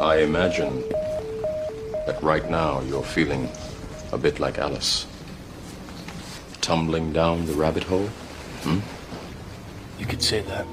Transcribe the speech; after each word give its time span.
I 0.00 0.18
imagine 0.18 0.84
that 2.06 2.18
right 2.22 2.48
now 2.50 2.82
you're 2.82 3.02
feeling 3.02 3.48
a 4.12 4.18
bit 4.18 4.38
like 4.38 4.58
Alice. 4.58 5.06
Tumbling 6.60 7.14
down 7.14 7.46
the 7.46 7.54
rabbit 7.54 7.84
hole? 7.84 8.08
Hmm? 8.62 8.80
You 9.98 10.04
could 10.04 10.22
say 10.22 10.42
that. 10.42 10.66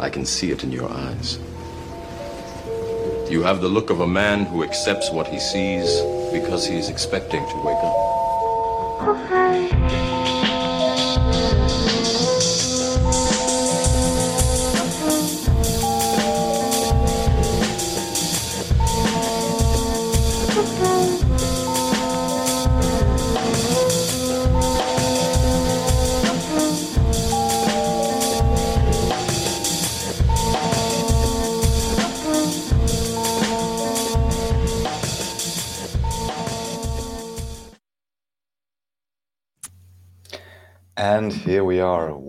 I 0.00 0.10
can 0.10 0.26
see 0.26 0.50
it 0.50 0.64
in 0.64 0.72
your 0.72 0.90
eyes. 0.90 1.38
You 3.30 3.42
have 3.44 3.60
the 3.60 3.68
look 3.68 3.90
of 3.90 4.00
a 4.00 4.06
man 4.06 4.46
who 4.46 4.64
accepts 4.64 5.10
what 5.10 5.28
he 5.28 5.38
sees 5.38 6.00
because 6.32 6.66
he's 6.66 6.88
expecting 6.88 7.46
to 7.46 7.56
wake 7.58 7.76
up. 7.76 7.94
And 9.30 10.17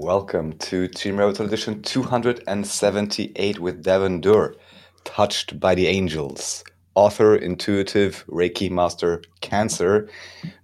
Welcome 0.10 0.54
to 0.54 0.88
Team 0.88 1.18
Rebel 1.18 1.40
Edition 1.46 1.84
278 1.84 3.60
with 3.60 3.84
Devin 3.84 4.22
Durr, 4.22 4.56
touched 5.04 5.60
by 5.60 5.76
the 5.76 5.86
angels. 5.86 6.64
Author, 6.96 7.36
intuitive, 7.36 8.26
Reiki 8.28 8.72
master, 8.72 9.22
Cancer. 9.42 10.10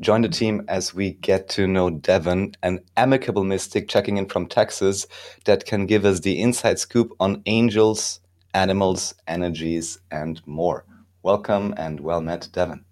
Join 0.01 0.23
the 0.23 0.29
team 0.29 0.65
as 0.67 0.95
we 0.95 1.11
get 1.11 1.47
to 1.49 1.67
know 1.67 1.91
Devin, 1.91 2.53
an 2.63 2.79
amicable 2.97 3.43
mystic 3.43 3.87
checking 3.87 4.17
in 4.17 4.27
from 4.27 4.47
Texas 4.47 5.05
that 5.45 5.67
can 5.67 5.85
give 5.85 6.05
us 6.05 6.21
the 6.21 6.41
inside 6.41 6.79
scoop 6.79 7.13
on 7.19 7.43
angels, 7.45 8.21
animals, 8.55 9.13
energies, 9.27 9.99
and 10.09 10.41
more. 10.47 10.85
Welcome 11.21 11.75
and 11.77 11.99
well 11.99 12.21
met, 12.21 12.49
Devin. 12.51 12.83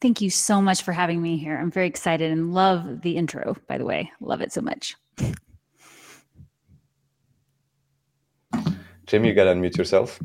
Thank 0.00 0.20
you 0.20 0.30
so 0.30 0.62
much 0.62 0.82
for 0.82 0.92
having 0.92 1.20
me 1.20 1.38
here. 1.38 1.58
I'm 1.58 1.72
very 1.72 1.88
excited 1.88 2.30
and 2.30 2.54
love 2.54 3.00
the 3.02 3.16
intro, 3.16 3.56
by 3.66 3.78
the 3.78 3.84
way. 3.84 4.12
Love 4.20 4.42
it 4.42 4.52
so 4.52 4.60
much. 4.60 4.94
Jim, 9.06 9.24
you 9.24 9.34
gotta 9.34 9.54
unmute 9.54 9.76
yourself. 9.76 10.20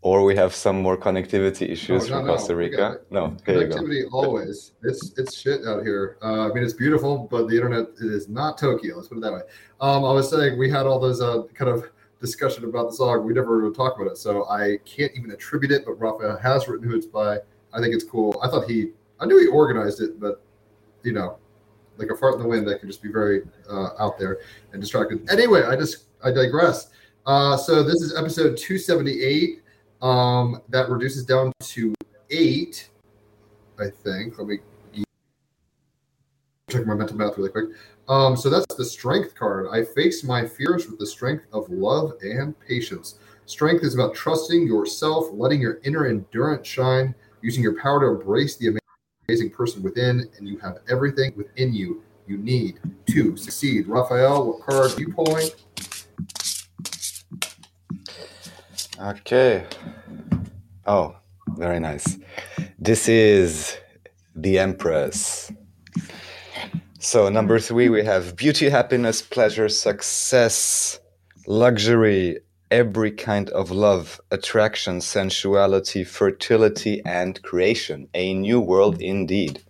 Or 0.00 0.24
we 0.24 0.36
have 0.36 0.54
some 0.54 0.80
more 0.80 0.96
connectivity 0.96 1.70
issues 1.70 2.04
Oh, 2.04 2.08
no, 2.08 2.16
from 2.18 2.26
Costa 2.26 2.56
Rica. 2.56 3.00
No, 3.10 3.36
here 3.44 3.60
you 3.60 3.66
go. 3.66 3.76
Connectivity 3.76 4.02
always. 4.12 4.72
It's 4.82 5.12
it's 5.18 5.36
shit 5.36 5.66
out 5.66 5.82
here. 5.82 6.18
Uh, 6.22 6.48
I 6.48 6.52
mean, 6.52 6.64
it's 6.64 6.72
beautiful, 6.72 7.28
but 7.30 7.48
the 7.48 7.56
internet 7.56 7.88
is 7.98 8.28
not 8.28 8.58
Tokyo. 8.58 8.96
Let's 8.96 9.08
put 9.08 9.18
it 9.18 9.20
that 9.22 9.32
way. 9.32 9.42
Um, 9.80 10.04
I 10.04 10.12
was 10.12 10.30
saying 10.30 10.58
we 10.58 10.70
had 10.70 10.86
all 10.86 10.98
those 10.98 11.20
uh, 11.20 11.42
kind 11.54 11.70
of 11.70 11.90
discussion 12.20 12.64
about 12.64 12.90
the 12.90 12.96
song. 12.96 13.24
We 13.24 13.32
never 13.32 13.60
even 13.60 13.74
talked 13.74 14.00
about 14.00 14.10
it, 14.10 14.16
so 14.16 14.48
I 14.48 14.78
can't 14.84 15.12
even 15.16 15.30
attribute 15.30 15.72
it. 15.72 15.84
But 15.84 16.00
Raphael 16.00 16.36
has 16.38 16.68
written 16.68 16.88
who 16.88 16.96
it's 16.96 17.06
by. 17.06 17.38
I 17.72 17.80
think 17.80 17.94
it's 17.94 18.04
cool. 18.04 18.40
I 18.42 18.48
thought 18.48 18.68
he, 18.68 18.90
I 19.20 19.26
knew 19.26 19.38
he 19.38 19.46
organized 19.46 20.00
it, 20.00 20.18
but 20.18 20.42
you 21.02 21.12
know, 21.12 21.38
like 21.98 22.10
a 22.10 22.16
fart 22.16 22.34
in 22.34 22.40
the 22.40 22.48
wind, 22.48 22.66
that 22.68 22.80
could 22.80 22.88
just 22.88 23.02
be 23.02 23.10
very 23.10 23.42
uh, 23.70 23.90
out 23.98 24.18
there 24.18 24.38
and 24.72 24.80
distracted. 24.80 25.28
Anyway, 25.30 25.62
I 25.62 25.76
just 25.76 26.04
I 26.24 26.30
digress. 26.30 26.90
Uh, 27.26 27.56
so 27.56 27.82
this 27.82 28.00
is 28.00 28.16
episode 28.16 28.56
278. 28.56 29.62
Um, 30.00 30.62
that 30.68 30.88
reduces 30.88 31.24
down 31.24 31.52
to 31.60 31.92
eight, 32.30 32.90
I 33.78 33.90
think. 33.90 34.38
Let 34.38 34.46
me 34.46 34.58
check 36.68 36.86
my 36.86 36.94
mental 36.94 37.16
math 37.16 37.36
really 37.36 37.50
quick. 37.50 37.66
Um, 38.08 38.36
so 38.36 38.48
that's 38.48 38.74
the 38.76 38.84
strength 38.84 39.34
card. 39.34 39.68
I 39.72 39.84
face 39.84 40.22
my 40.22 40.46
fears 40.46 40.88
with 40.88 40.98
the 40.98 41.06
strength 41.06 41.44
of 41.52 41.68
love 41.68 42.12
and 42.22 42.58
patience. 42.60 43.18
Strength 43.46 43.84
is 43.84 43.94
about 43.94 44.14
trusting 44.14 44.66
yourself, 44.66 45.26
letting 45.32 45.60
your 45.60 45.80
inner 45.84 46.06
endurance 46.06 46.66
shine, 46.66 47.14
using 47.42 47.62
your 47.62 47.80
power 47.80 48.00
to 48.00 48.20
embrace 48.20 48.56
the 48.56 48.77
amazing 49.28 49.50
person 49.50 49.82
within, 49.82 50.26
and 50.38 50.48
you 50.48 50.56
have 50.58 50.78
everything 50.88 51.30
within 51.36 51.74
you 51.74 52.02
you 52.26 52.38
need 52.38 52.78
to 53.10 53.36
succeed. 53.36 53.86
Raphael, 53.86 54.46
what 54.46 54.66
card 54.66 54.92
are 54.92 55.00
you 55.00 55.12
pulling? 55.12 55.48
Okay. 58.98 59.66
Oh, 60.86 61.14
very 61.56 61.78
nice. 61.78 62.18
This 62.78 63.06
is 63.06 63.76
the 64.34 64.58
Empress. 64.58 65.52
So, 66.98 67.28
number 67.28 67.58
three, 67.58 67.90
we 67.90 68.04
have 68.04 68.34
beauty, 68.34 68.70
happiness, 68.70 69.20
pleasure, 69.20 69.68
success, 69.68 71.00
luxury, 71.46 72.38
every 72.70 73.10
kind 73.10 73.50
of 73.50 73.70
love, 73.70 74.20
attraction, 74.30 75.00
sensuality, 75.00 76.04
fertility, 76.04 77.02
and 77.04 77.42
creation. 77.42 78.08
A 78.14 78.34
new 78.34 78.60
world 78.60 79.00
indeed. 79.00 79.62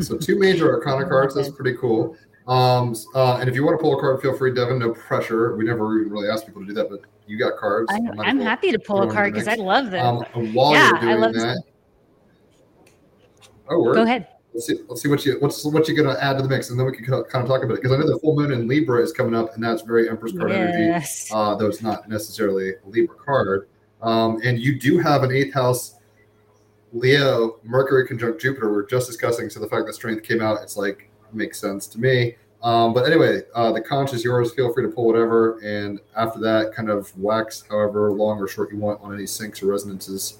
so 0.00 0.16
two 0.16 0.38
major 0.38 0.72
arcana 0.74 1.08
cards. 1.08 1.34
That's 1.34 1.50
pretty 1.50 1.76
cool. 1.78 2.16
Um, 2.48 2.94
uh, 3.14 3.36
and 3.36 3.48
if 3.48 3.54
you 3.54 3.64
want 3.64 3.78
to 3.78 3.82
pull 3.82 3.96
a 3.96 4.00
card, 4.00 4.20
feel 4.20 4.36
free, 4.36 4.52
Devin. 4.52 4.78
No 4.78 4.92
pressure. 4.92 5.56
We 5.56 5.64
never 5.64 5.86
really 5.86 6.28
ask 6.28 6.46
people 6.46 6.62
to 6.62 6.66
do 6.66 6.74
that, 6.74 6.90
but 6.90 7.02
you 7.26 7.38
got 7.38 7.56
cards. 7.56 7.88
I'm, 7.92 8.04
Might 8.04 8.12
as 8.12 8.18
I'm 8.26 8.40
happy 8.40 8.72
to 8.72 8.78
pull 8.78 9.02
a 9.02 9.12
card 9.12 9.32
because 9.32 9.46
I 9.46 9.54
love 9.54 9.90
them. 9.90 10.04
Um, 10.04 10.24
and 10.34 10.54
while 10.54 10.72
Yeah, 10.72 11.00
you're 11.00 11.10
I 11.10 11.14
love 11.14 11.34
that, 11.34 11.62
oh, 13.68 13.82
word. 13.82 13.94
Go 13.94 14.02
ahead. 14.02 14.26
Let's 14.52 14.66
see. 14.66 14.80
Let's 14.88 15.02
see 15.02 15.08
what 15.08 15.24
you 15.24 15.36
what's 15.38 15.64
what 15.64 15.86
you're 15.86 15.96
gonna 15.96 16.18
add 16.20 16.36
to 16.36 16.42
the 16.42 16.48
mix, 16.48 16.70
and 16.70 16.78
then 16.78 16.86
we 16.86 16.92
can 16.92 17.04
kind 17.04 17.22
of 17.22 17.30
talk 17.30 17.62
about 17.62 17.74
it 17.74 17.76
because 17.76 17.92
I 17.92 17.96
know 17.96 18.06
the 18.06 18.18
full 18.18 18.34
moon 18.34 18.52
in 18.52 18.66
Libra 18.66 19.00
is 19.00 19.12
coming 19.12 19.34
up, 19.34 19.54
and 19.54 19.62
that's 19.62 19.82
very 19.82 20.08
Empress 20.08 20.32
card 20.32 20.50
energy. 20.50 20.84
Yes. 20.84 21.30
Uh, 21.32 21.54
though 21.54 21.66
it's 21.66 21.82
not 21.82 22.08
necessarily 22.08 22.70
a 22.70 22.88
Libra 22.88 23.16
card. 23.16 23.68
Um, 24.02 24.40
and 24.42 24.58
you 24.58 24.78
do 24.78 24.98
have 24.98 25.22
an 25.22 25.30
eighth 25.30 25.54
house 25.54 25.96
Leo 26.92 27.60
Mercury 27.62 28.06
conjunct 28.08 28.40
Jupiter. 28.40 28.72
We're 28.72 28.86
just 28.86 29.06
discussing, 29.06 29.50
so 29.50 29.60
the 29.60 29.68
fact 29.68 29.86
that 29.86 29.94
strength 29.94 30.24
came 30.24 30.40
out, 30.40 30.58
it's 30.62 30.76
like 30.76 31.10
makes 31.32 31.60
sense 31.60 31.86
to 31.88 32.00
me. 32.00 32.34
Um, 32.62 32.92
but 32.92 33.06
anyway, 33.06 33.42
uh, 33.54 33.72
the 33.72 33.80
conch 33.80 34.12
is 34.12 34.24
yours. 34.24 34.52
Feel 34.52 34.72
free 34.74 34.84
to 34.84 34.90
pull 34.90 35.06
whatever, 35.06 35.58
and 35.60 36.00
after 36.16 36.40
that, 36.40 36.74
kind 36.74 36.90
of 36.90 37.16
wax 37.16 37.64
however 37.70 38.12
long 38.12 38.38
or 38.38 38.48
short 38.48 38.72
you 38.72 38.78
want 38.78 39.00
on 39.00 39.14
any 39.14 39.24
syncs 39.24 39.62
or 39.62 39.66
resonances 39.66 40.39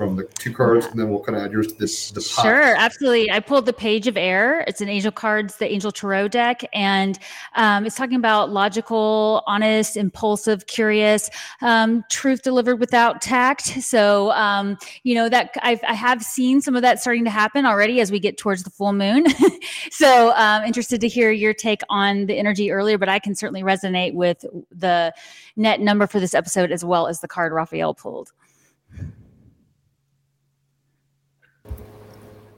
from 0.00 0.16
the 0.16 0.24
two 0.38 0.50
cards, 0.50 0.86
and 0.86 0.98
then 0.98 1.10
we'll 1.10 1.20
kind 1.20 1.36
of 1.36 1.44
add 1.44 1.52
yours 1.52 1.66
to 1.66 1.74
this. 1.74 2.10
The 2.10 2.22
pot. 2.22 2.42
Sure, 2.42 2.74
absolutely. 2.74 3.30
I 3.30 3.38
pulled 3.38 3.66
the 3.66 3.74
Page 3.74 4.06
of 4.06 4.16
Air. 4.16 4.64
It's 4.66 4.80
an 4.80 4.88
Angel 4.88 5.12
Cards, 5.12 5.56
the 5.56 5.70
Angel 5.70 5.92
Tarot 5.92 6.28
deck, 6.28 6.62
and 6.72 7.18
um, 7.54 7.84
it's 7.84 7.96
talking 7.96 8.16
about 8.16 8.50
logical, 8.50 9.42
honest, 9.46 9.98
impulsive, 9.98 10.66
curious, 10.66 11.28
um, 11.60 12.02
truth 12.08 12.40
delivered 12.40 12.76
without 12.76 13.20
tact. 13.20 13.66
So, 13.90 14.30
um, 14.30 14.78
you 15.02 15.14
know 15.14 15.28
that 15.28 15.54
I've, 15.60 15.80
I 15.86 15.92
have 15.92 16.22
seen 16.22 16.62
some 16.62 16.76
of 16.76 16.80
that 16.80 16.98
starting 16.98 17.24
to 17.24 17.30
happen 17.30 17.66
already 17.66 18.00
as 18.00 18.10
we 18.10 18.20
get 18.20 18.38
towards 18.38 18.62
the 18.62 18.70
full 18.70 18.94
moon. 18.94 19.26
so, 19.90 20.34
um, 20.36 20.64
interested 20.64 21.02
to 21.02 21.08
hear 21.08 21.30
your 21.30 21.52
take 21.52 21.82
on 21.90 22.24
the 22.24 22.38
energy 22.38 22.70
earlier, 22.70 22.96
but 22.96 23.10
I 23.10 23.18
can 23.18 23.34
certainly 23.34 23.62
resonate 23.62 24.14
with 24.14 24.46
the 24.70 25.12
net 25.56 25.78
number 25.80 26.06
for 26.06 26.20
this 26.20 26.32
episode 26.32 26.72
as 26.72 26.86
well 26.86 27.06
as 27.06 27.20
the 27.20 27.28
card 27.28 27.52
Raphael 27.52 27.92
pulled. 27.92 28.32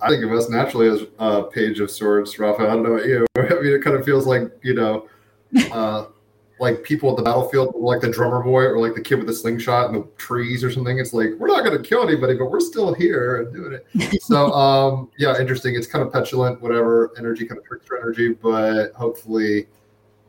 I 0.02 0.08
think 0.08 0.24
of 0.24 0.32
us 0.32 0.48
naturally 0.48 0.88
as 0.88 1.06
a 1.18 1.44
page 1.44 1.80
of 1.80 1.90
swords, 1.90 2.38
Rafa. 2.38 2.62
I 2.62 2.66
don't 2.66 2.82
know 2.82 2.94
about 2.94 3.06
you. 3.06 3.26
I 3.36 3.60
mean, 3.60 3.72
it 3.72 3.82
kind 3.82 3.96
of 3.96 4.04
feels 4.04 4.26
like 4.26 4.42
you 4.62 4.74
know, 4.74 5.08
uh, 5.72 6.06
like 6.58 6.82
people 6.82 7.10
at 7.10 7.16
the 7.16 7.22
battlefield, 7.22 7.74
like 7.76 8.00
the 8.00 8.10
drummer 8.10 8.42
boy 8.42 8.62
or 8.62 8.78
like 8.78 8.94
the 8.94 9.00
kid 9.00 9.16
with 9.16 9.26
the 9.26 9.32
slingshot 9.32 9.88
in 9.90 10.00
the 10.00 10.06
trees 10.16 10.62
or 10.62 10.70
something. 10.70 10.98
It's 10.98 11.12
like 11.12 11.30
we're 11.38 11.48
not 11.48 11.64
going 11.64 11.80
to 11.80 11.88
kill 11.88 12.02
anybody, 12.08 12.34
but 12.34 12.50
we're 12.50 12.60
still 12.60 12.94
here 12.94 13.42
and 13.42 13.54
doing 13.54 13.72
it. 13.72 14.22
so, 14.22 14.52
um, 14.52 15.10
yeah, 15.18 15.40
interesting. 15.40 15.74
It's 15.74 15.86
kind 15.86 16.04
of 16.04 16.12
petulant, 16.12 16.60
whatever 16.60 17.12
energy, 17.18 17.46
kind 17.46 17.58
of 17.58 17.66
trickster 17.66 17.98
energy, 17.98 18.34
but 18.34 18.92
hopefully 18.92 19.66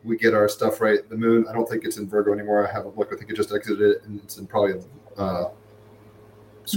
we 0.03 0.17
get 0.17 0.33
our 0.33 0.49
stuff 0.49 0.81
right. 0.81 1.07
The 1.09 1.17
moon, 1.17 1.45
I 1.49 1.53
don't 1.53 1.67
think 1.67 1.85
it's 1.85 1.97
in 1.97 2.07
Virgo 2.07 2.33
anymore. 2.33 2.67
I 2.67 2.71
haven't 2.71 2.97
looked. 2.97 3.13
I 3.13 3.17
think 3.17 3.29
it 3.29 3.35
just 3.35 3.53
exited 3.53 3.81
it, 3.81 4.03
and 4.03 4.19
it's 4.21 4.37
in 4.37 4.47
probably 4.47 4.81
uh, 5.17 5.45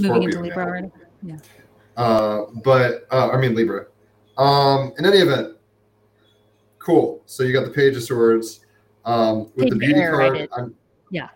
Moving 0.01 0.23
into 0.23 0.41
Libra 0.41 0.65
already. 0.65 0.91
Yeah. 1.23 1.37
Uh, 1.97 2.45
but 2.63 3.07
uh, 3.11 3.29
I 3.31 3.37
mean 3.37 3.55
Libra. 3.55 3.87
Um, 4.37 4.93
in 4.99 5.05
any 5.05 5.17
event, 5.17 5.57
cool. 6.79 7.21
So 7.25 7.43
you 7.43 7.51
got 7.53 7.65
the 7.65 7.71
Page 7.71 7.95
of 7.95 8.03
Swords 8.03 8.61
um, 9.03 9.51
with 9.55 9.65
Page 9.65 9.69
the 9.71 9.75
Beauty 9.77 9.99
Air, 9.99 10.11
card. 10.11 10.49
I'm, 10.55 10.75
Yeah. 11.09 11.29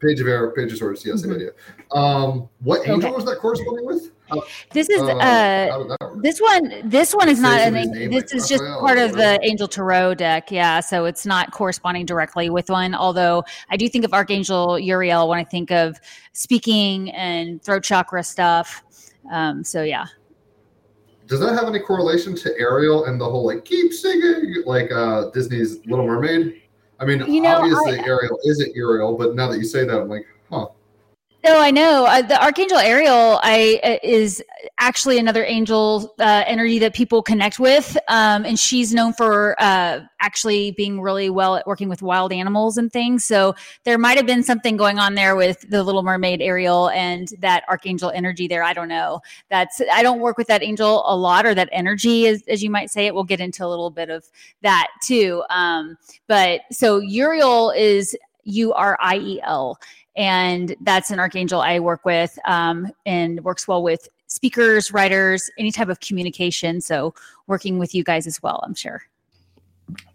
Page 0.00 0.20
of 0.20 0.28
Air, 0.28 0.50
Page 0.52 0.70
of 0.72 0.78
Swords. 0.78 1.04
Yes, 1.04 1.22
Mhm. 1.22 1.34
idea. 1.34 1.50
Um, 1.92 2.48
what 2.60 2.80
angel 2.88 3.06
Okay. 3.08 3.10
was 3.16 3.24
that 3.24 3.38
corresponding 3.38 3.86
with? 3.86 4.10
How- 4.28 4.42
This 4.72 4.88
is 4.88 5.00
uh, 5.02 5.06
uh, 5.16 5.70
how 5.70 5.78
did 5.82 5.90
that 5.90 6.00
work? 6.00 6.22
this 6.22 6.40
one. 6.40 6.72
This 6.84 7.12
one 7.12 7.28
is 7.28 7.40
not. 7.40 7.60
An, 7.60 7.74
name, 7.74 8.10
this 8.10 8.24
like 8.32 8.34
is 8.34 8.48
just 8.48 8.62
Raphael 8.62 8.80
part 8.80 8.98
of 8.98 9.12
the. 9.14 9.38
Angel 9.42 9.66
Tarot 9.66 10.14
deck. 10.14 10.50
Yeah, 10.52 10.80
so 10.80 11.06
it's 11.06 11.26
not 11.26 11.50
corresponding 11.50 12.06
directly 12.06 12.50
with 12.50 12.70
one. 12.70 12.94
Although 12.94 13.44
I 13.70 13.76
do 13.76 13.88
think 13.88 14.04
of 14.04 14.14
Archangel 14.14 14.78
Uriel 14.78 15.28
when 15.28 15.38
I 15.40 15.44
think 15.44 15.72
of 15.72 15.98
speaking 16.32 17.10
and 17.10 17.60
throat 17.62 17.82
chakra 17.82 18.22
stuff. 18.22 18.83
Um, 19.30 19.64
so 19.64 19.82
yeah. 19.82 20.06
Does 21.26 21.40
that 21.40 21.54
have 21.54 21.64
any 21.64 21.80
correlation 21.80 22.34
to 22.36 22.58
Ariel 22.58 23.06
and 23.06 23.20
the 23.20 23.24
whole 23.24 23.46
like 23.46 23.64
keep 23.64 23.92
singing 23.92 24.62
like 24.66 24.92
uh 24.92 25.30
Disney's 25.30 25.84
Little 25.86 26.06
Mermaid? 26.06 26.60
I 27.00 27.04
mean, 27.04 27.24
You 27.26 27.40
know, 27.40 27.56
obviously 27.56 27.98
Ariel 28.00 28.38
isn't 28.44 28.76
Ariel, 28.76 29.16
but 29.16 29.34
now 29.34 29.48
that 29.48 29.58
you 29.58 29.64
say 29.64 29.84
that, 29.84 30.00
I'm 30.00 30.08
like. 30.08 30.26
No, 31.44 31.60
I 31.60 31.70
know 31.70 32.06
uh, 32.06 32.22
the 32.22 32.42
Archangel 32.42 32.78
Ariel. 32.78 33.38
I 33.42 33.78
uh, 33.84 33.96
is 34.02 34.42
actually 34.78 35.18
another 35.18 35.44
angel 35.44 36.14
uh, 36.18 36.42
energy 36.46 36.78
that 36.78 36.94
people 36.94 37.22
connect 37.22 37.58
with, 37.58 37.98
um, 38.08 38.46
and 38.46 38.58
she's 38.58 38.94
known 38.94 39.12
for 39.12 39.54
uh, 39.60 40.00
actually 40.20 40.70
being 40.70 41.02
really 41.02 41.28
well 41.28 41.56
at 41.56 41.66
working 41.66 41.90
with 41.90 42.00
wild 42.00 42.32
animals 42.32 42.78
and 42.78 42.90
things. 42.90 43.26
So 43.26 43.54
there 43.84 43.98
might 43.98 44.16
have 44.16 44.24
been 44.24 44.42
something 44.42 44.78
going 44.78 44.98
on 44.98 45.16
there 45.16 45.36
with 45.36 45.68
the 45.68 45.84
Little 45.84 46.02
Mermaid 46.02 46.40
Ariel 46.40 46.88
and 46.88 47.28
that 47.40 47.64
Archangel 47.68 48.10
energy 48.14 48.48
there. 48.48 48.62
I 48.62 48.72
don't 48.72 48.88
know. 48.88 49.20
That's 49.50 49.82
I 49.92 50.02
don't 50.02 50.20
work 50.20 50.38
with 50.38 50.46
that 50.46 50.62
angel 50.62 51.02
a 51.04 51.14
lot 51.14 51.44
or 51.44 51.54
that 51.56 51.68
energy, 51.72 52.26
as, 52.26 52.42
as 52.48 52.62
you 52.62 52.70
might 52.70 52.88
say. 52.88 53.06
It. 53.06 53.14
We'll 53.14 53.22
get 53.22 53.40
into 53.40 53.66
a 53.66 53.68
little 53.68 53.90
bit 53.90 54.08
of 54.08 54.24
that 54.62 54.86
too. 55.02 55.42
Um, 55.50 55.98
but 56.26 56.62
so 56.72 57.00
Uriel 57.00 57.70
is 57.72 58.16
U 58.44 58.72
R 58.72 58.96
I 58.98 59.16
E 59.16 59.40
L 59.42 59.78
and 60.16 60.74
that's 60.80 61.10
an 61.10 61.18
archangel 61.18 61.60
I 61.60 61.80
work 61.80 62.04
with 62.04 62.38
um, 62.44 62.92
and 63.04 63.42
works 63.44 63.66
well 63.66 63.82
with 63.82 64.08
speakers, 64.26 64.92
writers, 64.92 65.50
any 65.58 65.72
type 65.72 65.88
of 65.88 66.00
communication. 66.00 66.80
So 66.80 67.14
working 67.46 67.78
with 67.78 67.94
you 67.94 68.04
guys 68.04 68.26
as 68.26 68.42
well, 68.42 68.60
I'm 68.64 68.74
sure. 68.74 69.02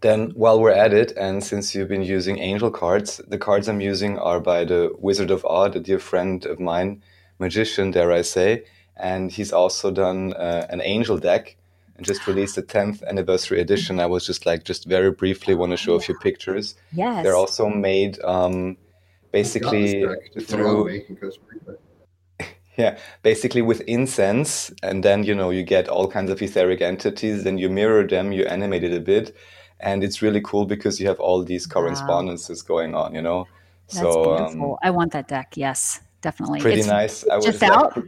Then, 0.00 0.30
while 0.30 0.60
we're 0.60 0.72
at 0.72 0.92
it, 0.92 1.12
and 1.16 1.44
since 1.44 1.74
you've 1.74 1.88
been 1.88 2.02
using 2.02 2.38
angel 2.38 2.70
cards, 2.70 3.20
the 3.28 3.38
cards 3.38 3.68
I'm 3.68 3.80
using 3.80 4.18
are 4.18 4.40
by 4.40 4.64
the 4.64 4.92
Wizard 4.98 5.30
of 5.30 5.44
Oz, 5.44 5.76
a 5.76 5.80
dear 5.80 6.00
friend 6.00 6.44
of 6.44 6.58
mine, 6.58 7.02
magician, 7.38 7.92
dare 7.92 8.10
I 8.10 8.22
say, 8.22 8.64
and 8.96 9.30
he's 9.30 9.52
also 9.52 9.90
done 9.90 10.32
uh, 10.34 10.66
an 10.70 10.80
angel 10.82 11.18
deck 11.18 11.56
and 11.96 12.04
just 12.04 12.26
released 12.26 12.56
the 12.56 12.62
10th 12.62 13.04
anniversary 13.06 13.60
edition. 13.60 14.00
I 14.00 14.06
was 14.06 14.26
just 14.26 14.44
like, 14.44 14.64
just 14.64 14.86
very 14.86 15.12
briefly 15.12 15.54
want 15.54 15.70
to 15.70 15.76
show 15.76 15.94
a 15.94 16.00
few 16.00 16.18
pictures. 16.18 16.74
Yes. 16.92 17.22
They're 17.22 17.36
also 17.36 17.68
made 17.68 18.20
um, 18.24 18.76
basically 19.32 19.94
Got 20.02 20.02
this 20.02 20.18
deck. 20.18 20.32
Just 20.34 20.52
allow 20.52 20.84
through 20.84 21.02
yeah, 22.76 22.98
basically 23.22 23.62
with 23.62 23.80
incense, 23.82 24.72
and 24.82 25.04
then 25.04 25.24
you 25.24 25.34
know 25.34 25.50
you 25.50 25.62
get 25.62 25.88
all 25.88 26.08
kinds 26.08 26.30
of 26.30 26.40
etheric 26.42 26.80
entities. 26.80 27.44
Then 27.44 27.58
you 27.58 27.68
mirror 27.68 28.06
them, 28.06 28.32
you 28.32 28.44
animate 28.46 28.84
it 28.84 28.94
a 28.94 29.00
bit, 29.00 29.34
and 29.80 30.02
it's 30.04 30.22
really 30.22 30.40
cool 30.42 30.66
because 30.66 31.00
you 31.00 31.08
have 31.08 31.20
all 31.20 31.44
these 31.44 31.66
Wow. 31.80 31.82
correspondences 31.82 32.62
going 32.62 32.94
on. 32.94 33.14
You 33.14 33.22
know, 33.22 33.48
That's 33.92 34.16
so 34.16 34.22
beautiful. 34.22 34.74
um, 34.74 34.78
I 34.82 34.90
want 34.90 35.12
that 35.12 35.28
deck. 35.28 35.56
Yes, 35.56 36.00
definitely. 36.22 36.60
pretty 36.60 36.82
It's 36.82 36.86
nice. 36.88 37.26
I 37.28 37.36
was 37.36 37.58
just 37.58 37.62
like, 37.62 37.78
out? 37.78 37.98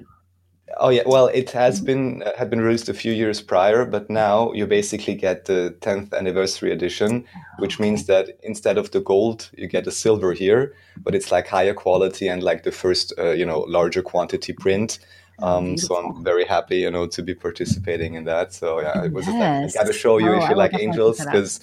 Oh 0.78 0.88
yeah, 0.88 1.02
well 1.06 1.26
it 1.28 1.50
has 1.50 1.80
been 1.80 2.22
uh, 2.22 2.32
had 2.36 2.50
been 2.50 2.60
released 2.60 2.88
a 2.88 2.94
few 2.94 3.12
years 3.12 3.40
prior, 3.40 3.84
but 3.84 4.08
now 4.10 4.52
you 4.52 4.66
basically 4.66 5.14
get 5.14 5.44
the 5.46 5.74
10th 5.80 6.12
anniversary 6.14 6.72
edition, 6.72 7.24
which 7.58 7.78
means 7.80 8.06
that 8.06 8.38
instead 8.42 8.78
of 8.78 8.90
the 8.90 9.00
gold, 9.00 9.50
you 9.56 9.66
get 9.66 9.86
a 9.86 9.90
silver 9.90 10.32
here, 10.32 10.74
but 10.98 11.14
it's 11.14 11.30
like 11.30 11.46
higher 11.48 11.74
quality 11.74 12.28
and 12.28 12.42
like 12.42 12.62
the 12.62 12.72
first 12.72 13.12
uh, 13.19 13.30
you 13.30 13.46
know 13.46 13.60
larger 13.60 14.02
quantity 14.02 14.52
print. 14.52 14.98
Um, 15.38 15.76
so. 15.76 15.96
I'm 15.96 16.22
very 16.22 16.44
happy, 16.44 16.78
you 16.78 16.90
know, 16.90 17.06
to 17.08 17.22
be 17.22 17.34
participating 17.34 18.14
in 18.14 18.24
that. 18.24 18.52
So 18.52 18.80
yeah, 18.80 19.04
it 19.04 19.12
was 19.12 19.24
just 19.24 19.36
like, 19.36 19.48
I 19.48 19.66
got 19.72 19.86
to 19.86 19.92
show 19.92 20.19
you 20.19 20.30
Oh, 20.30 20.36
if 20.36 20.42
you 20.42 20.48
will 20.50 20.56
like 20.56 20.74
angels, 20.78 21.19
check 21.19 21.26
that 21.26 21.30
out. 21.30 21.32
because 21.32 21.60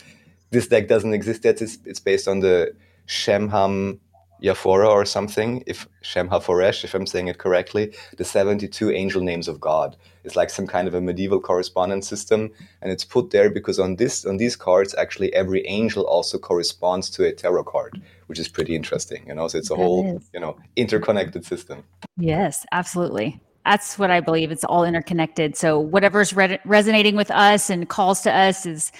this 0.49 0.67
deck 0.67 0.87
doesn't 0.87 1.13
exist 1.13 1.45
yet. 1.45 1.61
It's, 1.61 1.77
it's 1.85 1.99
based 1.99 2.27
on 2.27 2.41
the 2.41 2.73
Shemham 3.07 3.99
Yafora 4.41 4.87
or 4.89 5.05
something. 5.05 5.63
If 5.67 5.87
Shem 6.01 6.29
Foresh, 6.29 6.83
if 6.83 6.93
I'm 6.93 7.05
saying 7.05 7.27
it 7.27 7.37
correctly, 7.37 7.93
the 8.17 8.23
72 8.23 8.91
angel 8.91 9.21
names 9.21 9.47
of 9.47 9.59
God. 9.59 9.95
It's 10.23 10.35
like 10.35 10.49
some 10.49 10.67
kind 10.67 10.87
of 10.87 10.93
a 10.93 11.01
medieval 11.01 11.39
correspondence 11.39 12.07
system, 12.07 12.51
and 12.81 12.91
it's 12.91 13.05
put 13.05 13.31
there 13.31 13.49
because 13.49 13.79
on 13.79 13.95
this 13.95 14.25
on 14.25 14.37
these 14.37 14.55
cards, 14.55 14.93
actually 14.95 15.33
every 15.33 15.65
angel 15.67 16.03
also 16.05 16.37
corresponds 16.37 17.09
to 17.11 17.25
a 17.25 17.31
tarot 17.31 17.63
card, 17.63 18.01
which 18.27 18.39
is 18.39 18.47
pretty 18.47 18.75
interesting. 18.75 19.25
You 19.27 19.33
know, 19.35 19.47
so 19.47 19.57
it's 19.57 19.71
a 19.71 19.73
That 19.73 19.81
whole 19.81 20.17
is. 20.17 20.29
you 20.33 20.39
know 20.39 20.57
interconnected 20.75 21.45
system. 21.45 21.83
Yes, 22.17 22.65
absolutely. 22.71 23.39
That's 23.65 23.99
what 23.99 24.09
I 24.09 24.19
believe. 24.19 24.51
It's 24.51 24.63
all 24.63 24.83
interconnected. 24.83 25.55
So 25.55 25.79
whatever's 25.79 26.33
re- 26.33 26.59
resonating 26.65 27.15
with 27.15 27.29
us 27.31 27.69
and 27.69 27.87
calls 27.87 28.21
to 28.21 28.31
us 28.33 28.65
is, 28.65 28.91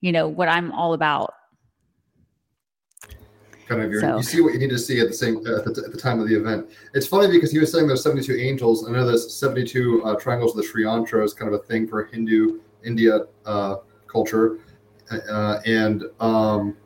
you 0.00 0.10
know, 0.10 0.26
what 0.26 0.48
I'm 0.48 0.72
all 0.72 0.94
about. 0.94 1.34
Kind 3.66 3.82
of 3.82 3.90
your, 3.90 4.00
So- 4.00 4.16
you 4.16 4.22
see 4.22 4.40
what 4.40 4.52
you 4.52 4.58
need 4.58 4.70
to 4.70 4.78
see 4.78 5.00
at 5.00 5.08
the 5.08 5.14
same 5.14 5.36
at 5.38 5.44
the, 5.44 5.82
at 5.84 5.92
the 5.92 5.98
time 5.98 6.20
of 6.20 6.28
the 6.28 6.36
event. 6.36 6.68
It's 6.94 7.06
funny 7.06 7.28
because 7.30 7.50
he 7.50 7.58
was 7.58 7.70
saying 7.72 7.86
there's 7.86 8.02
72 8.02 8.34
angels. 8.36 8.88
I 8.88 8.92
know 8.92 9.04
there's 9.06 9.32
72 9.34 10.02
uh, 10.04 10.14
triangles 10.16 10.52
of 10.52 10.58
the 10.58 10.62
Sri 10.62 10.84
Yantra 10.84 11.24
is 11.24 11.34
kind 11.34 11.52
of 11.52 11.60
a 11.60 11.62
thing 11.64 11.86
for 11.88 12.04
Hindu 12.06 12.60
India 12.84 13.20
uh, 13.44 13.76
culture, 14.06 14.58
uh, 15.10 15.58
and 15.66 16.04
um, 16.20 16.76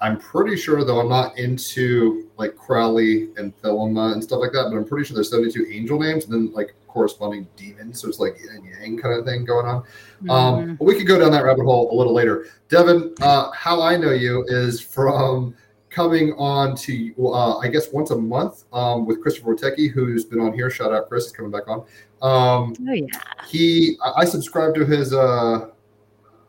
I'm 0.00 0.18
pretty 0.18 0.56
sure 0.56 0.84
though 0.84 1.00
I'm 1.00 1.08
not 1.08 1.36
into 1.38 2.28
like 2.38 2.56
Crowley 2.56 3.30
and 3.36 3.54
Thelema 3.60 4.12
and 4.12 4.22
stuff 4.22 4.40
like 4.40 4.52
that, 4.52 4.70
but 4.70 4.76
I'm 4.76 4.84
pretty 4.86 5.04
sure 5.06 5.14
there's 5.14 5.30
72 5.30 5.66
angel 5.70 5.98
names 6.00 6.24
and 6.24 6.32
then 6.32 6.52
like 6.52 6.74
corresponding 6.88 7.46
demons. 7.56 8.00
So 8.00 8.08
it's 8.08 8.18
like 8.18 8.38
yin 8.38 8.48
and 8.56 8.64
yang 8.64 8.96
kind 8.98 9.18
of 9.18 9.26
thing 9.26 9.44
going 9.44 9.66
on. 9.66 9.84
Mhm. 10.24 10.30
Um, 10.30 10.76
but 10.76 10.86
we 10.86 10.94
could 10.96 11.06
go 11.06 11.18
down 11.18 11.30
that 11.32 11.44
rabbit 11.44 11.64
hole 11.64 11.92
a 11.92 11.96
little 11.96 12.14
later. 12.14 12.46
Devin, 12.68 13.14
uh, 13.20 13.50
how 13.52 13.82
I 13.82 13.96
know 13.96 14.12
you 14.12 14.44
is 14.48 14.80
from 14.80 15.54
coming 15.90 16.32
on 16.34 16.76
to, 16.76 17.14
uh, 17.18 17.58
I 17.58 17.68
guess, 17.68 17.92
once 17.92 18.10
a 18.10 18.16
month 18.16 18.64
um, 18.72 19.06
with 19.06 19.20
Christopher 19.20 19.54
Wotecki, 19.54 19.90
who's 19.90 20.24
been 20.24 20.40
on 20.40 20.52
here. 20.52 20.70
Shout 20.70 20.92
out, 20.92 21.08
Chris, 21.08 21.26
is 21.26 21.32
coming 21.32 21.50
back 21.50 21.68
on. 21.68 21.80
Um, 22.22 22.74
oh 22.88 22.92
yeah. 22.92 23.06
he, 23.48 23.96
I 24.04 24.20
I 24.22 24.24
subscribe 24.24 24.74
to 24.76 24.86
his, 24.86 25.12
uh, 25.12 25.70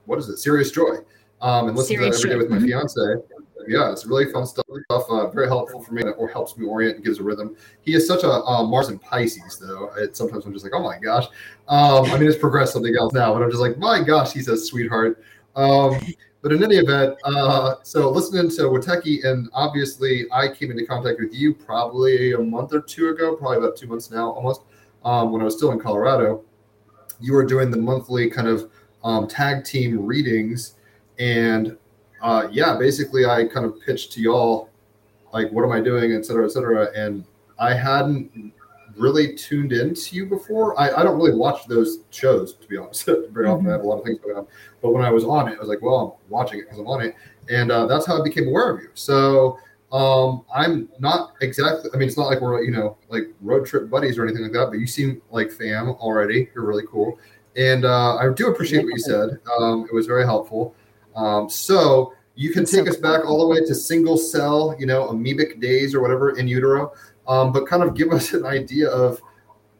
what 0.05 0.19
is 0.19 0.29
it, 0.29 0.37
Serious 0.37 0.71
Joy, 0.71 0.97
um, 1.41 1.67
and 1.67 1.77
listen 1.77 1.95
Serious 1.95 2.21
to 2.21 2.27
that 2.27 2.33
every 2.33 2.47
day 2.47 2.49
with 2.49 2.61
my 2.61 2.67
fiance. 2.67 3.01
Yeah, 3.67 3.91
it's 3.91 4.05
really 4.05 4.25
fun 4.31 4.45
stuff. 4.45 4.65
Uh, 4.89 5.29
very 5.29 5.47
helpful 5.47 5.81
for 5.81 5.93
me, 5.93 6.03
or 6.03 6.27
helps 6.27 6.57
me 6.57 6.65
orient 6.65 6.95
and 6.95 7.05
gives 7.05 7.19
a 7.19 7.23
rhythm. 7.23 7.55
He 7.81 7.93
is 7.93 8.07
such 8.07 8.23
a 8.23 8.29
uh, 8.29 8.63
Mars 8.63 8.89
and 8.89 8.99
Pisces, 9.01 9.59
though. 9.59 9.91
It, 9.97 10.17
sometimes 10.17 10.45
I'm 10.45 10.53
just 10.53 10.65
like, 10.65 10.73
oh 10.75 10.81
my 10.81 10.97
gosh. 10.97 11.25
Um, 11.67 12.05
I 12.05 12.17
mean, 12.17 12.27
it's 12.27 12.39
progressed 12.39 12.73
something 12.73 12.95
else 12.95 13.13
now, 13.13 13.33
but 13.33 13.43
I'm 13.43 13.51
just 13.51 13.61
like, 13.61 13.77
my 13.77 14.03
gosh, 14.03 14.33
he's 14.33 14.47
a 14.47 14.57
sweetheart. 14.57 15.23
Um, 15.55 15.95
but 16.41 16.51
in 16.51 16.63
any 16.63 16.77
event, 16.77 17.17
uh, 17.23 17.75
so 17.83 18.09
listening 18.09 18.49
to 18.49 18.63
Wateki, 18.63 19.25
and 19.25 19.49
obviously 19.53 20.25
I 20.31 20.47
came 20.47 20.71
into 20.71 20.85
contact 20.85 21.19
with 21.19 21.33
you 21.33 21.53
probably 21.53 22.33
a 22.33 22.39
month 22.39 22.73
or 22.73 22.81
two 22.81 23.09
ago, 23.09 23.35
probably 23.35 23.57
about 23.57 23.77
two 23.77 23.87
months 23.87 24.09
now, 24.09 24.31
almost, 24.31 24.61
um, 25.05 25.31
when 25.31 25.41
I 25.41 25.45
was 25.45 25.55
still 25.55 25.71
in 25.71 25.79
Colorado. 25.79 26.43
You 27.19 27.33
were 27.33 27.45
doing 27.45 27.69
the 27.69 27.77
monthly 27.77 28.29
kind 28.29 28.47
of 28.47 28.71
um, 29.03 29.27
tag 29.27 29.63
team 29.63 30.05
readings, 30.05 30.75
and 31.19 31.77
uh, 32.21 32.47
yeah, 32.51 32.75
basically 32.77 33.25
I 33.25 33.45
kind 33.45 33.65
of 33.65 33.79
pitched 33.85 34.11
to 34.13 34.21
y'all, 34.21 34.69
like, 35.33 35.51
what 35.51 35.63
am 35.63 35.71
I 35.71 35.79
doing, 35.79 36.13
et 36.13 36.25
cetera, 36.25 36.45
et 36.45 36.51
cetera, 36.51 36.89
and 36.95 37.23
I 37.59 37.73
hadn't 37.73 38.53
really 38.97 39.35
tuned 39.35 39.71
into 39.71 40.15
you 40.15 40.25
before. 40.25 40.79
I, 40.79 40.91
I 40.91 41.03
don't 41.03 41.17
really 41.17 41.35
watch 41.35 41.65
those 41.67 41.99
shows, 42.09 42.53
to 42.55 42.67
be 42.67 42.77
honest. 42.77 43.05
Very 43.31 43.47
often 43.47 43.67
I 43.67 43.71
have 43.71 43.81
a 43.81 43.87
lot 43.87 43.99
of 43.99 44.05
things 44.05 44.19
going 44.19 44.37
on. 44.37 44.47
But 44.81 44.91
when 44.91 45.03
I 45.03 45.11
was 45.11 45.23
on 45.23 45.47
it, 45.47 45.57
I 45.57 45.59
was 45.59 45.69
like, 45.69 45.81
well, 45.81 46.19
I'm 46.23 46.31
watching 46.31 46.59
it 46.59 46.63
because 46.63 46.79
I'm 46.79 46.87
on 46.87 47.01
it. 47.01 47.15
And 47.49 47.71
uh, 47.71 47.85
that's 47.85 48.05
how 48.05 48.19
I 48.19 48.23
became 48.23 48.47
aware 48.47 48.75
of 48.75 48.81
you. 48.81 48.89
So 48.93 49.57
um, 49.91 50.45
I'm 50.53 50.89
not 50.99 51.33
exactly, 51.41 51.89
I 51.93 51.97
mean, 51.97 52.07
it's 52.07 52.17
not 52.17 52.27
like 52.27 52.41
we're, 52.41 52.63
you 52.63 52.71
know, 52.71 52.97
like 53.09 53.23
road 53.41 53.65
trip 53.65 53.89
buddies 53.89 54.17
or 54.17 54.23
anything 54.23 54.43
like 54.43 54.53
that, 54.53 54.67
but 54.69 54.79
you 54.79 54.87
seem 54.87 55.21
like 55.31 55.51
fam 55.51 55.89
already. 55.89 56.49
You're 56.55 56.65
really 56.65 56.85
cool. 56.87 57.19
And 57.57 57.83
uh, 57.83 58.15
I 58.15 58.29
do 58.33 58.47
appreciate 58.47 58.83
what 58.83 58.93
you 58.93 58.99
said. 58.99 59.39
Um, 59.59 59.85
it 59.85 59.93
was 59.93 60.07
very 60.07 60.23
helpful. 60.23 60.75
Um, 61.15 61.49
so 61.49 62.13
you 62.35 62.51
can 62.51 62.63
take 62.65 62.87
us 62.87 62.95
back 62.95 63.25
all 63.25 63.39
the 63.39 63.47
way 63.47 63.59
to 63.59 63.75
single 63.75 64.17
cell, 64.17 64.75
you 64.79 64.85
know, 64.85 65.07
amoebic 65.07 65.59
days 65.59 65.93
or 65.93 66.01
whatever 66.01 66.37
in 66.37 66.47
utero 66.47 66.93
um, 67.27 67.51
but 67.51 67.67
kind 67.67 67.83
of 67.83 67.95
give 67.95 68.11
us 68.11 68.33
an 68.33 68.45
idea 68.45 68.89
of 68.89 69.21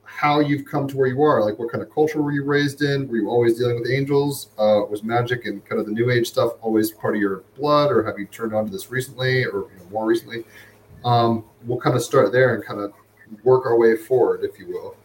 how 0.03 0.39
you've 0.39 0.65
come 0.65 0.87
to 0.87 0.97
where 0.97 1.07
you 1.07 1.21
are. 1.23 1.43
Like, 1.43 1.57
what 1.57 1.71
kind 1.71 1.81
of 1.81 1.91
culture 1.91 2.21
were 2.21 2.31
you 2.31 2.43
raised 2.43 2.83
in? 2.83 3.07
Were 3.07 3.17
you 3.17 3.29
always 3.29 3.57
dealing 3.57 3.79
with 3.79 3.89
angels? 3.89 4.49
Uh, 4.57 4.81
was 4.89 5.03
magic 5.03 5.45
and 5.45 5.65
kind 5.65 5.79
of 5.79 5.87
the 5.87 5.91
new 5.91 6.11
age 6.11 6.27
stuff 6.27 6.53
always 6.61 6.91
part 6.91 7.15
of 7.15 7.21
your 7.21 7.43
blood, 7.57 7.91
or 7.91 8.03
have 8.03 8.19
you 8.19 8.25
turned 8.27 8.53
on 8.53 8.65
to 8.65 8.71
this 8.71 8.91
recently, 8.91 9.45
or 9.45 9.69
you 9.71 9.77
know, 9.79 9.89
more 9.89 10.05
recently? 10.05 10.43
Um, 11.03 11.45
we'll 11.65 11.79
kind 11.79 11.95
of 11.95 12.03
start 12.03 12.31
there 12.31 12.53
and 12.53 12.63
kind 12.63 12.79
of 12.79 12.93
work 13.43 13.65
our 13.65 13.77
way 13.77 13.95
forward, 13.95 14.43
if 14.43 14.59
you 14.59 14.67
will. 14.67 14.95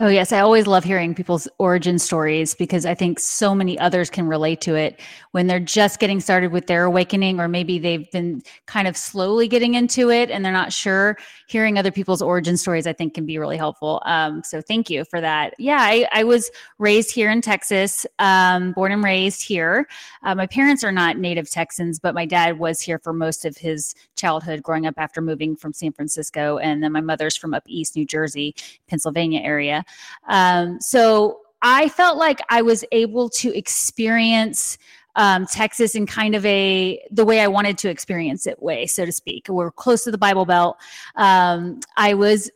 Oh, 0.00 0.08
yes. 0.08 0.32
I 0.32 0.40
always 0.40 0.66
love 0.66 0.82
hearing 0.82 1.14
people's 1.14 1.46
origin 1.58 2.00
stories 2.00 2.52
because 2.52 2.84
I 2.84 2.94
think 2.94 3.20
so 3.20 3.54
many 3.54 3.78
others 3.78 4.10
can 4.10 4.26
relate 4.26 4.60
to 4.62 4.74
it 4.74 5.00
when 5.30 5.46
they're 5.46 5.60
just 5.60 6.00
getting 6.00 6.18
started 6.18 6.50
with 6.50 6.66
their 6.66 6.82
awakening, 6.82 7.38
or 7.38 7.46
maybe 7.46 7.78
they've 7.78 8.10
been 8.10 8.42
kind 8.66 8.88
of 8.88 8.96
slowly 8.96 9.46
getting 9.46 9.74
into 9.74 10.10
it 10.10 10.32
and 10.32 10.44
they're 10.44 10.52
not 10.52 10.72
sure. 10.72 11.16
Hearing 11.46 11.78
other 11.78 11.92
people's 11.92 12.20
origin 12.20 12.56
stories, 12.56 12.88
I 12.88 12.92
think, 12.92 13.14
can 13.14 13.24
be 13.24 13.38
really 13.38 13.56
helpful. 13.56 14.02
Um, 14.04 14.42
so, 14.42 14.60
thank 14.60 14.90
you 14.90 15.04
for 15.04 15.20
that. 15.20 15.54
Yeah, 15.60 15.78
I, 15.80 16.08
I 16.10 16.24
was 16.24 16.50
raised 16.78 17.12
here 17.12 17.30
in 17.30 17.40
Texas, 17.40 18.04
um, 18.18 18.72
born 18.72 18.90
and 18.90 19.04
raised 19.04 19.46
here. 19.46 19.86
Uh, 20.24 20.34
my 20.34 20.48
parents 20.48 20.82
are 20.82 20.90
not 20.90 21.18
native 21.18 21.48
Texans, 21.48 22.00
but 22.00 22.16
my 22.16 22.26
dad 22.26 22.58
was 22.58 22.80
here 22.80 22.98
for 22.98 23.12
most 23.12 23.44
of 23.44 23.56
his 23.56 23.94
childhood 24.16 24.60
growing 24.64 24.86
up 24.86 24.94
after 24.96 25.20
moving 25.20 25.54
from 25.54 25.72
San 25.72 25.92
Francisco. 25.92 26.58
And 26.58 26.82
then 26.82 26.90
my 26.90 27.00
mother's 27.00 27.36
from 27.36 27.54
up 27.54 27.62
east, 27.68 27.94
New 27.94 28.06
Jersey, 28.06 28.56
Pennsylvania 28.88 29.40
area. 29.40 29.83
Um, 30.28 30.80
so 30.80 31.40
I 31.62 31.88
felt 31.88 32.18
like 32.18 32.40
I 32.50 32.62
was 32.62 32.84
able 32.92 33.28
to 33.30 33.56
experience 33.56 34.78
um, 35.16 35.46
Texas 35.46 35.94
in 35.94 36.06
kind 36.06 36.34
of 36.34 36.44
a 36.44 37.00
the 37.10 37.24
way 37.24 37.40
I 37.40 37.48
wanted 37.48 37.78
to 37.78 37.88
experience 37.88 38.46
it 38.46 38.60
way, 38.62 38.86
so 38.86 39.04
to 39.04 39.12
speak. 39.12 39.48
We're 39.48 39.70
close 39.70 40.04
to 40.04 40.10
the 40.10 40.18
Bible 40.18 40.44
Belt. 40.44 40.76
Um, 41.16 41.80
I 41.96 42.14
was 42.14 42.50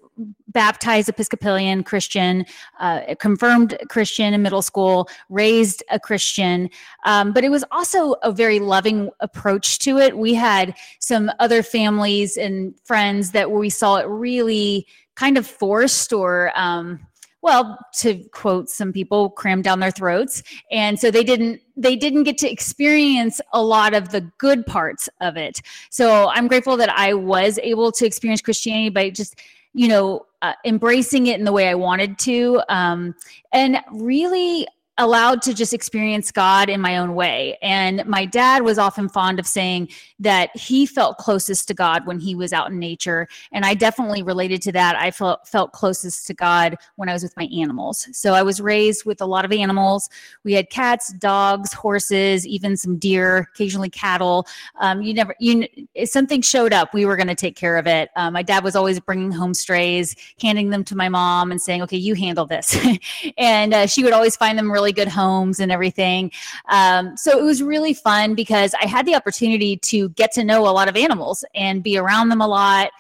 baptized 0.49 1.09
Episcopalian 1.09 1.85
Christian, 1.85 2.45
uh, 2.81 3.15
confirmed 3.21 3.79
Christian 3.89 4.35
in 4.35 4.43
middle 4.43 4.63
school, 4.63 5.09
raised 5.29 5.83
a 5.91 6.01
Christian, 6.01 6.71
um, 7.05 7.33
but 7.33 7.45
it 7.45 7.51
was 7.51 7.65
also 7.71 8.15
a 8.23 8.33
very 8.33 8.59
loving 8.59 9.11
approach 9.21 9.79
to 9.81 9.99
it. 9.99 10.19
We 10.19 10.35
had 10.35 10.75
some 10.99 11.31
other 11.39 11.63
families 11.63 12.37
and 12.37 12.75
friends 12.85 13.31
that 13.31 13.51
we 13.51 13.71
saw 13.71 13.97
it 13.97 14.07
really 14.07 14.87
kind 15.15 15.39
of 15.39 15.47
forced 15.47 16.13
or 16.13 16.53
um, 16.57 17.01
well 17.43 17.79
to 17.95 18.23
quote 18.33 18.69
some 18.69 18.93
people 18.93 19.31
crammed 19.31 19.65
down 19.65 19.81
their 19.81 19.91
throats. 19.91 20.43
And 20.71 20.99
so 20.99 21.11
they 21.11 21.25
didn't 21.25 21.61
they 21.77 21.97
didn't 21.97 22.25
get 22.25 22.39
to 22.39 22.51
experience 22.51 23.41
a 23.53 23.63
lot 23.63 23.95
of 23.95 24.11
the 24.11 24.21
good 24.39 24.67
parts 24.67 25.09
of 25.21 25.37
it. 25.37 25.61
So 25.91 26.29
i'm 26.29 26.49
grateful 26.49 26.77
that 26.77 26.91
i 26.91 27.15
was 27.15 27.59
able 27.63 27.93
to 27.93 28.07
experience 28.07 28.41
christianity 28.41 28.91
by 28.91 29.11
just 29.11 29.37
you 29.75 29.89
know 29.89 30.27
uh, 30.43 30.55
embracing 30.65 31.27
it 31.27 31.39
in 31.39 31.45
the 31.45 31.53
way 31.53 31.69
i 31.69 31.75
wanted 31.75 32.19
to. 32.21 32.63
Um, 32.69 33.15
and 33.53 33.81
really 33.93 34.67
allowed 34.99 35.41
to 35.43 35.55
just 35.55 35.73
experience 35.73 36.31
God 36.33 36.69
in 36.69 36.81
my 36.81 36.99
own 36.99 37.15
way. 37.15 37.57
And 37.63 38.05
my 38.07 38.25
dad 38.25 38.63
was 38.63 38.79
often 38.79 39.09
fond 39.09 39.39
of 39.39 39.47
saying 39.47 39.89
that 40.19 40.55
he 40.57 40.87
felt 40.87 41.19
closest 41.19 41.69
to 41.69 41.75
God 41.75 42.07
when 42.07 42.19
he 42.19 42.35
was 42.35 42.53
out 42.53 42.71
in 42.71 42.79
nature. 42.79 43.29
And 43.53 43.65
I 43.65 43.75
definitely 43.75 44.23
related 44.23 44.61
to 44.63 44.73
that. 44.73 44.97
I 44.97 45.13
felt, 45.13 45.47
felt 45.47 45.73
closest 45.73 46.27
to 46.27 46.35
God 46.35 46.77
when 46.97 47.09
I 47.09 47.13
was 47.13 47.23
with 47.23 47.37
my 47.37 47.49
animals. 47.57 48.09
So 48.13 48.35
I 48.35 48.43
was 48.43 48.61
raised 48.61 49.05
with 49.05 49.21
a 49.21 49.27
lot 49.27 49.45
of 49.45 49.53
animals. 49.53 50.11
We 50.43 50.53
had 50.53 50.69
cats, 50.71 51.13
dogs, 51.15 51.73
horses, 51.73 52.47
even 52.47 52.77
some 52.77 52.99
deer, 52.99 53.49
occasionally 53.55 53.91
cattle. 53.91 54.47
Um, 54.81 55.03
you 55.03 55.15
never, 55.15 55.35
you, 55.39 55.67
if 55.95 56.09
something 56.09 56.43
showed 56.43 56.73
up, 56.73 56.93
we 56.93 57.07
were 57.07 57.17
going 57.17 57.29
to 57.29 57.37
take 57.37 57.55
care 57.55 57.77
of 57.77 57.87
it. 57.87 58.11
Um, 58.17 58.33
my 58.33 58.43
dad 58.43 58.65
was 58.65 58.75
always 58.75 58.99
bringing 58.99 59.31
home 59.31 59.55
strays, 59.55 60.17
handing 60.43 60.71
them 60.71 60.83
to 60.85 60.97
my 60.97 61.09
mom 61.09 61.53
and 61.53 61.63
saying, 61.63 61.83
okay, 61.83 61.97
you 61.97 62.15
handle 62.15 62.47
this. 62.47 62.77
and 63.39 63.73
uh, 63.73 63.87
she 63.87 64.03
would 64.03 64.13
always 64.13 64.37
find 64.37 64.59
them 64.59 64.71
really 64.71 64.88
really 64.89 64.93
good 64.93 65.09
homes 65.09 65.61
and 65.61 65.71
everything. 65.71 66.33
Um, 66.69 67.17
so 67.17 67.39
it 67.39 67.45
was 67.45 67.63
really 67.63 67.93
fun 67.93 68.35
because 68.35 68.75
I 68.81 68.87
had 68.87 69.05
the 69.05 69.15
opportunity 69.15 69.77
to 69.77 70.09
get 70.11 70.33
to 70.33 70.45
know 70.45 70.63
a 70.63 70.73
lot 70.73 70.89
of 70.89 70.97
animals 70.97 71.45
and 71.55 71.83
be 71.83 71.99
around 71.99 72.31
them 72.31 72.41
a 72.41 72.49
lot. 72.49 72.91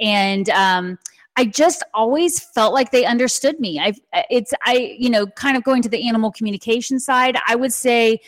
And 0.00 0.48
um, 0.50 0.98
I 1.36 1.44
just 1.44 1.82
always 1.92 2.40
felt 2.40 2.72
like 2.72 2.92
they 2.92 3.04
understood 3.04 3.60
me. 3.60 3.78
I 3.78 3.92
it's 4.30 4.52
I 4.64 4.96
you 4.98 5.10
know 5.10 5.26
kind 5.26 5.56
of 5.56 5.64
going 5.64 5.82
to 5.82 5.88
the 5.88 6.08
animal 6.08 6.32
communication 6.32 6.98
side. 6.98 7.36
I 7.46 7.56
would 7.56 7.72
say 7.72 8.20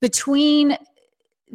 between 0.00 0.78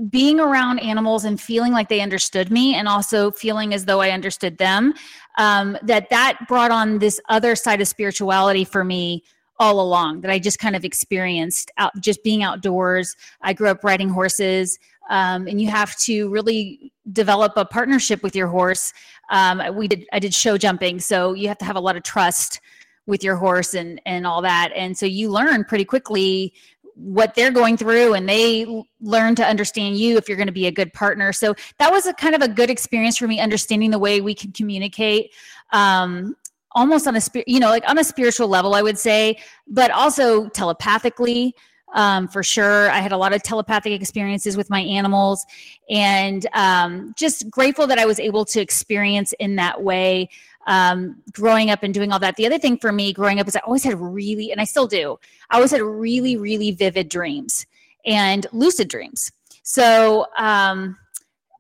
being 0.10 0.40
around 0.40 0.80
animals 0.80 1.26
and 1.26 1.42
feeling 1.42 1.72
like 1.72 1.90
they 1.90 2.02
understood 2.02 2.52
me 2.52 2.76
and 2.76 2.88
also 2.88 3.32
feeling 3.32 3.74
as 3.74 3.86
though 3.86 4.00
i 4.00 4.12
understood 4.12 4.56
them 4.60 4.94
um, 5.40 5.76
that 5.82 6.08
that 6.12 6.38
brought 6.48 6.70
on 6.70 7.00
this 7.00 7.20
other 7.30 7.56
side 7.56 7.82
of 7.82 7.88
spirituality 7.88 8.64
for 8.64 8.84
me 8.84 9.24
all 9.60 9.80
along 9.80 10.22
that 10.22 10.32
I 10.32 10.40
just 10.40 10.60
kind 10.60 10.76
of 10.76 10.86
experienced 10.86 11.72
out 11.78 11.92
just 12.00 12.24
being 12.24 12.44
outdoors. 12.44 13.16
I 13.42 13.54
grew 13.54 13.70
up 13.70 13.84
riding 13.84 14.10
horses, 14.10 14.78
um, 15.10 15.48
and 15.48 15.60
you 15.60 15.70
have 15.70 15.96
to 16.02 16.30
really 16.30 16.92
develop 17.12 17.54
a 17.56 17.66
partnership 17.66 18.24
with 18.24 18.36
your 18.36 18.48
horse. 18.48 18.94
Um, 19.30 19.62
we 19.76 19.88
did 19.88 20.06
I 20.14 20.20
did 20.20 20.34
show 20.34 20.58
jumping, 20.58 21.00
so 21.00 21.34
you 21.34 21.48
have 21.48 21.58
to 21.60 21.66
have 21.66 21.76
a 21.76 21.82
lot 21.82 21.96
of 21.96 22.04
trust 22.04 22.62
with 23.06 23.24
your 23.24 23.36
horse 23.36 23.74
and 23.74 24.02
and 24.06 24.28
all 24.28 24.42
that, 24.42 24.72
and 24.76 24.98
so 24.98 25.06
you 25.06 25.30
learn 25.30 25.64
pretty 25.64 25.86
quickly 25.86 26.54
what 26.98 27.36
they're 27.36 27.52
going 27.52 27.78
through 27.78 28.16
and 28.16 28.28
they 28.28 28.66
learn 29.02 29.36
to 29.36 29.46
understand 29.46 29.96
you 29.96 30.18
if 30.18 30.28
you're 30.28 30.36
going 30.36 30.48
to 30.48 30.52
be 30.52 30.66
a 30.66 30.72
good 30.72 30.92
partner 30.94 31.32
so 31.32 31.54
that 31.78 31.92
was 31.92 32.08
a 32.08 32.14
kind 32.14 32.34
of 32.34 32.42
a 32.42 32.48
good 32.48 32.72
experience 32.72 33.18
for 33.18 33.28
me 33.28 33.40
understanding 33.40 33.92
the 33.92 34.00
way 34.00 34.20
we 34.20 34.34
can 34.34 34.52
communicate 34.52 35.32
um, 35.74 36.36
almost 36.74 37.08
on 37.08 37.16
a 37.16 37.22
spirit, 37.22 37.48
you 37.48 37.60
know, 37.60 37.70
like 37.70 37.88
on 37.88 37.98
a 37.98 38.04
spiritual 38.04 38.48
level, 38.48 38.76
I 38.76 38.82
would 38.82 38.98
say, 38.98 39.38
but 39.68 39.92
also 39.92 40.50
telepathically. 40.50 41.56
Um, 41.96 42.28
for 42.28 42.44
sure. 42.44 42.90
I 42.90 43.00
had 43.00 43.14
a 43.14 43.18
lot 43.18 43.32
of 43.32 43.42
telepathic 43.44 43.94
experiences 43.94 44.58
with 44.58 44.70
my 44.70 44.82
animals 44.82 45.46
and 45.90 46.46
um, 46.52 47.14
just 47.18 47.50
grateful 47.50 47.88
that 47.88 47.98
I 47.98 48.06
was 48.06 48.20
able 48.20 48.44
to 48.44 48.60
experience 48.60 49.34
in 49.40 49.56
that 49.56 49.82
way 49.82 50.28
um, 50.68 51.16
growing 51.32 51.70
up 51.72 51.82
and 51.82 51.94
doing 51.94 52.12
all 52.12 52.20
that. 52.20 52.36
The 52.36 52.46
other 52.46 52.60
thing 52.60 52.78
for 52.78 52.92
me 52.92 53.14
growing 53.14 53.40
up 53.40 53.48
is 53.48 53.56
I 53.56 53.62
always 53.66 53.84
had 53.84 54.00
really, 54.00 54.52
and 54.52 54.60
I 54.62 54.66
still 54.66 54.86
do, 54.86 55.18
I 55.50 55.56
always 55.56 55.72
had 55.72 55.82
really, 55.82 56.36
really 56.36 56.72
vivid 56.72 57.10
dreams 57.10 57.66
and 58.06 58.46
lucid 58.52 58.90
dreams. 58.90 59.32
So, 59.64 60.28
um, 60.38 60.98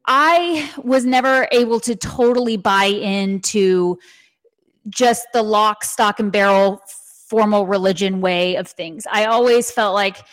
I 0.09 0.71
was 0.77 1.05
never 1.05 1.49
able 1.51 1.81
to 1.81 1.95
totally 1.95 2.55
buy 2.55 2.85
into 2.85 3.99
just 4.89 5.27
the 5.33 5.43
lock, 5.43 5.83
stock, 5.83 6.19
and 6.19 6.31
barrel 6.31 6.81
formal 7.27 7.67
religion 7.67 8.21
way 8.21 8.55
of 8.55 8.67
things. 8.67 9.05
I 9.11 9.25
always 9.25 9.69
felt 9.69 9.93
like 9.93 10.23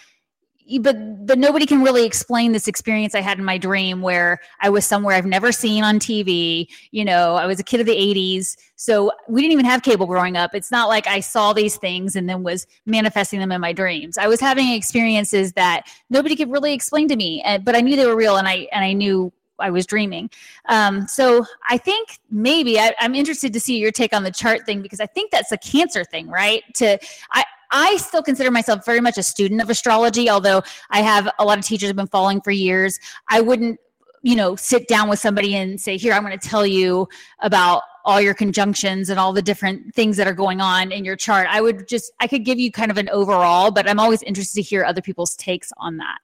but 0.80 1.26
but 1.26 1.38
nobody 1.38 1.66
can 1.66 1.82
really 1.82 2.06
explain 2.06 2.52
this 2.52 2.66
experience 2.68 3.14
I 3.14 3.20
had 3.20 3.38
in 3.38 3.44
my 3.44 3.58
dream 3.58 4.00
where 4.00 4.40
I 4.60 4.70
was 4.70 4.86
somewhere 4.86 5.14
I've 5.14 5.26
never 5.26 5.52
seen 5.52 5.84
on 5.84 5.98
TV. 5.98 6.68
You 6.90 7.04
know, 7.04 7.34
I 7.34 7.44
was 7.44 7.60
a 7.60 7.62
kid 7.62 7.80
of 7.80 7.86
the 7.86 7.94
80s, 7.94 8.56
so 8.76 9.12
we 9.28 9.42
didn't 9.42 9.52
even 9.52 9.66
have 9.66 9.82
cable 9.82 10.06
growing 10.06 10.36
up. 10.36 10.54
It's 10.54 10.70
not 10.70 10.88
like 10.88 11.06
I 11.06 11.20
saw 11.20 11.52
these 11.52 11.76
things 11.76 12.16
and 12.16 12.28
then 12.28 12.42
was 12.42 12.66
manifesting 12.86 13.40
them 13.40 13.52
in 13.52 13.60
my 13.60 13.74
dreams. 13.74 14.16
I 14.16 14.26
was 14.26 14.40
having 14.40 14.70
experiences 14.70 15.52
that 15.52 15.82
nobody 16.08 16.34
could 16.34 16.50
really 16.50 16.72
explain 16.72 17.08
to 17.08 17.16
me, 17.16 17.44
but 17.62 17.76
I 17.76 17.82
knew 17.82 17.94
they 17.94 18.06
were 18.06 18.16
real 18.16 18.38
and 18.38 18.48
I 18.48 18.66
and 18.72 18.82
I 18.84 18.94
knew 18.94 19.32
I 19.58 19.70
was 19.70 19.86
dreaming. 19.86 20.30
Um, 20.68 21.06
so 21.06 21.44
I 21.68 21.78
think 21.78 22.18
maybe 22.30 22.78
I, 22.78 22.94
I'm 23.00 23.14
interested 23.14 23.52
to 23.52 23.60
see 23.60 23.78
your 23.78 23.90
take 23.90 24.12
on 24.12 24.22
the 24.22 24.30
chart 24.30 24.66
thing 24.66 24.82
because 24.82 25.00
I 25.00 25.06
think 25.06 25.30
that's 25.30 25.52
a 25.52 25.58
cancer 25.58 26.04
thing, 26.04 26.28
right? 26.28 26.62
To 26.74 26.98
I 27.32 27.44
I 27.70 27.96
still 27.96 28.22
consider 28.22 28.50
myself 28.50 28.84
very 28.86 29.00
much 29.00 29.18
a 29.18 29.22
student 29.22 29.60
of 29.60 29.68
astrology, 29.68 30.30
although 30.30 30.62
I 30.90 31.02
have 31.02 31.28
a 31.38 31.44
lot 31.44 31.58
of 31.58 31.64
teachers 31.64 31.88
have 31.88 31.96
been 31.96 32.06
following 32.06 32.40
for 32.40 32.52
years. 32.52 33.00
I 33.28 33.40
wouldn't, 33.40 33.80
you 34.22 34.36
know, 34.36 34.54
sit 34.54 34.86
down 34.86 35.08
with 35.08 35.18
somebody 35.18 35.56
and 35.56 35.80
say, 35.80 35.96
"Here, 35.96 36.12
I'm 36.12 36.24
going 36.24 36.38
to 36.38 36.48
tell 36.48 36.66
you 36.66 37.08
about 37.40 37.82
all 38.04 38.20
your 38.20 38.34
conjunctions 38.34 39.08
and 39.08 39.18
all 39.18 39.32
the 39.32 39.42
different 39.42 39.94
things 39.94 40.16
that 40.18 40.26
are 40.26 40.34
going 40.34 40.60
on 40.60 40.92
in 40.92 41.04
your 41.04 41.16
chart." 41.16 41.48
I 41.50 41.60
would 41.60 41.88
just 41.88 42.12
I 42.20 42.28
could 42.28 42.44
give 42.44 42.58
you 42.58 42.70
kind 42.70 42.90
of 42.90 42.98
an 42.98 43.08
overall, 43.10 43.70
but 43.70 43.88
I'm 43.88 43.98
always 43.98 44.22
interested 44.22 44.54
to 44.56 44.62
hear 44.62 44.84
other 44.84 45.02
people's 45.02 45.34
takes 45.36 45.72
on 45.78 45.96
that. 45.96 46.18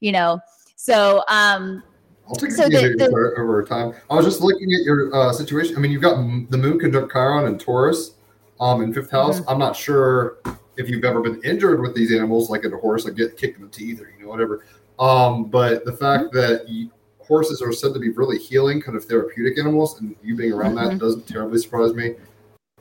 You 0.00 0.12
know, 0.12 0.40
so 0.74 1.22
um, 1.28 1.82
I'll 2.28 2.34
take 2.34 2.50
so 2.50 2.68
the, 2.68 2.94
the, 2.96 3.34
over 3.38 3.64
time. 3.64 3.94
I 4.10 4.14
was 4.14 4.24
just 4.24 4.40
looking 4.40 4.72
at 4.72 4.82
your 4.82 5.14
uh, 5.14 5.32
situation. 5.32 5.76
I 5.76 5.78
mean, 5.78 5.92
you've 5.92 6.02
got 6.02 6.16
the 6.50 6.58
moon 6.58 6.78
conjunct 6.78 7.12
Chiron 7.12 7.46
and 7.46 7.60
Taurus 7.60 8.14
um, 8.60 8.82
in 8.82 8.92
fifth 8.92 9.10
house. 9.10 9.40
Mm-hmm. 9.40 9.50
I'm 9.50 9.58
not 9.58 9.76
sure 9.76 10.38
if 10.76 10.90
you've 10.90 11.04
ever 11.04 11.20
been 11.20 11.40
injured 11.44 11.80
with 11.80 11.94
these 11.94 12.12
animals, 12.12 12.50
like 12.50 12.64
a 12.64 12.70
horse, 12.70 13.04
like 13.04 13.14
get 13.14 13.36
kicked 13.36 13.58
in 13.58 13.64
the 13.64 13.70
teeth 13.70 14.00
or 14.00 14.12
you 14.16 14.24
know 14.24 14.28
whatever. 14.28 14.64
Um, 14.98 15.44
but 15.44 15.84
the 15.84 15.92
fact 15.92 16.24
mm-hmm. 16.24 16.36
that 16.38 16.68
you, 16.68 16.90
horses 17.20 17.62
are 17.62 17.72
said 17.72 17.94
to 17.94 18.00
be 18.00 18.10
really 18.10 18.38
healing, 18.38 18.80
kind 18.80 18.96
of 18.96 19.04
therapeutic 19.04 19.58
animals, 19.58 20.00
and 20.00 20.16
you 20.22 20.36
being 20.36 20.52
around 20.52 20.74
mm-hmm. 20.74 20.90
that 20.90 20.98
doesn't 20.98 21.28
terribly 21.28 21.58
surprise 21.58 21.94
me. 21.94 22.14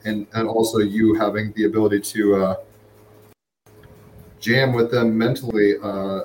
And 0.06 0.28
and 0.34 0.48
also 0.48 0.80
you 0.80 1.16
having 1.16 1.52
the 1.54 1.66
ability 1.66 2.02
to 2.02 2.36
uh, 2.36 2.56
jam 4.40 4.74
with 4.74 4.92
them 4.92 5.18
mentally. 5.18 5.76
Uh, 5.82 6.22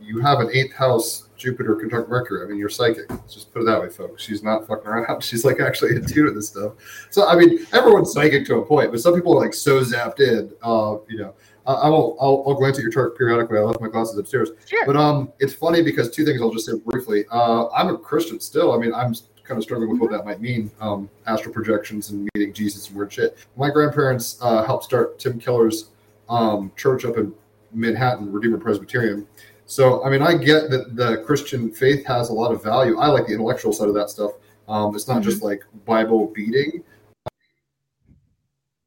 you 0.00 0.20
have 0.20 0.40
an 0.40 0.50
eighth 0.52 0.74
house 0.74 1.23
Jupiter 1.36 1.74
conjunct 1.74 2.08
Mercury. 2.08 2.44
I 2.44 2.48
mean, 2.48 2.58
you're 2.58 2.68
psychic. 2.68 3.08
Let's 3.10 3.34
just 3.34 3.52
put 3.52 3.62
it 3.62 3.64
that 3.66 3.80
way, 3.80 3.88
folks. 3.88 4.22
She's 4.22 4.42
not 4.42 4.66
fucking 4.66 4.86
around. 4.86 5.22
She's 5.22 5.44
like 5.44 5.60
actually 5.60 5.96
in 5.96 6.06
tune 6.06 6.26
with 6.26 6.34
this 6.34 6.48
stuff. 6.48 6.72
So 7.10 7.28
I 7.28 7.36
mean, 7.36 7.66
everyone's 7.72 8.12
psychic 8.12 8.46
to 8.46 8.56
a 8.56 8.64
point, 8.64 8.90
but 8.90 9.00
some 9.00 9.14
people 9.14 9.36
are 9.36 9.44
like 9.44 9.54
so 9.54 9.80
zapped 9.80 10.20
in. 10.20 10.52
Uh, 10.62 10.98
you 11.08 11.18
know, 11.18 11.34
I, 11.66 11.72
I 11.72 11.88
will. 11.88 12.16
I'll, 12.20 12.44
I'll, 12.46 12.54
glance 12.54 12.78
at 12.78 12.82
your 12.82 12.92
chart 12.92 13.16
periodically. 13.16 13.58
I 13.58 13.62
left 13.62 13.80
my 13.80 13.88
glasses 13.88 14.18
upstairs. 14.18 14.50
Sure. 14.66 14.86
But 14.86 14.96
um, 14.96 15.32
it's 15.38 15.54
funny 15.54 15.82
because 15.82 16.10
two 16.10 16.24
things 16.24 16.40
I'll 16.40 16.52
just 16.52 16.66
say 16.66 16.72
briefly. 16.84 17.24
Uh, 17.30 17.68
I'm 17.70 17.88
a 17.88 17.98
Christian 17.98 18.40
still. 18.40 18.72
I 18.72 18.78
mean, 18.78 18.94
I'm 18.94 19.14
kind 19.44 19.58
of 19.58 19.64
struggling 19.64 19.90
with 19.90 20.00
what 20.00 20.10
that 20.10 20.24
might 20.24 20.40
mean. 20.40 20.70
Um, 20.80 21.08
astral 21.26 21.52
projections 21.52 22.10
and 22.10 22.28
meeting 22.34 22.52
Jesus 22.52 22.88
and 22.88 22.96
weird 22.96 23.12
shit. 23.12 23.38
My 23.56 23.70
grandparents 23.70 24.38
uh, 24.40 24.64
helped 24.64 24.84
start 24.84 25.18
Tim 25.18 25.38
Keller's 25.38 25.90
um, 26.28 26.72
church 26.76 27.04
up 27.04 27.16
in 27.16 27.32
Manhattan, 27.72 28.32
Redeemer 28.32 28.58
Presbyterian. 28.58 29.26
So, 29.66 30.04
I 30.04 30.10
mean, 30.10 30.22
I 30.22 30.36
get 30.36 30.70
that 30.70 30.94
the 30.94 31.22
Christian 31.24 31.70
faith 31.70 32.04
has 32.06 32.28
a 32.28 32.32
lot 32.32 32.52
of 32.52 32.62
value. 32.62 32.98
I 32.98 33.06
like 33.08 33.26
the 33.26 33.32
intellectual 33.32 33.72
side 33.72 33.88
of 33.88 33.94
that 33.94 34.10
stuff. 34.10 34.32
Um, 34.68 34.94
it's 34.94 35.08
not 35.08 35.20
mm-hmm. 35.20 35.30
just 35.30 35.42
like 35.42 35.62
Bible 35.84 36.32
beating. 36.34 36.84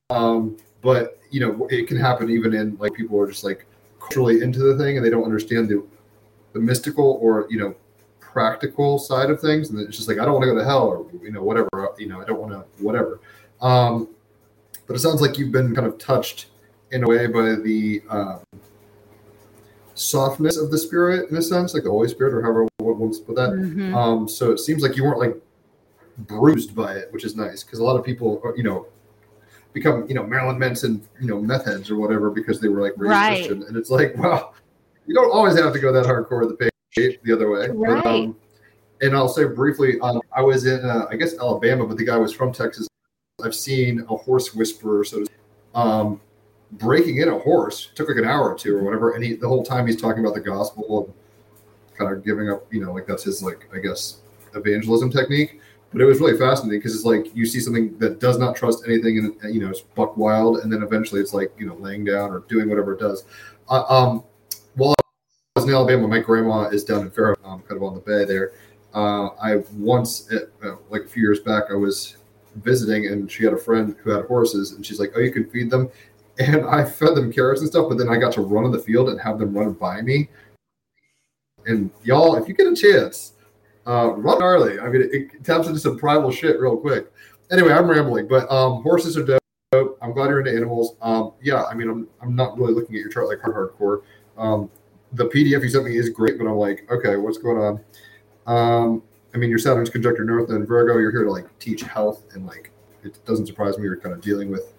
Um, 0.10 0.58
but 0.82 1.20
you 1.32 1.40
know, 1.40 1.68
it 1.70 1.88
can 1.88 1.98
happen 1.98 2.30
even 2.30 2.54
in 2.54 2.78
like 2.78 2.94
people 2.94 3.20
are 3.20 3.28
just 3.28 3.44
like 3.44 3.66
culturally 4.00 4.42
into 4.42 4.60
the 4.60 4.78
thing 4.78 4.98
and 4.98 5.06
they 5.06 5.10
don't 5.10 5.26
understand 5.26 5.68
the 5.68 5.86
the 6.54 6.60
mystical 6.60 7.20
or 7.22 7.48
you 7.50 7.60
know 7.60 7.76
practical 8.20 8.98
side 9.00 9.30
of 9.30 9.42
things, 9.42 9.70
and 9.70 9.80
it's 9.80 9.98
just 9.98 10.08
like 10.08 10.20
I 10.20 10.26
don't 10.26 10.34
want 10.34 10.44
to 10.44 10.52
go 10.52 10.58
to 10.58 10.64
hell 10.64 10.88
or 10.88 11.06
you 11.24 11.32
know 11.32 11.44
whatever 11.44 11.68
you 11.98 12.08
know 12.08 12.22
I 12.22 12.26
don't 12.26 12.40
want 12.40 12.54
to 12.54 12.84
whatever. 12.84 13.20
Um, 13.62 14.10
but 14.86 14.96
it 14.96 15.00
sounds 15.00 15.22
like 15.22 15.38
you've 15.38 15.52
been 15.52 15.76
kind 15.76 15.88
of 15.88 15.98
touched 15.98 16.48
in 16.92 17.04
a 17.04 17.08
way 17.08 17.28
by 17.28 17.56
the 17.56 18.02
um, 18.10 18.40
softness 19.98 20.58
of 20.58 20.72
the 20.72 20.78
spirit 20.78 21.30
in 21.30 21.38
a 21.38 21.42
sense, 21.42 21.74
like 21.74 21.84
the 21.84 21.90
Holy 21.90 22.08
Spirit 22.08 22.34
or 22.34 22.42
however 22.42 22.68
one 22.78 23.00
wants 23.00 23.20
to 23.20 23.26
put 23.26 23.36
that. 23.36 23.50
Mm-hmm. 23.50 23.96
Um, 23.96 24.28
so 24.28 24.52
it 24.52 24.60
seems 24.60 24.84
like 24.84 24.96
you 24.96 25.04
weren't 25.04 25.20
like 25.20 25.36
bruised 26.20 26.76
by 26.76 26.94
it, 26.94 27.12
which 27.12 27.26
is 27.26 27.36
nice 27.36 27.64
because 27.64 27.80
a 27.80 27.84
lot 27.84 27.98
of 27.98 28.06
people, 28.06 28.42
you 28.56 28.64
know, 28.64 28.88
become 29.74 30.06
you 30.08 30.16
know 30.16 30.24
Marilyn 30.24 30.58
Manson, 30.58 31.08
you 31.20 31.28
know, 31.28 31.42
meth 31.42 31.66
heads 31.66 31.90
or 31.90 31.98
whatever 31.98 32.30
because 32.30 32.60
they 32.60 32.68
were 32.68 32.82
like 32.82 32.94
raised 32.98 33.12
right. 33.12 33.38
Christian, 33.38 33.64
and 33.64 33.76
it's 33.76 33.90
like, 33.90 34.14
well, 34.18 34.54
you 35.06 35.14
don't 35.14 35.32
always 35.32 35.58
have 35.60 35.74
to 35.74 35.80
go 35.80 35.92
that 35.92 36.06
hardcore 36.06 36.48
the 36.48 36.72
page 36.96 37.20
the 37.24 37.34
other 37.34 37.50
way. 37.50 37.70
Right. 37.70 38.04
But, 38.04 38.16
um, 38.16 38.36
and 39.02 39.16
I'll 39.16 39.30
say 39.30 39.46
briefly, 39.46 40.00
um, 40.00 40.20
I 40.36 40.42
was 40.42 40.66
in, 40.66 40.84
uh, 40.84 41.06
I 41.12 41.16
guess 41.18 41.38
Alabama, 41.38 41.86
but 41.86 41.98
the 41.98 42.06
guy 42.06 42.18
was 42.18 42.34
from 42.34 42.52
Texas. 42.52 42.88
I've 43.44 43.54
seen 43.54 44.04
a 44.10 44.16
horse 44.18 44.56
whisperer, 44.56 45.04
so 45.04 45.24
um, 45.76 46.20
breaking 46.74 47.18
in 47.18 47.30
a 47.30 47.40
horse 47.40 47.90
took 47.96 48.10
like 48.10 48.18
an 48.18 48.26
hour 48.26 48.52
or 48.52 48.58
two 48.58 48.76
or 48.76 48.84
whatever, 48.84 49.12
and 49.12 49.24
he 49.24 49.36
the 49.36 49.48
whole 49.48 49.64
time 49.64 49.88
he's 49.88 50.00
talking 50.00 50.24
about 50.24 50.36
the 50.36 50.42
gospel 50.42 51.06
and 51.06 51.14
kind 51.98 52.16
of 52.16 52.24
giving 52.24 52.50
up, 52.50 52.72
you 52.72 52.84
know, 52.84 52.94
like 52.94 53.08
that's 53.08 53.24
his 53.24 53.42
like 53.42 53.70
I 53.74 53.80
guess 53.80 54.18
evangelism 54.56 55.12
technique. 55.12 55.62
But 55.94 56.02
it 56.02 56.06
was 56.06 56.20
really 56.20 56.38
fascinating 56.38 56.80
because 56.80 56.94
it's 56.94 57.06
like 57.06 57.34
you 57.34 57.46
see 57.46 57.62
something 57.62 57.98
that 58.00 58.20
does 58.20 58.38
not 58.38 58.56
trust 58.56 58.84
anything, 58.86 59.38
and 59.42 59.54
you 59.54 59.62
know 59.62 59.70
it's 59.70 59.82
buck 59.82 60.18
wild, 60.18 60.60
and 60.60 60.72
then 60.72 60.84
eventually 60.84 61.22
it's 61.22 61.34
like 61.34 61.52
you 61.58 61.66
know 61.66 61.76
laying 61.76 62.04
down 62.04 62.32
or 62.32 62.40
doing 62.50 62.70
whatever 62.70 62.94
it 62.94 63.00
does. 63.00 63.24
Uh, 63.70 63.84
um, 63.90 64.24
while 64.76 64.94
I 65.00 65.60
was 65.60 65.66
in 65.66 65.74
Alabama, 65.74 66.08
my 66.08 66.20
grandma 66.20 66.64
is 66.64 66.84
down 66.84 67.02
in 67.02 67.12
Fairhope, 67.12 67.44
um, 67.46 67.62
kind 67.62 67.78
of 67.78 67.84
on 67.84 67.96
the 67.96 68.02
bay 68.02 68.26
there. 68.26 68.52
Uh, 68.94 69.28
I 69.42 69.58
once, 69.74 70.32
at, 70.32 70.50
uh, 70.64 70.76
like 70.90 71.04
a 71.04 71.08
few 71.08 71.22
years 71.22 71.40
back, 71.40 71.66
I 71.70 71.76
was 71.76 72.18
visiting, 72.56 73.08
and 73.08 73.32
she 73.32 73.44
had 73.44 73.54
a 73.54 73.58
friend 73.58 73.96
who 74.04 74.10
had 74.10 74.26
horses, 74.26 74.74
and 74.74 74.86
she's 74.86 75.00
like, 75.00 75.14
"Oh, 75.16 75.20
you 75.20 75.32
can 75.32 75.50
feed 75.50 75.70
them." 75.70 75.90
And 76.40 76.66
I 76.66 76.86
fed 76.86 77.16
them 77.16 77.32
carrots 77.32 77.62
and 77.62 77.70
stuff, 77.70 77.88
but 77.90 77.98
then 77.98 78.10
I 78.10 78.18
got 78.18 78.32
to 78.34 78.42
run 78.42 78.66
in 78.66 78.72
the 78.72 78.80
field 78.80 79.10
and 79.10 79.20
have 79.20 79.40
them 79.40 79.58
run 79.58 79.74
by 79.74 80.02
me. 80.02 80.30
And 81.66 81.90
y'all, 82.04 82.36
if 82.36 82.48
you 82.48 82.54
get 82.54 82.68
a 82.68 82.76
chance, 82.76 83.34
uh, 83.88 84.12
run 84.16 84.42
early. 84.42 84.80
I 84.80 84.90
mean, 84.90 85.02
it, 85.02 85.14
it 85.14 85.44
taps 85.44 85.68
into 85.68 85.80
some 85.80 85.98
primal 85.98 86.32
shit 86.32 86.60
real 86.60 86.78
quick. 86.78 87.12
Anyway, 87.52 87.72
I'm 87.72 87.90
rambling, 87.90 88.28
but 88.28 88.50
um, 88.52 88.84
horses 88.84 89.18
are 89.18 89.24
dope. 89.24 89.98
I'm 90.02 90.14
glad 90.14 90.30
you're 90.30 90.40
into 90.40 90.56
animals. 90.56 90.96
Um, 91.02 91.34
yeah, 91.42 91.64
I 91.64 91.74
mean, 91.74 91.90
I'm, 91.90 92.08
I'm 92.22 92.36
not 92.36 92.58
really 92.58 92.74
looking 92.74 92.96
at 92.96 93.00
your 93.00 93.10
chart 93.10 93.28
like 93.28 93.42
hard 93.42 93.56
hardcore. 93.56 94.02
Um, 94.38 94.70
the 95.14 95.26
PDF 95.26 95.64
you 95.64 95.70
sent 95.70 95.86
me 95.86 95.98
is 95.98 96.10
great, 96.10 96.38
but 96.38 96.46
I'm 96.46 96.56
like, 96.56 96.90
okay, 96.92 97.16
what's 97.16 97.38
going 97.38 97.58
on? 97.58 97.82
Um, 98.46 99.04
I 99.34 99.38
mean, 99.38 99.50
your 99.50 99.60
Saturn's 99.60 99.90
conjunct 99.90 100.18
your 100.18 100.28
North 100.28 100.50
and 100.50 100.68
Virgo. 100.68 100.98
You're 100.98 101.12
here 101.12 101.24
to 101.24 101.32
like 101.32 101.46
teach 101.60 101.82
health, 101.82 102.24
and 102.34 102.46
like 102.46 102.72
it 103.04 103.18
doesn't 103.26 103.46
surprise 103.48 103.78
me 103.78 103.84
you're 103.84 103.98
kind 103.98 104.14
of 104.14 104.22
dealing 104.22 104.52
with 104.52 104.74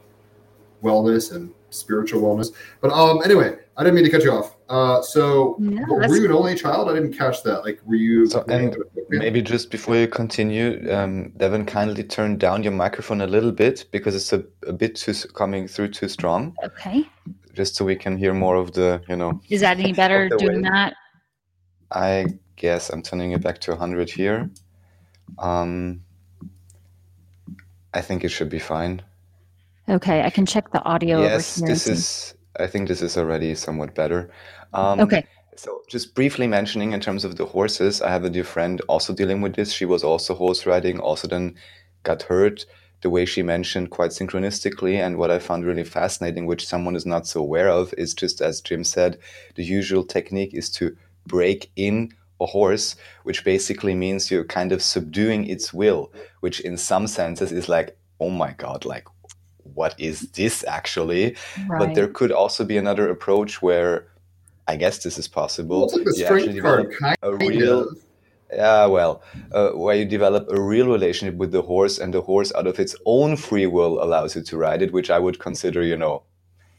wellness 0.83 1.35
and 1.35 1.53
spiritual 1.71 2.23
wellness. 2.23 2.55
But 2.81 2.93
um, 2.93 3.23
anyway, 3.25 3.57
I 3.77 3.85
didn't 3.85 3.97
mean 3.97 4.05
to 4.05 4.11
cut 4.11 4.23
you 4.23 4.33
off. 4.33 4.57
Uh, 4.69 5.03
so 5.03 5.57
no, 5.59 5.83
were 5.95 6.17
you 6.17 6.27
an 6.27 6.33
only 6.33 6.55
child? 6.55 6.91
I 6.91 6.95
didn't 6.95 7.15
catch 7.15 7.43
that. 7.45 7.65
Like, 7.65 7.81
were 7.85 7.95
you? 7.95 8.27
So, 8.27 8.45
and 8.49 8.77
maybe 9.09 9.41
just 9.41 9.71
before 9.71 9.97
you 9.97 10.09
continue, 10.09 10.93
um, 10.93 11.31
Devin, 11.37 11.65
kindly 11.65 12.05
turn 12.05 12.37
down 12.39 12.63
your 12.63 12.73
microphone 12.73 13.21
a 13.23 13.27
little 13.27 13.53
bit 13.53 13.87
because 13.91 14.15
it's 14.15 14.33
a, 14.33 14.45
a 14.67 14.73
bit 14.73 14.97
too 14.97 15.15
coming 15.35 15.69
through 15.69 15.89
too 15.89 16.09
strong. 16.09 16.55
Okay. 16.65 17.09
Just 17.55 17.77
so 17.77 17.85
we 17.85 17.97
can 17.97 18.17
hear 18.17 18.35
more 18.35 18.57
of 18.57 18.73
the, 18.73 19.03
you 19.09 19.17
know. 19.17 19.41
Is 19.49 19.63
that 19.63 19.79
any 19.79 19.93
better 19.93 20.29
doing 20.29 20.63
way. 20.63 20.69
that? 20.71 20.95
I 21.91 22.27
guess 22.57 22.91
I'm 22.91 23.03
turning 23.03 23.33
it 23.33 23.43
back 23.43 23.59
to 23.63 23.71
100 23.71 24.11
here. 24.11 24.51
Um, 25.39 26.03
I 27.95 28.01
think 28.01 28.23
it 28.25 28.29
should 28.29 28.51
be 28.51 28.59
fine. 28.59 29.03
Okay, 29.89 30.23
I 30.23 30.31
can 30.31 30.47
check 30.47 30.71
the 30.71 30.85
audio. 30.85 31.23
Yes, 31.23 31.57
this 31.57 31.87
is. 31.87 32.35
I 32.61 32.67
think 32.67 32.89
this 32.89 33.03
is 33.03 33.17
already 33.17 33.55
somewhat 33.55 33.95
better. 33.95 34.31
Um, 34.73 35.01
okay. 35.01 35.25
So, 35.57 35.83
just 35.89 36.15
briefly 36.15 36.47
mentioning 36.47 36.93
in 36.93 37.01
terms 37.01 37.25
of 37.25 37.37
the 37.37 37.47
horses, 37.47 38.03
I 38.03 38.11
have 38.11 38.25
a 38.25 38.31
dear 38.31 38.45
friend 38.45 38.81
also 38.89 39.13
dealing 39.15 39.41
with 39.41 39.55
this. 39.55 39.73
She 39.73 39.85
was 39.85 40.05
also 40.05 40.35
horse 40.35 40.67
riding, 40.67 41.01
also 41.01 41.27
then 41.27 41.55
got 42.03 42.23
hurt 42.23 42.65
the 43.01 43.11
way 43.11 43.25
she 43.25 43.43
mentioned 43.43 43.91
quite 43.91 44.11
synchronistically. 44.11 44.97
And 44.97 45.17
what 45.17 45.31
I 45.31 45.39
found 45.39 45.65
really 45.65 45.85
fascinating, 45.85 46.47
which 46.47 46.67
someone 46.67 46.97
is 46.97 47.07
not 47.07 47.27
so 47.27 47.41
aware 47.41 47.69
of, 47.69 47.95
is 47.97 48.15
just 48.15 48.41
as 48.41 48.61
Jim 48.61 48.85
said, 48.85 49.19
the 49.55 49.65
usual 49.65 50.05
technique 50.05 50.55
is 50.55 50.71
to 50.73 50.97
break 51.27 51.71
in 51.77 52.13
a 52.41 52.47
horse, 52.47 52.97
which 53.25 53.45
basically 53.45 53.95
means 53.95 54.31
you're 54.31 54.45
kind 54.45 54.73
of 54.73 54.83
subduing 54.83 55.47
its 55.47 55.73
will, 55.73 56.13
which 56.41 56.61
in 56.61 56.77
some 56.77 57.07
senses 57.07 57.53
is 57.53 57.69
like, 57.69 57.97
oh 58.21 58.31
my 58.31 58.53
God, 58.53 58.85
like 58.85 59.07
what 59.79 59.95
is 59.99 60.17
this 60.33 60.65
actually? 60.65 61.37
Right. 61.69 61.79
But 61.79 61.95
there 61.95 62.09
could 62.09 62.33
also 62.33 62.65
be 62.65 62.77
another 62.77 63.09
approach 63.09 63.63
where 63.63 64.09
I 64.67 64.77
guess 64.77 64.99
this 65.05 65.17
is 65.19 65.29
possible. 65.29 65.79
Well, 65.87 65.87
it's 65.87 66.21
like 66.21 66.55
you 66.55 66.61
card, 66.61 66.95
a 67.23 67.35
real, 67.37 67.89
of. 67.89 67.99
yeah, 68.53 68.85
well, 68.85 69.23
uh, 69.53 69.71
where 69.71 69.97
you 69.97 70.05
develop 70.05 70.47
a 70.51 70.61
real 70.61 70.89
relationship 70.89 71.37
with 71.37 71.53
the 71.53 71.63
horse, 71.63 71.99
and 71.99 72.13
the 72.13 72.21
horse, 72.21 72.53
out 72.55 72.67
of 72.67 72.79
its 72.79 72.95
own 73.07 73.37
free 73.37 73.67
will, 73.67 74.03
allows 74.03 74.37
you 74.37 74.43
to 74.43 74.57
ride 74.59 74.83
it, 74.83 74.93
which 74.93 75.11
I 75.11 75.19
would 75.19 75.39
consider, 75.39 75.83
you 75.83 75.97
know, 75.97 76.23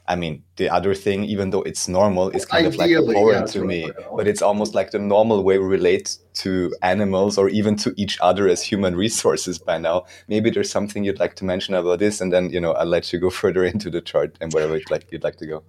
I 0.09 0.15
mean, 0.15 0.43
the 0.55 0.69
other 0.69 0.95
thing, 0.95 1.23
even 1.25 1.51
though 1.51 1.61
it's 1.61 1.87
normal, 1.87 2.31
is 2.31 2.43
kind 2.43 2.65
Ideally, 2.65 2.95
of 2.95 3.03
like 3.05 3.15
foreign 3.15 3.41
yeah, 3.41 3.45
to 3.45 3.63
me. 3.63 3.91
But 4.15 4.27
it's 4.27 4.41
almost 4.41 4.73
like 4.73 4.89
the 4.89 4.97
normal 4.97 5.43
way 5.43 5.59
we 5.59 5.65
relate 5.65 6.17
to 6.41 6.75
animals 6.81 7.37
or 7.37 7.47
even 7.47 7.75
to 7.77 7.93
each 7.95 8.17
other 8.19 8.49
as 8.49 8.63
human 8.63 8.95
resources 9.05 9.59
by 9.59 9.77
now. 9.77 10.05
Maybe 10.27 10.49
there's 10.49 10.71
something 10.71 11.03
you'd 11.03 11.19
like 11.19 11.35
to 11.35 11.45
mention 11.45 11.75
about 11.75 11.99
this, 11.99 12.21
and 12.21 12.33
then 12.33 12.49
you 12.49 12.59
know 12.59 12.71
I'll 12.73 12.87
let 12.87 13.13
you 13.13 13.19
go 13.19 13.29
further 13.41 13.63
into 13.63 13.91
the 13.91 14.01
chart 14.01 14.35
and 14.41 14.51
wherever 14.51 14.75
you'd 14.75 14.89
like 14.89 15.11
you'd 15.11 15.23
like 15.23 15.37
to 15.37 15.45
go. 15.45 15.63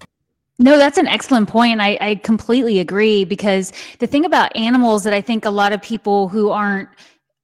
No, 0.58 0.76
that's 0.76 0.98
an 0.98 1.06
excellent 1.06 1.48
point. 1.48 1.80
I, 1.80 1.96
I 2.00 2.14
completely 2.16 2.80
agree 2.80 3.24
because 3.24 3.72
the 3.98 4.06
thing 4.06 4.26
about 4.26 4.54
animals 4.54 5.04
that 5.04 5.14
I 5.14 5.22
think 5.22 5.46
a 5.46 5.50
lot 5.50 5.72
of 5.72 5.80
people 5.80 6.28
who 6.28 6.50
aren't 6.50 6.90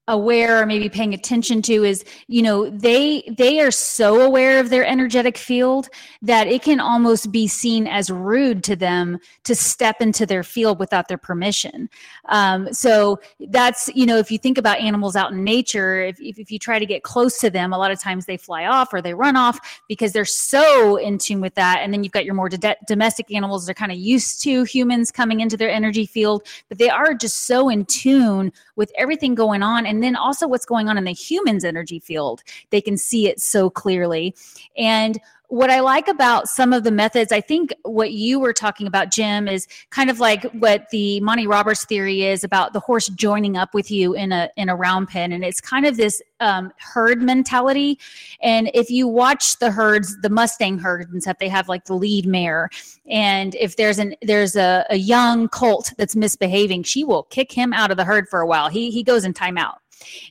aware 0.09 0.63
or 0.63 0.67
maybe 0.67 0.89
paying 0.89 1.15
attention 1.15 1.61
to 1.61 1.85
is 1.85 2.05
you 2.29 2.41
know 2.41 2.71
they 2.71 3.23
they 3.37 3.61
are 3.61 3.73
so 3.73 4.21
aware 4.21 4.61
of 4.61 4.71
their 4.71 4.87
energetic 4.87 5.37
field 5.37 5.89
that 6.23 6.47
it 6.47 6.63
can 6.63 6.79
almost 6.79 7.33
be 7.33 7.49
seen 7.49 7.89
as 7.89 8.09
rude 8.09 8.63
to 8.63 8.77
them 8.77 9.19
to 9.43 9.55
step 9.55 10.01
into 10.01 10.25
their 10.25 10.45
field 10.45 10.79
without 10.79 11.09
their 11.09 11.19
permission. 11.19 11.91
Um, 12.29 12.73
so 12.73 13.19
that's 13.49 13.91
you 13.95 14.07
know 14.07 14.17
if 14.17 14.31
you 14.31 14.39
think 14.39 14.59
about 14.59 14.79
animals 14.79 15.17
out 15.17 15.33
in 15.33 15.43
nature 15.43 16.03
if, 16.03 16.21
if, 16.21 16.39
if 16.39 16.51
you 16.53 16.59
try 16.59 16.79
to 16.79 16.87
get 16.87 17.03
close 17.03 17.39
to 17.39 17.51
them 17.51 17.73
a 17.73 17.79
lot 17.79 17.91
of 17.91 18.01
times 18.01 18.27
they 18.27 18.37
fly 18.37 18.67
off 18.67 18.95
or 18.95 19.03
they 19.03 19.15
run 19.15 19.37
off 19.37 19.83
because 19.89 20.13
they're 20.13 20.25
so 20.25 20.97
in 20.97 21.19
tune 21.19 21.41
with 21.41 21.55
that. 21.55 21.81
And 21.81 21.93
then 21.93 22.05
you've 22.05 22.13
got 22.13 22.25
your 22.25 22.35
more 22.35 22.49
de- 22.49 22.77
domestic 22.87 23.33
animals 23.35 23.67
they're 23.67 23.75
kind 23.75 23.91
of 23.91 23.99
used 23.99 24.41
to 24.43 24.63
humans 24.63 25.11
coming 25.11 25.41
into 25.41 25.57
their 25.57 25.71
energy 25.71 26.07
field 26.07 26.47
but 26.69 26.79
they 26.79 26.89
are 26.89 27.13
just 27.13 27.47
so 27.47 27.69
in 27.69 27.85
tune 27.87 28.53
with 28.77 28.93
everything 28.97 29.35
going 29.35 29.63
on 29.63 29.87
and 29.87 29.96
and 29.97 30.03
then 30.03 30.15
also 30.15 30.47
what's 30.47 30.67
going 30.67 30.91
on 30.91 30.99
in 30.99 31.05
the 31.05 31.13
human's 31.13 31.65
energy 31.65 31.99
field. 31.99 32.43
They 32.69 32.83
can 32.83 32.99
see 32.99 33.29
it 33.29 33.41
so 33.41 33.71
clearly. 33.71 34.37
And 34.77 35.19
what 35.49 35.71
I 35.71 35.81
like 35.81 36.09
about 36.09 36.49
some 36.49 36.73
of 36.73 36.85
the 36.85 36.91
methods, 36.91 37.31
I 37.31 37.41
think 37.41 37.73
what 37.83 38.13
you 38.13 38.41
were 38.41 38.53
talking 38.53 38.87
about, 38.87 39.13
Jim, 39.13 39.47
is 39.47 39.69
kind 39.91 40.11
of 40.11 40.19
like 40.19 40.45
what 40.53 40.91
the 40.91 41.21
Monty 41.21 41.47
Roberts 41.47 41.85
theory 41.85 42.25
is 42.25 42.43
about 42.43 42.73
the 42.73 42.81
horse 42.81 43.09
joining 43.09 43.57
up 43.57 43.73
with 43.73 43.91
you 43.91 44.15
in 44.15 44.33
a 44.33 44.51
in 44.57 44.69
a 44.69 44.77
round 44.77 45.09
pen, 45.09 45.33
and 45.33 45.45
it's 45.45 45.61
kind 45.61 45.87
of 45.87 45.97
this 45.97 46.21
um, 46.41 46.73
herd 46.79 47.23
mentality. 47.23 47.99
And 48.43 48.71
if 48.75 48.91
you 48.91 49.07
watch 49.07 49.59
the 49.59 49.71
herds, 49.71 50.17
the 50.21 50.31
Mustang 50.31 50.79
herds 50.79 51.13
and 51.13 51.23
stuff, 51.23 51.39
they 51.39 51.49
have 51.49 51.69
like 51.69 51.85
the 51.85 51.95
lead 51.95 52.27
mare, 52.27 52.69
and 53.09 53.55
if 53.55 53.77
there's 53.77 53.99
an 53.99 54.17
there's 54.23 54.57
a, 54.57 54.85
a 54.91 54.97
young 54.97 55.49
colt 55.49 55.93
that's 55.97 56.17
misbehaving, 56.17 56.83
she 56.83 57.05
will 57.05 57.25
kick 57.25 57.53
him 57.53 57.73
out 57.73 57.91
of 57.91 57.97
the 57.97 58.05
herd 58.05 58.29
for 58.29 58.41
a 58.41 58.47
while. 58.47 58.69
He 58.69 58.91
he 58.91 59.03
goes 59.03 59.25
in 59.25 59.33
timeout 59.33 59.77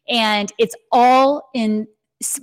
and 0.07 0.51
it's 0.57 0.75
all 0.91 1.49
in 1.53 1.87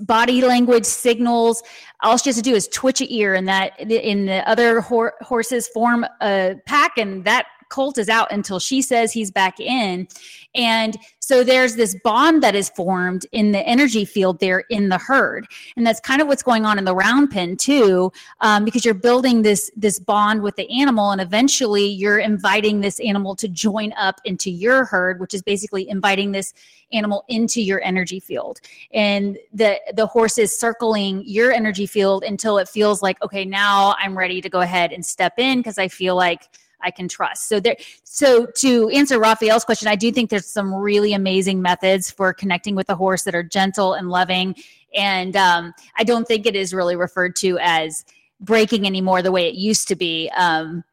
body 0.00 0.42
language 0.42 0.85
signals. 0.85 1.62
All 2.02 2.18
she 2.18 2.28
has 2.28 2.37
to 2.37 2.42
do 2.42 2.54
is 2.54 2.68
twitch 2.68 3.00
a 3.00 3.12
ear 3.12 3.35
and 3.35 3.48
that 3.48 3.78
in 3.80 4.26
the 4.26 4.46
other 4.48 4.80
hor- 4.80 5.14
horses 5.20 5.68
form 5.68 6.04
a 6.20 6.56
pack 6.66 6.98
and 6.98 7.24
that 7.24 7.46
colt 7.72 7.96
is 7.96 8.08
out 8.08 8.30
until 8.30 8.61
she 8.61 8.82
says 8.82 9.12
he's 9.12 9.30
back 9.30 9.58
in. 9.58 10.06
And 10.54 10.96
so 11.18 11.42
there's 11.42 11.76
this 11.76 11.96
bond 12.04 12.42
that 12.42 12.54
is 12.54 12.68
formed 12.68 13.24
in 13.32 13.52
the 13.52 13.61
energy 13.61 14.04
field 14.04 14.38
there 14.38 14.64
in 14.68 14.90
the 14.90 14.98
herd, 14.98 15.46
and 15.76 15.87
that's 15.87 16.00
kind 16.00 16.20
of 16.20 16.28
what's 16.28 16.42
going 16.42 16.66
on 16.66 16.78
in 16.78 16.85
the 16.85 16.94
round 16.94 17.30
pen 17.30 17.56
too, 17.56 18.12
um, 18.40 18.64
because 18.64 18.85
you're 18.85 18.92
building 18.92 19.40
this 19.40 19.70
this 19.74 19.98
bond 19.98 20.42
with 20.42 20.56
the 20.56 20.68
animal, 20.70 21.11
and 21.12 21.20
eventually 21.22 21.87
you're 21.87 22.18
inviting 22.18 22.80
this 22.80 23.00
animal 23.00 23.35
to 23.37 23.48
join 23.48 23.94
up 23.94 24.20
into 24.24 24.50
your 24.50 24.85
herd, 24.85 25.20
which 25.20 25.32
is 25.32 25.42
basically 25.42 25.88
inviting 25.88 26.32
this 26.32 26.52
animal 26.92 27.24
into 27.28 27.62
your 27.62 27.80
energy 27.82 28.20
field, 28.20 28.61
and 28.92 29.38
the 29.54 29.80
the 29.94 30.06
horse 30.06 30.37
is 30.37 30.58
circling 30.58 31.22
your 31.24 31.50
energy 31.52 31.87
field 31.87 32.24
until 32.24 32.58
it 32.58 32.68
feels 32.68 33.00
like 33.00 33.22
okay, 33.22 33.44
now 33.46 33.94
I'm 33.98 34.18
ready 34.18 34.42
to 34.42 34.50
go 34.50 34.61
ahead 34.61 34.92
and 34.92 35.06
step 35.06 35.38
in 35.38 35.61
because 35.61 35.78
I 35.78 35.88
feel 35.88 36.16
like 36.16 36.48
I 36.83 36.90
can 36.90 37.09
trust. 37.09 37.49
So 37.49 37.61
there 37.61 37.77
so 38.05 38.47
to 38.47 38.88
answer 38.90 39.18
Raphael's 39.18 39.64
question, 39.64 39.88
I 39.88 39.97
do 39.97 40.12
think 40.12 40.31
there's 40.31 40.47
some 40.47 40.75
really 40.75 41.12
amazing 41.12 41.62
methods 41.62 42.11
for 42.11 42.33
connecting 42.33 42.75
with 42.75 42.87
the 42.87 42.97
horse 42.97 43.25
that 43.25 43.35
are 43.35 43.42
gentle 43.42 43.95
and 43.95 44.09
loving. 44.09 44.55
And 44.95 45.37
um, 45.37 45.73
I 45.97 46.05
don't 46.05 46.27
think 46.27 46.47
it 46.47 46.55
is 46.55 46.75
really 46.75 46.97
referred 46.97 47.37
to 47.37 47.59
as 47.61 48.05
breaking 48.40 48.87
anymore 48.87 49.23
the 49.23 49.33
way 49.33 49.49
it 49.49 49.55
used 49.55 49.88
to 49.88 49.97
be. 49.97 50.31
Um, 50.37 50.85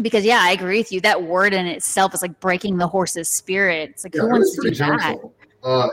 because 0.00 0.24
yeah, 0.24 0.40
I 0.42 0.50
agree 0.50 0.78
with 0.78 0.90
you. 0.90 1.00
That 1.00 1.22
word 1.22 1.52
in 1.52 1.66
itself 1.66 2.14
is 2.14 2.22
like 2.22 2.40
breaking 2.40 2.78
the 2.78 2.88
horse's 2.88 3.28
spirit. 3.28 3.90
It's 3.90 4.04
like 4.04 4.14
Yeah, 4.14 4.22
who 4.22 4.30
wants 4.30 4.50
to 4.52 4.56
do 4.56 4.62
pretty 4.62 4.78
that? 4.78 5.18
Uh, 5.62 5.88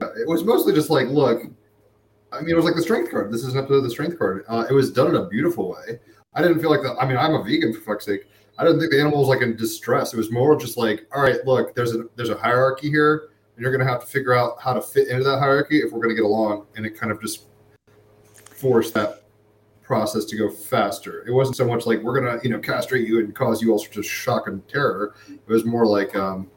it 0.00 0.28
was 0.28 0.44
mostly 0.44 0.74
just 0.74 0.90
like, 0.90 1.08
look, 1.08 1.42
I 2.32 2.40
mean, 2.40 2.50
it 2.50 2.56
was 2.56 2.64
like 2.64 2.74
the 2.74 2.82
strength 2.82 3.10
card. 3.10 3.32
This 3.32 3.44
is 3.44 3.54
an 3.54 3.58
episode 3.58 3.76
of 3.76 3.84
the 3.84 3.90
strength 3.90 4.18
card. 4.18 4.44
Uh, 4.48 4.66
it 4.68 4.72
was 4.72 4.92
done 4.92 5.08
in 5.08 5.16
a 5.16 5.26
beautiful 5.26 5.70
way. 5.70 6.00
I 6.34 6.42
didn't 6.42 6.60
feel 6.60 6.70
like 6.70 6.82
that. 6.82 6.96
I 7.00 7.06
mean, 7.06 7.16
I'm 7.16 7.34
a 7.34 7.42
vegan 7.42 7.72
for 7.72 7.80
fuck's 7.80 8.06
sake. 8.06 8.26
I 8.58 8.64
didn't 8.64 8.78
think 8.80 8.92
the 8.92 9.00
animal 9.00 9.18
was 9.20 9.28
like 9.28 9.42
in 9.42 9.56
distress. 9.56 10.14
It 10.14 10.16
was 10.16 10.30
more 10.30 10.56
just 10.56 10.76
like, 10.76 11.06
all 11.14 11.22
right, 11.22 11.44
look, 11.44 11.74
there's 11.74 11.94
a 11.94 12.04
there's 12.16 12.30
a 12.30 12.36
hierarchy 12.36 12.88
here, 12.88 13.30
and 13.56 13.62
you're 13.62 13.76
gonna 13.76 13.90
have 13.90 14.00
to 14.00 14.06
figure 14.06 14.32
out 14.32 14.60
how 14.60 14.72
to 14.72 14.80
fit 14.80 15.08
into 15.08 15.24
that 15.24 15.38
hierarchy 15.40 15.78
if 15.78 15.92
we're 15.92 16.00
gonna 16.00 16.14
get 16.14 16.24
along. 16.24 16.66
And 16.76 16.86
it 16.86 16.98
kind 16.98 17.10
of 17.10 17.20
just 17.20 17.44
forced 18.34 18.94
that 18.94 19.22
process 19.82 20.24
to 20.26 20.36
go 20.36 20.48
faster. 20.48 21.24
It 21.26 21.32
wasn't 21.32 21.56
so 21.56 21.66
much 21.66 21.84
like 21.84 22.00
we're 22.00 22.18
gonna, 22.20 22.40
you 22.42 22.50
know, 22.50 22.58
castrate 22.60 23.06
you 23.06 23.18
and 23.18 23.34
cause 23.34 23.60
you 23.60 23.72
all 23.72 23.78
sorts 23.78 23.96
of 23.98 24.06
shock 24.06 24.46
and 24.46 24.66
terror. 24.68 25.14
It 25.28 25.46
was 25.52 25.64
more 25.64 25.84
like, 25.86 26.14
um, 26.16 26.48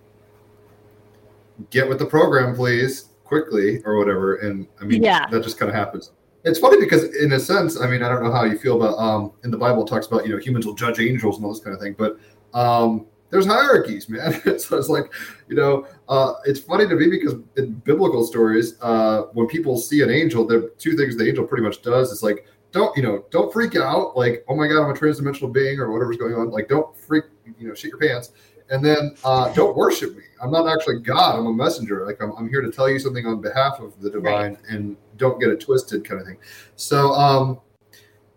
get 1.71 1.89
with 1.89 1.99
the 1.99 2.05
program, 2.05 2.55
please, 2.55 3.09
quickly 3.23 3.81
or 3.83 3.97
whatever. 3.97 4.35
And 4.35 4.67
I 4.79 4.85
mean, 4.85 5.03
Yeah. 5.03 5.25
that 5.29 5.43
just 5.43 5.57
kind 5.59 5.67
of 5.69 5.75
happens. 5.75 6.11
It's 6.47 6.59
funny 6.59 6.79
because, 6.79 7.03
in 7.15 7.33
a 7.33 7.39
sense, 7.39 7.79
I 7.79 7.87
mean, 7.87 8.01
I 8.01 8.09
don't 8.09 8.23
know 8.23 8.31
how 8.31 8.45
you 8.45 8.57
feel 8.57 8.81
about 8.81 8.97
um, 8.97 9.33
in 9.43 9.51
the 9.51 9.57
Bible 9.57 9.85
talks 9.85 10.07
about 10.07 10.25
you 10.25 10.33
know 10.33 10.39
humans 10.39 10.65
will 10.65 10.75
judge 10.75 10.99
angels 10.99 11.37
and 11.37 11.45
all 11.45 11.53
this 11.53 11.63
kind 11.63 11.75
of 11.75 11.81
thing, 11.81 11.95
but 11.97 12.17
um, 12.53 13.05
there's 13.29 13.45
hierarchies, 13.45 14.07
man. 14.07 14.33
so 14.59 14.77
it's 14.77 14.89
like, 14.89 15.11
you 15.49 15.55
know, 15.55 15.85
uh, 16.07 16.33
it's 16.45 16.59
funny 16.59 16.87
to 16.87 16.95
me 16.95 17.09
because 17.09 17.35
in 17.57 17.73
biblical 17.73 18.25
stories, 18.25 18.75
uh, 18.81 19.23
when 19.33 19.47
people 19.47 19.77
see 19.77 20.01
an 20.01 20.09
angel, 20.09 20.47
there 20.47 20.59
are 20.59 20.69
two 20.77 20.95
things 20.95 21.17
the 21.17 21.27
angel 21.27 21.45
pretty 21.45 21.63
much 21.63 21.81
does. 21.81 22.11
It's 22.11 22.23
like, 22.23 22.45
don't 22.71 22.95
you 22.95 23.03
know, 23.03 23.25
don't 23.31 23.51
freak 23.51 23.75
out, 23.75 24.15
like, 24.15 24.45
oh 24.47 24.55
my 24.55 24.67
god, 24.67 24.83
I'm 24.83 24.91
a 24.91 24.93
transdimensional 24.93 25.51
being 25.51 25.79
or 25.79 25.91
whatever's 25.91 26.17
going 26.17 26.35
on. 26.35 26.49
Like, 26.49 26.69
don't 26.69 26.97
freak, 26.97 27.25
you 27.59 27.67
know, 27.67 27.73
shit 27.73 27.91
your 27.91 27.99
pants, 27.99 28.31
and 28.69 28.83
then 28.83 29.15
uh, 29.23 29.53
don't 29.53 29.75
worship 29.75 30.15
me. 30.15 30.23
I'm 30.41 30.51
not 30.51 30.67
actually 30.67 30.99
God. 30.99 31.37
I'm 31.37 31.47
a 31.47 31.53
messenger. 31.53 32.05
Like, 32.05 32.21
I'm, 32.21 32.31
I'm 32.33 32.49
here 32.49 32.61
to 32.61 32.71
tell 32.71 32.89
you 32.89 32.99
something 32.99 33.25
on 33.25 33.41
behalf 33.41 33.79
of 33.79 33.99
the 34.01 34.09
divine, 34.09 34.57
and 34.69 34.95
don't 35.17 35.39
get 35.39 35.49
it 35.49 35.59
twisted, 35.59 36.05
kind 36.05 36.21
of 36.21 36.27
thing. 36.27 36.37
So, 36.75 37.11
um, 37.13 37.59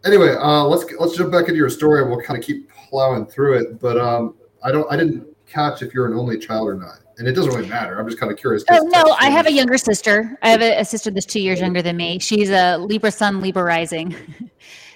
anyway, 0.05 0.35
uh, 0.38 0.64
let's 0.64 0.90
let's 0.99 1.16
jump 1.16 1.33
back 1.33 1.49
into 1.49 1.57
your 1.57 1.71
story, 1.71 2.03
and 2.03 2.11
we'll 2.11 2.23
kind 2.23 2.38
of 2.38 2.45
keep 2.45 2.71
plowing 2.71 3.27
through 3.27 3.59
it. 3.59 3.81
But 3.81 3.99
um, 3.99 4.35
I 4.62 4.73
don't, 4.73 4.90
I 4.90 4.97
didn't 4.97 5.27
catch 5.47 5.83
if 5.83 5.93
you're 5.93 6.07
an 6.07 6.14
only 6.14 6.38
child 6.38 6.69
or 6.69 6.75
not, 6.75 7.01
and 7.19 7.29
it 7.29 7.33
doesn't 7.33 7.53
really 7.53 7.69
matter. 7.69 7.99
I'm 7.99 8.07
just 8.07 8.19
kind 8.19 8.33
of 8.33 8.38
curious. 8.38 8.64
Oh 8.71 8.83
no, 8.83 9.16
I 9.19 9.31
have 9.31 9.47
a 9.47 9.53
younger 9.53 9.79
sister. 9.79 10.38
I 10.43 10.51
have 10.51 10.62
a, 10.62 10.79
a 10.79 10.85
sister 10.85 11.11
that's 11.11 11.27
two 11.27 11.40
years 11.40 11.61
younger 11.61 11.83
than 11.83 11.97
me. 11.97 12.19
She's 12.19 12.51
a 12.51 12.79
Libra 12.79 13.11
Sun, 13.11 13.40
Libra 13.40 13.64
Rising. 13.64 14.14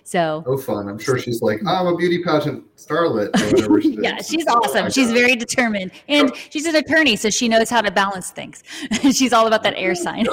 so 0.05 0.45
Oh, 0.47 0.57
fun! 0.59 0.88
I'm 0.88 0.99
sure 0.99 1.19
she's 1.19 1.40
like, 1.43 1.61
I'm 1.67 1.87
a 1.87 1.97
beauty 1.97 2.23
pageant 2.23 2.64
starlet 2.77 3.29
or 3.40 3.47
whatever. 3.53 3.81
She 3.81 3.99
yeah, 4.01 4.21
she's 4.21 4.47
awesome. 4.47 4.90
She's 4.90 5.11
very 5.11 5.35
determined, 5.35 5.90
and 6.09 6.31
she's 6.51 6.67
an 6.67 6.77
attorney, 6.77 7.17
so 7.17 7.31
she 7.31 7.49
knows 7.49 7.71
how 7.71 7.81
to 7.81 7.90
balance 7.90 8.31
things. 8.31 8.62
she's 9.12 9.33
all 9.33 9.47
about 9.47 9.62
that 9.62 9.75
air 9.77 9.95
sign. 9.95 10.27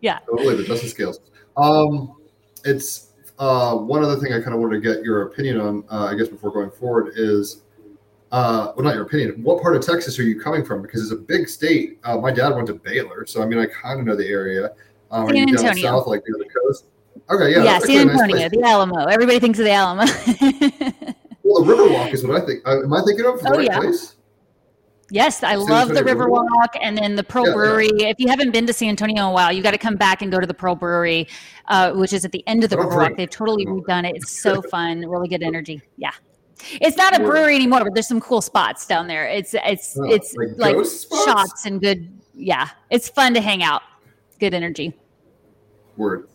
Yeah. 0.00 0.20
Totally 0.26 0.64
scales. 0.88 1.20
Um, 1.56 2.16
it's 2.64 3.12
uh, 3.38 3.74
one 3.76 4.02
other 4.04 4.16
thing 4.16 4.32
I 4.32 4.40
kind 4.40 4.54
of 4.54 4.60
wanted 4.60 4.80
to 4.82 4.94
get 4.94 5.04
your 5.04 5.22
opinion 5.22 5.60
on. 5.60 5.84
Uh, 5.90 6.04
I 6.06 6.14
guess 6.14 6.28
before 6.28 6.52
going 6.52 6.70
forward 6.70 7.14
is, 7.16 7.62
uh, 8.30 8.72
well, 8.76 8.84
not 8.84 8.94
your 8.94 9.04
opinion. 9.04 9.42
What 9.42 9.62
part 9.62 9.74
of 9.74 9.82
Texas 9.84 10.18
are 10.18 10.22
you 10.22 10.40
coming 10.40 10.64
from? 10.64 10.82
Because 10.82 11.02
it's 11.02 11.12
a 11.12 11.16
big 11.16 11.48
state. 11.48 11.98
Uh, 12.04 12.18
my 12.18 12.30
dad 12.30 12.54
went 12.54 12.66
to 12.68 12.74
Baylor, 12.74 13.26
so 13.26 13.42
I 13.42 13.46
mean, 13.46 13.58
I 13.58 13.66
kind 13.66 14.00
of 14.00 14.06
know 14.06 14.16
the 14.16 14.28
area. 14.28 14.70
Um, 15.10 15.26
San 15.28 15.36
you 15.36 15.46
down 15.56 15.66
Antonio. 15.66 15.82
south, 15.82 16.06
like 16.06 16.22
near 16.28 16.38
the 16.38 16.48
coast? 16.48 16.84
Okay, 17.30 17.52
yeah, 17.52 17.62
Yeah, 17.64 17.78
San 17.78 17.80
actually 17.80 17.96
a 17.98 18.04
nice 18.06 18.20
Antonio, 18.20 18.48
the 18.48 18.62
Alamo. 18.62 19.04
Everybody 19.06 19.38
thinks 19.38 19.58
of 19.58 19.64
the 19.66 19.72
Alamo. 19.72 20.04
Well, 21.44 21.64
the 21.64 21.72
Riverwalk 21.72 22.12
is 22.12 22.26
what 22.26 22.42
I 22.42 22.44
think. 22.44 22.60
Uh, 22.68 22.82
am 22.82 22.92
I 22.92 23.00
thinking 23.06 23.24
of 23.24 23.40
the 23.40 23.48
Oh, 23.48 23.56
right 23.56 23.64
yeah. 23.66 23.80
place? 23.80 24.16
yes, 25.10 25.42
I 25.42 25.52
San 25.52 25.60
love 25.60 25.88
the 25.88 26.00
Antonio 26.00 26.26
Riverwalk 26.26 26.68
and 26.82 26.94
then 26.98 27.16
the 27.16 27.22
Pearl 27.22 27.44
Yeah, 27.44 27.50
yeah. 27.50 27.54
Brewery. 27.54 27.88
If 28.00 28.16
you 28.18 28.28
haven't 28.28 28.50
been 28.50 28.66
to 28.66 28.72
San 28.74 28.90
Antonio 28.90 29.16
in 29.16 29.28
a 29.30 29.32
while, 29.32 29.50
you 29.50 29.62
got 29.62 29.70
to 29.70 29.78
come 29.78 29.96
back 29.96 30.20
and 30.20 30.30
go 30.30 30.40
to 30.40 30.46
the 30.46 30.52
Pearl 30.52 30.74
Brewery, 30.74 31.26
uh, 31.68 31.92
which 31.92 32.12
is 32.12 32.26
at 32.26 32.32
the 32.32 32.46
end 32.46 32.64
of 32.64 32.70
the 32.70 32.76
Riverwalk. 32.76 32.98
drink. 32.98 33.16
They've 33.16 33.30
totally 33.30 33.64
redone 33.64 34.06
it. 34.06 34.16
It's 34.16 34.42
so 34.42 34.60
fun, 34.70 35.00
really 35.08 35.28
good 35.28 35.42
energy. 35.42 35.80
Yeah. 35.96 36.10
It's 36.82 36.98
not 36.98 37.18
a 37.18 37.20
brewery 37.24 37.54
anymore, 37.54 37.82
but 37.84 37.94
there's 37.94 38.08
some 38.08 38.20
cool 38.20 38.42
spots 38.42 38.84
down 38.86 39.06
there. 39.06 39.26
It's 39.26 39.54
it's 39.54 39.96
Oh, 39.98 40.04
it's 40.04 40.34
like 40.34 40.76
like, 40.76 40.76
and 41.64 41.80
good. 41.80 42.12
Yeah, 42.34 42.68
it's 42.90 43.08
fun 43.08 43.32
to 43.34 43.40
hang 43.40 43.62
out. 43.62 43.80
Good 44.38 44.52
energy. 44.52 44.92
Word. 45.96 46.28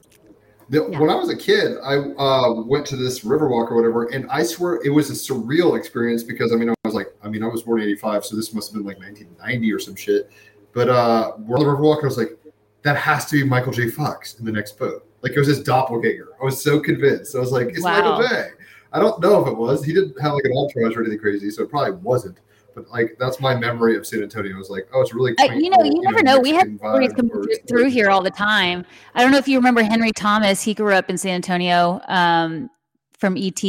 The, 0.74 0.90
Yeah. 0.90 1.00
When 1.00 1.10
I 1.12 1.16
was 1.16 1.30
a 1.30 1.38
kid, 1.38 1.78
I 1.84 1.98
uh, 1.98 2.64
went 2.64 2.88
to 2.88 2.96
this 2.96 3.20
Riverwalk 3.20 3.70
or 3.70 3.76
whatever, 3.76 4.06
and 4.06 4.26
I 4.32 4.42
swear 4.42 4.82
it 4.84 4.90
was 4.90 5.12
a 5.12 5.14
surreal 5.14 5.78
experience 5.78 6.24
because 6.24 6.52
I 6.52 6.56
mean 6.56 6.70
I 6.70 6.74
was 6.84 6.96
like, 6.96 7.14
I 7.22 7.30
mean 7.30 7.44
I 7.44 7.48
was 7.48 7.62
born 7.62 7.80
in 7.80 7.88
'85, 7.90 8.26
so 8.26 8.36
this 8.36 8.56
must 8.56 8.72
have 8.72 8.80
been 8.80 8.88
like 8.88 8.98
1990 8.98 9.72
or 9.72 9.78
some 9.78 9.96
shit. 9.96 10.32
But 10.74 10.90
uh, 10.90 11.34
we're 11.38 11.58
on 11.58 11.64
the 11.64 11.70
Riverwalk, 11.70 11.98
and 11.98 12.06
I 12.06 12.08
was 12.08 12.18
like, 12.18 12.40
that 12.82 12.98
has 12.98 13.26
to 13.28 13.36
be 13.36 13.48
Michael 13.48 13.72
J. 13.72 13.88
Fox 13.88 14.40
in 14.40 14.46
the 14.46 14.52
next 14.52 14.80
boat. 14.80 15.08
Like 15.22 15.34
it 15.34 15.40
was 15.40 15.48
his 15.48 15.62
doppelganger. 15.62 16.30
I 16.42 16.44
was 16.44 16.64
so 16.64 16.80
convinced. 16.80 17.36
I 17.36 17.40
was 17.40 17.52
like, 17.52 17.68
it's 17.68 17.84
Wow. 17.84 18.18
Michael 18.18 18.28
J. 18.28 18.50
I 18.94 19.00
don't 19.00 19.22
know 19.22 19.44
if 19.44 19.48
it 19.48 19.56
was. 19.56 19.86
He 19.86 19.94
didn't 19.94 20.20
have 20.22 20.34
like 20.34 20.46
an 20.46 20.54
entourage 20.58 20.96
or 20.96 21.02
anything 21.02 21.20
crazy, 21.20 21.52
so 21.52 21.64
it 21.64 21.70
probably 21.70 21.98
wasn't. 21.98 22.40
But 22.76 22.90
like 22.90 23.16
that's 23.20 23.40
my 23.40 23.56
memory 23.56 23.96
of 23.96 24.06
San 24.06 24.24
Antonio. 24.24 24.56
I 24.56 24.58
was 24.58 24.70
like, 24.70 24.88
oh, 24.94 25.02
it's 25.02 25.14
really. 25.14 25.36
Quaint 25.36 25.56
you 25.64 25.70
know, 25.70 25.78
little, 25.78 25.96
you 25.96 26.02
never 26.02 26.24
know. 26.24 26.40
We 26.40 26.52
have 26.54 26.68
stories 26.78 27.12
vibe 27.12 27.16
coming 27.16 27.32
or- 27.32 27.44
through- 27.44 27.56
through 27.68 27.90
here 27.90 28.10
all 28.10 28.22
the 28.22 28.32
time. 28.32 28.86
I 29.16 29.22
don't 29.22 29.32
know 29.32 29.38
if 29.38 29.48
you 29.48 29.58
remember 29.58 29.84
Henry 29.84 30.12
Thomas. 30.12 30.62
He 30.62 30.74
grew 30.74 30.94
up 30.94 31.10
in 31.10 31.18
San 31.18 31.36
Antonio 31.36 32.02
um, 32.08 32.70
from 33.18 33.38
ET, 33.38 33.64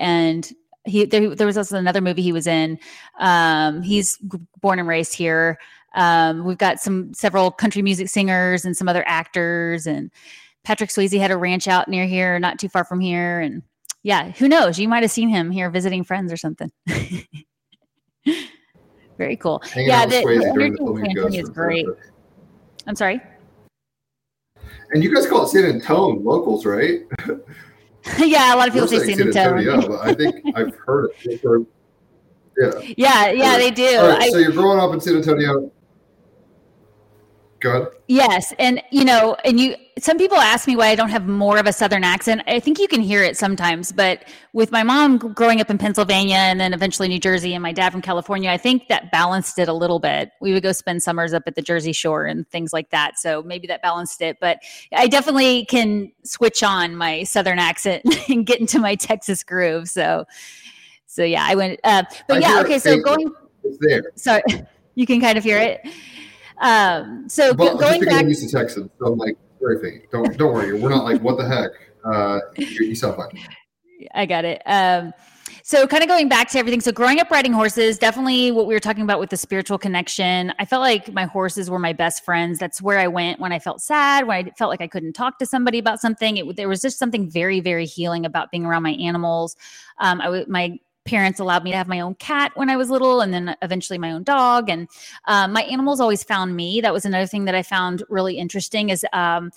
and 0.00 0.50
he 0.84 1.04
there, 1.04 1.34
there 1.34 1.46
was 1.46 1.58
also 1.58 1.76
another 1.76 2.00
movie 2.00 2.22
he 2.22 2.32
was 2.32 2.46
in. 2.46 2.78
Um, 3.18 3.82
he's 3.82 4.18
born 4.60 4.78
and 4.78 4.88
raised 4.88 5.14
here. 5.14 5.58
Um, 5.94 6.44
we've 6.44 6.58
got 6.58 6.78
some 6.80 7.12
several 7.14 7.50
country 7.50 7.82
music 7.82 8.08
singers 8.08 8.64
and 8.64 8.76
some 8.76 8.88
other 8.88 9.02
actors, 9.06 9.86
and 9.86 10.10
Patrick 10.62 10.90
Swayze 10.90 11.18
had 11.18 11.30
a 11.30 11.36
ranch 11.36 11.66
out 11.66 11.88
near 11.88 12.06
here, 12.06 12.38
not 12.38 12.58
too 12.58 12.68
far 12.68 12.84
from 12.84 13.00
here, 13.00 13.40
and 13.40 13.62
yeah, 14.02 14.30
who 14.30 14.48
knows? 14.48 14.78
You 14.78 14.88
might 14.88 15.02
have 15.02 15.10
seen 15.10 15.28
him 15.28 15.50
here 15.50 15.68
visiting 15.68 16.04
friends 16.04 16.32
or 16.32 16.36
something. 16.36 16.70
Very 19.18 19.36
cool. 19.36 19.60
hanging 19.60 19.88
yeah, 19.88 20.06
the, 20.06 20.16
the 20.16 20.22
during 20.22 20.42
energy 20.42 20.60
the 20.60 20.64
in 20.64 20.76
filming 20.76 21.04
San 21.04 21.18
of 21.18 21.24
Antonio 21.24 21.42
is 21.42 21.48
great. 21.50 21.86
I'm 22.86 22.96
sorry. 22.96 23.20
And 24.92 25.04
you 25.04 25.14
guys 25.14 25.26
call 25.26 25.44
it 25.44 25.48
San 25.48 25.64
Antonio 25.64 26.20
locals, 26.20 26.64
right? 26.66 27.02
yeah, 28.18 28.54
a 28.54 28.56
lot 28.56 28.68
of 28.68 28.74
people 28.74 28.88
say 28.88 29.14
San 29.14 29.28
Antonio. 29.28 29.86
but 29.86 30.00
I 30.00 30.14
think 30.14 30.36
I've 30.54 30.74
heard 30.74 31.10
it. 31.24 31.66
Yeah. 32.58 32.72
Yeah, 32.98 33.30
yeah, 33.30 33.56
they 33.56 33.70
do. 33.70 33.84
Right. 33.84 34.22
I, 34.22 34.28
so 34.28 34.36
you're 34.36 34.52
growing 34.52 34.80
up 34.80 34.92
in 34.92 35.00
San 35.00 35.16
Antonio. 35.16 35.70
Go 37.60 37.70
ahead. 37.70 37.88
yes, 38.08 38.54
and 38.58 38.82
you 38.90 39.04
know, 39.04 39.36
and 39.44 39.60
you. 39.60 39.76
Some 39.98 40.16
people 40.16 40.38
ask 40.38 40.66
me 40.66 40.76
why 40.76 40.86
I 40.86 40.94
don't 40.94 41.10
have 41.10 41.28
more 41.28 41.58
of 41.58 41.66
a 41.66 41.74
Southern 41.74 42.04
accent. 42.04 42.40
I 42.46 42.58
think 42.58 42.78
you 42.78 42.88
can 42.88 43.02
hear 43.02 43.22
it 43.22 43.36
sometimes, 43.36 43.92
but 43.92 44.24
with 44.54 44.72
my 44.72 44.82
mom 44.82 45.18
growing 45.18 45.60
up 45.60 45.68
in 45.68 45.76
Pennsylvania 45.76 46.36
and 46.36 46.58
then 46.58 46.72
eventually 46.72 47.06
New 47.06 47.18
Jersey, 47.18 47.52
and 47.52 47.62
my 47.62 47.72
dad 47.72 47.92
from 47.92 48.00
California, 48.00 48.50
I 48.50 48.56
think 48.56 48.88
that 48.88 49.12
balanced 49.12 49.58
it 49.58 49.68
a 49.68 49.74
little 49.74 49.98
bit. 49.98 50.30
We 50.40 50.54
would 50.54 50.62
go 50.62 50.72
spend 50.72 51.02
summers 51.02 51.34
up 51.34 51.42
at 51.46 51.54
the 51.54 51.60
Jersey 51.60 51.92
Shore 51.92 52.24
and 52.24 52.48
things 52.48 52.72
like 52.72 52.88
that, 52.90 53.18
so 53.18 53.42
maybe 53.42 53.66
that 53.66 53.82
balanced 53.82 54.22
it. 54.22 54.38
But 54.40 54.60
I 54.94 55.06
definitely 55.06 55.66
can 55.66 56.10
switch 56.24 56.62
on 56.62 56.96
my 56.96 57.24
Southern 57.24 57.58
accent 57.58 58.06
and 58.30 58.46
get 58.46 58.58
into 58.60 58.78
my 58.78 58.94
Texas 58.94 59.42
groove. 59.44 59.90
So, 59.90 60.24
so 61.04 61.24
yeah, 61.24 61.44
I 61.46 61.54
went. 61.54 61.78
Uh, 61.84 62.04
but 62.26 62.38
I 62.38 62.40
yeah, 62.40 62.60
it 62.60 62.64
okay. 62.64 62.78
So 62.78 62.92
faintly. 62.92 63.24
going. 63.24 63.34
It's 63.64 63.76
there. 63.82 64.02
sorry 64.16 64.42
you 64.94 65.04
can 65.04 65.20
kind 65.20 65.36
of 65.36 65.44
hear 65.44 65.58
it 65.58 65.86
um 66.60 67.28
so 67.28 67.54
going 67.54 68.00
back 68.04 68.24
used 68.24 68.48
to 68.48 68.56
Texans, 68.56 68.90
so 68.98 69.12
I'm 69.12 69.18
like 69.18 69.36
very 69.60 69.80
faint. 69.80 70.10
Don't 70.10 70.36
don't 70.36 70.52
worry. 70.52 70.78
We're 70.78 70.90
not 70.90 71.04
like 71.04 71.20
what 71.22 71.36
the 71.36 71.46
heck. 71.46 71.70
Uh, 72.04 72.40
you, 72.56 72.86
you 72.86 72.94
sound 72.94 73.16
fine. 73.16 73.28
i 74.14 74.24
got 74.24 74.44
it 74.44 74.62
um 74.64 75.12
so 75.62 75.86
kind 75.86 76.02
of 76.02 76.08
going 76.08 76.28
back 76.28 76.48
to 76.48 76.58
everything 76.58 76.80
so 76.80 76.90
growing 76.90 77.20
up 77.20 77.30
riding 77.30 77.52
horses 77.52 77.98
definitely 77.98 78.50
what 78.50 78.66
we 78.66 78.72
were 78.72 78.80
talking 78.80 79.02
about 79.02 79.20
with 79.20 79.28
the 79.28 79.36
spiritual 79.36 79.76
connection 79.76 80.52
i 80.58 80.64
felt 80.64 80.80
like 80.80 81.12
my 81.12 81.24
horses 81.24 81.68
were 81.68 81.78
my 81.78 81.92
best 81.92 82.24
friends 82.24 82.58
that's 82.58 82.80
where 82.80 82.98
i 82.98 83.06
went 83.06 83.38
when 83.38 83.52
i 83.52 83.58
felt 83.58 83.80
sad 83.80 84.26
when 84.26 84.46
i 84.46 84.50
felt 84.56 84.70
like 84.70 84.80
i 84.80 84.86
couldn't 84.86 85.12
talk 85.12 85.38
to 85.38 85.44
somebody 85.44 85.78
about 85.78 86.00
something 86.00 86.38
it, 86.38 86.56
there 86.56 86.68
was 86.68 86.80
just 86.80 86.98
something 86.98 87.30
very 87.30 87.60
very 87.60 87.84
healing 87.84 88.24
about 88.24 88.50
being 88.50 88.64
around 88.64 88.82
my 88.82 88.92
animals 88.92 89.56
um, 89.98 90.20
I 90.22 90.44
my 90.48 90.78
parents 91.04 91.40
allowed 91.40 91.64
me 91.64 91.70
to 91.70 91.76
have 91.76 91.88
my 91.88 92.00
own 92.00 92.14
cat 92.16 92.52
when 92.54 92.70
I 92.70 92.76
was 92.76 92.90
little 92.90 93.20
and 93.20 93.32
then 93.32 93.56
eventually 93.62 93.98
my 93.98 94.12
own 94.12 94.22
dog. 94.22 94.68
And 94.68 94.88
um, 95.26 95.52
my 95.52 95.62
animals 95.62 96.00
always 96.00 96.22
found 96.22 96.54
me. 96.54 96.80
That 96.80 96.92
was 96.92 97.04
another 97.04 97.26
thing 97.26 97.46
that 97.46 97.54
I 97.54 97.62
found 97.62 98.02
really 98.08 98.38
interesting 98.38 98.90
is 98.90 99.04
um, 99.12 99.50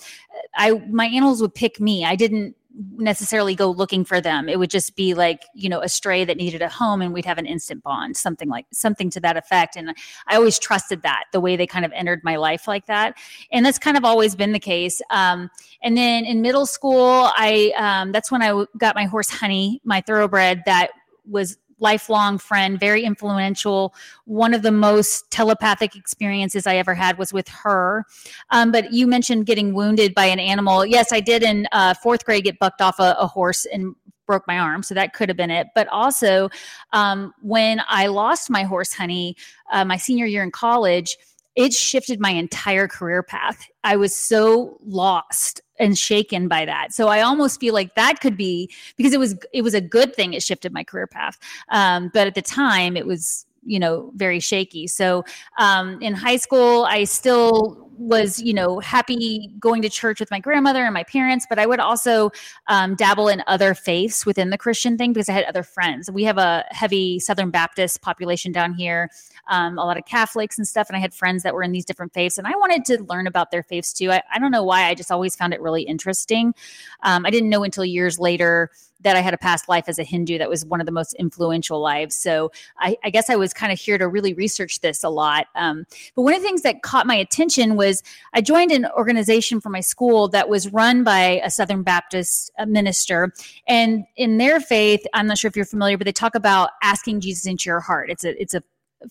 I 0.56 0.72
my 0.90 1.06
animals 1.06 1.40
would 1.42 1.54
pick 1.54 1.80
me. 1.80 2.04
I 2.04 2.16
didn't 2.16 2.56
necessarily 2.96 3.54
go 3.54 3.70
looking 3.70 4.04
for 4.04 4.20
them. 4.20 4.48
It 4.48 4.58
would 4.58 4.70
just 4.70 4.96
be 4.96 5.14
like, 5.14 5.44
you 5.54 5.68
know, 5.68 5.80
a 5.80 5.88
stray 5.88 6.24
that 6.24 6.36
needed 6.36 6.60
a 6.60 6.68
home 6.68 7.02
and 7.02 7.12
we'd 7.12 7.24
have 7.24 7.38
an 7.38 7.46
instant 7.46 7.82
bond, 7.84 8.16
something 8.16 8.48
like 8.48 8.66
something 8.72 9.10
to 9.10 9.20
that 9.20 9.36
effect. 9.36 9.76
And 9.76 9.94
I 10.26 10.36
always 10.36 10.58
trusted 10.58 11.02
that 11.02 11.24
the 11.32 11.40
way 11.40 11.56
they 11.56 11.66
kind 11.66 11.84
of 11.84 11.92
entered 11.92 12.22
my 12.24 12.36
life 12.36 12.66
like 12.66 12.86
that. 12.86 13.16
And 13.52 13.64
that's 13.64 13.78
kind 13.78 13.96
of 13.96 14.04
always 14.04 14.34
been 14.34 14.52
the 14.52 14.58
case. 14.58 15.00
Um, 15.10 15.50
and 15.82 15.96
then 15.96 16.24
in 16.24 16.42
middle 16.42 16.66
school, 16.66 17.30
I, 17.36 17.72
um, 17.76 18.12
that's 18.12 18.32
when 18.32 18.42
I 18.42 18.64
got 18.76 18.96
my 18.96 19.04
horse 19.04 19.30
Honey, 19.30 19.80
my 19.84 20.00
thoroughbred 20.00 20.62
that 20.66 20.90
was 21.28 21.58
lifelong 21.80 22.38
friend, 22.38 22.78
very 22.78 23.04
influential. 23.04 23.94
One 24.24 24.54
of 24.54 24.62
the 24.62 24.70
most 24.70 25.30
telepathic 25.30 25.96
experiences 25.96 26.66
I 26.66 26.76
ever 26.76 26.94
had 26.94 27.18
was 27.18 27.32
with 27.32 27.48
her. 27.48 28.04
Um, 28.50 28.72
but 28.72 28.92
you 28.92 29.06
mentioned 29.06 29.46
getting 29.46 29.74
wounded 29.74 30.14
by 30.14 30.26
an 30.26 30.38
animal. 30.38 30.86
Yes, 30.86 31.12
I 31.12 31.20
did 31.20 31.42
in 31.42 31.66
uh, 31.72 31.94
fourth 31.94 32.24
grade 32.24 32.44
get 32.44 32.58
bucked 32.58 32.80
off 32.80 32.98
a, 32.98 33.16
a 33.18 33.26
horse 33.26 33.66
and 33.66 33.94
broke 34.26 34.46
my 34.46 34.58
arm. 34.58 34.82
So 34.82 34.94
that 34.94 35.12
could 35.12 35.28
have 35.28 35.36
been 35.36 35.50
it. 35.50 35.68
But 35.74 35.88
also, 35.88 36.48
um, 36.92 37.34
when 37.42 37.82
I 37.88 38.06
lost 38.06 38.50
my 38.50 38.62
horse, 38.62 38.94
Honey, 38.94 39.36
uh, 39.70 39.84
my 39.84 39.96
senior 39.96 40.26
year 40.26 40.42
in 40.42 40.50
college, 40.50 41.18
it 41.56 41.72
shifted 41.72 42.20
my 42.20 42.30
entire 42.30 42.88
career 42.88 43.22
path. 43.22 43.66
I 43.84 43.96
was 43.96 44.14
so 44.14 44.78
lost 44.84 45.60
and 45.78 45.98
shaken 45.98 46.48
by 46.48 46.64
that. 46.64 46.92
So 46.92 47.08
I 47.08 47.20
almost 47.20 47.60
feel 47.60 47.74
like 47.74 47.94
that 47.94 48.20
could 48.20 48.36
be 48.36 48.70
because 48.96 49.12
it 49.12 49.20
was 49.20 49.36
it 49.52 49.62
was 49.62 49.74
a 49.74 49.80
good 49.80 50.14
thing. 50.14 50.32
It 50.32 50.42
shifted 50.42 50.72
my 50.72 50.84
career 50.84 51.06
path, 51.06 51.38
um, 51.70 52.10
but 52.12 52.26
at 52.26 52.34
the 52.34 52.42
time 52.42 52.96
it 52.96 53.06
was 53.06 53.46
you 53.64 53.78
know 53.78 54.12
very 54.14 54.40
shaky. 54.40 54.86
So 54.86 55.24
um, 55.58 56.00
in 56.02 56.14
high 56.14 56.36
school, 56.36 56.84
I 56.84 57.04
still 57.04 57.83
was 57.98 58.40
you 58.40 58.52
know 58.52 58.78
happy 58.80 59.50
going 59.58 59.82
to 59.82 59.88
church 59.88 60.20
with 60.20 60.30
my 60.30 60.40
grandmother 60.40 60.84
and 60.84 60.94
my 60.94 61.04
parents 61.04 61.46
but 61.48 61.58
i 61.58 61.66
would 61.66 61.80
also 61.80 62.30
um, 62.66 62.94
dabble 62.94 63.28
in 63.28 63.42
other 63.46 63.74
faiths 63.74 64.26
within 64.26 64.50
the 64.50 64.58
christian 64.58 64.96
thing 64.98 65.12
because 65.12 65.28
i 65.28 65.32
had 65.32 65.44
other 65.44 65.62
friends 65.62 66.10
we 66.10 66.24
have 66.24 66.38
a 66.38 66.64
heavy 66.70 67.18
southern 67.18 67.50
baptist 67.50 68.02
population 68.02 68.52
down 68.52 68.72
here 68.74 69.10
um, 69.48 69.78
a 69.78 69.84
lot 69.84 69.98
of 69.98 70.04
Catholics 70.06 70.58
and 70.58 70.66
stuff. 70.66 70.88
And 70.88 70.96
I 70.96 71.00
had 71.00 71.14
friends 71.14 71.42
that 71.42 71.54
were 71.54 71.62
in 71.62 71.72
these 71.72 71.84
different 71.84 72.12
faiths, 72.12 72.38
and 72.38 72.46
I 72.46 72.52
wanted 72.52 72.84
to 72.86 73.02
learn 73.04 73.26
about 73.26 73.50
their 73.50 73.62
faiths 73.62 73.92
too. 73.92 74.10
I, 74.10 74.22
I 74.32 74.38
don't 74.38 74.50
know 74.50 74.64
why, 74.64 74.84
I 74.84 74.94
just 74.94 75.10
always 75.10 75.36
found 75.36 75.52
it 75.52 75.60
really 75.60 75.82
interesting. 75.82 76.54
Um, 77.02 77.26
I 77.26 77.30
didn't 77.30 77.50
know 77.50 77.64
until 77.64 77.84
years 77.84 78.18
later 78.18 78.70
that 79.04 79.16
I 79.16 79.20
had 79.20 79.32
a 79.32 79.38
past 79.38 79.68
life 79.68 79.84
as 79.86 79.98
a 79.98 80.02
Hindu 80.02 80.38
that 80.38 80.48
was 80.50 80.64
one 80.64 80.80
of 80.80 80.86
the 80.86 80.92
most 80.92 81.14
influential 81.14 81.80
lives. 81.80 82.16
So 82.16 82.50
I, 82.78 82.96
I 83.04 83.10
guess 83.10 83.30
I 83.30 83.36
was 83.36 83.54
kind 83.54 83.72
of 83.72 83.78
here 83.78 83.96
to 83.98 84.08
really 84.08 84.34
research 84.34 84.80
this 84.80 85.04
a 85.04 85.08
lot. 85.08 85.46
Um, 85.54 85.86
but 86.14 86.22
one 86.22 86.34
of 86.34 86.40
the 86.40 86.46
things 86.46 86.62
that 86.62 86.82
caught 86.82 87.06
my 87.06 87.14
attention 87.14 87.76
was 87.76 88.02
I 88.32 88.40
joined 88.40 88.72
an 88.72 88.86
organization 88.96 89.60
for 89.60 89.68
my 89.68 89.80
school 89.80 90.28
that 90.28 90.48
was 90.48 90.72
run 90.72 91.04
by 91.04 91.40
a 91.44 91.50
Southern 91.50 91.82
Baptist 91.82 92.50
uh, 92.58 92.66
minister. 92.66 93.32
And 93.68 94.04
in 94.16 94.38
their 94.38 94.60
faith, 94.60 95.04
I'm 95.14 95.26
not 95.26 95.38
sure 95.38 95.48
if 95.48 95.56
you're 95.56 95.64
familiar, 95.64 95.96
but 95.96 96.06
they 96.06 96.12
talk 96.12 96.34
about 96.34 96.70
asking 96.82 97.20
Jesus 97.20 97.46
into 97.46 97.68
your 97.68 97.80
heart. 97.80 98.10
It's 98.10 98.24
a 98.24 98.40
it's 98.40 98.54
a 98.54 98.62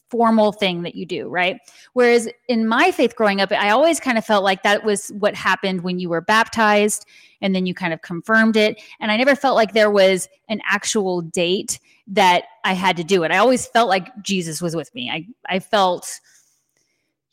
formal 0.10 0.52
thing 0.52 0.84
that 0.84 0.96
you 0.96 1.06
do, 1.06 1.28
right? 1.28 1.58
Whereas 1.94 2.30
in 2.48 2.68
my 2.68 2.92
faith 2.92 3.16
growing 3.16 3.42
up, 3.42 3.52
I 3.52 3.70
always 3.70 4.00
kind 4.00 4.18
of 4.18 4.26
felt 4.26 4.44
like 4.44 4.64
that 4.64 4.84
was 4.84 5.10
what 5.20 5.36
happened 5.36 5.82
when 5.82 6.00
you 6.00 6.10
were 6.10 6.22
baptized 6.22 7.06
and 7.42 7.54
then 7.54 7.66
you 7.66 7.74
kind 7.74 7.94
of 7.94 8.02
confirmed 8.02 8.56
it. 8.56 8.82
And 9.00 9.12
I 9.12 9.18
never 9.18 9.36
felt 9.36 9.56
like 9.56 9.74
there 9.74 9.92
was 9.92 10.30
an 10.50 10.62
actual 10.66 11.22
date 11.22 11.80
that 12.08 12.46
I 12.64 12.74
had 12.74 12.98
to 12.98 13.04
do 13.04 13.24
it. 13.24 13.32
I 13.32 13.38
always 13.38 13.66
felt 13.66 13.90
like 13.90 14.10
Jesus 14.22 14.62
was 14.62 14.76
with 14.76 14.94
me. 14.94 15.10
I, 15.10 15.28
I 15.54 15.60
felt 15.60 16.20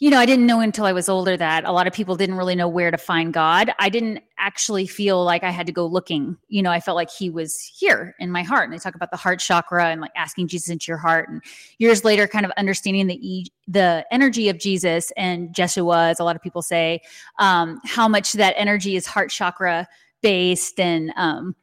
you 0.00 0.08
know, 0.08 0.18
I 0.18 0.24
didn't 0.24 0.46
know 0.46 0.60
until 0.60 0.86
I 0.86 0.94
was 0.94 1.10
older 1.10 1.36
that 1.36 1.64
a 1.64 1.72
lot 1.72 1.86
of 1.86 1.92
people 1.92 2.16
didn't 2.16 2.36
really 2.36 2.54
know 2.54 2.68
where 2.68 2.90
to 2.90 2.96
find 2.96 3.34
God. 3.34 3.70
I 3.78 3.90
didn't 3.90 4.20
actually 4.38 4.86
feel 4.86 5.22
like 5.22 5.44
I 5.44 5.50
had 5.50 5.66
to 5.66 5.72
go 5.72 5.84
looking. 5.86 6.38
You 6.48 6.62
know, 6.62 6.70
I 6.70 6.80
felt 6.80 6.96
like 6.96 7.10
He 7.10 7.28
was 7.28 7.60
here 7.76 8.14
in 8.18 8.30
my 8.30 8.42
heart. 8.42 8.64
And 8.64 8.72
they 8.72 8.78
talk 8.78 8.94
about 8.94 9.10
the 9.10 9.18
heart 9.18 9.40
chakra 9.40 9.88
and 9.90 10.00
like 10.00 10.12
asking 10.16 10.48
Jesus 10.48 10.70
into 10.70 10.86
your 10.88 10.96
heart. 10.96 11.28
And 11.28 11.42
years 11.76 12.02
later, 12.02 12.26
kind 12.26 12.46
of 12.46 12.52
understanding 12.56 13.08
the 13.08 13.46
the 13.68 14.06
energy 14.10 14.48
of 14.48 14.58
Jesus 14.58 15.12
and 15.18 15.54
Jeshua, 15.54 16.08
as 16.08 16.18
a 16.18 16.24
lot 16.24 16.34
of 16.34 16.40
people 16.40 16.62
say, 16.62 17.02
um, 17.38 17.78
how 17.84 18.08
much 18.08 18.32
that 18.32 18.54
energy 18.56 18.96
is 18.96 19.06
heart 19.06 19.30
chakra 19.30 19.86
based 20.22 20.80
and 20.80 21.12
um, 21.16 21.54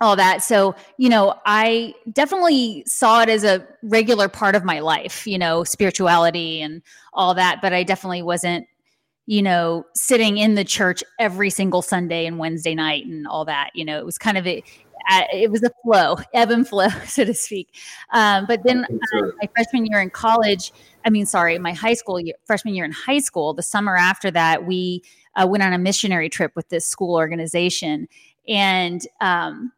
all 0.00 0.16
that. 0.16 0.42
So, 0.42 0.74
you 0.98 1.08
know, 1.08 1.34
I 1.46 1.94
definitely 2.12 2.84
saw 2.86 3.22
it 3.22 3.28
as 3.28 3.44
a 3.44 3.66
regular 3.82 4.28
part 4.28 4.54
of 4.54 4.64
my 4.64 4.80
life, 4.80 5.26
you 5.26 5.38
know, 5.38 5.64
spirituality 5.64 6.60
and 6.60 6.82
all 7.14 7.34
that, 7.34 7.60
but 7.62 7.72
I 7.72 7.82
definitely 7.82 8.22
wasn't, 8.22 8.66
you 9.26 9.42
know, 9.42 9.84
sitting 9.94 10.38
in 10.38 10.54
the 10.54 10.64
church 10.64 11.02
every 11.18 11.50
single 11.50 11.82
Sunday 11.82 12.26
and 12.26 12.38
Wednesday 12.38 12.74
night 12.74 13.06
and 13.06 13.26
all 13.26 13.44
that. 13.46 13.70
You 13.74 13.84
know, 13.84 13.98
it 13.98 14.04
was 14.04 14.18
kind 14.18 14.36
of 14.36 14.46
a, 14.46 14.62
it 15.32 15.50
was 15.50 15.62
a 15.62 15.70
flow, 15.82 16.16
ebb 16.34 16.50
and 16.50 16.68
flow, 16.68 16.88
so 17.06 17.24
to 17.24 17.34
speak. 17.34 17.68
Um, 18.12 18.44
but 18.46 18.64
then 18.64 18.84
uh, 18.84 19.20
my 19.40 19.48
freshman 19.54 19.86
year 19.86 20.00
in 20.00 20.10
college, 20.10 20.72
I 21.06 21.10
mean, 21.10 21.24
sorry, 21.24 21.58
my 21.58 21.72
high 21.72 21.94
school 21.94 22.20
year, 22.20 22.34
freshman 22.44 22.74
year 22.74 22.84
in 22.84 22.92
high 22.92 23.20
school, 23.20 23.54
the 23.54 23.62
summer 23.62 23.96
after 23.96 24.30
that, 24.32 24.66
we 24.66 25.02
uh, 25.36 25.46
went 25.48 25.62
on 25.62 25.72
a 25.72 25.78
missionary 25.78 26.28
trip 26.28 26.52
with 26.54 26.68
this 26.68 26.86
school 26.86 27.16
organization. 27.16 28.08
And 28.48 29.00
um, 29.20 29.72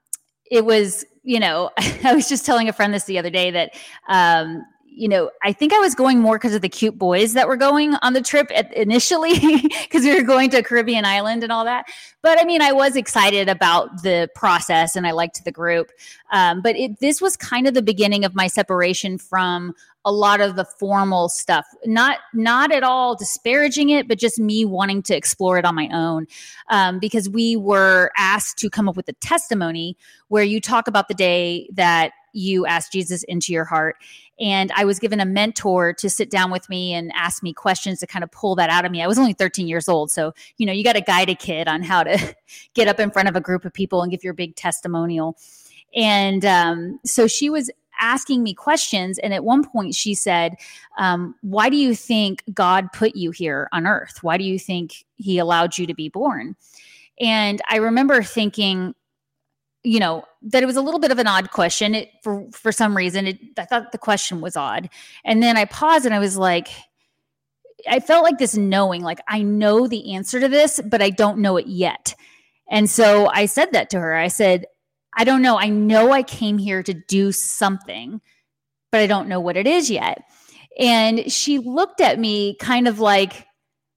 it 0.51 0.65
was, 0.65 1.05
you 1.23 1.41
know, 1.41 1.71
I 2.05 2.15
was 2.15 2.29
just 2.29 2.45
telling 2.47 2.69
a 2.69 2.73
friend 2.73 2.93
this 2.93 3.05
the 3.05 3.19
other 3.19 3.31
day 3.31 3.51
that, 3.51 3.73
um, 4.09 4.65
you 4.99 5.07
know, 5.07 5.31
I 5.45 5.53
think 5.53 5.73
I 5.73 5.79
was 5.79 5.95
going 5.95 6.19
more 6.19 6.39
because 6.39 6.57
of 6.57 6.61
the 6.61 6.69
cute 6.69 6.99
boys 6.99 7.35
that 7.35 7.47
were 7.47 7.57
going 7.57 7.95
on 8.03 8.15
the 8.15 8.21
trip 8.21 8.51
at, 8.53 8.77
initially, 8.77 9.39
because 9.83 10.03
we 10.03 10.13
were 10.13 10.25
going 10.25 10.51
to 10.51 10.59
a 10.59 10.63
Caribbean 10.63 11.05
island 11.05 11.45
and 11.45 11.53
all 11.53 11.65
that. 11.65 11.87
But 12.21 12.41
I 12.41 12.45
mean, 12.45 12.61
I 12.61 12.73
was 12.73 12.97
excited 12.97 13.49
about 13.49 14.03
the 14.03 14.29
process 14.35 14.97
and 14.97 15.07
I 15.07 15.13
liked 15.13 15.45
the 15.45 15.53
group. 15.53 15.93
Um, 16.33 16.63
but 16.63 16.75
it, 16.75 16.99
this 16.99 17.21
was 17.21 17.37
kind 17.37 17.69
of 17.69 17.75
the 17.75 17.83
beginning 17.83 18.25
of 18.25 18.35
my 18.35 18.49
separation 18.49 19.19
from 19.19 19.73
a 20.09 20.13
lot 20.13 20.41
of 20.41 20.57
the 20.57 20.65
formal 20.65 21.29
stuff. 21.29 21.67
Not 21.85 22.19
not 22.33 22.73
at 22.73 22.83
all 22.83 23.15
disparaging 23.15 23.91
it 23.91 24.09
but 24.09 24.19
just 24.19 24.39
me 24.39 24.65
wanting 24.65 25.03
to 25.03 25.15
explore 25.15 25.59
it 25.59 25.67
on 25.67 25.75
my 25.75 25.89
own. 25.93 26.27
Um, 26.71 26.99
because 26.99 27.29
we 27.29 27.57
were 27.57 28.11
asked 28.17 28.57
to 28.59 28.71
come 28.71 28.89
up 28.89 28.97
with 28.97 29.07
a 29.11 29.13
testimony 29.15 29.99
where 30.29 30.43
you 30.43 30.63
talk 30.63 30.89
about 30.89 31.09
the 31.09 31.15
day 31.15 31.69
that 31.75 32.13
you 32.33 32.65
asked 32.65 32.91
jesus 32.93 33.23
into 33.25 33.53
your 33.53 33.67
heart. 33.67 33.97
And 34.41 34.73
i 34.77 34.87
was 34.87 34.99
given 34.99 35.21
a 35.21 35.27
mentor 35.27 35.93
to 35.93 36.09
sit 36.09 36.31
down 36.31 36.51
with 36.51 36.71
me 36.71 36.95
and 36.95 37.13
ask 37.15 37.43
me 37.43 37.53
questions 37.53 38.01
to 38.01 38.07
kind 38.07 38.23
of 38.23 38.31
pull 38.31 38.57
that 38.57 38.71
out 38.71 38.87
of 38.87 38.91
me. 38.91 39.03
I 39.03 39.07
was 39.07 39.19
only 39.19 39.35
13 39.35 39.69
years 39.69 39.91
old 39.91 40.11
so 40.11 40.33
you 40.57 40.65
know 40.65 40.73
you 40.73 40.85
got 40.85 40.95
to 40.95 41.03
guide 41.03 41.29
a 41.29 41.35
kid 41.35 41.69
on 41.69 41.83
how 41.83 42.03
to 42.03 42.35
get 42.75 42.89
up 42.89 42.99
in 42.99 43.11
front 43.11 43.29
of 43.29 43.37
a 43.37 43.43
group 43.43 43.67
of 43.67 43.75
people 43.75 44.01
and 44.01 44.11
give 44.11 44.25
your 44.25 44.33
big 44.33 44.57
testimonial. 44.57 45.37
And 45.95 46.45
um, 46.45 47.01
so 47.05 47.27
she 47.27 47.51
was 47.51 47.71
asking 48.01 48.43
me 48.43 48.55
questions. 48.55 49.19
And 49.19 49.35
at 49.35 49.45
one 49.45 49.65
point, 49.65 49.95
she 49.95 50.15
said, 50.15 50.57
um, 50.99 51.35
Why 51.43 51.69
do 51.69 51.77
you 51.77 51.95
think 51.95 52.43
God 52.53 52.93
put 52.93 53.17
you 53.17 53.31
here 53.31 53.69
on 53.73 53.87
earth? 53.87 54.23
Why 54.23 54.37
do 54.39 54.45
you 54.45 54.59
think 54.59 55.05
He 55.17 55.39
allowed 55.39 55.79
you 55.79 55.87
to 55.87 55.95
be 55.95 56.09
born? 56.09 56.57
And 57.21 57.61
I 57.69 57.77
remember 57.77 58.23
thinking, 58.23 58.95
you 59.85 60.01
know 60.01 60.25
that 60.43 60.63
it 60.63 60.67
was 60.67 60.77
a 60.77 60.83
little 60.83 61.01
bit 61.01 61.11
of 61.11 61.19
an 61.19 61.27
odd 61.27 61.51
question 61.51 61.95
it, 61.95 62.11
for 62.23 62.47
for 62.53 62.73
some 62.73 62.97
reason 62.97 63.27
it, 63.27 63.39
i 63.57 63.65
thought 63.65 63.93
the 63.93 63.99
question 63.99 64.41
was 64.41 64.57
odd 64.57 64.89
and 65.25 65.43
then 65.43 65.57
i 65.57 65.65
paused 65.65 66.05
and 66.05 66.15
i 66.15 66.19
was 66.19 66.37
like 66.37 66.69
i 67.89 68.01
felt 68.01 68.25
like 68.25 68.39
this 68.39 68.57
knowing 68.57 69.03
like 69.03 69.21
i 69.29 69.41
know 69.41 69.87
the 69.87 70.15
answer 70.15 70.41
to 70.41 70.49
this 70.49 70.81
but 70.87 71.01
i 71.01 71.11
don't 71.11 71.39
know 71.39 71.57
it 71.57 71.67
yet 71.67 72.15
and 72.69 72.91
so 72.91 73.29
i 73.29 73.47
said 73.47 73.73
that 73.73 73.89
to 73.89 74.01
her 74.01 74.15
i 74.15 74.29
said 74.29 74.67
I 75.19 75.25
don't 75.25 75.43
know. 75.43 75.59
I 75.59 75.69
know 75.69 76.13
I 76.13 76.23
came 76.23 76.59
here 76.59 76.83
to 76.85 76.95
do 76.95 77.33
something, 77.33 78.21
but 78.93 79.01
I 79.01 79.07
don't 79.09 79.29
know 79.29 79.41
what 79.41 79.57
it 79.57 79.67
is 79.67 79.91
yet. 79.91 80.23
And 80.79 81.31
she 81.31 81.59
looked 81.59 82.01
at 82.01 82.21
me 82.21 82.55
kind 82.61 82.87
of 82.87 83.01
like, 83.01 83.47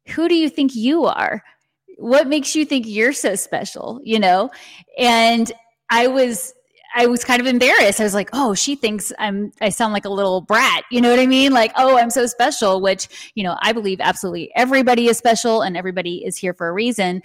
Who 0.10 0.28
do 0.28 0.36
you 0.36 0.50
think 0.50 0.76
you 0.76 1.06
are? 1.06 1.44
What 1.98 2.28
makes 2.28 2.56
you 2.56 2.66
think 2.66 2.86
you're 2.88 3.14
so 3.14 3.36
special? 3.36 4.02
You 4.04 4.20
know? 4.20 4.50
And 4.98 5.52
I 5.92 6.08
was 6.08 6.54
I 6.94 7.06
was 7.06 7.24
kind 7.24 7.40
of 7.40 7.48
embarrassed. 7.48 8.02
I 8.02 8.04
was 8.04 8.14
like, 8.14 8.30
"Oh, 8.34 8.54
she 8.54 8.76
thinks 8.76 9.14
I'm 9.18 9.52
I 9.62 9.70
sound 9.70 9.94
like 9.94 10.04
a 10.04 10.10
little 10.10 10.42
brat." 10.42 10.84
You 10.92 11.00
know 11.00 11.10
what 11.10 11.20
I 11.20 11.26
mean? 11.26 11.54
Like, 11.54 11.72
"Oh, 11.78 11.98
I'm 11.98 12.10
so 12.10 12.26
special," 12.26 12.82
which, 12.82 13.32
you 13.36 13.44
know, 13.44 13.58
I 13.62 13.72
believe 13.72 14.02
absolutely 14.02 14.52
everybody 14.56 15.08
is 15.08 15.18
special 15.18 15.62
and 15.62 15.78
everybody 15.78 16.26
is 16.26 16.36
here 16.36 16.54
for 16.54 16.68
a 16.68 16.74
reason 16.74 17.22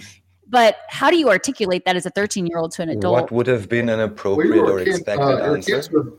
but 0.48 0.76
how 0.88 1.10
do 1.10 1.16
you 1.16 1.28
articulate 1.28 1.84
that 1.84 1.96
as 1.96 2.06
a 2.06 2.10
13 2.10 2.46
year 2.46 2.58
old 2.58 2.72
to 2.72 2.82
an 2.82 2.90
adult 2.90 3.14
What 3.14 3.32
would 3.32 3.46
have 3.46 3.68
been 3.68 3.88
an 3.88 4.00
appropriate 4.00 4.62
or 4.62 4.80
expected 4.80 5.20
uh, 5.20 5.54
answer? 5.54 6.12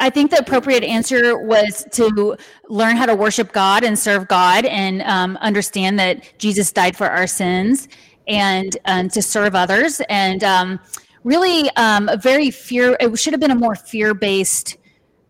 I 0.00 0.10
think 0.10 0.30
the 0.30 0.38
appropriate 0.38 0.82
answer 0.82 1.38
was 1.38 1.86
to 1.92 2.36
learn 2.68 2.96
how 2.96 3.06
to 3.06 3.14
worship 3.14 3.52
God 3.52 3.84
and 3.84 3.98
serve 3.98 4.26
God 4.28 4.64
and 4.64 5.02
um, 5.02 5.36
understand 5.38 5.98
that 5.98 6.38
Jesus 6.38 6.72
died 6.72 6.96
for 6.96 7.08
our 7.08 7.26
sins 7.26 7.88
and 8.26 8.76
um, 8.86 9.08
to 9.10 9.22
serve 9.22 9.54
others. 9.54 10.00
And 10.08 10.42
um, 10.42 10.80
really, 11.24 11.70
um, 11.76 12.08
a 12.08 12.16
very 12.16 12.50
fear, 12.50 12.96
it 13.00 13.16
should 13.18 13.32
have 13.32 13.40
been 13.40 13.52
a 13.52 13.56
more 13.56 13.76
fear 13.76 14.12
based, 14.14 14.76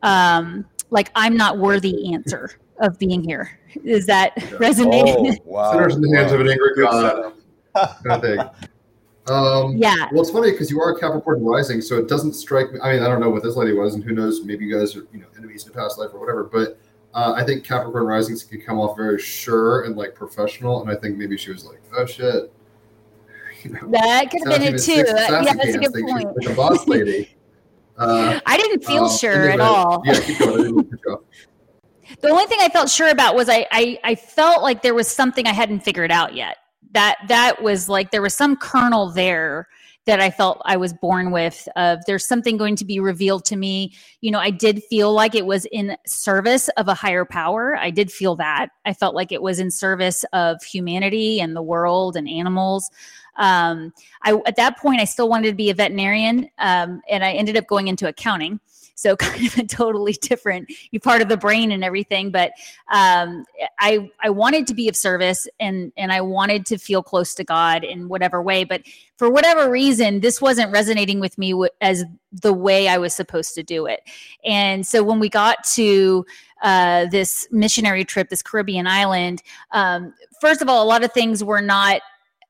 um, 0.03 0.65
like, 0.91 1.11
I'm 1.15 1.37
not 1.37 1.59
worthy 1.59 2.15
answer 2.15 2.53
of 2.79 2.99
being 2.99 3.23
here. 3.23 3.59
Is 3.85 4.07
that 4.07 4.33
resonating? 4.59 5.17
Oh, 5.17 5.37
wow. 5.45 5.73
Sinners 5.73 5.97
in 5.97 6.03
the 6.03 6.17
hands 6.17 6.31
wow. 6.31 6.37
of 6.37 6.41
an 6.43 6.49
angry 6.49 6.75
God. 6.77 7.33
kind 7.75 8.13
of 8.13 8.23
thing. 8.23 8.39
Um, 9.29 9.77
Yeah. 9.77 10.09
Well, 10.13 10.23
it's 10.23 10.31
funny 10.31 10.53
because 10.53 10.71
you 10.71 10.81
are 10.81 10.93
a 10.93 11.01
Capricorn 11.01 11.45
rising, 11.45 11.81
so 11.81 11.99
it 11.99 12.09
doesn't 12.09 12.35
strike 12.35 12.73
me. 12.73 12.81
I 12.83 12.95
mean, 12.95 13.03
I 13.03 13.09
don't 13.09 13.21
know 13.21 13.31
what 13.31 13.43
this 13.43 13.57
lady 13.57 13.73
was, 13.73 13.95
and 13.95 14.05
who 14.05 14.13
knows? 14.13 14.45
Maybe 14.45 14.65
you 14.65 14.79
guys 14.79 14.97
are, 14.97 15.07
you 15.13 15.21
know, 15.21 15.27
enemies 15.37 15.67
in 15.67 15.73
the 15.73 15.79
past 15.79 15.99
life 15.99 16.11
or 16.13 16.21
whatever. 16.21 16.45
But 16.45 16.79
uh, 17.15 17.33
I 17.37 17.45
think 17.45 17.65
Capricorn 17.65 18.05
risings 18.05 18.45
can 18.45 18.61
come 18.61 18.79
off 18.79 18.97
very 18.97 19.19
sure 19.19 19.85
and 19.85 19.97
like 19.97 20.15
professional, 20.15 20.83
and 20.83 20.91
I 20.91 20.95
think 20.95 21.17
maybe 21.17 21.37
she 21.37 21.51
was 21.51 21.65
like, 21.65 21.81
"Oh 21.97 22.07
shit." 22.07 22.53
You 23.63 23.73
know, 23.73 23.89
That 23.91 24.31
could 24.31 24.47
have 24.47 24.61
been 24.61 24.75
it 24.75 24.79
sassy 24.79 25.03
too. 25.03 25.09
Uh, 25.09 25.43
yeah, 25.43 25.55
that's 25.55 25.75
a 25.75 25.79
Pants 25.79 25.79
good 25.79 25.93
thinks 25.93 26.13
she's 26.13 26.25
point. 26.25 26.37
Like 26.37 26.51
a 26.51 26.55
boss 26.55 26.87
lady. 26.87 27.31
Uh, 27.99 28.39
I 28.45 28.59
didn't 28.59 28.85
feel 28.85 29.05
um, 29.05 29.17
sure 29.17 29.49
at 29.49 29.59
all. 29.59 30.03
Yeah, 30.05 30.21
keep 30.21 30.39
going. 30.39 30.87
The 32.21 32.29
only 32.29 32.47
thing 32.47 32.59
I 32.61 32.69
felt 32.69 32.89
sure 32.89 33.11
about 33.11 33.35
was 33.35 33.49
I, 33.49 33.67
I 33.71 33.99
I 34.05 34.15
felt 34.15 34.63
like 34.63 34.83
there 34.83 34.95
was 34.95 35.09
something 35.09 35.47
I 35.47 35.53
hadn't 35.53 35.81
figured 35.81 36.11
out 36.11 36.35
yet. 36.35 36.59
That 36.93 37.19
that 37.29 37.63
was 37.63 37.89
like 37.89 38.11
there 38.11 38.23
was 38.23 38.35
some 38.35 38.57
kernel 38.57 39.11
there 39.11 39.69
that 40.07 40.21
I 40.21 40.31
felt 40.31 40.63
I 40.65 40.77
was 40.77 40.93
born 40.93 41.33
with 41.33 41.69
of 41.75 41.99
there's 42.07 42.27
something 42.27 42.57
going 42.57 42.77
to 42.77 42.85
be 42.85 43.01
revealed 43.01 43.45
to 43.47 43.57
me. 43.57 43.93
You 44.21 44.31
know, 44.31 44.39
I 44.39 44.51
did 44.51 44.83
feel 44.85 45.13
like 45.13 45.35
it 45.35 45.47
was 45.47 45.67
in 45.67 45.97
service 46.07 46.69
of 46.77 46.87
a 46.89 46.95
higher 46.95 47.25
power. 47.25 47.77
I 47.77 47.91
did 47.91 48.11
feel 48.11 48.37
that. 48.37 48.69
I 48.85 48.95
felt 48.95 49.17
like 49.17 49.33
it 49.33 49.43
was 49.43 49.59
in 49.59 49.71
service 49.71 50.25
of 50.33 50.63
humanity 50.63 51.41
and 51.41 51.57
the 51.57 51.63
world 51.63 52.17
and 52.17 52.29
animals. 52.29 52.89
Um, 53.37 53.93
I 54.23 54.41
at 54.47 54.57
that 54.57 54.79
point 54.79 55.01
I 55.01 55.05
still 55.05 55.29
wanted 55.29 55.51
to 55.51 55.57
be 55.57 55.71
a 55.71 55.75
veterinarian, 55.75 56.49
um, 56.59 57.03
and 57.11 57.25
I 57.25 57.33
ended 57.33 57.57
up 57.57 57.67
going 57.67 57.89
into 57.89 58.09
accounting. 58.09 58.61
So 58.97 59.15
kind 59.17 59.47
of 59.47 59.57
a 59.59 59.65
totally 59.65 60.15
different 60.15 60.71
part 61.03 61.23
of 61.23 61.29
the 61.29 61.37
brain 61.37 61.71
and 61.71 61.85
everything. 61.85 62.31
But 62.31 62.53
um, 62.91 63.45
I 63.79 64.11
I 64.21 64.31
wanted 64.31 64.67
to 64.67 64.75
be 64.75 64.89
of 64.89 64.97
service 64.97 65.47
and 65.61 65.93
and 65.97 66.11
I 66.13 66.21
wanted 66.21 66.67
to 66.67 66.79
feel 66.79 67.03
close 67.03 67.35
to 67.37 67.45
God 67.45 67.85
in 67.85 68.09
whatever 68.09 68.43
way. 68.43 68.65
But 68.65 68.83
for 69.17 69.31
whatever 69.31 69.71
reason, 69.71 70.21
this 70.21 70.43
wasn't 70.43 70.73
resonating 70.73 71.21
with 71.21 71.39
me 71.39 71.55
as 71.81 72.05
the 72.33 72.53
way 72.53 72.89
I 72.89 72.99
was 72.99 73.15
supposed 73.15 73.55
to 73.55 73.63
do 73.63 73.87
it. 73.87 74.01
And 74.45 74.87
so 74.87 75.03
when 75.03 75.21
we 75.21 75.29
got 75.29 75.65
to 75.75 76.27
uh, 76.63 77.07
this 77.07 77.47
missionary 77.51 78.05
trip, 78.05 78.29
this 78.29 78.43
Caribbean 78.43 78.87
island, 78.87 79.43
um, 79.73 80.13
first 80.41 80.61
of 80.61 80.69
all, 80.69 80.83
a 80.83 80.89
lot 80.89 81.05
of 81.05 81.13
things 81.13 81.43
were 81.45 81.63
not 81.63 82.03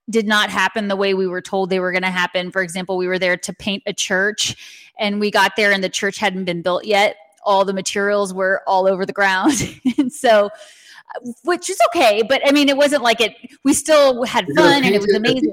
did 0.09 0.27
not 0.27 0.51
happen 0.51 0.89
the 0.89 0.97
way 0.97 1.15
we 1.15 1.27
were 1.27 1.41
told 1.41 1.71
they 1.71 1.81
were 1.81 1.93
going 1.93 2.03
to 2.03 2.11
happen. 2.11 2.51
For 2.51 2.63
example, 2.63 2.97
we 2.97 3.09
were 3.09 3.19
there 3.19 3.37
to 3.37 3.53
paint 3.53 3.83
a 3.87 3.93
church 3.93 4.93
and 4.99 5.21
we 5.21 5.31
got 5.31 5.57
there 5.57 5.73
and 5.73 5.83
the 5.83 5.89
church 5.89 6.19
hadn't 6.19 6.45
been 6.45 6.63
built 6.63 6.85
yet. 6.85 7.17
All 7.45 7.65
the 7.65 7.73
materials 7.73 8.33
were 8.33 8.63
all 8.67 8.87
over 8.87 9.05
the 9.05 9.13
ground. 9.13 9.55
and 9.99 10.13
so, 10.13 10.47
uh, 10.47 11.33
which 11.45 11.71
is 11.71 11.79
okay, 11.89 12.23
but 12.23 12.41
I 12.47 12.53
mean, 12.53 12.69
it 12.69 12.77
wasn't 12.77 13.03
like 13.03 13.21
it, 13.21 13.35
we 13.65 13.75
still 13.75 14.25
had 14.25 14.47
fun 14.57 14.85
and 14.85 14.95
it 14.95 15.01
was 15.01 15.15
amazing. 15.15 15.53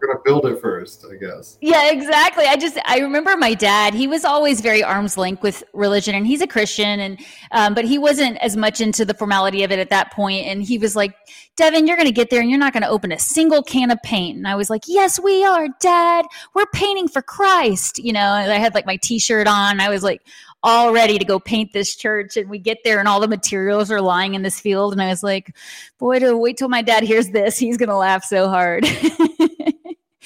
We're 0.00 0.08
gonna 0.08 0.20
build 0.24 0.46
it 0.46 0.60
first, 0.60 1.04
I 1.10 1.16
guess. 1.16 1.56
Yeah, 1.60 1.90
exactly. 1.90 2.44
I 2.44 2.56
just 2.56 2.78
I 2.84 2.98
remember 2.98 3.36
my 3.36 3.54
dad. 3.54 3.94
He 3.94 4.06
was 4.06 4.24
always 4.24 4.60
very 4.60 4.82
arm's 4.82 5.16
length 5.16 5.42
with 5.42 5.64
religion, 5.72 6.14
and 6.14 6.26
he's 6.26 6.40
a 6.40 6.46
Christian, 6.46 7.00
and 7.00 7.20
um, 7.52 7.74
but 7.74 7.84
he 7.84 7.98
wasn't 7.98 8.36
as 8.38 8.56
much 8.56 8.80
into 8.80 9.04
the 9.04 9.14
formality 9.14 9.62
of 9.62 9.72
it 9.72 9.78
at 9.78 9.90
that 9.90 10.12
point. 10.12 10.46
And 10.46 10.62
he 10.62 10.78
was 10.78 10.94
like, 10.96 11.14
"Devin, 11.56 11.86
you're 11.86 11.96
to 12.06 12.12
get 12.12 12.30
there, 12.30 12.40
and 12.40 12.50
you're 12.50 12.58
not 12.58 12.72
to 12.82 12.88
open 12.88 13.12
a 13.12 13.18
single 13.18 13.62
can 13.62 13.90
of 13.90 14.02
paint." 14.02 14.36
And 14.36 14.46
I 14.46 14.54
was 14.54 14.68
like, 14.68 14.82
"Yes, 14.86 15.18
we 15.18 15.44
are, 15.44 15.68
Dad. 15.80 16.26
We're 16.54 16.66
painting 16.66 17.08
for 17.08 17.22
Christ." 17.22 17.98
You 17.98 18.12
know, 18.12 18.34
and 18.34 18.52
I 18.52 18.58
had 18.58 18.74
like 18.74 18.86
my 18.86 18.96
T-shirt 18.96 19.46
on. 19.46 19.80
I 19.80 19.88
was 19.88 20.02
like 20.02 20.22
all 20.62 20.92
ready 20.92 21.18
to 21.18 21.24
go 21.24 21.38
paint 21.38 21.72
this 21.72 21.94
church, 21.94 22.36
and 22.36 22.50
we 22.50 22.58
get 22.58 22.78
there, 22.84 22.98
and 22.98 23.08
all 23.08 23.20
the 23.20 23.28
materials 23.28 23.90
are 23.90 24.00
lying 24.00 24.34
in 24.34 24.42
this 24.42 24.60
field, 24.60 24.92
and 24.92 25.00
I 25.00 25.08
was 25.08 25.22
like, 25.22 25.56
"Boy, 25.98 26.18
to 26.18 26.36
wait 26.36 26.56
till 26.56 26.68
my 26.68 26.82
dad 26.82 27.02
hears 27.02 27.28
this, 27.30 27.56
he's 27.58 27.78
to 27.78 27.96
laugh 27.96 28.24
so 28.24 28.48
hard." 28.48 28.86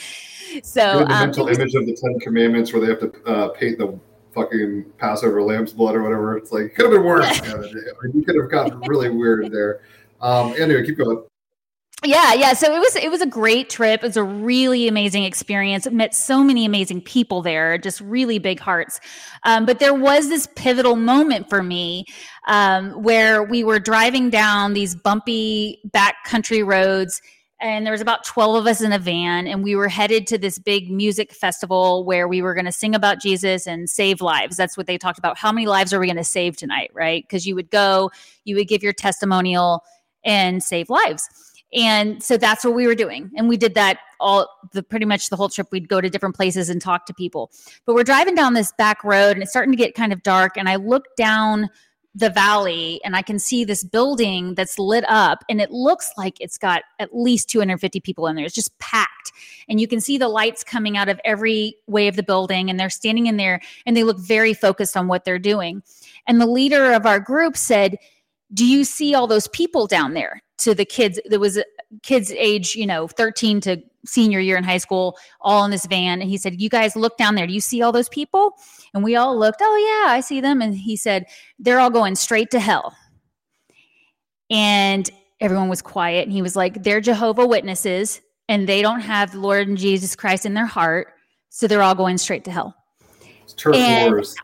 so 0.63 1.01
the 1.01 1.13
um, 1.13 1.21
mental 1.27 1.49
image 1.49 1.75
of 1.75 1.87
the 1.87 1.95
Ten 1.95 2.19
Commandments 2.21 2.73
where 2.73 2.81
they 2.81 2.89
have 2.89 3.01
to 3.01 3.25
uh, 3.25 3.49
paint 3.51 3.79
the 3.79 3.99
fucking 4.35 4.85
Passover 4.99 5.43
lamb's 5.43 5.73
blood 5.73 5.95
or 5.95 6.03
whatever. 6.03 6.37
It's 6.37 6.53
like 6.53 6.75
could 6.75 6.87
have 6.87 6.95
been 6.95 7.05
worse. 7.05 7.41
Yeah, 7.45 8.11
you 8.15 8.23
could 8.25 8.37
have 8.37 8.51
gotten 8.51 8.81
really 8.81 9.11
weird 9.11 9.51
there. 9.53 9.83
Um, 10.21 10.55
anyway, 10.59 10.85
keep 10.85 10.99
going. 10.99 11.25
yeah 12.05 12.33
yeah 12.33 12.55
so 12.55 12.75
it 12.75 12.79
was 12.79 12.97
it 12.97 13.11
was 13.11 13.21
a 13.21 13.27
great 13.27 13.69
trip 13.69 14.03
it 14.03 14.07
was 14.07 14.17
a 14.17 14.23
really 14.23 14.89
amazing 14.89 15.25
experience 15.25 15.91
met 15.91 16.15
so 16.15 16.43
many 16.43 16.65
amazing 16.65 17.01
people 17.03 17.43
there 17.43 17.77
just 17.77 18.01
really 18.01 18.39
big 18.39 18.59
hearts 18.59 19.01
um, 19.43 19.67
but 19.67 19.79
there 19.79 19.93
was 19.93 20.29
this 20.31 20.49
pivotal 20.57 20.97
moment 20.97 21.47
for 21.51 21.63
me 21.63 22.07
um, 22.49 22.91
where 23.03 23.43
we 23.43 23.63
were 23.65 23.79
driving 23.79 24.31
down 24.31 24.73
these 24.73 24.95
bumpy 24.95 25.79
backcountry 25.93 26.65
roads 26.65 27.21
and 27.61 27.85
there 27.85 27.93
was 27.93 28.01
about 28.01 28.25
12 28.25 28.57
of 28.57 28.67
us 28.67 28.81
in 28.81 28.93
a 28.93 28.99
van 28.99 29.47
and 29.47 29.63
we 29.63 29.77
were 29.77 29.89
headed 29.89 30.27
to 30.29 30.39
this 30.39 30.59
big 30.59 30.91
music 30.91 31.33
festival 31.33 32.05
where 32.05 32.27
we 32.27 32.43
were 32.43 32.55
going 32.55 32.65
to 32.65 32.73
sing 32.73 32.95
about 32.95 33.21
jesus 33.21 33.67
and 33.67 33.89
save 33.89 34.21
lives. 34.21 34.57
That's 34.57 34.77
what 34.77 34.87
they 34.87 34.99
talked 34.99 35.19
about. 35.19 35.39
How 35.39 35.53
many 35.53 35.67
lives 35.67 35.93
are 35.93 36.01
we 36.01 36.07
going 36.07 36.17
to 36.17 36.25
save 36.25 36.57
tonight 36.57 36.91
right? 36.95 37.23
Because 37.23 37.47
you 37.47 37.55
would 37.55 37.71
go 37.71 38.11
you 38.45 38.57
would 38.57 38.69
give 38.69 38.83
your 38.83 38.93
testimonial 38.93 39.85
and 40.25 40.63
save 40.63 40.91
lives. 40.91 41.29
And 41.73 42.23
so 42.23 42.37
that's 42.37 42.65
what 42.65 42.75
we 42.75 42.89
were 42.89 42.97
doing. 42.97 43.31
And 43.37 43.49
we 43.49 43.57
did 43.57 43.75
that 43.75 44.01
all 44.19 44.49
the 44.73 44.83
pretty 44.83 45.07
much 45.07 45.31
the 45.31 45.37
whole 45.37 45.49
trip. 45.49 45.69
We'd 45.71 45.89
go 45.89 46.01
to 46.01 46.11
different 46.11 46.35
places 46.35 46.69
and 46.69 46.83
talk 46.83 47.07
to 47.07 47.15
people. 47.15 47.53
But 47.87 47.95
we're 47.95 48.03
driving 48.03 48.35
down 48.35 48.55
this 48.55 48.73
back 48.77 49.05
road 49.05 49.37
and 49.37 49.43
it's 49.43 49.53
starting 49.53 49.71
to 49.73 49.79
get 49.79 49.95
kind 49.95 50.13
of 50.13 50.23
dark 50.23 50.57
and 50.57 50.69
i 50.69 50.77
look 50.77 51.05
down 51.17 51.69
the 52.15 52.31
valley 52.31 53.01
and 53.05 53.15
i 53.15 53.23
can 53.23 53.39
see 53.39 53.65
this 53.65 53.85
building 53.85 54.55
that's 54.55 54.79
lit 54.79 55.05
up 55.09 55.45
and 55.49 55.61
it 55.61 55.71
looks 55.71 56.11
like 56.17 56.37
it's 56.41 56.59
got 56.59 56.83
at 56.99 57.17
least 57.17 57.49
250 57.49 58.01
people 58.01 58.27
in 58.27 58.37
there. 58.37 58.45
It's 58.45 58.55
just 58.55 58.77
packed. 58.79 59.33
And 59.69 59.81
you 59.81 59.89
can 59.89 60.01
see 60.01 60.19
the 60.19 60.29
lights 60.29 60.65
coming 60.65 60.97
out 60.97 61.09
of 61.09 61.21
every 61.25 61.77
way 61.87 62.09
of 62.09 62.17
the 62.17 62.23
building 62.23 62.71
and 62.71 62.79
they're 62.79 62.91
standing 62.91 63.27
in 63.27 63.37
there 63.37 63.61
and 63.87 63.97
they 63.97 64.05
look 64.05 64.19
very 64.19 64.55
focused 64.55 64.97
on 64.97 65.09
what 65.09 65.25
they're 65.25 65.39
doing. 65.39 65.83
And 66.27 66.41
the 66.41 66.47
leader 66.47 66.93
of 66.93 67.07
our 67.07 67.21
group 67.21 67.57
said 67.57 67.97
do 68.53 68.67
you 68.67 68.85
see 68.85 69.15
all 69.15 69.27
those 69.27 69.49
people 69.49 69.87
down 69.87 70.15
there? 70.15 70.43
To 70.59 70.75
the 70.75 70.85
kids 70.85 71.19
there 71.27 71.41
was 71.41 71.59
kids 72.03 72.31
age 72.33 72.75
you 72.75 72.87
know 72.87 73.09
13 73.09 73.61
to 73.63 73.83
senior 74.05 74.41
year 74.41 74.57
in 74.57 74.65
high 74.65 74.79
school 74.79 75.17
all 75.41 75.65
in 75.65 75.71
this 75.71 75.87
van. 75.87 76.21
And 76.21 76.31
he 76.31 76.37
said 76.37 76.61
you 76.61 76.69
guys 76.69 76.97
look 76.97 77.17
down 77.17 77.35
there. 77.35 77.47
Do 77.47 77.53
you 77.53 77.61
see 77.61 77.81
all 77.83 77.93
those 77.93 78.09
people? 78.11 78.55
And 78.93 79.03
we 79.03 79.17
all 79.17 79.39
looked 79.39 79.61
oh 79.63 80.05
yeah 80.05 80.13
i 80.13 80.21
see 80.21 80.41
them. 80.41 80.61
And 80.61 80.75
he 80.75 80.97
said 80.97 81.27
they're 81.59 81.81
all 81.81 81.91
going 81.91 82.15
straight 82.15 82.51
to 82.51 82.61
hell. 82.61 82.95
And 84.51 85.09
everyone 85.41 85.69
was 85.69 85.81
quiet. 85.81 86.25
And 86.25 86.33
he 86.33 86.43
was 86.43 86.57
like 86.57 86.83
they're 86.83 87.01
jehovah 87.01 87.47
witnesses 87.47 88.21
and 88.49 88.69
they 88.69 88.83
don't 88.83 89.01
have 89.01 89.33
the 89.33 89.41
lord 89.41 89.69
and 89.69 89.79
jesus 89.79 90.15
christ 90.15 90.45
in 90.45 90.55
their 90.55 90.67
heart 90.67 91.15
so 91.51 91.67
they're 91.67 91.83
all 91.83 91.95
going 91.95 92.17
straight 92.17 92.45
to 92.45 92.51
hell. 92.53 92.75
It's 93.43 93.53
turf 93.55 93.75
And- 93.75 94.13
wars. 94.13 94.35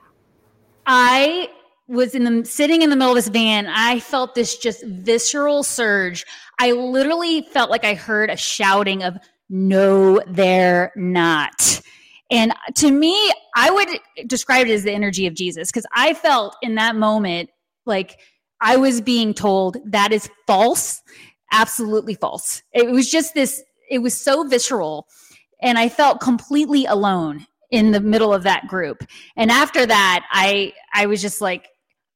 I 0.87 1.51
was 1.89 2.15
in 2.15 2.25
the 2.25 2.45
sitting 2.45 2.83
in 2.83 2.91
the 2.91 2.97
middle 2.97 3.13
of 3.13 3.17
this 3.17 3.29
van. 3.29 3.67
I 3.67 4.01
felt 4.01 4.35
this 4.35 4.57
just 4.57 4.85
visceral 4.85 5.63
surge. 5.63 6.25
I 6.59 6.73
literally 6.73 7.43
felt 7.43 7.71
like 7.71 7.85
I 7.85 7.95
heard 7.95 8.31
a 8.31 8.37
shouting 8.37 9.03
of 9.03 9.17
"No, 9.49 10.21
they're 10.27 10.93
not." 10.97 11.81
And 12.31 12.53
to 12.77 12.91
me, 12.91 13.33
I 13.55 13.71
would 13.71 14.29
describe 14.29 14.67
it 14.67 14.73
as 14.73 14.83
the 14.83 14.93
energy 14.93 15.27
of 15.27 15.35
Jesus 15.35 15.71
because 15.71 15.87
I 15.95 16.15
felt 16.15 16.57
in 16.63 16.75
that 16.75 16.97
moment 16.97 17.51
like 17.85 18.19
I 18.61 18.77
was 18.77 19.01
being 19.01 19.33
told 19.35 19.77
that 19.85 20.13
is 20.13 20.29
false, 20.47 21.03
absolutely 21.53 22.15
false. 22.15 22.63
It 22.73 22.91
was 22.91 23.11
just 23.11 23.35
this. 23.35 23.63
It 23.89 23.99
was 24.01 24.21
so 24.21 24.45
visceral, 24.45 25.07
and 25.63 25.79
I 25.79 25.89
felt 25.89 26.21
completely 26.21 26.87
alone 26.87 27.47
in 27.71 27.93
the 27.93 28.01
middle 28.01 28.33
of 28.33 28.43
that 28.45 28.67
group. 28.67 29.05
And 29.37 29.51
after 29.51 29.87
that, 29.87 30.27
I 30.31 30.73
I 30.95 31.07
was 31.07 31.23
just 31.23 31.41
like, 31.41 31.69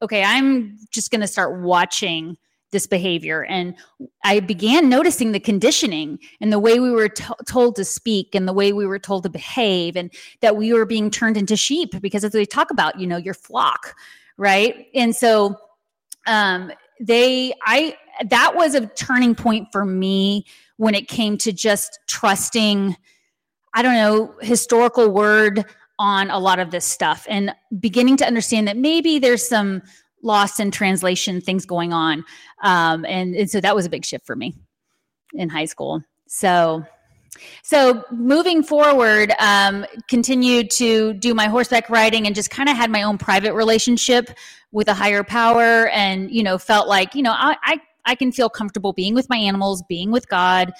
okay, 0.02 0.22
I'm 0.22 0.78
just 0.90 1.10
going 1.10 1.20
to 1.20 1.26
start 1.26 1.60
watching 1.60 2.36
this 2.72 2.86
behavior 2.86 3.44
and 3.44 3.74
I 4.24 4.40
began 4.40 4.88
noticing 4.88 5.32
the 5.32 5.40
conditioning 5.40 6.18
and 6.40 6.52
the 6.52 6.58
way 6.58 6.78
we 6.78 6.90
were 6.90 7.08
to- 7.08 7.36
told 7.48 7.76
to 7.76 7.84
speak 7.84 8.34
and 8.34 8.46
the 8.46 8.52
way 8.52 8.72
we 8.72 8.86
were 8.86 8.98
told 8.98 9.24
to 9.24 9.28
behave 9.28 9.96
and 9.96 10.12
that 10.40 10.56
we 10.56 10.72
were 10.72 10.86
being 10.86 11.10
turned 11.10 11.36
into 11.36 11.56
sheep 11.56 12.00
because 12.00 12.24
as 12.24 12.32
we 12.32 12.46
talk 12.46 12.70
about, 12.70 12.98
you 12.98 13.06
know, 13.06 13.16
your 13.16 13.34
flock, 13.34 13.96
right? 14.36 14.86
And 14.94 15.14
so 15.14 15.56
um 16.26 16.70
they 17.00 17.52
I 17.64 17.96
that 18.28 18.54
was 18.54 18.74
a 18.74 18.86
turning 18.86 19.34
point 19.34 19.68
for 19.72 19.84
me 19.84 20.44
when 20.76 20.94
it 20.94 21.08
came 21.08 21.38
to 21.38 21.52
just 21.52 21.98
trusting 22.06 22.96
I 23.74 23.82
don't 23.82 23.94
know 23.94 24.34
historical 24.42 25.10
word 25.10 25.64
on 25.98 26.30
a 26.30 26.38
lot 26.38 26.58
of 26.58 26.70
this 26.70 26.84
stuff 26.84 27.26
and 27.28 27.54
beginning 27.78 28.16
to 28.16 28.26
understand 28.26 28.66
that 28.68 28.76
maybe 28.76 29.18
there's 29.18 29.46
some 29.46 29.82
lost 30.22 30.60
in 30.60 30.70
translation 30.70 31.40
things 31.40 31.66
going 31.66 31.92
on. 31.92 32.24
Um, 32.62 33.04
and, 33.04 33.34
and 33.34 33.50
so 33.50 33.60
that 33.60 33.74
was 33.74 33.86
a 33.86 33.90
big 33.90 34.04
shift 34.04 34.26
for 34.26 34.36
me 34.36 34.54
in 35.34 35.48
high 35.48 35.64
school. 35.64 36.02
So 36.26 36.84
so 37.62 38.04
moving 38.10 38.62
forward, 38.62 39.32
um, 39.38 39.86
continued 40.08 40.70
to 40.72 41.14
do 41.14 41.34
my 41.34 41.46
horseback 41.46 41.88
riding 41.88 42.26
and 42.26 42.34
just 42.34 42.50
kind 42.50 42.68
of 42.68 42.76
had 42.76 42.90
my 42.90 43.02
own 43.02 43.18
private 43.18 43.54
relationship 43.54 44.30
with 44.72 44.88
a 44.88 44.94
higher 44.94 45.22
power, 45.22 45.88
and 45.88 46.30
you 46.30 46.42
know 46.42 46.58
felt 46.58 46.88
like 46.88 47.14
you 47.14 47.22
know 47.22 47.32
I, 47.32 47.56
I 47.62 47.80
I 48.04 48.14
can 48.14 48.32
feel 48.32 48.48
comfortable 48.48 48.92
being 48.92 49.14
with 49.14 49.28
my 49.28 49.36
animals, 49.36 49.82
being 49.88 50.10
with 50.10 50.28
God, 50.28 50.72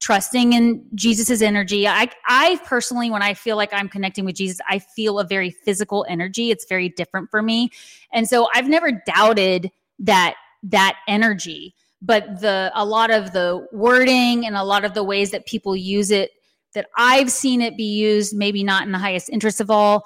trusting 0.00 0.52
in 0.52 0.84
Jesus's 0.94 1.42
energy. 1.42 1.86
I 1.86 2.10
I 2.26 2.60
personally, 2.64 3.10
when 3.10 3.22
I 3.22 3.34
feel 3.34 3.56
like 3.56 3.72
I'm 3.72 3.88
connecting 3.88 4.24
with 4.24 4.36
Jesus, 4.36 4.58
I 4.68 4.78
feel 4.78 5.18
a 5.18 5.24
very 5.24 5.50
physical 5.50 6.06
energy. 6.08 6.50
It's 6.50 6.66
very 6.66 6.88
different 6.88 7.30
for 7.30 7.42
me, 7.42 7.70
and 8.12 8.28
so 8.28 8.48
I've 8.54 8.68
never 8.68 8.92
doubted 9.06 9.70
that 10.00 10.34
that 10.62 10.96
energy 11.06 11.74
but 12.00 12.40
the 12.40 12.70
a 12.74 12.84
lot 12.84 13.10
of 13.10 13.32
the 13.32 13.66
wording 13.72 14.46
and 14.46 14.56
a 14.56 14.62
lot 14.62 14.84
of 14.84 14.94
the 14.94 15.02
ways 15.02 15.30
that 15.30 15.46
people 15.46 15.74
use 15.74 16.10
it 16.10 16.30
that 16.74 16.86
I've 16.96 17.30
seen 17.30 17.60
it 17.62 17.76
be 17.76 17.84
used, 17.84 18.36
maybe 18.36 18.62
not 18.62 18.84
in 18.84 18.92
the 18.92 18.98
highest 18.98 19.30
interest 19.30 19.60
of 19.60 19.70
all. 19.70 20.04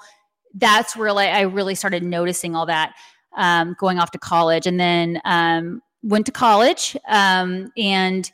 That's 0.55 0.95
where 0.95 1.09
I 1.09 1.41
really 1.41 1.75
started 1.75 2.03
noticing 2.03 2.55
all 2.55 2.65
that 2.67 2.93
um, 3.35 3.75
going 3.79 3.99
off 3.99 4.11
to 4.11 4.19
college, 4.19 4.65
and 4.65 4.79
then 4.79 5.19
um, 5.25 5.81
went 6.01 6.25
to 6.27 6.31
college 6.31 6.97
um, 7.07 7.71
and. 7.77 8.31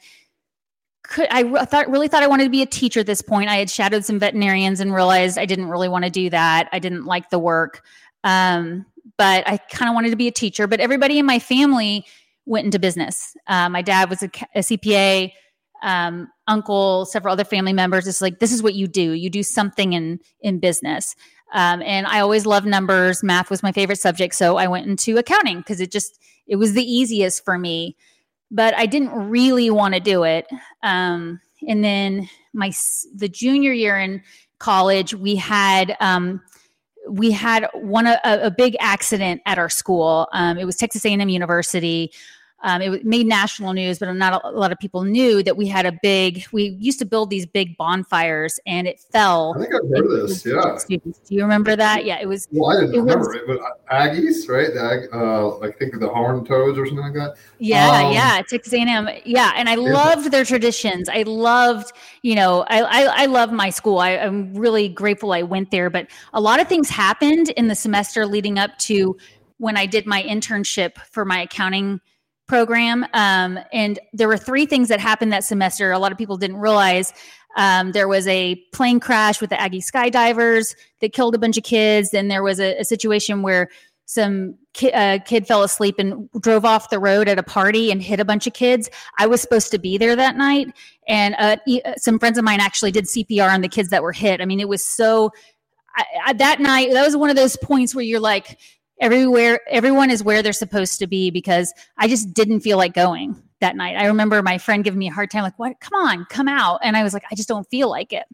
Could, 1.09 1.27
I 1.31 1.65
thought 1.65 1.89
really 1.89 2.07
thought 2.07 2.21
I 2.21 2.27
wanted 2.27 2.43
to 2.43 2.49
be 2.51 2.61
a 2.61 2.67
teacher 2.67 2.99
at 2.99 3.07
this 3.07 3.21
point. 3.21 3.49
I 3.49 3.55
had 3.55 3.69
shadowed 3.69 4.05
some 4.05 4.19
veterinarians 4.19 4.79
and 4.79 4.93
realized 4.93 5.39
I 5.39 5.45
didn't 5.45 5.67
really 5.67 5.89
want 5.89 6.05
to 6.05 6.11
do 6.11 6.29
that. 6.29 6.69
I 6.71 6.77
didn't 6.77 7.05
like 7.05 7.31
the 7.31 7.39
work, 7.39 7.83
um, 8.23 8.85
but 9.17 9.47
I 9.47 9.57
kind 9.57 9.89
of 9.89 9.95
wanted 9.95 10.11
to 10.11 10.15
be 10.15 10.27
a 10.27 10.31
teacher. 10.31 10.67
But 10.67 10.79
everybody 10.79 11.17
in 11.17 11.25
my 11.25 11.39
family 11.39 12.05
went 12.45 12.65
into 12.65 12.77
business. 12.77 13.35
Uh, 13.47 13.69
my 13.69 13.81
dad 13.81 14.07
was 14.11 14.21
a, 14.21 14.29
a 14.53 14.59
CPA, 14.59 15.31
um, 15.81 16.29
uncle, 16.47 17.05
several 17.05 17.33
other 17.33 17.43
family 17.43 17.73
members. 17.73 18.07
It's 18.07 18.21
like 18.21 18.37
this 18.37 18.51
is 18.51 18.61
what 18.61 18.75
you 18.75 18.87
do. 18.87 19.13
You 19.13 19.31
do 19.31 19.41
something 19.41 19.93
in 19.93 20.19
in 20.41 20.59
business. 20.59 21.15
Um, 21.53 21.81
and 21.81 22.05
I 22.05 22.19
always 22.19 22.45
loved 22.45 22.67
numbers. 22.67 23.23
Math 23.23 23.49
was 23.49 23.63
my 23.63 23.71
favorite 23.71 23.99
subject, 23.99 24.35
so 24.35 24.57
I 24.57 24.67
went 24.67 24.85
into 24.85 25.17
accounting 25.17 25.57
because 25.57 25.81
it 25.81 25.91
just 25.91 26.19
it 26.45 26.57
was 26.57 26.73
the 26.73 26.83
easiest 26.83 27.43
for 27.43 27.57
me. 27.57 27.95
But 28.51 28.75
I 28.75 28.85
didn't 28.85 29.11
really 29.11 29.69
want 29.69 29.93
to 29.93 29.99
do 29.99 30.23
it. 30.23 30.47
Um, 30.83 31.39
and 31.67 31.83
then 31.83 32.29
my 32.53 32.71
the 33.15 33.29
junior 33.29 33.73
year 33.73 33.97
in 33.97 34.23
college, 34.59 35.13
we 35.13 35.35
had 35.35 35.95
um, 35.99 36.41
we 37.07 37.31
had 37.31 37.67
one 37.73 38.07
a, 38.07 38.19
a, 38.23 38.51
big 38.51 38.75
accident 38.79 39.41
at 39.45 39.57
our 39.57 39.69
school. 39.69 40.27
Um, 40.33 40.57
it 40.57 40.65
was 40.65 40.75
Texas 40.75 41.05
A&M 41.05 41.29
University. 41.29 42.11
Um, 42.61 42.81
it 42.81 43.05
made 43.05 43.25
national 43.25 43.73
news, 43.73 43.99
but 43.99 44.11
not 44.13 44.43
a, 44.43 44.49
lot 44.49 44.71
of 44.71 44.79
people 44.79 45.03
knew 45.03 45.41
that 45.43 45.55
we 45.55 45.67
had 45.67 45.85
a 45.85 45.97
big. 46.03 46.45
We 46.51 46.77
used 46.79 46.99
to 46.99 47.05
build 47.05 47.29
these 47.29 47.45
big 47.45 47.77
bonfires, 47.77 48.59
and 48.65 48.85
it 48.85 48.99
fell. 48.99 49.53
I 49.55 49.61
think 49.61 49.73
heard 49.73 50.05
of 50.05 50.11
this. 50.11 50.45
Yeah. 50.45 50.77
Students. 50.77 51.19
Do 51.19 51.35
you 51.35 51.41
remember 51.41 51.77
that? 51.77 52.03
Yeah, 52.03 52.19
it 52.19 52.27
was. 52.27 52.47
Well, 52.51 52.75
I 52.75 52.81
didn't 52.81 52.95
it 52.95 52.99
remember 52.99 53.27
was, 53.27 53.35
it, 53.35 53.47
but 53.47 53.59
Aggies, 53.89 54.49
right? 54.49 54.73
The 54.73 54.81
Ag, 54.81 55.09
uh, 55.13 55.59
I 55.59 55.71
think 55.71 55.99
the 55.99 56.09
Horned 56.09 56.47
Toads 56.47 56.77
or 56.77 56.85
something 56.85 57.03
like 57.03 57.13
that. 57.13 57.35
Yeah, 57.59 57.89
um, 57.89 58.13
yeah, 58.13 58.41
Texas 58.47 58.73
A&M. 58.73 59.09
Yeah, 59.23 59.53
and 59.55 59.69
I 59.69 59.75
loved 59.75 60.31
their 60.31 60.43
traditions. 60.43 61.07
I 61.07 61.23
loved, 61.23 61.93
you 62.23 62.35
know, 62.35 62.65
I 62.69 62.81
I, 62.81 63.23
I 63.23 63.25
love 63.27 63.53
my 63.53 63.69
school. 63.69 63.99
I, 63.99 64.17
I'm 64.17 64.53
really 64.53 64.89
grateful 64.89 65.31
I 65.31 65.43
went 65.43 65.71
there, 65.71 65.89
but 65.89 66.07
a 66.33 66.41
lot 66.41 66.59
of 66.59 66.67
things 66.67 66.89
happened 66.89 67.49
in 67.49 67.69
the 67.69 67.75
semester 67.75 68.25
leading 68.25 68.59
up 68.59 68.77
to 68.79 69.15
when 69.59 69.77
I 69.77 69.85
did 69.85 70.05
my 70.05 70.23
internship 70.23 70.97
for 71.11 71.23
my 71.25 71.41
accounting 71.41 72.01
program. 72.49 73.05
Um, 73.13 73.59
and 73.71 73.99
there 74.11 74.27
were 74.27 74.37
three 74.37 74.65
things 74.65 74.89
that 74.89 74.99
happened 74.99 75.31
that 75.31 75.45
semester. 75.45 75.91
A 75.91 75.99
lot 75.99 76.11
of 76.11 76.17
people 76.17 76.35
didn't 76.35 76.57
realize. 76.57 77.13
Um, 77.55 77.93
there 77.93 78.07
was 78.07 78.27
a 78.27 78.55
plane 78.73 78.99
crash 78.99 79.39
with 79.39 79.51
the 79.51 79.59
Aggie 79.59 79.81
skydivers 79.81 80.75
that 80.99 81.13
killed 81.13 81.35
a 81.35 81.39
bunch 81.39 81.57
of 81.57 81.63
kids. 81.63 82.11
Then 82.11 82.27
there 82.27 82.43
was 82.43 82.59
a, 82.59 82.77
a 82.79 82.83
situation 82.83 83.41
where 83.43 83.69
some 84.05 84.55
ki- 84.73 84.91
uh, 84.91 85.19
kid 85.19 85.45
fell 85.45 85.61
asleep 85.61 85.95
and 85.99 86.27
drove 86.41 86.65
off 86.65 86.89
the 86.89 86.99
road 86.99 87.27
at 87.27 87.37
a 87.37 87.43
party 87.43 87.91
and 87.91 88.01
hit 88.01 88.19
a 88.19 88.25
bunch 88.25 88.47
of 88.47 88.53
kids. 88.53 88.89
I 89.19 89.27
was 89.27 89.39
supposed 89.39 89.69
to 89.71 89.77
be 89.77 89.99
there 89.99 90.15
that 90.15 90.35
night, 90.35 90.67
and 91.07 91.35
uh, 91.37 91.57
uh, 91.85 91.93
some 91.97 92.17
friends 92.17 92.39
of 92.39 92.43
mine 92.43 92.59
actually 92.59 92.91
did 92.91 93.05
CPR 93.05 93.53
on 93.53 93.61
the 93.61 93.67
kids 93.67 93.89
that 93.89 94.01
were 94.01 94.11
hit. 94.11 94.41
I 94.41 94.45
mean, 94.45 94.59
it 94.59 94.67
was 94.67 94.83
so. 94.83 95.31
I, 95.95 96.05
I, 96.27 96.33
that 96.33 96.59
night, 96.59 96.91
that 96.93 97.05
was 97.05 97.15
one 97.15 97.29
of 97.29 97.35
those 97.35 97.55
points 97.57 97.93
where 97.93 98.03
you're 98.03 98.19
like, 98.19 98.59
everywhere 98.99 99.61
everyone 99.69 100.09
is 100.09 100.23
where 100.23 100.41
they're 100.43 100.53
supposed 100.53 100.99
to 100.99 101.07
be 101.07 101.31
because 101.31 101.73
I 101.97 102.07
just 102.07 102.33
didn't 102.33 102.61
feel 102.61 102.77
like 102.77 102.93
going 102.93 103.41
that 103.61 103.75
night. 103.75 103.95
I 103.95 104.05
remember 104.05 104.41
my 104.41 104.57
friend 104.57 104.83
giving 104.83 104.99
me 104.99 105.07
a 105.07 105.13
hard 105.13 105.31
time 105.31 105.43
like 105.43 105.57
what 105.57 105.79
come 105.79 105.99
on, 106.01 106.25
come 106.29 106.47
out 106.47 106.79
and 106.83 106.95
I 106.97 107.03
was 107.03 107.13
like 107.13 107.23
I 107.31 107.35
just 107.35 107.47
don't 107.47 107.69
feel 107.69 107.89
like 107.89 108.13
it. 108.13 108.25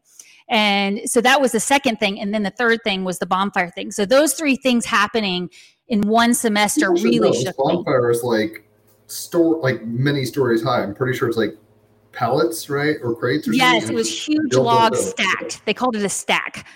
And 0.47 1.09
so 1.09 1.21
that 1.21 1.41
was 1.41 1.51
the 1.51 1.59
second 1.59 1.99
thing 1.99 2.19
and 2.19 2.33
then 2.33 2.43
the 2.43 2.51
third 2.51 2.79
thing 2.83 3.03
was 3.03 3.19
the 3.19 3.25
bonfire 3.25 3.69
thing. 3.69 3.91
So 3.91 4.05
those 4.05 4.33
three 4.33 4.55
things 4.55 4.85
happening 4.85 5.49
in 5.87 6.01
one 6.01 6.33
semester 6.33 6.91
really 6.91 7.43
shook 7.43 7.55
bonfire 7.57 8.09
is 8.09 8.23
like 8.23 8.67
store 9.07 9.59
like 9.61 9.85
many 9.85 10.25
stories 10.25 10.63
high. 10.63 10.81
I'm 10.81 10.95
pretty 10.95 11.17
sure 11.17 11.27
it's 11.27 11.37
like 11.37 11.55
pallets, 12.11 12.69
right? 12.69 12.95
Or 13.03 13.15
crates 13.15 13.47
or 13.47 13.53
something. 13.53 13.59
yes, 13.59 13.83
something. 13.83 13.95
it 13.95 13.97
was 13.97 14.27
huge 14.27 14.55
logs 14.55 15.09
stacked. 15.09 15.63
They 15.65 15.73
called 15.73 15.95
it 15.95 16.03
a 16.03 16.09
stack. 16.09 16.67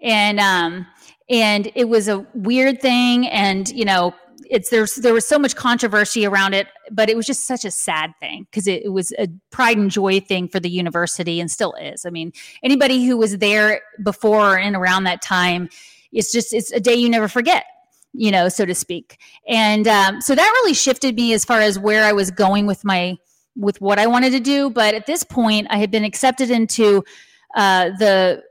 And 0.00 0.40
um 0.40 0.86
and 1.28 1.70
it 1.74 1.88
was 1.88 2.08
a 2.08 2.26
weird 2.34 2.80
thing 2.80 3.26
and 3.28 3.68
you 3.70 3.84
know 3.84 4.14
it's 4.48 4.70
there's 4.70 4.96
there 4.96 5.14
was 5.14 5.26
so 5.26 5.38
much 5.38 5.56
controversy 5.56 6.24
around 6.24 6.54
it 6.54 6.68
but 6.90 7.08
it 7.08 7.16
was 7.16 7.26
just 7.26 7.46
such 7.46 7.64
a 7.64 7.70
sad 7.70 8.12
thing 8.20 8.46
because 8.50 8.66
it, 8.66 8.84
it, 8.84 8.90
was 8.90 9.12
a 9.18 9.28
pride 9.50 9.76
and 9.76 9.90
joy 9.90 10.20
thing 10.20 10.48
for 10.48 10.60
the 10.60 10.70
university 10.70 11.40
and 11.40 11.50
still 11.50 11.72
is. 11.74 12.06
I 12.06 12.10
mean 12.10 12.32
anybody 12.62 13.04
who 13.04 13.16
was 13.16 13.38
there 13.38 13.80
before 14.02 14.56
and 14.56 14.76
around 14.76 15.04
that 15.04 15.22
time 15.22 15.68
it's 16.12 16.32
just 16.32 16.52
it's 16.52 16.70
a 16.72 16.80
day 16.80 16.94
you 16.94 17.08
never 17.08 17.28
forget 17.28 17.64
you 18.12 18.30
know 18.30 18.48
so 18.48 18.64
to 18.64 18.74
speak. 18.74 19.18
And 19.48 19.86
um, 19.88 20.20
so 20.20 20.34
that 20.34 20.50
really 20.62 20.74
shifted 20.74 21.16
me 21.16 21.32
as 21.32 21.44
far 21.44 21.60
as 21.60 21.78
where 21.78 22.04
i 22.04 22.12
was 22.12 22.30
going 22.30 22.66
with 22.66 22.84
my 22.84 23.16
with 23.56 23.80
what 23.80 23.98
i 23.98 24.06
wanted 24.06 24.30
to 24.30 24.40
do. 24.40 24.70
But 24.70 24.94
at 24.94 25.06
this 25.06 25.24
point 25.24 25.66
i 25.70 25.78
had 25.78 25.90
been 25.90 26.04
accepted 26.04 26.50
into 26.50 27.04
uh, 27.56 27.90
the 27.98 28.42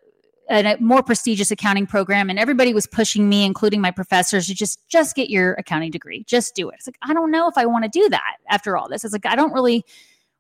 a 0.50 0.78
more 0.80 1.02
prestigious 1.02 1.52
accounting 1.52 1.88
program 1.88 2.30
and 2.30 2.38
everybody 2.38 2.74
was 2.74 2.86
pushing 2.86 3.28
me 3.28 3.46
including 3.46 3.82
my 3.82 3.92
professors 3.92 4.48
to 4.48 4.54
just 4.54 4.88
just 4.88 5.16
get 5.16 5.30
your 5.30 5.54
accounting 5.54 5.92
degree. 5.92 6.24
Just 6.26 6.56
do 6.56 6.70
it. 6.70 6.76
It's 6.76 6.88
like 6.88 6.98
i 7.02 7.14
don't 7.14 7.32
know 7.32 7.48
if 7.48 7.58
i 7.58 7.66
want 7.66 7.84
to 7.84 7.90
do 7.90 8.08
that 8.10 8.38
after 8.50 8.78
all 8.78 8.88
this. 8.88 9.04
It's 9.04 9.14
like 9.14 9.26
i 9.26 9.36
don't 9.36 9.54
really 9.54 9.86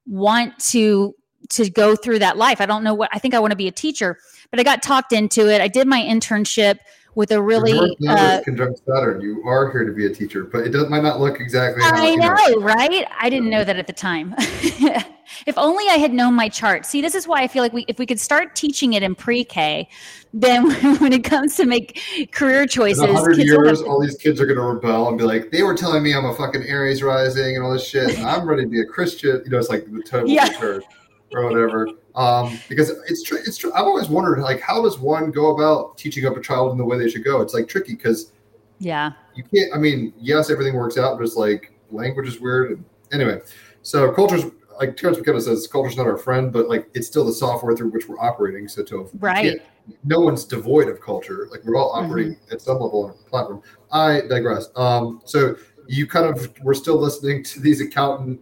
want 0.05 0.57
to 0.71 1.15
to 1.49 1.69
go 1.69 1.95
through 1.95 2.19
that 2.19 2.37
life. 2.37 2.61
I 2.61 2.65
don't 2.65 2.83
know 2.83 2.93
what 2.93 3.09
i 3.13 3.19
think 3.19 3.33
i 3.33 3.39
want 3.39 3.51
to 3.51 3.57
be 3.57 3.67
a 3.67 3.71
teacher 3.71 4.17
but 4.51 4.59
i 4.59 4.63
got 4.63 4.83
talked 4.83 5.11
into 5.11 5.49
it. 5.49 5.61
I 5.61 5.67
did 5.67 5.87
my 5.87 6.01
internship 6.01 6.79
with 7.15 7.31
a 7.31 7.41
really 7.41 7.97
uh, 8.07 8.41
conjunct 8.43 8.81
Saturn. 8.85 9.21
You 9.21 9.41
are 9.45 9.71
here 9.71 9.85
to 9.85 9.93
be 9.93 10.05
a 10.05 10.09
teacher, 10.09 10.43
but 10.43 10.67
it 10.67 10.69
does, 10.69 10.89
might 10.89 11.03
not 11.03 11.19
look 11.19 11.39
exactly. 11.39 11.81
I 11.83 12.15
know, 12.15 12.33
know, 12.33 12.61
right? 12.61 13.07
I 13.19 13.29
didn't 13.29 13.49
know 13.49 13.63
that 13.63 13.77
at 13.77 13.87
the 13.87 13.93
time. 13.93 14.35
if 14.37 15.57
only 15.57 15.85
I 15.89 15.95
had 15.97 16.13
known 16.13 16.33
my 16.33 16.49
chart. 16.49 16.85
See, 16.85 17.01
this 17.01 17.15
is 17.15 17.27
why 17.27 17.41
I 17.41 17.47
feel 17.47 17.63
like 17.63 17.73
we, 17.73 17.85
if 17.87 17.97
we 17.97 18.05
could 18.05 18.19
start 18.19 18.55
teaching 18.55 18.93
it 18.93 19.01
in 19.01 19.15
pre-K, 19.15 19.87
then 20.33 20.69
when 20.99 21.13
it 21.13 21.23
comes 21.23 21.55
to 21.55 21.65
make 21.65 22.01
career 22.31 22.67
choices, 22.67 23.01
in 23.01 23.15
hundred 23.15 23.37
years, 23.37 23.81
all 23.81 24.01
these 24.01 24.17
kids 24.17 24.41
are 24.41 24.45
going 24.45 24.57
to 24.57 24.63
rebel 24.63 25.07
and 25.07 25.17
be 25.17 25.23
like, 25.23 25.51
"They 25.51 25.63
were 25.63 25.75
telling 25.75 26.03
me 26.03 26.13
I'm 26.13 26.25
a 26.25 26.35
fucking 26.35 26.63
Aries 26.63 27.01
rising 27.01 27.55
and 27.55 27.63
all 27.63 27.71
this 27.71 27.87
shit, 27.87 28.17
and 28.17 28.25
I'm 28.25 28.47
ready 28.47 28.63
to 28.63 28.69
be 28.69 28.81
a 28.81 28.85
Christian." 28.85 29.41
You 29.45 29.51
know, 29.51 29.57
it's 29.57 29.69
like 29.69 29.85
the 29.85 30.03
total 30.03 30.29
yeah. 30.29 30.49
church 30.49 30.83
or 31.31 31.45
whatever. 31.45 31.87
Um, 32.15 32.59
because 32.69 32.91
it's 33.07 33.23
true. 33.23 33.39
It's 33.45 33.57
true. 33.57 33.73
I've 33.73 33.85
always 33.85 34.07
wondered, 34.07 34.39
like, 34.39 34.61
how 34.61 34.81
does 34.81 34.99
one 34.99 35.31
go 35.31 35.53
about 35.53 35.97
teaching 35.97 36.25
up 36.25 36.37
a 36.37 36.41
child 36.41 36.71
in 36.71 36.77
the 36.77 36.85
way 36.85 36.97
they 36.97 37.09
should 37.09 37.23
go? 37.23 37.41
It's 37.41 37.53
like 37.53 37.67
tricky 37.67 37.93
because, 37.95 38.31
yeah, 38.79 39.11
you 39.35 39.43
can't. 39.43 39.73
I 39.73 39.77
mean, 39.77 40.13
yes, 40.17 40.49
everything 40.49 40.75
works 40.75 40.97
out, 40.97 41.17
but 41.17 41.23
it's 41.25 41.35
like 41.35 41.73
language 41.91 42.27
is 42.27 42.39
weird. 42.39 42.71
And 42.71 42.85
anyway, 43.11 43.41
so 43.81 44.11
culture's 44.11 44.45
like 44.79 44.97
Terence 44.97 45.17
McKenna 45.17 45.41
says, 45.41 45.67
culture's 45.67 45.97
not 45.97 46.07
our 46.07 46.17
friend, 46.17 46.51
but 46.51 46.67
like 46.67 46.89
it's 46.93 47.07
still 47.07 47.25
the 47.25 47.33
software 47.33 47.75
through 47.75 47.89
which 47.89 48.07
we're 48.07 48.19
operating. 48.19 48.67
So 48.67 48.83
to 48.83 49.09
right, 49.19 49.61
no 50.03 50.19
one's 50.19 50.45
devoid 50.45 50.87
of 50.87 51.01
culture. 51.01 51.47
Like 51.51 51.63
we're 51.63 51.77
all 51.77 51.91
operating 51.91 52.33
mm-hmm. 52.33 52.53
at 52.53 52.61
some 52.61 52.79
level 52.79 53.05
on 53.05 53.09
a 53.11 53.29
platform. 53.29 53.61
I 53.91 54.21
digress. 54.27 54.69
Um, 54.75 55.21
so 55.25 55.55
you 55.87 56.07
kind 56.07 56.25
of 56.25 56.53
we're 56.61 56.73
still 56.73 56.97
listening 56.97 57.43
to 57.43 57.59
these 57.59 57.81
accountant 57.81 58.41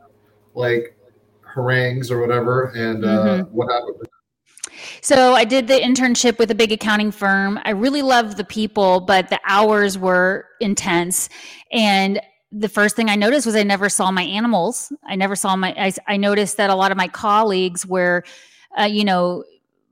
like 0.55 0.95
harangues 1.53 2.11
or 2.11 2.19
whatever, 2.19 2.71
and 2.75 3.05
uh, 3.05 3.07
mm-hmm. 3.07 3.55
what 3.55 3.71
happened? 3.71 4.07
So 5.01 5.33
I 5.33 5.43
did 5.43 5.67
the 5.67 5.75
internship 5.75 6.37
with 6.39 6.49
a 6.51 6.55
big 6.55 6.71
accounting 6.71 7.11
firm. 7.11 7.59
I 7.63 7.71
really 7.71 8.01
loved 8.01 8.37
the 8.37 8.43
people, 8.43 9.01
but 9.01 9.29
the 9.29 9.39
hours 9.45 9.97
were 9.97 10.45
intense. 10.59 11.29
And 11.71 12.21
the 12.51 12.69
first 12.69 12.95
thing 12.95 13.09
I 13.09 13.15
noticed 13.15 13.45
was 13.45 13.55
I 13.55 13.63
never 13.63 13.89
saw 13.89 14.11
my 14.11 14.23
animals. 14.23 14.91
I 15.05 15.15
never 15.15 15.35
saw 15.35 15.55
my. 15.55 15.73
I, 15.77 15.93
I 16.07 16.17
noticed 16.17 16.57
that 16.57 16.69
a 16.69 16.75
lot 16.75 16.91
of 16.91 16.97
my 16.97 17.07
colleagues 17.07 17.85
were, 17.85 18.23
uh, 18.79 18.83
you 18.83 19.03
know, 19.03 19.43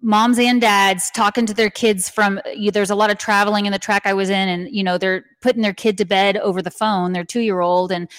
moms 0.02 0.40
and 0.40 0.62
dads 0.62 1.12
talking 1.12 1.46
to 1.46 1.54
their 1.54 1.70
kids 1.70 2.10
from 2.10 2.40
you, 2.56 2.72
there's 2.72 2.90
a 2.90 2.96
lot 2.96 3.12
of 3.12 3.18
traveling 3.18 3.68
in 3.68 3.72
the 3.72 3.78
track 3.78 4.02
i 4.06 4.14
was 4.14 4.32
in 4.32 4.50
and 4.50 4.68
you 4.76 4.84
know 4.84 4.98
they're 4.98 5.24
putting 5.42 5.62
their 5.62 5.76
kid 5.76 5.96
to 5.96 6.06
bed 6.06 6.38
over 6.38 6.60
the 6.60 6.72
phone 6.72 7.14
their 7.14 7.24
two 7.24 7.42
year 7.42 7.60
old 7.60 7.92
and 7.92 8.10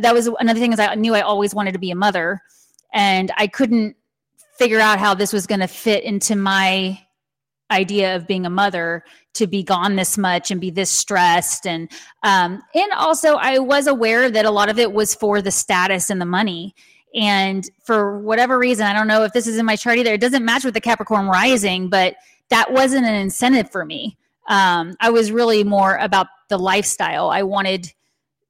that 0.00 0.14
was 0.14 0.30
another 0.40 0.58
thing 0.58 0.72
is 0.72 0.80
i 0.80 0.94
knew 0.94 1.14
i 1.14 1.20
always 1.20 1.54
wanted 1.54 1.72
to 1.72 1.78
be 1.78 1.90
a 1.90 1.94
mother 1.94 2.40
and 2.96 3.30
i 3.36 3.46
couldn't 3.46 3.94
figure 4.58 4.80
out 4.80 4.98
how 4.98 5.14
this 5.14 5.32
was 5.32 5.46
going 5.46 5.60
to 5.60 5.68
fit 5.68 6.02
into 6.02 6.34
my 6.34 6.98
idea 7.70 8.16
of 8.16 8.26
being 8.26 8.46
a 8.46 8.50
mother 8.50 9.04
to 9.34 9.46
be 9.46 9.62
gone 9.62 9.96
this 9.96 10.16
much 10.16 10.50
and 10.50 10.60
be 10.60 10.70
this 10.70 10.90
stressed 10.90 11.66
and 11.66 11.90
um 12.22 12.62
and 12.74 12.92
also 12.92 13.34
i 13.36 13.58
was 13.58 13.86
aware 13.86 14.30
that 14.30 14.44
a 14.44 14.50
lot 14.50 14.68
of 14.68 14.78
it 14.78 14.92
was 14.92 15.14
for 15.14 15.42
the 15.42 15.50
status 15.50 16.10
and 16.10 16.20
the 16.20 16.26
money 16.26 16.74
and 17.16 17.68
for 17.82 18.18
whatever 18.18 18.58
reason, 18.58 18.84
I 18.84 18.92
don't 18.92 19.08
know 19.08 19.24
if 19.24 19.32
this 19.32 19.46
is 19.46 19.56
in 19.56 19.64
my 19.64 19.74
chart 19.74 19.96
either, 19.96 20.12
it 20.12 20.20
doesn't 20.20 20.44
match 20.44 20.64
with 20.64 20.74
the 20.74 20.82
Capricorn 20.82 21.26
rising, 21.26 21.88
but 21.88 22.16
that 22.50 22.72
wasn't 22.72 23.06
an 23.06 23.14
incentive 23.14 23.70
for 23.70 23.86
me. 23.86 24.18
Um, 24.48 24.96
I 25.00 25.10
was 25.10 25.32
really 25.32 25.64
more 25.64 25.96
about 25.96 26.26
the 26.50 26.58
lifestyle. 26.58 27.30
I 27.30 27.42
wanted 27.42 27.92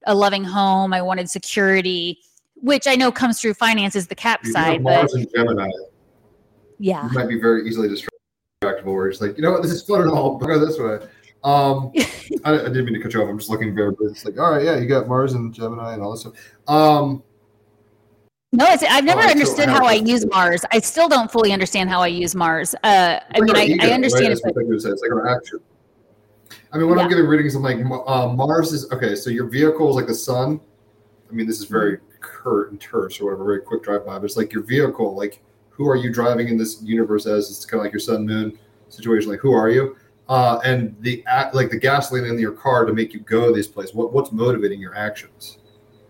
a 0.04 0.14
loving 0.14 0.44
home, 0.44 0.92
I 0.92 1.00
wanted 1.00 1.30
security, 1.30 2.18
which 2.62 2.86
I 2.86 2.94
know 2.94 3.12
comes 3.12 3.40
through 3.40 3.54
finances, 3.54 4.06
the 4.06 4.14
cap 4.14 4.40
You 4.44 4.52
side. 4.52 4.82
Mars 4.82 5.12
But 5.12 5.20
and 5.20 5.30
Gemini 5.34 5.68
yeah. 6.78 7.06
you 7.08 7.12
might 7.14 7.28
be 7.28 7.38
very 7.40 7.66
easily 7.68 7.88
distractible 7.88 8.84
where 8.94 9.08
it's 9.08 9.20
like, 9.20 9.36
you 9.36 9.42
know 9.42 9.52
what, 9.52 9.62
this 9.62 9.72
is 9.72 9.82
fun 9.82 10.02
and 10.02 10.10
all, 10.10 10.38
but 10.38 10.46
go 10.46 10.58
this 10.58 10.78
way. 10.78 10.98
Um, 11.44 11.92
I, 12.44 12.52
I 12.54 12.68
didn't 12.68 12.86
mean 12.86 12.94
to 12.94 13.00
cut 13.00 13.14
you 13.14 13.22
off. 13.22 13.28
I'm 13.28 13.38
just 13.38 13.50
looking 13.50 13.74
very, 13.74 13.94
it's 14.00 14.24
like, 14.24 14.38
all 14.38 14.52
right, 14.52 14.64
yeah, 14.64 14.76
you 14.78 14.86
got 14.86 15.08
Mars 15.08 15.32
and 15.34 15.54
Gemini 15.54 15.94
and 15.94 16.02
all 16.02 16.10
this 16.12 16.20
stuff. 16.22 16.34
Um, 16.66 17.22
No, 18.52 18.66
it's, 18.66 18.82
I've 18.82 19.04
never 19.04 19.20
Oh, 19.20 19.30
understood 19.30 19.68
how- 19.68 19.84
I 19.84 19.94
use 19.94 20.26
Mars. 20.26 20.64
I 20.72 20.80
still 20.80 21.08
don't 21.08 21.30
fully 21.30 21.52
understand 21.52 21.88
how 21.90 22.00
I 22.00 22.08
use 22.08 22.34
Mars. 22.34 22.74
Uh, 22.82 23.20
I 23.30 23.40
mean, 23.40 23.56
I, 23.56 23.64
ego, 23.66 23.86
I 23.86 23.90
understand 23.90 24.28
right? 24.28 24.32
it, 24.32 24.54
but. 24.54 24.64
It's 24.68 24.84
like 25.02 25.12
our 25.12 25.28
action. 25.28 25.60
I 26.72 26.78
mean, 26.78 26.88
when 26.88 26.98
I'm 26.98 27.04
Yeah. 27.04 27.16
giving 27.16 27.26
readings, 27.26 27.54
I'm 27.54 27.62
like, 27.62 27.78
uh, 28.06 28.28
Mars 28.28 28.72
is 28.72 28.90
okay. 28.92 29.14
So 29.14 29.30
your 29.30 29.46
vehicle 29.46 29.88
is 29.90 29.96
like 29.96 30.06
the 30.06 30.14
sun. 30.14 30.60
I 31.30 31.32
mean, 31.34 31.46
this 31.46 31.58
is 31.58 31.66
very 31.66 31.98
curt 32.26 32.72
and 32.72 32.80
terse 32.80 33.20
or 33.20 33.26
whatever, 33.26 33.44
very 33.44 33.60
quick 33.60 33.82
drive 33.82 34.04
by. 34.04 34.18
But 34.18 34.24
it's 34.24 34.36
like 34.36 34.52
your 34.52 34.64
vehicle. 34.64 35.14
Like, 35.14 35.40
who 35.70 35.88
are 35.88 35.96
you 35.96 36.12
driving 36.12 36.48
in 36.48 36.58
this 36.58 36.82
universe 36.82 37.26
as? 37.26 37.50
It's 37.50 37.64
kind 37.64 37.80
of 37.80 37.84
like 37.84 37.92
your 37.92 38.00
sun 38.00 38.26
moon 38.26 38.58
situation. 38.88 39.30
Like, 39.30 39.40
who 39.40 39.52
are 39.52 39.70
you? 39.70 39.96
Uh, 40.28 40.58
and 40.64 40.96
the 41.00 41.22
act, 41.26 41.54
like 41.54 41.70
the 41.70 41.78
gasoline 41.78 42.24
in 42.24 42.38
your 42.38 42.52
car 42.52 42.84
to 42.84 42.92
make 42.92 43.14
you 43.14 43.20
go 43.20 43.54
these 43.54 43.68
places. 43.68 43.94
What 43.94 44.12
what's 44.12 44.32
motivating 44.32 44.80
your 44.80 44.96
actions? 44.96 45.58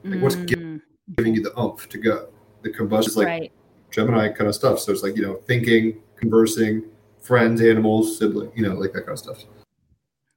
Like, 0.05 0.23
what's 0.23 0.37
Mm, 0.37 0.81
giving 1.17 1.35
you 1.35 1.43
the 1.43 1.59
oomph 1.61 1.89
to 1.89 1.99
go? 1.99 2.29
The 2.63 2.71
combustion 2.71 3.11
is 3.11 3.17
like 3.17 3.27
right. 3.27 3.53
Gemini 3.91 4.29
kind 4.29 4.49
of 4.49 4.55
stuff. 4.55 4.79
So 4.81 4.93
it's 4.93 5.03
like, 5.03 5.17
you 5.17 5.23
know, 5.23 5.35
thinking, 5.47 6.01
conversing, 6.17 6.85
friends, 7.21 7.61
animals, 7.61 8.19
sibling, 8.19 8.51
you 8.55 8.67
know, 8.67 8.75
like 8.75 8.93
that 8.93 9.03
kind 9.03 9.13
of 9.13 9.19
stuff. 9.19 9.45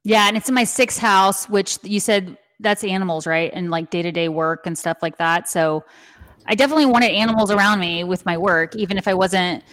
Yeah, 0.04 0.28
and 0.28 0.36
it's 0.36 0.48
in 0.48 0.54
my 0.54 0.64
sixth 0.64 0.98
house, 0.98 1.48
which 1.48 1.78
you 1.82 2.00
said 2.00 2.36
that's 2.60 2.84
animals, 2.84 3.26
right? 3.26 3.50
And 3.54 3.70
like 3.70 3.90
day 3.90 4.02
to 4.02 4.12
day 4.12 4.28
work 4.28 4.66
and 4.66 4.76
stuff 4.76 4.98
like 5.02 5.18
that. 5.18 5.48
So 5.48 5.84
I 6.46 6.54
definitely 6.54 6.86
wanted 6.86 7.10
animals 7.10 7.50
around 7.50 7.80
me 7.80 8.04
with 8.04 8.24
my 8.26 8.36
work, 8.36 8.76
even 8.76 8.98
if 8.98 9.08
I 9.08 9.14
wasn't 9.14 9.64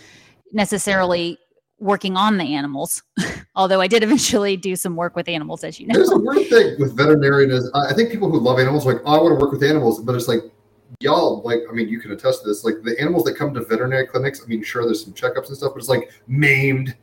necessarily 0.51 1.37
working 1.79 2.17
on 2.17 2.37
the 2.37 2.55
animals. 2.55 3.03
Although 3.55 3.81
I 3.81 3.87
did 3.87 4.03
eventually 4.03 4.57
do 4.57 4.75
some 4.75 4.95
work 4.95 5.15
with 5.15 5.27
animals, 5.27 5.63
as 5.63 5.79
you 5.79 5.87
know. 5.87 5.93
There's 5.93 6.11
a 6.11 6.17
weird 6.17 6.49
thing 6.49 6.75
with 6.79 6.95
veterinarian 6.95 7.51
is 7.51 7.69
I 7.73 7.93
think 7.93 8.11
people 8.11 8.29
who 8.29 8.39
love 8.39 8.59
animals 8.59 8.85
like, 8.85 8.97
oh, 9.05 9.19
I 9.19 9.21
want 9.21 9.37
to 9.37 9.43
work 9.43 9.51
with 9.51 9.63
animals, 9.63 10.01
but 10.01 10.15
it's 10.15 10.27
like 10.27 10.41
y'all 10.99 11.41
like 11.43 11.59
I 11.69 11.73
mean 11.73 11.89
you 11.89 11.99
can 11.99 12.11
attest 12.11 12.43
to 12.43 12.49
this. 12.49 12.63
Like 12.63 12.75
the 12.83 12.99
animals 12.99 13.23
that 13.25 13.35
come 13.35 13.53
to 13.53 13.61
veterinary 13.61 14.07
clinics, 14.07 14.41
I 14.43 14.47
mean, 14.47 14.63
sure 14.63 14.85
there's 14.85 15.03
some 15.03 15.13
checkups 15.13 15.47
and 15.47 15.57
stuff, 15.57 15.73
but 15.73 15.79
it's 15.79 15.89
like 15.89 16.11
maimed, 16.27 16.95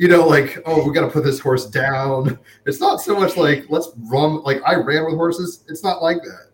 you 0.00 0.08
know, 0.08 0.26
like, 0.26 0.58
oh, 0.64 0.88
we 0.88 0.94
gotta 0.94 1.10
put 1.10 1.24
this 1.24 1.38
horse 1.38 1.66
down. 1.66 2.38
It's 2.64 2.80
not 2.80 3.02
so 3.02 3.20
much 3.20 3.36
like 3.36 3.66
let's 3.68 3.90
run 4.10 4.42
like 4.44 4.62
I 4.64 4.76
ran 4.76 5.04
with 5.04 5.14
horses. 5.14 5.62
It's 5.68 5.84
not 5.84 6.02
like 6.02 6.22
that. 6.22 6.52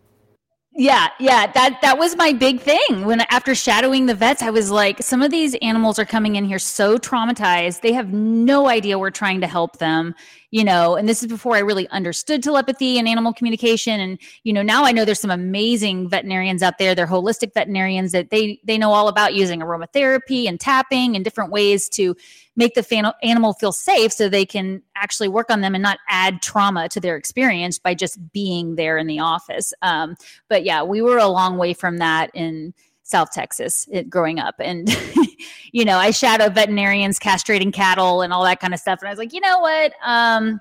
Yeah, 0.73 1.07
yeah, 1.17 1.49
that 1.53 1.79
that 1.81 1.97
was 1.97 2.17
my 2.17 2.33
big 2.33 2.59
thing. 2.59 3.05
When 3.05 3.21
after 3.31 3.55
shadowing 3.55 4.05
the 4.05 4.15
vets, 4.15 4.41
I 4.41 4.49
was 4.49 4.69
like, 4.69 5.01
some 5.01 5.21
of 5.21 5.31
these 5.31 5.55
animals 5.61 5.97
are 5.97 6.05
coming 6.05 6.35
in 6.35 6.43
here 6.43 6.59
so 6.59 6.97
traumatized. 6.97 7.79
They 7.79 7.93
have 7.93 8.11
no 8.11 8.67
idea 8.67 8.99
we're 8.99 9.11
trying 9.11 9.39
to 9.39 9.47
help 9.47 9.77
them, 9.77 10.13
you 10.51 10.63
know. 10.63 10.95
And 10.95 11.07
this 11.07 11.21
is 11.21 11.29
before 11.29 11.55
I 11.55 11.59
really 11.59 11.87
understood 11.89 12.43
telepathy 12.43 12.97
and 12.97 13.07
animal 13.07 13.33
communication. 13.33 13.99
And 13.99 14.19
you 14.43 14.53
know, 14.53 14.61
now 14.61 14.85
I 14.85 14.91
know 14.91 15.05
there's 15.05 15.19
some 15.19 15.31
amazing 15.31 16.09
veterinarians 16.09 16.63
out 16.63 16.77
there. 16.77 16.95
They're 16.95 17.07
holistic 17.07 17.53
veterinarians 17.53 18.11
that 18.11 18.29
they 18.29 18.59
they 18.63 18.77
know 18.77 18.91
all 18.91 19.07
about 19.07 19.35
using 19.35 19.59
aromatherapy 19.59 20.47
and 20.47 20.59
tapping 20.59 21.15
and 21.15 21.23
different 21.23 21.51
ways 21.51 21.89
to 21.89 22.15
make 22.55 22.73
the 22.73 22.83
fan- 22.83 23.13
animal 23.23 23.53
feel 23.53 23.71
safe 23.71 24.11
so 24.11 24.27
they 24.27 24.45
can 24.45 24.81
actually 24.95 25.27
work 25.27 25.49
on 25.49 25.61
them 25.61 25.75
and 25.75 25.81
not 25.83 25.99
add 26.09 26.41
trauma 26.41 26.89
to 26.89 26.99
their 26.99 27.15
experience 27.15 27.77
by 27.77 27.93
just 27.93 28.17
being 28.33 28.75
there 28.75 28.97
in 28.97 29.07
the 29.07 29.19
office. 29.19 29.73
Um, 29.83 30.15
but 30.49 30.65
yeah, 30.65 30.83
we 30.83 31.01
were 31.01 31.19
a 31.19 31.27
long 31.27 31.57
way 31.57 31.73
from 31.73 31.97
that 31.97 32.31
in 32.33 32.73
South 33.07 33.31
Texas 33.31 33.87
it, 33.89 34.09
growing 34.09 34.37
up. 34.37 34.55
And, 34.59 34.93
you 35.71 35.85
know, 35.85 35.97
I 35.97 36.11
shadowed 36.11 36.53
veterinarians 36.53 37.19
castrating 37.19 37.73
cattle 37.73 38.21
and 38.21 38.33
all 38.33 38.43
that 38.43 38.59
kind 38.59 38.73
of 38.73 38.81
stuff. 38.81 38.99
And 38.99 39.07
I 39.07 39.11
was 39.11 39.17
like, 39.17 39.31
you 39.33 39.39
know 39.39 39.59
what? 39.59 39.93
Um, 40.03 40.59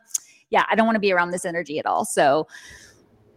yeah, 0.51 0.65
I 0.71 0.77
don't 0.77 0.87
want 0.87 0.95
to 0.95 1.01
be 1.01 1.13
around 1.13 1.33
this 1.33 1.45
energy 1.45 1.81
at 1.81 1.87
all. 1.87 2.05
So, 2.05 2.47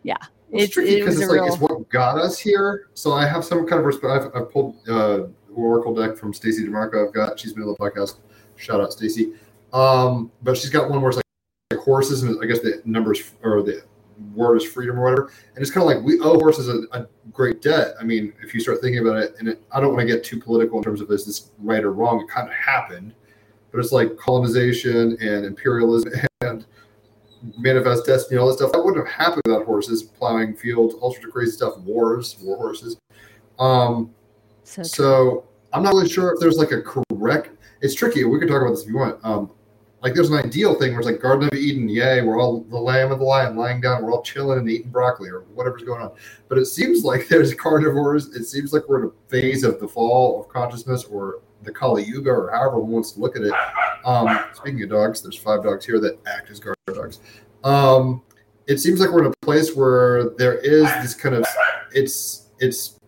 yeah, 0.03 0.16
Well, 0.49 0.62
it's 0.62 0.74
tricky 0.74 0.99
because 0.99 1.20
a 1.20 1.24
it's 1.24 1.32
like 1.32 1.41
real. 1.41 1.51
it's 1.53 1.60
what 1.60 1.89
got 1.89 2.20
us 2.20 2.38
here. 2.38 2.89
So 2.93 3.12
I 3.12 3.28
have 3.28 3.43
some 3.43 3.66
kind 3.68 3.80
of 3.80 3.86
respect. 3.86 4.26
I've, 4.36 4.43
I've 4.43 4.51
pulled 4.51 4.78
uh, 4.88 5.24
Oracle 5.55 5.95
deck 5.95 6.16
from 6.16 6.32
Stacey 6.32 6.64
Demarco. 6.64 7.07
I've 7.07 7.14
got 7.14 7.39
she's 7.39 7.53
been 7.53 7.64
on 7.64 7.70
the 7.70 7.76
podcast. 7.78 8.18
Shout 8.57 8.80
out 8.80 8.93
Stacy. 8.93 9.34
Um, 9.74 10.32
but 10.43 10.55
she's 10.55 10.70
got 10.70 10.88
one 10.88 11.01
where 11.01 11.10
it's 11.10 11.18
like, 11.18 11.26
like 11.72 11.80
horses, 11.80 12.22
and 12.22 12.38
I 12.43 12.45
guess 12.45 12.60
the 12.60 12.80
numbers 12.86 13.24
or 13.41 13.64
the 13.64 13.84
word 14.34 14.57
is 14.57 14.65
freedom 14.65 14.99
or 14.99 15.03
whatever. 15.03 15.32
And 15.55 15.61
it's 15.61 15.72
kind 15.72 15.84
of 15.84 15.95
like 15.95 16.05
we 16.05 16.20
owe 16.20 16.39
horses 16.39 16.67
a, 16.67 16.82
a 16.97 17.07
great 17.32 17.61
debt. 17.61 17.93
I 17.99 18.03
mean, 18.03 18.34
if 18.41 18.53
you 18.53 18.59
start 18.59 18.82
thinking 18.82 19.05
about 19.05 19.17
it, 19.17 19.36
and 19.39 19.47
it, 19.47 19.61
I 19.72 19.80
don't 19.80 19.95
want 19.95 20.07
to 20.07 20.13
get 20.13 20.24
too 20.24 20.39
political 20.39 20.78
in 20.78 20.84
terms 20.84 21.01
of 21.01 21.09
is 21.11 21.26
this 21.26 21.51
right 21.59 21.84
or 21.84 21.93
wrong. 21.93 22.22
It 22.22 22.30
kind 22.30 22.47
of 22.47 22.53
happened, 22.53 23.13
but 23.72 23.80
it's 23.80 23.91
like 23.91 24.17
colonization 24.17 25.17
and 25.22 25.45
imperialism 25.45 26.11
and 26.41 26.65
manifest 27.57 28.05
destiny, 28.05 28.38
all 28.38 28.47
this 28.47 28.57
stuff. 28.57 28.72
That 28.72 28.84
wouldn't 28.84 29.07
have 29.07 29.13
happened 29.13 29.41
without 29.45 29.65
horses 29.65 30.03
plowing 30.03 30.55
fields, 30.55 30.95
all 30.95 31.11
sorts 31.11 31.26
of 31.26 31.32
crazy 31.32 31.51
stuff, 31.51 31.78
wars, 31.80 32.38
war 32.41 32.57
horses. 32.57 32.97
Um, 33.57 34.13
So, 34.63 34.84
so 34.84 35.47
I'm 35.74 35.82
not 35.82 35.93
really 35.93 36.09
sure 36.09 36.32
if 36.34 36.39
there's 36.39 36.57
like 36.57 36.72
a 36.72 36.82
correct. 36.82 37.49
It's 37.82 37.95
tricky. 37.95 38.24
We 38.24 38.38
can 38.39 38.47
talk 38.47 38.61
about 38.61 38.72
this 38.72 38.84
if 38.84 38.89
you 38.89 38.97
want. 38.97 39.20
Um, 39.24 39.51
like 40.02 40.14
there's 40.14 40.30
an 40.30 40.38
ideal 40.38 40.76
thing 40.76 40.91
where 40.91 41.00
it's 41.00 41.10
like 41.10 41.22
Garden 41.22 41.50
of 41.52 41.54
Eden, 41.54 41.89
yay, 41.89 42.22
we're 42.22 42.39
all 42.39 42.62
the 42.62 42.78
lamb 42.78 43.12
and 43.12 43.20
the 43.20 43.26
lion 43.26 43.56
lying 43.56 43.82
down, 43.82 44.04
we're 44.04 44.14
all 44.14 44.22
chilling 44.22 44.60
and 44.60 44.70
eating 44.70 44.89
broccoli 44.89 45.30
or 45.30 45.41
whatever's 45.54 45.84
going 45.84 46.02
on. 46.02 46.12
But 46.47 46.58
it 46.58 46.66
seems 46.66 47.04
like 47.04 47.28
there's 47.30 47.54
carnivores. 47.54 48.36
It 48.36 48.45
seems 48.45 48.74
like 48.74 48.88
we're 48.88 49.04
in 49.04 49.08
a 49.08 49.30
phase 49.30 49.64
of 49.64 49.80
the 49.80 49.88
fall 49.88 50.39
of 50.39 50.50
consciousness 50.50 51.04
or 51.04 51.41
the 51.64 51.72
Kali 51.72 52.04
Yuga 52.04 52.30
or 52.30 52.52
however 52.52 52.80
one 52.80 52.91
wants 52.91 53.12
to 53.14 53.20
look 53.20 53.36
at 53.36 53.41
it. 53.41 53.54
Um, 54.06 54.45
speaking 54.54 54.82
of 54.84 54.89
dogs, 54.89 55.22
there's 55.22 55.36
five 55.36 55.64
dogs 55.64 55.86
here 55.86 56.00
that 56.00 56.18
act 56.26 56.50
as 56.50 56.60
guard 56.60 56.78
dogs. 56.88 57.20
Um, 57.64 58.22
it 58.68 58.78
seems 58.78 59.00
like 59.02 59.10
we're 59.10 59.26
in 59.26 59.32
a 59.32 59.45
place 59.45 59.76
where 59.76 60.30
there 60.38 60.60
is 60.60 60.84
this 61.02 61.14
kind 61.14 61.36
of 61.36 61.45
it's 61.91 62.50
it's 62.60 63.00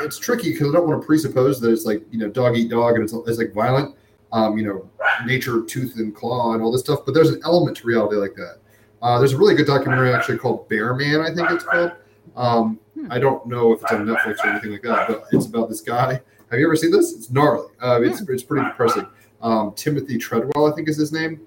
it's 0.00 0.18
tricky 0.18 0.52
because 0.52 0.68
I 0.70 0.72
don't 0.72 0.88
want 0.88 1.00
to 1.00 1.06
presuppose 1.06 1.60
that 1.60 1.70
it's 1.70 1.84
like 1.84 2.02
you 2.10 2.18
know 2.18 2.28
dog 2.28 2.56
eat 2.56 2.70
dog 2.70 2.94
and 2.94 3.04
it's, 3.04 3.12
it's 3.12 3.38
like 3.38 3.52
violent, 3.52 3.94
um, 4.32 4.58
you 4.58 4.66
know, 4.66 4.88
nature 5.26 5.62
tooth 5.62 5.96
and 5.96 6.14
claw 6.14 6.54
and 6.54 6.62
all 6.62 6.72
this 6.72 6.82
stuff. 6.82 7.00
But 7.04 7.14
there's 7.14 7.30
an 7.30 7.40
element 7.44 7.76
to 7.78 7.86
reality 7.86 8.16
like 8.16 8.34
that. 8.34 8.58
Uh, 9.00 9.18
there's 9.18 9.32
a 9.32 9.38
really 9.38 9.54
good 9.54 9.66
documentary 9.66 10.12
actually 10.12 10.38
called 10.38 10.68
Bear 10.68 10.94
Man, 10.94 11.20
I 11.20 11.34
think 11.34 11.50
it's 11.50 11.64
called. 11.64 11.92
Um, 12.36 12.78
Hmm. 12.98 13.12
I 13.12 13.18
don't 13.18 13.46
know 13.46 13.72
if 13.72 13.82
it's 13.82 13.92
on 13.92 14.06
Netflix 14.06 14.44
or 14.44 14.48
anything 14.48 14.72
like 14.72 14.82
that, 14.82 15.08
but 15.08 15.24
it's 15.30 15.46
about 15.46 15.68
this 15.68 15.80
guy. 15.80 16.20
Have 16.50 16.58
you 16.58 16.66
ever 16.66 16.76
seen 16.76 16.90
this? 16.90 17.14
It's 17.14 17.30
gnarly. 17.30 17.68
Uh, 17.80 18.00
it's 18.02 18.20
it's 18.22 18.42
pretty 18.42 18.66
depressing. 18.66 19.06
Um, 19.40 19.72
Timothy 19.76 20.18
Treadwell, 20.18 20.70
I 20.70 20.74
think 20.74 20.88
is 20.88 20.96
his 20.96 21.12
name, 21.12 21.40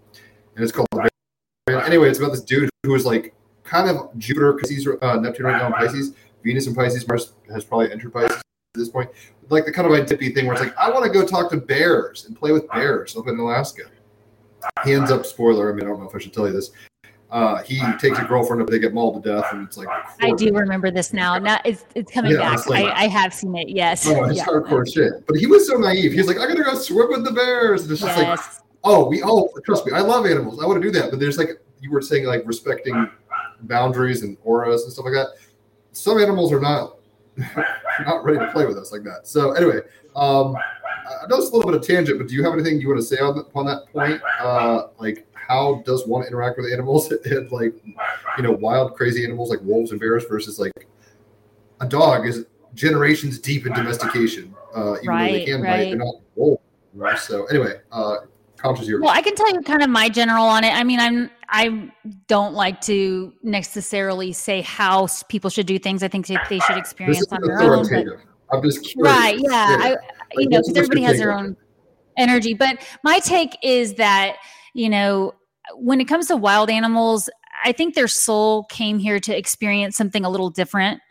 and 0.56 0.64
it's 0.64 0.72
called 0.72 0.88
Bear 0.92 1.10
Man. 1.68 1.82
Anyway, 1.84 2.10
it's 2.10 2.20
about 2.20 2.32
this 2.32 2.42
dude 2.42 2.70
who 2.84 2.96
is 2.96 3.06
like 3.06 3.34
kind 3.64 3.90
of 3.90 4.18
Jupiter 4.18 4.54
because 4.54 4.70
he's 4.70 4.88
uh, 4.88 5.16
Neptune 5.18 5.46
right 5.46 5.58
now 5.58 5.68
in 5.68 5.74
Pisces. 5.74 6.14
Venus 6.44 6.68
in 6.68 6.76
Pisces, 6.76 7.08
Mars 7.08 7.34
has 7.52 7.66
probably 7.66 7.92
entered 7.92 8.14
Pisces 8.14 8.42
this 8.74 8.90
point. 8.90 9.10
Like 9.50 9.66
the 9.66 9.72
kind 9.72 9.86
of 9.88 9.94
identity 9.94 10.30
thing 10.34 10.46
where 10.46 10.54
it's 10.56 10.64
like, 10.64 10.78
I 10.78 10.90
want 10.90 11.04
to 11.06 11.12
go 11.12 11.26
talk 11.26 11.50
to 11.52 11.58
bears 11.58 12.26
and 12.26 12.36
play 12.38 12.52
with 12.52 12.70
bears 12.70 13.16
up 13.18 13.28
in 13.28 13.38
Alaska. 13.38 13.84
Hands 14.84 15.10
up, 15.12 15.26
spoiler, 15.26 15.72
I 15.72 15.76
mean, 15.76 15.84
I 15.86 15.90
don't 15.90 16.00
know 16.00 16.08
if 16.08 16.16
I 16.16 16.20
should 16.20 16.34
tell 16.34 16.48
you 16.48 16.54
this. 16.54 16.72
Uh, 17.32 17.62
he 17.64 17.80
takes 17.98 18.20
a 18.20 18.24
girlfriend 18.26 18.62
up, 18.62 18.68
they 18.68 18.78
get 18.78 18.94
mauled 18.94 19.24
to 19.24 19.30
death, 19.36 19.46
and 19.54 19.66
it's 19.66 19.78
like, 19.78 19.88
I 20.22 20.32
do 20.34 20.52
remember 20.54 20.92
this 20.92 21.14
now. 21.14 21.38
Now 21.38 21.60
it's 21.64 21.86
it's 21.96 22.12
coming 22.12 22.34
Yeah, 22.34 22.40
back. 22.40 22.60
it's 22.60 22.68
like- 22.68 22.86
I, 22.86 23.06
I 23.06 23.08
have 23.08 23.34
seen 23.34 23.56
it. 23.56 23.70
Yes. 23.70 24.06
Oh, 24.06 24.26
it's 24.26 24.38
Yeah. 24.38 24.46
hardcore 24.46 24.86
shit. 24.92 25.26
But 25.28 25.38
he 25.38 25.48
was 25.48 25.66
so 25.68 25.76
naive. 25.78 26.12
He's 26.12 26.28
like, 26.28 26.38
I 26.38 26.46
gotta 26.48 26.64
go 26.64 26.76
swim 26.76 27.08
with 27.10 27.24
the 27.24 27.32
bears. 27.32 27.84
And 27.84 27.92
it's 27.92 28.02
just 28.02 28.18
like, 28.18 28.40
oh, 28.84 29.08
we 29.08 29.22
all 29.22 29.50
trust 29.66 29.86
me. 29.86 29.94
I 29.94 30.02
love 30.02 30.26
animals. 30.26 30.62
I 30.62 30.66
want 30.68 30.82
to 30.82 30.92
do 30.92 30.98
that. 31.00 31.10
But 31.10 31.20
there's 31.20 31.38
like 31.38 31.62
you 31.80 31.90
were 31.90 32.02
saying, 32.02 32.26
like 32.26 32.44
respecting 32.46 33.10
boundaries 33.62 34.24
and 34.24 34.38
auras 34.44 34.84
and 34.84 34.92
stuff 34.94 35.06
like 35.06 35.14
that. 35.14 35.30
some 35.94 36.20
animals 36.20 36.52
are 36.54 36.60
not 36.60 36.98
not 38.06 38.24
ready 38.24 38.40
to 38.40 38.52
play 38.52 38.66
with 38.66 38.78
us 38.78 38.92
like 38.92 39.04
that. 39.04 39.28
So 39.28 39.52
anyway, 39.52 39.80
um, 40.16 40.56
I 40.56 41.28
know 41.28 41.38
it's 41.38 41.50
a 41.50 41.56
little 41.56 41.72
bit 41.72 41.80
of 41.80 41.86
tangent, 41.86 42.18
but 42.18 42.28
do 42.28 42.36
you 42.36 42.44
have 42.44 42.54
anything 42.54 42.80
you 42.80 42.88
want 42.88 43.00
to 43.00 43.06
say 43.06 43.18
on, 43.18 43.38
upon 43.38 43.66
that 43.66 43.86
point? 43.92 44.22
Uh, 44.40 44.88
like, 45.00 45.28
how 45.34 45.82
does 45.86 46.08
one 46.08 46.26
interact 46.26 46.58
with 46.58 46.72
animals? 46.72 47.12
and 47.26 47.52
like, 47.52 47.74
you 48.38 48.44
know, 48.44 48.52
wild, 48.52 48.96
crazy 48.96 49.24
animals 49.24 49.50
like 49.50 49.60
wolves 49.62 49.92
and 49.92 50.00
bears 50.00 50.26
versus 50.26 50.60
like 50.60 50.88
a 51.82 51.88
dog 51.88 52.28
is 52.28 52.46
generations 52.74 53.40
deep 53.40 53.66
in 53.66 53.74
domestication. 53.74 54.56
Uh, 54.76 54.96
even 54.98 55.08
Right, 55.08 55.28
though 55.28 55.38
they 55.38 55.46
can 55.46 55.62
right. 55.62 55.70
bite, 55.70 55.84
they're 55.90 55.98
not 55.98 56.16
wolves. 56.36 56.62
So 57.18 57.46
anyway, 57.48 57.82
uh. 57.92 58.18
Well, 58.64 59.10
I 59.10 59.24
can 59.24 59.34
tell 59.34 59.52
you 59.52 59.62
kind 59.64 59.82
of 59.82 59.90
my 59.90 60.08
general 60.08 60.46
on 60.46 60.64
it. 60.64 60.72
I 60.72 60.84
mean, 60.84 61.00
I'm 61.00 61.32
I 61.52 61.92
don't 62.28 62.54
like 62.54 62.80
to 62.82 63.34
necessarily 63.44 64.32
say 64.32 64.62
how 64.62 65.08
people 65.28 65.50
should 65.50 65.66
do 65.66 65.78
things. 65.78 66.02
I 66.02 66.08
think 66.08 66.28
they 66.28 66.60
should 66.60 66.78
experience 66.78 67.28
on 67.32 67.42
their 67.42 67.62
own. 67.62 67.88
But. 67.90 68.06
I'm 68.52 68.64
just 68.64 68.86
curious. 68.86 69.16
right? 69.16 69.38
Yeah, 69.38 69.50
I, 69.52 69.98
you 70.38 70.50
know, 70.50 70.60
because 70.60 70.78
everybody 70.78 71.02
has 71.04 71.18
their 71.18 71.34
own 71.34 71.58
energy. 72.18 72.54
But 72.54 72.78
my 73.04 73.20
take 73.20 73.58
is 73.62 73.96
that 73.96 74.38
you 74.74 74.90
know, 74.90 75.34
when 75.76 76.00
it 76.00 76.06
comes 76.06 76.28
to 76.28 76.38
wild 76.38 76.70
animals, 76.70 77.30
I 77.66 77.74
think 77.74 77.96
their 77.96 78.08
soul 78.08 78.64
came 78.66 79.00
here 79.00 79.20
to 79.20 79.38
experience 79.38 79.98
something 79.98 80.24
a 80.24 80.30
little 80.30 80.50
different, 80.50 81.02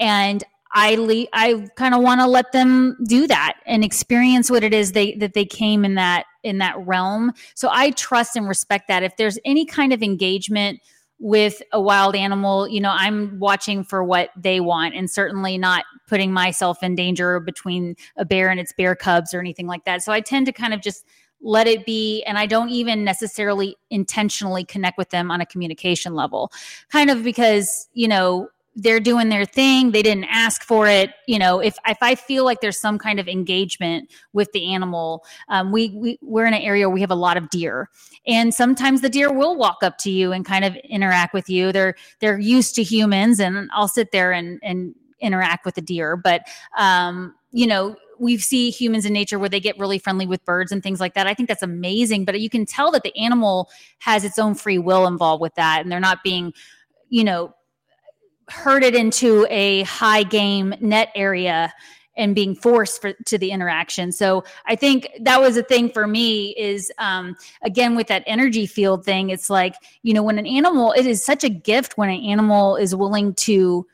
and 0.00 0.42
I 0.74 0.96
le- 0.96 1.28
I 1.32 1.66
kind 1.76 1.94
of 1.94 2.02
want 2.02 2.20
to 2.20 2.26
let 2.26 2.52
them 2.52 2.96
do 3.06 3.26
that 3.28 3.54
and 3.64 3.84
experience 3.84 4.50
what 4.50 4.64
it 4.64 4.74
is 4.74 4.92
they 4.92 5.14
that 5.14 5.32
they 5.34 5.44
came 5.44 5.84
in 5.84 5.94
that 5.94 6.26
in 6.42 6.58
that 6.58 6.74
realm. 6.84 7.32
So 7.54 7.68
I 7.70 7.92
trust 7.92 8.36
and 8.36 8.48
respect 8.48 8.88
that. 8.88 9.02
If 9.02 9.16
there's 9.16 9.38
any 9.44 9.64
kind 9.64 9.92
of 9.92 10.02
engagement 10.02 10.80
with 11.20 11.62
a 11.72 11.80
wild 11.80 12.16
animal, 12.16 12.68
you 12.68 12.80
know, 12.80 12.90
I'm 12.92 13.38
watching 13.38 13.84
for 13.84 14.02
what 14.02 14.30
they 14.36 14.58
want 14.58 14.94
and 14.94 15.08
certainly 15.08 15.56
not 15.56 15.84
putting 16.08 16.32
myself 16.32 16.82
in 16.82 16.96
danger 16.96 17.38
between 17.38 17.94
a 18.16 18.24
bear 18.24 18.50
and 18.50 18.58
its 18.58 18.72
bear 18.72 18.96
cubs 18.96 19.32
or 19.32 19.38
anything 19.40 19.68
like 19.68 19.84
that. 19.84 20.02
So 20.02 20.12
I 20.12 20.20
tend 20.20 20.46
to 20.46 20.52
kind 20.52 20.74
of 20.74 20.82
just 20.82 21.06
let 21.40 21.66
it 21.66 21.86
be 21.86 22.22
and 22.24 22.36
I 22.36 22.46
don't 22.46 22.70
even 22.70 23.04
necessarily 23.04 23.76
intentionally 23.90 24.64
connect 24.64 24.98
with 24.98 25.10
them 25.10 25.30
on 25.30 25.40
a 25.40 25.46
communication 25.46 26.14
level. 26.14 26.50
Kind 26.90 27.10
of 27.10 27.22
because, 27.22 27.88
you 27.92 28.08
know, 28.08 28.48
they're 28.76 29.00
doing 29.00 29.28
their 29.28 29.44
thing, 29.44 29.92
they 29.92 30.02
didn't 30.02 30.24
ask 30.24 30.64
for 30.64 30.88
it, 30.88 31.10
you 31.26 31.38
know, 31.38 31.60
if 31.60 31.76
if 31.86 31.98
I 32.00 32.14
feel 32.14 32.44
like 32.44 32.60
there's 32.60 32.80
some 32.80 32.98
kind 32.98 33.20
of 33.20 33.28
engagement 33.28 34.10
with 34.32 34.50
the 34.52 34.72
animal, 34.74 35.24
um, 35.48 35.70
we, 35.70 35.90
we 35.90 36.18
we're 36.22 36.46
in 36.46 36.54
an 36.54 36.60
area 36.60 36.88
where 36.88 36.94
we 36.94 37.00
have 37.00 37.10
a 37.10 37.16
lot 37.16 37.36
of 37.36 37.50
deer. 37.50 37.88
And 38.26 38.52
sometimes 38.52 39.00
the 39.00 39.08
deer 39.08 39.32
will 39.32 39.56
walk 39.56 39.78
up 39.82 39.98
to 39.98 40.10
you 40.10 40.32
and 40.32 40.44
kind 40.44 40.64
of 40.64 40.74
interact 40.76 41.34
with 41.34 41.48
you. 41.48 41.70
They're 41.72 41.94
they're 42.20 42.38
used 42.38 42.74
to 42.76 42.82
humans 42.82 43.38
and 43.40 43.70
i'll 43.72 43.88
sit 43.88 44.10
there 44.12 44.32
and 44.32 44.58
and 44.62 44.94
interact 45.20 45.64
with 45.64 45.76
the 45.76 45.82
deer. 45.82 46.16
But 46.16 46.42
um 46.76 47.34
you 47.52 47.66
know 47.66 47.96
we 48.18 48.38
see 48.38 48.70
humans 48.70 49.04
in 49.04 49.12
nature 49.12 49.38
where 49.38 49.48
they 49.48 49.60
get 49.60 49.78
really 49.78 49.98
friendly 49.98 50.26
with 50.26 50.44
birds 50.44 50.70
and 50.70 50.82
things 50.82 51.00
like 51.00 51.14
that. 51.14 51.26
I 51.26 51.34
think 51.34 51.48
that's 51.48 51.62
amazing 51.62 52.24
but 52.24 52.40
you 52.40 52.50
can 52.50 52.66
tell 52.66 52.90
that 52.90 53.04
the 53.04 53.16
animal 53.16 53.70
has 53.98 54.24
its 54.24 54.38
own 54.38 54.54
free 54.56 54.78
will 54.78 55.06
involved 55.06 55.40
with 55.40 55.54
that 55.54 55.82
and 55.82 55.92
they're 55.92 56.00
not 56.00 56.24
being 56.24 56.52
you 57.08 57.22
know 57.22 57.54
herded 58.48 58.94
into 58.94 59.46
a 59.50 59.82
high 59.82 60.22
game 60.22 60.74
net 60.80 61.10
area 61.14 61.72
and 62.16 62.34
being 62.34 62.54
forced 62.54 63.00
for, 63.00 63.12
to 63.26 63.38
the 63.38 63.50
interaction. 63.50 64.12
So 64.12 64.44
i 64.66 64.76
think 64.76 65.08
that 65.20 65.40
was 65.40 65.56
a 65.56 65.62
thing 65.62 65.90
for 65.90 66.06
me 66.06 66.54
is 66.56 66.92
um, 66.98 67.36
again 67.62 67.96
with 67.96 68.06
that 68.08 68.22
energy 68.26 68.66
field 68.66 69.04
thing 69.04 69.30
it's 69.30 69.50
like 69.50 69.74
you 70.02 70.14
know 70.14 70.22
when 70.22 70.38
an 70.38 70.46
animal 70.46 70.92
it 70.92 71.06
is 71.06 71.24
such 71.24 71.44
a 71.44 71.48
gift 71.48 71.96
when 71.96 72.10
an 72.10 72.20
animal 72.24 72.76
is 72.76 72.94
willing 72.94 73.34
to 73.34 73.86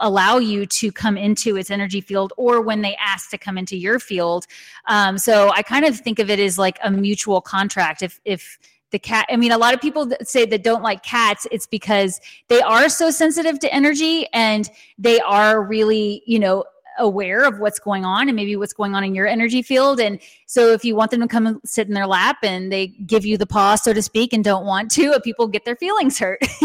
allow 0.00 0.38
you 0.38 0.66
to 0.66 0.92
come 0.92 1.16
into 1.16 1.56
its 1.56 1.70
energy 1.70 2.00
field 2.00 2.32
or 2.36 2.60
when 2.60 2.82
they 2.82 2.94
ask 2.96 3.30
to 3.30 3.38
come 3.38 3.56
into 3.56 3.76
your 3.76 3.98
field. 3.98 4.46
Um, 4.86 5.16
so 5.18 5.50
i 5.50 5.62
kind 5.62 5.84
of 5.84 5.98
think 5.98 6.18
of 6.18 6.30
it 6.30 6.38
as 6.38 6.58
like 6.58 6.78
a 6.82 6.90
mutual 6.90 7.40
contract. 7.40 8.02
If 8.02 8.20
if 8.24 8.58
the 8.90 8.98
cat 8.98 9.26
i 9.30 9.36
mean 9.36 9.52
a 9.52 9.58
lot 9.58 9.74
of 9.74 9.80
people 9.80 10.06
that 10.06 10.28
say 10.28 10.44
that 10.44 10.62
don't 10.62 10.82
like 10.82 11.02
cats 11.02 11.46
it's 11.50 11.66
because 11.66 12.20
they 12.48 12.60
are 12.60 12.88
so 12.88 13.10
sensitive 13.10 13.58
to 13.58 13.72
energy 13.72 14.26
and 14.32 14.70
they 14.98 15.20
are 15.20 15.62
really 15.62 16.22
you 16.26 16.38
know 16.38 16.64
aware 16.98 17.44
of 17.44 17.58
what's 17.58 17.78
going 17.78 18.04
on 18.04 18.28
and 18.28 18.36
maybe 18.36 18.56
what's 18.56 18.72
going 18.72 18.94
on 18.94 19.02
in 19.04 19.14
your 19.14 19.26
energy 19.26 19.62
field 19.62 20.00
and 20.00 20.20
so 20.50 20.72
if 20.72 20.84
you 20.84 20.96
want 20.96 21.12
them 21.12 21.20
to 21.20 21.28
come 21.28 21.46
and 21.46 21.60
sit 21.64 21.86
in 21.86 21.94
their 21.94 22.08
lap 22.08 22.38
and 22.42 22.72
they 22.72 22.88
give 22.88 23.24
you 23.24 23.38
the 23.38 23.46
paw, 23.46 23.76
so 23.76 23.92
to 23.92 24.02
speak, 24.02 24.32
and 24.32 24.42
don't 24.42 24.66
want 24.66 24.90
to, 24.90 25.12
uh, 25.12 25.20
people 25.20 25.46
get 25.46 25.64
their 25.64 25.76
feelings 25.76 26.18
hurt. 26.18 26.40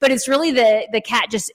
but 0.00 0.10
it's 0.10 0.26
really 0.26 0.50
the 0.50 0.88
the 0.90 1.00
cat 1.00 1.30
just 1.30 1.52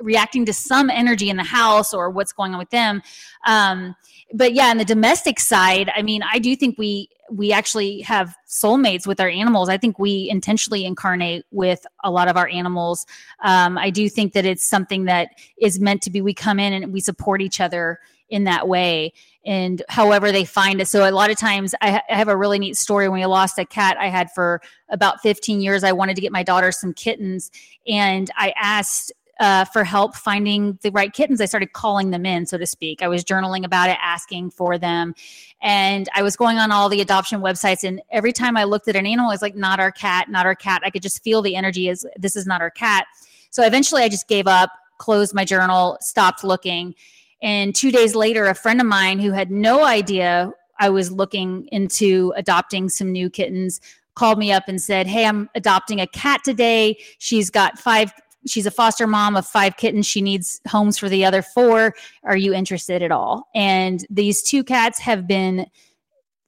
reacting 0.00 0.44
to 0.46 0.52
some 0.52 0.90
energy 0.90 1.30
in 1.30 1.36
the 1.36 1.44
house 1.44 1.92
or 1.92 2.10
what's 2.10 2.32
going 2.32 2.52
on 2.52 2.58
with 2.58 2.70
them. 2.70 3.02
Um, 3.46 3.94
but 4.32 4.54
yeah, 4.54 4.66
on 4.66 4.78
the 4.78 4.84
domestic 4.84 5.40
side, 5.40 5.90
I 5.94 6.02
mean, 6.02 6.22
I 6.22 6.38
do 6.38 6.54
think 6.56 6.78
we 6.78 7.08
we 7.30 7.52
actually 7.52 8.00
have 8.00 8.36
soulmates 8.48 9.06
with 9.06 9.20
our 9.20 9.28
animals. 9.28 9.68
I 9.68 9.78
think 9.78 10.00
we 10.00 10.28
intentionally 10.28 10.84
incarnate 10.84 11.44
with 11.52 11.86
a 12.02 12.10
lot 12.10 12.26
of 12.26 12.36
our 12.36 12.48
animals. 12.48 13.06
Um, 13.44 13.78
I 13.78 13.90
do 13.90 14.08
think 14.08 14.32
that 14.32 14.44
it's 14.44 14.64
something 14.64 15.04
that 15.04 15.30
is 15.56 15.78
meant 15.78 16.02
to 16.02 16.10
be. 16.10 16.20
We 16.20 16.34
come 16.34 16.58
in 16.58 16.72
and 16.72 16.92
we 16.92 17.00
support 17.00 17.40
each 17.40 17.60
other 17.60 18.00
in 18.30 18.44
that 18.44 18.68
way 18.68 19.12
and 19.44 19.82
however 19.88 20.32
they 20.32 20.44
find 20.44 20.80
it. 20.80 20.86
So 20.86 21.08
a 21.08 21.10
lot 21.10 21.30
of 21.30 21.38
times 21.38 21.74
I, 21.80 22.00
I 22.10 22.16
have 22.16 22.28
a 22.28 22.36
really 22.36 22.58
neat 22.58 22.76
story 22.76 23.08
when 23.08 23.20
we 23.20 23.26
lost 23.26 23.58
a 23.58 23.64
cat 23.64 23.96
I 23.98 24.08
had 24.08 24.30
for 24.32 24.60
about 24.88 25.20
15 25.20 25.60
years. 25.60 25.82
I 25.82 25.92
wanted 25.92 26.14
to 26.16 26.22
get 26.22 26.32
my 26.32 26.42
daughter 26.42 26.70
some 26.72 26.92
kittens 26.92 27.50
and 27.86 28.30
I 28.36 28.52
asked 28.56 29.12
uh, 29.40 29.64
for 29.64 29.82
help 29.82 30.14
finding 30.14 30.78
the 30.82 30.90
right 30.90 31.12
kittens. 31.12 31.40
I 31.40 31.46
started 31.46 31.72
calling 31.72 32.10
them 32.10 32.26
in, 32.26 32.46
so 32.46 32.58
to 32.58 32.66
speak. 32.66 33.02
I 33.02 33.08
was 33.08 33.24
journaling 33.24 33.64
about 33.64 33.88
it, 33.88 33.96
asking 34.00 34.50
for 34.50 34.78
them. 34.78 35.14
And 35.62 36.08
I 36.14 36.22
was 36.22 36.36
going 36.36 36.58
on 36.58 36.70
all 36.70 36.88
the 36.88 37.00
adoption 37.00 37.40
websites. 37.40 37.82
And 37.82 38.02
every 38.10 38.32
time 38.32 38.56
I 38.56 38.64
looked 38.64 38.86
at 38.86 38.96
an 38.96 39.06
animal, 39.06 39.30
I 39.30 39.34
was 39.34 39.42
like, 39.42 39.56
not 39.56 39.80
our 39.80 39.90
cat, 39.90 40.28
not 40.28 40.46
our 40.46 40.54
cat. 40.54 40.82
I 40.84 40.90
could 40.90 41.02
just 41.02 41.24
feel 41.24 41.42
the 41.42 41.56
energy 41.56 41.88
is 41.88 42.06
this 42.16 42.36
is 42.36 42.46
not 42.46 42.60
our 42.60 42.70
cat. 42.70 43.06
So 43.50 43.64
eventually 43.64 44.02
I 44.02 44.08
just 44.08 44.28
gave 44.28 44.46
up, 44.46 44.70
closed 44.98 45.34
my 45.34 45.44
journal, 45.44 45.96
stopped 46.00 46.44
looking. 46.44 46.94
And 47.42 47.74
two 47.74 47.90
days 47.90 48.14
later, 48.14 48.46
a 48.46 48.54
friend 48.54 48.80
of 48.80 48.86
mine 48.86 49.18
who 49.18 49.32
had 49.32 49.50
no 49.50 49.84
idea 49.84 50.52
I 50.78 50.90
was 50.90 51.10
looking 51.10 51.66
into 51.72 52.32
adopting 52.36 52.88
some 52.88 53.12
new 53.12 53.30
kittens 53.30 53.80
called 54.14 54.38
me 54.38 54.52
up 54.52 54.64
and 54.66 54.80
said, 54.80 55.06
Hey, 55.06 55.24
I'm 55.24 55.48
adopting 55.54 56.00
a 56.00 56.06
cat 56.06 56.42
today. 56.44 56.98
She's 57.18 57.48
got 57.48 57.78
five, 57.78 58.12
she's 58.46 58.66
a 58.66 58.70
foster 58.70 59.06
mom 59.06 59.36
of 59.36 59.46
five 59.46 59.76
kittens. 59.76 60.06
She 60.06 60.22
needs 60.22 60.60
homes 60.68 60.98
for 60.98 61.08
the 61.08 61.24
other 61.24 61.42
four. 61.42 61.94
Are 62.24 62.36
you 62.36 62.54
interested 62.54 63.02
at 63.02 63.12
all? 63.12 63.48
And 63.54 64.04
these 64.10 64.42
two 64.42 64.64
cats 64.64 64.98
have 65.00 65.26
been 65.26 65.66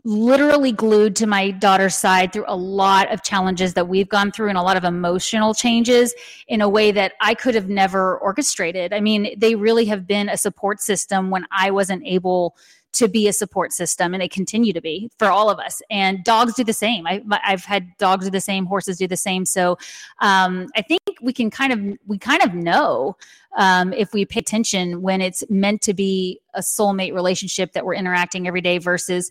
literally 0.04 0.72
glued 0.72 1.14
to 1.14 1.26
my 1.28 1.52
daughter's 1.52 1.94
side 1.94 2.32
through 2.32 2.44
a 2.48 2.56
lot 2.56 3.12
of 3.12 3.22
challenges 3.22 3.74
that 3.74 3.86
we've 3.86 4.08
gone 4.08 4.32
through 4.32 4.48
and 4.48 4.58
a 4.58 4.62
lot 4.62 4.76
of 4.76 4.82
emotional 4.82 5.54
changes 5.54 6.12
in 6.48 6.60
a 6.60 6.68
way 6.68 6.90
that 6.90 7.12
I 7.20 7.34
could 7.34 7.54
have 7.54 7.68
never 7.68 8.18
orchestrated. 8.18 8.92
I 8.92 9.00
mean, 9.00 9.38
they 9.38 9.54
really 9.54 9.84
have 9.86 10.06
been 10.06 10.28
a 10.28 10.36
support 10.36 10.80
system 10.80 11.30
when 11.30 11.46
I 11.52 11.70
wasn't 11.70 12.02
able 12.04 12.56
to 12.92 13.08
be 13.08 13.28
a 13.28 13.32
support 13.32 13.72
system 13.72 14.14
and 14.14 14.20
they 14.20 14.28
continue 14.28 14.72
to 14.72 14.80
be 14.80 15.10
for 15.18 15.28
all 15.28 15.48
of 15.50 15.58
us. 15.58 15.80
And 15.90 16.22
dogs 16.24 16.54
do 16.54 16.64
the 16.64 16.72
same. 16.72 17.06
I, 17.06 17.22
i've 17.44 17.64
had 17.64 17.88
dogs 17.98 18.24
do 18.26 18.30
the 18.30 18.40
same 18.40 18.66
horses 18.66 18.98
do 18.98 19.06
the 19.06 19.16
same. 19.16 19.44
So 19.44 19.78
um, 20.20 20.68
i 20.76 20.82
think 20.82 21.00
we 21.20 21.32
can 21.32 21.50
kind 21.50 21.72
of 21.72 21.98
we 22.06 22.18
kind 22.18 22.42
of 22.42 22.54
know 22.54 23.16
um, 23.56 23.92
if 23.92 24.12
we 24.12 24.24
pay 24.24 24.40
attention 24.40 25.02
when 25.02 25.20
it's 25.20 25.44
meant 25.50 25.82
to 25.82 25.94
be 25.94 26.40
a 26.54 26.60
soulmate 26.60 27.14
relationship 27.14 27.72
that 27.72 27.84
we're 27.84 27.94
interacting 27.94 28.46
every 28.46 28.60
day 28.60 28.78
versus 28.78 29.30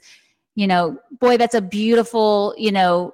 you 0.56 0.68
know 0.68 0.98
boy 1.20 1.38
that's 1.38 1.56
a 1.56 1.62
beautiful 1.62 2.54
you 2.58 2.72
know 2.72 3.14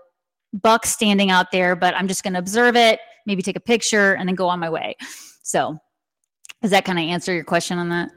buck 0.53 0.85
standing 0.85 1.29
out 1.29 1.51
there 1.51 1.75
but 1.75 1.95
i'm 1.95 2.07
just 2.07 2.23
going 2.23 2.33
to 2.33 2.39
observe 2.39 2.75
it 2.75 2.99
maybe 3.27 3.43
take 3.43 3.57
a 3.57 3.59
picture 3.59 4.15
and 4.15 4.27
then 4.27 4.35
go 4.35 4.47
on 4.47 4.59
my 4.59 4.69
way. 4.69 4.95
So 5.43 5.77
does 6.61 6.71
that 6.71 6.85
kind 6.85 6.97
of 6.97 7.03
answer 7.03 7.33
your 7.33 7.43
question 7.43 7.77
on 7.77 7.89
that 7.89 8.09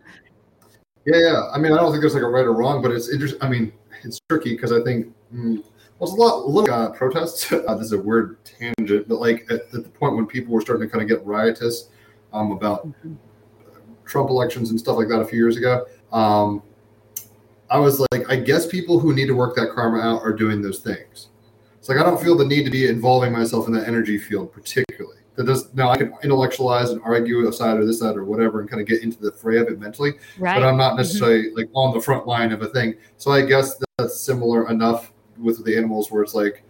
Yeah, 1.06 1.16
yeah. 1.16 1.50
I 1.52 1.58
mean, 1.58 1.72
I 1.72 1.76
don't 1.76 1.90
think 1.90 2.02
there's 2.02 2.14
like 2.14 2.22
a 2.22 2.28
right 2.28 2.44
or 2.44 2.52
wrong, 2.52 2.82
but 2.82 2.90
it's 2.90 3.08
interesting. 3.08 3.42
I 3.42 3.48
mean, 3.48 3.72
it's 4.02 4.20
tricky 4.28 4.54
because 4.54 4.72
I 4.72 4.82
think 4.82 5.06
mm, 5.34 5.62
well, 5.98 6.08
it's 6.08 6.18
a 6.18 6.20
lot, 6.20 6.48
little 6.48 6.74
uh, 6.74 6.90
protests. 6.90 7.52
Uh, 7.52 7.74
this 7.74 7.86
is 7.86 7.92
a 7.92 7.98
weird 8.00 8.38
tangent, 8.44 9.06
but 9.06 9.20
like 9.20 9.46
at, 9.50 9.60
at 9.74 9.82
the 9.84 9.88
point 9.88 10.16
when 10.16 10.26
people 10.26 10.52
were 10.52 10.60
starting 10.60 10.86
to 10.88 10.90
kind 10.90 11.02
of 11.02 11.08
get 11.08 11.24
riotous 11.26 11.90
um, 12.32 12.52
about 12.52 12.88
Trump 14.06 14.30
elections 14.30 14.70
and 14.70 14.80
stuff 14.80 14.96
like 14.96 15.08
that 15.08 15.20
a 15.20 15.24
few 15.24 15.38
years 15.38 15.56
ago, 15.56 15.86
um, 16.12 16.62
I 17.70 17.78
was 17.78 18.00
like, 18.12 18.28
I 18.28 18.36
guess 18.36 18.66
people 18.66 18.98
who 18.98 19.14
need 19.14 19.26
to 19.26 19.34
work 19.34 19.54
that 19.56 19.72
karma 19.74 20.00
out 20.00 20.22
are 20.22 20.32
doing 20.32 20.62
those 20.62 20.80
things. 20.80 21.28
It's 21.78 21.88
like 21.88 21.98
I 21.98 22.02
don't 22.02 22.20
feel 22.20 22.36
the 22.36 22.44
need 22.44 22.64
to 22.64 22.70
be 22.70 22.88
involving 22.88 23.32
myself 23.32 23.66
in 23.66 23.72
that 23.74 23.86
energy 23.86 24.18
field 24.18 24.52
particularly. 24.52 25.19
That 25.40 25.46
does 25.46 25.72
now 25.72 25.88
I 25.88 25.96
can 25.96 26.12
intellectualize 26.22 26.90
and 26.90 27.00
argue 27.02 27.48
a 27.48 27.52
side 27.52 27.78
or 27.78 27.86
this 27.86 28.00
side 28.00 28.14
or 28.14 28.26
whatever 28.26 28.60
and 28.60 28.68
kind 28.68 28.82
of 28.82 28.86
get 28.86 29.02
into 29.02 29.18
the 29.18 29.32
fray 29.32 29.56
of 29.56 29.68
it 29.68 29.80
mentally 29.80 30.12
right 30.38 30.60
but 30.60 30.68
I'm 30.68 30.76
not 30.76 30.98
necessarily 30.98 31.50
like 31.52 31.70
on 31.72 31.94
the 31.94 32.00
front 32.00 32.26
line 32.26 32.52
of 32.52 32.60
a 32.60 32.66
thing. 32.66 32.94
So 33.16 33.30
I 33.30 33.46
guess 33.46 33.82
that's 33.96 34.20
similar 34.20 34.68
enough 34.68 35.12
with 35.38 35.64
the 35.64 35.74
animals 35.78 36.10
where 36.10 36.22
it's 36.22 36.34
like 36.34 36.62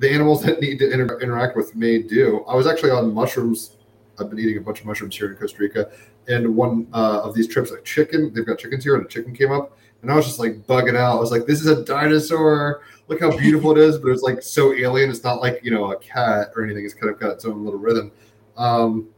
the 0.00 0.12
animals 0.12 0.42
that 0.42 0.58
need 0.58 0.80
to 0.80 0.90
inter- 0.90 1.20
interact 1.20 1.56
with 1.56 1.76
me 1.76 2.02
do. 2.02 2.44
I 2.48 2.56
was 2.56 2.66
actually 2.66 2.90
on 2.90 3.14
mushrooms 3.14 3.76
I've 4.18 4.28
been 4.28 4.38
eating 4.38 4.58
a 4.58 4.60
bunch 4.60 4.80
of 4.80 4.86
mushrooms 4.86 5.16
here 5.16 5.30
in 5.30 5.36
Costa 5.36 5.58
Rica, 5.58 5.90
and 6.28 6.56
one 6.56 6.86
uh, 6.92 7.20
of 7.22 7.34
these 7.34 7.48
trips, 7.48 7.70
like 7.70 7.84
chicken, 7.84 8.32
they've 8.34 8.46
got 8.46 8.58
chickens 8.58 8.84
here, 8.84 8.96
and 8.96 9.04
a 9.04 9.08
chicken 9.08 9.34
came 9.34 9.52
up, 9.52 9.78
and 10.02 10.10
I 10.10 10.16
was 10.16 10.26
just 10.26 10.38
like 10.38 10.66
bugging 10.66 10.96
out. 10.96 11.16
I 11.16 11.20
was 11.20 11.30
like, 11.30 11.46
"This 11.46 11.60
is 11.60 11.66
a 11.66 11.84
dinosaur! 11.84 12.82
Look 13.08 13.20
how 13.20 13.36
beautiful 13.36 13.72
it 13.72 13.78
is!" 13.78 13.98
But 13.98 14.08
it's 14.10 14.22
like 14.22 14.42
so 14.42 14.72
alien. 14.74 15.10
It's 15.10 15.24
not 15.24 15.40
like 15.40 15.60
you 15.62 15.70
know 15.70 15.92
a 15.92 15.98
cat 15.98 16.48
or 16.56 16.64
anything. 16.64 16.84
It's 16.84 16.94
kind 16.94 17.12
of 17.12 17.18
got 17.18 17.32
its 17.32 17.44
own 17.44 17.64
little 17.64 17.80
rhythm. 17.80 18.12
Um, 18.56 19.08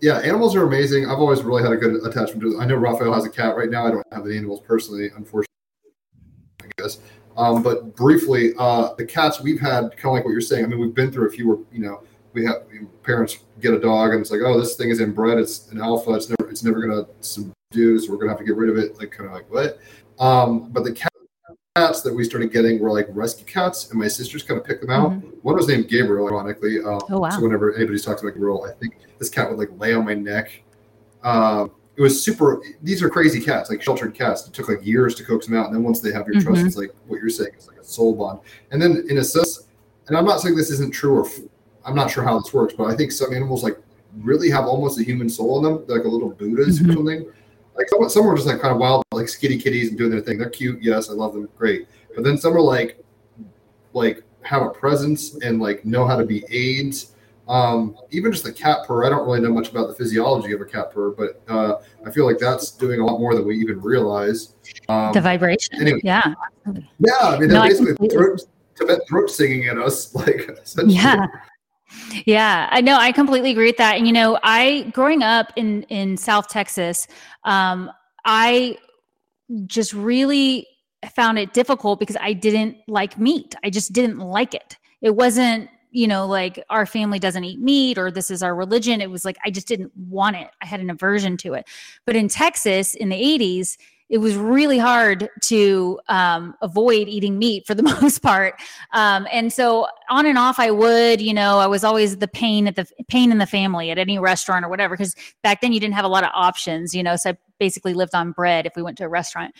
yeah, 0.00 0.18
animals 0.18 0.54
are 0.54 0.66
amazing. 0.66 1.06
I've 1.06 1.18
always 1.18 1.42
really 1.42 1.62
had 1.62 1.72
a 1.72 1.76
good 1.76 2.04
attachment 2.06 2.42
to. 2.42 2.50
Them. 2.50 2.60
I 2.60 2.66
know 2.66 2.76
Raphael 2.76 3.12
has 3.12 3.24
a 3.24 3.30
cat 3.30 3.56
right 3.56 3.70
now. 3.70 3.86
I 3.86 3.90
don't 3.90 4.06
have 4.12 4.26
any 4.26 4.36
animals 4.36 4.60
personally, 4.60 5.10
unfortunately. 5.16 5.46
I 6.62 6.66
guess. 6.78 6.98
Um, 7.36 7.62
but 7.62 7.94
briefly, 7.96 8.52
uh, 8.58 8.94
the 8.94 9.04
cats 9.04 9.40
we've 9.42 9.60
had, 9.60 9.90
kind 9.96 10.06
of 10.06 10.12
like 10.12 10.24
what 10.24 10.30
you're 10.30 10.40
saying. 10.40 10.64
I 10.64 10.68
mean, 10.68 10.78
we've 10.78 10.94
been 10.94 11.12
through 11.12 11.28
a 11.28 11.30
few 11.30 11.48
where 11.48 11.58
you 11.72 11.80
know 11.80 12.02
we 12.32 12.44
have 12.44 12.62
parents 13.02 13.38
get 13.60 13.72
a 13.72 13.80
dog 13.80 14.12
and 14.12 14.20
it's 14.20 14.30
like, 14.30 14.40
oh, 14.44 14.60
this 14.60 14.76
thing 14.76 14.90
is 14.90 15.00
inbred. 15.00 15.38
It's 15.38 15.70
an 15.70 15.80
alpha. 15.80 16.12
It's 16.12 16.28
never 16.28 16.50
it's 16.50 16.62
never 16.62 16.80
gonna 16.80 17.06
subdue. 17.20 17.98
So 17.98 18.12
we're 18.12 18.18
gonna 18.18 18.30
have 18.30 18.38
to 18.38 18.44
get 18.44 18.56
rid 18.56 18.70
of 18.70 18.76
it. 18.76 18.98
Like 18.98 19.10
kind 19.10 19.28
of 19.28 19.34
like 19.34 19.50
what? 19.50 19.78
Um, 20.18 20.70
but 20.70 20.84
the 20.84 20.92
cats 21.76 22.00
that 22.00 22.14
we 22.14 22.24
started 22.24 22.52
getting 22.52 22.78
were 22.78 22.90
like 22.90 23.06
rescue 23.10 23.44
cats, 23.44 23.90
and 23.90 24.00
my 24.00 24.08
sisters 24.08 24.42
kind 24.42 24.58
of 24.58 24.66
picked 24.66 24.80
them 24.80 24.90
out. 24.90 25.10
Mm-hmm. 25.10 25.28
One 25.42 25.56
was 25.56 25.68
named 25.68 25.88
Gabriel, 25.88 26.26
ironically. 26.28 26.78
Um, 26.78 27.00
oh 27.10 27.18
wow! 27.20 27.30
So 27.30 27.42
whenever 27.42 27.74
anybody's 27.74 28.04
talking 28.04 28.24
about 28.24 28.34
Gabriel, 28.34 28.64
I 28.64 28.72
think 28.72 28.96
this 29.18 29.28
cat 29.28 29.50
would 29.50 29.58
like 29.58 29.70
lay 29.78 29.94
on 29.94 30.04
my 30.04 30.14
neck. 30.14 30.62
Uh, 31.22 31.68
it 31.96 32.02
was 32.02 32.22
super. 32.22 32.62
These 32.82 33.02
are 33.02 33.10
crazy 33.10 33.40
cats, 33.40 33.70
like 33.70 33.82
sheltered 33.82 34.14
cats. 34.14 34.46
It 34.46 34.52
took 34.52 34.68
like 34.68 34.84
years 34.84 35.14
to 35.16 35.24
coax 35.24 35.46
them 35.46 35.56
out, 35.56 35.66
and 35.66 35.74
then 35.74 35.82
once 35.82 36.00
they 36.00 36.12
have 36.12 36.26
your 36.26 36.36
mm-hmm. 36.36 36.48
trust, 36.52 36.66
it's 36.66 36.76
like 36.76 36.94
what 37.06 37.20
you're 37.20 37.28
saying. 37.28 37.50
It's 37.54 37.68
like 37.68 37.78
a 37.78 37.84
soul 37.84 38.14
bond. 38.14 38.40
And 38.70 38.80
then 38.80 39.04
in 39.08 39.18
a 39.18 39.24
sense, 39.24 39.68
and 40.08 40.16
I'm 40.16 40.24
not 40.24 40.40
saying 40.40 40.56
this 40.56 40.70
isn't 40.70 40.92
true, 40.92 41.18
or 41.18 41.28
I'm 41.84 41.94
not 41.94 42.10
sure 42.10 42.24
how 42.24 42.38
this 42.38 42.52
works, 42.52 42.74
but 42.76 42.84
I 42.84 42.96
think 42.96 43.12
some 43.12 43.32
animals 43.32 43.62
like 43.62 43.78
really 44.18 44.50
have 44.50 44.64
almost 44.64 44.98
a 44.98 45.04
human 45.04 45.28
soul 45.28 45.58
in 45.58 45.64
them, 45.64 45.84
like 45.88 46.04
a 46.04 46.08
little 46.08 46.30
Buddhas 46.30 46.80
mm-hmm. 46.80 46.90
or 46.90 46.94
something. 46.94 47.32
Like 47.76 47.88
some, 47.88 48.08
some 48.08 48.26
are 48.26 48.34
just 48.34 48.46
like 48.46 48.60
kind 48.60 48.72
of 48.72 48.78
wild, 48.78 49.04
like 49.12 49.26
skitty 49.26 49.62
kitties 49.62 49.88
and 49.88 49.98
doing 49.98 50.10
their 50.10 50.20
thing. 50.20 50.38
They're 50.38 50.50
cute, 50.50 50.82
yes, 50.82 51.10
I 51.10 51.12
love 51.12 51.34
them, 51.34 51.48
great. 51.56 51.88
But 52.14 52.24
then 52.24 52.38
some 52.38 52.56
are 52.56 52.60
like, 52.60 53.02
like 53.92 54.22
have 54.42 54.62
a 54.62 54.70
presence 54.70 55.36
and 55.42 55.60
like 55.60 55.84
know 55.84 56.06
how 56.06 56.16
to 56.16 56.24
be 56.24 56.44
aids 56.50 57.12
um, 57.48 57.96
even 58.10 58.32
just 58.32 58.44
the 58.44 58.52
cat 58.52 58.78
purr, 58.86 59.04
I 59.04 59.08
don't 59.08 59.24
really 59.26 59.40
know 59.40 59.52
much 59.52 59.70
about 59.70 59.88
the 59.88 59.94
physiology 59.94 60.52
of 60.52 60.60
a 60.60 60.64
cat 60.64 60.92
purr, 60.92 61.12
but 61.12 61.40
uh, 61.48 61.76
I 62.04 62.10
feel 62.10 62.26
like 62.26 62.38
that's 62.38 62.72
doing 62.72 63.00
a 63.00 63.06
lot 63.06 63.20
more 63.20 63.34
than 63.34 63.46
we 63.46 63.56
even 63.58 63.80
realize. 63.80 64.54
Um, 64.88 65.12
the 65.12 65.20
vibration. 65.20 65.80
Anyway, 65.80 66.00
yeah. 66.02 66.34
Yeah. 66.66 67.12
I 67.20 67.38
mean, 67.38 67.48
they're 67.48 67.58
no, 67.58 67.62
basically 67.62 68.08
throat, 68.08 68.42
Tibet 68.74 69.00
throat 69.08 69.30
singing 69.30 69.66
at 69.68 69.78
us. 69.78 70.12
Like, 70.14 70.50
yeah. 70.86 71.26
Yeah, 72.24 72.68
I 72.70 72.80
know. 72.80 72.96
I 72.96 73.12
completely 73.12 73.50
agree 73.52 73.66
with 73.66 73.76
that. 73.76 73.96
And 73.96 74.06
you 74.06 74.12
know, 74.12 74.38
I 74.42 74.90
growing 74.92 75.22
up 75.22 75.52
in 75.56 75.82
in 75.84 76.16
South 76.16 76.48
Texas, 76.48 77.06
um, 77.44 77.90
I 78.24 78.76
just 79.66 79.92
really 79.92 80.66
found 81.14 81.38
it 81.38 81.52
difficult 81.52 82.00
because 82.00 82.16
I 82.20 82.32
didn't 82.32 82.78
like 82.88 83.18
meat. 83.18 83.54
I 83.62 83.70
just 83.70 83.92
didn't 83.92 84.18
like 84.18 84.54
it. 84.54 84.76
It 85.00 85.14
wasn't 85.14 85.70
you 85.92 86.06
know, 86.06 86.26
like 86.26 86.62
our 86.68 86.84
family 86.84 87.18
doesn't 87.18 87.44
eat 87.44 87.58
meat 87.58 87.96
or 87.96 88.10
this 88.10 88.30
is 88.30 88.42
our 88.42 88.54
religion. 88.54 89.00
It 89.00 89.10
was 89.10 89.24
like 89.24 89.38
I 89.46 89.50
just 89.50 89.66
didn't 89.66 89.90
want 89.96 90.36
it. 90.36 90.50
I 90.60 90.66
had 90.66 90.80
an 90.80 90.90
aversion 90.90 91.38
to 91.38 91.54
it. 91.54 91.66
But 92.04 92.16
in 92.16 92.28
Texas 92.28 92.94
in 92.94 93.08
the 93.08 93.16
80s, 93.16 93.78
it 94.08 94.18
was 94.18 94.36
really 94.36 94.78
hard 94.78 95.28
to 95.42 95.98
um, 96.08 96.54
avoid 96.62 97.08
eating 97.08 97.38
meat 97.38 97.66
for 97.66 97.74
the 97.74 97.82
most 98.02 98.22
part. 98.22 98.54
Um, 98.92 99.26
and 99.32 99.52
so 99.52 99.88
on 100.08 100.26
and 100.26 100.38
off, 100.38 100.58
I 100.58 100.70
would, 100.70 101.20
you 101.20 101.34
know, 101.34 101.58
I 101.58 101.66
was 101.66 101.82
always 101.82 102.18
the 102.18 102.28
pain 102.28 102.68
at 102.68 102.76
the 102.76 102.86
pain 103.08 103.32
in 103.32 103.38
the 103.38 103.46
family 103.46 103.90
at 103.90 103.98
any 103.98 104.18
restaurant 104.18 104.64
or 104.64 104.68
whatever. 104.68 104.96
Because 104.96 105.16
back 105.42 105.60
then 105.60 105.72
you 105.72 105.80
didn't 105.80 105.94
have 105.94 106.04
a 106.04 106.08
lot 106.08 106.24
of 106.24 106.30
options, 106.34 106.94
you 106.94 107.02
know. 107.02 107.16
So 107.16 107.30
I 107.30 107.38
basically 107.58 107.94
lived 107.94 108.14
on 108.14 108.32
bread 108.32 108.66
if 108.66 108.76
we 108.76 108.82
went 108.82 108.98
to 108.98 109.04
a 109.04 109.08
restaurant. 109.08 109.54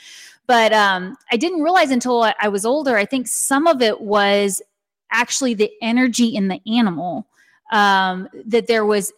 But 0.47 0.73
um, 0.73 1.17
I 1.33 1.37
didn't 1.37 1.63
realize 1.63 1.91
until 1.91 2.23
I 2.41 2.49
was 2.49 2.65
older. 2.65 2.97
I 2.97 3.05
think 3.05 3.27
some 3.27 3.67
of 3.67 3.83
it 3.83 4.01
was 4.01 4.63
actually 5.11 5.55
the 5.55 5.71
energy 5.83 6.29
in 6.29 6.49
the 6.49 6.61
animal 6.67 7.27
um, 7.73 8.29
that 8.45 8.69
there 8.69 8.85
was 8.85 9.13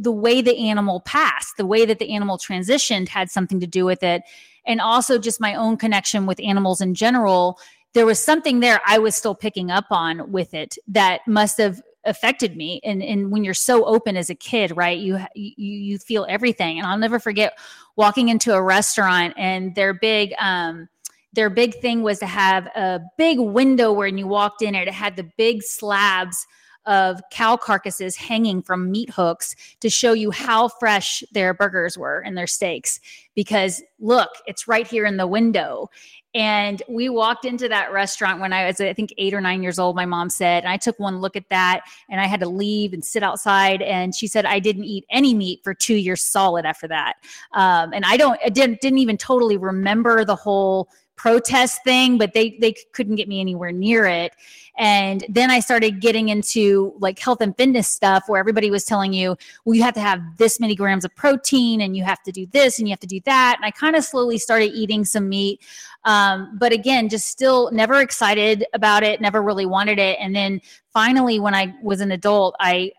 the 0.00 0.12
way 0.12 0.42
the 0.42 0.56
animal 0.58 1.00
passed 1.00 1.56
the 1.56 1.64
way 1.64 1.86
that 1.86 1.98
the 1.98 2.12
animal 2.12 2.36
transitioned 2.36 3.08
had 3.08 3.30
something 3.30 3.58
to 3.60 3.66
do 3.66 3.84
with 3.84 4.02
it 4.02 4.22
and 4.66 4.80
also 4.80 5.18
just 5.18 5.40
my 5.40 5.54
own 5.54 5.76
connection 5.76 6.26
with 6.26 6.40
animals 6.40 6.80
in 6.80 6.94
general 6.94 7.58
there 7.94 8.06
was 8.06 8.22
something 8.22 8.60
there 8.60 8.80
i 8.86 8.98
was 8.98 9.14
still 9.14 9.34
picking 9.34 9.70
up 9.70 9.86
on 9.90 10.30
with 10.32 10.54
it 10.54 10.76
that 10.88 11.20
must 11.26 11.58
have 11.58 11.80
affected 12.04 12.56
me. 12.56 12.80
And 12.84 13.02
and 13.02 13.30
when 13.30 13.44
you're 13.44 13.54
so 13.54 13.84
open 13.84 14.16
as 14.16 14.30
a 14.30 14.34
kid 14.34 14.76
right 14.76 14.98
you 14.98 15.18
you 15.34 15.52
you 15.56 15.98
feel 15.98 16.26
everything. 16.28 16.78
And 16.78 16.86
i'll 16.86 16.98
never 16.98 17.18
forget 17.18 17.58
walking 17.96 18.28
into 18.28 18.54
a 18.54 18.62
restaurant 18.62 19.34
and 19.36 19.74
their 19.74 19.94
big 19.94 20.34
um 20.38 20.88
their 21.34 21.48
big 21.48 21.74
thing 21.76 22.02
was 22.02 22.18
to 22.18 22.26
have 22.26 22.66
a 22.76 23.00
big 23.16 23.38
window 23.38 23.92
where 23.92 24.06
you 24.06 24.26
walked 24.26 24.60
in 24.60 24.74
it, 24.74 24.86
it 24.88 24.94
had 24.94 25.16
the 25.16 25.30
big 25.38 25.62
slabs 25.62 26.46
of 26.86 27.20
cow 27.30 27.56
carcasses 27.56 28.16
hanging 28.16 28.62
from 28.62 28.90
meat 28.90 29.10
hooks 29.10 29.54
to 29.80 29.88
show 29.88 30.12
you 30.12 30.30
how 30.30 30.68
fresh 30.68 31.22
their 31.32 31.54
burgers 31.54 31.96
were 31.96 32.20
and 32.20 32.36
their 32.36 32.46
steaks. 32.46 33.00
Because 33.34 33.82
look, 33.98 34.30
it's 34.46 34.68
right 34.68 34.86
here 34.86 35.06
in 35.06 35.16
the 35.16 35.26
window. 35.26 35.88
And 36.34 36.82
we 36.88 37.10
walked 37.10 37.44
into 37.44 37.68
that 37.68 37.92
restaurant 37.92 38.40
when 38.40 38.54
I 38.54 38.66
was, 38.66 38.80
I 38.80 38.94
think, 38.94 39.12
eight 39.18 39.34
or 39.34 39.40
nine 39.40 39.62
years 39.62 39.78
old, 39.78 39.96
my 39.96 40.06
mom 40.06 40.30
said. 40.30 40.64
And 40.64 40.72
I 40.72 40.78
took 40.78 40.98
one 40.98 41.20
look 41.20 41.36
at 41.36 41.48
that 41.50 41.82
and 42.08 42.20
I 42.20 42.26
had 42.26 42.40
to 42.40 42.48
leave 42.48 42.94
and 42.94 43.04
sit 43.04 43.22
outside. 43.22 43.82
And 43.82 44.14
she 44.14 44.26
said, 44.26 44.46
I 44.46 44.58
didn't 44.58 44.84
eat 44.84 45.04
any 45.10 45.34
meat 45.34 45.60
for 45.62 45.74
two 45.74 45.96
years 45.96 46.22
solid 46.22 46.64
after 46.64 46.88
that. 46.88 47.16
Um, 47.52 47.92
and 47.92 48.04
I 48.06 48.16
don't, 48.16 48.40
I 48.44 48.48
didn't, 48.48 48.80
didn't 48.80 48.98
even 48.98 49.18
totally 49.18 49.58
remember 49.58 50.24
the 50.24 50.36
whole 50.36 50.88
protest 51.16 51.84
thing, 51.84 52.18
but 52.18 52.34
they 52.34 52.56
they 52.60 52.74
couldn't 52.92 53.16
get 53.16 53.28
me 53.28 53.40
anywhere 53.40 53.72
near 53.72 54.06
it. 54.06 54.34
And 54.78 55.24
then 55.28 55.50
I 55.50 55.60
started 55.60 56.00
getting 56.00 56.30
into 56.30 56.94
like 56.98 57.18
health 57.18 57.40
and 57.42 57.54
fitness 57.56 57.88
stuff 57.88 58.24
where 58.26 58.40
everybody 58.40 58.70
was 58.70 58.84
telling 58.84 59.12
you, 59.12 59.36
well, 59.64 59.74
you 59.74 59.82
have 59.82 59.94
to 59.94 60.00
have 60.00 60.20
this 60.38 60.58
many 60.58 60.74
grams 60.74 61.04
of 61.04 61.14
protein 61.14 61.82
and 61.82 61.96
you 61.96 62.04
have 62.04 62.22
to 62.22 62.32
do 62.32 62.46
this 62.46 62.78
and 62.78 62.88
you 62.88 62.92
have 62.92 63.00
to 63.00 63.06
do 63.06 63.20
that. 63.26 63.56
And 63.58 63.66
I 63.66 63.70
kind 63.70 63.96
of 63.96 64.04
slowly 64.04 64.38
started 64.38 64.72
eating 64.72 65.04
some 65.04 65.28
meat. 65.28 65.60
Um, 66.04 66.56
but 66.58 66.72
again, 66.72 67.08
just 67.08 67.28
still 67.28 67.70
never 67.70 68.00
excited 68.00 68.64
about 68.72 69.02
it, 69.02 69.20
never 69.20 69.42
really 69.42 69.66
wanted 69.66 69.98
it. 69.98 70.18
And 70.18 70.34
then 70.34 70.60
finally, 70.92 71.38
when 71.38 71.54
I 71.54 71.74
was 71.82 72.00
an 72.00 72.10
adult, 72.10 72.56
I, 72.58 72.68
I 72.70 72.92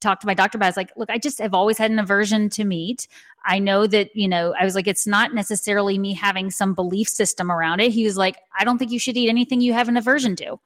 talked 0.00 0.22
to 0.22 0.26
my 0.26 0.34
doctor 0.34 0.56
about. 0.56 0.66
I 0.66 0.70
was 0.70 0.76
like, 0.76 0.92
look, 0.96 1.10
I 1.10 1.18
just 1.18 1.38
have 1.38 1.54
always 1.54 1.78
had 1.78 1.90
an 1.90 1.98
aversion 1.98 2.48
to 2.50 2.64
meat. 2.64 3.06
I 3.44 3.58
know 3.58 3.86
that, 3.86 4.14
you 4.14 4.28
know, 4.28 4.54
I 4.58 4.64
was 4.64 4.74
like, 4.74 4.86
it's 4.86 5.06
not 5.06 5.34
necessarily 5.34 5.98
me 5.98 6.14
having 6.14 6.50
some 6.50 6.74
belief 6.74 7.08
system 7.08 7.50
around 7.50 7.80
it. 7.80 7.92
He 7.92 8.04
was 8.04 8.16
like, 8.16 8.36
I 8.58 8.64
don't 8.64 8.78
think 8.78 8.90
you 8.90 8.98
should 8.98 9.16
eat 9.16 9.28
anything 9.28 9.60
you 9.60 9.72
have 9.72 9.88
an 9.88 9.96
aversion 9.96 10.36
to. 10.36 10.58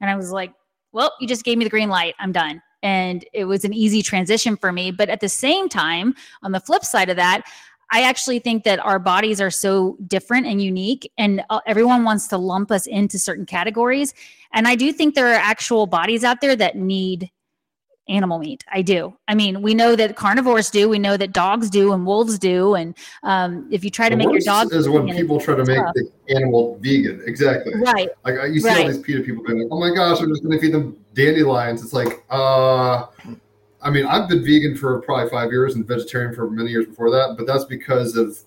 And 0.00 0.10
I 0.10 0.16
was 0.16 0.30
like, 0.30 0.52
well, 0.92 1.12
you 1.20 1.28
just 1.28 1.44
gave 1.44 1.58
me 1.58 1.64
the 1.64 1.70
green 1.70 1.88
light. 1.88 2.14
I'm 2.18 2.32
done. 2.32 2.62
And 2.82 3.24
it 3.32 3.44
was 3.44 3.64
an 3.64 3.72
easy 3.72 4.02
transition 4.02 4.56
for 4.56 4.72
me. 4.72 4.90
But 4.90 5.08
at 5.08 5.20
the 5.20 5.28
same 5.28 5.68
time, 5.68 6.14
on 6.42 6.52
the 6.52 6.60
flip 6.60 6.84
side 6.84 7.08
of 7.08 7.16
that, 7.16 7.42
I 7.90 8.02
actually 8.02 8.40
think 8.40 8.64
that 8.64 8.80
our 8.80 8.98
bodies 8.98 9.40
are 9.40 9.50
so 9.50 9.96
different 10.06 10.46
and 10.46 10.60
unique, 10.60 11.10
and 11.18 11.44
uh, 11.50 11.60
everyone 11.66 12.02
wants 12.02 12.26
to 12.28 12.36
lump 12.36 12.72
us 12.72 12.86
into 12.86 13.16
certain 13.18 13.46
categories. 13.46 14.12
And 14.52 14.66
I 14.66 14.74
do 14.74 14.92
think 14.92 15.14
there 15.14 15.28
are 15.28 15.34
actual 15.34 15.86
bodies 15.86 16.24
out 16.24 16.40
there 16.40 16.56
that 16.56 16.76
need 16.76 17.30
animal 18.08 18.38
meat. 18.38 18.64
I 18.70 18.82
do. 18.82 19.16
I 19.28 19.34
mean, 19.34 19.62
we 19.62 19.74
know 19.74 19.96
that 19.96 20.16
carnivores 20.16 20.70
do. 20.70 20.88
We 20.88 20.98
know 20.98 21.16
that 21.16 21.32
dogs 21.32 21.70
do, 21.70 21.92
and 21.92 22.06
wolves 22.06 22.38
do. 22.38 22.74
And 22.74 22.96
um, 23.22 23.68
if 23.70 23.84
you 23.84 23.90
try 23.90 24.08
to 24.08 24.16
the 24.16 24.18
make 24.18 24.32
your 24.32 24.40
dog 24.40 24.72
is 24.72 24.88
when 24.88 25.08
people 25.08 25.40
try 25.40 25.56
to 25.56 25.64
make 25.64 25.78
tough. 25.78 25.94
the 25.94 26.10
animal 26.34 26.78
vegan. 26.80 27.22
Exactly. 27.26 27.74
Right. 27.76 28.08
Like 28.24 28.36
you 28.52 28.60
see 28.60 28.68
right. 28.68 28.86
all 28.86 28.88
these 28.88 28.98
PETA 28.98 29.22
people 29.22 29.44
being 29.44 29.60
like, 29.60 29.68
"Oh 29.70 29.80
my 29.80 29.94
gosh, 29.94 30.20
I'm 30.20 30.28
just 30.28 30.42
going 30.42 30.56
to 30.56 30.60
feed 30.60 30.72
them 30.72 30.96
dandelions." 31.14 31.82
It's 31.82 31.92
like, 31.92 32.24
uh, 32.30 33.06
I 33.82 33.90
mean, 33.90 34.06
I've 34.06 34.28
been 34.28 34.44
vegan 34.44 34.76
for 34.76 35.00
probably 35.02 35.30
five 35.30 35.50
years 35.50 35.74
and 35.74 35.86
vegetarian 35.86 36.34
for 36.34 36.50
many 36.50 36.70
years 36.70 36.86
before 36.86 37.10
that, 37.10 37.36
but 37.36 37.46
that's 37.46 37.64
because 37.64 38.16
of 38.16 38.38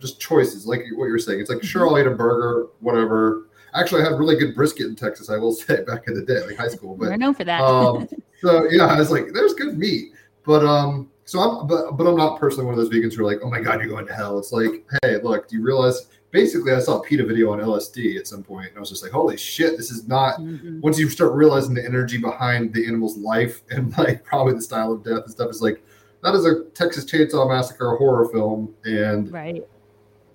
just 0.00 0.20
choices, 0.20 0.66
like 0.66 0.82
what 0.94 1.06
you're 1.06 1.18
saying. 1.18 1.40
It's 1.40 1.50
like, 1.50 1.62
sure, 1.62 1.86
mm-hmm. 1.86 1.94
I'll 1.94 2.00
eat 2.00 2.06
a 2.06 2.14
burger, 2.14 2.68
whatever 2.80 3.48
Actually, 3.74 4.02
I 4.02 4.10
had 4.10 4.18
really 4.18 4.36
good 4.36 4.54
brisket 4.54 4.86
in 4.86 4.96
Texas. 4.96 5.30
I 5.30 5.36
will 5.36 5.52
say 5.54 5.82
back 5.84 6.08
in 6.08 6.14
the 6.14 6.22
day, 6.22 6.42
like 6.44 6.56
high 6.56 6.68
school. 6.68 6.96
But 6.96 7.12
I 7.12 7.16
know 7.16 7.32
for 7.32 7.44
that. 7.44 7.60
um, 7.60 8.08
so 8.40 8.68
yeah, 8.70 8.86
I 8.86 8.98
was 8.98 9.10
like, 9.10 9.32
there's 9.32 9.54
good 9.54 9.78
meat, 9.78 10.12
but 10.44 10.64
um, 10.64 11.10
so 11.24 11.40
I'm 11.40 11.66
but 11.66 11.92
but 11.92 12.06
I'm 12.06 12.16
not 12.16 12.38
personally 12.38 12.66
one 12.66 12.74
of 12.74 12.78
those 12.78 12.90
vegans 12.90 13.14
who 13.14 13.22
are 13.22 13.30
like, 13.30 13.40
oh 13.42 13.50
my 13.50 13.60
god, 13.60 13.80
you're 13.80 13.88
going 13.88 14.06
to 14.06 14.14
hell. 14.14 14.38
It's 14.38 14.52
like, 14.52 14.86
hey, 15.02 15.18
look, 15.22 15.48
do 15.48 15.56
you 15.56 15.62
realize? 15.62 16.06
Basically, 16.30 16.72
I 16.72 16.78
saw 16.78 16.98
a 16.98 17.02
PETA 17.02 17.24
video 17.24 17.50
on 17.52 17.58
LSD 17.58 18.18
at 18.18 18.26
some 18.26 18.42
point, 18.42 18.68
and 18.68 18.76
I 18.76 18.80
was 18.80 18.90
just 18.90 19.02
like, 19.02 19.12
holy 19.12 19.38
shit, 19.38 19.78
this 19.78 19.90
is 19.90 20.06
not. 20.06 20.38
Mm-hmm. 20.38 20.82
Once 20.82 20.98
you 20.98 21.08
start 21.08 21.32
realizing 21.32 21.72
the 21.72 21.82
energy 21.82 22.18
behind 22.18 22.74
the 22.74 22.86
animal's 22.86 23.16
life 23.16 23.62
and 23.70 23.96
like 23.96 24.24
probably 24.24 24.54
the 24.54 24.60
style 24.60 24.92
of 24.92 25.02
death 25.02 25.22
and 25.24 25.30
stuff, 25.30 25.50
is 25.50 25.62
like 25.62 25.82
that 26.22 26.34
is 26.34 26.44
a 26.44 26.64
Texas 26.74 27.04
Chainsaw 27.04 27.48
Massacre 27.48 27.96
horror 27.96 28.28
film, 28.28 28.74
and 28.84 29.32
right 29.32 29.66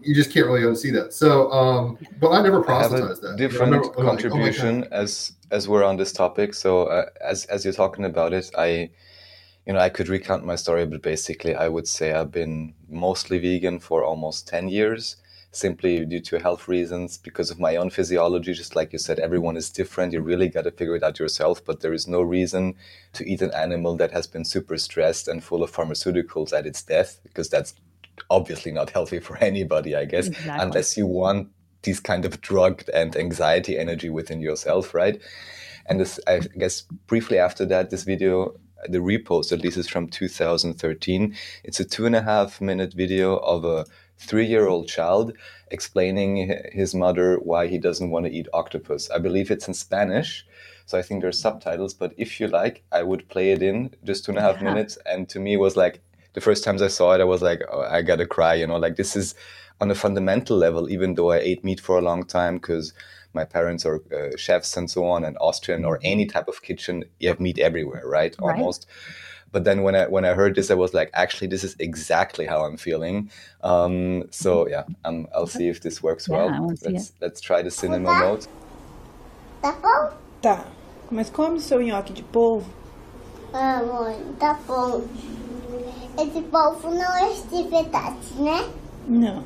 you 0.03 0.15
just 0.15 0.31
can't 0.31 0.47
really 0.47 0.61
unsee 0.61 0.93
that. 0.93 1.13
So, 1.13 1.51
um, 1.51 1.97
but 2.19 2.31
I 2.31 2.41
never 2.41 2.61
proselytized 2.61 3.21
that. 3.21 3.37
Different 3.37 3.71
never, 3.71 3.89
contribution 3.89 4.81
like, 4.81 4.89
oh 4.91 4.95
as 5.01 5.33
as 5.51 5.67
we're 5.67 5.83
on 5.83 5.97
this 5.97 6.11
topic. 6.11 6.53
So, 6.53 6.85
uh, 6.85 7.09
as 7.21 7.45
as 7.45 7.63
you're 7.63 7.73
talking 7.73 8.05
about 8.05 8.33
it, 8.33 8.51
I 8.57 8.89
you 9.65 9.73
know, 9.73 9.79
I 9.79 9.89
could 9.89 10.09
recount 10.09 10.45
my 10.45 10.55
story, 10.55 10.85
but 10.85 11.01
basically, 11.01 11.55
I 11.55 11.69
would 11.69 11.87
say 11.87 12.11
I've 12.11 12.31
been 12.31 12.73
mostly 12.89 13.37
vegan 13.39 13.79
for 13.79 14.03
almost 14.03 14.47
10 14.47 14.67
years, 14.67 15.15
simply 15.51 16.05
due 16.05 16.19
to 16.19 16.39
health 16.39 16.67
reasons, 16.67 17.17
because 17.17 17.49
of 17.49 17.59
my 17.59 17.77
own 17.77 17.89
physiology. 17.89 18.53
Just 18.53 18.75
like 18.75 18.91
you 18.91 18.99
said, 18.99 19.19
everyone 19.19 19.55
is 19.55 19.69
different. 19.69 20.11
You 20.11 20.21
really 20.21 20.49
got 20.49 20.63
to 20.63 20.71
figure 20.71 20.97
it 20.97 21.03
out 21.03 21.19
yourself, 21.19 21.63
but 21.63 21.79
there 21.79 21.93
is 21.93 22.07
no 22.07 22.21
reason 22.21 22.75
to 23.13 23.29
eat 23.29 23.41
an 23.41 23.51
animal 23.51 23.95
that 23.97 24.11
has 24.11 24.27
been 24.27 24.43
super 24.43 24.77
stressed 24.77 25.29
and 25.29 25.43
full 25.43 25.63
of 25.63 25.71
pharmaceuticals 25.71 26.51
at 26.51 26.65
its 26.65 26.83
death, 26.83 27.19
because 27.23 27.49
that's 27.49 27.73
obviously 28.29 28.71
not 28.71 28.89
healthy 28.91 29.19
for 29.19 29.37
anybody, 29.37 29.95
I 29.95 30.05
guess, 30.05 30.27
Exactly. 30.27 30.65
unless 30.67 30.97
you 30.97 31.07
want 31.07 31.49
this 31.83 31.99
kind 31.99 32.25
of 32.25 32.39
drugged 32.41 32.89
and 32.89 33.15
anxiety 33.15 33.77
energy 33.77 34.09
within 34.09 34.39
yourself, 34.41 34.93
right? 34.93 35.21
And 35.87 35.99
this, 35.99 36.19
I 36.27 36.39
guess, 36.39 36.83
briefly 37.07 37.37
after 37.37 37.65
that, 37.65 37.89
this 37.89 38.03
video, 38.03 38.53
the 38.87 38.99
repost 38.99 39.51
at 39.51 39.61
least 39.61 39.77
is 39.77 39.89
from 39.89 40.07
2013. 40.07 41.35
It's 41.63 41.79
a 41.79 41.85
two 41.85 42.05
and 42.05 42.15
a 42.15 42.21
half 42.21 42.61
minute 42.61 42.93
video 42.93 43.37
of 43.37 43.65
a 43.65 43.85
three 44.17 44.45
year 44.45 44.67
old 44.67 44.87
child 44.87 45.33
explaining 45.71 46.57
his 46.71 46.93
mother 46.95 47.37
why 47.37 47.67
he 47.67 47.77
doesn't 47.77 48.11
want 48.11 48.25
to 48.25 48.31
eat 48.31 48.47
octopus. 48.53 49.09
I 49.09 49.17
believe 49.17 49.51
it's 49.51 49.67
in 49.67 49.73
Spanish, 49.73 50.45
so 50.85 50.97
I 50.97 51.01
think 51.01 51.21
there's 51.21 51.39
subtitles. 51.39 51.93
But 51.93 52.13
if 52.17 52.39
you 52.39 52.47
like, 52.47 52.83
I 52.91 53.03
would 53.03 53.27
play 53.27 53.51
it 53.51 53.61
in 53.61 53.93
just 54.05 54.23
two 54.23 54.31
and 54.31 54.37
a 54.39 54.41
half 54.41 54.57
Yeah. 54.61 54.69
minutes. 54.73 54.97
And 55.05 55.27
to 55.29 55.39
me, 55.39 55.53
it 55.55 55.59
was 55.59 55.75
like 55.75 56.01
the 56.33 56.41
first 56.41 56.63
times 56.63 56.81
I 56.81 56.87
saw 56.87 57.13
it, 57.13 57.21
I 57.21 57.25
was 57.25 57.41
like, 57.41 57.61
oh, 57.71 57.81
I 57.81 58.01
gotta 58.01 58.25
cry. 58.25 58.55
You 58.55 58.67
know, 58.67 58.77
like 58.77 58.95
this 58.95 59.15
is 59.15 59.35
on 59.79 59.89
a 59.91 59.95
fundamental 59.95 60.57
level. 60.57 60.89
Even 60.89 61.15
though 61.15 61.31
I 61.31 61.37
ate 61.37 61.63
meat 61.63 61.79
for 61.79 61.97
a 61.97 62.01
long 62.01 62.25
time, 62.25 62.55
because 62.55 62.93
my 63.33 63.45
parents 63.45 63.85
are 63.85 64.01
uh, 64.13 64.35
chefs 64.37 64.77
and 64.77 64.89
so 64.89 65.05
on, 65.05 65.23
and 65.23 65.37
Austrian 65.39 65.85
or 65.85 65.99
any 66.03 66.25
type 66.25 66.47
of 66.47 66.61
kitchen, 66.61 67.05
you 67.19 67.29
have 67.29 67.39
meat 67.39 67.59
everywhere, 67.59 68.03
right? 68.05 68.35
Right. 68.39 68.57
Almost. 68.57 68.87
But 69.51 69.65
then 69.65 69.83
when 69.83 69.95
I 69.95 70.07
when 70.07 70.25
I 70.25 70.33
heard 70.33 70.55
this, 70.55 70.71
I 70.71 70.73
was 70.73 70.95
like, 70.95 71.11
actually, 71.13 71.47
this 71.47 71.63
is 71.63 71.75
exactly 71.77 72.47
how 72.47 72.65
I'm 72.65 72.77
feeling. 72.77 73.29
Um, 73.61 74.23
so 74.31 74.67
yeah, 74.67 74.83
um, 75.05 75.27
I'll 75.33 75.47
see 75.47 75.69
if 75.69 75.81
this 75.81 76.01
works 76.01 76.27
Yeah, 76.27 76.47
well. 76.47 76.75
Let's 76.81 77.13
let's 77.21 77.39
try 77.39 77.61
the 77.61 77.69
cinema 77.69 78.13
mode. 78.19 78.47
Tá 79.61 79.71
bom? 79.79 80.17
Tá. 80.41 80.65
Mas 81.11 81.29
come 81.29 81.57
o 81.57 81.61
seu 81.61 81.79
nhoque 81.79 82.11
de 82.11 82.23
polvo. 82.23 82.67
Ah, 83.53 83.83
mãe, 83.83 84.19
tá 84.39 84.59
bom. 84.67 85.03
Esse 86.17 86.41
povo 86.43 86.89
não 86.91 87.17
é 87.17 87.33
de 87.33 87.63
verdade, 87.69 88.33
né? 88.37 88.69
Não. 89.07 89.43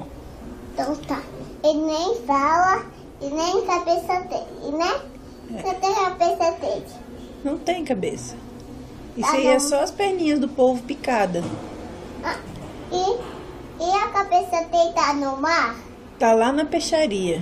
Então 0.74 0.96
tá. 0.98 1.22
Ele 1.64 1.82
nem 1.82 2.16
fala 2.26 2.86
e 3.22 3.30
nem 3.30 3.66
cabeça 3.66 4.22
dele, 4.22 4.78
né? 4.78 5.02
Cadê 5.64 5.88
a 5.88 6.12
cabeça 6.12 6.52
dele? 6.60 6.86
Não 7.44 7.58
tem 7.58 7.84
cabeça. 7.86 8.36
Isso 9.16 9.32
Tá 9.32 9.38
aí 9.38 9.48
é 9.48 9.54
bom. 9.54 9.60
só 9.60 9.82
as 9.82 9.92
perninhas 9.92 10.40
do 10.40 10.48
polvo 10.50 10.84
picada. 10.84 11.44
Ah, 12.24 12.36
e, 12.92 13.84
e 13.84 13.92
a 13.92 14.10
cabeça 14.10 14.64
dele 14.66 14.92
tá 14.94 15.14
no 15.14 15.38
mar? 15.38 15.76
Tá 16.20 16.34
lá 16.34 16.52
na 16.52 16.66
peixaria. 16.66 17.42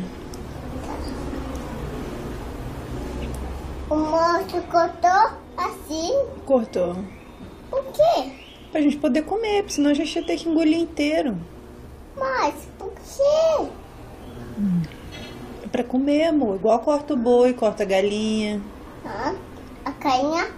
O 3.89 3.95
monstro 3.95 4.61
cortou 4.63 5.37
assim? 5.57 6.13
Cortou. 6.45 6.95
O 7.71 7.81
quê? 7.91 8.44
Pra 8.75 8.81
gente 8.81 8.97
poder 8.97 9.21
comer, 9.21 9.61
porque 9.61 9.75
senão 9.75 9.89
a 9.89 9.93
gente 9.93 10.13
ia 10.13 10.25
ter 10.25 10.35
que 10.35 10.49
engolir 10.49 10.77
inteiro. 10.77 11.37
Mas 12.13 12.53
por 12.77 12.91
quê? 12.91 13.69
É 15.63 15.67
pra 15.67 15.81
comer, 15.81 16.25
amor. 16.25 16.57
Igual 16.57 16.79
corta 16.79 17.13
o 17.13 17.17
boi, 17.17 17.53
corta 17.53 17.83
a 17.83 17.85
galinha. 17.85 18.61
Ah, 19.05 19.33
a 19.85 19.91
carinha 19.93 20.51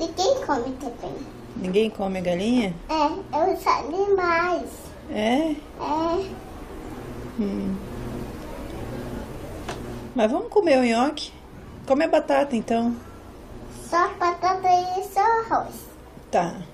de 0.00 0.08
quem 0.08 0.34
come 0.44 0.74
também? 0.80 1.16
Ninguém 1.54 1.90
come 1.90 2.18
a 2.18 2.22
galinha? 2.22 2.74
É, 2.88 3.36
é 3.38 3.54
os 3.54 3.66
animais. 3.68 4.70
É. 5.08 5.54
É. 5.80 6.26
Mas 10.16 10.28
vamos 10.28 10.48
comer 10.48 10.80
o 10.80 10.84
nhoque. 10.84 11.32
Come 11.86 12.04
a 12.04 12.08
batata 12.08 12.56
então. 12.56 12.96
Só 13.88 14.08
batata 14.18 14.68
e 14.98 15.04
só 15.04 15.20
arroz. 15.20 15.86
Tá. 16.28 16.71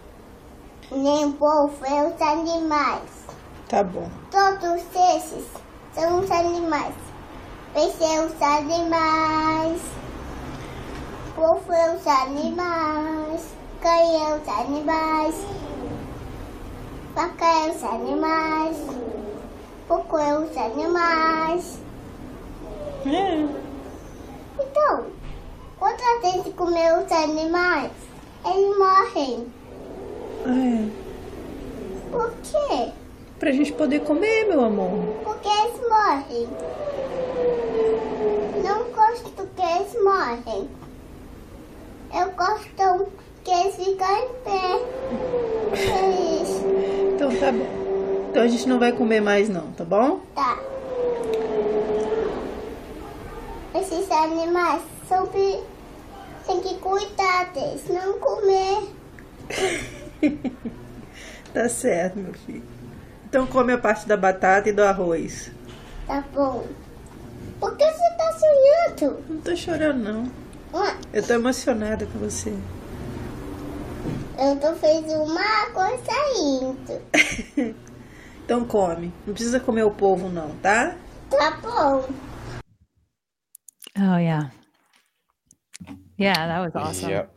Nem 0.90 1.36
é 1.84 2.06
os 2.06 2.22
animais. 2.22 3.10
Tá 3.68 3.84
bom. 3.84 4.08
Todos 4.30 4.82
esses 5.14 5.44
são 5.92 6.20
os 6.20 6.30
animais. 6.30 6.94
É 7.74 7.84
os 8.20 8.42
animais. 8.42 9.82
É 11.36 11.94
os 11.94 12.06
animais. 12.06 13.42
É 13.82 14.34
os 14.34 14.48
animais. 14.48 15.34
Vaca 17.14 17.44
é 17.44 17.70
os 17.70 17.84
animais. 17.84 18.76
É 19.90 20.38
os 20.38 20.56
animais. 20.56 21.78
É. 23.04 23.48
Então, 24.58 25.06
quando 25.78 26.00
a 26.00 26.30
gente 26.30 26.50
comer 26.52 26.98
os 26.98 27.12
animais, 27.12 27.92
eles 28.46 28.78
morrem. 28.78 29.57
É. 30.46 30.88
Por 32.10 32.32
quê? 32.42 32.92
Pra 33.38 33.52
gente 33.52 33.72
poder 33.72 34.00
comer, 34.00 34.44
meu 34.46 34.64
amor. 34.64 35.14
Porque 35.24 35.48
eles 35.48 35.80
morrem. 35.88 36.48
Não 38.64 38.84
gosto 38.90 39.48
que 39.54 39.62
eles 39.62 40.02
morrem. 40.02 40.68
Eu 42.14 42.30
gosto 42.32 43.06
que 43.44 43.50
eles 43.50 43.76
ficam 43.76 44.16
em 44.16 44.28
pé. 44.44 44.80
Então 47.14 47.30
tá 47.36 47.52
bom. 47.52 47.78
Então 48.30 48.42
a 48.42 48.48
gente 48.48 48.68
não 48.68 48.78
vai 48.78 48.92
comer 48.92 49.20
mais 49.20 49.48
não, 49.48 49.72
tá 49.72 49.84
bom? 49.84 50.20
Tá. 50.34 50.58
Esses 53.74 54.10
animais 54.10 54.82
são 55.08 55.26
tem 55.26 56.60
que 56.62 56.74
cuidar 56.76 57.52
deles, 57.52 57.84
não 57.88 58.18
comer. 58.18 58.88
Tá 61.52 61.66
certo, 61.68 62.18
meu 62.18 62.34
filho. 62.34 62.62
Então 63.24 63.46
come 63.46 63.72
a 63.72 63.78
parte 63.78 64.06
da 64.06 64.16
batata 64.16 64.68
e 64.68 64.72
do 64.72 64.82
arroz. 64.84 65.50
Tá 66.06 66.22
bom. 66.32 66.66
Por 67.58 67.76
que 67.76 67.84
você 67.84 68.10
tá 68.16 68.32
sonhando? 68.32 69.24
Não 69.28 69.40
tô 69.40 69.56
chorando, 69.56 69.98
não. 70.02 70.30
Ah, 70.74 70.96
Eu 71.12 71.26
tô 71.26 71.32
emocionada 71.32 72.04
com 72.06 72.18
você. 72.18 72.52
Eu 74.38 74.56
tô 74.60 74.74
fazendo 74.74 75.22
uma 75.24 75.66
coisa 75.72 76.02
saindo. 76.04 77.76
Então 78.44 78.64
come. 78.64 79.12
Não 79.26 79.34
precisa 79.34 79.60
comer 79.60 79.82
o 79.82 79.90
polvo, 79.90 80.30
não, 80.30 80.48
tá? 80.62 80.96
Tá 81.28 81.50
bom. 81.60 82.08
Oh 83.98 84.16
yeah. 84.16 84.50
Yeah, 86.18 86.46
that 86.46 86.60
was 86.60 86.74
awesome. 86.74 87.10
Yeah. 87.12 87.28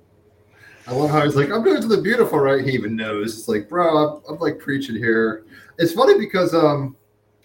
I 0.92 0.94
love 0.96 1.10
how 1.10 1.24
he's 1.24 1.38
like, 1.38 1.50
I'm 1.50 1.64
doing 1.64 1.82
something 1.82 2.04
beautiful, 2.04 2.38
right? 2.38 2.66
He 2.66 2.72
even 2.72 2.98
knows. 2.98 3.39
It's 3.39 3.48
like, 3.48 3.70
bro, 3.70 3.98
I'm, 3.98 4.22
I'm 4.28 4.39
like 4.39 4.60
preaching 4.60 4.96
here. 4.96 5.46
It's 5.80 5.94
funny 5.94 6.20
because 6.20 6.54
um, 6.54 6.98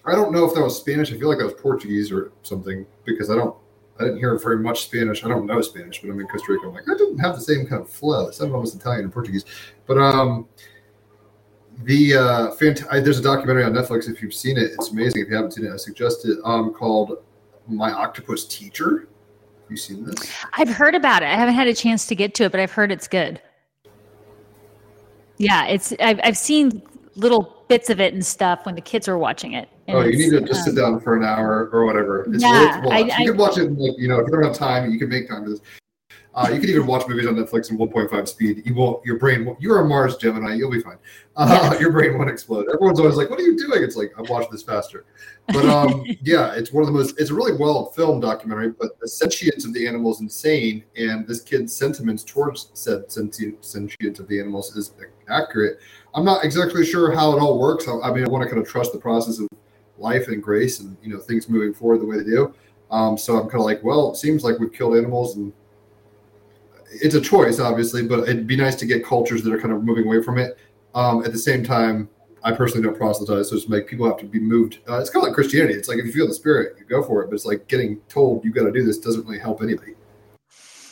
I 0.04 0.16
don't 0.16 0.32
know 0.32 0.44
if 0.44 0.54
that 0.54 0.62
was 0.62 0.76
Spanish. 0.76 1.12
I 1.12 1.16
feel 1.16 1.28
like 1.28 1.38
that 1.38 1.44
was 1.44 1.54
Portuguese 1.54 2.10
or 2.10 2.32
something 2.42 2.84
because 3.04 3.30
I 3.30 3.36
don't, 3.36 3.56
I 4.00 4.04
didn't 4.04 4.18
hear 4.18 4.36
very 4.36 4.58
much 4.58 4.86
Spanish. 4.86 5.24
I 5.24 5.28
don't 5.28 5.46
know 5.46 5.60
Spanish, 5.60 6.00
but 6.02 6.10
I'm 6.10 6.18
in 6.18 6.26
Costa 6.26 6.52
Rica. 6.52 6.66
I'm 6.66 6.74
like, 6.74 6.88
I 6.90 6.94
didn't 6.94 7.18
have 7.18 7.36
the 7.36 7.40
same 7.40 7.68
kind 7.68 7.80
of 7.80 7.88
flow. 7.88 8.26
It 8.26 8.34
sounded 8.34 8.52
almost 8.52 8.74
Italian 8.74 9.04
and 9.04 9.12
Portuguese. 9.12 9.44
But 9.86 9.98
um, 9.98 10.48
the 11.84 12.14
uh, 12.14 12.50
fant- 12.56 12.84
I, 12.90 12.98
there's 12.98 13.20
a 13.20 13.22
documentary 13.22 13.62
on 13.62 13.74
Netflix. 13.74 14.10
If 14.10 14.22
you've 14.22 14.34
seen 14.34 14.56
it, 14.56 14.72
it's 14.72 14.90
amazing. 14.90 15.22
If 15.22 15.28
you 15.28 15.36
haven't 15.36 15.52
seen 15.52 15.66
it, 15.66 15.72
I 15.72 15.76
suggest 15.76 16.26
it. 16.26 16.40
Um, 16.42 16.74
called 16.74 17.22
My 17.68 17.92
Octopus 17.92 18.44
Teacher. 18.46 19.08
Have 19.66 19.70
you 19.72 19.76
seen 19.78 20.04
this? 20.04 20.14
I've 20.52 20.68
heard 20.68 20.94
about 20.94 21.24
it. 21.24 21.26
I 21.26 21.34
haven't 21.34 21.54
had 21.56 21.66
a 21.66 21.74
chance 21.74 22.06
to 22.06 22.14
get 22.14 22.34
to 22.36 22.44
it, 22.44 22.52
but 22.52 22.60
I've 22.60 22.70
heard 22.70 22.92
it's 22.92 23.08
good. 23.08 23.40
Yeah, 25.38 25.66
it's 25.66 25.92
I've 25.98 26.20
I've 26.22 26.36
seen 26.38 26.82
little 27.16 27.64
bits 27.68 27.90
of 27.90 27.98
it 28.00 28.14
and 28.14 28.24
stuff 28.24 28.64
when 28.64 28.76
the 28.76 28.80
kids 28.80 29.08
are 29.08 29.18
watching 29.18 29.54
it. 29.54 29.68
Oh, 29.88 30.02
you 30.02 30.16
need 30.16 30.30
to 30.38 30.46
just 30.46 30.64
sit 30.64 30.70
um, 30.70 30.92
down 30.92 31.00
for 31.00 31.16
an 31.16 31.24
hour 31.24 31.68
or 31.72 31.84
whatever. 31.84 32.32
It's 32.32 32.44
Yeah, 32.44 32.76
worth 32.76 32.84
watch. 32.84 32.94
I- 32.94 32.98
you 33.00 33.12
I- 33.12 33.24
can 33.26 33.36
watch 33.36 33.58
it, 33.58 33.72
like, 33.72 33.94
you 33.98 34.06
know, 34.06 34.20
if 34.20 34.26
you 34.28 34.32
don't 34.32 34.44
have 34.44 34.54
time, 34.56 34.92
you 34.92 35.00
can 35.00 35.08
make 35.08 35.28
time 35.28 35.42
for 35.42 35.50
this. 35.50 35.60
Uh, 36.36 36.50
you 36.52 36.60
can 36.60 36.68
even 36.68 36.86
watch 36.86 37.08
movies 37.08 37.26
on 37.26 37.34
Netflix 37.34 37.70
in 37.70 37.78
1.5 37.78 38.28
speed. 38.28 38.62
You 38.66 38.74
won't. 38.74 39.04
Your 39.06 39.18
brain. 39.18 39.46
won't- 39.46 39.58
You're 39.58 39.80
a 39.80 39.88
Mars 39.88 40.18
Gemini. 40.18 40.52
You'll 40.54 40.70
be 40.70 40.80
fine. 40.80 40.98
Uh, 41.34 41.74
Your 41.80 41.90
brain 41.92 42.18
won't 42.18 42.28
explode. 42.28 42.66
Everyone's 42.72 43.00
always 43.00 43.16
like, 43.16 43.30
"What 43.30 43.40
are 43.40 43.42
you 43.42 43.56
doing?" 43.56 43.82
It's 43.82 43.96
like 43.96 44.12
I'm 44.18 44.26
watching 44.28 44.50
this 44.52 44.62
faster. 44.62 45.06
But 45.48 45.64
um, 45.64 46.04
yeah, 46.22 46.52
it's 46.54 46.72
one 46.72 46.82
of 46.82 46.88
the 46.88 46.92
most. 46.92 47.18
It's 47.18 47.30
a 47.30 47.34
really 47.34 47.56
well 47.56 47.86
filmed 47.92 48.20
documentary. 48.20 48.70
But 48.70 49.00
the 49.00 49.08
sentience 49.08 49.64
of 49.64 49.72
the 49.72 49.88
animal 49.88 50.12
is 50.12 50.20
insane, 50.20 50.84
and 50.94 51.26
this 51.26 51.40
kid's 51.40 51.74
sentiments 51.74 52.22
towards 52.22 52.68
said 52.74 53.10
sentient 53.10 53.64
sentience 53.64 54.20
of 54.20 54.28
the 54.28 54.38
animals 54.38 54.76
is 54.76 54.92
accurate. 55.30 55.78
I'm 56.14 56.24
not 56.26 56.44
exactly 56.44 56.84
sure 56.84 57.12
how 57.12 57.34
it 57.34 57.40
all 57.40 57.58
works. 57.58 57.88
I, 57.88 57.92
I 58.10 58.12
mean, 58.12 58.24
I 58.24 58.28
want 58.28 58.42
to 58.44 58.48
kind 58.50 58.60
of 58.60 58.68
trust 58.68 58.92
the 58.92 58.98
process 58.98 59.38
of 59.38 59.48
life 59.96 60.28
and 60.28 60.42
grace, 60.42 60.80
and 60.80 60.98
you 61.02 61.08
know 61.08 61.18
things 61.18 61.48
moving 61.48 61.72
forward 61.72 62.02
the 62.02 62.06
way 62.06 62.18
they 62.18 62.24
do. 62.24 62.54
Um, 62.90 63.16
so 63.16 63.36
I'm 63.38 63.44
kind 63.48 63.60
of 63.60 63.64
like, 63.66 63.82
well, 63.82 64.10
it 64.12 64.16
seems 64.16 64.44
like 64.44 64.58
we've 64.58 64.72
killed 64.72 64.96
animals, 64.98 65.36
and 65.36 65.50
it's 66.90 67.14
a 67.14 67.20
choice, 67.20 67.58
obviously, 67.58 68.06
but 68.06 68.28
it'd 68.28 68.46
be 68.46 68.56
nice 68.56 68.74
to 68.76 68.86
get 68.86 69.04
cultures 69.04 69.42
that 69.42 69.52
are 69.52 69.60
kind 69.60 69.72
of 69.72 69.84
moving 69.84 70.04
away 70.04 70.22
from 70.22 70.38
it. 70.38 70.58
Um, 70.94 71.24
at 71.24 71.32
the 71.32 71.38
same 71.38 71.62
time, 71.62 72.08
I 72.42 72.52
personally 72.52 72.82
don't 72.82 72.96
proselytize, 72.96 73.50
so 73.50 73.56
it's 73.56 73.68
like 73.68 73.86
people 73.86 74.06
have 74.06 74.18
to 74.18 74.24
be 74.24 74.38
moved. 74.38 74.78
Uh, 74.88 74.98
it's 74.98 75.10
kind 75.10 75.22
of 75.22 75.28
like 75.28 75.34
Christianity. 75.34 75.74
It's 75.74 75.88
like 75.88 75.98
if 75.98 76.06
you 76.06 76.12
feel 76.12 76.28
the 76.28 76.34
spirit, 76.34 76.76
you 76.78 76.84
go 76.84 77.02
for 77.02 77.22
it. 77.22 77.26
But 77.26 77.34
it's 77.34 77.44
like 77.44 77.66
getting 77.66 78.00
told 78.08 78.44
you 78.44 78.52
got 78.52 78.64
to 78.64 78.72
do 78.72 78.84
this 78.84 78.98
doesn't 78.98 79.26
really 79.26 79.38
help 79.38 79.62
anybody. 79.62 79.94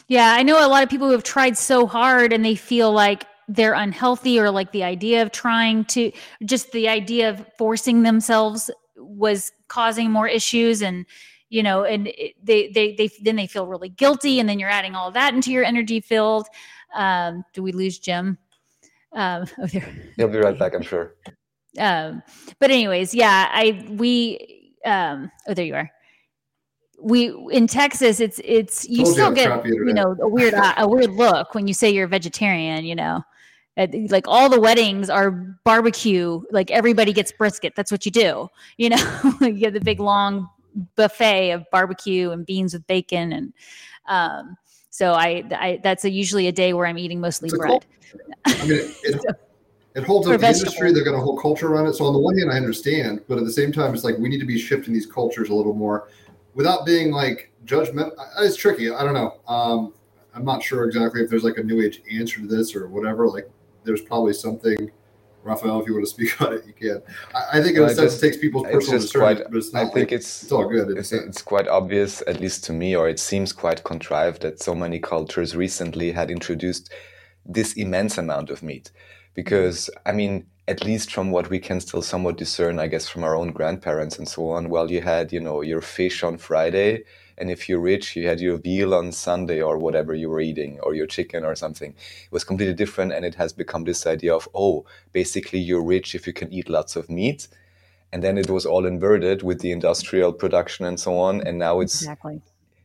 Yeah, 0.09 0.35
I 0.35 0.43
know 0.43 0.65
a 0.65 0.69
lot 0.69 0.83
of 0.83 0.91
people 0.91 1.07
who 1.07 1.13
have 1.13 1.23
tried 1.23 1.57
so 1.57 1.87
hard 1.87 2.33
and 2.33 2.45
they 2.45 2.55
feel 2.55 2.93
like 2.93 3.27
they're 3.49 3.75
unhealthy 3.75 4.39
or 4.39 4.51
like 4.51 4.73
the 4.73 4.83
idea 4.83 5.23
of 5.23 5.31
trying 5.31 5.85
to 5.85 6.11
just 6.45 6.73
the 6.73 6.89
idea 6.89 7.31
of 7.31 7.47
forcing 7.59 8.03
themselves 8.03 8.71
was 8.97 9.53
causing 9.69 10.11
more 10.11 10.29
issues 10.29 10.83
and 10.83 11.07
you 11.55 11.63
know 11.63 11.85
and 11.85 12.07
they, 12.43 12.69
they 12.75 12.95
they 12.99 13.09
then 13.23 13.37
they 13.37 13.47
feel 13.47 13.67
really 13.69 13.89
guilty 13.89 14.41
and 14.41 14.49
then 14.49 14.59
you're 14.59 14.69
adding 14.69 14.97
all 14.97 15.13
that 15.13 15.35
into 15.35 15.53
your 15.53 15.63
energy 15.65 16.01
field. 16.01 16.49
Um 16.95 17.45
do 17.53 17.63
we 17.63 17.71
lose 17.71 17.99
jim? 18.01 18.37
Um 19.13 19.47
oh, 19.61 19.67
there. 19.67 19.89
He'll 20.17 20.29
be 20.29 20.39
right 20.39 20.59
back, 20.59 20.75
I'm 20.75 20.83
sure. 20.83 21.15
um 21.79 22.23
but 22.59 22.71
anyways 22.71 23.15
yeah 23.15 23.49
i 23.53 23.87
we 23.91 24.73
um 24.85 25.31
oh 25.49 25.55
there 25.55 25.65
you 25.65 25.77
are. 25.77 25.91
We 27.01 27.33
in 27.53 27.69
texas 27.69 28.19
it's 28.19 28.41
it's 28.45 28.89
you 28.89 29.05
Told 29.05 29.15
still 29.15 29.27
I'm 29.29 29.35
get 29.35 29.65
you 29.65 29.95
know 29.95 30.17
a 30.21 30.29
weird 30.29 30.55
a 30.55 30.89
weird 30.89 31.11
look 31.11 31.55
when 31.55 31.69
you 31.69 31.75
say 31.75 31.91
you're 31.91 32.07
a 32.07 32.09
vegetarian 32.09 32.85
you 32.85 32.97
know. 32.97 33.23
At- 33.77 33.93
like 34.11 34.29
all 34.29 34.49
the 34.49 34.61
weddings 34.61 35.11
are 35.11 35.33
barbecue 35.65 36.41
like 36.53 36.71
everybody 36.71 37.13
gets 37.13 37.33
brisket 37.33 37.75
that's 37.75 37.91
what 37.91 38.07
you 38.07 38.13
do 38.13 38.49
you 38.77 38.89
know? 38.89 39.33
You 39.41 39.53
get 39.53 39.73
the 39.73 39.81
big 39.81 39.99
long 39.99 40.49
buffet 40.97 41.51
of 41.53 41.65
barbecue 41.71 42.31
and 42.31 42.47
beans 42.47 42.73
with 42.73 42.87
bacon 42.87 43.33
and 43.33 43.53
um 44.09 44.57
so 44.91 45.13
i, 45.13 45.45
I 45.53 45.81
that's 45.83 46.05
a, 46.05 46.11
usually 46.11 46.47
a 46.49 46.53
day 46.53 46.73
where 46.73 46.87
i'm 46.87 46.99
eating 46.99 47.21
mostly 47.21 47.51
bread 47.51 47.87
I 48.47 48.67
mean, 48.67 48.73
it, 48.73 48.97
it, 49.03 49.21
it 49.95 50.05
holds 50.05 50.27
up 50.27 50.41
the 50.41 50.47
industry. 50.47 50.93
They're 50.93 51.05
got 51.05 51.15
a 51.15 51.21
whole 51.21 51.39
culture 51.39 51.73
around 51.73 51.87
it. 51.87 51.95
So 51.95 52.05
on 52.05 52.13
the 52.13 52.19
one 52.19 52.37
hand, 52.37 52.51
I 52.51 52.57
understand, 52.57 53.23
but 53.29 53.39
at 53.39 53.45
the 53.45 53.53
same 53.53 53.73
time, 53.73 53.95
it's 53.95 54.05
like 54.05 54.19
we 54.19 54.29
need 54.29 54.41
to 54.41 54.47
be 54.47 54.59
shifting 54.59 54.93
these 54.93 55.07
cultures 55.07 55.51
a 55.51 55.55
little 55.55 55.75
more 55.75 56.09
without 56.55 56.85
being 56.85 57.13
like 57.13 57.53
judgment. 57.65 58.13
It's 58.41 58.57
tricky. 58.57 58.91
I 58.91 59.05
don't 59.05 59.15
know. 59.15 59.39
Um, 59.47 59.95
I'm 60.35 60.45
not 60.45 60.63
sure 60.63 60.85
exactly 60.85 61.23
if 61.23 61.31
there's 61.31 61.45
like 61.45 61.59
a 61.59 61.63
new 61.63 61.81
age 61.81 62.03
answer 62.11 62.41
to 62.41 62.47
this 62.47 62.75
or 62.75 62.89
whatever. 62.89 63.29
Like, 63.29 63.49
there's 63.85 64.03
probably 64.03 64.33
something. 64.33 64.91
Raphael, 65.45 65.81
if 65.81 65.87
you 65.87 65.93
want 65.95 66.07
to 66.07 66.11
speak 66.11 66.41
on 66.41 66.55
it, 66.55 66.65
you 66.67 66.73
can. 66.73 67.03
I, 67.35 67.59
I 67.59 67.63
think 67.63 67.77
in 67.77 67.83
a 67.83 67.87
I 67.87 67.89
sense 67.89 68.13
just- 68.13 68.23
it 68.23 68.27
takes 68.27 68.37
people's 68.39 68.67
personal 68.67 69.01
discernment, 69.01 69.39
quite- 69.39 69.51
but 69.51 69.59
it's 69.59 69.75
I 69.75 69.83
think 69.85 69.95
like, 69.97 70.13
it's 70.13 70.43
it's 70.43 70.53
all 70.53 70.69
good. 70.69 70.97
It's, 70.97 71.13
it's 71.13 71.43
quite 71.43 71.69
obvious, 71.69 72.23
at 72.27 72.41
least 72.41 72.65
to 72.65 72.73
me, 72.73 72.97
or 72.97 73.09
it 73.09 73.21
seems 73.21 73.53
quite 73.53 73.85
contrived 73.85 74.43
that 74.43 74.63
so 74.63 74.75
many 74.75 74.99
cultures 74.99 75.55
recently 75.55 76.13
had 76.13 76.31
introduced 76.31 76.93
this 77.47 77.75
immense 77.75 78.19
amount 78.19 78.51
of 78.51 78.63
meat. 78.63 78.91
Because, 79.35 79.91
I 80.07 80.13
mean, 80.13 80.47
at 80.69 80.85
least 80.85 81.13
from 81.13 81.31
what 81.31 81.51
we 81.51 81.59
can 81.59 81.81
still 81.81 82.03
somewhat 82.03 82.37
discern, 82.39 82.79
I 82.79 82.87
guess, 82.87 83.09
from 83.09 83.25
our 83.25 83.37
own 83.37 83.51
grandparents 83.53 84.17
and 84.19 84.27
so 84.29 84.49
on, 84.51 84.69
well, 84.71 84.91
you 84.91 85.03
had, 85.03 85.33
you 85.33 85.41
know, 85.41 85.61
your 85.61 85.81
fish 85.83 86.23
on 86.23 86.39
Friday, 86.39 87.05
and 87.39 87.51
if 87.51 87.69
you're 87.69 87.81
rich, 87.81 88.17
you 88.17 88.29
had 88.29 88.41
your 88.41 88.57
veal 88.59 88.95
on 88.95 89.13
Sunday 89.13 89.61
or 89.61 89.79
whatever 89.79 90.15
you 90.15 90.31
were 90.31 90.41
eating, 90.41 90.79
or 90.81 90.95
your 90.95 91.07
chicken 91.07 91.45
or 91.45 91.55
something. 91.55 91.91
It 91.91 92.33
was 92.33 92.45
completely 92.45 92.75
different, 92.75 93.13
and 93.13 93.25
it 93.25 93.35
has 93.35 93.53
become 93.53 93.85
this 93.85 94.07
idea 94.07 94.35
of, 94.35 94.49
oh, 94.55 94.85
basically, 95.13 95.59
you're 95.59 95.83
rich 95.83 96.15
if 96.15 96.27
you 96.27 96.33
can 96.33 96.53
eat 96.53 96.69
lots 96.69 96.97
of 96.97 97.11
meat. 97.11 97.49
And 98.13 98.23
then 98.23 98.39
it 98.39 98.49
was 98.49 98.65
all 98.65 98.87
inverted 98.87 99.43
with 99.43 99.61
the 99.61 99.73
industrial 99.73 100.33
production 100.33 100.87
and 100.87 101.01
so 101.01 101.19
on. 101.19 101.41
And 101.41 101.59
now 101.59 101.81
it's 101.81 102.01
exactly 102.03 102.43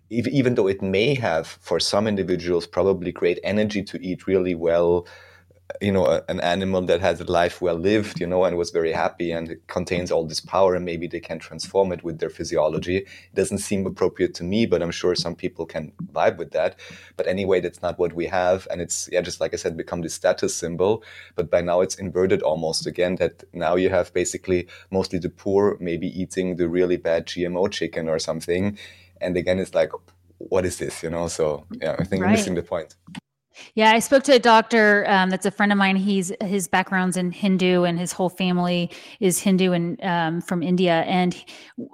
even 0.10 0.56
though 0.56 0.68
it 0.68 0.82
may 0.82 1.14
have 1.14 1.46
for 1.46 1.80
some 1.80 2.08
individuals 2.08 2.66
probably 2.66 3.12
great 3.12 3.40
energy 3.44 3.84
to 3.84 4.02
eat 4.04 4.28
really 4.28 4.56
well 4.56 5.06
you 5.82 5.92
know 5.92 6.06
a- 6.06 6.24
an 6.30 6.40
animal 6.42 6.82
that 6.82 7.00
has 7.00 7.22
a 7.22 7.24
life 7.26 7.62
well 7.62 7.76
lived 7.76 8.20
you 8.20 8.28
know 8.28 8.44
and 8.44 8.58
was 8.58 8.72
very 8.72 8.92
happy 8.92 9.32
and 9.32 9.50
it 9.50 9.68
contains 9.68 10.12
all 10.12 10.26
this 10.26 10.40
power 10.40 10.76
and 10.76 10.84
maybe 10.84 11.08
they 11.08 11.20
can 11.20 11.40
transform 11.40 11.92
it 11.92 12.04
with 12.04 12.20
their 12.20 12.30
physiology. 12.30 12.98
It 12.98 13.08
doesn't 13.36 13.60
seem 13.60 13.86
appropriate 13.86 14.34
to 14.36 14.44
me 14.44 14.66
but 14.66 14.82
i'm 14.82 14.92
sure 14.92 15.16
some 15.16 15.36
people 15.36 15.66
can 15.66 15.92
vibe 16.12 16.38
with 16.38 16.52
that. 16.52 16.76
But 17.18 17.28
anyway 17.28 17.60
that's 17.62 17.82
not 17.82 18.00
what 18.00 18.14
we 18.14 18.26
have. 18.28 18.68
And 18.72 18.82
it's 18.82 19.10
yeah 19.12 19.22
just 19.22 19.40
like 19.42 19.54
i 19.54 19.58
said 19.58 19.78
become 19.78 20.02
this 20.02 20.16
status 20.16 20.56
symbol. 20.56 21.04
But 21.36 21.50
by 21.52 21.62
now 21.62 21.82
it's 21.82 21.96
inverted 21.96 22.42
almost 22.42 22.88
again 22.88 23.16
that 23.16 23.44
now 23.54 23.76
you 23.76 23.90
have 23.90 24.14
basically 24.14 24.68
mostly 24.92 25.20
the 25.20 25.30
poor 25.30 25.78
maybe 25.80 26.08
eating 26.22 26.56
the 26.56 26.68
really 26.68 26.98
bad 26.98 27.28
gmo 27.28 27.70
chicken 27.72 28.10
or 28.10 28.20
something. 28.20 28.78
And 29.22 29.38
again 29.38 29.60
it's 29.60 29.76
like 29.76 29.92
what 30.38 30.66
is 30.66 30.78
this 30.78 31.04
you 31.04 31.10
know? 31.10 31.28
So 31.28 31.66
yeah 31.82 31.96
i 32.00 32.04
think 32.04 32.22
we're 32.22 32.28
Right. 32.28 32.38
missing 32.40 32.56
the 32.56 32.64
point 32.64 32.96
Yeah, 33.76 33.92
I 33.92 34.00
spoke 34.00 34.24
to 34.24 34.34
a 34.34 34.40
doctor 34.40 35.06
um, 35.08 35.30
that's 35.30 35.46
a 35.46 35.52
friend 35.52 35.72
of 35.72 35.78
mine. 35.78 35.96
He's 35.96 36.32
his 36.42 36.68
background's 36.68 37.18
in 37.18 37.32
Hindu, 37.32 37.84
and 37.84 38.00
his 38.00 38.12
whole 38.12 38.30
family 38.30 38.92
is 39.20 39.40
Hindu 39.40 39.72
and 39.74 40.04
um, 40.04 40.42
from 40.42 40.64
India. 40.64 41.02
And 41.02 41.36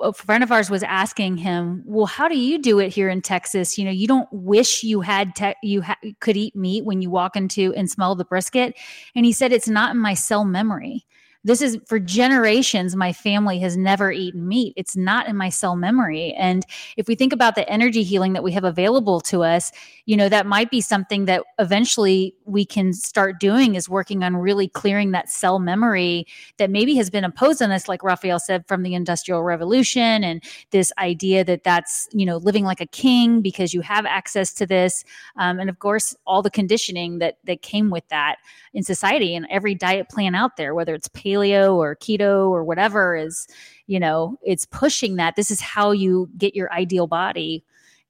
a 0.02 0.14
friend 0.14 0.44
of 0.44 0.52
ours 0.52 0.70
was 0.70 0.84
asking 0.84 1.38
him, 1.38 1.84
"Well, 1.86 2.06
how 2.06 2.28
do 2.28 2.38
you 2.38 2.58
do 2.60 2.80
it 2.80 2.90
here 2.94 3.10
in 3.10 3.22
Texas? 3.22 3.78
You 3.78 3.86
know, 3.86 3.92
you 3.92 4.08
don't 4.08 4.28
wish 4.32 4.84
you 4.84 5.02
had 5.02 5.36
te- 5.36 5.56
you 5.64 5.82
ha- 5.82 5.98
could 6.20 6.38
eat 6.38 6.56
meat 6.56 6.86
when 6.86 7.02
you 7.02 7.10
walk 7.10 7.36
into 7.36 7.74
and 7.76 7.90
smell 7.90 8.16
the 8.16 8.26
brisket." 8.26 8.76
And 9.16 9.26
he 9.26 9.32
said, 9.32 9.52
"It's 9.52 9.68
not 9.70 9.94
in 9.94 10.02
my 10.02 10.14
cell 10.14 10.46
memory." 10.46 11.06
This 11.46 11.62
is 11.62 11.78
for 11.86 12.00
generations. 12.00 12.96
My 12.96 13.14
family 13.14 13.60
has 13.60 13.78
never 13.78 14.12
eaten 14.12 14.48
meat. 14.48 14.74
It's 14.76 14.98
not 14.98 15.28
in 15.28 15.38
my 15.38 15.50
cell 15.50 15.76
memory. 15.76 16.34
And 16.34 16.66
if 16.98 17.08
we 17.08 17.14
think 17.14 17.32
about 17.32 17.54
the 17.54 17.70
energy 17.70 18.02
healing 18.02 18.34
that 18.34 18.44
we 18.44 18.52
have 18.52 18.64
available 18.64 19.22
to 19.22 19.44
us, 19.44 19.72
you 20.06 20.16
know 20.16 20.30
that 20.30 20.46
might 20.46 20.70
be 20.70 20.82
something 20.82 21.26
that 21.26 21.44
eventually 21.60 22.36
we 22.46 22.64
can 22.64 22.94
start 22.94 23.40
doing 23.40 23.76
is 23.76 23.90
working 23.90 24.24
on 24.24 24.36
really 24.36 24.68
clearing 24.68 25.12
that 25.12 25.30
cell 25.30 25.60
memory 25.60 26.26
that 26.58 26.70
maybe 26.70 26.96
has 26.96 27.10
been 27.10 27.24
imposed 27.24 27.62
on 27.62 27.72
us 27.72 27.88
like 27.88 28.04
raphael 28.04 28.40
said 28.40 28.66
from 28.68 28.84
the 28.84 28.94
industrial 28.94 29.44
revolution 29.44 30.24
and 30.24 30.44
this 30.72 30.92
idea 30.98 31.44
that 31.44 31.64
that's 31.64 32.08
you 32.12 32.26
know 32.26 32.38
living 32.38 32.64
like 32.64 32.82
a 32.82 32.86
king 32.86 33.42
because 33.42 33.74
you 33.74 33.82
have 33.82 34.06
access 34.06 34.54
to 34.54 34.66
this 34.66 35.04
um, 35.38 35.60
and 35.60 35.70
of 35.70 35.80
course 35.80 36.16
all 36.26 36.42
the 36.42 36.52
conditioning 36.52 37.20
that 37.20 37.38
that 37.44 37.62
came 37.62 37.90
with 37.90 38.08
that 38.10 38.38
in 38.74 38.84
society 38.84 39.36
and 39.36 39.48
every 39.50 39.74
diet 39.74 40.08
plan 40.10 40.36
out 40.36 40.56
there 40.58 40.76
whether 40.76 40.94
it's 40.94 41.08
paleo 41.10 41.35
or 41.44 41.96
keto 41.96 42.50
or 42.50 42.64
whatever 42.64 43.16
is 43.16 43.48
you 43.88 44.00
know 44.00 44.38
it's 44.44 44.66
pushing 44.66 45.16
that 45.16 45.36
this 45.36 45.52
is 45.52 45.60
how 45.62 45.92
you 45.92 46.30
get 46.38 46.56
your 46.56 46.72
ideal 46.74 47.08
body 47.08 47.64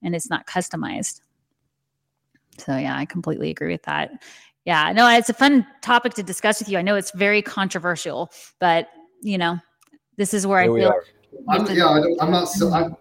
and 0.03 0.15
it's 0.15 0.29
not 0.29 0.45
customized 0.47 1.21
so 2.57 2.77
yeah, 2.77 2.97
I 2.97 3.05
completely 3.05 3.49
agree 3.49 3.71
with 3.71 3.83
that. 3.83 4.23
Yeah, 4.65 4.91
no, 4.93 5.07
it's 5.09 5.29
a 5.29 5.33
fun 5.33 5.65
topic 5.81 6.13
to 6.15 6.23
discuss 6.23 6.59
with 6.59 6.69
you. 6.69 6.77
I 6.77 6.81
know 6.81 6.95
it's 6.95 7.11
very 7.11 7.41
controversial, 7.41 8.31
but 8.59 8.89
you 9.21 9.37
know, 9.37 9.59
this 10.17 10.33
is 10.33 10.47
where 10.47 10.63
Here 10.63 10.71
I 10.71 10.79
feel. 10.79 10.93
I'm, 11.49 11.77
yeah, 11.77 11.87
I 11.87 11.99
don't, 11.99 12.21
I'm 12.21 12.31
not. 12.31 12.45
so- 12.45 12.71
I'm, 12.71 12.95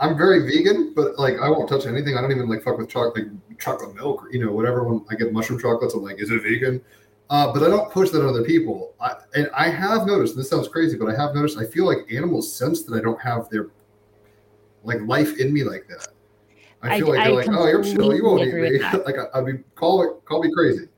I'm 0.00 0.16
very 0.16 0.48
vegan, 0.48 0.92
but 0.94 1.18
like 1.18 1.34
I 1.42 1.48
won't 1.48 1.68
touch 1.68 1.86
anything. 1.86 2.16
I 2.16 2.20
don't 2.20 2.30
even 2.30 2.48
like 2.48 2.62
fuck 2.62 2.78
with 2.78 2.88
chocolate, 2.88 3.28
like 3.48 3.58
chocolate 3.58 3.96
milk, 3.96 4.24
or, 4.24 4.30
you 4.30 4.44
know, 4.44 4.52
whatever. 4.52 4.84
When 4.84 5.04
I 5.10 5.16
get 5.16 5.32
mushroom 5.32 5.60
chocolates, 5.60 5.94
I'm 5.94 6.02
like, 6.02 6.20
is 6.20 6.30
it 6.30 6.40
vegan? 6.42 6.80
Uh, 7.30 7.52
but 7.52 7.62
I 7.62 7.68
don't 7.68 7.90
push 7.92 8.10
that 8.10 8.22
on 8.22 8.28
other 8.28 8.42
people. 8.42 8.94
I, 9.00 9.14
and 9.34 9.50
I 9.54 9.68
have 9.68 10.06
noticed. 10.06 10.34
And 10.34 10.40
this 10.40 10.48
sounds 10.48 10.68
crazy, 10.68 10.96
but 10.96 11.08
I 11.08 11.16
have 11.20 11.34
noticed. 11.34 11.58
I 11.58 11.66
feel 11.66 11.84
like 11.84 12.10
animals 12.10 12.50
sense 12.52 12.84
that 12.84 12.96
I 12.96 13.00
don't 13.02 13.20
have 13.20 13.50
their 13.50 13.68
like 14.84 15.00
life 15.02 15.38
in 15.38 15.52
me 15.52 15.64
like 15.64 15.86
that. 15.88 16.08
I 16.82 16.94
I- 16.94 16.98
feel 16.98 17.08
like 17.08 17.24
they're 17.24 17.34
like, 17.34 17.48
oh, 17.50 17.66
you're 17.66 17.82
chill. 17.82 18.14
You 18.14 18.24
won't 18.24 18.42
eat 18.42 18.54
me. 18.54 18.78
like 19.04 19.16
I, 19.18 19.38
I 19.38 19.40
mean, 19.42 19.62
call 19.74 20.02
it, 20.02 20.24
call 20.24 20.42
me 20.42 20.52
crazy. 20.52 20.88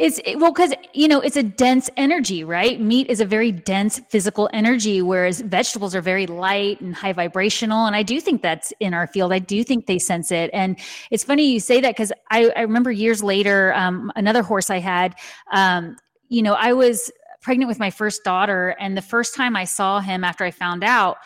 It's 0.00 0.18
it- 0.24 0.38
well, 0.38 0.50
because 0.50 0.72
you 0.94 1.08
know 1.08 1.20
it's 1.20 1.36
a 1.36 1.42
dense 1.42 1.90
energy, 1.98 2.42
right? 2.42 2.80
Meat 2.80 3.08
is 3.10 3.20
a 3.20 3.26
very 3.26 3.52
dense 3.52 4.00
physical 4.08 4.48
energy, 4.54 5.02
whereas 5.02 5.42
vegetables 5.42 5.94
are 5.94 6.00
very 6.00 6.26
light 6.26 6.80
and 6.80 6.94
high 6.94 7.12
vibrational. 7.12 7.84
And 7.84 7.94
I 7.94 8.02
do 8.02 8.18
think 8.18 8.40
that's 8.40 8.72
in 8.80 8.94
our 8.94 9.06
field. 9.06 9.30
I 9.30 9.40
do 9.40 9.62
think 9.62 9.84
they 9.84 9.98
sense 9.98 10.32
it. 10.32 10.48
And 10.54 10.78
it's 11.10 11.22
funny 11.22 11.52
you 11.52 11.60
say 11.60 11.82
that 11.82 11.90
because 11.90 12.12
I, 12.30 12.50
I 12.56 12.62
remember 12.62 12.90
years 12.90 13.22
later, 13.22 13.74
um, 13.74 14.10
another 14.16 14.42
horse 14.42 14.70
I 14.70 14.78
had, 14.78 15.16
um, 15.52 15.96
you 16.30 16.40
know, 16.40 16.54
I 16.54 16.72
was 16.72 17.12
pregnant 17.42 17.68
with 17.68 17.78
my 17.78 17.90
first 17.90 18.24
daughter, 18.24 18.74
and 18.80 18.96
the 18.96 19.02
first 19.02 19.34
time 19.34 19.54
I 19.54 19.64
saw 19.64 20.00
him 20.00 20.24
after 20.24 20.44
I 20.44 20.50
found 20.50 20.82
out. 20.82 21.18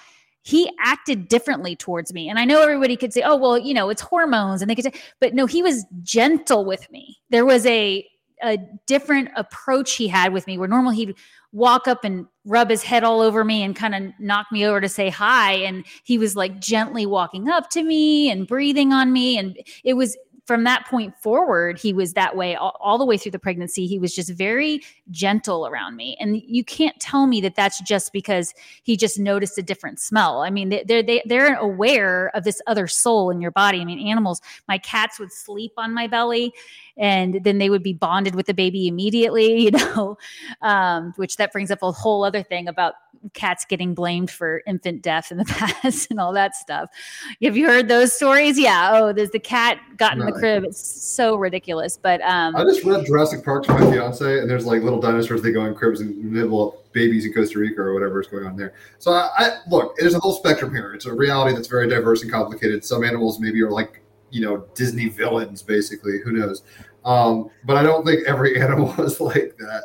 He 0.47 0.71
acted 0.79 1.29
differently 1.29 1.75
towards 1.75 2.13
me. 2.13 2.29
And 2.29 2.39
I 2.39 2.45
know 2.45 2.61
everybody 2.61 2.99
could 2.99 3.15
say, 3.15 3.23
oh, 3.23 3.35
well, 3.35 3.57
you 3.57 3.73
know, 3.73 3.89
it's 3.89 4.03
hormones. 4.03 4.61
And 4.61 4.71
they 4.71 4.75
could 4.75 4.85
say, 4.85 4.93
but 5.19 5.33
no, 5.33 5.47
he 5.47 5.63
was 5.63 5.87
gentle 6.03 6.67
with 6.67 6.87
me. 6.91 7.17
There 7.31 7.47
was 7.47 7.65
a 7.65 8.07
a 8.45 8.59
different 8.87 9.31
approach 9.37 9.95
he 9.95 10.07
had 10.07 10.33
with 10.33 10.47
me 10.47 10.59
where 10.59 10.69
normally 10.69 10.97
he'd 10.97 11.15
walk 11.53 11.89
up 11.89 12.05
and 12.05 12.27
rub 12.45 12.69
his 12.69 12.83
head 12.83 13.05
all 13.05 13.21
over 13.21 13.45
me 13.45 13.63
and 13.63 13.75
kind 13.75 13.95
of 13.95 14.03
knock 14.19 14.47
me 14.53 14.67
over 14.67 14.81
to 14.81 14.89
say 14.89 15.09
hi. 15.09 15.53
And 15.53 15.87
he 16.03 16.19
was 16.19 16.37
like 16.37 16.61
gently 16.61 17.07
walking 17.07 17.49
up 17.49 17.71
to 17.71 17.83
me 17.83 18.31
and 18.31 18.47
breathing 18.47 18.93
on 18.93 19.13
me. 19.13 19.39
And 19.39 19.57
it 19.85 19.95
was 19.95 20.17
from 20.47 20.65
that 20.65 20.87
point 20.87 21.17
forward, 21.17 21.79
he 21.79 21.93
was 21.93 22.13
that 22.13 22.37
way 22.37 22.55
all, 22.55 22.77
all, 22.81 22.99
the 22.99 23.05
way 23.05 23.17
through 23.17 23.33
the 23.33 23.39
pregnancy. 23.39 23.87
He 23.87 23.99
was 23.99 24.15
just 24.15 24.31
very 24.31 24.83
gentle 25.11 25.67
around 25.67 25.97
me. 25.97 26.17
And 26.21 26.41
you 26.47 26.63
can't 26.63 26.99
tell 27.01 27.27
me 27.27 27.41
that 27.41 27.55
that's 27.55 27.81
just 27.81 28.13
because 28.13 28.53
he 28.83 28.97
just 28.97 29.19
noticed 29.19 29.57
a 29.57 29.63
different 29.63 29.99
smell. 29.99 30.43
I 30.43 30.51
mean, 30.51 30.69
they're, 30.87 31.03
they, 31.03 31.23
they're 31.25 31.57
aware 31.57 32.31
of 32.35 32.45
this 32.45 32.61
other 32.67 32.87
soul 32.87 33.31
in 33.31 33.41
your 33.41 33.53
body. 33.53 33.81
I 33.81 33.85
mean, 33.85 34.07
animals, 34.07 34.43
my 34.69 34.77
cats 34.77 35.19
would 35.19 35.33
sleep 35.33 35.73
on 35.79 35.95
my 35.95 36.07
belly 36.07 36.53
and 36.97 37.41
then 37.43 37.59
they 37.59 37.71
would 37.71 37.83
be 37.83 37.93
bonded 37.93 38.35
with 38.35 38.47
the 38.47 38.55
baby 38.55 38.87
immediately, 38.87 39.61
you 39.65 39.71
know, 39.71 40.19
um, 40.63 41.13
which 41.17 41.37
that 41.37 41.53
brings 41.53 41.71
up 41.71 41.83
a 41.83 41.93
whole 41.93 42.25
other 42.25 42.43
thing 42.43 42.69
about 42.69 42.95
cats 43.33 43.65
getting 43.65 43.95
blamed 43.95 44.31
for 44.31 44.63
infant 44.67 45.03
death 45.03 45.31
in 45.31 45.39
the 45.39 45.45
past 45.83 46.11
and 46.11 46.21
all 46.21 46.33
that 46.33 46.55
stuff. 46.55 46.91
Have 47.43 47.57
you 47.57 47.67
heard 47.67 47.89
those 47.89 48.13
stories? 48.13 48.59
Yeah. 48.59 48.91
Oh, 48.93 49.13
there's 49.13 49.31
the 49.31 49.39
cat 49.39 49.79
got 49.97 50.13
in 50.13 50.19
the 50.19 50.33
crib. 50.39 50.65
It's 50.65 50.81
so 50.81 51.37
ridiculous. 51.37 51.99
But 52.01 52.21
um, 52.23 52.57
I 52.57 52.65
just 52.65 52.85
read 52.85 53.05
Jurassic 53.07 53.45
Park 53.45 53.65
to 53.65 53.73
my 53.73 53.91
fiance, 53.91 54.41
and 54.41 54.49
there's 54.49 54.67
like 54.67 54.83
little 54.83 55.01
dinosaurs. 55.01 55.43
They 55.43 55.53
go 55.53 55.65
in 55.65 55.75
cribs 55.75 56.01
and 56.01 56.33
nibble 56.33 56.69
up 56.69 56.93
babies 56.93 57.27
in 57.27 57.33
Costa 57.33 57.59
Rica 57.59 57.81
or 57.81 57.95
whatever 57.95 58.21
is 58.21 58.27
going 58.29 58.47
on 58.47 58.57
there. 58.57 58.75
So 58.99 59.13
I, 59.13 59.31
I 59.37 59.59
look, 59.69 59.97
there's 59.97 60.15
a 60.15 60.21
whole 60.21 60.33
spectrum 60.33 60.75
here. 60.75 60.95
It's 60.95 61.07
a 61.07 61.15
reality 61.15 61.55
that's 61.55 61.69
very 61.69 61.89
diverse 61.89 62.23
and 62.23 62.31
complicated. 62.31 62.85
Some 62.85 63.05
animals 63.05 63.41
maybe 63.41 63.63
are 63.63 63.71
like 63.71 64.03
you 64.31 64.41
know 64.41 64.67
Disney 64.75 65.09
villains, 65.09 65.63
basically. 65.63 66.21
Who 66.25 66.33
knows? 66.33 66.63
Um, 67.05 67.51
but 67.65 67.77
I 67.77 67.83
don't 67.83 68.05
think 68.05 68.27
every 68.27 68.61
animal 68.61 68.93
is 69.03 69.21
like 69.21 69.57
that. 69.59 69.85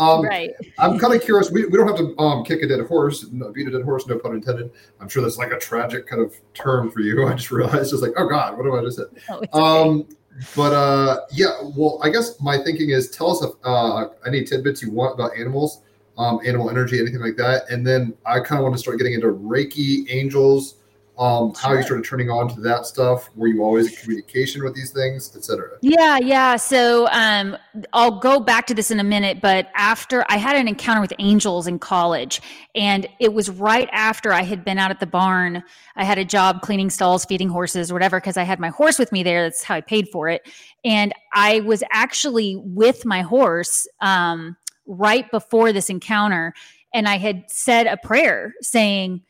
Um, 0.00 0.24
right. 0.24 0.50
I'm 0.78 0.98
kind 0.98 1.14
of 1.14 1.20
curious. 1.20 1.50
We, 1.50 1.66
we 1.66 1.76
don't 1.76 1.86
have 1.86 1.98
to 1.98 2.18
um, 2.18 2.42
kick 2.42 2.62
a 2.62 2.66
dead 2.66 2.80
horse, 2.86 3.24
beat 3.24 3.68
a 3.68 3.70
dead 3.70 3.82
horse, 3.82 4.06
no 4.06 4.18
pun 4.18 4.34
intended. 4.34 4.70
I'm 4.98 5.10
sure 5.10 5.22
that's 5.22 5.36
like 5.36 5.52
a 5.52 5.58
tragic 5.58 6.06
kind 6.06 6.22
of 6.22 6.34
term 6.54 6.90
for 6.90 7.00
you. 7.00 7.26
I 7.28 7.34
just 7.34 7.50
realized, 7.50 7.90
just 7.90 8.02
like, 8.02 8.14
oh 8.16 8.26
God, 8.26 8.56
what 8.56 8.64
do 8.64 8.74
I 8.78 8.82
just 8.82 8.96
said? 8.96 9.08
Oh, 9.52 9.62
um, 9.62 10.08
but 10.56 10.72
uh, 10.72 11.20
yeah, 11.32 11.54
well, 11.76 12.00
I 12.02 12.08
guess 12.08 12.40
my 12.40 12.56
thinking 12.56 12.90
is 12.90 13.10
tell 13.10 13.30
us 13.30 13.42
if, 13.42 13.52
uh, 13.62 14.08
any 14.26 14.42
tidbits 14.42 14.80
you 14.80 14.90
want 14.90 15.14
about 15.14 15.36
animals, 15.36 15.82
um, 16.16 16.40
animal 16.46 16.70
energy, 16.70 16.98
anything 16.98 17.20
like 17.20 17.36
that. 17.36 17.68
And 17.68 17.86
then 17.86 18.14
I 18.24 18.40
kind 18.40 18.58
of 18.58 18.62
want 18.62 18.74
to 18.74 18.78
start 18.78 18.96
getting 18.96 19.12
into 19.12 19.26
Reiki, 19.26 20.10
angels, 20.10 20.76
um, 21.20 21.52
how 21.54 21.74
you 21.74 21.82
started 21.82 22.04
turning 22.06 22.30
on 22.30 22.48
to 22.48 22.60
that 22.62 22.86
stuff. 22.86 23.28
Were 23.36 23.46
you 23.46 23.62
always 23.62 23.88
in 23.88 23.96
communication 23.96 24.64
with 24.64 24.74
these 24.74 24.90
things 24.90 25.36
etc 25.36 25.76
yeah 25.82 26.18
yeah. 26.18 26.56
So 26.56 27.06
um, 27.08 27.56
i'll 27.92 28.18
go 28.18 28.40
back 28.40 28.66
to 28.66 28.74
this 28.74 28.90
in 28.90 28.98
a 28.98 29.04
minute 29.04 29.40
but 29.40 29.68
after 29.74 30.24
i 30.28 30.36
had 30.36 30.56
an 30.56 30.66
encounter 30.66 31.00
with 31.00 31.12
angels 31.18 31.66
in 31.66 31.78
college 31.78 32.40
and 32.74 33.06
it 33.18 33.34
was 33.34 33.50
right 33.50 33.88
after 33.92 34.32
i 34.32 34.42
had 34.42 34.64
been 34.64 34.78
out 34.78 34.90
at 34.90 35.00
the 35.00 35.06
barn. 35.06 35.62
I 35.96 36.04
had 36.04 36.18
a 36.18 36.24
job 36.24 36.62
cleaning 36.62 36.88
stalls 36.88 37.24
feeding 37.26 37.50
horses 37.50 37.92
whatever 37.92 38.18
because 38.18 38.36
i 38.36 38.42
had 38.42 38.58
my 38.58 38.68
horse 38.68 38.98
with 38.98 39.12
me 39.12 39.22
there. 39.22 39.42
That's 39.42 39.62
how 39.62 39.74
i 39.74 39.80
paid 39.80 40.08
for 40.08 40.28
it. 40.28 40.48
And 40.84 41.12
i 41.34 41.60
was 41.60 41.82
actually 41.92 42.56
with 42.56 43.04
my 43.04 43.20
horse 43.20 43.86
um, 44.00 44.56
right 44.86 45.30
before 45.30 45.72
this 45.72 45.90
encounter 45.90 46.54
and 46.94 47.06
i 47.06 47.18
had 47.18 47.44
said 47.48 47.86
a 47.86 47.96
prayer 47.98 48.54
saying 48.62 49.20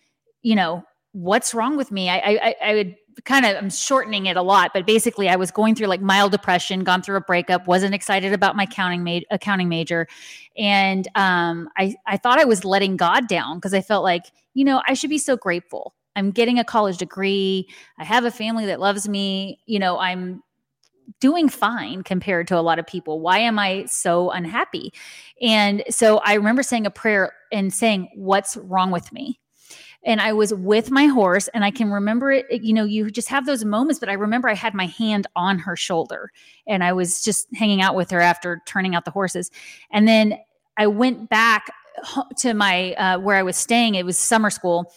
you 0.43 0.55
know 0.55 0.84
what's 1.12 1.54
wrong 1.54 1.76
with 1.76 1.90
me? 1.90 2.08
I, 2.08 2.18
I, 2.18 2.54
I 2.62 2.74
would 2.74 2.96
kind 3.24 3.44
of, 3.44 3.56
I'm 3.56 3.70
shortening 3.70 4.26
it 4.26 4.36
a 4.36 4.42
lot, 4.42 4.70
but 4.72 4.86
basically 4.86 5.28
I 5.28 5.36
was 5.36 5.50
going 5.50 5.74
through 5.74 5.88
like 5.88 6.00
mild 6.00 6.32
depression, 6.32 6.84
gone 6.84 7.02
through 7.02 7.16
a 7.16 7.20
breakup, 7.20 7.66
wasn't 7.66 7.94
excited 7.94 8.32
about 8.32 8.56
my 8.56 8.64
accounting, 8.64 9.02
ma- 9.02 9.20
accounting 9.30 9.68
major. 9.68 10.06
And 10.56 11.08
um, 11.16 11.68
I, 11.76 11.96
I 12.06 12.16
thought 12.16 12.38
I 12.38 12.44
was 12.44 12.64
letting 12.64 12.96
God 12.96 13.26
down 13.26 13.56
because 13.56 13.74
I 13.74 13.80
felt 13.80 14.04
like, 14.04 14.26
you 14.54 14.64
know, 14.64 14.82
I 14.86 14.94
should 14.94 15.11
be 15.11 15.18
so 15.18 15.36
grateful. 15.36 15.94
I'm 16.16 16.30
getting 16.30 16.58
a 16.58 16.64
college 16.64 16.98
degree. 16.98 17.68
I 17.98 18.04
have 18.04 18.24
a 18.24 18.30
family 18.30 18.66
that 18.66 18.80
loves 18.80 19.08
me. 19.08 19.61
You 19.66 19.78
know, 19.78 19.98
I'm 19.98 20.42
doing 21.20 21.48
fine 21.48 22.02
compared 22.02 22.48
to 22.48 22.58
a 22.58 22.61
lot 22.61 22.78
of 22.78 22.86
people. 22.86 23.20
Why 23.20 23.38
am 23.38 23.58
I 23.58 23.84
so 23.86 24.30
unhappy? 24.30 24.92
And 25.40 25.82
so 25.88 26.18
I 26.18 26.34
remember 26.34 26.62
saying 26.62 26.86
a 26.86 26.90
prayer 26.90 27.32
and 27.52 27.72
saying, 27.72 28.11
What's 28.14 28.56
wrong 28.56 28.90
with 28.90 29.12
me? 29.12 29.40
And 30.05 30.20
I 30.20 30.32
was 30.32 30.55
with 30.55 30.90
my 30.90 31.07
horse 31.07 31.48
and 31.48 31.64
I 31.64 31.70
can 31.70 31.90
remember 31.90 32.30
it 32.32 32.46
you 32.51 32.72
know 32.72 32.84
you 32.84 33.11
just 33.11 33.28
have 33.28 33.46
those 33.46 33.64
moments 33.64 34.01
but 34.01 34.09
I 34.09 34.14
remember 34.14 34.48
I 34.48 34.55
had 34.55 34.74
my 34.74 34.86
hand 34.86 35.26
on 35.36 35.59
her 35.59 35.76
shoulder 35.76 36.30
and 36.66 36.82
I 36.82 36.92
was 36.92 37.22
just 37.22 37.48
hanging 37.55 37.82
out 37.82 37.94
with 37.94 38.11
her 38.11 38.20
after 38.20 38.62
turning 38.66 38.94
out 38.94 39.05
the 39.05 39.11
horses. 39.11 39.51
And 39.90 40.07
then 40.09 40.38
I 40.76 40.86
went 40.86 41.28
back 41.28 41.66
to 42.38 42.55
my 42.55 42.94
uh, 42.94 43.18
where 43.18 43.36
I 43.36 43.42
was 43.42 43.57
staying 43.57 43.94
it 43.94 44.05
was 44.05 44.18
summer 44.18 44.51
school 44.51 44.92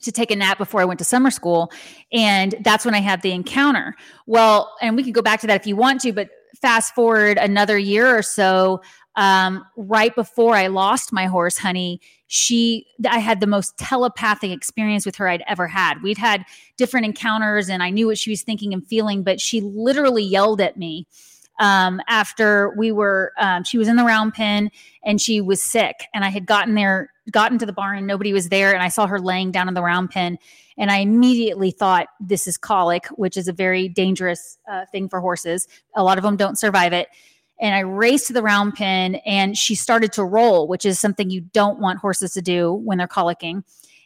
to 0.00 0.10
take 0.10 0.32
a 0.32 0.36
nap 0.36 0.58
before 0.58 0.80
I 0.80 0.84
went 0.84 0.98
to 0.98 1.04
summer 1.04 1.30
school 1.30 1.70
and 2.12 2.56
that's 2.62 2.84
when 2.84 2.94
I 2.94 3.00
had 3.00 3.22
the 3.22 3.32
encounter. 3.32 3.94
Well 4.26 4.74
and 4.80 4.96
we 4.96 5.02
can 5.02 5.12
go 5.12 5.22
back 5.22 5.40
to 5.40 5.46
that 5.46 5.60
if 5.60 5.66
you 5.66 5.76
want 5.76 6.00
to 6.02 6.12
but 6.12 6.28
fast 6.60 6.94
forward 6.94 7.38
another 7.38 7.78
year 7.78 8.16
or 8.16 8.22
so 8.22 8.80
um, 9.16 9.64
right 9.76 10.14
before 10.14 10.54
I 10.54 10.68
lost 10.68 11.12
my 11.12 11.26
horse, 11.26 11.58
honey, 11.58 12.00
she, 12.34 12.86
I 13.06 13.18
had 13.18 13.40
the 13.40 13.46
most 13.46 13.76
telepathic 13.76 14.52
experience 14.52 15.04
with 15.04 15.16
her 15.16 15.28
I'd 15.28 15.44
ever 15.46 15.66
had. 15.66 16.02
We'd 16.02 16.16
had 16.16 16.46
different 16.78 17.04
encounters 17.04 17.68
and 17.68 17.82
I 17.82 17.90
knew 17.90 18.06
what 18.06 18.16
she 18.16 18.30
was 18.30 18.40
thinking 18.40 18.72
and 18.72 18.86
feeling, 18.86 19.22
but 19.22 19.38
she 19.38 19.60
literally 19.60 20.22
yelled 20.22 20.58
at 20.62 20.78
me 20.78 21.06
um, 21.60 22.00
after 22.08 22.72
we 22.74 22.90
were, 22.90 23.34
um, 23.38 23.64
she 23.64 23.76
was 23.76 23.86
in 23.86 23.96
the 23.96 24.04
round 24.04 24.32
pen 24.32 24.70
and 25.04 25.20
she 25.20 25.42
was 25.42 25.62
sick. 25.62 26.06
And 26.14 26.24
I 26.24 26.30
had 26.30 26.46
gotten 26.46 26.74
there, 26.74 27.12
gotten 27.30 27.58
to 27.58 27.66
the 27.66 27.72
barn 27.74 27.98
and 27.98 28.06
nobody 28.06 28.32
was 28.32 28.48
there. 28.48 28.72
And 28.72 28.82
I 28.82 28.88
saw 28.88 29.06
her 29.06 29.20
laying 29.20 29.52
down 29.52 29.68
in 29.68 29.74
the 29.74 29.82
round 29.82 30.08
pen. 30.08 30.38
And 30.78 30.90
I 30.90 31.00
immediately 31.00 31.70
thought, 31.70 32.06
this 32.18 32.46
is 32.46 32.56
colic, 32.56 33.08
which 33.08 33.36
is 33.36 33.46
a 33.46 33.52
very 33.52 33.90
dangerous 33.90 34.56
uh, 34.70 34.86
thing 34.90 35.10
for 35.10 35.20
horses. 35.20 35.68
A 35.94 36.02
lot 36.02 36.16
of 36.16 36.24
them 36.24 36.36
don't 36.36 36.58
survive 36.58 36.94
it 36.94 37.08
and 37.62 37.76
I 37.76 37.80
raced 37.80 38.26
to 38.26 38.32
the 38.32 38.42
round 38.42 38.74
pen 38.74 39.14
and 39.24 39.56
she 39.56 39.76
started 39.76 40.12
to 40.14 40.24
roll, 40.24 40.66
which 40.66 40.84
is 40.84 40.98
something 40.98 41.30
you 41.30 41.40
don't 41.40 41.78
want 41.78 42.00
horses 42.00 42.32
to 42.34 42.42
do 42.42 42.72
when 42.72 42.98
they're 42.98 43.06
colicking. 43.06 43.62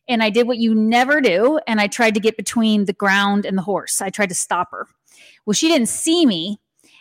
And 0.08 0.22
I 0.22 0.28
did 0.28 0.46
what 0.46 0.58
you 0.58 0.74
never 0.74 1.22
do. 1.22 1.58
And 1.66 1.80
I 1.80 1.86
tried 1.86 2.12
to 2.14 2.20
get 2.20 2.36
between 2.36 2.84
the 2.84 2.92
ground 2.92 3.46
and 3.46 3.56
the 3.56 3.62
horse. 3.62 4.02
I 4.02 4.10
tried 4.10 4.28
to 4.28 4.34
stop 4.34 4.70
her. 4.72 4.86
Well, 5.46 5.54
she 5.54 5.68
didn't 5.68 5.88
see 5.88 6.26
me. 6.26 6.60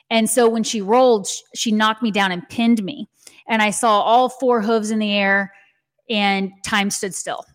And 0.09 0.29
so 0.29 0.47
when 0.47 0.63
she 0.63 0.81
rolled, 0.81 1.27
she 1.53 1.73
knocked 1.73 2.01
me 2.01 2.09
down 2.09 2.31
and 2.31 2.47
pinned 2.47 2.81
me. 2.83 3.09
And 3.47 3.61
I 3.61 3.71
saw 3.71 3.99
all 3.99 4.29
four 4.29 4.61
hooves 4.61 4.91
in 4.91 4.99
the 4.99 5.11
air 5.11 5.51
and 6.09 6.51
time 6.63 6.89
stood 6.89 7.13
still 7.13 7.45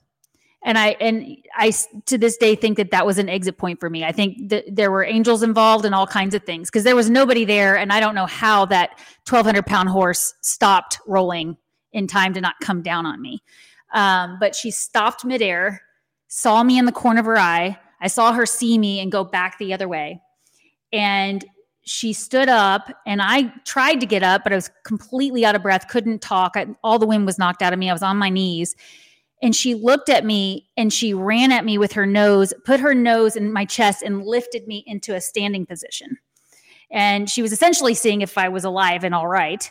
and 0.65 0.79
i 0.79 0.89
and 1.01 1.37
i 1.57 1.73
to 2.07 2.19
this 2.19 2.37
day 2.37 2.55
think 2.55 2.77
that 2.77 2.91
that 2.91 3.07
was 3.07 3.19
an 3.19 3.29
exit 3.29 3.59
point 3.59 3.81
for 3.81 3.91
me. 3.91 4.05
I 4.05 4.13
think 4.13 4.49
that 4.51 4.65
there 4.71 4.91
were 4.91 5.05
angels 5.05 5.43
involved 5.43 5.85
and 5.85 5.95
all 5.95 6.07
kinds 6.07 6.35
of 6.35 6.45
things 6.45 6.69
because 6.69 6.85
there 6.85 6.97
was 6.97 7.11
nobody 7.11 7.45
there 7.45 7.77
and 7.77 7.93
i 7.93 8.01
don't 8.01 8.15
know 8.15 8.27
how 8.27 8.67
that 8.67 8.91
1200 9.29 9.67
pound 9.67 9.89
horse 9.89 10.35
stopped 10.41 10.99
rolling 11.07 11.57
in 11.93 12.07
time 12.07 12.35
to 12.35 12.41
not 12.41 12.55
come 12.63 12.83
down 12.83 13.05
on 13.05 13.21
me. 13.21 13.43
Um, 13.93 14.37
but 14.39 14.55
she 14.55 14.71
stopped 14.71 15.25
midair 15.25 15.81
saw 16.29 16.63
me 16.63 16.79
in 16.79 16.85
the 16.85 16.93
corner 16.93 17.21
of 17.21 17.27
her 17.27 17.39
eye. 17.39 17.77
I 18.01 18.07
saw 18.07 18.33
her 18.33 18.47
see 18.47 18.79
me 18.79 19.01
and 19.01 19.11
go 19.11 19.25
back 19.25 19.59
the 19.59 19.75
other 19.75 19.89
way. 19.89 20.23
And 20.93 21.45
she 21.83 22.13
stood 22.13 22.49
up 22.49 22.93
and 23.07 23.23
i 23.23 23.45
tried 23.65 23.97
to 23.97 24.07
get 24.07 24.23
up 24.23 24.45
but 24.45 24.53
i 24.53 24.55
was 24.55 24.71
completely 24.85 25.47
out 25.47 25.55
of 25.55 25.63
breath 25.63 25.89
couldn't 25.89 26.21
talk. 26.21 26.53
I, 26.55 26.67
all 26.85 26.99
the 26.99 27.07
wind 27.07 27.27
was 27.27 27.39
knocked 27.39 27.63
out 27.63 27.73
of 27.73 27.79
me. 27.79 27.89
I 27.89 27.93
was 27.93 28.03
on 28.03 28.17
my 28.17 28.29
knees 28.29 28.77
and 29.43 29.57
she 29.57 29.75
looked 29.75 30.09
at 30.09 30.25
me 30.25 30.69
and 30.77 30.93
she 30.93 31.15
ran 31.15 31.51
at 31.51 31.65
me 31.65 31.79
with 31.79 31.93
her 31.93 32.07
nose, 32.07 32.53
put 32.65 32.81
her 32.81 32.95
nose 32.95 33.37
in 33.37 33.53
my 33.53 33.65
chest, 33.65 34.03
and 34.03 34.25
lifted 34.25 34.67
me 34.67 34.85
into 34.87 35.15
a 35.15 35.21
standing 35.21 35.65
position. 35.65 36.19
And 36.91 37.31
she 37.31 37.41
was 37.41 37.53
essentially 37.53 37.95
seeing 37.95 38.21
if 38.21 38.37
I 38.37 38.49
was 38.49 38.65
alive 38.65 39.05
and 39.05 39.15
all 39.15 39.29
right. 39.29 39.71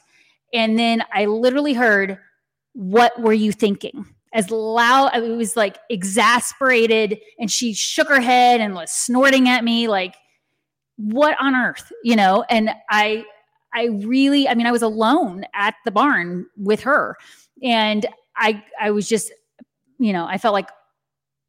And 0.53 0.79
then 0.79 1.03
I 1.13 1.25
literally 1.25 1.73
heard, 1.73 2.17
What 2.73 3.19
were 3.21 3.33
you 3.33 3.51
thinking? 3.51 4.05
As 4.33 4.49
loud, 4.49 5.15
it 5.15 5.35
was 5.35 5.55
like 5.55 5.77
exasperated. 5.89 7.19
And 7.39 7.51
she 7.51 7.73
shook 7.73 8.07
her 8.07 8.21
head 8.21 8.61
and 8.61 8.73
was 8.73 8.91
snorting 8.91 9.49
at 9.49 9.63
me, 9.63 9.87
like, 9.87 10.15
What 10.97 11.37
on 11.39 11.55
earth? 11.55 11.91
You 12.03 12.15
know? 12.15 12.43
And 12.49 12.71
I, 12.89 13.25
I 13.73 13.85
really, 14.03 14.47
I 14.47 14.55
mean, 14.55 14.65
I 14.65 14.71
was 14.71 14.81
alone 14.81 15.45
at 15.53 15.75
the 15.85 15.91
barn 15.91 16.47
with 16.57 16.81
her. 16.81 17.17
And 17.61 18.07
I, 18.35 18.63
I 18.79 18.91
was 18.91 19.07
just 19.07 19.31
you 19.99 20.13
know, 20.13 20.25
I 20.25 20.37
felt 20.37 20.53
like 20.53 20.69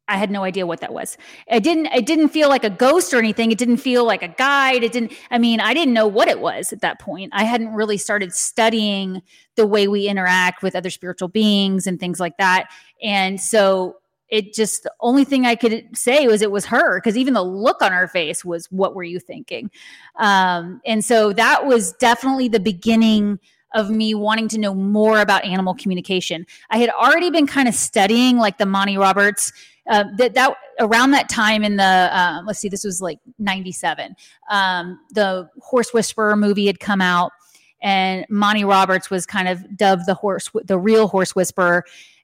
I 0.07 0.17
had 0.17 0.29
no 0.29 0.43
idea 0.43 0.67
what 0.67 0.81
that 0.81 0.93
was. 0.93 1.17
It 1.47 1.63
didn't 1.63 1.87
it 1.87 2.05
didn't 2.05 2.29
feel 2.29 2.49
like 2.49 2.65
a 2.65 2.69
ghost 2.69 3.13
or 3.13 3.17
anything. 3.17 3.51
It 3.51 3.57
didn't 3.57 3.77
feel 3.77 4.05
like 4.05 4.21
a 4.21 4.27
guide. 4.27 4.83
It 4.83 4.91
didn't 4.91 5.13
I 5.31 5.37
mean, 5.37 5.61
I 5.61 5.73
didn't 5.73 5.93
know 5.93 6.07
what 6.07 6.27
it 6.27 6.41
was 6.41 6.73
at 6.73 6.81
that 6.81 6.99
point. 6.99 7.31
I 7.33 7.45
hadn't 7.45 7.73
really 7.73 7.97
started 7.97 8.33
studying 8.33 9.21
the 9.55 9.65
way 9.65 9.87
we 9.87 10.07
interact 10.07 10.63
with 10.63 10.75
other 10.75 10.89
spiritual 10.89 11.29
beings 11.29 11.87
and 11.87 11.97
things 11.99 12.19
like 12.19 12.35
that. 12.37 12.69
And 13.01 13.39
so 13.39 13.97
it 14.27 14.53
just 14.53 14.83
the 14.83 14.93
only 14.99 15.23
thing 15.23 15.45
I 15.45 15.55
could 15.55 15.95
say 15.95 16.27
was 16.27 16.41
it 16.41 16.51
was 16.51 16.65
her 16.65 16.99
because 16.99 17.17
even 17.17 17.33
the 17.33 17.43
look 17.43 17.81
on 17.81 17.93
her 17.93 18.07
face 18.07 18.43
was 18.43 18.65
what 18.65 18.95
were 18.95 19.03
you 19.03 19.19
thinking? 19.19 19.71
Um, 20.17 20.81
and 20.85 21.05
so 21.05 21.31
that 21.33 21.65
was 21.65 21.93
definitely 21.93 22.49
the 22.49 22.59
beginning 22.59 23.39
of 23.73 23.89
me 23.89 24.13
wanting 24.13 24.47
to 24.49 24.57
know 24.57 24.73
more 24.73 25.19
about 25.19 25.45
animal 25.45 25.73
communication. 25.73 26.45
I 26.69 26.77
had 26.77 26.89
already 26.89 27.29
been 27.29 27.47
kind 27.47 27.67
of 27.67 27.75
studying 27.75 28.37
like 28.37 28.57
the 28.57 28.65
Monty 28.65 28.97
Roberts 28.97 29.51
uh, 29.89 30.03
that 30.17 30.35
that 30.35 30.55
around 30.79 31.11
that 31.11 31.29
time 31.29 31.63
in 31.63 31.75
the 31.77 31.83
uh, 31.83 32.41
let's 32.45 32.59
see, 32.59 32.69
this 32.69 32.83
was 32.83 33.01
like 33.01 33.19
'97. 33.39 34.15
Um, 34.49 34.99
the 35.11 35.49
Horse 35.59 35.93
Whisperer 35.93 36.35
movie 36.35 36.67
had 36.67 36.79
come 36.79 37.01
out, 37.01 37.31
and 37.81 38.25
Monty 38.29 38.63
Roberts 38.63 39.09
was 39.09 39.25
kind 39.25 39.47
of 39.47 39.75
dubbed 39.75 40.05
the 40.05 40.13
horse, 40.13 40.49
the 40.63 40.77
real 40.77 41.07
Horse 41.07 41.35
Whisperer, 41.35 41.83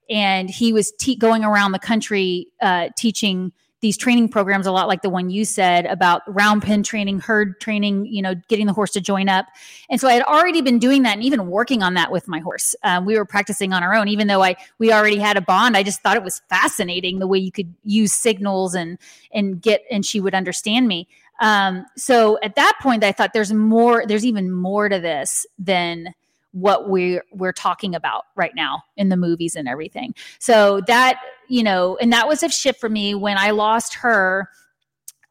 and 0.10 0.50
he 0.50 0.72
was 0.72 0.92
te- 1.00 1.16
going 1.16 1.44
around 1.44 1.72
the 1.72 1.80
country 1.80 2.48
uh, 2.62 2.90
teaching 2.96 3.52
these 3.82 3.98
training 3.98 4.30
programs 4.30 4.66
a 4.66 4.72
lot 4.72 4.88
like 4.88 5.02
the 5.02 5.10
one 5.10 5.30
you 5.30 5.46
said 5.46 5.86
about 5.86 6.22
round 6.28 6.64
pen 6.64 6.82
training, 6.84 7.20
herd 7.20 7.60
training, 7.62 8.06
you 8.08 8.22
know, 8.22 8.34
getting 8.48 8.66
the 8.66 8.74
horse 8.74 8.92
to 8.92 9.02
join 9.02 9.30
up. 9.30 9.46
And 9.90 10.02
so 10.02 10.08
I 10.08 10.14
had 10.14 10.24
already 10.24 10.62
been 10.62 10.80
doing 10.80 11.04
that 11.04 11.14
and 11.14 11.24
even 11.24 11.48
working 11.48 11.84
on 11.84 11.94
that 11.94 12.12
with 12.12 12.28
my 12.28 12.40
horse. 12.40 12.76
Um, 12.84 13.06
we 13.06 13.18
were 13.18 13.26
practicing 13.26 13.74
on 13.74 13.84
our 13.84 13.94
own, 13.94 14.08
even 14.08 14.28
though 14.28 14.44
I 14.44 14.56
we 14.80 14.92
already 14.92 15.18
had 15.18 15.38
a 15.38 15.42
bond. 15.42 15.78
I 15.78 15.84
just 15.84 16.02
thought 16.02 16.18
it 16.18 16.24
was 16.24 16.42
fascinating 16.50 17.20
the 17.20 17.28
way 17.28 17.38
you 17.38 17.52
could 17.52 17.74
use 17.84 18.14
signals 18.14 18.74
and 18.74 18.98
and 19.32 19.62
get 19.62 19.84
and 19.92 20.06
she 20.06 20.20
would 20.20 20.34
understand 20.34 20.88
me. 20.88 21.08
Um, 21.40 21.86
so 21.96 22.40
at 22.42 22.56
that 22.56 22.80
point, 22.82 23.04
I 23.04 23.12
thought 23.12 23.34
there's 23.34 23.54
more. 23.54 24.06
There's 24.08 24.26
even 24.26 24.52
more 24.52 24.90
to 24.90 25.00
this 25.00 25.46
than 25.60 26.14
what 26.60 26.90
we're 26.90 27.24
we're 27.32 27.54
talking 27.54 27.94
about 27.94 28.24
right 28.36 28.56
now 28.56 28.82
in 28.96 29.10
the 29.10 29.18
movies 29.18 29.56
and 29.56 29.68
everything. 29.68 30.14
So 30.40 30.82
that 30.88 31.20
you 31.48 31.64
know, 31.64 31.98
and 32.02 32.12
that 32.12 32.28
was 32.28 32.44
a 32.44 32.50
shift 32.50 32.80
for 32.80 32.90
me 32.90 33.16
when 33.16 33.38
I 33.38 33.52
lost 33.52 33.94
her. 33.96 34.50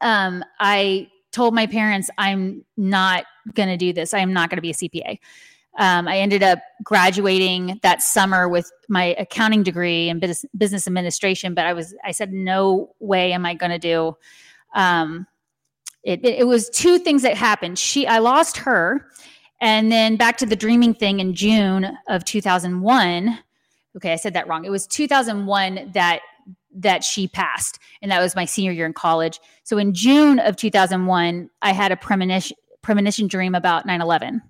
Um, 0.01 0.43
I 0.59 1.09
told 1.31 1.53
my 1.53 1.67
parents 1.67 2.09
I'm 2.17 2.63
not 2.77 3.25
going 3.53 3.69
to 3.69 3.77
do 3.77 3.93
this. 3.93 4.13
I 4.13 4.19
am 4.19 4.33
not 4.33 4.49
going 4.49 4.57
to 4.57 4.61
be 4.61 4.71
a 4.71 4.73
CPA. 4.73 5.19
Um, 5.77 6.07
I 6.07 6.17
ended 6.17 6.41
up 6.41 6.59
graduating 6.83 7.79
that 7.83 8.01
summer 8.01 8.49
with 8.49 8.71
my 8.89 9.15
accounting 9.19 9.61
degree 9.61 10.09
in 10.09 10.19
business, 10.19 10.45
business 10.57 10.87
administration, 10.87 11.53
but 11.53 11.65
I 11.65 11.73
was 11.73 11.93
I 12.03 12.11
said 12.11 12.31
no 12.33 12.95
way 12.99 13.33
am 13.33 13.45
I 13.45 13.53
going 13.53 13.71
to 13.71 13.79
do. 13.79 14.17
Um, 14.73 15.27
it, 16.03 16.23
it 16.23 16.47
was 16.47 16.69
two 16.69 16.99
things 16.99 17.21
that 17.23 17.35
happened. 17.35 17.77
She 17.77 18.07
I 18.07 18.19
lost 18.19 18.57
her 18.57 19.05
and 19.61 19.91
then 19.91 20.15
back 20.15 20.37
to 20.37 20.45
the 20.45 20.55
dreaming 20.55 20.93
thing 20.93 21.19
in 21.19 21.33
June 21.33 21.97
of 22.07 22.23
2001. 22.25 23.39
Okay, 23.95 24.13
I 24.13 24.15
said 24.15 24.33
that 24.33 24.47
wrong. 24.47 24.65
It 24.65 24.69
was 24.69 24.87
2001 24.87 25.91
that 25.93 26.21
that 26.79 27.03
she 27.03 27.27
passed, 27.27 27.79
and 28.01 28.11
that 28.11 28.21
was 28.21 28.35
my 28.35 28.45
senior 28.45 28.71
year 28.71 28.85
in 28.85 28.93
college. 28.93 29.39
So 29.63 29.77
in 29.77 29.93
June 29.93 30.37
of 30.37 30.55
2001, 30.57 31.49
I 31.61 31.73
had 31.73 31.91
a 31.91 31.97
premonition 31.97 32.55
premonition 32.83 33.27
dream 33.27 33.55
about 33.55 33.87
9/11, 33.87 34.41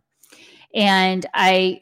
and 0.75 1.25
I 1.33 1.81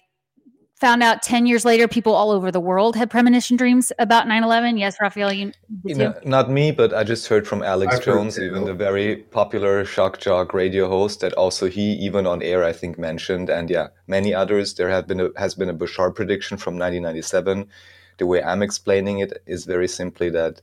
found 0.75 1.01
out 1.01 1.21
10 1.21 1.45
years 1.45 1.63
later 1.63 1.87
people 1.87 2.13
all 2.13 2.31
over 2.31 2.51
the 2.51 2.59
world 2.59 2.95
had 2.95 3.09
premonition 3.09 3.55
dreams 3.55 3.91
about 3.97 4.27
9-11 4.27 4.77
yes 4.77 4.97
raphael 5.01 5.31
you, 5.31 5.51
you 5.83 5.95
know, 5.95 6.13
not 6.25 6.49
me 6.49 6.71
but 6.71 6.93
i 6.93 7.03
just 7.03 7.27
heard 7.27 7.47
from 7.47 7.63
alex 7.63 7.95
I've 7.95 8.03
jones 8.03 8.39
even 8.39 8.65
the 8.65 8.73
very 8.73 9.17
popular 9.17 9.85
shock 9.85 10.19
jock 10.19 10.53
radio 10.53 10.89
host 10.89 11.21
that 11.21 11.33
also 11.33 11.69
he 11.69 11.93
even 11.93 12.27
on 12.27 12.41
air 12.41 12.63
i 12.63 12.73
think 12.73 12.99
mentioned 12.99 13.49
and 13.49 13.69
yeah 13.69 13.87
many 14.07 14.33
others. 14.33 14.75
There 14.75 14.89
have 14.89 15.07
been 15.07 15.19
a, 15.19 15.29
has 15.37 15.55
been 15.55 15.69
a 15.69 15.73
Bashar 15.73 16.13
prediction 16.13 16.57
from 16.57 16.77
1997 16.77 17.67
the 18.17 18.25
way 18.25 18.43
i'm 18.43 18.61
explaining 18.61 19.19
it 19.19 19.41
is 19.45 19.65
very 19.65 19.87
simply 19.87 20.29
that 20.29 20.61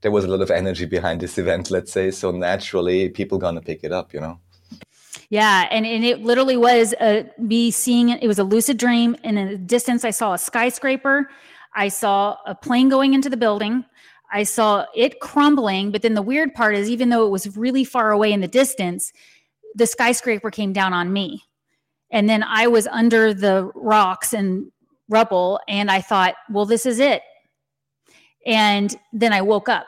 there 0.00 0.10
was 0.10 0.24
a 0.24 0.28
lot 0.28 0.40
of 0.40 0.50
energy 0.50 0.84
behind 0.84 1.20
this 1.20 1.38
event 1.38 1.70
let's 1.70 1.92
say 1.92 2.10
so 2.10 2.30
naturally 2.30 3.08
people 3.08 3.38
gonna 3.38 3.60
pick 3.60 3.82
it 3.82 3.92
up 3.92 4.14
you 4.14 4.20
know 4.20 4.38
yeah, 5.30 5.68
and, 5.70 5.84
and 5.84 6.04
it 6.04 6.22
literally 6.22 6.56
was 6.56 6.94
a, 7.00 7.30
me 7.38 7.70
seeing 7.70 8.08
it. 8.08 8.22
It 8.22 8.28
was 8.28 8.38
a 8.38 8.44
lucid 8.44 8.78
dream, 8.78 9.14
and 9.24 9.38
in 9.38 9.48
the 9.48 9.58
distance, 9.58 10.04
I 10.04 10.10
saw 10.10 10.32
a 10.32 10.38
skyscraper. 10.38 11.28
I 11.74 11.88
saw 11.88 12.38
a 12.46 12.54
plane 12.54 12.88
going 12.88 13.12
into 13.12 13.28
the 13.28 13.36
building. 13.36 13.84
I 14.32 14.42
saw 14.42 14.86
it 14.94 15.20
crumbling. 15.20 15.90
But 15.90 16.02
then 16.02 16.14
the 16.14 16.22
weird 16.22 16.54
part 16.54 16.74
is, 16.74 16.88
even 16.90 17.10
though 17.10 17.26
it 17.26 17.30
was 17.30 17.56
really 17.56 17.84
far 17.84 18.10
away 18.10 18.32
in 18.32 18.40
the 18.40 18.48
distance, 18.48 19.12
the 19.74 19.86
skyscraper 19.86 20.50
came 20.50 20.72
down 20.72 20.92
on 20.92 21.12
me. 21.12 21.42
And 22.10 22.28
then 22.28 22.42
I 22.42 22.66
was 22.66 22.86
under 22.86 23.34
the 23.34 23.70
rocks 23.74 24.32
and 24.32 24.72
rubble, 25.10 25.60
and 25.68 25.90
I 25.90 26.00
thought, 26.00 26.36
well, 26.50 26.64
this 26.64 26.86
is 26.86 27.00
it. 27.00 27.22
And 28.46 28.96
then 29.12 29.34
I 29.34 29.42
woke 29.42 29.68
up. 29.68 29.86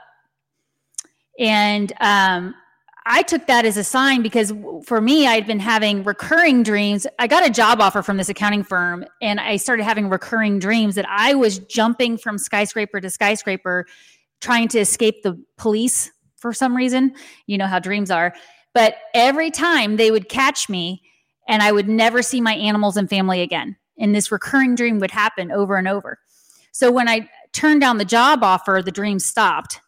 And 1.39 1.93
um, 2.01 2.55
I 3.07 3.23
took 3.23 3.47
that 3.47 3.65
as 3.65 3.77
a 3.77 3.85
sign 3.85 4.23
because 4.23 4.53
for 4.85 5.01
me, 5.01 5.27
I'd 5.27 5.47
been 5.47 5.61
having 5.61 6.05
recurring 6.05 6.63
dreams. 6.63 7.07
I 7.19 7.27
got 7.27 7.47
a 7.47 7.51
job 7.51 7.81
offer 7.81 8.03
from 8.03 8.17
this 8.17 8.29
accounting 8.29 8.63
firm 8.63 9.05
and 9.23 9.41
I 9.41 9.57
started 9.57 9.85
having 9.85 10.09
recurring 10.09 10.59
dreams 10.59 10.97
that 10.97 11.07
I 11.09 11.35
was 11.35 11.59
jumping 11.59 12.19
from 12.19 12.37
skyscraper 12.37 13.01
to 13.01 13.11
skyscraper 13.11 13.87
trying 14.41 14.69
to 14.69 14.79
escape 14.79 15.23
the 15.23 15.43
police 15.57 16.11
for 16.37 16.53
some 16.53 16.77
reason. 16.77 17.15
You 17.47 17.59
know 17.59 17.67
how 17.67 17.79
dreams 17.79 18.11
are. 18.11 18.35
But 18.75 18.97
every 19.15 19.51
time 19.51 19.97
they 19.97 20.11
would 20.11 20.29
catch 20.29 20.69
me 20.69 21.03
and 21.49 21.63
I 21.63 21.73
would 21.73 21.89
never 21.89 22.23
see 22.23 22.41
my 22.41 22.55
animals 22.55 22.97
and 22.97 23.09
family 23.09 23.41
again. 23.41 23.77
And 23.99 24.15
this 24.15 24.31
recurring 24.31 24.75
dream 24.75 24.99
would 25.01 25.11
happen 25.11 25.51
over 25.51 25.77
and 25.77 25.89
over. 25.89 26.19
So 26.73 26.91
when 26.91 27.09
I 27.09 27.29
turned 27.53 27.81
down 27.81 27.99
the 27.99 28.05
job 28.05 28.45
offer, 28.45 28.81
the 28.85 28.93
dream 28.93 29.19
stopped. 29.19 29.81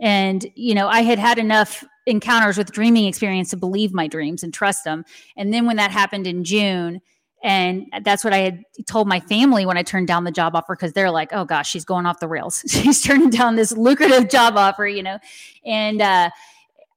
And, 0.00 0.46
you 0.54 0.74
know, 0.74 0.86
I 0.88 1.02
had 1.02 1.18
had 1.18 1.38
enough 1.38 1.84
encounters 2.08 2.56
with 2.56 2.72
dreaming 2.72 3.06
experience 3.06 3.50
to 3.50 3.56
believe 3.56 3.92
my 3.92 4.08
dreams 4.08 4.42
and 4.42 4.52
trust 4.52 4.84
them. 4.84 5.04
And 5.36 5.52
then 5.52 5.66
when 5.66 5.76
that 5.76 5.90
happened 5.90 6.26
in 6.26 6.44
June, 6.44 7.00
and 7.42 7.86
that's 8.02 8.24
what 8.24 8.32
I 8.32 8.38
had 8.38 8.64
told 8.86 9.06
my 9.06 9.20
family 9.20 9.64
when 9.64 9.76
I 9.76 9.82
turned 9.82 10.08
down 10.08 10.24
the 10.24 10.32
job 10.32 10.56
offer 10.56 10.74
because 10.74 10.92
they're 10.92 11.10
like, 11.10 11.30
"Oh 11.32 11.44
gosh, 11.44 11.70
she's 11.70 11.84
going 11.84 12.04
off 12.04 12.18
the 12.18 12.26
rails. 12.26 12.64
she's 12.68 13.00
turning 13.00 13.30
down 13.30 13.54
this 13.54 13.70
lucrative 13.72 14.28
job 14.28 14.56
offer," 14.56 14.88
you 14.88 15.02
know. 15.02 15.18
And 15.64 16.02
uh, 16.02 16.30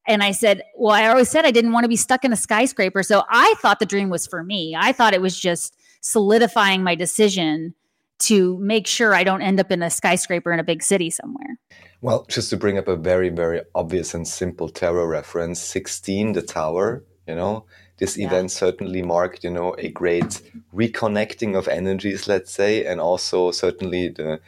and 0.07 0.23
I 0.23 0.31
said, 0.31 0.63
"Well, 0.75 0.95
I 0.95 1.07
always 1.07 1.29
said 1.29 1.45
I 1.45 1.51
didn't 1.51 1.73
want 1.73 1.83
to 1.83 1.89
be 1.89 1.95
stuck 1.95 2.25
in 2.25 2.33
a 2.33 2.37
skyscraper, 2.37 3.03
so 3.03 3.23
I 3.29 3.53
thought 3.61 3.79
the 3.79 3.85
dream 3.85 4.09
was 4.09 4.25
for 4.25 4.43
me. 4.43 4.75
I 4.75 4.93
thought 4.93 5.13
it 5.13 5.21
was 5.21 5.39
just 5.39 5.75
solidifying 6.01 6.81
my 6.81 6.95
decision 6.95 7.75
to 8.21 8.57
make 8.59 8.87
sure 8.87 9.13
I 9.13 9.23
don't 9.23 9.41
end 9.41 9.59
up 9.59 9.71
in 9.71 9.83
a 9.83 9.89
skyscraper 9.89 10.51
in 10.51 10.59
a 10.59 10.63
big 10.63 10.83
city 10.83 11.09
somewhere." 11.09 11.57
Well, 12.01 12.25
just 12.27 12.49
to 12.49 12.57
bring 12.57 12.77
up 12.77 12.87
a 12.87 12.95
very, 12.95 13.29
very 13.29 13.61
obvious 13.75 14.13
and 14.15 14.27
simple 14.27 14.69
tarot 14.69 15.05
reference, 15.05 15.59
16, 15.61 16.33
the 16.33 16.41
tower, 16.41 17.03
you 17.27 17.35
know, 17.35 17.65
this 17.97 18.17
yeah. 18.17 18.25
event 18.25 18.49
certainly 18.49 19.03
marked, 19.03 19.43
you 19.43 19.51
know, 19.51 19.75
a 19.77 19.89
great 19.89 20.41
reconnecting 20.73 21.55
of 21.55 21.67
energies, 21.67 22.27
let's 22.27 22.51
say, 22.51 22.83
and 22.83 22.99
also 22.99 23.51
certainly 23.51 24.09
the, 24.09 24.41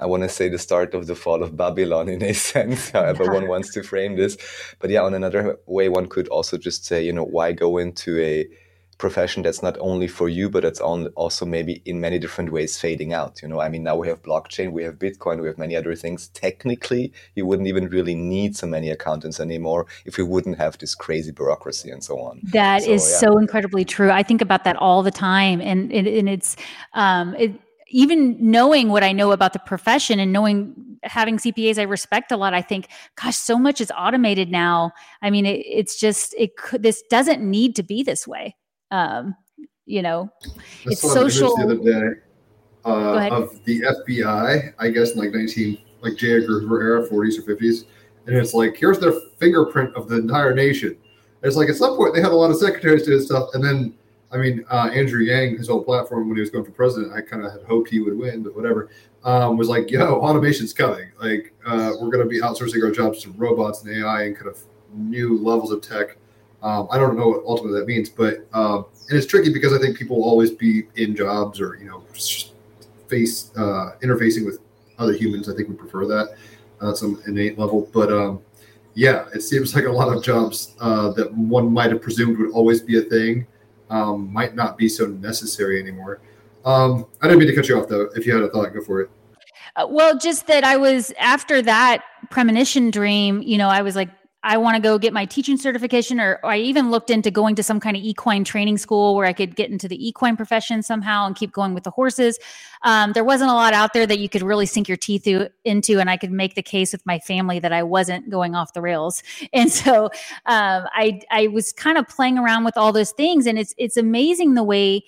I 0.00 0.06
want 0.06 0.24
to 0.24 0.28
say 0.28 0.48
the 0.48 0.58
start 0.58 0.94
of 0.94 1.06
the 1.06 1.14
fall 1.14 1.44
of 1.44 1.56
Babylon 1.56 2.08
in 2.08 2.22
a 2.22 2.32
sense, 2.52 2.90
however 2.90 3.24
yeah. 3.24 3.30
one 3.30 3.46
wants 3.46 3.72
to 3.74 3.84
frame 3.84 4.16
this. 4.16 4.36
But 4.80 4.90
yeah, 4.90 5.02
on 5.02 5.14
another 5.14 5.60
way, 5.66 5.88
one 5.88 6.08
could 6.08 6.26
also 6.28 6.58
just 6.58 6.84
say, 6.84 7.04
you 7.04 7.12
know, 7.12 7.24
why 7.24 7.52
go 7.52 7.78
into 7.78 8.18
a 8.18 8.48
profession 9.00 9.42
that's 9.42 9.62
not 9.62 9.76
only 9.80 10.06
for 10.06 10.28
you, 10.28 10.48
but 10.48 10.64
it's 10.64 10.80
also 10.80 11.46
maybe 11.46 11.82
in 11.86 12.00
many 12.00 12.18
different 12.18 12.52
ways 12.52 12.78
fading 12.78 13.12
out. 13.12 13.40
You 13.42 13.48
know, 13.48 13.60
I 13.60 13.68
mean, 13.68 13.82
now 13.82 13.96
we 13.96 14.06
have 14.08 14.22
blockchain, 14.22 14.72
we 14.72 14.84
have 14.84 14.96
Bitcoin, 14.96 15.40
we 15.40 15.48
have 15.48 15.58
many 15.58 15.74
other 15.74 15.94
things. 15.96 16.28
Technically, 16.28 17.12
you 17.34 17.46
wouldn't 17.46 17.66
even 17.66 17.88
really 17.88 18.14
need 18.14 18.56
so 18.56 18.66
many 18.66 18.90
accountants 18.90 19.40
anymore 19.40 19.86
if 20.04 20.18
we 20.18 20.24
wouldn't 20.24 20.58
have 20.58 20.78
this 20.78 20.94
crazy 20.94 21.32
bureaucracy 21.32 21.90
and 21.90 22.04
so 22.04 22.20
on. 22.20 22.40
That 22.52 22.82
so, 22.82 22.90
is 22.90 23.10
yeah. 23.10 23.18
so 23.18 23.38
incredibly 23.38 23.84
true. 23.84 24.10
I 24.10 24.22
think 24.22 24.42
about 24.42 24.64
that 24.64 24.76
all 24.76 25.02
the 25.02 25.10
time, 25.10 25.60
and 25.60 25.90
and, 25.90 26.06
and 26.06 26.28
it's 26.28 26.56
um, 26.92 27.34
it, 27.36 27.52
even 27.88 28.36
knowing 28.38 28.90
what 28.90 29.02
I 29.02 29.12
know 29.12 29.32
about 29.32 29.52
the 29.54 29.58
profession 29.58 30.20
and 30.20 30.32
knowing 30.32 30.74
having 31.02 31.38
CPAs 31.38 31.78
I 31.78 31.82
respect 31.82 32.30
a 32.30 32.36
lot, 32.36 32.52
I 32.52 32.62
think, 32.62 32.88
gosh, 33.16 33.36
so 33.36 33.58
much 33.58 33.80
is 33.80 33.90
automated 33.96 34.50
now. 34.50 34.92
I 35.22 35.30
mean, 35.30 35.46
it, 35.46 35.64
it's 35.66 35.98
just 35.98 36.34
it 36.38 36.56
could 36.56 36.82
this 36.82 37.02
doesn't 37.10 37.40
need 37.42 37.74
to 37.76 37.82
be 37.82 38.02
this 38.02 38.28
way 38.28 38.56
um, 38.90 39.34
you 39.86 40.02
know, 40.02 40.30
it's 40.84 41.00
social. 41.00 41.56
The 41.56 41.64
other 41.64 41.76
day 41.76 42.20
uh, 42.84 43.28
of 43.30 43.64
the 43.64 43.82
FBI, 43.82 44.74
I 44.78 44.90
guess 44.90 45.12
in 45.12 45.18
like 45.18 45.32
19, 45.32 45.78
like 46.02 46.16
J. 46.16 46.36
Edgar 46.36 46.60
Hoover 46.60 46.82
era, 46.82 47.08
40s 47.08 47.38
or 47.38 47.42
50s, 47.42 47.84
and 48.26 48.36
it's 48.36 48.54
like 48.54 48.76
here's 48.76 48.98
their 48.98 49.12
fingerprint 49.38 49.94
of 49.94 50.08
the 50.08 50.16
entire 50.16 50.54
nation. 50.54 50.96
it's 51.42 51.56
like 51.56 51.68
at 51.68 51.76
some 51.76 51.96
point 51.96 52.14
they 52.14 52.20
had 52.20 52.32
a 52.32 52.36
lot 52.36 52.50
of 52.50 52.56
secretaries 52.56 53.04
do 53.04 53.10
this 53.10 53.26
stuff, 53.26 53.50
and 53.54 53.64
then 53.64 53.94
I 54.30 54.36
mean 54.36 54.64
uh, 54.70 54.90
Andrew 54.92 55.22
Yang, 55.22 55.58
his 55.58 55.68
whole 55.68 55.82
platform 55.82 56.28
when 56.28 56.36
he 56.36 56.40
was 56.40 56.50
going 56.50 56.64
for 56.64 56.72
president, 56.72 57.12
I 57.12 57.20
kind 57.20 57.44
of 57.44 57.52
had 57.52 57.62
hoped 57.62 57.90
he 57.90 58.00
would 58.00 58.16
win, 58.16 58.42
but 58.42 58.54
whatever. 58.54 58.90
Um, 59.22 59.58
was 59.58 59.68
like, 59.68 59.90
yo, 59.90 60.18
automation's 60.22 60.72
coming. 60.72 61.10
Like 61.20 61.52
uh, 61.66 61.92
we're 62.00 62.08
going 62.08 62.24
to 62.24 62.30
be 62.30 62.40
outsourcing 62.40 62.82
our 62.82 62.90
jobs 62.90 63.22
to 63.24 63.32
robots 63.32 63.82
and 63.82 63.94
AI 63.94 64.22
and 64.22 64.36
kind 64.36 64.48
of 64.48 64.58
new 64.94 65.36
levels 65.38 65.72
of 65.72 65.82
tech 65.82 66.16
um, 66.62 66.88
I 66.90 66.98
don't 66.98 67.16
know 67.16 67.28
what 67.28 67.44
ultimately 67.46 67.80
that 67.80 67.86
means, 67.86 68.08
but 68.08 68.46
um, 68.52 68.86
and 69.08 69.16
it's 69.16 69.26
tricky 69.26 69.52
because 69.52 69.72
I 69.72 69.78
think 69.78 69.96
people 69.96 70.16
will 70.16 70.24
always 70.24 70.50
be 70.50 70.84
in 70.96 71.16
jobs 71.16 71.60
or 71.60 71.76
you 71.76 71.86
know 71.86 72.04
face 73.08 73.50
uh, 73.56 73.96
interfacing 74.02 74.44
with 74.44 74.58
other 74.98 75.12
humans. 75.12 75.48
I 75.48 75.54
think 75.54 75.68
we 75.68 75.74
prefer 75.74 76.06
that 76.06 76.36
uh, 76.80 76.94
some 76.94 77.22
innate 77.26 77.58
level, 77.58 77.88
but 77.92 78.12
um, 78.12 78.42
yeah, 78.94 79.26
it 79.34 79.40
seems 79.42 79.74
like 79.76 79.84
a 79.84 79.92
lot 79.92 80.14
of 80.14 80.22
jobs 80.22 80.74
uh, 80.80 81.10
that 81.12 81.32
one 81.34 81.72
might 81.72 81.90
have 81.90 82.02
presumed 82.02 82.38
would 82.38 82.52
always 82.52 82.80
be 82.80 82.98
a 82.98 83.02
thing 83.02 83.46
um, 83.90 84.32
might 84.32 84.54
not 84.54 84.78
be 84.78 84.88
so 84.88 85.06
necessary 85.06 85.80
anymore. 85.80 86.20
Um, 86.64 87.06
I 87.20 87.26
didn't 87.26 87.40
mean 87.40 87.48
to 87.48 87.54
cut 87.54 87.68
you 87.68 87.78
off 87.80 87.88
though. 87.88 88.08
If 88.14 88.26
you 88.26 88.34
had 88.34 88.42
a 88.42 88.50
thought, 88.50 88.72
go 88.72 88.82
for 88.82 89.00
it. 89.00 89.10
Uh, 89.76 89.86
well, 89.88 90.18
just 90.18 90.46
that 90.46 90.64
I 90.64 90.76
was 90.76 91.12
after 91.18 91.62
that 91.62 92.02
premonition 92.30 92.90
dream, 92.90 93.42
you 93.42 93.58
know, 93.58 93.68
I 93.68 93.82
was 93.82 93.96
like, 93.96 94.10
I 94.42 94.56
want 94.56 94.76
to 94.76 94.82
go 94.82 94.98
get 94.98 95.12
my 95.12 95.26
teaching 95.26 95.58
certification, 95.58 96.18
or, 96.18 96.40
or, 96.42 96.50
I 96.50 96.58
even 96.58 96.90
looked 96.90 97.10
into 97.10 97.30
going 97.30 97.54
to 97.56 97.62
some 97.62 97.78
kind 97.78 97.94
of 97.96 98.02
equine 98.02 98.42
training 98.42 98.78
school 98.78 99.14
where 99.14 99.26
I 99.26 99.34
could 99.34 99.54
get 99.54 99.70
into 99.70 99.86
the 99.86 100.08
equine 100.08 100.36
profession 100.36 100.82
somehow 100.82 101.26
and 101.26 101.36
keep 101.36 101.52
going 101.52 101.74
with 101.74 101.84
the 101.84 101.90
horses. 101.90 102.38
Um, 102.82 103.12
there 103.12 103.24
wasn't 103.24 103.50
a 103.50 103.54
lot 103.54 103.74
out 103.74 103.92
there 103.92 104.06
that 104.06 104.18
you 104.18 104.30
could 104.30 104.42
really 104.42 104.64
sink 104.64 104.88
your 104.88 104.96
teeth 104.96 105.26
into, 105.64 106.00
and 106.00 106.08
I 106.08 106.16
could 106.16 106.32
make 106.32 106.54
the 106.54 106.62
case 106.62 106.92
with 106.92 107.04
my 107.04 107.18
family 107.18 107.58
that 107.58 107.72
I 107.72 107.82
wasn't 107.82 108.30
going 108.30 108.54
off 108.54 108.72
the 108.72 108.82
rails. 108.82 109.22
And 109.52 109.70
so 109.70 110.04
um, 110.46 110.86
I 110.92 111.20
I 111.30 111.48
was 111.48 111.72
kind 111.72 111.98
of 111.98 112.06
playing 112.08 112.38
around 112.38 112.64
with 112.64 112.76
all 112.76 112.92
those 112.92 113.10
things, 113.10 113.46
and 113.46 113.58
it's 113.58 113.74
it's 113.78 113.96
amazing 113.96 114.54
the 114.54 114.62
way 114.62 115.04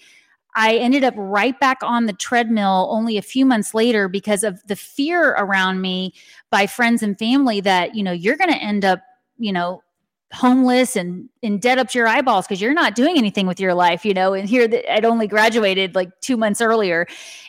I 0.54 0.76
ended 0.76 1.04
up 1.04 1.14
right 1.16 1.59
back 1.59 1.78
on 1.82 2.06
the 2.06 2.12
treadmill 2.12 2.88
only 2.90 3.16
a 3.16 3.22
few 3.22 3.46
months 3.46 3.72
later 3.72 4.09
because 4.09 4.44
of 4.44 4.62
the 4.66 4.76
fear 4.76 5.30
around 5.30 5.80
me 5.80 6.12
by 6.50 6.66
friends 6.66 7.02
and 7.02 7.18
family 7.18 7.60
that, 7.62 7.94
you 7.94 8.02
know, 8.02 8.12
you're 8.12 8.36
going 8.36 8.50
to 8.50 8.62
end 8.62 8.84
up, 8.84 9.00
you 9.43 9.52
know, 9.52 9.82
homeless 10.32 10.97
and 10.97 11.28
in 11.43 11.59
debt 11.59 11.78
up 11.78 11.89
to 11.89 11.98
your 11.98 12.09
eyeballs 12.09 12.47
because 12.47 12.60
you're 12.60 12.73
not 12.73 12.94
doing 12.94 13.19
anything 13.19 13.47
with 13.47 13.60
your 13.60 13.74
life, 13.74 14.05
you 14.05 14.14
know. 14.14 14.32
And 14.32 14.48
here 14.48 14.69
I'd 14.90 15.05
only 15.05 15.27
graduated 15.27 15.94
like 15.94 16.09
two 16.20 16.36
months 16.36 16.60
earlier. 16.60 17.06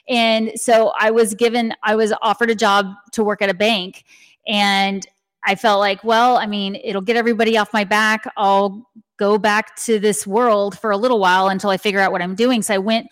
And 0.10 0.52
so 0.56 0.92
I 1.00 1.12
was 1.12 1.34
given, 1.34 1.74
I 1.84 1.96
was 1.96 2.12
offered 2.22 2.50
a 2.50 2.56
job 2.56 2.88
to 3.14 3.24
work 3.24 3.42
at 3.42 3.50
a 3.50 3.54
bank. 3.54 4.04
And 4.48 5.06
I 5.46 5.56
felt 5.56 5.80
like, 5.80 6.04
well, 6.04 6.38
I 6.38 6.46
mean, 6.46 6.76
it'll 6.84 7.02
get 7.02 7.16
everybody 7.16 7.58
off 7.58 7.72
my 7.74 7.84
back. 7.84 8.26
I'll 8.36 8.90
go 9.18 9.38
back 9.38 9.76
to 9.86 10.00
this 10.00 10.28
world 10.28 10.78
for 10.78 10.92
a 10.92 10.98
little 10.98 11.20
while 11.20 11.48
until 11.48 11.70
I 11.70 11.78
figure 11.78 12.00
out 12.00 12.12
what 12.12 12.22
I'm 12.22 12.36
doing. 12.36 12.62
So 12.64 12.74
I 12.74 12.80
went 12.80 13.08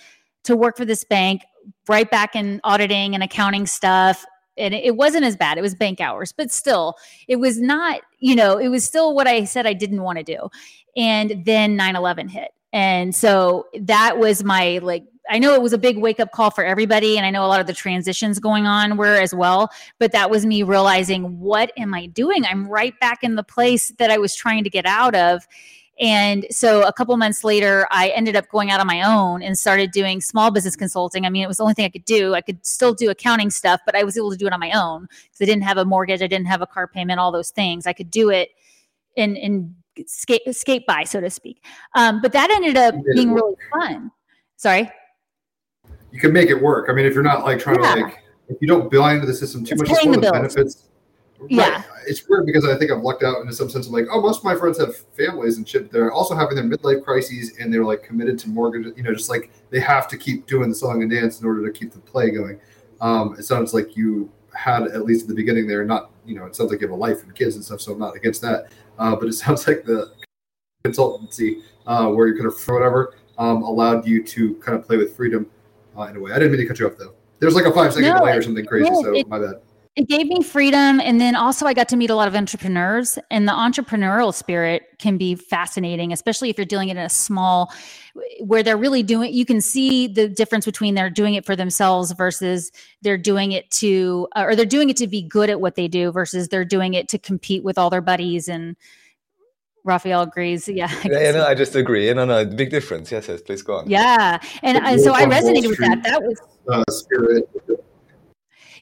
to 0.45 0.55
work 0.55 0.75
for 0.75 0.85
this 0.85 1.03
bank, 1.03 1.43
right 1.87 2.09
back 2.09 2.35
in 2.35 2.59
auditing 2.63 3.13
and 3.13 3.23
accounting 3.23 3.67
stuff. 3.67 4.25
And 4.57 4.73
it 4.73 4.95
wasn't 4.95 5.25
as 5.25 5.35
bad. 5.35 5.57
It 5.57 5.61
was 5.61 5.75
bank 5.75 6.01
hours, 6.01 6.31
but 6.31 6.51
still, 6.51 6.95
it 7.27 7.37
was 7.37 7.59
not, 7.59 8.01
you 8.19 8.35
know, 8.35 8.57
it 8.57 8.67
was 8.67 8.83
still 8.83 9.15
what 9.15 9.27
I 9.27 9.45
said 9.45 9.65
I 9.65 9.73
didn't 9.73 10.01
want 10.01 10.17
to 10.17 10.23
do. 10.23 10.49
And 10.95 11.45
then 11.45 11.75
9 11.75 11.95
11 11.95 12.27
hit. 12.27 12.51
And 12.73 13.15
so 13.15 13.67
that 13.79 14.17
was 14.17 14.43
my 14.43 14.79
like 14.81 15.03
I 15.29 15.39
know 15.39 15.53
it 15.53 15.61
was 15.61 15.73
a 15.73 15.77
big 15.77 15.97
wake 15.97 16.19
up 16.19 16.31
call 16.31 16.51
for 16.51 16.63
everybody. 16.63 17.17
And 17.17 17.25
I 17.25 17.29
know 17.29 17.45
a 17.45 17.47
lot 17.47 17.61
of 17.61 17.67
the 17.67 17.73
transitions 17.73 18.39
going 18.39 18.65
on 18.65 18.97
were 18.97 19.15
as 19.15 19.33
well. 19.33 19.69
But 19.99 20.11
that 20.11 20.29
was 20.29 20.45
me 20.45 20.63
realizing, 20.63 21.39
what 21.39 21.71
am 21.77 21.93
I 21.93 22.07
doing? 22.07 22.45
I'm 22.45 22.67
right 22.67 22.99
back 22.99 23.23
in 23.23 23.35
the 23.35 23.43
place 23.43 23.89
that 23.99 24.11
I 24.11 24.17
was 24.17 24.35
trying 24.35 24.63
to 24.63 24.69
get 24.69 24.85
out 24.85 25.15
of. 25.15 25.47
And 26.01 26.47
so 26.49 26.81
a 26.81 26.91
couple 26.91 27.15
months 27.15 27.43
later, 27.43 27.87
I 27.91 28.09
ended 28.09 28.35
up 28.35 28.49
going 28.49 28.71
out 28.71 28.79
on 28.79 28.87
my 28.87 29.03
own 29.03 29.43
and 29.43 29.57
started 29.57 29.91
doing 29.91 30.19
small 30.19 30.49
business 30.49 30.75
consulting. 30.75 31.27
I 31.27 31.29
mean, 31.29 31.43
it 31.43 31.47
was 31.47 31.57
the 31.57 31.63
only 31.63 31.75
thing 31.75 31.85
I 31.85 31.89
could 31.89 32.05
do. 32.05 32.33
I 32.33 32.41
could 32.41 32.65
still 32.65 32.95
do 32.95 33.11
accounting 33.11 33.51
stuff, 33.51 33.81
but 33.85 33.95
I 33.95 34.03
was 34.03 34.17
able 34.17 34.31
to 34.31 34.37
do 34.37 34.47
it 34.47 34.53
on 34.53 34.59
my 34.59 34.71
own 34.71 35.03
because 35.03 35.41
I 35.41 35.45
didn't 35.45 35.61
have 35.61 35.77
a 35.77 35.85
mortgage, 35.85 36.23
I 36.23 36.27
didn't 36.27 36.47
have 36.47 36.63
a 36.63 36.65
car 36.65 36.87
payment, 36.87 37.19
all 37.19 37.31
those 37.31 37.51
things. 37.51 37.85
I 37.85 37.93
could 37.93 38.09
do 38.09 38.31
it 38.31 38.49
in 39.15 39.35
in 39.35 39.75
skate 40.07 40.41
skate 40.55 40.87
by, 40.87 41.03
so 41.03 41.21
to 41.21 41.29
speak. 41.29 41.63
Um, 41.93 42.19
but 42.19 42.31
that 42.33 42.49
ended 42.49 42.77
up 42.77 42.95
being 43.13 43.31
really 43.31 43.55
fun. 43.71 44.11
Sorry. 44.57 44.89
You 46.11 46.19
can 46.19 46.33
make 46.33 46.49
it 46.49 46.59
work. 46.59 46.89
I 46.89 46.93
mean, 46.93 47.05
if 47.05 47.13
you're 47.13 47.23
not 47.23 47.45
like 47.45 47.59
trying 47.59 47.81
yeah. 47.81 47.95
to 47.95 48.01
like, 48.01 48.17
if 48.49 48.57
you 48.59 48.67
don't 48.67 48.91
buy 48.91 49.13
into 49.13 49.27
the 49.27 49.35
system 49.35 49.63
too 49.63 49.73
it's 49.73 49.81
much, 49.83 49.91
it's 49.91 50.05
one 50.05 50.15
of 50.15 50.21
the 50.21 50.31
benefits 50.31 50.87
yeah. 51.49 51.69
Right. 51.69 51.85
It's 52.07 52.27
weird 52.27 52.45
because 52.45 52.65
I 52.65 52.77
think 52.77 52.91
I've 52.91 53.01
lucked 53.01 53.23
out 53.23 53.41
in 53.41 53.51
some 53.51 53.69
sense. 53.69 53.87
of 53.87 53.93
like, 53.93 54.05
oh, 54.11 54.21
most 54.21 54.39
of 54.39 54.43
my 54.43 54.55
friends 54.55 54.79
have 54.79 54.95
families 55.17 55.57
and 55.57 55.67
shit. 55.67 55.91
They're 55.91 56.11
also 56.11 56.35
having 56.35 56.55
their 56.55 56.65
midlife 56.65 57.03
crises 57.03 57.57
and 57.59 57.73
they're 57.73 57.85
like 57.85 58.03
committed 58.03 58.39
to 58.39 58.49
mortgage. 58.49 58.95
You 58.95 59.03
know, 59.03 59.13
just 59.13 59.29
like 59.29 59.51
they 59.69 59.79
have 59.79 60.07
to 60.09 60.17
keep 60.17 60.47
doing 60.47 60.69
the 60.69 60.75
song 60.75 61.01
and 61.01 61.11
dance 61.11 61.39
in 61.39 61.47
order 61.47 61.65
to 61.65 61.77
keep 61.77 61.91
the 61.91 61.99
play 61.99 62.31
going. 62.31 62.59
Um, 62.99 63.35
it 63.37 63.43
sounds 63.43 63.73
like 63.73 63.95
you 63.95 64.31
had 64.53 64.83
at 64.83 65.05
least 65.05 65.23
at 65.23 65.27
the 65.29 65.35
beginning 65.35 65.67
there. 65.67 65.83
Not, 65.85 66.11
you 66.25 66.35
know, 66.35 66.45
it 66.45 66.55
sounds 66.55 66.71
like 66.71 66.81
you 66.81 66.87
have 66.87 66.95
a 66.95 66.99
life 66.99 67.23
and 67.23 67.33
kids 67.33 67.55
and 67.55 67.63
stuff. 67.63 67.81
So 67.81 67.93
I'm 67.93 67.99
not 67.99 68.15
against 68.15 68.41
that. 68.41 68.71
Uh, 68.99 69.15
but 69.15 69.27
it 69.27 69.33
sounds 69.33 69.67
like 69.67 69.83
the 69.83 70.11
consultancy 70.85 71.61
uh, 71.87 72.07
where 72.07 72.27
you 72.27 72.35
could 72.35 72.45
have 72.45 72.55
whatever 72.67 73.15
um, 73.37 73.63
allowed 73.63 74.07
you 74.07 74.23
to 74.23 74.55
kind 74.55 74.77
of 74.77 74.85
play 74.85 74.97
with 74.97 75.15
freedom 75.15 75.49
uh, 75.97 76.03
in 76.03 76.15
a 76.15 76.19
way. 76.19 76.31
I 76.31 76.35
didn't 76.35 76.51
mean 76.51 76.61
to 76.61 76.67
cut 76.67 76.79
you 76.79 76.87
off 76.87 76.97
though. 76.97 77.13
There's 77.39 77.55
like 77.55 77.65
a 77.65 77.71
five 77.71 77.91
second 77.91 78.09
no, 78.09 78.19
delay 78.19 78.37
or 78.37 78.41
something 78.43 78.65
crazy. 78.65 78.87
So 78.87 79.15
it, 79.15 79.27
my 79.27 79.39
bad 79.39 79.55
it 79.95 80.07
gave 80.07 80.27
me 80.27 80.41
freedom 80.41 81.01
and 81.01 81.19
then 81.19 81.35
also 81.35 81.65
i 81.65 81.73
got 81.73 81.89
to 81.89 81.97
meet 81.97 82.09
a 82.09 82.15
lot 82.15 82.27
of 82.27 82.35
entrepreneurs 82.35 83.19
and 83.29 83.47
the 83.47 83.51
entrepreneurial 83.51 84.33
spirit 84.33 84.83
can 84.99 85.17
be 85.17 85.35
fascinating 85.35 86.13
especially 86.13 86.49
if 86.49 86.57
you're 86.57 86.65
doing 86.65 86.89
it 86.89 86.97
in 86.97 87.03
a 87.03 87.09
small 87.09 87.71
where 88.39 88.63
they're 88.63 88.77
really 88.77 89.03
doing 89.03 89.33
you 89.33 89.45
can 89.45 89.59
see 89.59 90.07
the 90.07 90.27
difference 90.27 90.65
between 90.65 90.95
they're 90.95 91.09
doing 91.09 91.33
it 91.33 91.45
for 91.45 91.55
themselves 91.55 92.11
versus 92.13 92.71
they're 93.01 93.17
doing 93.17 93.51
it 93.51 93.69
to 93.69 94.27
or 94.35 94.55
they're 94.55 94.65
doing 94.65 94.89
it 94.89 94.97
to 94.97 95.07
be 95.07 95.21
good 95.21 95.49
at 95.49 95.59
what 95.59 95.75
they 95.75 95.87
do 95.87 96.11
versus 96.11 96.47
they're 96.47 96.65
doing 96.65 96.93
it 96.93 97.09
to 97.09 97.19
compete 97.19 97.63
with 97.63 97.77
all 97.77 97.89
their 97.89 98.01
buddies 98.01 98.47
and 98.47 98.75
Raphael 99.83 100.21
agrees. 100.21 100.67
Yeah. 100.67 100.89
I 100.91 101.07
yeah, 101.09 101.31
no, 101.31 101.43
I 101.43 101.55
just 101.55 101.75
agree. 101.75 102.13
No, 102.13 102.23
no, 102.23 102.45
big 102.45 102.69
difference. 102.69 103.11
Yes, 103.11 103.27
yes, 103.27 103.41
please 103.41 103.63
go 103.63 103.77
on. 103.77 103.89
Yeah. 103.89 104.39
And, 104.61 104.77
and 104.77 105.01
so 105.01 105.11
I 105.11 105.25
resonated 105.25 105.69
with 105.69 105.79
that. 105.79 106.03
That 106.03 106.21
was 106.21 106.39
uh, 106.69 106.83
spirit 106.91 107.49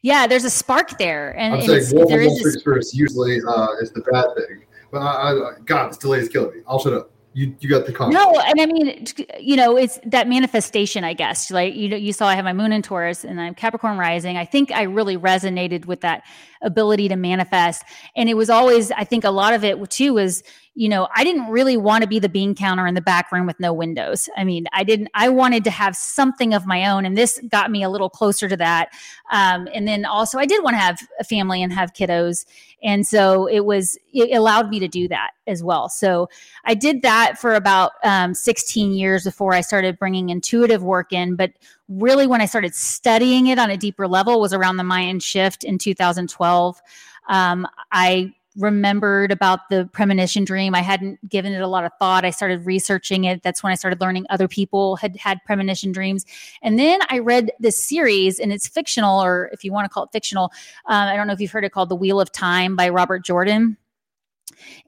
yeah, 0.01 0.27
there's 0.27 0.45
a 0.45 0.49
spark 0.49 0.97
there, 0.97 1.37
and, 1.37 1.53
I'm 1.53 1.59
and 1.59 1.83
saying 1.83 2.07
there 2.07 2.21
is 2.21 2.45
experience 2.45 2.93
usually 2.93 3.41
uh, 3.47 3.67
is 3.81 3.91
the 3.91 4.01
bad 4.11 4.27
thing. 4.35 4.65
But 4.91 4.99
I, 4.99 5.31
I, 5.31 5.51
God, 5.65 5.89
this 5.89 5.97
delay 5.97 6.19
is 6.19 6.29
killing 6.29 6.55
me. 6.55 6.61
I'll 6.67 6.79
shut 6.79 6.93
up. 6.93 7.11
You, 7.33 7.55
you 7.59 7.69
got 7.69 7.85
the 7.85 7.93
comment. 7.93 8.15
No, 8.15 8.39
and 8.39 8.59
I 8.59 8.65
mean, 8.65 9.05
you 9.39 9.55
know, 9.55 9.77
it's 9.77 9.99
that 10.05 10.27
manifestation, 10.27 11.03
I 11.03 11.13
guess. 11.13 11.51
Like 11.51 11.75
you 11.75 11.87
know, 11.87 11.95
you 11.95 12.11
saw 12.11 12.27
I 12.27 12.35
have 12.35 12.43
my 12.43 12.53
moon 12.53 12.71
in 12.71 12.81
Taurus 12.81 13.23
and 13.23 13.39
I'm 13.39 13.53
Capricorn 13.53 13.97
rising. 13.97 14.35
I 14.35 14.45
think 14.45 14.71
I 14.71 14.83
really 14.83 15.15
resonated 15.15 15.85
with 15.85 16.01
that 16.01 16.23
ability 16.63 17.07
to 17.09 17.15
manifest, 17.15 17.83
and 18.15 18.29
it 18.29 18.33
was 18.33 18.49
always, 18.49 18.91
I 18.91 19.03
think, 19.03 19.25
a 19.25 19.29
lot 19.29 19.53
of 19.53 19.63
it 19.63 19.89
too 19.91 20.13
was 20.15 20.43
you 20.79 20.87
know, 20.87 21.09
I 21.13 21.25
didn't 21.25 21.47
really 21.49 21.75
want 21.75 22.03
to 22.03 22.07
be 22.07 22.19
the 22.19 22.29
bean 22.29 22.55
counter 22.55 22.87
in 22.87 22.93
the 22.93 23.01
back 23.01 23.33
room 23.33 23.45
with 23.45 23.59
no 23.59 23.73
windows. 23.73 24.29
I 24.37 24.45
mean, 24.45 24.65
I 24.71 24.85
didn't, 24.85 25.09
I 25.13 25.27
wanted 25.27 25.65
to 25.65 25.71
have 25.71 25.93
something 25.93 26.53
of 26.53 26.65
my 26.65 26.89
own. 26.89 27.03
And 27.03 27.17
this 27.17 27.37
got 27.49 27.69
me 27.69 27.83
a 27.83 27.89
little 27.89 28.09
closer 28.09 28.47
to 28.47 28.55
that. 28.55 28.93
Um, 29.29 29.67
and 29.73 29.85
then 29.85 30.05
also, 30.05 30.39
I 30.39 30.45
did 30.45 30.63
want 30.63 30.75
to 30.75 30.79
have 30.79 31.01
a 31.19 31.25
family 31.25 31.61
and 31.61 31.73
have 31.73 31.91
kiddos. 31.91 32.45
And 32.81 33.05
so 33.05 33.45
it 33.47 33.65
was, 33.65 33.97
it 34.13 34.33
allowed 34.33 34.69
me 34.69 34.79
to 34.79 34.87
do 34.87 35.09
that 35.09 35.31
as 35.47 35.61
well. 35.61 35.89
So 35.89 36.29
I 36.63 36.75
did 36.75 37.01
that 37.01 37.37
for 37.37 37.55
about 37.55 37.91
um, 38.05 38.33
16 38.33 38.93
years 38.93 39.25
before 39.25 39.53
I 39.53 39.59
started 39.59 39.99
bringing 39.99 40.29
intuitive 40.29 40.81
work 40.81 41.11
in. 41.11 41.35
But 41.35 41.51
really, 41.89 42.25
when 42.25 42.39
I 42.39 42.45
started 42.45 42.73
studying 42.73 43.47
it 43.47 43.59
on 43.59 43.69
a 43.69 43.75
deeper 43.75 44.07
level 44.07 44.39
was 44.39 44.53
around 44.53 44.77
the 44.77 44.85
Mayan 44.85 45.19
shift 45.19 45.65
in 45.65 45.77
2012. 45.77 46.81
Um, 47.27 47.67
I 47.91 48.33
remembered 48.57 49.31
about 49.31 49.69
the 49.69 49.89
premonition 49.93 50.43
dream. 50.43 50.73
I 50.73 50.81
hadn't 50.81 51.27
given 51.29 51.53
it 51.53 51.61
a 51.61 51.67
lot 51.67 51.85
of 51.85 51.91
thought. 51.99 52.25
I 52.25 52.31
started 52.31 52.65
researching 52.65 53.25
it. 53.25 53.43
That's 53.43 53.61
when 53.61 53.71
I 53.71 53.75
started 53.75 54.01
learning 54.01 54.25
other 54.29 54.47
people 54.47 54.95
had 54.95 55.15
had 55.17 55.39
premonition 55.45 55.91
dreams. 55.91 56.25
And 56.61 56.79
then 56.79 56.99
I 57.09 57.19
read 57.19 57.51
this 57.59 57.77
series, 57.77 58.39
and 58.39 58.51
it's 58.51 58.67
fictional, 58.67 59.23
or 59.23 59.49
if 59.53 59.63
you 59.63 59.71
want 59.71 59.85
to 59.85 59.89
call 59.89 60.03
it 60.03 60.09
fictional, 60.11 60.45
um, 60.85 61.07
I 61.07 61.15
don't 61.15 61.27
know 61.27 61.33
if 61.33 61.39
you've 61.39 61.51
heard 61.51 61.65
it 61.65 61.71
called 61.71 61.89
The 61.89 61.95
Wheel 61.95 62.19
of 62.19 62.31
Time 62.31 62.75
by 62.75 62.89
Robert 62.89 63.23
Jordan. 63.23 63.77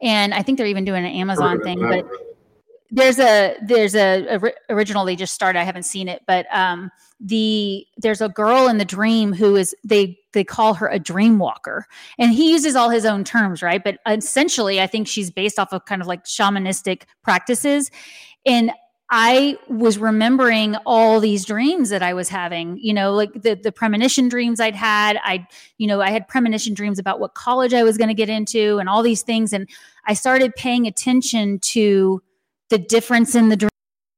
And 0.01 0.33
I 0.33 0.41
think 0.41 0.57
they're 0.57 0.67
even 0.67 0.85
doing 0.85 1.05
an 1.05 1.11
Amazon 1.11 1.61
thing, 1.61 1.79
but 1.79 2.05
there's 2.91 3.19
a 3.19 3.55
there's 3.63 3.95
a, 3.95 4.27
a, 4.35 4.51
original 4.69 5.05
they 5.05 5.15
just 5.15 5.33
started 5.33 5.57
i 5.57 5.63
haven't 5.63 5.83
seen 5.83 6.07
it 6.07 6.21
but 6.27 6.45
um 6.53 6.91
the 7.19 7.85
there's 7.97 8.21
a 8.21 8.29
girl 8.29 8.67
in 8.67 8.77
the 8.77 8.85
dream 8.85 9.33
who 9.33 9.55
is 9.55 9.73
they 9.83 10.17
they 10.33 10.43
call 10.43 10.73
her 10.73 10.87
a 10.87 10.99
dream 10.99 11.39
walker 11.39 11.85
and 12.19 12.33
he 12.33 12.51
uses 12.51 12.75
all 12.75 12.89
his 12.89 13.05
own 13.05 13.23
terms 13.23 13.61
right 13.61 13.83
but 13.83 13.97
essentially 14.07 14.81
i 14.81 14.87
think 14.87 15.07
she's 15.07 15.31
based 15.31 15.57
off 15.57 15.71
of 15.71 15.85
kind 15.85 16.01
of 16.01 16.07
like 16.07 16.25
shamanistic 16.25 17.03
practices 17.23 17.89
and 18.45 18.71
I 19.13 19.57
was 19.67 19.97
remembering 19.97 20.77
all 20.85 21.19
these 21.19 21.43
dreams 21.43 21.89
that 21.89 22.01
I 22.01 22.13
was 22.13 22.29
having, 22.29 22.77
you 22.77 22.93
know, 22.93 23.11
like 23.11 23.33
the 23.33 23.55
the 23.55 23.73
premonition 23.73 24.29
dreams 24.29 24.61
I'd 24.61 24.73
had. 24.73 25.19
I, 25.25 25.45
you 25.77 25.85
know, 25.85 25.99
I 25.99 26.11
had 26.11 26.29
premonition 26.29 26.73
dreams 26.73 26.97
about 26.97 27.19
what 27.19 27.33
college 27.33 27.73
I 27.73 27.83
was 27.83 27.97
going 27.97 28.07
to 28.07 28.13
get 28.13 28.29
into 28.29 28.77
and 28.79 28.87
all 28.87 29.03
these 29.03 29.21
things. 29.21 29.51
And 29.51 29.67
I 30.05 30.13
started 30.13 30.55
paying 30.55 30.87
attention 30.87 31.59
to 31.59 32.23
the 32.71 32.79
difference 32.79 33.35
in 33.35 33.49
the 33.49 33.69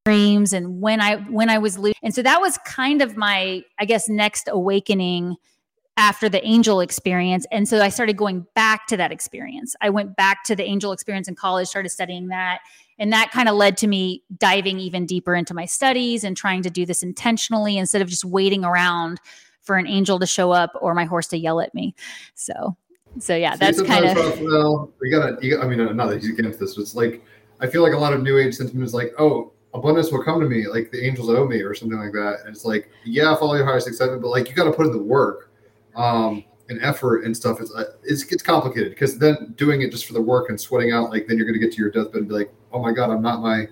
dreams 0.06 0.54
and 0.54 0.80
when 0.80 1.02
I 1.02 1.16
when 1.16 1.50
I 1.50 1.58
was 1.58 1.78
losing. 1.78 1.96
And 2.04 2.16
so 2.16 2.22
that 2.22 2.40
was 2.40 2.58
kind 2.60 3.02
of 3.02 3.18
my, 3.18 3.64
I 3.80 3.86
guess, 3.86 4.08
next 4.08 4.48
awakening 4.50 5.36
after 5.98 6.30
the 6.30 6.44
angel 6.46 6.80
experience. 6.80 7.46
And 7.52 7.68
so 7.68 7.82
I 7.82 7.90
started 7.90 8.16
going 8.16 8.46
back 8.56 8.88
to 8.88 8.98
that 8.98 9.12
experience. 9.12 9.76
I 9.82 9.90
went 9.90 10.16
back 10.16 10.44
to 10.46 10.56
the 10.56 10.64
angel 10.64 10.92
experience 10.92 11.28
in 11.28 11.36
college, 11.36 11.68
started 11.68 11.90
studying 11.90 12.28
that. 12.28 12.60
And 13.00 13.12
that 13.12 13.32
kind 13.32 13.50
of 13.50 13.56
led 13.56 13.76
to 13.78 13.88
me 13.88 14.24
diving 14.38 14.80
even 14.80 15.06
deeper 15.06 15.36
into 15.36 15.54
my 15.54 15.66
studies 15.66 16.24
and 16.24 16.38
trying 16.38 16.62
to 16.64 16.70
do 16.70 16.86
this 16.86 17.04
intentionally 17.04 17.78
instead 17.78 18.02
of 18.02 18.08
just 18.08 18.24
waiting 18.24 18.64
around 18.64 19.20
for 19.62 19.78
an 19.78 19.88
angel 19.88 20.20
to 20.20 20.28
show 20.28 20.52
up 20.52 20.72
or 20.80 20.94
my 20.94 21.06
horse 21.06 21.28
to 21.28 21.38
yell 21.38 21.60
at 21.60 21.74
me. 21.74 21.96
So, 22.36 22.76
so 23.20 23.36
yeah, 23.36 23.56
that's 23.56 23.82
kind 23.82 24.06
of. 24.06 24.42
Well, 24.42 24.92
we 25.00 25.10
gotta. 25.10 25.38
You, 25.42 25.62
I 25.62 25.68
mean, 25.68 25.96
not 25.96 26.08
that 26.10 26.22
he's 26.22 26.38
against 26.38 26.60
this, 26.60 26.76
but 26.76 26.82
it's 26.82 26.96
like 26.96 27.24
I 27.64 27.68
feel 27.68 27.82
like 27.82 27.94
a 27.94 27.98
lot 27.98 28.14
of 28.14 28.22
new 28.22 28.38
age 28.38 28.54
sentiment 28.56 28.86
is 28.86 28.94
like, 28.94 29.14
oh, 29.18 29.54
abundance 29.74 30.12
will 30.12 30.24
come 30.24 30.40
to 30.40 30.48
me, 30.48 30.68
like 30.68 30.92
the 30.92 31.04
angels 31.04 31.30
owe 31.30 31.48
me, 31.48 31.62
or 31.62 31.74
something 31.74 31.98
like 31.98 32.12
that. 32.12 32.42
And 32.42 32.56
it's 32.56 32.66
like, 32.66 32.92
yeah, 33.06 33.36
follow 33.36 33.56
your 33.56 33.66
highest 33.66 33.88
excitement, 33.88 34.22
but 34.22 34.28
like 34.28 34.50
you 34.50 34.54
got 34.56 34.66
to 34.66 34.72
put 34.72 34.86
in 34.86 34.92
the 34.92 35.02
work. 35.02 35.50
um, 35.96 36.44
and 36.70 36.82
effort 36.82 37.24
and 37.26 37.36
stuff, 37.36 37.60
it's, 37.60 37.74
uh, 37.74 37.94
it's, 38.04 38.24
it's 38.32 38.42
complicated 38.42 38.92
because 38.92 39.18
then 39.20 39.54
doing 39.58 39.82
it 39.82 39.92
just 39.92 40.06
for 40.06 40.14
the 40.14 40.22
work 40.22 40.50
and 40.50 40.60
sweating 40.60 40.92
out, 40.92 41.10
like 41.10 41.28
then 41.28 41.38
you're 41.38 41.52
to 41.52 41.60
get 41.60 41.72
to 41.74 41.78
your 41.78 41.92
deathbed 41.92 42.22
and 42.22 42.28
be 42.28 42.34
like, 42.34 42.54
oh 42.72 42.82
my 42.82 42.92
God, 42.92 43.10
I'm 43.10 43.22
not 43.22 43.42
my, 43.42 43.68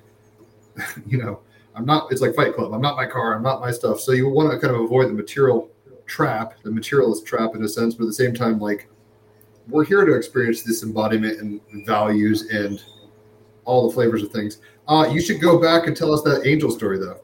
you 1.08 1.18
know, 1.18 1.40
I'm 1.74 1.86
not, 1.86 2.12
it's 2.12 2.22
like 2.22 2.36
Fight 2.36 2.54
Club. 2.54 2.74
I'm 2.74 2.82
not 2.82 2.98
my 2.98 3.06
car. 3.06 3.34
I'm 3.34 3.44
not 3.44 3.62
my 3.62 3.72
stuff. 3.72 4.02
So 4.02 4.12
you 4.12 4.30
want 4.30 4.52
to 4.52 4.60
kind 4.60 4.76
of 4.76 4.82
avoid 4.82 5.08
the 5.08 5.14
material 5.14 5.70
trap, 6.06 6.56
the 6.64 6.72
materialist 6.72 7.26
trap 7.26 7.56
in 7.56 7.64
a 7.64 7.70
sense, 7.70 7.96
but 7.96 8.04
at 8.04 8.08
the 8.08 8.14
same 8.14 8.34
time, 8.34 8.60
like 8.60 8.90
we're 9.70 9.86
here 9.86 10.04
to 10.04 10.14
experience 10.14 10.64
this 10.64 10.84
embodiment 10.84 11.40
and 11.40 11.62
values 11.86 12.50
and 12.50 12.84
all 13.66 13.88
the 13.88 13.94
flavors 13.94 14.24
of 14.24 14.32
things. 14.32 14.60
Uh, 14.88 15.08
you 15.12 15.22
should 15.22 15.40
go 15.40 15.60
back 15.60 15.88
and 15.88 15.96
tell 15.96 16.14
us 16.14 16.22
that 16.24 16.46
angel 16.46 16.72
story 16.72 16.98
though. 16.98 17.22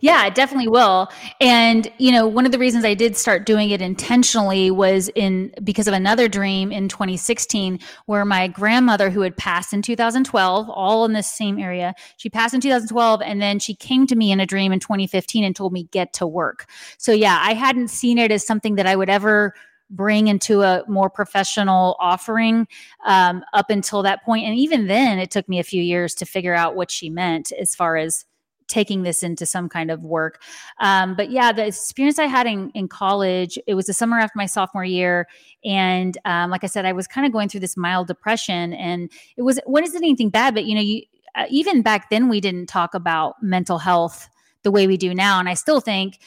Yeah, 0.00 0.26
it 0.26 0.34
definitely 0.34 0.68
will. 0.68 1.08
And 1.40 1.90
you 1.98 2.12
know, 2.12 2.26
one 2.26 2.46
of 2.46 2.52
the 2.52 2.58
reasons 2.58 2.84
I 2.84 2.94
did 2.94 3.16
start 3.16 3.46
doing 3.46 3.70
it 3.70 3.80
intentionally 3.80 4.70
was 4.70 5.08
in 5.14 5.52
because 5.64 5.88
of 5.88 5.94
another 5.94 6.28
dream 6.28 6.70
in 6.70 6.88
2016 6.88 7.80
where 8.06 8.24
my 8.24 8.48
grandmother 8.48 9.10
who 9.10 9.22
had 9.22 9.36
passed 9.36 9.72
in 9.72 9.82
2012, 9.82 10.70
all 10.70 11.04
in 11.04 11.12
the 11.12 11.22
same 11.22 11.58
area, 11.58 11.94
she 12.16 12.30
passed 12.30 12.54
in 12.54 12.60
2012 12.60 13.22
and 13.22 13.42
then 13.42 13.58
she 13.58 13.74
came 13.74 14.06
to 14.06 14.16
me 14.16 14.30
in 14.30 14.40
a 14.40 14.46
dream 14.46 14.72
in 14.72 14.80
2015 14.80 15.44
and 15.44 15.56
told 15.56 15.72
me 15.72 15.88
get 15.90 16.12
to 16.14 16.26
work. 16.26 16.66
So 16.98 17.12
yeah, 17.12 17.38
I 17.42 17.54
hadn't 17.54 17.88
seen 17.88 18.18
it 18.18 18.30
as 18.30 18.46
something 18.46 18.76
that 18.76 18.86
I 18.86 18.94
would 18.94 19.10
ever 19.10 19.54
bring 19.90 20.28
into 20.28 20.62
a 20.62 20.84
more 20.88 21.08
professional 21.08 21.96
offering 21.98 22.66
um, 23.06 23.42
up 23.54 23.70
until 23.70 24.02
that 24.02 24.22
point 24.24 24.44
and 24.44 24.56
even 24.56 24.86
then 24.86 25.18
it 25.18 25.30
took 25.30 25.48
me 25.48 25.58
a 25.58 25.64
few 25.64 25.82
years 25.82 26.14
to 26.14 26.26
figure 26.26 26.54
out 26.54 26.76
what 26.76 26.90
she 26.90 27.08
meant 27.08 27.52
as 27.52 27.74
far 27.74 27.96
as 27.96 28.24
taking 28.68 29.02
this 29.02 29.22
into 29.22 29.46
some 29.46 29.68
kind 29.68 29.90
of 29.90 30.02
work. 30.02 30.42
Um, 30.78 31.14
but 31.16 31.30
yeah, 31.30 31.52
the 31.52 31.66
experience 31.66 32.18
I 32.18 32.26
had 32.26 32.46
in, 32.46 32.70
in 32.74 32.86
college, 32.86 33.58
it 33.66 33.74
was 33.74 33.86
the 33.86 33.94
summer 33.94 34.18
after 34.18 34.36
my 34.36 34.46
sophomore 34.46 34.84
year. 34.84 35.26
And 35.64 36.16
um, 36.24 36.50
like 36.50 36.62
I 36.62 36.68
said, 36.68 36.84
I 36.84 36.92
was 36.92 37.06
kind 37.06 37.26
of 37.26 37.32
going 37.32 37.48
through 37.48 37.60
this 37.60 37.76
mild 37.76 38.06
depression 38.06 38.74
and 38.74 39.10
it 39.36 39.42
was, 39.42 39.58
what 39.64 39.82
isn't 39.84 40.04
anything 40.04 40.28
bad, 40.30 40.54
but 40.54 40.66
you 40.66 40.74
know, 40.74 40.82
you, 40.82 41.02
uh, 41.34 41.46
even 41.50 41.82
back 41.82 42.10
then 42.10 42.28
we 42.28 42.40
didn't 42.40 42.66
talk 42.66 42.94
about 42.94 43.42
mental 43.42 43.78
health 43.78 44.28
the 44.62 44.70
way 44.70 44.86
we 44.86 44.96
do 44.96 45.14
now. 45.14 45.38
And 45.38 45.48
I 45.48 45.54
still 45.54 45.80
think 45.80 46.18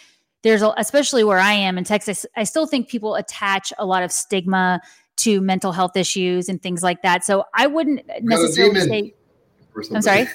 there's, 0.44 0.62
a, 0.62 0.74
especially 0.78 1.24
where 1.24 1.40
I 1.40 1.54
am 1.54 1.78
in 1.78 1.84
Texas, 1.84 2.26
I 2.36 2.44
still 2.44 2.66
think 2.66 2.90
people 2.90 3.16
attach 3.16 3.72
a 3.78 3.86
lot 3.86 4.04
of 4.04 4.12
stigma 4.12 4.82
to 5.18 5.42
mental 5.42 5.72
health 5.72 5.96
issues 5.96 6.50
and 6.50 6.62
things 6.62 6.82
like 6.82 7.02
that. 7.04 7.24
So 7.24 7.46
I 7.54 7.68
wouldn't 7.68 8.02
necessarily 8.22 8.82
say, 8.82 9.14
I'm 9.94 10.02
sorry. 10.02 10.28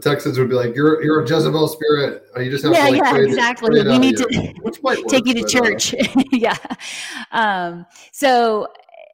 Texans 0.00 0.38
would 0.38 0.48
be 0.48 0.54
like, 0.54 0.74
"You're 0.74 1.02
you're 1.02 1.20
a 1.20 1.28
Jezebel 1.28 1.68
spirit. 1.68 2.24
You 2.36 2.50
just 2.50 2.64
have 2.64 2.72
yeah, 2.72 2.86
to 2.86 2.92
like, 2.92 3.02
yeah, 3.02 3.16
exactly. 3.16 3.80
It, 3.80 3.86
we 3.86 3.98
need 3.98 4.16
to 4.16 5.04
take 5.08 5.26
you 5.26 5.34
to 5.34 5.40
uh, 5.44 5.46
church. 5.46 5.94
Yeah. 6.32 6.56
Um, 7.32 7.86
so, 8.12 8.68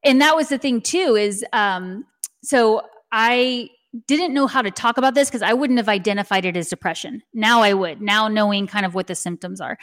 and 0.04 0.20
that 0.20 0.36
was 0.36 0.48
the 0.48 0.58
thing 0.58 0.80
too. 0.80 1.16
Is 1.16 1.44
um, 1.52 2.06
so 2.42 2.82
I 3.12 3.68
didn't 4.06 4.32
know 4.32 4.46
how 4.46 4.62
to 4.62 4.70
talk 4.70 4.98
about 4.98 5.14
this 5.14 5.28
because 5.28 5.42
I 5.42 5.52
wouldn't 5.52 5.78
have 5.78 5.88
identified 5.88 6.44
it 6.44 6.56
as 6.56 6.68
depression. 6.68 7.22
Now 7.34 7.62
I 7.62 7.74
would. 7.74 8.00
Now 8.00 8.28
knowing 8.28 8.66
kind 8.66 8.86
of 8.86 8.94
what 8.94 9.06
the 9.06 9.14
symptoms 9.14 9.60
are, 9.60 9.78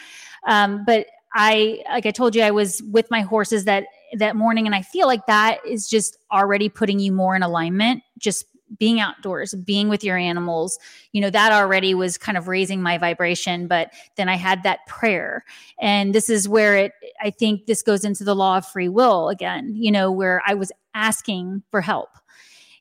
um, 0.47 0.83
but 0.85 1.07
I 1.33 1.83
like 1.89 2.05
I 2.05 2.11
told 2.11 2.35
you 2.35 2.41
I 2.41 2.51
was 2.51 2.81
with 2.83 3.11
my 3.11 3.21
horses 3.21 3.65
that 3.65 3.85
that 4.13 4.35
morning 4.35 4.65
and 4.65 4.73
I 4.73 4.81
feel 4.81 5.07
like 5.07 5.25
that 5.25 5.59
is 5.65 5.89
just 5.89 6.17
already 6.31 6.69
putting 6.69 6.99
you 6.99 7.11
more 7.11 7.35
in 7.35 7.43
alignment 7.43 8.01
just 8.17 8.45
being 8.77 8.99
outdoors, 8.99 9.53
being 9.53 9.89
with 9.89 10.03
your 10.03 10.17
animals, 10.17 10.77
you 11.13 11.21
know, 11.21 11.29
that 11.29 11.51
already 11.51 11.93
was 11.93 12.17
kind 12.17 12.37
of 12.37 12.47
raising 12.47 12.81
my 12.81 12.97
vibration. 12.97 13.67
But 13.67 13.91
then 14.15 14.29
I 14.29 14.35
had 14.35 14.63
that 14.63 14.85
prayer. 14.87 15.45
And 15.79 16.13
this 16.13 16.29
is 16.29 16.49
where 16.49 16.75
it, 16.75 16.91
I 17.21 17.29
think 17.29 17.65
this 17.65 17.81
goes 17.81 18.03
into 18.03 18.23
the 18.23 18.35
law 18.35 18.57
of 18.57 18.65
free 18.65 18.89
will 18.89 19.29
again, 19.29 19.73
you 19.75 19.91
know, 19.91 20.11
where 20.11 20.41
I 20.45 20.53
was 20.53 20.71
asking 20.93 21.63
for 21.71 21.81
help. 21.81 22.09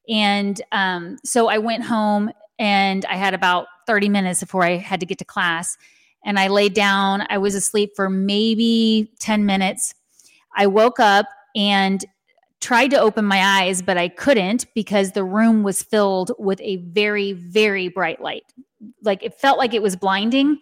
And 0.08 0.60
um, 0.72 1.18
so 1.24 1.48
I 1.48 1.58
went 1.58 1.84
home 1.84 2.30
and 2.58 3.04
I 3.06 3.16
had 3.16 3.34
about 3.34 3.66
30 3.86 4.08
minutes 4.08 4.40
before 4.40 4.64
I 4.64 4.76
had 4.76 5.00
to 5.00 5.06
get 5.06 5.18
to 5.18 5.24
class. 5.24 5.76
And 6.24 6.38
I 6.38 6.48
laid 6.48 6.74
down. 6.74 7.26
I 7.30 7.38
was 7.38 7.54
asleep 7.54 7.92
for 7.94 8.10
maybe 8.10 9.12
10 9.20 9.46
minutes. 9.46 9.94
I 10.56 10.66
woke 10.66 10.98
up 10.98 11.26
and 11.54 12.04
tried 12.60 12.88
to 12.88 13.00
open 13.00 13.24
my 13.24 13.42
eyes, 13.62 13.82
but 13.82 13.96
I 13.96 14.08
couldn't 14.08 14.66
because 14.74 15.12
the 15.12 15.24
room 15.24 15.62
was 15.62 15.82
filled 15.82 16.32
with 16.38 16.60
a 16.62 16.76
very, 16.76 17.32
very 17.32 17.88
bright 17.88 18.20
light. 18.20 18.44
Like 19.02 19.22
it 19.22 19.34
felt 19.34 19.58
like 19.58 19.74
it 19.74 19.82
was 19.82 19.94
blinding. 19.94 20.58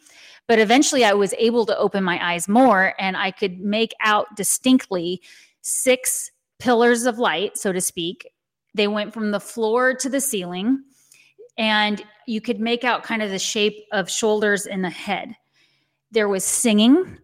But 0.46 0.58
eventually 0.58 1.04
I 1.04 1.14
was 1.14 1.32
able 1.38 1.64
to 1.66 1.78
open 1.78 2.04
my 2.04 2.22
eyes 2.22 2.48
more 2.48 2.94
and 2.98 3.16
I 3.16 3.30
could 3.30 3.60
make 3.60 3.94
out 4.00 4.36
distinctly 4.36 5.22
six 5.62 6.30
pillars 6.58 7.06
of 7.06 7.18
light, 7.18 7.56
so 7.56 7.72
to 7.72 7.80
speak. 7.80 8.28
They 8.74 8.88
went 8.88 9.14
from 9.14 9.30
the 9.30 9.40
floor 9.40 9.94
to 9.94 10.08
the 10.08 10.20
ceiling, 10.20 10.82
and 11.56 12.04
you 12.26 12.40
could 12.40 12.60
make 12.60 12.84
out 12.84 13.02
kind 13.02 13.22
of 13.22 13.30
the 13.30 13.38
shape 13.38 13.76
of 13.92 14.10
shoulders 14.10 14.66
and 14.66 14.84
the 14.84 14.90
head. 14.90 15.36
There 16.10 16.28
was 16.28 16.44
singing, 16.44 17.18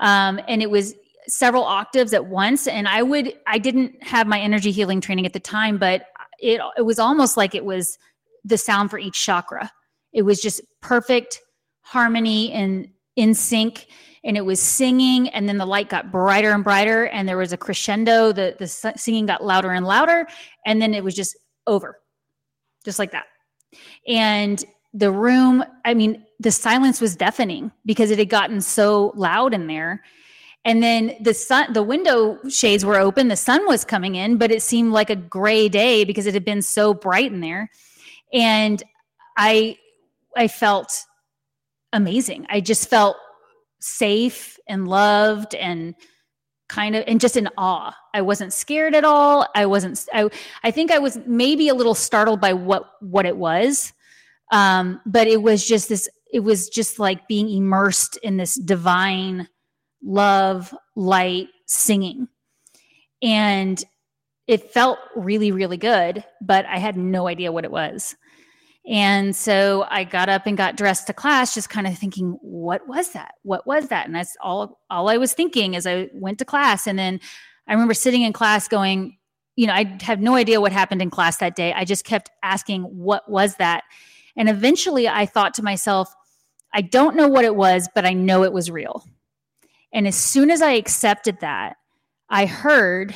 um, 0.00 0.40
and 0.48 0.62
it 0.62 0.70
was 0.70 0.94
several 1.28 1.64
octaves 1.64 2.14
at 2.14 2.26
once 2.26 2.66
and 2.66 2.88
i 2.88 3.02
would 3.02 3.34
i 3.46 3.58
didn't 3.58 4.02
have 4.02 4.26
my 4.26 4.40
energy 4.40 4.72
healing 4.72 4.98
training 5.00 5.26
at 5.26 5.34
the 5.34 5.40
time 5.40 5.76
but 5.76 6.06
it 6.40 6.60
it 6.76 6.82
was 6.82 6.98
almost 6.98 7.36
like 7.36 7.54
it 7.54 7.66
was 7.66 7.98
the 8.44 8.56
sound 8.56 8.90
for 8.90 8.98
each 8.98 9.22
chakra 9.24 9.70
it 10.14 10.22
was 10.22 10.40
just 10.40 10.62
perfect 10.80 11.40
harmony 11.82 12.50
and 12.52 12.88
in 13.16 13.34
sync 13.34 13.88
and 14.28 14.36
it 14.36 14.44
was 14.44 14.60
singing 14.60 15.30
and 15.30 15.48
then 15.48 15.56
the 15.56 15.64
light 15.64 15.88
got 15.88 16.12
brighter 16.12 16.52
and 16.52 16.62
brighter 16.62 17.06
and 17.06 17.26
there 17.26 17.38
was 17.38 17.54
a 17.54 17.56
crescendo. 17.56 18.30
The 18.30 18.54
the 18.58 18.68
singing 18.68 19.24
got 19.24 19.42
louder 19.42 19.72
and 19.72 19.86
louder 19.86 20.28
and 20.66 20.80
then 20.80 20.92
it 20.92 21.02
was 21.02 21.16
just 21.16 21.36
over 21.66 21.98
just 22.84 22.98
like 22.98 23.10
that. 23.12 23.24
And 24.06 24.62
the 24.94 25.10
room 25.10 25.64
i 25.84 25.92
mean 25.94 26.24
the 26.40 26.50
silence 26.50 27.00
was 27.00 27.16
deafening 27.16 27.72
because 27.84 28.10
it 28.10 28.18
had 28.18 28.28
gotten 28.28 28.60
so 28.60 29.12
loud 29.16 29.54
in 29.54 29.66
there. 29.66 30.04
And 30.64 30.82
then 30.82 31.14
the 31.22 31.32
sun 31.32 31.72
the 31.72 31.82
window 31.82 32.38
shades 32.50 32.84
were 32.84 32.98
open 32.98 33.28
the 33.28 33.36
sun 33.36 33.66
was 33.66 33.82
coming 33.82 34.14
in 34.14 34.36
but 34.36 34.50
it 34.50 34.62
seemed 34.62 34.92
like 34.92 35.08
a 35.08 35.16
gray 35.16 35.70
day 35.70 36.04
because 36.04 36.26
it 36.26 36.34
had 36.34 36.44
been 36.44 36.62
so 36.62 36.92
bright 36.92 37.32
in 37.32 37.40
there. 37.40 37.70
And 38.34 38.82
i 39.38 39.78
i 40.36 40.48
felt 40.48 41.06
amazing. 41.94 42.46
I 42.50 42.60
just 42.60 42.90
felt 42.90 43.16
safe 43.88 44.58
and 44.68 44.88
loved 44.88 45.54
and 45.54 45.94
kind 46.68 46.94
of 46.94 47.04
and 47.06 47.20
just 47.20 47.36
in 47.36 47.48
awe 47.56 47.94
i 48.12 48.20
wasn't 48.20 48.52
scared 48.52 48.94
at 48.94 49.04
all 49.04 49.46
i 49.54 49.64
wasn't 49.64 50.06
i, 50.12 50.28
I 50.62 50.70
think 50.70 50.90
i 50.90 50.98
was 50.98 51.18
maybe 51.26 51.68
a 51.68 51.74
little 51.74 51.94
startled 51.94 52.40
by 52.40 52.52
what 52.52 52.90
what 53.00 53.24
it 53.24 53.36
was 53.36 53.92
um 54.52 55.00
but 55.06 55.26
it 55.26 55.42
was 55.42 55.66
just 55.66 55.88
this 55.88 56.08
it 56.30 56.40
was 56.40 56.68
just 56.68 56.98
like 56.98 57.26
being 57.26 57.48
immersed 57.48 58.18
in 58.18 58.36
this 58.36 58.54
divine 58.54 59.48
love, 60.02 60.74
light, 60.96 61.48
singing. 61.66 62.28
And 63.22 63.82
it 64.46 64.72
felt 64.72 64.98
really, 65.16 65.52
really 65.52 65.76
good, 65.76 66.24
but 66.40 66.64
I 66.66 66.78
had 66.78 66.96
no 66.96 67.28
idea 67.28 67.52
what 67.52 67.64
it 67.64 67.70
was. 67.70 68.16
And 68.88 69.36
so 69.36 69.86
I 69.90 70.04
got 70.04 70.30
up 70.30 70.46
and 70.46 70.56
got 70.56 70.76
dressed 70.76 71.08
to 71.08 71.12
class, 71.12 71.52
just 71.52 71.68
kind 71.68 71.86
of 71.86 71.98
thinking, 71.98 72.38
what 72.40 72.88
was 72.88 73.10
that? 73.10 73.34
What 73.42 73.66
was 73.66 73.88
that? 73.88 74.06
And 74.06 74.14
that's 74.14 74.34
all 74.40 74.80
all 74.88 75.10
I 75.10 75.18
was 75.18 75.34
thinking 75.34 75.76
as 75.76 75.86
I 75.86 76.08
went 76.14 76.38
to 76.38 76.46
class. 76.46 76.86
And 76.86 76.98
then 76.98 77.20
I 77.66 77.74
remember 77.74 77.92
sitting 77.92 78.22
in 78.22 78.32
class 78.32 78.66
going, 78.66 79.18
you 79.56 79.66
know, 79.66 79.74
I 79.74 79.98
have 80.00 80.20
no 80.20 80.36
idea 80.36 80.62
what 80.62 80.72
happened 80.72 81.02
in 81.02 81.10
class 81.10 81.36
that 81.36 81.54
day. 81.54 81.74
I 81.74 81.84
just 81.84 82.06
kept 82.06 82.30
asking, 82.42 82.84
what 82.84 83.28
was 83.28 83.56
that? 83.56 83.84
And 84.36 84.48
eventually 84.48 85.06
I 85.06 85.26
thought 85.26 85.52
to 85.54 85.62
myself, 85.62 86.14
I 86.72 86.80
don't 86.80 87.14
know 87.14 87.28
what 87.28 87.44
it 87.44 87.56
was, 87.56 87.90
but 87.94 88.06
I 88.06 88.14
know 88.14 88.42
it 88.42 88.54
was 88.54 88.70
real. 88.70 89.04
And 89.92 90.06
as 90.08 90.16
soon 90.16 90.50
as 90.50 90.62
I 90.62 90.72
accepted 90.72 91.40
that, 91.40 91.76
I 92.30 92.46
heard 92.46 93.14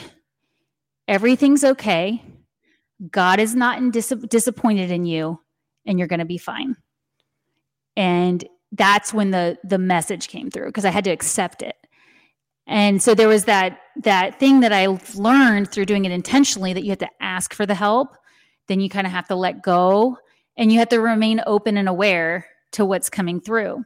everything's 1.09 1.65
okay. 1.65 2.23
God 3.11 3.41
is 3.41 3.55
not 3.55 3.79
in 3.79 3.91
dis- 3.91 4.13
disappointed 4.29 4.91
in 4.91 5.07
you 5.07 5.42
and 5.87 5.99
you're 5.99 6.09
going 6.09 6.21
to 6.21 6.25
be 6.25 6.39
fine. 6.39 6.77
And 7.97 8.45
that's 8.73 9.13
when 9.13 9.31
the 9.31 9.59
the 9.65 9.79
message 9.79 10.29
came 10.29 10.51
through 10.51 10.67
because 10.67 10.85
I 10.85 10.91
had 10.91 11.05
to 11.05 11.11
accept 11.11 11.63
it. 11.63 11.77
And 12.67 13.03
so 13.03 13.15
there 13.15 13.29
was 13.29 13.45
that 13.45 13.79
that 13.97 14.39
thing 14.39 14.61
that 14.61 14.73
I 14.73 14.87
learned 15.15 15.71
through 15.71 15.87
doing 15.87 16.05
it 16.05 16.13
intentionally 16.13 16.73
that 16.73 16.85
you 16.85 16.91
have 16.91 16.99
to 17.01 17.11
ask 17.21 17.53
for 17.53 17.67
the 17.67 17.75
help, 17.75 18.17
then 18.69 18.81
you 18.81 18.89
kind 18.89 19.07
of 19.07 19.13
have 19.13 19.29
to 19.29 19.35
let 19.35 19.63
go 19.63 20.17
and 20.57 20.73
you 20.73 20.79
have 20.79 20.89
to 20.91 21.01
remain 21.01 21.43
open 21.47 21.77
and 21.77 21.89
aware 21.89 22.47
to 22.73 22.85
what's 22.85 23.11
coming 23.11 23.41
through. 23.41 23.85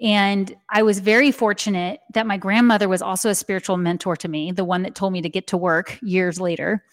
And 0.00 0.54
I 0.70 0.82
was 0.82 1.00
very 1.00 1.32
fortunate 1.32 2.00
that 2.14 2.26
my 2.26 2.36
grandmother 2.36 2.88
was 2.88 3.02
also 3.02 3.30
a 3.30 3.34
spiritual 3.34 3.76
mentor 3.76 4.16
to 4.16 4.28
me, 4.28 4.52
the 4.52 4.64
one 4.64 4.82
that 4.82 4.94
told 4.94 5.12
me 5.12 5.22
to 5.22 5.28
get 5.28 5.48
to 5.48 5.56
work 5.56 5.98
years 6.02 6.40
later. 6.40 6.84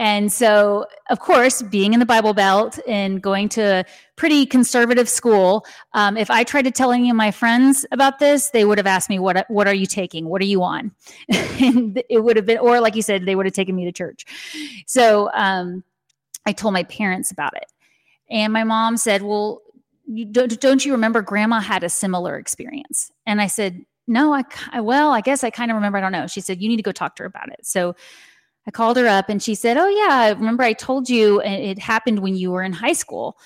And 0.00 0.32
so, 0.32 0.86
of 1.10 1.20
course, 1.20 1.60
being 1.60 1.92
in 1.92 2.00
the 2.00 2.06
Bible 2.06 2.32
Belt 2.32 2.78
and 2.88 3.20
going 3.20 3.50
to 3.50 3.60
a 3.60 3.84
pretty 4.16 4.46
conservative 4.46 5.10
school, 5.10 5.66
um, 5.92 6.16
if 6.16 6.30
I 6.30 6.42
tried 6.42 6.62
to 6.62 6.70
tell 6.70 6.90
any 6.90 7.10
of 7.10 7.16
my 7.16 7.30
friends 7.30 7.84
about 7.92 8.18
this, 8.18 8.48
they 8.48 8.64
would 8.64 8.78
have 8.78 8.86
asked 8.86 9.10
me, 9.10 9.18
"What 9.18 9.44
What 9.48 9.68
are 9.68 9.74
you 9.74 9.84
taking? 9.84 10.30
What 10.30 10.40
are 10.40 10.46
you 10.46 10.62
on?" 10.62 10.92
and 11.28 12.02
it 12.08 12.24
would 12.24 12.36
have 12.36 12.46
been, 12.46 12.56
or 12.56 12.80
like 12.80 12.96
you 12.96 13.02
said, 13.02 13.26
they 13.26 13.36
would 13.36 13.44
have 13.44 13.52
taken 13.52 13.76
me 13.76 13.84
to 13.84 13.92
church. 13.92 14.24
So 14.86 15.30
um, 15.34 15.84
I 16.46 16.52
told 16.52 16.72
my 16.72 16.84
parents 16.84 17.30
about 17.30 17.54
it, 17.54 17.66
and 18.30 18.54
my 18.54 18.64
mom 18.64 18.96
said, 18.96 19.20
"Well, 19.20 19.60
you, 20.06 20.24
don't, 20.24 20.58
don't 20.60 20.82
you 20.82 20.92
remember 20.92 21.20
Grandma 21.20 21.60
had 21.60 21.84
a 21.84 21.90
similar 21.90 22.38
experience?" 22.38 23.12
And 23.26 23.38
I 23.38 23.48
said, 23.48 23.84
"No, 24.06 24.32
I, 24.32 24.44
I 24.72 24.80
well, 24.80 25.12
I 25.12 25.20
guess 25.20 25.44
I 25.44 25.50
kind 25.50 25.70
of 25.70 25.74
remember. 25.74 25.98
I 25.98 26.00
don't 26.00 26.12
know." 26.12 26.26
She 26.26 26.40
said, 26.40 26.62
"You 26.62 26.70
need 26.70 26.78
to 26.78 26.82
go 26.82 26.92
talk 26.92 27.16
to 27.16 27.24
her 27.24 27.26
about 27.26 27.50
it." 27.52 27.66
So 27.66 27.94
I 28.66 28.70
called 28.70 28.96
her 28.96 29.08
up 29.08 29.28
and 29.28 29.42
she 29.42 29.54
said, 29.54 29.76
Oh, 29.76 29.88
yeah, 29.88 30.14
I 30.14 30.30
remember 30.30 30.62
I 30.62 30.74
told 30.74 31.08
you 31.08 31.40
it 31.42 31.78
happened 31.78 32.20
when 32.20 32.36
you 32.36 32.50
were 32.50 32.62
in 32.62 32.72
high 32.72 32.92
school. 32.92 33.38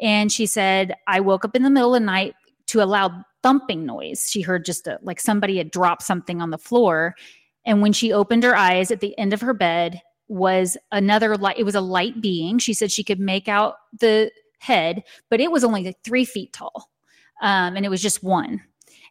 And 0.00 0.32
she 0.32 0.46
said, 0.46 0.94
I 1.06 1.20
woke 1.20 1.44
up 1.44 1.54
in 1.54 1.62
the 1.62 1.70
middle 1.70 1.94
of 1.94 2.00
the 2.00 2.06
night 2.06 2.34
to 2.68 2.82
a 2.82 2.86
loud 2.86 3.12
thumping 3.42 3.84
noise. 3.84 4.28
She 4.30 4.40
heard 4.42 4.64
just 4.64 4.86
a, 4.86 4.98
like 5.02 5.20
somebody 5.20 5.58
had 5.58 5.70
dropped 5.70 6.02
something 6.02 6.40
on 6.40 6.50
the 6.50 6.58
floor. 6.58 7.14
And 7.66 7.82
when 7.82 7.92
she 7.92 8.12
opened 8.12 8.42
her 8.44 8.56
eyes 8.56 8.90
at 8.90 9.00
the 9.00 9.16
end 9.18 9.32
of 9.32 9.40
her 9.40 9.54
bed 9.54 10.00
was 10.28 10.76
another 10.92 11.36
light, 11.36 11.58
it 11.58 11.64
was 11.64 11.74
a 11.74 11.80
light 11.80 12.20
being. 12.20 12.58
She 12.58 12.72
said 12.72 12.92
she 12.92 13.04
could 13.04 13.20
make 13.20 13.48
out 13.48 13.74
the 13.98 14.30
head, 14.58 15.02
but 15.28 15.40
it 15.40 15.50
was 15.50 15.64
only 15.64 15.84
like 15.84 16.02
three 16.04 16.24
feet 16.24 16.52
tall. 16.52 16.90
Um, 17.42 17.76
and 17.76 17.84
it 17.84 17.88
was 17.88 18.02
just 18.02 18.22
one. 18.22 18.62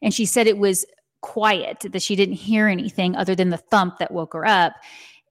And 0.01 0.13
she 0.13 0.25
said 0.25 0.47
it 0.47 0.57
was 0.57 0.85
quiet, 1.21 1.85
that 1.91 2.01
she 2.01 2.15
didn't 2.15 2.35
hear 2.35 2.67
anything 2.67 3.15
other 3.15 3.35
than 3.35 3.49
the 3.49 3.57
thump 3.57 3.97
that 3.97 4.11
woke 4.11 4.33
her 4.33 4.45
up. 4.45 4.73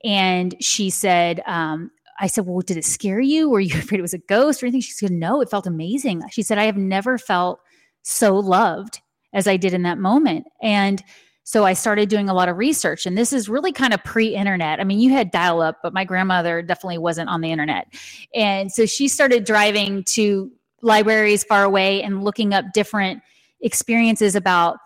And 0.04 0.54
she 0.60 0.90
said, 0.90 1.42
um, 1.46 1.90
I 2.20 2.26
said, 2.26 2.46
Well, 2.46 2.60
did 2.60 2.76
it 2.76 2.84
scare 2.84 3.20
you? 3.20 3.48
Were 3.48 3.60
you 3.60 3.74
afraid 3.78 3.98
it 3.98 4.02
was 4.02 4.14
a 4.14 4.18
ghost 4.18 4.62
or 4.62 4.66
anything? 4.66 4.80
She 4.80 4.92
said, 4.92 5.10
No, 5.10 5.40
it 5.40 5.50
felt 5.50 5.66
amazing. 5.66 6.22
She 6.30 6.42
said, 6.42 6.58
I 6.58 6.64
have 6.64 6.76
never 6.76 7.18
felt 7.18 7.60
so 8.02 8.36
loved 8.38 9.00
as 9.32 9.46
I 9.46 9.56
did 9.56 9.74
in 9.74 9.82
that 9.82 9.98
moment. 9.98 10.46
And 10.62 11.02
so 11.44 11.64
I 11.64 11.72
started 11.72 12.08
doing 12.08 12.28
a 12.28 12.34
lot 12.34 12.50
of 12.50 12.58
research, 12.58 13.06
and 13.06 13.16
this 13.16 13.32
is 13.32 13.48
really 13.48 13.72
kind 13.72 13.94
of 13.94 14.04
pre 14.04 14.34
internet. 14.34 14.80
I 14.80 14.84
mean, 14.84 15.00
you 15.00 15.10
had 15.10 15.30
dial 15.30 15.62
up, 15.62 15.78
but 15.82 15.94
my 15.94 16.04
grandmother 16.04 16.60
definitely 16.60 16.98
wasn't 16.98 17.30
on 17.30 17.40
the 17.40 17.50
internet. 17.50 17.86
And 18.34 18.70
so 18.70 18.84
she 18.84 19.08
started 19.08 19.44
driving 19.44 20.04
to 20.04 20.50
libraries 20.82 21.44
far 21.44 21.64
away 21.64 22.02
and 22.02 22.22
looking 22.22 22.52
up 22.52 22.66
different 22.74 23.22
experiences 23.62 24.36
about 24.36 24.76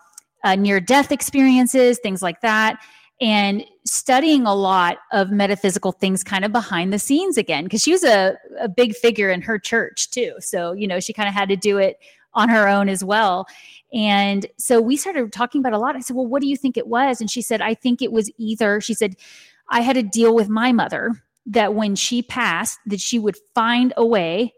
uh, 0.45 0.55
near 0.55 0.79
death 0.79 1.11
experiences, 1.11 1.99
things 2.01 2.21
like 2.21 2.41
that 2.41 2.79
and 3.23 3.65
studying 3.85 4.45
a 4.45 4.53
lot 4.53 4.97
of 5.13 5.31
metaphysical 5.31 5.93
things 5.93 6.25
kind 6.25 6.43
of 6.43 6.51
behind 6.51 6.91
the 6.91 6.99
scenes 6.99 7.37
again 7.37 7.63
because 7.63 7.81
she 7.81 7.93
was 7.93 8.03
a, 8.03 8.35
a 8.59 8.67
big 8.67 8.93
figure 8.93 9.29
in 9.29 9.41
her 9.41 9.57
church 9.57 10.11
too. 10.11 10.33
So 10.39 10.73
you 10.73 10.87
know 10.87 10.99
she 10.99 11.13
kind 11.13 11.29
of 11.29 11.33
had 11.33 11.49
to 11.49 11.55
do 11.55 11.77
it 11.77 11.97
on 12.35 12.49
her 12.49 12.67
own 12.67 12.89
as 12.89 13.03
well. 13.03 13.47
And 13.93 14.45
so 14.57 14.81
we 14.81 14.97
started 14.97 15.31
talking 15.31 15.59
about 15.59 15.73
a 15.73 15.77
lot. 15.77 15.95
I 15.95 16.01
said 16.01 16.15
well 16.15 16.27
what 16.27 16.41
do 16.41 16.47
you 16.47 16.57
think 16.57 16.75
it 16.75 16.87
was? 16.87 17.21
And 17.21 17.31
she 17.31 17.41
said 17.41 17.61
i 17.61 17.73
think 17.73 18.01
it 18.01 18.11
was 18.11 18.29
either 18.37 18.81
she 18.81 18.93
said 18.93 19.15
i 19.69 19.81
had 19.81 19.93
to 19.93 20.03
deal 20.03 20.35
with 20.35 20.49
my 20.49 20.71
mother 20.73 21.23
that 21.45 21.73
when 21.73 21.95
she 21.95 22.21
passed 22.21 22.79
that 22.85 23.01
she 23.01 23.19
would 23.19 23.37
find 23.55 23.93
a 23.97 24.05
way 24.05 24.53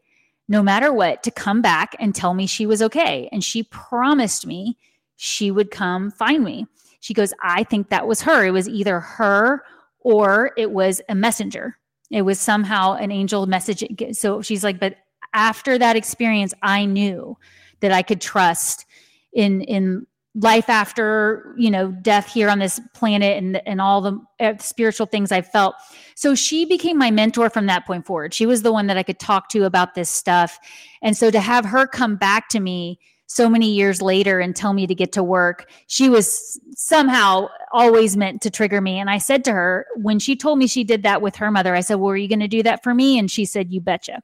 no 0.47 0.61
matter 0.61 0.93
what 0.93 1.23
to 1.23 1.31
come 1.31 1.61
back 1.61 1.95
and 1.99 2.13
tell 2.13 2.33
me 2.33 2.45
she 2.45 2.65
was 2.65 2.81
okay. 2.81 3.29
And 3.31 3.43
she 3.43 3.63
promised 3.63 4.45
me 4.45 4.77
she 5.15 5.49
would 5.49 5.71
come 5.71 6.11
find 6.11 6.43
me 6.43 6.67
she 7.05 7.13
goes, 7.13 7.35
I 7.43 7.63
think 7.63 7.89
that 7.89 8.07
was 8.07 8.23
her. 8.23 8.43
It 8.47 8.49
was 8.49 8.67
either 8.67 8.99
her 8.99 9.63
or 9.99 10.53
it 10.57 10.71
was 10.71 11.03
a 11.07 11.13
messenger. 11.13 11.77
It 12.09 12.23
was 12.23 12.39
somehow 12.39 12.93
an 12.93 13.11
angel 13.11 13.45
message. 13.45 13.83
So 14.13 14.41
she's 14.41 14.63
like, 14.63 14.79
but 14.79 14.95
after 15.31 15.77
that 15.77 15.95
experience, 15.95 16.55
I 16.63 16.85
knew 16.85 17.37
that 17.81 17.91
I 17.91 18.01
could 18.01 18.21
trust 18.21 18.87
in 19.33 19.61
in 19.61 20.07
life 20.33 20.67
after 20.67 21.53
you 21.59 21.69
know 21.69 21.91
death 21.91 22.25
here 22.25 22.49
on 22.49 22.57
this 22.57 22.81
planet 22.95 23.37
and 23.37 23.61
and 23.67 23.79
all 23.79 24.01
the 24.01 24.19
uh, 24.39 24.57
spiritual 24.57 25.05
things 25.05 25.31
I 25.31 25.43
felt. 25.43 25.75
So 26.15 26.33
she 26.33 26.65
became 26.65 26.97
my 26.97 27.11
mentor 27.11 27.51
from 27.51 27.67
that 27.67 27.85
point 27.85 28.07
forward. 28.07 28.33
She 28.33 28.47
was 28.47 28.63
the 28.63 28.73
one 28.73 28.87
that 28.87 28.97
I 28.97 29.03
could 29.03 29.19
talk 29.19 29.49
to 29.49 29.65
about 29.65 29.93
this 29.93 30.09
stuff, 30.09 30.57
and 31.03 31.15
so 31.15 31.29
to 31.29 31.39
have 31.39 31.65
her 31.65 31.85
come 31.85 32.15
back 32.15 32.49
to 32.49 32.59
me 32.59 32.97
so 33.27 33.49
many 33.49 33.71
years 33.71 34.01
later 34.01 34.39
and 34.39 34.55
tell 34.55 34.73
me 34.73 34.87
to 34.87 34.95
get 34.95 35.11
to 35.13 35.23
work. 35.23 35.69
She 35.87 36.09
was 36.09 36.59
somehow 36.75 37.47
always 37.71 38.15
meant 38.15 38.41
to 38.43 38.49
trigger 38.49 38.81
me. 38.81 38.99
And 38.99 39.09
I 39.09 39.17
said 39.17 39.43
to 39.45 39.51
her, 39.51 39.87
when 39.95 40.19
she 40.19 40.35
told 40.35 40.59
me 40.59 40.67
she 40.67 40.83
did 40.83 41.03
that 41.03 41.21
with 41.21 41.35
her 41.37 41.51
mother, 41.51 41.75
I 41.75 41.81
said, 41.81 41.95
Well, 41.95 42.11
are 42.11 42.17
you 42.17 42.27
going 42.27 42.39
to 42.39 42.47
do 42.47 42.63
that 42.63 42.83
for 42.83 42.93
me? 42.93 43.17
And 43.17 43.29
she 43.29 43.45
said, 43.45 43.73
You 43.73 43.81
betcha. 43.81 44.21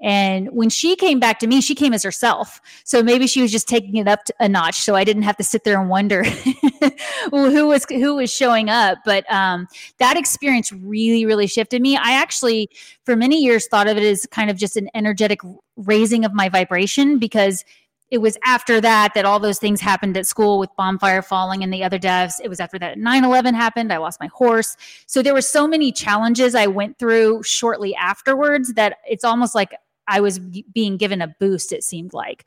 And 0.00 0.50
when 0.50 0.68
she 0.68 0.94
came 0.94 1.18
back 1.18 1.38
to 1.38 1.46
me, 1.46 1.62
she 1.62 1.74
came 1.74 1.94
as 1.94 2.02
herself. 2.02 2.60
So 2.84 3.02
maybe 3.02 3.26
she 3.26 3.40
was 3.40 3.50
just 3.50 3.66
taking 3.66 3.96
it 3.96 4.06
up 4.06 4.20
a 4.38 4.48
notch. 4.48 4.80
So 4.80 4.94
I 4.94 5.04
didn't 5.04 5.22
have 5.22 5.38
to 5.38 5.44
sit 5.44 5.64
there 5.64 5.80
and 5.80 5.88
wonder 5.88 6.22
who 7.30 7.66
was 7.66 7.86
who 7.88 8.16
was 8.16 8.30
showing 8.30 8.68
up. 8.68 8.98
But 9.06 9.30
um, 9.32 9.66
that 9.98 10.18
experience 10.18 10.70
really, 10.70 11.24
really 11.24 11.46
shifted 11.46 11.80
me. 11.80 11.96
I 11.96 12.12
actually, 12.12 12.68
for 13.04 13.16
many 13.16 13.42
years, 13.42 13.66
thought 13.68 13.88
of 13.88 13.96
it 13.96 14.02
as 14.02 14.26
kind 14.30 14.50
of 14.50 14.58
just 14.58 14.76
an 14.76 14.90
energetic 14.94 15.40
raising 15.76 16.24
of 16.26 16.34
my 16.34 16.50
vibration 16.50 17.18
because 17.18 17.64
it 18.10 18.18
was 18.18 18.38
after 18.44 18.80
that 18.80 19.14
that 19.14 19.24
all 19.24 19.40
those 19.40 19.58
things 19.58 19.80
happened 19.80 20.16
at 20.16 20.26
school 20.26 20.58
with 20.58 20.70
bonfire 20.76 21.22
falling 21.22 21.62
and 21.62 21.72
the 21.72 21.82
other 21.82 21.98
deaths. 21.98 22.40
It 22.42 22.48
was 22.48 22.60
after 22.60 22.78
that 22.78 22.98
9 22.98 23.24
11 23.24 23.54
happened. 23.54 23.92
I 23.92 23.96
lost 23.96 24.20
my 24.20 24.28
horse. 24.28 24.76
So 25.06 25.22
there 25.22 25.34
were 25.34 25.42
so 25.42 25.66
many 25.66 25.90
challenges 25.90 26.54
I 26.54 26.68
went 26.68 26.98
through 26.98 27.42
shortly 27.42 27.94
afterwards 27.96 28.74
that 28.74 28.98
it's 29.08 29.24
almost 29.24 29.54
like 29.54 29.74
I 30.08 30.20
was 30.20 30.38
being 30.38 30.96
given 30.96 31.20
a 31.20 31.34
boost, 31.40 31.72
it 31.72 31.82
seemed 31.82 32.12
like. 32.12 32.44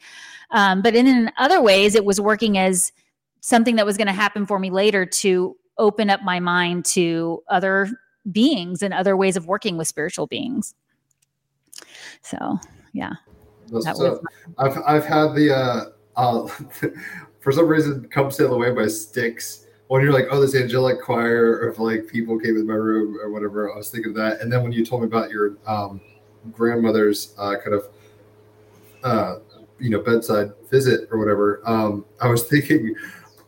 Um, 0.52 0.82
but 0.82 0.96
in, 0.96 1.08
in 1.08 1.32
other 1.38 1.62
ways, 1.62 1.94
it 1.94 2.06
was 2.06 2.22
working 2.22 2.58
as 2.58 2.94
something 3.42 3.76
that 3.76 3.86
was 3.86 3.98
going 3.98 4.08
to 4.08 4.14
happen 4.14 4.46
for 4.46 4.60
me 4.60 4.70
later 4.70 5.06
to 5.06 5.58
open 5.78 6.10
up 6.10 6.24
my 6.24 6.40
mind 6.40 6.86
to 6.86 7.42
other 7.50 7.90
beings 8.32 8.82
and 8.82 8.94
other 8.94 9.18
ways 9.18 9.36
of 9.36 9.48
working 9.48 9.78
with 9.78 9.88
spiritual 9.88 10.28
beings. 10.28 10.74
So, 12.22 12.60
yeah. 12.94 13.14
That 13.72 13.98
was 13.98 14.20
I've 14.58 14.78
I've 14.86 15.06
had 15.06 15.36
the 15.36 15.56
uh, 15.56 15.86
uh 16.16 16.48
for 17.40 17.52
some 17.52 17.68
reason 17.68 18.08
"Come 18.10 18.32
Sail 18.32 18.54
Away" 18.54 18.72
by 18.72 18.88
Styx. 18.88 19.66
When 19.88 20.04
you're 20.04 20.14
like, 20.14 20.28
oh, 20.30 20.40
this 20.40 20.54
angelic 20.54 21.02
choir 21.02 21.68
of 21.68 21.80
like 21.80 22.08
people 22.08 22.40
came 22.40 22.58
in 22.58 22.68
my 22.68 22.76
room 22.76 23.18
or 23.20 23.32
whatever, 23.32 23.74
I 23.74 23.78
was 23.78 23.90
thinking 23.90 24.12
of 24.12 24.16
that. 24.18 24.40
And 24.40 24.52
then 24.52 24.62
when 24.62 24.72
you 24.72 24.86
told 24.86 25.02
me 25.02 25.08
about 25.08 25.32
your 25.32 25.58
um, 25.66 26.00
grandmother's 26.52 27.34
uh, 27.40 27.56
kind 27.56 27.74
of 27.74 27.88
uh, 29.04 29.40
you 29.80 29.90
know 29.90 30.00
bedside 30.00 30.52
visit 30.70 31.08
or 31.12 31.18
whatever, 31.18 31.62
um, 31.66 32.06
I 32.22 32.28
was 32.28 32.44
thinking 32.44 32.96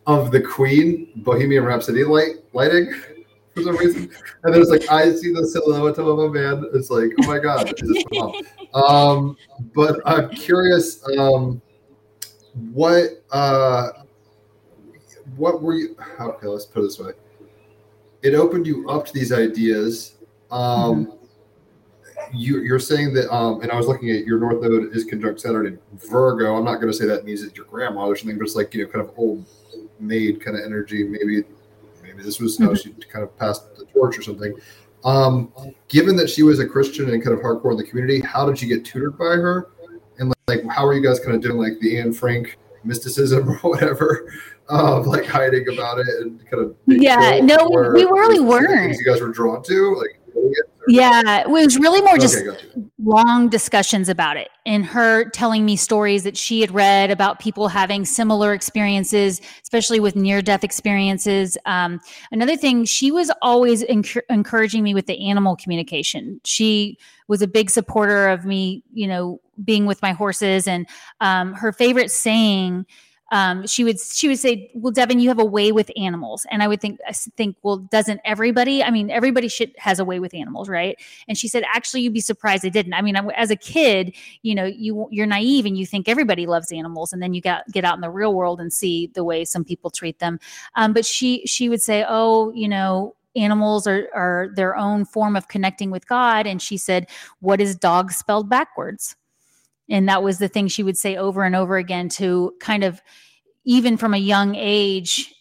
of 0.07 0.31
the 0.31 0.41
Queen 0.41 1.11
Bohemian 1.17 1.63
Rhapsody 1.63 2.03
light 2.03 2.37
lighting 2.53 2.91
for 3.53 3.63
some 3.63 3.77
reason. 3.77 4.09
And 4.43 4.53
there's 4.53 4.69
like 4.69 4.89
I 4.89 5.13
see 5.13 5.33
the 5.33 5.45
silhouette 5.45 5.97
of 5.97 6.07
a 6.07 6.29
man. 6.29 6.65
It's 6.73 6.89
like, 6.89 7.11
oh 7.21 7.27
my 7.27 7.39
god? 7.39 7.73
Um, 8.73 9.35
but 9.75 9.99
I'm 10.05 10.29
curious, 10.29 11.05
um, 11.17 11.61
what 12.71 13.21
uh, 13.31 13.89
what 15.35 15.61
were 15.61 15.73
you? 15.73 15.97
Okay, 16.19 16.47
let's 16.47 16.65
put 16.65 16.79
it 16.79 16.83
this 16.83 16.99
way. 16.99 17.11
It 18.21 18.33
opened 18.33 18.65
you 18.65 18.89
up 18.89 19.05
to 19.07 19.13
these 19.13 19.33
ideas. 19.33 20.15
Um, 20.51 21.07
mm-hmm. 21.07 22.37
you, 22.37 22.61
you're 22.61 22.79
saying 22.79 23.13
that, 23.15 23.29
um, 23.33 23.61
and 23.61 23.71
I 23.71 23.75
was 23.75 23.87
looking 23.87 24.09
at 24.11 24.25
your 24.25 24.39
North 24.39 24.61
Node 24.61 24.95
is 24.95 25.03
conjunct 25.03 25.41
Saturn 25.41 25.65
in 25.65 25.79
Virgo. 25.93 26.55
I'm 26.55 26.63
not 26.63 26.75
going 26.75 26.91
to 26.91 26.93
say 26.93 27.05
that 27.07 27.25
means 27.25 27.43
it's 27.43 27.57
your 27.57 27.65
grandma 27.65 28.05
or 28.05 28.15
something, 28.15 28.37
but 28.37 28.45
it's 28.45 28.55
like 28.55 28.73
you 28.73 28.85
know, 28.85 28.89
kind 28.89 29.05
of 29.05 29.13
old 29.17 29.45
maid 29.99 30.43
kind 30.43 30.57
of 30.57 30.63
energy. 30.63 31.03
Maybe 31.03 31.43
maybe 32.21 32.27
this 32.27 32.39
was 32.39 32.57
how 32.57 32.73
she 32.73 32.91
kind 33.11 33.23
of 33.23 33.37
passed 33.37 33.75
the 33.75 33.85
torch 33.85 34.17
or 34.17 34.21
something. 34.21 34.53
Um, 35.03 35.51
given 35.87 36.15
that 36.17 36.29
she 36.29 36.43
was 36.43 36.59
a 36.59 36.67
Christian 36.67 37.09
and 37.09 37.23
kind 37.23 37.35
of 37.35 37.43
hardcore 37.43 37.71
in 37.71 37.77
the 37.77 37.83
community, 37.83 38.19
how 38.21 38.45
did 38.45 38.61
you 38.61 38.67
get 38.67 38.85
tutored 38.85 39.17
by 39.17 39.25
her? 39.25 39.69
And 40.19 40.33
like, 40.47 40.63
how 40.69 40.85
are 40.85 40.93
you 40.93 41.01
guys 41.01 41.19
kind 41.19 41.35
of 41.35 41.41
doing 41.41 41.57
like 41.57 41.79
the 41.79 41.97
Anne 41.97 42.13
Frank 42.13 42.57
mysticism 42.83 43.49
or 43.63 43.69
whatever, 43.69 44.31
of 44.69 45.07
like 45.07 45.25
hiding 45.25 45.67
about 45.73 45.99
it 45.99 46.07
and 46.21 46.39
kind 46.49 46.63
of 46.63 46.75
yeah, 46.87 47.39
no, 47.41 47.67
we 47.69 48.05
really 48.05 48.39
weren't. 48.39 48.97
You 48.97 49.05
guys 49.05 49.21
were 49.21 49.29
drawn 49.29 49.63
to 49.63 49.95
like 49.95 50.19
yeah, 50.87 51.41
it 51.41 51.49
was 51.49 51.77
really 51.77 52.01
more 52.01 52.17
just 52.17 52.37
okay, 52.37 52.57
long 53.03 53.49
discussions 53.49 54.09
about 54.09 54.37
it 54.37 54.49
and 54.65 54.85
her 54.85 55.29
telling 55.29 55.65
me 55.65 55.75
stories 55.75 56.23
that 56.23 56.35
she 56.35 56.61
had 56.61 56.71
read 56.71 57.11
about 57.11 57.39
people 57.39 57.67
having 57.67 58.03
similar 58.03 58.53
experiences, 58.53 59.41
especially 59.63 59.99
with 59.99 60.15
near 60.15 60.41
death 60.41 60.63
experiences. 60.63 61.57
Um, 61.65 61.99
another 62.31 62.57
thing, 62.57 62.85
she 62.85 63.11
was 63.11 63.31
always 63.41 63.83
enc- 63.83 64.21
encouraging 64.29 64.83
me 64.83 64.93
with 64.93 65.05
the 65.05 65.29
animal 65.29 65.55
communication. 65.55 66.41
She 66.43 66.97
was 67.27 67.41
a 67.41 67.47
big 67.47 67.69
supporter 67.69 68.27
of 68.27 68.45
me, 68.45 68.83
you 68.93 69.07
know, 69.07 69.39
being 69.63 69.85
with 69.85 70.01
my 70.01 70.11
horses. 70.11 70.67
And 70.67 70.87
um, 71.19 71.53
her 71.53 71.71
favorite 71.71 72.11
saying 72.11 72.85
um, 73.31 73.65
she 73.65 73.85
would 73.85 73.99
she 73.99 74.27
would 74.27 74.39
say, 74.39 74.69
"Well, 74.75 74.91
Devin, 74.91 75.21
you 75.21 75.29
have 75.29 75.39
a 75.39 75.45
way 75.45 75.71
with 75.71 75.89
animals," 75.95 76.45
and 76.51 76.61
I 76.61 76.67
would 76.67 76.81
think 76.81 76.99
I 77.07 77.13
think, 77.13 77.55
"Well, 77.63 77.77
doesn't 77.77 78.19
everybody? 78.25 78.83
I 78.83 78.91
mean, 78.91 79.09
everybody 79.09 79.47
should 79.47 79.73
has 79.77 79.99
a 79.99 80.05
way 80.05 80.19
with 80.19 80.33
animals, 80.33 80.67
right?" 80.67 80.99
And 81.29 81.37
she 81.37 81.47
said, 81.47 81.63
"Actually, 81.73 82.01
you'd 82.01 82.13
be 82.13 82.19
surprised 82.19 82.65
I 82.65 82.69
didn't. 82.69 82.93
I 82.93 83.01
mean, 83.01 83.15
as 83.15 83.49
a 83.49 83.55
kid, 83.55 84.13
you 84.41 84.53
know, 84.53 84.65
you 84.65 85.07
you're 85.11 85.25
naive 85.25 85.65
and 85.65 85.77
you 85.77 85.85
think 85.85 86.09
everybody 86.09 86.45
loves 86.45 86.73
animals, 86.73 87.13
and 87.13 87.21
then 87.23 87.33
you 87.33 87.41
get 87.41 87.63
get 87.71 87.85
out 87.85 87.95
in 87.95 88.01
the 88.01 88.09
real 88.11 88.33
world 88.33 88.59
and 88.59 88.71
see 88.71 89.07
the 89.15 89.23
way 89.23 89.45
some 89.45 89.63
people 89.63 89.89
treat 89.89 90.19
them." 90.19 90.37
Um, 90.75 90.91
but 90.91 91.05
she 91.05 91.45
she 91.45 91.69
would 91.69 91.81
say, 91.81 92.05
"Oh, 92.07 92.51
you 92.53 92.67
know." 92.67 93.15
Animals 93.33 93.87
are, 93.87 94.09
are 94.13 94.49
their 94.57 94.75
own 94.75 95.05
form 95.05 95.37
of 95.37 95.47
connecting 95.47 95.89
with 95.89 96.05
God. 96.05 96.45
And 96.45 96.61
she 96.61 96.75
said, 96.75 97.07
What 97.39 97.61
is 97.61 97.77
dog 97.77 98.11
spelled 98.11 98.49
backwards? 98.49 99.15
And 99.91 100.09
that 100.09 100.23
was 100.23 100.39
the 100.39 100.47
thing 100.47 100.67
she 100.67 100.81
would 100.81 100.97
say 100.97 101.15
over 101.17 101.43
and 101.43 101.55
over 101.55 101.77
again 101.77 102.09
to 102.09 102.53
kind 102.59 102.83
of, 102.83 103.01
even 103.65 103.97
from 103.97 104.15
a 104.15 104.17
young 104.17 104.55
age, 104.55 105.31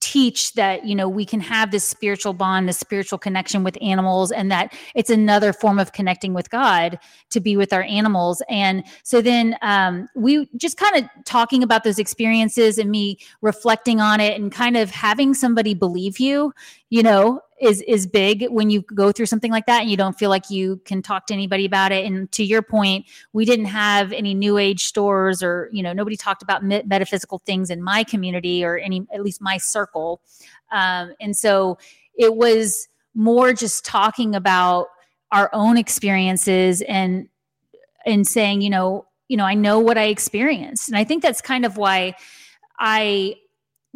teach 0.00 0.52
that 0.54 0.84
you 0.84 0.94
know 0.94 1.08
we 1.08 1.24
can 1.24 1.40
have 1.40 1.70
this 1.70 1.84
spiritual 1.84 2.32
bond 2.32 2.68
this 2.68 2.78
spiritual 2.78 3.18
connection 3.18 3.64
with 3.64 3.78
animals 3.80 4.30
and 4.30 4.50
that 4.50 4.74
it's 4.94 5.10
another 5.10 5.52
form 5.52 5.78
of 5.78 5.92
connecting 5.92 6.34
with 6.34 6.50
god 6.50 6.98
to 7.30 7.40
be 7.40 7.56
with 7.56 7.72
our 7.72 7.82
animals. 7.82 8.42
And 8.48 8.84
so 9.02 9.20
then 9.20 9.56
um, 9.62 10.08
we 10.14 10.48
just 10.56 10.76
kind 10.76 10.96
of 10.96 11.24
talking 11.24 11.62
about 11.62 11.84
those 11.84 11.98
experiences 11.98 12.78
and 12.78 12.90
me 12.90 13.18
reflecting 13.40 14.00
on 14.00 14.20
it 14.20 14.38
and 14.40 14.52
kind 14.52 14.76
of 14.76 14.90
having 14.90 15.34
somebody 15.34 15.74
believe 15.74 16.18
you 16.18 16.52
you 16.90 17.02
know 17.02 17.40
is 17.60 17.82
is 17.82 18.06
big 18.06 18.46
when 18.50 18.68
you 18.68 18.82
go 18.82 19.10
through 19.10 19.26
something 19.26 19.50
like 19.50 19.66
that 19.66 19.80
and 19.80 19.90
you 19.90 19.96
don't 19.96 20.18
feel 20.18 20.28
like 20.28 20.50
you 20.50 20.76
can 20.84 21.00
talk 21.00 21.26
to 21.26 21.34
anybody 21.34 21.64
about 21.64 21.90
it. 21.90 22.04
And 22.04 22.30
to 22.32 22.44
your 22.44 22.62
point 22.62 23.06
we 23.32 23.44
didn't 23.44 23.66
have 23.66 24.12
any 24.12 24.34
new 24.34 24.58
age 24.58 24.84
stores 24.84 25.42
or 25.42 25.70
you 25.72 25.82
know 25.82 25.92
nobody 25.92 26.16
talked 26.16 26.42
about 26.42 26.62
metaphysical 26.62 27.38
things 27.46 27.70
in 27.70 27.82
my 27.82 28.04
community 28.04 28.64
or 28.64 28.76
any 28.76 29.06
at 29.12 29.22
least 29.22 29.40
my 29.40 29.56
circle. 29.56 30.20
Um, 30.70 31.14
and 31.20 31.36
so 31.36 31.78
it 32.14 32.34
was 32.36 32.88
more 33.14 33.52
just 33.54 33.84
talking 33.84 34.34
about 34.34 34.88
our 35.32 35.48
own 35.52 35.78
experiences 35.78 36.82
and 36.82 37.28
and 38.04 38.26
saying 38.26 38.60
you 38.60 38.70
know 38.70 39.06
you 39.28 39.36
know 39.36 39.44
i 39.44 39.54
know 39.54 39.78
what 39.78 39.96
i 39.96 40.04
experienced. 40.04 40.88
And 40.88 40.96
i 40.98 41.04
think 41.04 41.22
that's 41.22 41.40
kind 41.40 41.64
of 41.64 41.78
why 41.78 42.14
i 42.78 43.34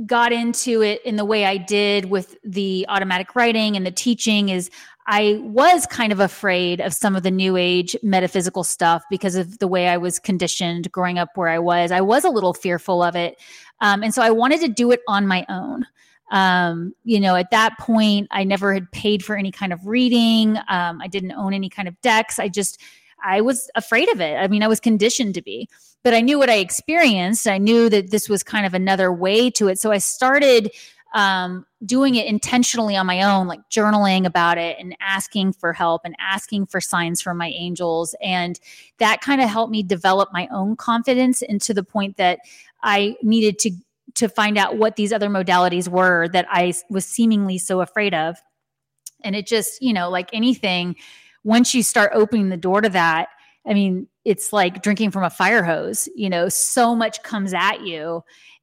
got 0.06 0.32
into 0.32 0.82
it 0.82 1.04
in 1.04 1.16
the 1.16 1.24
way 1.24 1.44
I 1.44 1.56
did 1.56 2.06
with 2.06 2.36
the 2.42 2.86
automatic 2.88 3.34
writing 3.34 3.76
and 3.76 3.84
the 3.84 3.90
teaching 3.90 4.48
is 4.48 4.70
I 5.06 5.40
was 5.42 5.86
kind 5.86 6.12
of 6.12 6.20
afraid 6.20 6.80
of 6.80 6.94
some 6.94 7.16
of 7.16 7.22
the 7.22 7.30
new 7.30 7.56
age 7.56 7.96
metaphysical 8.02 8.62
stuff 8.64 9.02
because 9.10 9.34
of 9.34 9.58
the 9.58 9.66
way 9.66 9.88
I 9.88 9.96
was 9.96 10.18
conditioned 10.18 10.90
growing 10.92 11.18
up 11.18 11.30
where 11.34 11.48
I 11.48 11.58
was. 11.58 11.90
I 11.90 12.00
was 12.00 12.24
a 12.24 12.30
little 12.30 12.54
fearful 12.54 13.02
of 13.02 13.16
it. 13.16 13.40
Um, 13.80 14.02
and 14.02 14.14
so 14.14 14.22
I 14.22 14.30
wanted 14.30 14.60
to 14.60 14.68
do 14.68 14.90
it 14.92 15.00
on 15.08 15.26
my 15.26 15.44
own. 15.48 15.86
Um, 16.30 16.94
you 17.02 17.18
know, 17.18 17.34
at 17.34 17.50
that 17.50 17.76
point, 17.78 18.28
I 18.30 18.44
never 18.44 18.72
had 18.72 18.90
paid 18.92 19.24
for 19.24 19.36
any 19.36 19.50
kind 19.50 19.72
of 19.72 19.86
reading. 19.86 20.56
Um, 20.68 21.00
I 21.02 21.08
didn't 21.08 21.32
own 21.32 21.54
any 21.54 21.68
kind 21.68 21.88
of 21.88 22.00
decks. 22.02 22.38
I 22.38 22.48
just, 22.48 22.80
I 23.22 23.40
was 23.40 23.68
afraid 23.74 24.08
of 24.10 24.20
it. 24.20 24.36
I 24.36 24.46
mean, 24.46 24.62
I 24.62 24.68
was 24.68 24.78
conditioned 24.78 25.34
to 25.34 25.42
be 25.42 25.68
but 26.02 26.14
I 26.14 26.20
knew 26.20 26.38
what 26.38 26.50
I 26.50 26.56
experienced. 26.56 27.46
I 27.46 27.58
knew 27.58 27.88
that 27.90 28.10
this 28.10 28.28
was 28.28 28.42
kind 28.42 28.66
of 28.66 28.74
another 28.74 29.12
way 29.12 29.50
to 29.52 29.68
it. 29.68 29.78
So 29.78 29.90
I 29.90 29.98
started 29.98 30.70
um, 31.14 31.66
doing 31.84 32.14
it 32.14 32.26
intentionally 32.26 32.96
on 32.96 33.06
my 33.06 33.22
own, 33.22 33.48
like 33.48 33.60
journaling 33.70 34.26
about 34.26 34.58
it 34.58 34.76
and 34.78 34.96
asking 35.00 35.52
for 35.54 35.72
help 35.72 36.02
and 36.04 36.14
asking 36.20 36.66
for 36.66 36.80
signs 36.80 37.20
from 37.20 37.36
my 37.36 37.48
angels. 37.48 38.14
And 38.22 38.58
that 38.98 39.20
kind 39.20 39.40
of 39.40 39.48
helped 39.48 39.72
me 39.72 39.82
develop 39.82 40.30
my 40.32 40.48
own 40.52 40.76
confidence 40.76 41.42
into 41.42 41.74
the 41.74 41.82
point 41.82 42.16
that 42.16 42.40
I 42.82 43.16
needed 43.22 43.58
to 43.60 43.72
to 44.12 44.28
find 44.28 44.58
out 44.58 44.76
what 44.76 44.96
these 44.96 45.12
other 45.12 45.28
modalities 45.28 45.86
were 45.86 46.26
that 46.28 46.44
I 46.50 46.74
was 46.90 47.06
seemingly 47.06 47.58
so 47.58 47.80
afraid 47.80 48.12
of. 48.12 48.36
And 49.22 49.36
it 49.36 49.46
just, 49.46 49.80
you 49.80 49.92
know, 49.92 50.10
like 50.10 50.30
anything, 50.32 50.96
once 51.44 51.74
you 51.74 51.84
start 51.84 52.10
opening 52.12 52.48
the 52.48 52.56
door 52.56 52.80
to 52.80 52.88
that, 52.88 53.28
I 53.64 53.74
mean, 53.74 54.08
it's 54.24 54.52
like 54.52 54.82
drinking 54.82 55.10
from 55.10 55.24
a 55.24 55.30
fire 55.30 55.62
hose, 55.62 56.08
you 56.14 56.28
know, 56.28 56.48
so 56.48 56.94
much 56.94 57.22
comes 57.22 57.54
at 57.54 57.80
you. 57.80 58.22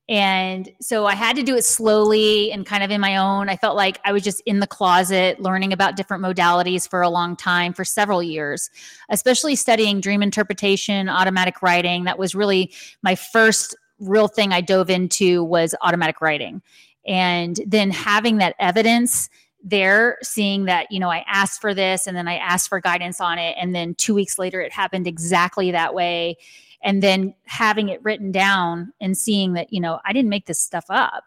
And 0.10 0.70
so 0.80 1.06
I 1.06 1.16
had 1.16 1.36
to 1.36 1.44
do 1.44 1.56
it 1.56 1.66
slowly 1.66 2.50
and 2.52 2.66
kind 2.66 2.82
of 2.82 2.92
in 2.92 3.02
my 3.02 3.18
own. 3.18 3.50
I 3.50 3.58
felt 3.58 3.76
like 3.76 4.00
I 4.06 4.14
was 4.14 4.24
just 4.24 4.42
in 4.46 4.62
the 4.62 4.68
closet 4.68 5.42
learning 5.42 5.74
about 5.74 5.98
different 5.98 6.24
modalities 6.24 6.90
for 6.90 7.02
a 7.02 7.10
long 7.10 7.36
time, 7.36 7.74
for 7.74 7.84
several 7.84 8.24
years, 8.24 8.70
especially 9.10 9.56
studying 9.58 10.00
dream 10.00 10.24
interpretation, 10.24 11.10
automatic 11.10 11.62
writing. 11.62 12.06
That 12.06 12.18
was 12.18 12.36
really 12.36 12.72
my 13.04 13.16
first 13.16 13.76
real 14.00 14.30
thing 14.30 14.54
I 14.54 14.62
dove 14.62 14.90
into 14.90 15.44
was 15.44 15.76
automatic 15.82 16.22
writing. 16.22 16.62
And 17.06 17.60
then 17.66 17.92
having 17.92 18.38
that 18.38 18.56
evidence 18.60 19.30
there 19.64 20.18
seeing 20.24 20.66
that 20.66 20.92
you 20.92 21.00
know 21.00 21.10
i 21.10 21.24
asked 21.28 21.60
for 21.62 21.74
this 21.74 22.08
and 22.08 22.16
then 22.16 22.28
i 22.28 22.38
asked 22.38 22.70
for 22.70 22.80
guidance 22.80 23.20
on 23.20 23.38
it. 23.40 23.56
And 23.60 23.74
then 23.76 23.96
two 23.96 24.14
weeks 24.14 24.38
later 24.40 24.62
it 24.62 24.72
happened 24.72 25.08
exactly 25.08 25.72
that 25.72 25.94
way. 25.94 26.38
And 26.84 27.02
then 27.04 27.34
having 27.46 27.90
it 27.90 28.04
written 28.04 28.32
down 28.32 28.94
and 29.02 29.18
seeing 29.18 29.54
that 29.54 29.74
you 29.74 29.82
know 29.82 30.00
i 30.06 30.14
didn't 30.14 30.30
make 30.30 30.46
this 30.46 30.60
stuff 30.60 30.86
up. 30.90 31.24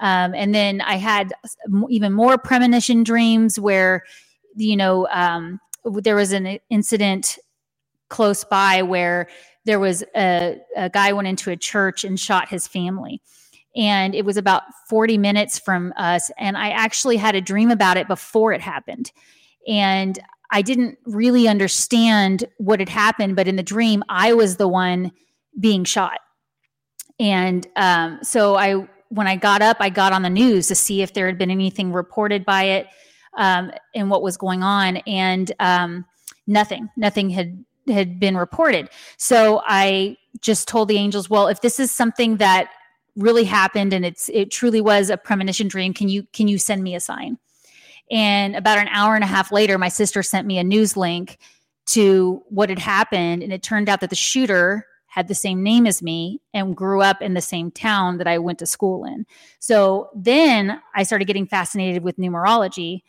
Um, 0.00 0.34
and 0.34 0.54
then 0.54 0.80
i 0.82 0.96
had 0.96 1.32
even 1.88 2.12
more 2.12 2.38
premonition 2.38 3.04
dreams 3.04 3.58
where 3.60 4.04
you 4.56 4.76
know 4.76 5.06
um, 5.10 5.60
there 5.84 6.16
was 6.16 6.32
an 6.32 6.58
incident 6.70 7.38
close 8.08 8.44
by 8.44 8.82
where 8.82 9.28
there 9.64 9.78
was 9.78 10.02
a, 10.16 10.58
a 10.76 10.88
guy 10.90 11.12
went 11.12 11.28
into 11.28 11.50
a 11.50 11.56
church 11.56 12.04
and 12.04 12.18
shot 12.18 12.48
his 12.48 12.66
family 12.66 13.20
and 13.78 14.14
it 14.14 14.24
was 14.24 14.36
about 14.36 14.64
40 14.88 15.16
minutes 15.16 15.58
from 15.58 15.94
us 15.96 16.30
and 16.36 16.58
i 16.58 16.68
actually 16.70 17.16
had 17.16 17.34
a 17.34 17.40
dream 17.40 17.70
about 17.70 17.96
it 17.96 18.08
before 18.08 18.52
it 18.52 18.60
happened. 18.60 19.10
And 19.66 20.18
i 20.50 20.60
didn't 20.60 20.98
really 21.06 21.48
understand 21.48 22.44
what 22.58 22.80
had 22.80 22.88
happened 22.88 23.36
but 23.36 23.48
in 23.48 23.56
the 23.56 23.62
dream 23.62 24.02
i 24.08 24.34
was 24.34 24.56
the 24.56 24.68
one 24.68 25.12
being 25.58 25.84
shot. 25.84 26.18
And 27.18 27.66
um, 27.76 28.18
so 28.22 28.56
i 28.56 28.86
when 29.10 29.26
i 29.26 29.36
got 29.36 29.62
up 29.62 29.78
i 29.80 29.88
got 29.88 30.12
on 30.12 30.22
the 30.22 30.30
news 30.30 30.66
to 30.68 30.74
see 30.74 31.00
if 31.00 31.14
there 31.14 31.26
had 31.26 31.38
been 31.38 31.50
anything 31.50 31.92
reported 31.92 32.44
by 32.44 32.64
it 32.64 32.86
um, 33.36 33.70
and 33.94 34.10
what 34.10 34.22
was 34.22 34.36
going 34.36 34.62
on 34.62 34.98
and 34.98 35.52
um, 35.60 36.04
nothing 36.46 36.88
nothing 36.96 37.30
had 37.30 37.64
had 37.86 38.20
been 38.20 38.36
reported. 38.36 38.90
So 39.16 39.62
i 39.64 40.16
just 40.40 40.68
told 40.68 40.88
the 40.88 40.96
angels 40.96 41.30
well 41.30 41.48
if 41.48 41.60
this 41.62 41.80
is 41.80 41.90
something 41.90 42.36
that 42.36 42.70
really 43.18 43.44
happened 43.44 43.92
and 43.92 44.06
it's 44.06 44.30
it 44.32 44.50
truly 44.50 44.80
was 44.80 45.10
a 45.10 45.16
premonition 45.16 45.68
dream 45.68 45.92
can 45.92 46.08
you 46.08 46.22
can 46.32 46.48
you 46.48 46.56
send 46.56 46.82
me 46.82 46.94
a 46.94 47.00
sign 47.00 47.36
and 48.10 48.56
about 48.56 48.78
an 48.78 48.88
hour 48.88 49.14
and 49.14 49.24
a 49.24 49.26
half 49.26 49.52
later 49.52 49.76
my 49.76 49.88
sister 49.88 50.22
sent 50.22 50.46
me 50.46 50.58
a 50.58 50.64
news 50.64 50.96
link 50.96 51.38
to 51.84 52.42
what 52.48 52.68
had 52.68 52.78
happened 52.78 53.42
and 53.42 53.52
it 53.52 53.62
turned 53.62 53.88
out 53.88 54.00
that 54.00 54.10
the 54.10 54.16
shooter 54.16 54.86
had 55.08 55.26
the 55.26 55.34
same 55.34 55.62
name 55.62 55.86
as 55.86 56.02
me 56.02 56.40
and 56.54 56.76
grew 56.76 57.00
up 57.02 57.22
in 57.22 57.34
the 57.34 57.40
same 57.40 57.70
town 57.70 58.18
that 58.18 58.28
I 58.28 58.38
went 58.38 58.58
to 58.60 58.66
school 58.66 59.04
in. 59.04 59.26
So 59.58 60.10
then 60.14 60.80
I 60.94 61.02
started 61.02 61.24
getting 61.24 61.46
fascinated 61.46 62.04
with 62.04 62.18
numerology 62.18 63.00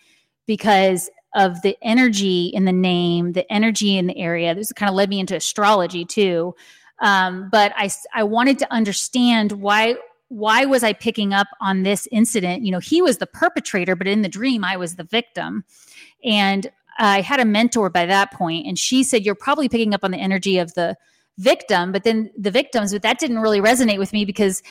because 0.48 1.10
of 1.36 1.62
the 1.62 1.78
energy 1.82 2.48
in 2.48 2.66
the 2.66 2.72
name, 2.72 3.34
the 3.34 3.52
energy 3.52 3.98
in 3.98 4.08
the 4.08 4.18
area. 4.18 4.56
This 4.56 4.72
kind 4.72 4.90
of 4.90 4.96
led 4.96 5.10
me 5.10 5.20
into 5.20 5.36
astrology 5.36 6.06
too. 6.06 6.56
Um, 7.02 7.50
but 7.50 7.72
I, 7.76 7.90
I 8.14 8.24
wanted 8.24 8.60
to 8.60 8.74
understand 8.74 9.54
why 9.54 9.96
why 10.30 10.64
was 10.66 10.84
I 10.84 10.94
picking 10.94 11.34
up 11.34 11.48
on 11.60 11.82
this 11.82 12.08
incident? 12.12 12.64
You 12.64 12.72
know, 12.72 12.80
he 12.80 13.02
was 13.02 13.18
the 13.18 13.26
perpetrator, 13.26 13.96
but 13.96 14.06
in 14.06 14.22
the 14.22 14.30
dream, 14.30 14.64
I 14.64 14.78
was 14.78 14.96
the 14.96 15.04
victim. 15.04 15.64
And 16.24 16.70
I 17.00 17.22
had 17.22 17.40
a 17.40 17.46
mentor 17.46 17.90
by 17.90 18.06
that 18.06 18.32
point, 18.32 18.68
and 18.68 18.78
she 18.78 19.04
said, 19.04 19.26
You're 19.26 19.36
probably 19.36 19.70
picking 19.70 19.94
up 19.94 20.04
on 20.04 20.12
the 20.12 20.20
energy 20.20 20.60
of 20.60 20.74
the 20.76 20.96
victim, 21.40 21.92
but 21.92 22.04
then 22.04 22.30
the 22.38 22.52
victims, 22.52 22.94
but 22.94 23.02
that 23.02 23.18
didn't 23.18 23.40
really 23.40 23.62
resonate 23.62 23.98
with 23.98 24.14
me 24.14 24.24
because 24.24 24.62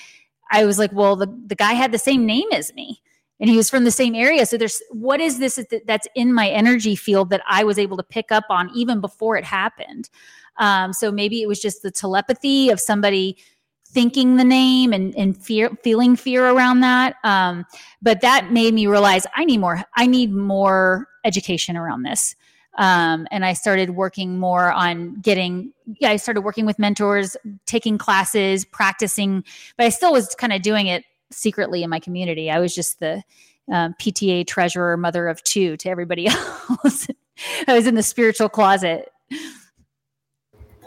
I 0.51 0.65
was 0.65 0.79
like, 0.79 0.93
Well, 0.93 1.17
the, 1.17 1.27
the 1.47 1.57
guy 1.57 1.73
had 1.73 1.91
the 1.91 1.99
same 1.99 2.25
name 2.25 2.47
as 2.53 2.73
me 2.75 3.03
and 3.41 3.49
he 3.49 3.57
was 3.57 3.71
from 3.71 3.85
the 3.85 3.91
same 3.91 4.15
area. 4.15 4.47
So 4.47 4.57
there's 4.57 4.83
what 4.91 5.21
is 5.21 5.39
this 5.39 5.65
that's 5.87 6.09
in 6.15 6.33
my 6.33 6.49
energy 6.49 6.97
field 6.97 7.31
that 7.31 7.43
I 7.47 7.65
was 7.65 7.79
able 7.79 7.97
to 7.97 8.03
pick 8.03 8.33
up 8.33 8.45
on 8.49 8.71
even 8.75 9.01
before 9.01 9.37
it 9.37 9.45
happened? 9.45 10.11
Um, 10.59 10.93
so 10.93 11.11
maybe 11.11 11.43
it 11.43 11.49
was 11.49 11.61
just 11.61 11.83
the 11.83 11.91
telepathy 11.91 12.71
of 12.71 12.81
somebody 12.81 13.37
thinking 13.87 14.37
the 14.37 14.45
name 14.45 14.93
and, 14.93 15.17
and 15.17 15.43
fear 15.43 15.71
feeling 15.83 16.15
fear 16.15 16.47
around 16.47 16.81
that. 16.81 17.17
Um, 17.25 17.65
but 18.03 18.21
that 18.21 18.53
made 18.53 18.75
me 18.75 18.87
realize 18.87 19.27
i 19.35 19.45
need 19.45 19.59
more 19.59 19.83
i 19.97 20.07
need 20.07 20.33
more 20.33 21.09
education 21.25 21.77
around 21.77 22.03
this. 22.03 22.37
Um, 22.77 23.27
and 23.31 23.47
i 23.47 23.55
started 23.55 23.91
working 23.91 24.39
more 24.39 24.71
on 24.71 25.21
getting 25.21 25.73
yeah 26.01 26.11
i 26.11 26.17
started 26.17 26.43
working 26.43 26.67
with 26.67 26.79
mentors 26.79 27.35
taking 27.65 27.97
classes 27.97 28.67
practicing 28.67 29.43
but 29.79 29.87
i 29.87 29.89
still 29.89 30.13
was 30.13 30.35
kind 30.35 30.53
of 30.53 30.61
doing 30.61 30.87
it 30.87 31.05
secretly 31.31 31.83
in 31.83 31.91
my 31.91 32.01
community. 32.01 32.51
I 32.51 32.59
was 32.59 32.75
just 32.75 33.01
the 33.01 33.23
um, 33.71 33.95
pta 34.01 34.47
treasurer 34.47 34.97
mother 34.97 35.29
of 35.29 35.43
two 35.43 35.77
to 35.79 35.91
everybody 35.91 36.27
else. 36.81 37.09
I 37.67 37.75
was 37.75 37.87
in 37.87 37.95
the 37.95 38.03
spiritual 38.03 38.49
closet 38.49 39.11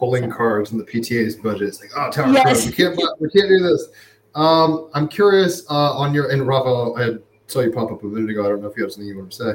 pulling 0.02 0.32
cards 0.32 0.72
in 0.72 0.80
the 0.80 0.84
PTA's 0.84 1.36
budget. 1.36 1.68
It's 1.68 1.80
like, 1.80 1.91
oh, 1.95 2.10
tower 2.10 2.34
yes. 2.34 2.65
We 2.65 2.72
can't, 2.72 2.99
we 3.19 3.30
can't 3.30 3.48
do 3.48 3.60
this. 3.60 3.90
Um, 4.34 4.90
I'm 4.95 5.07
curious 5.07 5.64
uh, 5.69 5.95
on 5.95 6.11
your 6.11 6.32
and 6.32 6.48
Rafa, 6.48 6.94
I 6.98 7.18
saw 7.45 7.60
you 7.60 7.72
pop 7.72 7.91
up 7.91 8.02
a 8.02 8.07
minute 8.07 8.32
ago. 8.32 8.44
I 8.44 8.49
don't 8.49 8.64
know 8.64 8.68
if 8.68 8.76
you 8.76 8.84
have 8.84 8.91
something 8.91 9.07
you 9.07 9.15
want 9.15 9.32
to 9.32 9.38
say. 9.38 9.53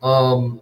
Um, 0.00 0.60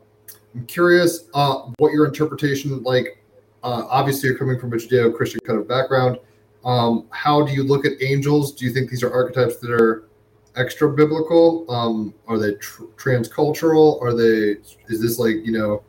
I'm 0.54 0.64
curious 0.64 1.28
uh, 1.34 1.70
what 1.76 1.92
your 1.92 2.06
interpretation 2.06 2.82
like. 2.82 3.22
Uh, 3.62 3.86
obviously, 3.90 4.30
you're 4.30 4.38
coming 4.38 4.58
from 4.58 4.72
a 4.72 4.76
Judeo-Christian 4.76 5.40
kind 5.44 5.58
of 5.58 5.68
background. 5.68 6.18
Um, 6.64 7.06
how 7.10 7.44
do 7.44 7.52
you 7.52 7.62
look 7.62 7.84
at 7.84 7.92
angels? 8.00 8.54
Do 8.54 8.64
you 8.64 8.72
think 8.72 8.88
these 8.88 9.02
are 9.02 9.12
archetypes 9.12 9.58
that 9.58 9.70
are 9.70 10.08
extra 10.56 10.90
biblical? 10.90 11.70
Um, 11.70 12.14
are 12.26 12.38
they 12.38 12.54
tr- 12.54 12.84
transcultural? 12.96 14.00
Are 14.00 14.14
they? 14.14 14.56
Is 14.88 15.02
this 15.02 15.18
like 15.18 15.44
you 15.44 15.52
know, 15.52 15.82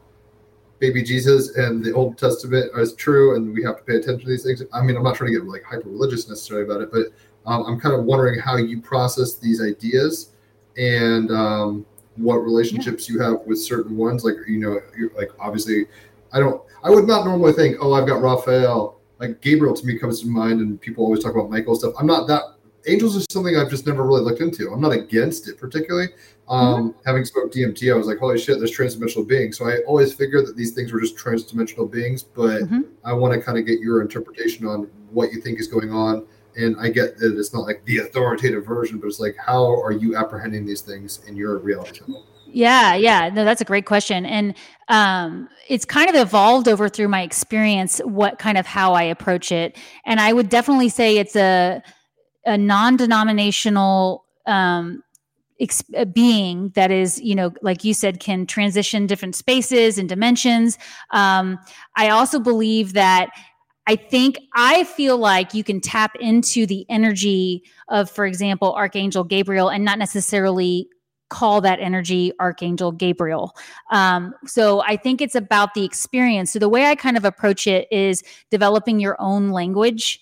baby 0.80 1.04
Jesus 1.04 1.56
and 1.56 1.84
the 1.84 1.94
Old 1.94 2.18
Testament 2.18 2.72
is 2.78 2.94
true, 2.94 3.36
and 3.36 3.54
we 3.54 3.64
have 3.64 3.78
to 3.78 3.84
pay 3.84 3.96
attention 3.96 4.22
to 4.22 4.28
these 4.28 4.44
things? 4.44 4.64
I 4.74 4.82
mean, 4.82 4.96
I'm 4.96 5.04
not 5.04 5.16
trying 5.16 5.34
to 5.34 5.40
get 5.40 5.48
like 5.48 5.64
hyper 5.64 5.90
religious 5.90 6.28
necessarily 6.30 6.66
about 6.66 6.82
it, 6.82 6.92
but 6.92 7.08
um, 7.46 7.64
I'm 7.66 7.80
kind 7.80 7.96
of 7.96 8.06
wondering 8.06 8.40
how 8.40 8.58
you 8.58 8.82
process 8.82 9.36
these 9.36 9.62
ideas 9.62 10.32
and 10.78 11.32
um, 11.32 11.86
what 12.18 12.38
relationships 12.38 13.10
you 13.10 13.20
have 13.20 13.42
with 13.46 13.60
certain 13.60 13.96
ones. 13.96 14.24
Like 14.24 14.36
you 14.48 14.60
know, 14.60 14.80
you're, 14.98 15.12
like 15.16 15.32
obviously, 15.40 15.86
I 16.34 16.40
don't. 16.40 16.62
I 16.84 16.90
would 16.90 17.08
not 17.08 17.26
normally 17.26 17.54
think, 17.54 17.78
oh, 17.82 17.94
I've 17.94 18.08
got 18.08 18.22
Raphael. 18.22 19.00
Like 19.20 19.42
Gabriel 19.42 19.74
to 19.74 19.86
me 19.86 19.98
comes 19.98 20.22
to 20.22 20.28
mind, 20.28 20.60
and 20.60 20.80
people 20.80 21.04
always 21.04 21.24
talk 21.24 21.34
about 21.34 21.50
Michael 21.50 21.76
stuff. 21.76 21.94
I'm 22.00 22.08
not 22.08 22.28
that. 22.28 22.44
Angels 22.86 23.16
is 23.16 23.26
something 23.32 23.58
I've 23.58 23.70
just 23.70 23.86
never 23.86 24.06
really 24.06 24.22
looked 24.22 24.40
into. 24.40 24.72
I'm 24.72 24.80
not 24.80 24.94
against 24.94 25.50
it 25.50 25.58
particularly. 25.58 26.08
Um, 26.50 26.92
mm-hmm. 26.92 27.00
Having 27.06 27.26
spoke 27.26 27.52
DMT, 27.52 27.94
I 27.94 27.98
was 27.98 28.08
like, 28.08 28.20
holy 28.20 28.40
shit, 28.40 28.58
there's 28.58 28.76
transdimensional 28.76 29.28
beings. 29.28 29.58
So 29.58 29.68
I 29.68 29.80
always 29.80 30.14
figured 30.14 30.48
that 30.48 30.56
these 30.56 30.72
things 30.72 30.94
were 30.94 31.02
just 31.02 31.18
transdimensional 31.18 31.92
beings, 31.92 32.24
but 32.24 32.62
mm-hmm. 32.62 32.82
I 33.04 33.14
want 33.14 33.34
to 33.34 33.42
kind 33.42 33.58
of 33.58 33.66
get 33.66 33.80
your 33.80 34.02
interpretation 34.02 34.66
on 34.66 34.90
what 35.12 35.32
you 35.34 35.42
think 35.42 35.60
is 35.60 35.68
going 35.68 35.92
on 35.92 36.26
and 36.58 36.76
I 36.80 36.90
get 36.90 37.18
that 37.20 37.38
it's 37.38 37.54
not 37.54 37.62
like 37.62 37.86
the 37.86 38.00
authoritative 38.00 38.66
version, 38.66 39.00
but 39.00 39.08
it's 39.08 39.20
like 39.20 39.36
how 39.38 39.66
are 39.82 39.92
you 39.92 40.16
apprehending 40.18 40.66
these 40.66 40.82
things 40.82 41.22
in 41.28 41.36
your 41.36 41.60
reality? 41.60 42.02
Yeah, 42.48 42.96
yeah, 42.96 43.30
no, 43.30 43.46
that's 43.46 43.62
a 43.62 43.66
great 43.66 43.86
question, 43.86 44.26
and 44.26 44.56
um, 44.88 45.48
it's 45.68 45.86
kind 45.86 46.10
of 46.10 46.16
evolved 46.16 46.68
over 46.68 46.90
through 46.90 47.10
my 47.10 47.22
experience. 47.22 48.00
What 48.00 48.40
kind 48.40 48.58
of 48.58 48.66
how 48.66 48.94
I 48.94 49.04
approach 49.04 49.52
it, 49.52 49.78
and 50.06 50.20
I 50.20 50.34
would 50.34 50.50
definitely 50.50 50.90
say 50.90 51.18
it's 51.18 51.36
a 51.36 51.84
a 52.46 52.58
non-denominational 52.58 54.26
um, 54.48 55.04
ex- 55.60 55.84
being 56.14 56.70
that 56.70 56.92
is, 56.92 57.20
you 57.20 57.36
know, 57.36 57.54
like 57.62 57.84
you 57.84 57.94
said, 57.94 58.20
can 58.20 58.46
transition 58.46 59.08
different 59.08 59.36
spaces 59.36 59.98
and 59.98 60.08
dimensions. 60.08 60.78
Um, 61.12 61.60
I 61.96 62.10
also 62.10 62.40
believe 62.40 62.94
that 62.94 63.30
I 63.88 63.96
think 63.96 64.40
I 64.54 64.84
feel 64.84 65.18
like 65.18 65.54
you 65.54 65.64
can 65.64 65.80
tap 65.80 66.16
into 66.20 66.66
the 66.66 66.86
energy 66.90 67.64
of, 67.88 68.12
for 68.12 68.26
example, 68.26 68.74
Archangel 68.74 69.24
Gabriel 69.24 69.70
and 69.70 69.86
not 69.86 69.98
necessarily 69.98 70.90
call 71.30 71.62
that 71.62 71.80
energy 71.80 72.32
Archangel 72.40 72.92
Gabriel. 72.92 73.56
Um, 73.92 74.34
so 74.46 74.82
I 74.82 74.98
think 74.98 75.22
it's 75.22 75.36
about 75.36 75.74
the 75.74 75.84
experience. 75.84 76.52
So 76.52 76.60
the 76.60 76.70
way 76.70 76.86
I 76.86 76.96
kind 76.96 77.18
of 77.18 77.26
approach 77.26 77.68
it 77.68 77.88
is 77.92 78.24
developing 78.52 79.00
your 79.00 79.16
own 79.20 79.50
language. 79.50 80.22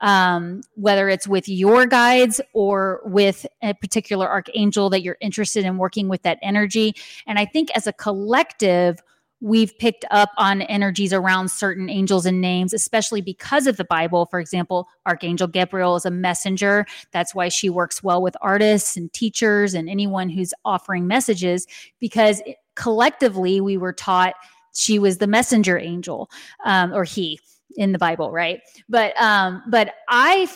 Um, 0.00 0.60
whether 0.74 1.08
it's 1.08 1.26
with 1.26 1.48
your 1.48 1.86
guides 1.86 2.40
or 2.52 3.00
with 3.04 3.46
a 3.62 3.72
particular 3.74 4.28
archangel 4.28 4.90
that 4.90 5.02
you're 5.02 5.16
interested 5.20 5.64
in 5.64 5.78
working 5.78 6.08
with 6.08 6.22
that 6.22 6.38
energy. 6.42 6.94
And 7.26 7.38
I 7.38 7.46
think 7.46 7.70
as 7.74 7.86
a 7.86 7.92
collective, 7.92 9.00
we've 9.40 9.76
picked 9.78 10.04
up 10.10 10.30
on 10.36 10.62
energies 10.62 11.12
around 11.12 11.50
certain 11.50 11.88
angels 11.88 12.26
and 12.26 12.40
names, 12.40 12.72
especially 12.72 13.20
because 13.20 13.66
of 13.66 13.76
the 13.76 13.84
Bible. 13.84 14.26
For 14.26 14.40
example, 14.40 14.88
Archangel 15.06 15.46
Gabriel 15.46 15.96
is 15.96 16.04
a 16.04 16.10
messenger. 16.10 16.86
That's 17.12 17.34
why 17.34 17.48
she 17.48 17.70
works 17.70 18.02
well 18.02 18.22
with 18.22 18.36
artists 18.40 18.96
and 18.96 19.12
teachers 19.12 19.74
and 19.74 19.88
anyone 19.88 20.28
who's 20.28 20.52
offering 20.64 21.06
messages, 21.06 21.66
because 22.00 22.42
collectively 22.74 23.60
we 23.60 23.76
were 23.76 23.92
taught 23.92 24.34
she 24.74 24.98
was 24.98 25.18
the 25.18 25.26
messenger 25.26 25.78
angel, 25.78 26.30
um, 26.64 26.92
or 26.92 27.04
he 27.04 27.38
in 27.76 27.92
the 27.92 27.98
Bible, 27.98 28.30
right? 28.30 28.60
But 28.88 29.20
um, 29.20 29.62
but 29.68 29.94
I 30.08 30.48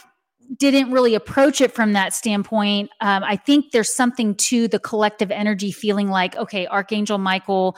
didn't 0.56 0.90
really 0.90 1.14
approach 1.14 1.60
it 1.60 1.72
from 1.72 1.92
that 1.92 2.14
standpoint. 2.14 2.90
Um, 3.00 3.22
I 3.22 3.36
think 3.36 3.72
there's 3.72 3.92
something 3.92 4.34
to 4.36 4.66
the 4.68 4.78
collective 4.78 5.30
energy 5.30 5.70
feeling 5.70 6.08
like, 6.08 6.36
okay, 6.36 6.66
Archangel 6.66 7.18
Michael 7.18 7.76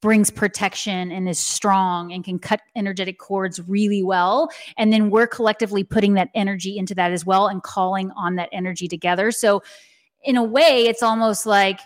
brings 0.00 0.30
protection 0.30 1.12
and 1.12 1.28
is 1.28 1.38
strong 1.38 2.12
and 2.12 2.24
can 2.24 2.38
cut 2.38 2.60
energetic 2.76 3.18
cords 3.18 3.60
really 3.68 4.02
well. 4.02 4.50
And 4.76 4.92
then 4.92 5.10
we're 5.10 5.28
collectively 5.28 5.84
putting 5.84 6.14
that 6.14 6.28
energy 6.34 6.76
into 6.76 6.94
that 6.96 7.12
as 7.12 7.24
well 7.24 7.46
and 7.46 7.62
calling 7.62 8.10
on 8.12 8.34
that 8.36 8.48
energy 8.52 8.88
together. 8.88 9.30
So, 9.30 9.62
in 10.24 10.36
a 10.36 10.42
way, 10.44 10.86
it's 10.86 11.02
almost 11.02 11.46
like, 11.46 11.80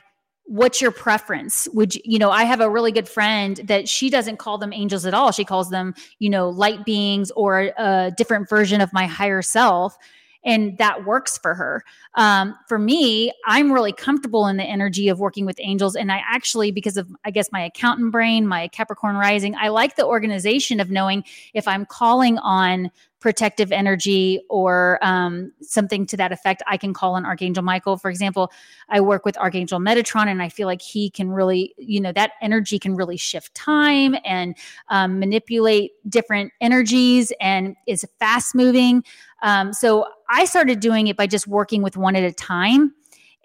what's 0.47 0.81
your 0.81 0.91
preference 0.91 1.69
would 1.73 1.95
you, 1.95 2.01
you 2.05 2.19
know 2.19 2.31
i 2.31 2.45
have 2.45 2.61
a 2.61 2.71
really 2.71 2.93
good 2.93 3.09
friend 3.09 3.61
that 3.65 3.89
she 3.89 4.09
doesn't 4.09 4.39
call 4.39 4.59
them 4.59 4.73
angels 4.73 5.05
at 5.05 5.13
all 5.13 5.33
she 5.33 5.45
calls 5.45 5.71
them 5.71 5.95
you 6.19 6.31
know 6.31 6.49
light 6.49 6.85
beings 6.85 7.31
or 7.33 7.73
a 7.77 8.13
different 8.17 8.49
version 8.49 8.81
of 8.81 8.93
my 8.93 9.07
higher 9.07 9.43
self 9.43 9.99
and 10.47 10.79
that 10.79 11.05
works 11.05 11.37
for 11.37 11.55
her. 11.55 11.85
Um, 12.15 12.57
for 12.69 12.79
me, 12.79 13.33
I'm 13.47 13.73
really 13.73 13.93
comfortable 13.93 14.47
in 14.47 14.57
the 14.57 14.65
energy 14.65 15.09
of 15.09 15.19
working 15.19 15.45
with 15.45 15.59
angels. 15.61 15.97
And 15.97 16.13
I 16.13 16.23
actually, 16.25 16.71
because 16.71 16.97
of, 16.97 17.09
I 17.25 17.33
guess, 17.33 17.51
my 17.51 17.63
accountant 17.65 18.13
brain, 18.13 18.47
my 18.47 18.69
Capricorn 18.69 19.17
rising, 19.17 19.57
I 19.57 19.69
like 19.69 19.97
the 19.97 20.07
organization 20.07 20.79
of 20.79 20.89
knowing 20.89 21.25
if 21.53 21.67
I'm 21.67 21.85
calling 21.85 22.39
on 22.39 22.93
protective 23.27 23.73
energy 23.73 24.41
or 24.49 25.01
um, 25.03 25.51
something 25.61 26.07
to 26.07 26.17
that 26.17 26.31
effect, 26.31 26.63
I 26.69 26.77
can 26.77 26.95
call 26.95 27.15
on 27.15 27.27
Archangel 27.27 27.65
Michael. 27.65 27.97
For 27.97 28.09
example, 28.09 28.53
I 28.89 29.01
work 29.01 29.25
with 29.25 29.37
Archangel 29.39 29.81
Metatron, 29.81 30.29
and 30.29 30.41
I 30.41 30.49
feel 30.49 30.69
like 30.69 30.81
he 30.81 31.11
can 31.11 31.33
really, 31.33 31.75
you 31.77 32.01
know, 32.01 32.13
that 32.13 32.35
energy 32.41 32.79
can 32.79 32.95
really 32.95 33.17
shift 33.17 33.53
time 33.53 34.15
and 34.25 34.57
um, 34.91 35.19
manipulate 35.19 35.91
different 36.09 36.53
energies 36.61 37.33
and 37.41 37.75
is 37.89 38.07
fast 38.21 38.55
moving. 38.55 39.03
Um, 39.43 39.73
so 39.73 40.07
I 40.31 40.45
started 40.45 40.79
doing 40.79 41.09
it 41.09 41.17
by 41.17 41.27
just 41.27 41.49
working 41.49 41.83
with 41.83 41.97
one 41.97 42.15
at 42.15 42.23
a 42.23 42.33
time 42.33 42.95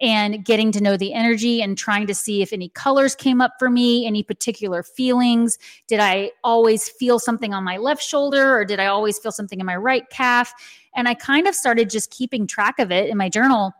and 0.02 0.44
getting 0.44 0.72
to 0.72 0.82
know 0.82 0.98
the 0.98 1.14
energy 1.14 1.62
and 1.62 1.78
trying 1.78 2.08
to 2.08 2.16
see 2.16 2.42
if 2.42 2.52
any 2.52 2.70
colors 2.70 3.14
came 3.14 3.40
up 3.40 3.54
for 3.60 3.70
me, 3.70 4.06
any 4.08 4.24
particular 4.24 4.82
feelings. 4.82 5.60
Did 5.88 6.00
I 6.00 6.32
always 6.44 6.90
feel 6.90 7.20
something 7.20 7.54
on 7.54 7.64
my 7.64 7.78
left 7.78 8.04
shoulder 8.04 8.58
or 8.58 8.66
did 8.66 8.80
I 8.80 8.88
always 8.88 9.20
feel 9.20 9.32
something 9.32 9.60
in 9.60 9.66
my 9.66 9.76
right 9.76 10.10
calf? 10.10 10.54
And 10.96 11.08
I 11.08 11.14
kind 11.14 11.48
of 11.48 11.54
started 11.54 11.90
just 11.90 12.10
keeping 12.10 12.48
track 12.48 12.80
of 12.80 12.92
it 12.92 13.10
in 13.10 13.18
my 13.18 13.30
journal 13.30 13.74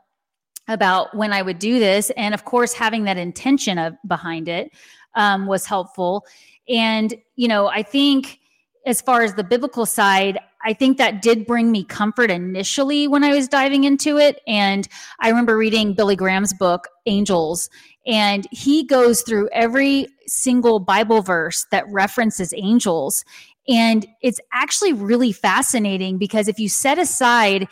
about 0.68 1.16
when 1.16 1.34
I 1.34 1.42
would 1.42 1.58
do 1.58 1.80
this. 1.80 2.12
And 2.12 2.36
of 2.36 2.46
course, 2.46 2.72
having 2.72 3.04
that 3.06 3.18
intention 3.18 3.80
of 3.80 3.96
behind 4.08 4.48
it 4.48 4.72
um, 5.16 5.48
was 5.48 5.66
helpful. 5.66 6.26
And, 6.70 7.16
you 7.36 7.48
know, 7.48 7.68
I 7.68 7.82
think 7.82 8.40
as 8.86 9.02
far 9.02 9.24
as 9.24 9.34
the 9.34 9.44
biblical 9.44 9.86
side, 9.86 10.40
I 10.64 10.74
think 10.74 10.98
that 10.98 11.22
did 11.22 11.46
bring 11.46 11.72
me 11.72 11.84
comfort 11.84 12.32
initially 12.32 13.08
when 13.08 13.24
I 13.24 13.34
was 13.34 13.48
diving 13.48 13.84
into 13.84 14.18
it. 14.18 14.42
And 14.48 14.88
I 15.20 15.30
remember 15.30 15.58
reading 15.58 15.94
Billy 15.94 16.16
Graham's 16.16 16.54
book, 16.54 16.88
Angels, 17.06 17.70
and 18.06 18.48
he 18.52 18.84
goes 18.86 19.22
through 19.22 19.50
every 19.52 20.08
single 20.28 20.80
Bible 20.80 21.22
verse 21.22 21.66
that 21.72 21.86
references 21.90 22.54
angels. 22.56 23.24
And 23.68 24.08
it's 24.22 24.40
actually 24.54 24.94
really 24.94 25.32
fascinating 25.32 26.18
because 26.18 26.48
if 26.48 26.60
you 26.60 26.68
set 26.68 26.98
aside 26.98 27.68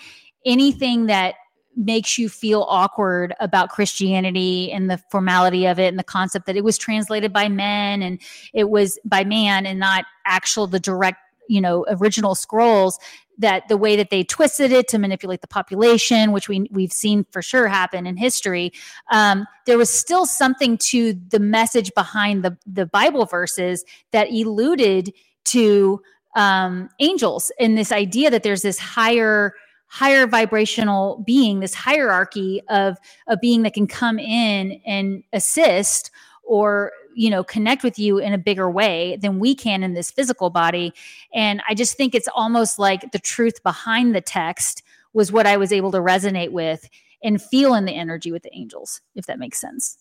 anything 0.45 1.07
that 1.07 1.35
makes 1.75 2.17
you 2.17 2.27
feel 2.27 2.65
awkward 2.67 3.33
about 3.39 3.69
Christianity 3.69 4.71
and 4.71 4.89
the 4.89 4.97
formality 5.09 5.65
of 5.65 5.79
it 5.79 5.87
and 5.87 5.97
the 5.97 6.03
concept 6.03 6.45
that 6.45 6.57
it 6.57 6.63
was 6.63 6.77
translated 6.77 7.31
by 7.31 7.47
men 7.47 8.01
and 8.01 8.21
it 8.53 8.69
was 8.69 8.99
by 9.05 9.23
man 9.23 9.65
and 9.65 9.79
not 9.79 10.05
actual 10.25 10.67
the 10.67 10.79
direct 10.79 11.19
you 11.49 11.59
know 11.59 11.85
original 11.89 12.35
scrolls 12.35 12.97
that 13.37 13.67
the 13.69 13.77
way 13.77 13.95
that 13.95 14.09
they 14.09 14.23
twisted 14.23 14.71
it 14.71 14.87
to 14.89 14.99
manipulate 14.99 15.41
the 15.41 15.47
population, 15.47 16.31
which 16.31 16.47
we 16.47 16.67
we've 16.71 16.93
seen 16.93 17.25
for 17.31 17.41
sure 17.41 17.67
happen 17.67 18.05
in 18.05 18.15
history, 18.15 18.71
um, 19.11 19.45
there 19.65 19.77
was 19.77 19.89
still 19.89 20.25
something 20.25 20.77
to 20.77 21.13
the 21.29 21.39
message 21.39 21.91
behind 21.95 22.43
the 22.43 22.57
the 22.65 22.85
Bible 22.85 23.25
verses 23.25 23.83
that 24.11 24.29
eluded 24.31 25.13
to 25.45 26.01
um, 26.35 26.89
angels 26.99 27.51
and 27.59 27.77
this 27.77 27.91
idea 27.91 28.29
that 28.29 28.43
there's 28.43 28.61
this 28.61 28.77
higher 28.77 29.53
higher 29.87 30.27
vibrational 30.27 31.23
being, 31.25 31.59
this 31.59 31.73
hierarchy 31.73 32.61
of 32.69 32.97
a 33.27 33.35
being 33.35 33.63
that 33.63 33.73
can 33.73 33.87
come 33.87 34.19
in 34.19 34.79
and 34.85 35.23
assist 35.33 36.11
or 36.43 36.91
you 37.15 37.29
know 37.29 37.43
connect 37.43 37.83
with 37.83 37.97
you 37.99 38.17
in 38.17 38.33
a 38.33 38.37
bigger 38.37 38.69
way 38.69 39.17
than 39.21 39.39
we 39.39 39.55
can 39.55 39.83
in 39.83 39.93
this 39.93 40.11
physical 40.11 40.49
body. 40.49 40.93
And 41.33 41.61
i 41.67 41.73
just 41.73 41.97
think 41.97 42.15
it's 42.15 42.29
almost 42.33 42.79
like 42.79 43.11
the 43.11 43.19
truth 43.19 43.61
behind 43.63 44.15
the 44.15 44.21
text 44.21 44.83
was 45.13 45.31
what 45.31 45.47
i 45.47 45.57
was 45.57 45.71
able 45.73 45.91
to 45.91 45.99
resonate 45.99 46.51
with 46.51 46.89
and 47.23 47.41
feel 47.41 47.73
in 47.73 47.85
the 47.85 47.95
energy 47.95 48.31
with 48.31 48.43
the 48.43 48.55
angels 48.55 49.01
if 49.15 49.25
that 49.25 49.39
makes 49.39 49.59
sense. 49.59 49.97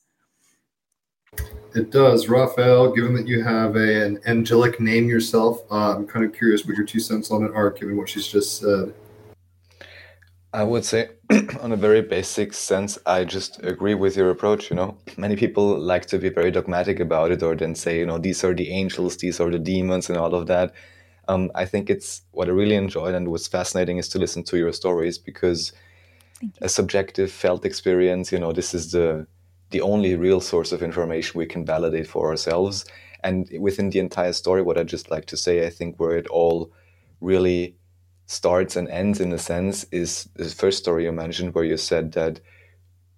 It 1.74 1.90
does. 1.90 2.28
Raphael 2.28 2.92
given 2.92 3.14
that 3.14 3.26
you 3.28 3.42
have 3.42 3.76
a, 3.76 4.04
an 4.06 4.18
angelic 4.26 4.80
name 4.80 5.08
yourself 5.08 5.62
uh, 5.70 5.94
i'm 5.96 6.06
kind 6.06 6.24
of 6.24 6.32
curious 6.32 6.64
what 6.64 6.76
your 6.76 6.86
two 6.86 7.00
cents 7.00 7.30
on 7.30 7.44
it 7.44 7.52
are 7.54 7.70
given 7.70 7.96
what 7.96 8.08
she's 8.08 8.26
just 8.26 8.58
said 8.58 8.94
I 10.52 10.64
would 10.64 10.84
say, 10.84 11.10
on 11.60 11.72
a 11.72 11.76
very 11.76 12.00
basic 12.00 12.54
sense, 12.54 12.98
I 13.04 13.24
just 13.24 13.62
agree 13.62 13.94
with 13.94 14.16
your 14.16 14.30
approach. 14.30 14.70
You 14.70 14.76
know, 14.76 14.96
many 15.16 15.36
people 15.36 15.78
like 15.78 16.06
to 16.06 16.18
be 16.18 16.30
very 16.30 16.50
dogmatic 16.50 17.00
about 17.00 17.30
it, 17.30 17.42
or 17.42 17.54
then 17.54 17.74
say, 17.74 17.98
you 17.98 18.06
know, 18.06 18.18
these 18.18 18.42
are 18.44 18.54
the 18.54 18.70
angels, 18.70 19.18
these 19.18 19.40
are 19.40 19.50
the 19.50 19.58
demons, 19.58 20.08
and 20.08 20.16
all 20.18 20.34
of 20.34 20.46
that. 20.46 20.72
Um, 21.28 21.50
I 21.54 21.66
think 21.66 21.90
it's 21.90 22.22
what 22.30 22.48
I 22.48 22.52
really 22.52 22.76
enjoyed 22.76 23.14
and 23.14 23.28
was 23.28 23.46
fascinating 23.46 23.98
is 23.98 24.08
to 24.08 24.18
listen 24.18 24.42
to 24.44 24.56
your 24.56 24.72
stories 24.72 25.18
because 25.18 25.72
a 26.62 26.68
subjective 26.68 27.30
felt 27.30 27.66
experience, 27.66 28.32
you 28.32 28.38
know, 28.38 28.52
this 28.52 28.74
is 28.74 28.92
the 28.92 29.26
the 29.70 29.82
only 29.82 30.16
real 30.16 30.40
source 30.40 30.72
of 30.72 30.82
information 30.82 31.36
we 31.38 31.44
can 31.44 31.66
validate 31.66 32.06
for 32.06 32.30
ourselves. 32.30 32.86
And 33.22 33.46
within 33.60 33.90
the 33.90 33.98
entire 33.98 34.32
story, 34.32 34.62
what 34.62 34.78
I 34.78 34.84
just 34.84 35.10
like 35.10 35.26
to 35.26 35.36
say, 35.36 35.66
I 35.66 35.68
think 35.68 36.00
where 36.00 36.16
it 36.16 36.26
all 36.28 36.72
really 37.20 37.76
starts 38.28 38.76
and 38.76 38.88
ends 38.90 39.20
in 39.20 39.32
a 39.32 39.38
sense 39.38 39.84
is 39.90 40.28
the 40.34 40.44
first 40.44 40.76
story 40.76 41.04
you 41.04 41.12
mentioned 41.12 41.54
where 41.54 41.64
you 41.64 41.78
said 41.78 42.12
that 42.12 42.38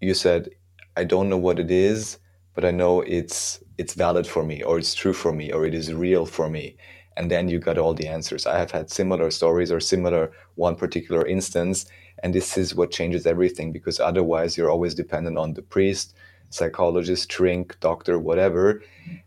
you 0.00 0.14
said 0.14 0.48
i 0.96 1.02
don't 1.02 1.28
know 1.28 1.36
what 1.36 1.58
it 1.58 1.68
is 1.68 2.18
but 2.54 2.64
i 2.64 2.70
know 2.70 3.00
it's 3.00 3.60
it's 3.76 3.94
valid 3.94 4.24
for 4.24 4.44
me 4.44 4.62
or 4.62 4.78
it's 4.78 4.94
true 4.94 5.12
for 5.12 5.32
me 5.32 5.50
or 5.52 5.66
it 5.66 5.74
is 5.74 5.92
real 5.92 6.24
for 6.24 6.48
me 6.48 6.76
and 7.16 7.28
then 7.28 7.48
you 7.48 7.58
got 7.58 7.76
all 7.76 7.92
the 7.92 8.06
answers 8.06 8.46
i 8.46 8.56
have 8.56 8.70
had 8.70 8.88
similar 8.88 9.32
stories 9.32 9.72
or 9.72 9.80
similar 9.80 10.30
one 10.54 10.76
particular 10.76 11.26
instance 11.26 11.86
and 12.22 12.32
this 12.32 12.56
is 12.56 12.76
what 12.76 12.92
changes 12.92 13.26
everything 13.26 13.72
because 13.72 13.98
otherwise 13.98 14.56
you're 14.56 14.70
always 14.70 14.94
dependent 14.94 15.36
on 15.36 15.54
the 15.54 15.62
priest 15.62 16.14
psychologist, 16.50 17.32
shrink, 17.32 17.78
doctor, 17.80 18.18
whatever. 18.18 18.82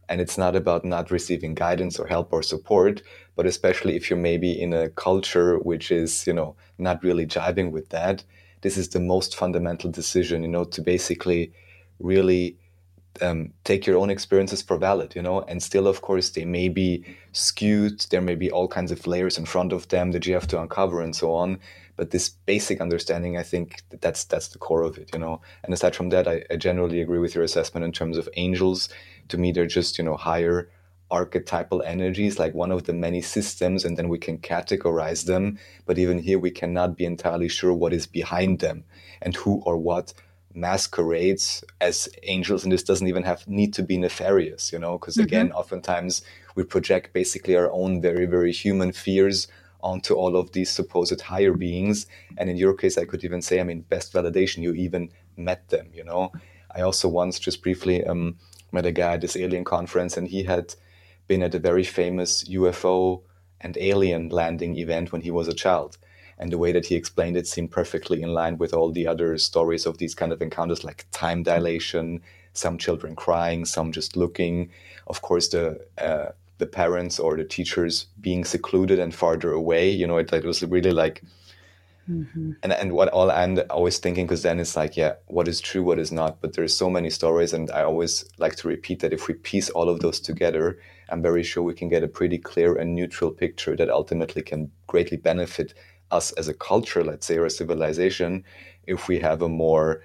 And 0.09 0.21
it's 0.21 0.37
not 0.37 0.55
about 0.55 0.85
not 0.85 1.09
receiving 1.09 1.55
guidance 1.55 1.97
or 1.97 2.05
help 2.05 2.31
or 2.31 2.43
support, 2.43 3.01
but 3.35 3.45
especially 3.45 3.95
if 3.95 4.09
you're 4.09 4.19
maybe 4.19 4.51
in 4.51 4.73
a 4.73 4.89
culture 4.89 5.57
which 5.59 5.91
is, 5.91 6.25
you 6.27 6.33
know, 6.33 6.55
not 6.77 7.03
really 7.03 7.25
jiving 7.25 7.71
with 7.71 7.89
that, 7.89 8.23
this 8.61 8.77
is 8.77 8.89
the 8.89 8.99
most 8.99 9.35
fundamental 9.35 9.91
decision, 9.91 10.43
you 10.43 10.49
know, 10.49 10.63
to 10.63 10.81
basically 10.81 11.51
really 11.99 12.57
um, 13.21 13.53
take 13.63 13.85
your 13.85 13.97
own 13.97 14.09
experiences 14.09 14.61
for 14.61 14.77
valid, 14.77 15.15
you 15.15 15.21
know, 15.21 15.41
and 15.41 15.61
still, 15.61 15.87
of 15.87 16.01
course, 16.01 16.31
they 16.31 16.45
may 16.45 16.69
be 16.69 17.03
skewed. 17.31 17.99
There 18.09 18.21
may 18.21 18.35
be 18.35 18.49
all 18.49 18.67
kinds 18.67 18.91
of 18.91 19.05
layers 19.05 19.37
in 19.37 19.45
front 19.45 19.71
of 19.71 19.87
them 19.89 20.11
that 20.11 20.25
you 20.25 20.33
have 20.33 20.47
to 20.47 20.61
uncover 20.61 21.01
and 21.01 21.15
so 21.15 21.33
on 21.33 21.59
but 21.95 22.11
this 22.11 22.29
basic 22.29 22.81
understanding 22.81 23.37
i 23.37 23.43
think 23.43 23.83
that 23.89 24.01
that's 24.01 24.23
that's 24.25 24.49
the 24.49 24.57
core 24.57 24.83
of 24.83 24.97
it 24.97 25.09
you 25.13 25.19
know 25.19 25.41
and 25.63 25.73
aside 25.73 25.95
from 25.95 26.09
that 26.09 26.27
I, 26.27 26.43
I 26.49 26.55
generally 26.55 27.01
agree 27.01 27.19
with 27.19 27.35
your 27.35 27.43
assessment 27.43 27.83
in 27.83 27.91
terms 27.91 28.17
of 28.17 28.29
angels 28.35 28.89
to 29.29 29.37
me 29.37 29.51
they're 29.51 29.67
just 29.67 29.97
you 29.97 30.03
know 30.03 30.17
higher 30.17 30.69
archetypal 31.13 31.81
energies 31.83 32.39
like 32.39 32.53
one 32.53 32.71
of 32.71 32.83
the 32.83 32.93
many 32.93 33.21
systems 33.21 33.85
and 33.85 33.97
then 33.97 34.09
we 34.09 34.17
can 34.17 34.37
categorize 34.37 35.25
them 35.25 35.57
but 35.85 35.97
even 35.97 36.17
here 36.19 36.39
we 36.39 36.51
cannot 36.51 36.97
be 36.97 37.05
entirely 37.05 37.47
sure 37.47 37.73
what 37.73 37.93
is 37.93 38.07
behind 38.07 38.59
them 38.59 38.83
and 39.21 39.35
who 39.35 39.61
or 39.65 39.77
what 39.77 40.13
masquerades 40.55 41.63
as 41.79 42.09
angels 42.23 42.63
and 42.63 42.71
this 42.71 42.83
doesn't 42.83 43.07
even 43.07 43.23
have 43.23 43.47
need 43.47 43.73
to 43.73 43.83
be 43.83 43.97
nefarious 43.97 44.71
you 44.73 44.79
know 44.79 44.97
because 44.97 45.17
again 45.17 45.49
mm-hmm. 45.49 45.57
oftentimes 45.57 46.21
we 46.55 46.63
project 46.63 47.13
basically 47.13 47.55
our 47.55 47.71
own 47.71 48.01
very 48.01 48.25
very 48.25 48.51
human 48.51 48.91
fears 48.91 49.47
onto 49.83 50.13
all 50.13 50.35
of 50.35 50.53
these 50.53 50.69
supposed 50.69 51.19
higher 51.21 51.53
beings. 51.53 52.07
And 52.37 52.49
in 52.49 52.57
your 52.57 52.73
case, 52.73 52.97
I 52.97 53.05
could 53.05 53.23
even 53.23 53.41
say, 53.41 53.59
I 53.59 53.63
mean, 53.63 53.81
best 53.81 54.13
validation, 54.13 54.63
you 54.63 54.73
even 54.73 55.09
met 55.35 55.67
them, 55.69 55.89
you 55.93 56.05
know? 56.05 56.31
I 56.73 56.81
also 56.81 57.07
once 57.09 57.37
just 57.37 57.61
briefly 57.61 58.03
um, 58.05 58.37
met 58.71 58.85
a 58.85 58.91
guy 58.91 59.13
at 59.13 59.21
this 59.21 59.35
alien 59.35 59.63
conference, 59.63 60.17
and 60.17 60.27
he 60.27 60.43
had 60.43 60.73
been 61.27 61.43
at 61.43 61.55
a 61.55 61.59
very 61.59 61.83
famous 61.83 62.43
UFO 62.45 63.21
and 63.61 63.77
alien 63.77 64.29
landing 64.29 64.75
event 64.77 65.11
when 65.11 65.21
he 65.21 65.31
was 65.31 65.47
a 65.47 65.53
child. 65.53 65.97
And 66.37 66.51
the 66.51 66.57
way 66.57 66.71
that 66.71 66.87
he 66.87 66.95
explained 66.95 67.37
it 67.37 67.47
seemed 67.47 67.71
perfectly 67.71 68.21
in 68.21 68.33
line 68.33 68.57
with 68.57 68.73
all 68.73 68.91
the 68.91 69.07
other 69.07 69.37
stories 69.37 69.85
of 69.85 69.97
these 69.97 70.15
kind 70.15 70.33
of 70.33 70.41
encounters, 70.41 70.83
like 70.83 71.05
time 71.11 71.43
dilation, 71.43 72.21
some 72.53 72.77
children 72.77 73.15
crying, 73.15 73.65
some 73.65 73.91
just 73.91 74.15
looking. 74.15 74.69
Of 75.07 75.21
course, 75.21 75.47
the 75.49 75.85
uh, 75.97 76.31
the 76.57 76.65
parents 76.65 77.19
or 77.19 77.35
the 77.35 77.43
teachers 77.43 78.07
being 78.21 78.45
secluded 78.45 78.99
and 78.99 79.13
farther 79.13 79.51
away. 79.51 79.89
You 79.89 80.07
know, 80.07 80.17
it, 80.17 80.31
it 80.33 80.45
was 80.45 80.63
really 80.63 80.91
like, 80.91 81.23
mm-hmm. 82.09 82.51
and 82.61 82.73
and 82.73 82.93
what 82.93 83.09
all 83.09 83.31
and 83.31 83.59
always 83.69 83.97
thinking 83.99 84.25
because 84.25 84.43
then 84.43 84.59
it's 84.59 84.75
like, 84.75 84.97
yeah, 84.97 85.13
what 85.27 85.47
is 85.47 85.61
true, 85.61 85.83
what 85.83 85.99
is 85.99 86.11
not. 86.11 86.41
But 86.41 86.53
there's 86.53 86.75
so 86.75 86.89
many 86.89 87.09
stories, 87.09 87.53
and 87.53 87.69
I 87.71 87.83
always 87.83 88.25
like 88.37 88.55
to 88.57 88.67
repeat 88.67 88.99
that 88.99 89.13
if 89.13 89.27
we 89.27 89.33
piece 89.33 89.69
all 89.69 89.89
of 89.89 89.99
those 89.99 90.19
together, 90.19 90.79
I'm 91.09 91.21
very 91.21 91.43
sure 91.43 91.63
we 91.63 91.73
can 91.73 91.89
get 91.89 92.03
a 92.03 92.07
pretty 92.07 92.37
clear 92.37 92.75
and 92.75 92.95
neutral 92.95 93.31
picture 93.31 93.75
that 93.75 93.89
ultimately 93.89 94.41
can 94.41 94.71
greatly 94.87 95.17
benefit 95.17 95.73
us 96.11 96.31
as 96.33 96.47
a 96.47 96.53
culture, 96.53 97.03
let's 97.03 97.25
say, 97.25 97.37
or 97.37 97.45
a 97.45 97.49
civilization, 97.49 98.43
if 98.87 99.07
we 99.07 99.19
have 99.19 99.41
a 99.41 99.49
more, 99.49 100.03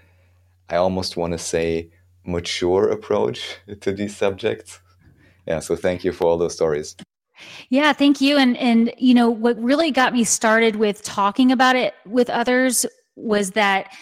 I 0.69 0.77
almost 0.77 1.17
want 1.17 1.33
to 1.33 1.39
say, 1.39 1.91
mature 2.25 2.89
approach 2.89 3.57
to 3.81 3.93
these 3.93 4.17
subjects. 4.17 4.81
Yeah 5.47 5.61
so 5.61 5.77
thank 5.77 6.05
you 6.05 6.13
for 6.13 6.27
all 6.27 6.39
those 6.39 6.55
stories. 6.55 6.95
Yeah 7.71 7.93
thank 7.93 8.21
you. 8.21 8.37
And 8.37 8.57
and 8.59 8.93
you 8.99 9.15
know 9.15 9.31
what 9.31 9.59
really 9.63 9.91
got 9.91 10.13
me 10.13 10.25
started 10.25 10.77
with 10.77 11.03
talking 11.03 11.51
about 11.51 11.77
it 11.77 11.95
with 12.05 12.29
others 12.29 12.85
was 13.17 13.53
that 13.53 13.93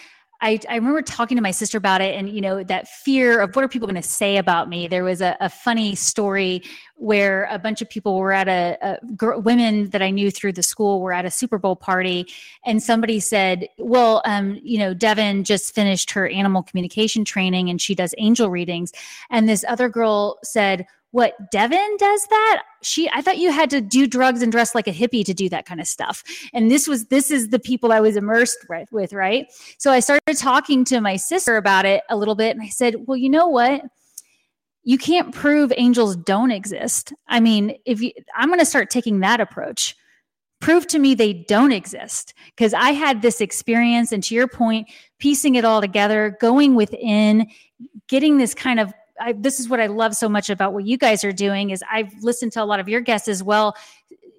I, 0.41 0.59
I 0.69 0.75
remember 0.75 1.01
talking 1.01 1.35
to 1.37 1.41
my 1.41 1.51
sister 1.51 1.77
about 1.77 2.01
it 2.01 2.15
and 2.15 2.29
you 2.29 2.41
know 2.41 2.63
that 2.63 2.87
fear 2.87 3.41
of 3.41 3.55
what 3.55 3.65
are 3.65 3.67
people 3.67 3.87
going 3.87 4.01
to 4.01 4.07
say 4.07 4.37
about 4.37 4.69
me? 4.69 4.87
There 4.87 5.03
was 5.03 5.21
a, 5.21 5.35
a, 5.39 5.49
funny 5.49 5.95
story 5.95 6.61
where 6.95 7.47
a 7.51 7.57
bunch 7.57 7.81
of 7.81 7.89
people 7.89 8.17
were 8.17 8.31
at 8.31 8.47
a, 8.47 8.77
a 8.81 8.97
gr- 9.15 9.37
women 9.37 9.89
that 9.89 10.01
i 10.01 10.09
knew 10.09 10.29
through 10.31 10.51
the 10.51 10.63
school 10.63 10.99
were 11.01 11.13
at 11.13 11.25
a 11.25 11.31
super 11.31 11.57
bowl 11.57 11.75
party 11.75 12.27
and 12.65 12.81
somebody 12.81 13.19
said 13.19 13.67
well 13.77 14.21
um, 14.25 14.59
you 14.63 14.77
know 14.77 14.93
devin 14.93 15.43
just 15.43 15.73
finished 15.73 16.11
her 16.11 16.27
animal 16.27 16.63
communication 16.63 17.23
training 17.23 17.69
and 17.69 17.81
she 17.81 17.95
does 17.95 18.13
angel 18.17 18.49
readings. 18.49 18.91
And 19.29 19.47
this 19.47 19.65
other 19.67 19.89
girl 19.89 20.39
said 20.43 20.85
what 21.11 21.33
Devin 21.51 21.97
does 21.97 22.27
that 22.29 22.63
she 22.81 23.09
i 23.13 23.21
thought 23.21 23.37
you 23.37 23.51
had 23.51 23.69
to 23.69 23.81
do 23.81 24.07
drugs 24.07 24.41
and 24.41 24.51
dress 24.51 24.75
like 24.75 24.87
a 24.87 24.91
hippie 24.91 25.25
to 25.25 25.33
do 25.33 25.49
that 25.49 25.65
kind 25.65 25.79
of 25.79 25.87
stuff. 25.87 26.23
And 26.53 26.69
this 26.71 26.87
was 26.87 27.05
this 27.05 27.31
is 27.31 27.49
the 27.49 27.59
people 27.59 27.91
i 27.91 27.99
was 27.99 28.15
immersed 28.15 28.65
with, 28.69 28.91
with 28.91 29.13
right? 29.13 29.47
So 29.77 29.91
i 29.91 29.99
started 29.99 30.37
talking 30.37 30.83
to 30.85 31.01
my 31.01 31.15
sister 31.15 31.57
about 31.57 31.85
it 31.85 32.03
a 32.09 32.17
little 32.17 32.35
bit 32.35 32.55
and 32.55 32.63
i 32.63 32.69
said 32.69 32.95
well 33.07 33.17
you 33.17 33.29
know 33.29 33.47
what? 33.47 33.81
You 34.83 34.97
can't 34.97 35.33
prove 35.33 35.73
angels 35.75 36.15
don't 36.15 36.51
exist. 36.51 37.13
I 37.27 37.39
mean 37.39 37.77
if 37.85 38.01
you 38.01 38.11
i'm 38.35 38.49
going 38.49 38.59
to 38.59 38.65
start 38.65 38.89
taking 38.89 39.19
that 39.21 39.39
approach. 39.39 39.95
Prove 40.59 40.87
to 40.87 40.97
me 40.97 41.13
they 41.13 41.33
don't 41.33 41.71
exist 41.71 42.33
because 42.47 42.73
i 42.73 42.91
had 42.91 43.21
this 43.21 43.41
experience 43.41 44.11
and 44.11 44.23
to 44.23 44.33
your 44.33 44.47
point 44.47 44.89
piecing 45.19 45.55
it 45.55 45.65
all 45.65 45.81
together 45.81 46.35
going 46.41 46.73
within 46.73 47.47
getting 48.07 48.37
this 48.37 48.55
kind 48.55 48.79
of 48.79 48.91
I, 49.19 49.33
this 49.33 49.59
is 49.59 49.69
what 49.69 49.79
I 49.79 49.87
love 49.87 50.15
so 50.15 50.29
much 50.29 50.49
about 50.49 50.73
what 50.73 50.85
you 50.85 50.97
guys 50.97 51.23
are 51.23 51.31
doing 51.31 51.69
is 51.71 51.83
I've 51.91 52.13
listened 52.21 52.51
to 52.53 52.63
a 52.63 52.65
lot 52.65 52.79
of 52.79 52.87
your 52.87 53.01
guests 53.01 53.27
as 53.27 53.43
well 53.43 53.75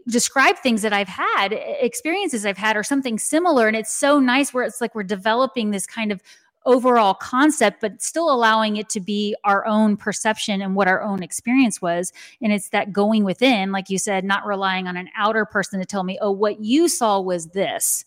describe 0.08 0.56
things 0.56 0.82
that 0.82 0.92
I've 0.92 1.08
had, 1.08 1.52
experiences 1.52 2.46
I've 2.46 2.56
had, 2.56 2.76
or 2.76 2.82
something 2.82 3.18
similar. 3.18 3.68
And 3.68 3.76
it's 3.76 3.92
so 3.92 4.18
nice 4.18 4.54
where 4.54 4.64
it's 4.64 4.80
like 4.80 4.94
we're 4.94 5.02
developing 5.02 5.70
this 5.70 5.86
kind 5.86 6.10
of 6.10 6.22
overall 6.64 7.14
concept, 7.14 7.80
but 7.80 8.02
still 8.02 8.30
allowing 8.30 8.76
it 8.76 8.88
to 8.90 9.00
be 9.00 9.34
our 9.44 9.64
own 9.66 9.96
perception 9.96 10.60
and 10.60 10.74
what 10.74 10.88
our 10.88 11.02
own 11.02 11.22
experience 11.22 11.80
was. 11.80 12.12
And 12.42 12.52
it's 12.52 12.70
that 12.70 12.92
going 12.92 13.24
within, 13.24 13.72
like 13.72 13.90
you 13.90 13.98
said, 13.98 14.24
not 14.24 14.46
relying 14.46 14.86
on 14.86 14.96
an 14.96 15.08
outer 15.16 15.44
person 15.44 15.78
to 15.78 15.86
tell 15.86 16.04
me, 16.04 16.18
oh, 16.20 16.30
what 16.30 16.60
you 16.60 16.88
saw 16.88 17.20
was 17.20 17.48
this 17.48 18.04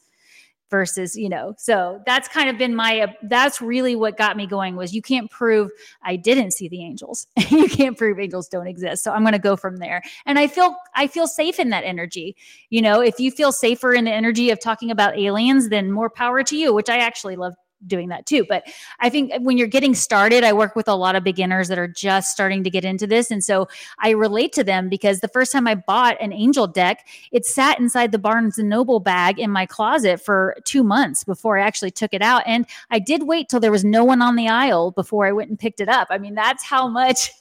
versus 0.71 1.15
you 1.15 1.29
know 1.29 1.53
so 1.57 2.01
that's 2.05 2.27
kind 2.27 2.49
of 2.49 2.57
been 2.57 2.73
my 2.73 3.01
uh, 3.01 3.07
that's 3.23 3.61
really 3.61 3.95
what 3.95 4.17
got 4.17 4.37
me 4.37 4.47
going 4.47 4.75
was 4.75 4.95
you 4.95 5.01
can't 5.01 5.29
prove 5.29 5.69
i 6.01 6.15
didn't 6.15 6.51
see 6.51 6.67
the 6.67 6.83
angels. 6.83 7.27
You 7.51 7.67
can't 7.67 7.97
prove 7.97 8.17
angels 8.17 8.47
don't 8.47 8.65
exist. 8.65 9.03
So 9.03 9.11
i'm 9.11 9.21
going 9.21 9.33
to 9.33 9.39
go 9.39 9.55
from 9.55 9.77
there. 9.77 10.01
And 10.25 10.39
i 10.39 10.47
feel 10.47 10.75
i 10.95 11.05
feel 11.05 11.27
safe 11.27 11.59
in 11.59 11.69
that 11.69 11.83
energy. 11.83 12.35
You 12.69 12.81
know 12.81 13.01
if 13.01 13.19
you 13.19 13.29
feel 13.29 13.51
safer 13.51 13.93
in 13.93 14.05
the 14.05 14.11
energy 14.11 14.49
of 14.49 14.59
talking 14.59 14.89
about 14.89 15.17
aliens 15.17 15.69
then 15.69 15.91
more 15.91 16.09
power 16.09 16.41
to 16.43 16.57
you 16.57 16.73
which 16.73 16.89
i 16.89 16.97
actually 16.97 17.35
love 17.35 17.53
doing 17.87 18.09
that 18.09 18.25
too. 18.25 18.45
But 18.47 18.63
I 18.99 19.09
think 19.09 19.31
when 19.39 19.57
you're 19.57 19.67
getting 19.67 19.95
started, 19.95 20.43
I 20.43 20.53
work 20.53 20.75
with 20.75 20.87
a 20.87 20.95
lot 20.95 21.15
of 21.15 21.23
beginners 21.23 21.67
that 21.67 21.79
are 21.79 21.87
just 21.87 22.31
starting 22.31 22.63
to 22.63 22.69
get 22.69 22.85
into 22.85 23.07
this. 23.07 23.31
And 23.31 23.43
so 23.43 23.67
I 23.99 24.11
relate 24.11 24.53
to 24.53 24.63
them 24.63 24.89
because 24.89 25.19
the 25.19 25.27
first 25.27 25.51
time 25.51 25.67
I 25.67 25.75
bought 25.75 26.21
an 26.21 26.33
angel 26.33 26.67
deck, 26.67 27.07
it 27.31 27.45
sat 27.45 27.79
inside 27.79 28.11
the 28.11 28.19
Barnes 28.19 28.57
and 28.57 28.69
Noble 28.69 28.99
bag 28.99 29.39
in 29.39 29.51
my 29.51 29.65
closet 29.65 30.21
for 30.21 30.55
two 30.65 30.83
months 30.83 31.23
before 31.23 31.57
I 31.57 31.61
actually 31.61 31.91
took 31.91 32.13
it 32.13 32.21
out. 32.21 32.43
And 32.45 32.65
I 32.89 32.99
did 32.99 33.23
wait 33.23 33.49
till 33.49 33.59
there 33.59 33.71
was 33.71 33.83
no 33.83 34.03
one 34.03 34.21
on 34.21 34.35
the 34.35 34.47
aisle 34.47 34.91
before 34.91 35.25
I 35.25 35.31
went 35.31 35.49
and 35.49 35.59
picked 35.59 35.81
it 35.81 35.89
up. 35.89 36.07
I 36.09 36.17
mean, 36.17 36.35
that's 36.35 36.63
how 36.63 36.87
much 36.87 37.31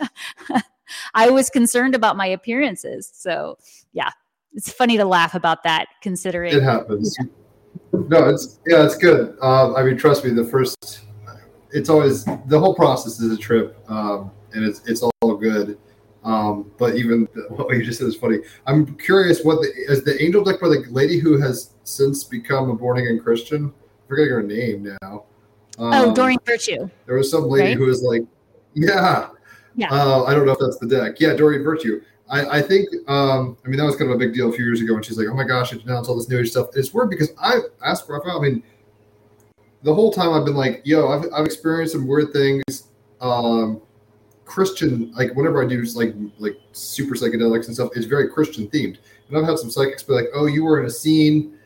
I 1.14 1.30
was 1.30 1.50
concerned 1.50 1.94
about 1.94 2.16
my 2.16 2.26
appearances. 2.26 3.10
So 3.14 3.58
yeah, 3.92 4.10
it's 4.54 4.72
funny 4.72 4.96
to 4.96 5.04
laugh 5.04 5.34
about 5.34 5.62
that 5.64 5.88
considering 6.02 6.54
it 6.54 6.62
happens. 6.62 7.16
Yeah 7.18 7.26
no, 7.92 8.28
it's 8.28 8.60
yeah, 8.66 8.84
it's 8.84 8.96
good. 8.96 9.36
Uh, 9.42 9.74
I 9.74 9.82
mean, 9.82 9.96
trust 9.96 10.24
me, 10.24 10.30
the 10.30 10.44
first, 10.44 11.02
it's 11.72 11.88
always 11.88 12.24
the 12.46 12.58
whole 12.58 12.74
process 12.74 13.20
is 13.20 13.32
a 13.32 13.36
trip, 13.36 13.76
um, 13.88 14.30
and 14.52 14.64
it's 14.64 14.82
it's 14.86 15.02
all 15.02 15.34
good. 15.36 15.78
Um, 16.22 16.70
but 16.78 16.96
even 16.96 17.24
what 17.50 17.74
you 17.76 17.82
just 17.84 17.98
said 17.98 18.08
is 18.08 18.16
funny. 18.16 18.38
I'm 18.66 18.94
curious 18.96 19.42
what 19.42 19.60
the 19.62 19.68
is 19.88 20.04
the 20.04 20.22
angel 20.22 20.44
deck 20.44 20.58
for 20.58 20.68
the 20.68 20.84
lady 20.90 21.18
who 21.18 21.40
has 21.40 21.74
since 21.84 22.24
become 22.24 22.70
a 22.70 22.74
born 22.74 22.98
again 22.98 23.20
Christian 23.20 23.72
forgetting 24.08 24.32
her 24.32 24.42
name 24.42 24.82
now. 25.00 25.24
oh, 25.78 26.08
Um, 26.08 26.14
Doreen 26.14 26.38
Virtue. 26.44 26.88
There 27.06 27.16
was 27.16 27.30
some 27.30 27.44
lady 27.44 27.68
Right? 27.68 27.76
who 27.76 27.86
was 27.86 28.02
like, 28.02 28.22
yeah. 28.74 29.28
Yeah. 29.76 29.88
Uh, 29.92 30.24
I 30.24 30.34
don't 30.34 30.46
know 30.46 30.52
if 30.52 30.58
that's 30.58 30.78
the 30.78 30.86
deck. 30.88 31.20
Yeah, 31.20 31.34
Doreen 31.34 31.62
Virtue. 31.62 32.02
I, 32.30 32.58
I 32.58 32.62
think, 32.62 32.88
um, 33.08 33.56
I 33.64 33.68
mean, 33.68 33.78
that 33.78 33.84
was 33.84 33.96
kind 33.96 34.10
of 34.10 34.16
a 34.16 34.18
big 34.18 34.32
deal 34.32 34.48
a 34.48 34.52
few 34.52 34.64
years 34.64 34.80
ago 34.80 34.94
when 34.94 35.02
she's 35.02 35.18
like, 35.18 35.26
oh 35.28 35.34
my 35.34 35.44
gosh, 35.44 35.74
I 35.74 35.78
denounced 35.78 36.08
all 36.08 36.16
this 36.16 36.28
new 36.28 36.38
age 36.38 36.50
stuff. 36.50 36.68
It's 36.74 36.94
weird 36.94 37.10
because 37.10 37.30
I 37.42 37.58
asked 37.84 38.08
Raphael, 38.08 38.38
I 38.38 38.42
mean, 38.42 38.62
the 39.82 39.92
whole 39.92 40.12
time 40.12 40.32
I've 40.32 40.44
been 40.44 40.54
like, 40.54 40.82
yo, 40.84 41.08
I've, 41.08 41.26
I've 41.34 41.44
experienced 41.44 41.94
some 41.94 42.06
weird 42.06 42.32
things. 42.32 42.88
Um, 43.20 43.82
Christian, 44.44 45.12
like 45.12 45.34
whenever 45.34 45.64
I 45.64 45.68
do 45.68 45.80
is 45.80 45.96
like 45.96 46.12
like 46.38 46.58
super 46.72 47.14
psychedelics 47.14 47.66
and 47.66 47.74
stuff, 47.74 47.90
it's 47.94 48.06
very 48.06 48.28
Christian 48.28 48.68
themed. 48.68 48.98
And 49.28 49.38
I've 49.38 49.44
had 49.44 49.58
some 49.58 49.70
psychics 49.70 50.02
be 50.02 50.12
like, 50.12 50.26
oh, 50.34 50.46
you 50.46 50.64
were 50.64 50.80
in 50.80 50.86
a 50.86 50.90
scene. 50.90 51.56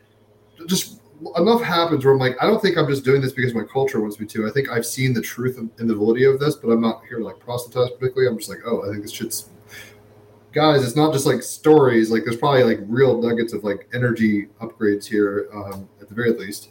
Just 0.67 1.01
enough 1.35 1.61
happens 1.61 2.05
where 2.05 2.13
I'm 2.13 2.19
like, 2.19 2.35
I 2.41 2.45
don't 2.45 2.61
think 2.61 2.77
I'm 2.77 2.87
just 2.87 3.03
doing 3.03 3.21
this 3.21 3.33
because 3.33 3.55
my 3.55 3.63
culture 3.63 4.01
wants 4.01 4.19
me 4.19 4.27
to. 4.27 4.47
I 4.47 4.51
think 4.51 4.69
I've 4.69 4.85
seen 4.85 5.13
the 5.13 5.21
truth 5.21 5.57
and 5.57 5.89
the 5.89 5.95
validity 5.95 6.25
of 6.25 6.39
this, 6.39 6.55
but 6.55 6.69
I'm 6.69 6.81
not 6.81 7.01
here 7.07 7.17
to 7.17 7.25
like 7.25 7.39
proselytize 7.39 7.89
particularly. 7.97 8.27
I'm 8.29 8.37
just 8.37 8.49
like, 8.49 8.59
oh, 8.65 8.83
I 8.87 8.91
think 8.91 9.01
this 9.01 9.11
shit's 9.11 9.49
guys. 10.55 10.83
It's 10.83 10.95
not 10.95 11.13
just 11.13 11.25
like 11.25 11.43
stories. 11.43 12.09
Like 12.09 12.23
there's 12.23 12.37
probably 12.37 12.63
like 12.63 12.79
real 12.87 13.21
nuggets 13.21 13.53
of 13.53 13.63
like 13.63 13.87
energy 13.93 14.47
upgrades 14.61 15.05
here 15.05 15.49
um, 15.53 15.87
at 16.01 16.07
the 16.07 16.15
very 16.15 16.31
least. 16.31 16.69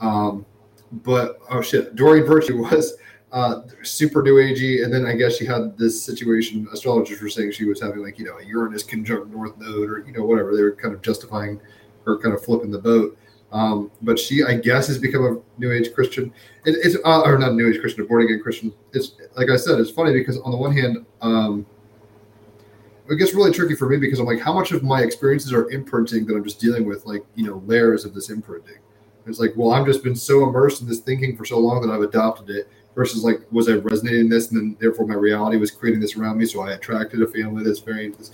Um, 0.00 0.46
but 0.92 1.40
oh 1.50 1.60
shit, 1.60 1.96
Doreen 1.96 2.24
Virtue 2.24 2.62
was 2.70 2.96
uh, 3.32 3.62
super 3.82 4.22
new 4.22 4.36
agey, 4.36 4.84
and 4.84 4.94
then 4.94 5.04
I 5.04 5.14
guess 5.16 5.36
she 5.36 5.44
had 5.44 5.76
this 5.76 6.00
situation. 6.00 6.68
Astrologers 6.72 7.20
were 7.20 7.28
saying 7.28 7.50
she 7.50 7.64
was 7.64 7.82
having 7.82 8.02
like 8.02 8.18
you 8.18 8.24
know 8.24 8.38
a 8.38 8.44
Uranus 8.44 8.84
conjunct 8.84 9.28
North 9.28 9.58
Node, 9.58 9.90
or 9.90 10.04
you 10.06 10.12
know 10.12 10.24
whatever. 10.24 10.56
They 10.56 10.62
were 10.62 10.76
kind 10.76 10.94
of 10.94 11.02
justifying 11.02 11.60
her 12.04 12.16
kind 12.18 12.34
of 12.34 12.44
flipping 12.44 12.70
the 12.70 12.78
boat. 12.78 13.18
Um, 13.52 13.90
but 14.02 14.18
she, 14.18 14.42
I 14.44 14.54
guess, 14.54 14.88
has 14.88 14.98
become 14.98 15.24
a 15.24 15.60
New 15.60 15.72
Age 15.72 15.92
Christian. 15.94 16.32
It, 16.64 16.76
it's 16.84 16.96
uh, 17.04 17.22
or 17.22 17.38
not 17.38 17.52
a 17.52 17.54
New 17.54 17.68
Age 17.68 17.80
Christian, 17.80 18.04
a 18.04 18.06
born 18.06 18.22
again 18.22 18.40
Christian. 18.40 18.72
It's 18.92 19.12
like 19.36 19.50
I 19.50 19.56
said, 19.56 19.80
it's 19.80 19.90
funny 19.90 20.12
because 20.12 20.38
on 20.38 20.52
the 20.52 20.56
one 20.56 20.76
hand, 20.76 21.04
um, 21.20 21.66
it 23.08 23.16
gets 23.16 23.34
really 23.34 23.52
tricky 23.52 23.74
for 23.74 23.88
me 23.88 23.96
because 23.96 24.18
I'm 24.18 24.26
like, 24.26 24.40
how 24.40 24.52
much 24.52 24.72
of 24.72 24.82
my 24.82 25.02
experiences 25.02 25.52
are 25.52 25.70
imprinting 25.70 26.26
that 26.26 26.34
I'm 26.34 26.44
just 26.44 26.60
dealing 26.60 26.86
with, 26.86 27.06
like 27.06 27.24
you 27.34 27.46
know, 27.46 27.62
layers 27.66 28.04
of 28.04 28.14
this 28.14 28.30
imprinting. 28.30 28.78
It's 29.26 29.40
like, 29.40 29.54
well, 29.56 29.72
I've 29.72 29.86
just 29.86 30.04
been 30.04 30.14
so 30.14 30.48
immersed 30.48 30.82
in 30.82 30.88
this 30.88 31.00
thinking 31.00 31.36
for 31.36 31.44
so 31.44 31.58
long 31.58 31.82
that 31.82 31.92
I've 31.92 32.02
adopted 32.02 32.50
it. 32.50 32.68
Versus, 32.94 33.22
like, 33.22 33.42
was 33.52 33.68
I 33.68 33.72
resonating 33.72 34.20
in 34.22 34.28
this, 34.30 34.50
and 34.50 34.58
then 34.58 34.76
therefore 34.80 35.06
my 35.06 35.16
reality 35.16 35.58
was 35.58 35.70
creating 35.70 36.00
this 36.00 36.16
around 36.16 36.38
me, 36.38 36.46
so 36.46 36.62
I 36.62 36.72
attracted 36.72 37.20
a 37.20 37.26
family 37.26 37.62
that's 37.62 37.80
very 37.80 38.08
this. 38.08 38.30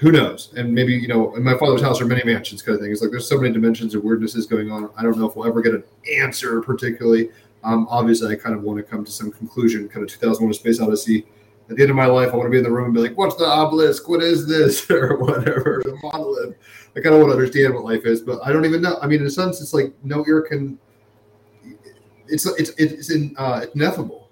Who 0.00 0.12
knows? 0.12 0.52
And 0.54 0.74
maybe 0.74 0.92
you 0.92 1.08
know, 1.08 1.34
in 1.34 1.42
my 1.42 1.56
father's 1.56 1.80
house 1.80 1.98
are 1.98 2.04
many 2.04 2.22
mansions, 2.24 2.60
kind 2.60 2.76
of 2.76 2.82
thing. 2.82 2.92
It's 2.92 3.00
like 3.00 3.10
there's 3.10 3.26
so 3.26 3.40
many 3.40 3.54
dimensions 3.54 3.94
of 3.94 4.02
weirdnesses 4.02 4.46
going 4.46 4.70
on. 4.70 4.90
I 4.98 5.02
don't 5.02 5.16
know 5.16 5.26
if 5.26 5.34
we'll 5.34 5.48
ever 5.48 5.62
get 5.62 5.72
an 5.72 5.82
answer, 6.20 6.60
particularly. 6.60 7.30
Um, 7.62 7.86
obviously, 7.88 8.30
I 8.30 8.36
kind 8.36 8.54
of 8.54 8.62
want 8.64 8.76
to 8.76 8.82
come 8.82 9.02
to 9.02 9.10
some 9.10 9.32
conclusion. 9.32 9.88
Kind 9.88 10.02
of 10.02 10.10
2001: 10.10 10.50
A 10.50 10.54
Space 10.54 10.78
Odyssey. 10.78 11.24
At 11.70 11.76
the 11.76 11.82
end 11.82 11.90
of 11.90 11.96
my 11.96 12.06
life, 12.06 12.30
I 12.32 12.36
want 12.36 12.46
to 12.46 12.50
be 12.50 12.58
in 12.58 12.64
the 12.64 12.70
room 12.70 12.86
and 12.86 12.94
be 12.94 13.00
like, 13.00 13.16
"What's 13.16 13.36
the 13.36 13.46
obelisk? 13.46 14.08
What 14.08 14.22
is 14.22 14.46
this?" 14.46 14.90
or 14.90 15.16
whatever. 15.18 15.82
The 15.84 15.98
monolith. 16.02 16.56
I 16.96 17.00
kind 17.00 17.14
of 17.14 17.20
want 17.20 17.32
to 17.32 17.38
understand 17.38 17.74
what 17.74 17.84
life 17.84 18.04
is, 18.04 18.20
but 18.20 18.38
I 18.44 18.52
don't 18.52 18.64
even 18.64 18.82
know. 18.82 18.98
I 19.00 19.06
mean, 19.06 19.20
in 19.20 19.26
a 19.26 19.30
sense, 19.30 19.60
it's 19.60 19.72
like 19.72 19.94
no 20.02 20.24
ear 20.28 20.42
can. 20.42 20.78
It's 22.28 22.46
it's 22.46 22.70
it's 22.78 23.10
in 23.10 23.34
uh, 23.38 23.66
ineffable. 23.74 24.30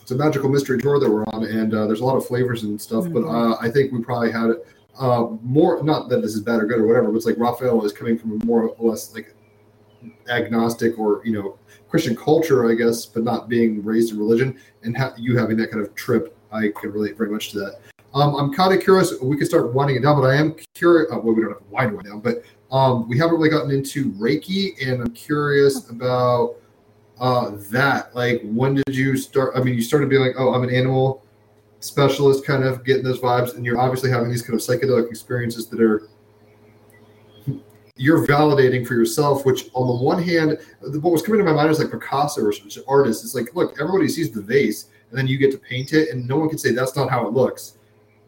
It's 0.00 0.10
a 0.10 0.16
magical 0.16 0.48
mystery 0.48 0.80
tour 0.80 0.98
that 0.98 1.10
we're 1.10 1.24
on, 1.26 1.44
and 1.44 1.74
uh, 1.74 1.86
there's 1.86 2.00
a 2.00 2.04
lot 2.04 2.16
of 2.16 2.26
flavors 2.26 2.64
and 2.64 2.80
stuff. 2.80 3.06
But 3.12 3.24
uh, 3.24 3.56
I 3.60 3.70
think 3.70 3.92
we 3.92 4.02
probably 4.02 4.32
had 4.32 4.50
it 4.50 4.66
uh, 4.98 5.26
more. 5.42 5.82
Not 5.82 6.08
that 6.08 6.22
this 6.22 6.34
is 6.34 6.40
bad 6.40 6.60
or 6.60 6.66
good 6.66 6.78
or 6.78 6.86
whatever, 6.86 7.08
but 7.08 7.16
it's 7.16 7.26
like 7.26 7.38
Raphael 7.38 7.84
is 7.84 7.92
coming 7.92 8.18
from 8.18 8.40
a 8.40 8.44
more 8.44 8.68
or 8.68 8.90
less 8.90 9.14
like 9.14 9.34
agnostic 10.28 10.98
or 10.98 11.22
you 11.24 11.32
know 11.32 11.58
Christian 11.88 12.16
culture, 12.16 12.70
I 12.70 12.74
guess, 12.74 13.06
but 13.06 13.22
not 13.22 13.48
being 13.48 13.84
raised 13.84 14.12
in 14.12 14.18
religion, 14.18 14.58
and 14.82 14.96
ha- 14.96 15.14
you 15.16 15.36
having 15.36 15.56
that 15.58 15.70
kind 15.70 15.84
of 15.84 15.94
trip, 15.94 16.36
I 16.52 16.72
can 16.80 16.92
relate 16.92 17.16
very 17.16 17.30
much 17.30 17.50
to 17.52 17.58
that. 17.60 17.80
Um, 18.14 18.34
I'm 18.36 18.52
kind 18.52 18.74
of 18.74 18.82
curious. 18.82 19.12
We 19.20 19.36
could 19.36 19.46
start 19.46 19.74
winding 19.74 19.96
it 19.96 20.02
down, 20.02 20.20
but 20.20 20.26
I 20.26 20.36
am 20.36 20.56
curious. 20.74 21.10
Uh, 21.12 21.18
well, 21.18 21.34
we 21.34 21.42
don't 21.42 21.52
have 21.52 21.58
to 21.58 21.64
wind 21.70 22.00
it 22.00 22.04
down, 22.04 22.20
but 22.20 22.42
um, 22.70 23.08
we 23.08 23.18
haven't 23.18 23.36
really 23.36 23.50
gotten 23.50 23.70
into 23.70 24.12
Reiki, 24.12 24.74
and 24.86 25.02
I'm 25.02 25.12
curious 25.12 25.88
about 25.90 26.56
uh, 27.20 27.52
that. 27.70 28.14
Like, 28.14 28.40
when 28.44 28.74
did 28.74 28.94
you 28.94 29.16
start? 29.16 29.52
I 29.56 29.62
mean, 29.62 29.74
you 29.74 29.82
started 29.82 30.08
being 30.08 30.22
like, 30.22 30.34
"Oh, 30.38 30.54
I'm 30.54 30.62
an 30.62 30.74
animal 30.74 31.22
specialist," 31.80 32.44
kind 32.44 32.64
of 32.64 32.84
getting 32.84 33.04
those 33.04 33.20
vibes, 33.20 33.56
and 33.56 33.64
you're 33.64 33.78
obviously 33.78 34.10
having 34.10 34.30
these 34.30 34.42
kind 34.42 34.54
of 34.54 34.60
psychedelic 34.60 35.08
experiences 35.08 35.68
that 35.68 35.80
are 35.80 36.08
you're 37.96 38.26
validating 38.26 38.86
for 38.86 38.94
yourself. 38.94 39.44
Which, 39.44 39.68
on 39.74 39.86
the 39.86 40.04
one 40.04 40.22
hand, 40.22 40.58
what 40.80 41.12
was 41.12 41.22
coming 41.22 41.38
to 41.38 41.44
my 41.44 41.52
mind 41.52 41.70
is 41.70 41.78
like 41.78 41.90
Picasso 41.90 42.42
or 42.42 42.52
some 42.52 42.84
artist. 42.86 43.24
It's 43.24 43.34
like, 43.34 43.54
look, 43.54 43.78
everybody 43.80 44.08
sees 44.08 44.30
the 44.30 44.42
vase, 44.42 44.88
and 45.10 45.18
then 45.18 45.26
you 45.26 45.38
get 45.38 45.50
to 45.52 45.58
paint 45.58 45.92
it, 45.92 46.10
and 46.10 46.26
no 46.26 46.36
one 46.36 46.48
can 46.48 46.58
say 46.58 46.72
that's 46.72 46.96
not 46.96 47.10
how 47.10 47.26
it 47.26 47.32
looks 47.32 47.78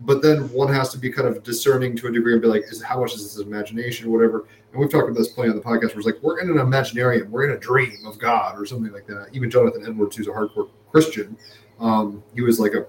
but 0.02 0.22
then 0.22 0.50
one 0.52 0.72
has 0.72 0.90
to 0.90 0.98
be 0.98 1.10
kind 1.10 1.28
of 1.28 1.42
discerning 1.42 1.94
to 1.96 2.06
a 2.06 2.12
degree 2.12 2.32
and 2.32 2.40
be 2.40 2.48
like, 2.48 2.62
is 2.70 2.82
how 2.82 3.00
much 3.00 3.14
is 3.14 3.22
this 3.22 3.44
imagination 3.44 4.08
or 4.08 4.10
whatever? 4.10 4.46
And 4.72 4.80
we've 4.80 4.90
talked 4.90 5.08
about 5.08 5.18
this 5.18 5.28
plenty 5.28 5.50
on 5.50 5.56
the 5.56 5.62
podcast 5.62 5.90
where 5.90 5.98
it's 5.98 6.06
like, 6.06 6.22
we're 6.22 6.40
in 6.40 6.48
an 6.48 6.56
imaginarium, 6.56 7.28
we're 7.28 7.44
in 7.44 7.56
a 7.56 7.60
dream 7.60 7.98
of 8.06 8.18
God 8.18 8.58
or 8.58 8.64
something 8.64 8.92
like 8.92 9.06
that. 9.08 9.28
Even 9.32 9.50
Jonathan 9.50 9.84
Edwards, 9.86 10.16
who's 10.16 10.26
a 10.26 10.30
hardcore 10.30 10.70
Christian, 10.90 11.36
um, 11.80 12.22
he 12.34 12.40
was 12.40 12.58
like 12.58 12.72
a 12.72 12.86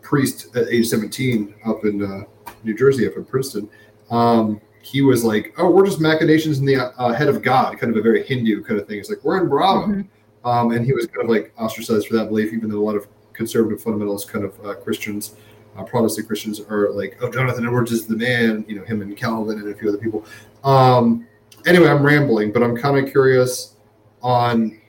priest 0.00 0.54
at 0.56 0.68
age 0.68 0.86
17 0.86 1.54
up 1.66 1.84
in 1.84 2.02
uh, 2.04 2.24
New 2.62 2.76
Jersey, 2.76 3.06
up 3.06 3.16
in 3.16 3.24
Princeton. 3.24 3.68
Um, 4.10 4.60
he 4.80 5.02
was 5.02 5.24
like, 5.24 5.52
oh, 5.58 5.70
we're 5.70 5.84
just 5.84 6.00
machinations 6.00 6.60
in 6.60 6.64
the 6.64 6.76
uh, 6.76 7.12
head 7.12 7.28
of 7.28 7.42
God, 7.42 7.78
kind 7.78 7.92
of 7.92 7.98
a 7.98 8.02
very 8.02 8.22
Hindu 8.22 8.62
kind 8.62 8.80
of 8.80 8.86
thing. 8.86 9.00
It's 9.00 9.10
like, 9.10 9.24
we're 9.24 9.42
in 9.42 9.48
Brahma. 9.48 10.04
Um, 10.48 10.72
and 10.72 10.84
he 10.84 10.92
was 10.92 11.06
kind 11.06 11.24
of 11.24 11.30
like 11.30 11.52
ostracized 11.58 12.08
for 12.08 12.16
that 12.16 12.28
belief, 12.28 12.52
even 12.52 12.70
though 12.70 12.78
a 12.78 12.86
lot 12.90 12.96
of 12.96 13.06
conservative 13.32 13.82
fundamentalist 13.82 14.28
kind 14.28 14.44
of 14.44 14.66
uh, 14.66 14.74
Christians 14.74 15.34
uh, 15.78 15.84
Protestant 15.84 16.26
Christians 16.26 16.60
are 16.60 16.90
like, 16.90 17.16
oh, 17.20 17.30
Jonathan 17.30 17.64
Edwards 17.64 17.92
is 17.92 18.06
the 18.06 18.16
man, 18.16 18.64
you 18.68 18.76
know, 18.76 18.84
him 18.84 19.00
and 19.00 19.16
Calvin 19.16 19.58
and 19.58 19.68
a 19.68 19.76
few 19.76 19.88
other 19.88 19.98
people. 19.98 20.24
Um, 20.64 21.26
anyway, 21.66 21.88
I'm 21.88 22.02
rambling, 22.02 22.52
but 22.52 22.62
I'm 22.62 22.76
kind 22.76 22.98
of 22.98 23.10
curious 23.10 23.74
on 24.22 24.80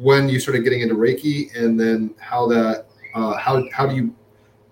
when 0.00 0.28
you 0.28 0.40
started 0.40 0.64
getting 0.64 0.80
into 0.80 0.94
Reiki 0.94 1.54
and 1.54 1.78
then 1.78 2.14
how 2.18 2.46
that, 2.48 2.86
uh, 3.14 3.36
how, 3.36 3.62
how 3.70 3.86
do 3.86 3.94
you, 3.94 4.14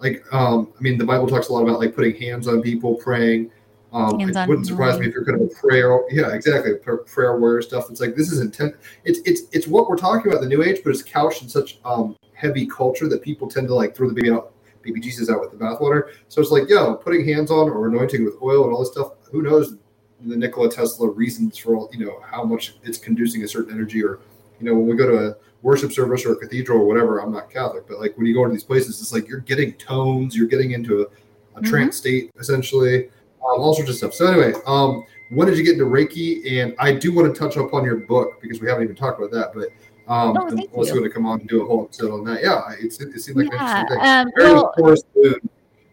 like, 0.01 0.25
um, 0.33 0.73
I 0.79 0.83
mean, 0.83 0.97
the 0.97 1.05
Bible 1.05 1.27
talks 1.27 1.49
a 1.49 1.53
lot 1.53 1.63
about 1.63 1.79
like 1.79 1.95
putting 1.95 2.17
hands 2.17 2.49
on 2.49 2.63
people, 2.63 2.95
praying. 2.95 3.51
Um, 3.97 4.21
it 4.21 4.49
wouldn't 4.49 4.67
surprise 4.67 4.99
me 4.99 5.07
if 5.07 5.15
you're 5.15 5.25
kind 5.25 5.41
of 5.41 5.51
a 5.51 5.55
prayer. 5.55 6.03
Yeah, 6.11 6.35
exactly. 6.35 6.75
Prayer 6.75 7.39
warrior 7.39 7.63
stuff. 7.63 7.91
It's 7.91 8.01
like 8.01 8.15
this 8.15 8.31
is 8.31 8.41
intent. 8.41 8.75
It's 9.05 9.21
it's 9.25 9.43
it's 9.53 9.67
what 9.67 9.89
we're 9.89 9.97
talking 9.97 10.31
about 10.31 10.43
in 10.43 10.49
the 10.51 10.55
New 10.55 10.63
Age, 10.63 10.81
but 10.85 10.91
it's 10.91 11.03
couched 11.03 11.43
in 11.43 11.49
such 11.49 11.79
um, 11.85 12.15
heavy 12.35 12.67
culture 12.67 13.09
that 13.09 13.23
people 13.23 13.49
tend 13.49 13.69
to 13.69 13.75
like 13.75 13.97
throw 13.97 14.07
the 14.09 14.15
baby 14.15 14.31
out 14.31 14.53
baby 14.83 15.01
Jesus 15.01 15.31
out 15.31 15.41
with 15.41 15.51
the 15.51 15.57
bathwater. 15.57 16.13
So 16.29 16.41
it's 16.41 16.51
like, 16.51 16.69
yo, 16.69 16.95
putting 16.95 17.27
hands 17.27 17.51
on 17.51 17.69
or 17.69 17.89
anointing 17.89 18.25
with 18.25 18.35
oil 18.43 18.65
and 18.65 18.73
all 18.73 18.81
this 18.81 18.93
stuff. 18.93 19.13
Who 19.33 19.43
knows 19.43 19.77
the 20.21 20.37
Nikola 20.37 20.71
Tesla 20.71 21.09
reasons 21.09 21.59
for 21.59 21.77
all, 21.77 21.91
you 21.93 22.05
know, 22.05 22.21
how 22.25 22.45
much 22.45 22.77
it's 22.85 22.99
conducing 22.99 23.43
a 23.43 23.49
certain 23.49 23.73
energy 23.73 24.03
or, 24.05 24.21
you 24.61 24.67
know, 24.67 24.75
when 24.75 24.87
we 24.87 24.95
go 24.95 25.09
to 25.09 25.31
a 25.31 25.37
worship 25.63 25.93
service 25.93 26.25
or 26.25 26.33
a 26.33 26.37
cathedral 26.37 26.81
or 26.81 26.87
whatever, 26.87 27.19
I'm 27.19 27.33
not 27.33 27.51
Catholic, 27.51 27.87
but 27.89 27.99
like 27.99 28.17
when 28.17 28.27
you 28.27 28.35
go 28.35 28.45
to 28.45 28.51
these 28.51 28.65
places, 28.65 29.01
it's 29.01 29.13
like 29.13 29.29
you're 29.29 29.41
getting 29.41 29.73
tones, 29.75 30.37
you're 30.37 30.47
getting 30.47 30.71
into 30.71 31.03
a, 31.03 31.59
a 31.59 31.63
trance 31.63 31.97
state 31.97 32.31
essentially, 32.39 33.11
um, 33.55 33.61
all 33.61 33.75
sorts 33.75 33.91
of 33.91 33.97
stuff. 33.97 34.15
So 34.15 34.27
anyway, 34.27 34.53
um, 34.67 35.05
when 35.31 35.49
did 35.49 35.59
you 35.59 35.65
get 35.65 35.75
into 35.75 35.87
Reiki? 35.87 36.61
And 36.63 36.75
I 36.79 36.93
do 36.93 37.13
want 37.13 37.33
to 37.35 37.39
touch 37.39 37.57
upon 37.57 37.85
your 37.85 37.97
book 37.97 38.41
because 38.41 38.61
we 38.61 38.69
haven't 38.69 38.85
even 38.85 38.97
talked 38.97 39.19
about 39.21 39.31
that, 39.33 39.53
but 39.55 39.69
um, 40.13 40.37
Oh, 40.37 40.49
thank 40.49 40.71
unless 40.73 40.89
you. 40.89 40.95
you 40.95 41.01
want 41.01 41.11
to 41.11 41.15
come 41.15 41.27
on 41.27 41.41
and 41.41 41.49
do 41.49 41.63
a 41.63 41.67
whole 41.67 41.85
episode 41.85 42.13
on 42.13 42.25
that. 42.25 42.43
Yeah, 42.43 42.63
it's, 42.79 43.01
it 43.01 43.19
seemed 43.21 43.39
like 43.39 43.47
an 43.47 43.53
Yeah, 43.55 43.81
interesting 43.81 43.99
thing. 43.99 44.09
um, 44.09 44.55
well- 44.55 44.73
poor. 44.79 44.97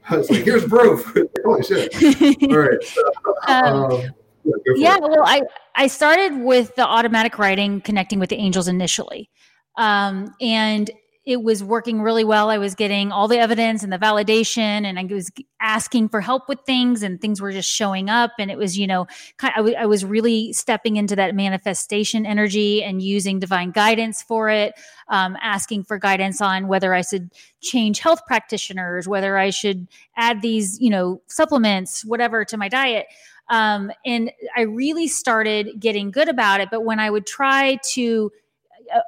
I 0.10 0.18
was 0.18 0.30
like, 0.30 0.44
here's 0.44 0.66
proof. 0.66 1.16
Holy 1.46 1.64
shit. 1.64 1.96
All 2.52 2.58
right. 2.58 2.84
So, 2.84 3.02
Um, 3.48 3.66
um, 3.92 4.02
yeah, 4.46 4.74
yeah 4.76 4.98
well 5.00 5.24
i 5.26 5.42
i 5.76 5.88
started 5.88 6.36
with 6.44 6.76
the 6.76 6.86
automatic 6.86 7.40
writing 7.40 7.80
connecting 7.80 8.20
with 8.20 8.30
the 8.30 8.36
angels 8.36 8.68
initially 8.68 9.30
um, 9.78 10.36
and 10.42 10.92
it 11.26 11.42
was 11.42 11.64
working 11.64 12.02
really 12.02 12.24
well. 12.24 12.50
I 12.50 12.58
was 12.58 12.76
getting 12.76 13.12
all 13.12 13.28
the 13.28 13.38
evidence 13.38 13.82
and 13.82 13.94
the 13.94 13.98
validation 13.98 14.86
and 14.86 15.00
i 15.00 15.04
was 15.06 15.32
asking 15.62 16.10
for 16.10 16.20
help 16.20 16.50
with 16.50 16.60
things 16.66 17.02
and 17.04 17.22
things 17.22 17.42
were 17.42 17.52
just 17.52 17.70
showing 17.70 18.10
up. 18.10 18.32
And 18.40 18.52
it 18.52 18.58
was 18.58 18.78
you 18.78 18.88
know 18.88 19.08
kind 19.38 19.54
I 19.56 19.62
wa- 19.62 19.80
I 19.80 19.86
was 19.86 20.04
really 20.04 20.54
stepping 20.54 20.98
into 20.98 21.16
that 21.16 21.36
manifestation 21.36 22.26
energy 22.26 22.84
and 22.84 23.02
using 23.02 23.40
divine 23.40 23.72
guidance 23.72 24.22
for 24.22 24.50
it 24.50 24.74
um, 25.08 25.38
asking 25.42 25.84
for 25.86 25.98
guidance 25.98 26.42
on 26.42 26.68
whether 26.68 26.94
i 26.94 27.02
should 27.02 27.30
change 27.62 28.00
health 28.00 28.26
practitioners 28.26 29.08
whether 29.08 29.38
i 29.38 29.50
should 29.50 29.88
add 30.16 30.42
these 30.42 30.80
you 30.80 30.90
know 30.90 31.22
supplements 31.28 32.04
whatever 32.06 32.44
to 32.46 32.58
my 32.58 32.68
diet. 32.68 33.08
Um, 33.50 33.92
and 34.06 34.32
I 34.56 34.62
really 34.62 35.08
started 35.08 35.80
getting 35.80 36.12
good 36.12 36.30
about 36.30 36.62
it. 36.62 36.70
But 36.72 36.86
when 36.86 37.00
I 37.00 37.10
would 37.10 37.26
try 37.26 37.78
to, 37.94 38.32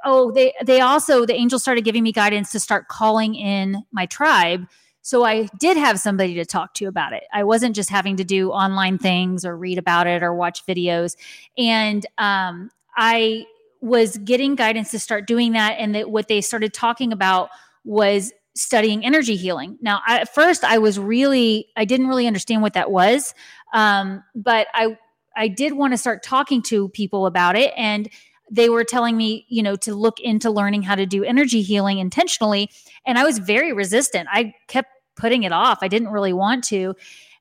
oh, 0.03 0.32
they 0.32 0.53
they 0.64 0.82
also 0.82 1.26
the 1.26 1.34
angels 1.34 1.62
started 1.62 1.84
giving 1.84 2.03
me 2.03 2.12
guidance 2.12 2.52
to 2.52 2.60
start 2.60 2.88
calling 2.88 3.36
in 3.36 3.84
my 3.91 4.06
tribe. 4.06 4.68
So 5.02 5.24
I 5.24 5.48
did 5.60 5.78
have 5.78 5.99
somebody 5.99 6.34
to 6.36 6.45
talk 6.45 6.74
to 6.76 6.86
about 6.86 7.14
it. 7.14 7.26
I 7.32 7.44
wasn't 7.44 7.76
just 7.76 7.91
having 7.91 8.18
to 8.18 8.24
do 8.24 8.49
online 8.49 8.98
things 8.98 9.45
or 9.45 9.56
read 9.56 9.78
about 9.78 10.07
it 10.07 10.24
or 10.24 10.34
watch 10.34 10.66
videos. 10.66 11.16
And 11.60 12.03
um, 12.18 12.72
I 12.98 13.45
was 13.82 14.18
getting 14.18 14.56
guidance 14.56 14.90
to 14.91 14.99
start 14.99 15.28
doing 15.28 15.52
that 15.52 15.76
and 15.78 15.94
that 15.94 16.10
what 16.10 16.28
they 16.28 16.41
started 16.41 16.74
talking 16.74 17.14
about 17.14 17.49
was 17.84 18.34
studying 18.56 19.06
energy 19.06 19.36
healing 19.36 19.78
now 19.82 20.02
I, 20.07 20.22
at 20.22 20.34
first 20.34 20.64
i 20.64 20.78
was 20.78 20.98
really 20.98 21.68
i 21.76 21.84
didn't 21.84 22.07
really 22.07 22.26
understand 22.26 22.62
what 22.62 22.74
that 22.74 22.90
was 22.90 23.34
um, 23.74 24.24
but 24.34 24.68
i 24.74 24.98
i 25.36 25.49
did 25.49 25.74
want 25.74 25.94
to 25.94 25.98
start 25.98 26.24
talking 26.24 26.62
to 26.64 26.88
people 26.90 27.26
about 27.26 27.57
it 27.57 27.74
and 27.76 28.10
they 28.49 28.69
were 28.69 28.84
telling 28.84 29.17
me 29.17 29.45
you 29.49 29.63
know 29.63 29.76
to 29.76 29.93
look 29.93 30.19
into 30.19 30.51
learning 30.51 30.84
how 30.84 30.95
to 30.95 31.05
do 31.05 31.23
energy 31.23 31.61
healing 31.61 31.99
intentionally 31.99 32.69
and 33.05 33.17
i 33.17 33.23
was 33.23 33.39
very 33.39 33.73
resistant 33.73 34.27
i 34.31 34.53
kept 34.67 34.89
putting 35.15 35.43
it 35.43 35.51
off 35.51 35.80
i 35.81 35.88
didn't 35.88 36.09
really 36.09 36.34
want 36.34 36.63
to 36.63 36.95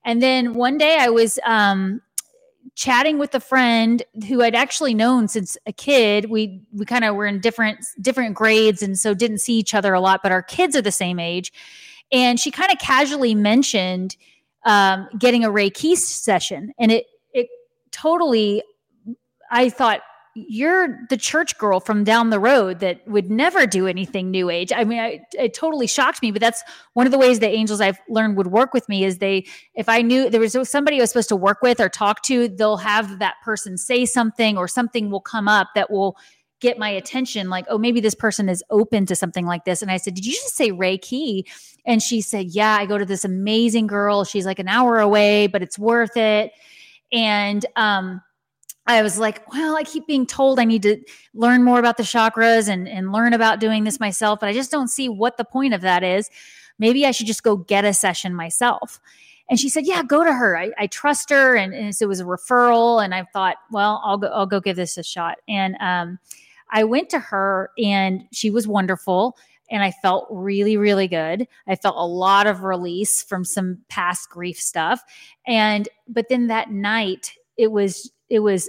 and 0.05 0.23
then 0.23 0.55
one 0.55 0.79
day 0.79 0.97
i 0.99 1.09
was 1.09 1.39
um, 1.45 2.01
chatting 2.75 3.19
with 3.19 3.35
a 3.35 3.41
friend 3.41 4.03
who 4.27 4.43
I'd 4.43 4.55
actually 4.55 4.95
known 4.95 5.29
since 5.29 5.57
a 5.67 5.73
kid. 5.73 6.31
We 6.31 6.61
we 6.73 6.85
kind 6.85 7.05
of 7.05 7.15
were 7.15 7.27
in 7.27 7.41
different 7.41 7.85
different 8.01 8.35
grades 8.35 8.83
and 8.83 8.99
so 8.99 9.15
didn't 9.15 9.39
see 9.39 9.55
each 9.55 9.75
other 9.75 9.95
a 9.95 10.01
lot, 10.01 10.23
but 10.23 10.33
our 10.33 10.43
kids 10.43 10.75
are 10.75 10.83
the 10.83 10.93
same 10.93 11.19
age. 11.19 11.53
And 12.13 12.39
she 12.39 12.51
kind 12.51 12.73
of 12.73 12.79
casually 12.79 13.35
mentioned 13.35 14.17
um, 14.65 15.09
getting 15.19 15.45
a 15.45 15.51
Reiki 15.51 15.97
session, 15.97 16.73
and 16.79 16.91
it 16.91 17.07
it 17.33 17.49
totally. 17.91 18.63
I 19.51 19.69
thought 19.69 20.01
you're 20.35 20.99
the 21.11 21.17
church 21.17 21.57
girl 21.59 21.79
from 21.79 22.03
down 22.03 22.31
the 22.31 22.41
road 22.41 22.81
that 22.81 23.07
would 23.07 23.31
never 23.31 23.67
do 23.67 23.87
anything 23.87 24.31
new 24.31 24.51
age. 24.51 24.73
I 24.75 24.85
mean, 24.85 24.99
I, 24.99 25.21
it 25.33 25.55
totally 25.55 25.87
shocked 25.87 26.23
me, 26.23 26.33
but 26.33 26.41
that's 26.41 26.63
one 26.95 27.07
of 27.07 27.13
the 27.13 27.19
ways 27.19 27.39
the 27.39 27.49
angels 27.49 27.81
I've 27.81 28.01
learned 28.09 28.37
would 28.37 28.49
work 28.49 28.75
with 28.75 28.89
me 28.89 29.05
is 29.05 29.19
they, 29.19 29.47
if 29.75 29.89
I 29.89 30.03
knew 30.03 30.29
there 30.29 30.41
was 30.41 30.57
somebody 30.69 30.99
I 30.99 31.03
was 31.03 31.11
supposed 31.11 31.29
to 31.29 31.37
work 31.37 31.63
with 31.63 31.79
or 31.79 31.89
talk 31.89 32.23
to, 32.23 32.49
they'll 32.49 32.79
have 32.79 33.21
that 33.21 33.37
person 33.45 33.79
say 33.79 34.05
something 34.05 34.59
or 34.59 34.67
something 34.67 35.11
will 35.11 35.21
come 35.21 35.47
up 35.47 35.69
that 35.75 35.91
will 35.91 36.17
get 36.61 36.79
my 36.79 36.89
attention 36.89 37.49
like, 37.49 37.67
oh, 37.69 37.79
maybe 37.79 38.01
this 38.01 38.15
person 38.15 38.49
is 38.49 38.65
open 38.71 39.07
to 39.07 39.15
something 39.15 39.47
like 39.47 39.65
this. 39.65 39.83
And 39.83 39.91
I 39.91 39.99
said, 39.99 40.15
did 40.15 40.27
you 40.27 40.33
just 40.33 40.57
say 40.57 40.71
Reiki? 40.71 41.45
And 41.87 42.03
she 42.03 42.21
said, 42.21 42.47
yeah, 42.49 42.77
I 42.77 42.87
go 42.87 42.99
to 42.99 43.05
this 43.05 43.25
amazing 43.25 43.87
girl. 43.87 44.25
She's 44.25 44.47
like 44.47 44.59
an 44.59 44.69
hour 44.69 44.99
away, 44.99 45.47
but 45.47 45.63
it's 45.63 45.79
worth 45.79 46.17
it. 46.17 46.53
And, 47.13 47.65
um, 47.77 48.23
I 48.87 49.03
was 49.03 49.19
like, 49.19 49.51
well, 49.51 49.77
I 49.77 49.83
keep 49.83 50.07
being 50.07 50.27
told 50.27 50.59
I 50.59 50.65
need 50.65 50.83
to 50.83 51.01
learn 51.33 51.63
more 51.63 51.79
about 51.79 51.97
the 51.97 52.03
chakras 52.03 52.69
and, 52.69 52.87
and 52.87 53.13
learn 53.13 53.33
about 53.33 53.61
doing 53.61 53.85
this 53.85 53.99
myself, 53.99 54.41
but 54.41 54.49
I 54.49 54.53
just 54.53 54.71
don't 54.71 54.89
see 54.89 55.09
what 55.09 55.37
the 55.37 55.45
point 55.45 55.73
of 55.73 55.81
that 55.81 56.03
is. 56.03 56.31
Maybe 56.79 57.07
I 57.07 57.11
should 57.11 57.27
just 57.27 57.43
go 57.43 57.57
get 57.57 57.85
a 57.85 57.95
session 57.95 58.35
myself. 58.35 59.01
And 59.49 59.61
she 59.61 59.69
said, 59.69 59.87
yeah, 59.87 60.03
go 60.03 60.25
to 60.25 60.33
her. 60.33 60.59
I, 60.59 60.71
I 60.79 60.87
trust 60.87 61.31
her. 61.31 61.55
And, 61.55 61.75
and 61.75 61.95
so 61.95 62.05
it 62.05 62.09
was 62.09 62.21
a 62.21 62.25
referral. 62.25 63.03
And 63.05 63.15
I 63.15 63.25
thought, 63.33 63.57
well, 63.71 64.01
I'll 64.05 64.19
go, 64.19 64.29
I'll 64.29 64.47
go 64.47 64.61
give 64.61 64.77
this 64.77 64.97
a 64.97 65.03
shot. 65.03 65.39
And 65.49 65.77
um, 65.81 66.19
I 66.71 66.85
went 66.85 67.11
to 67.11 67.19
her 67.19 67.71
and 67.79 68.25
she 68.33 68.51
was 68.51 68.67
wonderful. 68.67 69.37
And 69.71 69.83
I 69.83 69.91
felt 69.91 70.27
really, 70.31 70.77
really 70.77 71.09
good. 71.09 71.47
I 71.67 71.77
felt 71.77 71.97
a 71.97 72.07
lot 72.07 72.47
of 72.47 72.63
release 72.63 73.23
from 73.23 73.45
some 73.45 73.79
past 73.89 74.31
grief 74.31 74.59
stuff. 74.59 75.03
And, 75.47 75.89
but 76.09 76.29
then 76.29 76.49
that 76.49 76.71
night, 76.71 77.33
it 77.57 77.71
was 77.71 78.11
it 78.35 78.41
was 78.41 78.69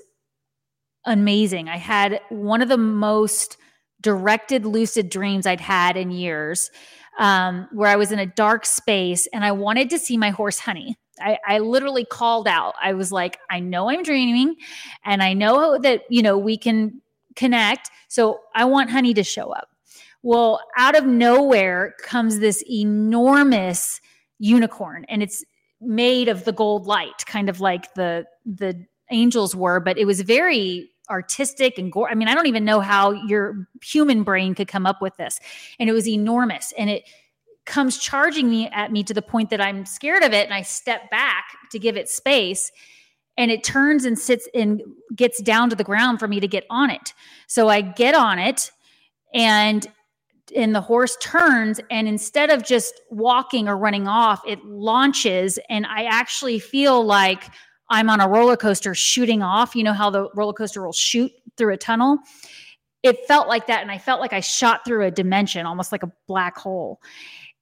amazing. 1.06 1.70
I 1.70 1.78
had 1.78 2.22
one 2.30 2.62
of 2.62 2.70
the 2.70 2.78
most 2.78 3.58
directed 4.00 4.64
lucid 4.64 5.10
dreams 5.10 5.48
I'd 5.48 5.60
had 5.60 5.98
in 5.98 6.12
years, 6.12 6.70
um, 7.18 7.68
where 7.72 7.90
I 7.90 7.96
was 7.96 8.12
in 8.12 8.20
a 8.20 8.28
dark 8.28 8.68
space 8.68 9.26
and 9.34 9.44
I 9.44 9.54
wanted 9.54 9.90
to 9.90 9.98
see 9.98 10.18
my 10.18 10.30
horse 10.30 10.60
Honey. 10.60 10.96
I, 11.20 11.40
I, 11.48 11.60
literally 11.60 12.06
called 12.06 12.48
out. 12.48 12.76
I 12.80 12.94
was 12.94 13.12
like, 13.12 13.40
I 13.50 13.60
know 13.60 13.90
I'm 13.90 14.04
dreaming 14.04 14.56
and 15.04 15.24
I 15.24 15.34
know 15.34 15.80
that, 15.80 16.04
you 16.10 16.22
know, 16.22 16.38
we 16.38 16.58
can 16.58 17.02
connect. 17.36 17.90
So 18.08 18.42
I 18.54 18.66
want 18.66 18.92
Honey 18.92 19.16
to 19.16 19.24
show 19.24 19.50
up. 19.50 19.70
Well, 20.22 20.62
out 20.78 20.96
of 20.96 21.08
nowhere 21.08 21.96
comes 22.04 22.38
this 22.38 22.64
enormous 22.70 24.00
unicorn 24.38 25.06
and 25.08 25.24
it's 25.24 25.44
made 25.82 26.28
of 26.28 26.44
the 26.44 26.52
gold 26.52 26.86
light, 26.86 27.26
kind 27.26 27.50
of 27.50 27.62
like 27.62 27.96
the 27.96 28.26
the 28.46 28.86
angels 29.12 29.56
were, 29.56 29.80
but 29.80 29.98
it 29.98 30.06
was 30.06 30.22
very 30.22 30.90
artistic 31.10 31.78
and 31.78 31.92
gore. 31.92 32.10
I 32.10 32.16
mean, 32.16 32.28
I 32.28 32.34
don't 32.34 32.48
even 32.48 32.66
know 32.66 32.80
how 32.80 33.12
your 33.12 33.68
human 33.84 34.24
brain 34.24 34.56
could 34.56 34.68
come 34.68 34.86
up 34.86 35.02
with 35.02 35.16
this. 35.18 35.40
And 35.80 35.90
it 35.90 35.94
was 35.94 36.08
enormous. 36.08 36.74
And 36.78 36.90
it 36.90 37.04
comes 37.66 37.98
charging 37.98 38.50
me 38.50 38.68
at 38.70 38.92
me 38.92 39.04
to 39.04 39.14
the 39.14 39.22
point 39.22 39.50
that 39.50 39.62
I'm 39.62 39.86
scared 39.86 40.24
of 40.24 40.34
it. 40.34 40.46
And 40.46 40.54
I 40.54 40.62
step 40.62 41.10
back 41.10 41.46
to 41.72 41.80
give 41.80 41.98
it 41.98 42.10
space. 42.10 42.72
And 43.38 43.52
it 43.52 43.64
turns 43.64 44.06
and 44.06 44.18
sits 44.18 44.48
and 44.54 44.82
gets 45.16 45.42
down 45.42 45.70
to 45.70 45.76
the 45.76 45.84
ground 45.84 46.20
for 46.20 46.28
me 46.28 46.40
to 46.40 46.48
get 46.48 46.66
on 46.70 46.90
it. 46.90 47.14
So 47.48 47.68
I 47.70 47.82
get 47.82 48.16
on 48.16 48.40
it 48.40 48.72
and 49.34 49.88
and 50.56 50.76
the 50.76 50.82
horse 50.82 51.18
turns 51.20 51.80
and 51.90 52.08
instead 52.08 52.52
of 52.52 52.64
just 52.64 53.02
walking 53.10 53.68
or 53.68 53.76
running 53.76 54.08
off 54.08 54.42
it 54.46 54.64
launches 54.64 55.58
and 55.70 55.88
i 55.88 56.04
actually 56.04 56.60
feel 56.60 57.04
like 57.04 57.46
I'm 57.90 58.10
on 58.10 58.20
a 58.20 58.28
roller 58.28 58.58
coaster 58.58 58.96
shooting 58.96 59.44
off. 59.44 59.76
You 59.76 59.84
know 59.84 59.94
how 59.94 60.10
the 60.10 60.30
roller 60.34 60.54
coaster 60.54 60.84
will 60.84 60.94
shoot 60.94 61.32
through 61.58 61.74
a 61.74 61.78
tunnel? 61.78 62.18
It 63.04 63.26
felt 63.28 63.48
like 63.48 63.68
that. 63.68 63.82
And 63.82 63.92
I 63.92 63.98
felt 63.98 64.20
like 64.20 64.34
I 64.34 64.40
shot 64.40 64.84
through 64.86 65.06
a 65.06 65.12
dimension, 65.12 65.66
almost 65.66 65.92
like 65.92 66.04
a 66.04 66.12
black 66.28 66.58
hole. 66.58 67.00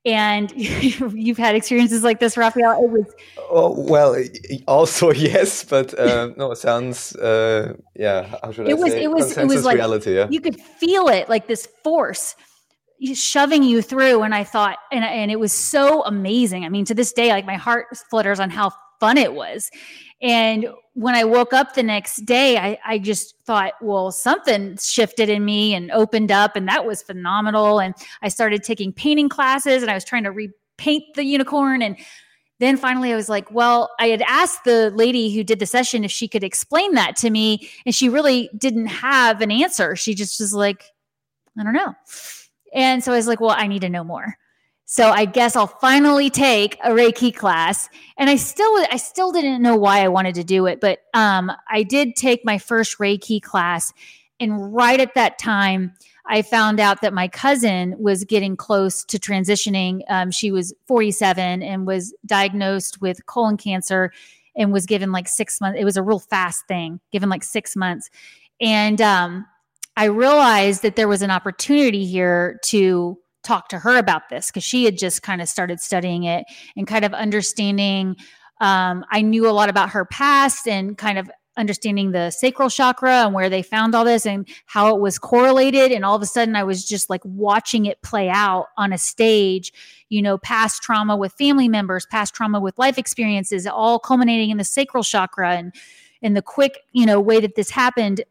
And 0.06 0.52
you've 0.56 1.38
had 1.38 1.56
experiences 1.56 2.04
like 2.04 2.20
this, 2.20 2.38
Raphael. 2.38 2.84
It 2.84 2.90
was. 2.90 3.14
Oh, 3.50 3.76
well, 3.78 4.22
also, 4.68 5.12
yes, 5.14 5.64
but 5.64 5.98
uh, 5.98 6.32
no, 6.38 6.52
it 6.52 6.58
sounds, 6.58 7.16
uh, 7.18 7.74
yeah, 7.96 8.36
how 8.42 8.52
should 8.52 8.68
it 8.68 8.72
I 8.72 8.74
was, 8.74 8.92
say? 8.94 9.04
It 9.04 9.12
was, 9.12 9.38
it 9.38 9.48
was 9.48 9.66
like, 9.66 9.76
reality, 9.76 10.16
yeah. 10.16 10.28
you 10.30 10.42
could 10.42 10.60
feel 10.60 11.08
it, 11.08 11.30
like 11.30 11.48
this 11.48 11.68
force 11.84 12.36
shoving 13.14 13.64
you 13.64 13.82
through 13.82 14.22
and 14.22 14.34
i 14.34 14.46
thought 14.46 14.78
and, 14.90 15.04
and 15.04 15.30
it 15.30 15.38
was 15.38 15.52
so 15.52 16.06
amazing 16.06 16.64
i 16.64 16.70
mean 16.70 16.86
to 16.86 16.94
this 16.94 17.12
day 17.12 17.30
like 17.30 17.46
my 17.46 17.56
heart 17.56 17.88
flutters 18.10 18.40
on 18.40 18.50
how 18.50 18.72
fun 19.04 19.18
it 19.18 19.34
was 19.34 19.70
and 20.24 20.68
when 20.94 21.16
I 21.16 21.26
woke 21.26 21.52
up 21.52 21.74
the 21.74 21.84
next 21.84 22.26
day, 22.26 22.58
I, 22.58 22.80
I 22.86 22.98
just 22.98 23.36
thought, 23.46 23.74
well, 23.82 24.10
something 24.10 24.78
shifted 24.82 25.28
in 25.28 25.44
me 25.44 25.76
and 25.76 25.92
opened 25.92 26.32
up, 26.32 26.56
and 26.56 26.66
that 26.70 26.86
was 26.86 27.02
phenomenal. 27.02 27.80
And 27.80 27.94
I 28.22 28.30
started 28.30 28.64
taking 28.64 28.94
painting 28.94 29.28
classes 29.28 29.82
and 29.82 29.92
I 29.92 29.96
was 29.96 30.06
trying 30.06 30.24
to 30.24 30.32
repaint 30.32 31.04
the 31.16 31.26
unicorn. 31.26 31.82
And 31.82 31.98
then 32.60 32.78
finally, 32.78 33.12
I 33.12 33.18
was 33.18 33.28
like, 33.28 33.52
well, 33.52 33.92
I 34.00 34.08
had 34.08 34.22
asked 34.22 34.64
the 34.64 34.92
lady 34.92 35.36
who 35.36 35.44
did 35.44 35.60
the 35.60 35.66
session 35.66 36.06
if 36.06 36.12
she 36.12 36.30
could 36.30 36.44
explain 36.44 36.94
that 36.94 37.18
to 37.18 37.30
me, 37.30 37.70
and 37.86 37.94
she 37.94 38.08
really 38.08 38.50
didn't 38.58 38.88
have 38.88 39.42
an 39.42 39.52
answer. 39.52 39.98
She 39.98 40.16
just 40.16 40.40
was 40.40 40.54
like, 40.54 40.86
I 41.60 41.64
don't 41.64 41.74
know. 41.74 41.94
And 42.74 43.04
so 43.04 43.12
I 43.12 43.18
was 43.18 43.28
like, 43.28 43.42
well, 43.42 43.56
I 43.58 43.68
need 43.68 43.82
to 43.82 43.90
know 43.90 44.06
more. 44.06 44.38
So 44.94 45.10
I 45.10 45.26
guess 45.26 45.56
I'll 45.56 45.66
finally 45.66 46.30
take 46.30 46.78
a 46.84 46.92
Reiki 46.92 47.34
class. 47.34 47.90
And 48.16 48.30
I 48.30 48.36
still 48.36 48.72
I 48.92 48.98
still 48.98 49.32
didn't 49.32 49.64
know 49.64 49.76
why 49.76 50.04
I 50.04 50.08
wanted 50.08 50.36
to 50.36 50.44
do 50.44 50.68
it, 50.68 50.80
but 50.80 51.00
um, 51.16 51.52
I 51.68 51.82
did 51.82 52.16
take 52.16 52.46
my 52.46 52.60
first 52.60 53.00
Reiki 53.00 53.42
class. 53.42 53.92
And 54.40 54.72
right 54.72 55.00
at 55.00 55.16
that 55.16 55.40
time, 55.40 55.94
I 56.28 56.44
found 56.44 56.80
out 56.80 57.02
that 57.02 57.12
my 57.12 57.28
cousin 57.28 57.96
was 57.98 58.24
getting 58.24 58.56
close 58.56 59.04
to 59.06 59.18
transitioning. 59.18 60.02
Um, 60.10 60.30
she 60.30 60.52
was 60.52 60.76
47 60.88 61.64
and 61.64 61.88
was 61.88 62.14
diagnosed 62.28 63.02
with 63.02 63.26
colon 63.26 63.58
cancer 63.58 64.12
and 64.56 64.72
was 64.72 64.86
given 64.86 65.12
like 65.12 65.28
six 65.28 65.60
months. 65.60 65.80
It 65.80 65.86
was 65.86 65.98
a 65.98 66.04
real 66.04 66.20
fast 66.20 66.68
thing, 66.68 67.00
given 67.12 67.30
like 67.30 67.44
six 67.44 67.76
months. 67.76 68.12
And 68.62 69.02
um, 69.02 69.48
I 69.98 70.06
realized 70.06 70.84
that 70.84 70.96
there 70.96 71.08
was 71.08 71.24
an 71.24 71.32
opportunity 71.32 72.06
here 72.06 72.60
to 72.66 73.18
talk 73.44 73.70
to 73.70 73.80
her 73.80 73.98
about 73.98 74.30
this 74.30 74.48
because 74.48 74.64
she 74.64 74.86
had 74.86 74.98
just 74.98 75.22
kind 75.22 75.42
of 75.42 75.50
started 75.50 75.80
studying 75.80 76.24
it 76.24 76.46
and 76.76 76.88
kind 76.88 77.06
of 77.06 77.14
understanding. 77.14 78.16
Um, 78.62 79.06
I 79.12 79.22
knew 79.22 79.48
a 79.48 79.52
lot 79.52 79.70
about 79.70 79.90
her 79.92 80.06
past 80.06 80.68
and 80.68 80.98
kind 80.98 81.18
of 81.18 81.30
understanding 81.56 82.12
the 82.12 82.32
sacral 82.32 82.70
chakra 82.70 83.26
and 83.26 83.34
where 83.34 83.50
they 83.50 83.62
found 83.62 83.94
all 83.94 84.06
this 84.06 84.26
and 84.26 84.48
how 84.66 84.96
it 84.96 85.00
was 85.00 85.20
correlated. 85.20 85.92
And 85.92 86.04
all 86.04 86.16
of 86.16 86.22
a 86.22 86.26
sudden, 86.26 86.56
I 86.56 86.64
was 86.64 86.86
just 86.86 87.10
like 87.10 87.22
watching 87.24 87.86
it 87.86 88.02
play 88.02 88.30
out 88.30 88.68
on 88.78 88.92
a 88.94 88.98
stage, 88.98 89.72
you 90.10 90.22
know, 90.22 90.38
past 90.38 90.82
trauma 90.82 91.16
with 91.16 91.34
family 91.34 91.70
members, 91.70 92.06
past 92.08 92.34
trauma 92.34 92.60
with 92.60 92.78
life 92.80 92.98
experiences, 92.98 93.68
all 93.68 94.00
culminating 94.00 94.50
in 94.50 94.58
the 94.58 94.64
sacral 94.64 95.04
chakra 95.04 95.56
and 95.56 95.74
in 96.22 96.34
the 96.34 96.42
quick, 96.42 96.80
you 96.92 97.06
know, 97.06 97.20
way 97.20 97.40
that 97.40 97.56
this 97.56 97.70
happened. 97.70 98.24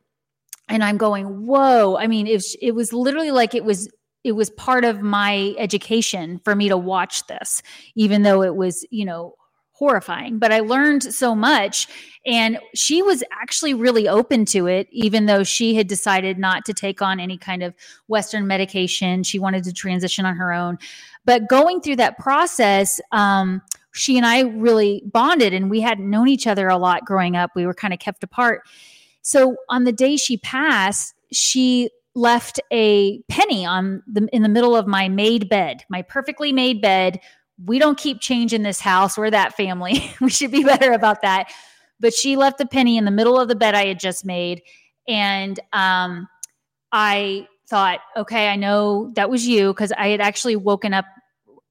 And 0.69 0.83
I'm 0.83 0.97
going, 0.97 1.47
whoa. 1.47 1.97
I 1.99 2.07
mean, 2.07 2.27
it 2.27 2.35
was, 2.35 2.57
it 2.61 2.73
was 2.73 2.93
literally 2.93 3.31
like 3.31 3.55
it 3.55 3.65
was 3.65 3.89
it 4.25 4.33
was 4.33 4.51
part 4.51 4.85
of 4.85 5.03
my 5.03 5.55
education 5.59 6.41
for 6.45 6.55
me 6.55 6.69
to 6.69 6.77
watch 6.77 7.27
this, 7.27 7.63
even 7.95 8.23
though 8.23 8.43
it 8.43 8.55
was, 8.55 8.85
you 8.91 9.05
know, 9.05 9.35
horrifying. 9.73 10.39
But 10.39 10.53
I 10.53 10.61
learned 10.61 11.03
so 11.03 11.35
much. 11.35 11.89
And 12.25 12.59
she 12.73 13.03
was 13.03 13.25
actually 13.33 13.75
really 13.75 14.07
open 14.07 14.45
to 14.47 14.69
it, 14.69 14.87
even 14.93 15.27
though 15.27 15.43
she 15.43 15.75
had 15.75 15.89
decided 15.89 16.39
not 16.39 16.65
to 16.67 16.73
take 16.73 17.03
on 17.03 17.19
any 17.19 17.37
kind 17.37 17.65
of 17.65 17.75
Western 18.07 18.47
medication. 18.47 19.25
She 19.25 19.41
wanted 19.41 19.65
to 19.65 19.73
transition 19.73 20.25
on 20.25 20.37
her 20.37 20.53
own. 20.53 20.79
But 21.25 21.49
going 21.49 21.81
through 21.81 21.97
that 21.97 22.17
process, 22.19 23.01
um, 23.11 23.61
she 23.93 24.17
and 24.17 24.25
I 24.25 24.43
really 24.43 25.03
bonded, 25.05 25.53
and 25.53 25.69
we 25.69 25.81
hadn't 25.81 26.09
known 26.09 26.29
each 26.29 26.47
other 26.47 26.69
a 26.69 26.79
lot 26.79 27.05
growing 27.05 27.35
up. 27.35 27.51
We 27.57 27.67
were 27.67 27.75
kind 27.75 27.93
of 27.93 27.99
kept 27.99 28.23
apart. 28.23 28.63
So 29.23 29.57
on 29.69 29.85
the 29.85 29.93
day 29.93 30.17
she 30.17 30.37
passed, 30.37 31.15
she 31.33 31.91
left 32.15 32.61
a 32.71 33.23
penny 33.23 33.65
on 33.65 34.03
the 34.07 34.29
in 34.33 34.43
the 34.43 34.49
middle 34.49 34.77
of 34.77 34.87
my 34.87 35.09
made 35.09 35.49
bed, 35.49 35.85
my 35.89 36.03
perfectly 36.03 36.53
made 36.53 36.81
bed. 36.81 37.21
We 37.65 37.79
don't 37.79 37.99
keep 37.99 38.21
change 38.21 38.53
in 38.53 38.63
this 38.63 38.81
house. 38.81 39.17
We're 39.17 39.31
that 39.31 39.57
family. 39.57 40.13
we 40.21 40.31
should 40.31 40.51
be 40.51 40.65
better 40.65 40.93
about 40.93 41.23
that. 41.23 41.53
But 42.01 42.13
she 42.13 42.37
left 42.37 42.59
the 42.59 42.67
penny 42.67 42.97
in 42.97 43.05
the 43.05 43.11
middle 43.11 43.39
of 43.39 43.49
the 43.49 43.55
bed 43.55 43.75
I 43.75 43.87
had 43.87 44.01
just 44.01 44.25
made. 44.25 44.63
And 45.07 45.59
um, 45.73 46.29
I 46.91 47.47
thought, 47.69 48.01
okay, 48.17 48.49
I 48.49 48.57
know 48.57 49.13
that 49.15 49.31
was 49.31 49.47
you 49.47 49.73
because 49.73 49.93
I 49.93 50.09
had 50.09 50.21
actually 50.21 50.57
woken 50.57 50.93
up. 50.93 51.05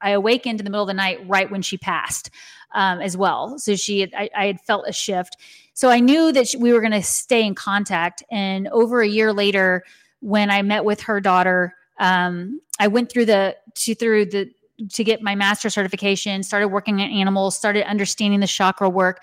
I 0.01 0.11
awakened 0.11 0.59
in 0.59 0.65
the 0.65 0.71
middle 0.71 0.83
of 0.83 0.87
the 0.87 0.93
night 0.93 1.19
right 1.27 1.51
when 1.51 1.61
she 1.61 1.77
passed 1.77 2.31
um, 2.73 3.01
as 3.01 3.17
well. 3.17 3.59
So 3.59 3.75
she, 3.75 3.99
had, 3.99 4.13
I, 4.15 4.29
I, 4.35 4.45
had 4.47 4.61
felt 4.61 4.85
a 4.87 4.93
shift. 4.93 5.37
So 5.73 5.89
I 5.89 5.99
knew 5.99 6.31
that 6.31 6.47
she, 6.47 6.57
we 6.57 6.73
were 6.73 6.79
going 6.79 6.91
to 6.93 7.03
stay 7.03 7.45
in 7.45 7.53
contact. 7.53 8.23
And 8.31 8.67
over 8.69 9.01
a 9.01 9.07
year 9.07 9.33
later, 9.33 9.83
when 10.21 10.49
I 10.49 10.61
met 10.61 10.85
with 10.85 11.01
her 11.01 11.19
daughter, 11.19 11.75
um, 11.99 12.61
I 12.79 12.87
went 12.87 13.11
through 13.11 13.25
the 13.25 13.57
to 13.75 13.95
through 13.95 14.25
the 14.25 14.51
to 14.93 15.03
get 15.03 15.21
my 15.21 15.35
master 15.35 15.69
certification, 15.69 16.41
started 16.41 16.69
working 16.69 17.01
on 17.01 17.09
animals, 17.09 17.55
started 17.55 17.87
understanding 17.87 18.39
the 18.39 18.47
chakra 18.47 18.89
work. 18.89 19.21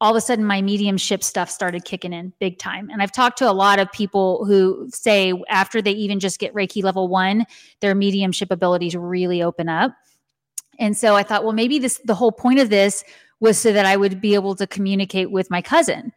All 0.00 0.10
of 0.10 0.16
a 0.16 0.20
sudden, 0.20 0.44
my 0.44 0.60
mediumship 0.60 1.22
stuff 1.22 1.48
started 1.48 1.84
kicking 1.84 2.12
in 2.12 2.32
big 2.40 2.58
time. 2.58 2.90
And 2.90 3.00
I've 3.00 3.12
talked 3.12 3.38
to 3.38 3.48
a 3.48 3.52
lot 3.52 3.78
of 3.78 3.90
people 3.92 4.44
who 4.44 4.88
say 4.92 5.32
after 5.48 5.80
they 5.80 5.92
even 5.92 6.18
just 6.18 6.40
get 6.40 6.52
Reiki 6.52 6.82
level 6.82 7.08
one, 7.08 7.46
their 7.80 7.94
mediumship 7.94 8.50
abilities 8.50 8.96
really 8.96 9.42
open 9.42 9.68
up. 9.68 9.94
And 10.78 10.96
so 10.96 11.14
I 11.14 11.22
thought, 11.22 11.44
well, 11.44 11.52
maybe 11.52 11.78
this 11.78 12.00
the 12.04 12.14
whole 12.14 12.32
point 12.32 12.58
of 12.58 12.68
this 12.68 13.04
was 13.40 13.58
so 13.58 13.72
that 13.72 13.86
I 13.86 13.96
would 13.96 14.20
be 14.20 14.34
able 14.34 14.54
to 14.56 14.66
communicate 14.66 15.30
with 15.30 15.50
my 15.50 15.62
cousin. 15.62 16.12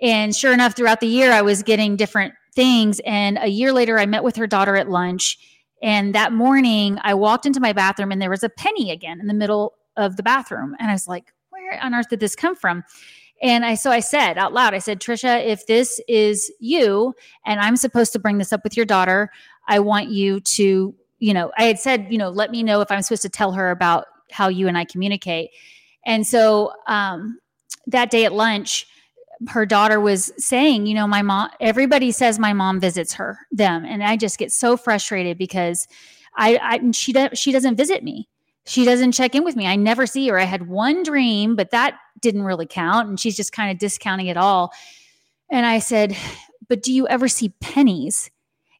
And 0.00 0.34
sure 0.34 0.52
enough, 0.52 0.76
throughout 0.76 1.00
the 1.00 1.06
year, 1.06 1.32
I 1.32 1.42
was 1.42 1.62
getting 1.62 1.96
different 1.96 2.34
things. 2.54 3.00
And 3.04 3.38
a 3.40 3.48
year 3.48 3.72
later, 3.72 3.98
I 3.98 4.06
met 4.06 4.24
with 4.24 4.36
her 4.36 4.46
daughter 4.46 4.76
at 4.76 4.90
lunch. 4.90 5.38
And 5.82 6.14
that 6.14 6.32
morning, 6.32 6.98
I 7.02 7.14
walked 7.14 7.46
into 7.46 7.60
my 7.60 7.72
bathroom 7.72 8.12
and 8.12 8.22
there 8.22 8.30
was 8.30 8.44
a 8.44 8.48
penny 8.48 8.90
again 8.90 9.20
in 9.20 9.26
the 9.26 9.34
middle 9.34 9.74
of 9.96 10.16
the 10.16 10.22
bathroom. 10.22 10.76
And 10.78 10.90
I 10.90 10.92
was 10.92 11.08
like, 11.08 11.32
where 11.50 11.82
on 11.82 11.94
earth 11.94 12.08
did 12.08 12.20
this 12.20 12.36
come 12.36 12.54
from? 12.54 12.84
And 13.42 13.64
I 13.66 13.74
so 13.74 13.90
I 13.90 13.98
said 13.98 14.38
out 14.38 14.52
loud, 14.52 14.72
I 14.72 14.78
said, 14.78 15.00
Trisha, 15.00 15.44
if 15.44 15.66
this 15.66 16.00
is 16.06 16.50
you 16.60 17.12
and 17.44 17.58
I'm 17.60 17.76
supposed 17.76 18.12
to 18.12 18.20
bring 18.20 18.38
this 18.38 18.52
up 18.52 18.62
with 18.62 18.76
your 18.76 18.86
daughter, 18.86 19.30
I 19.66 19.80
want 19.80 20.10
you 20.10 20.38
to, 20.40 20.94
you 21.18 21.34
know, 21.34 21.50
I 21.58 21.64
had 21.64 21.80
said, 21.80 22.06
you 22.08 22.18
know, 22.18 22.30
let 22.30 22.52
me 22.52 22.62
know 22.62 22.80
if 22.80 22.90
I'm 22.90 23.02
supposed 23.02 23.22
to 23.22 23.28
tell 23.28 23.52
her 23.52 23.72
about 23.72 24.06
how 24.30 24.48
you 24.48 24.68
and 24.68 24.78
I 24.78 24.84
communicate. 24.84 25.50
And 26.06 26.26
so 26.26 26.72
um, 26.86 27.40
that 27.88 28.10
day 28.10 28.24
at 28.24 28.32
lunch, 28.32 28.86
her 29.48 29.66
daughter 29.66 30.00
was 30.00 30.32
saying, 30.38 30.86
you 30.86 30.94
know, 30.94 31.06
my 31.06 31.22
mom, 31.22 31.50
everybody 31.60 32.10
says 32.10 32.38
my 32.38 32.52
mom 32.52 32.80
visits 32.80 33.12
her, 33.14 33.38
them. 33.50 33.84
And 33.84 34.02
I 34.02 34.16
just 34.16 34.38
get 34.38 34.52
so 34.52 34.76
frustrated 34.76 35.38
because 35.38 35.86
I, 36.36 36.58
I 36.62 36.90
she, 36.92 37.14
she 37.34 37.52
doesn't 37.52 37.76
visit 37.76 38.02
me. 38.02 38.28
She 38.64 38.84
doesn't 38.84 39.12
check 39.12 39.34
in 39.34 39.44
with 39.44 39.56
me. 39.56 39.66
I 39.66 39.76
never 39.76 40.06
see 40.06 40.28
her. 40.28 40.38
I 40.38 40.44
had 40.44 40.68
one 40.68 41.02
dream, 41.02 41.56
but 41.56 41.70
that 41.72 41.98
didn't 42.20 42.44
really 42.44 42.66
count. 42.66 43.08
And 43.08 43.18
she's 43.18 43.36
just 43.36 43.52
kind 43.52 43.70
of 43.70 43.78
discounting 43.78 44.28
it 44.28 44.36
all. 44.36 44.72
And 45.50 45.66
I 45.66 45.80
said, 45.80 46.16
but 46.68 46.82
do 46.82 46.92
you 46.92 47.08
ever 47.08 47.26
see 47.28 47.50
pennies? 47.60 48.30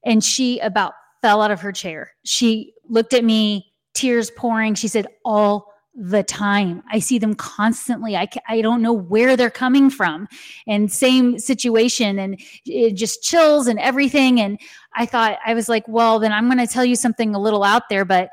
And 0.04 0.22
she 0.22 0.60
about 0.60 0.94
fell 1.20 1.42
out 1.42 1.50
of 1.50 1.60
her 1.60 1.72
chair. 1.72 2.12
She 2.24 2.74
looked 2.88 3.12
at 3.12 3.24
me, 3.24 3.72
tears 3.94 4.30
pouring. 4.30 4.74
She 4.74 4.88
said, 4.88 5.06
all 5.24 5.71
the 5.94 6.22
time. 6.22 6.82
I 6.90 6.98
see 7.00 7.18
them 7.18 7.34
constantly. 7.34 8.16
I, 8.16 8.26
I 8.48 8.62
don't 8.62 8.80
know 8.80 8.94
where 8.94 9.36
they're 9.36 9.50
coming 9.50 9.90
from. 9.90 10.26
And 10.66 10.90
same 10.90 11.38
situation, 11.38 12.18
and 12.18 12.40
it 12.64 12.94
just 12.94 13.22
chills 13.22 13.66
and 13.66 13.78
everything. 13.78 14.40
And 14.40 14.58
I 14.94 15.04
thought, 15.04 15.38
I 15.44 15.54
was 15.54 15.68
like, 15.68 15.86
well, 15.86 16.18
then 16.18 16.32
I'm 16.32 16.46
going 16.46 16.66
to 16.66 16.72
tell 16.72 16.84
you 16.84 16.96
something 16.96 17.34
a 17.34 17.40
little 17.40 17.62
out 17.62 17.88
there, 17.90 18.04
but 18.04 18.30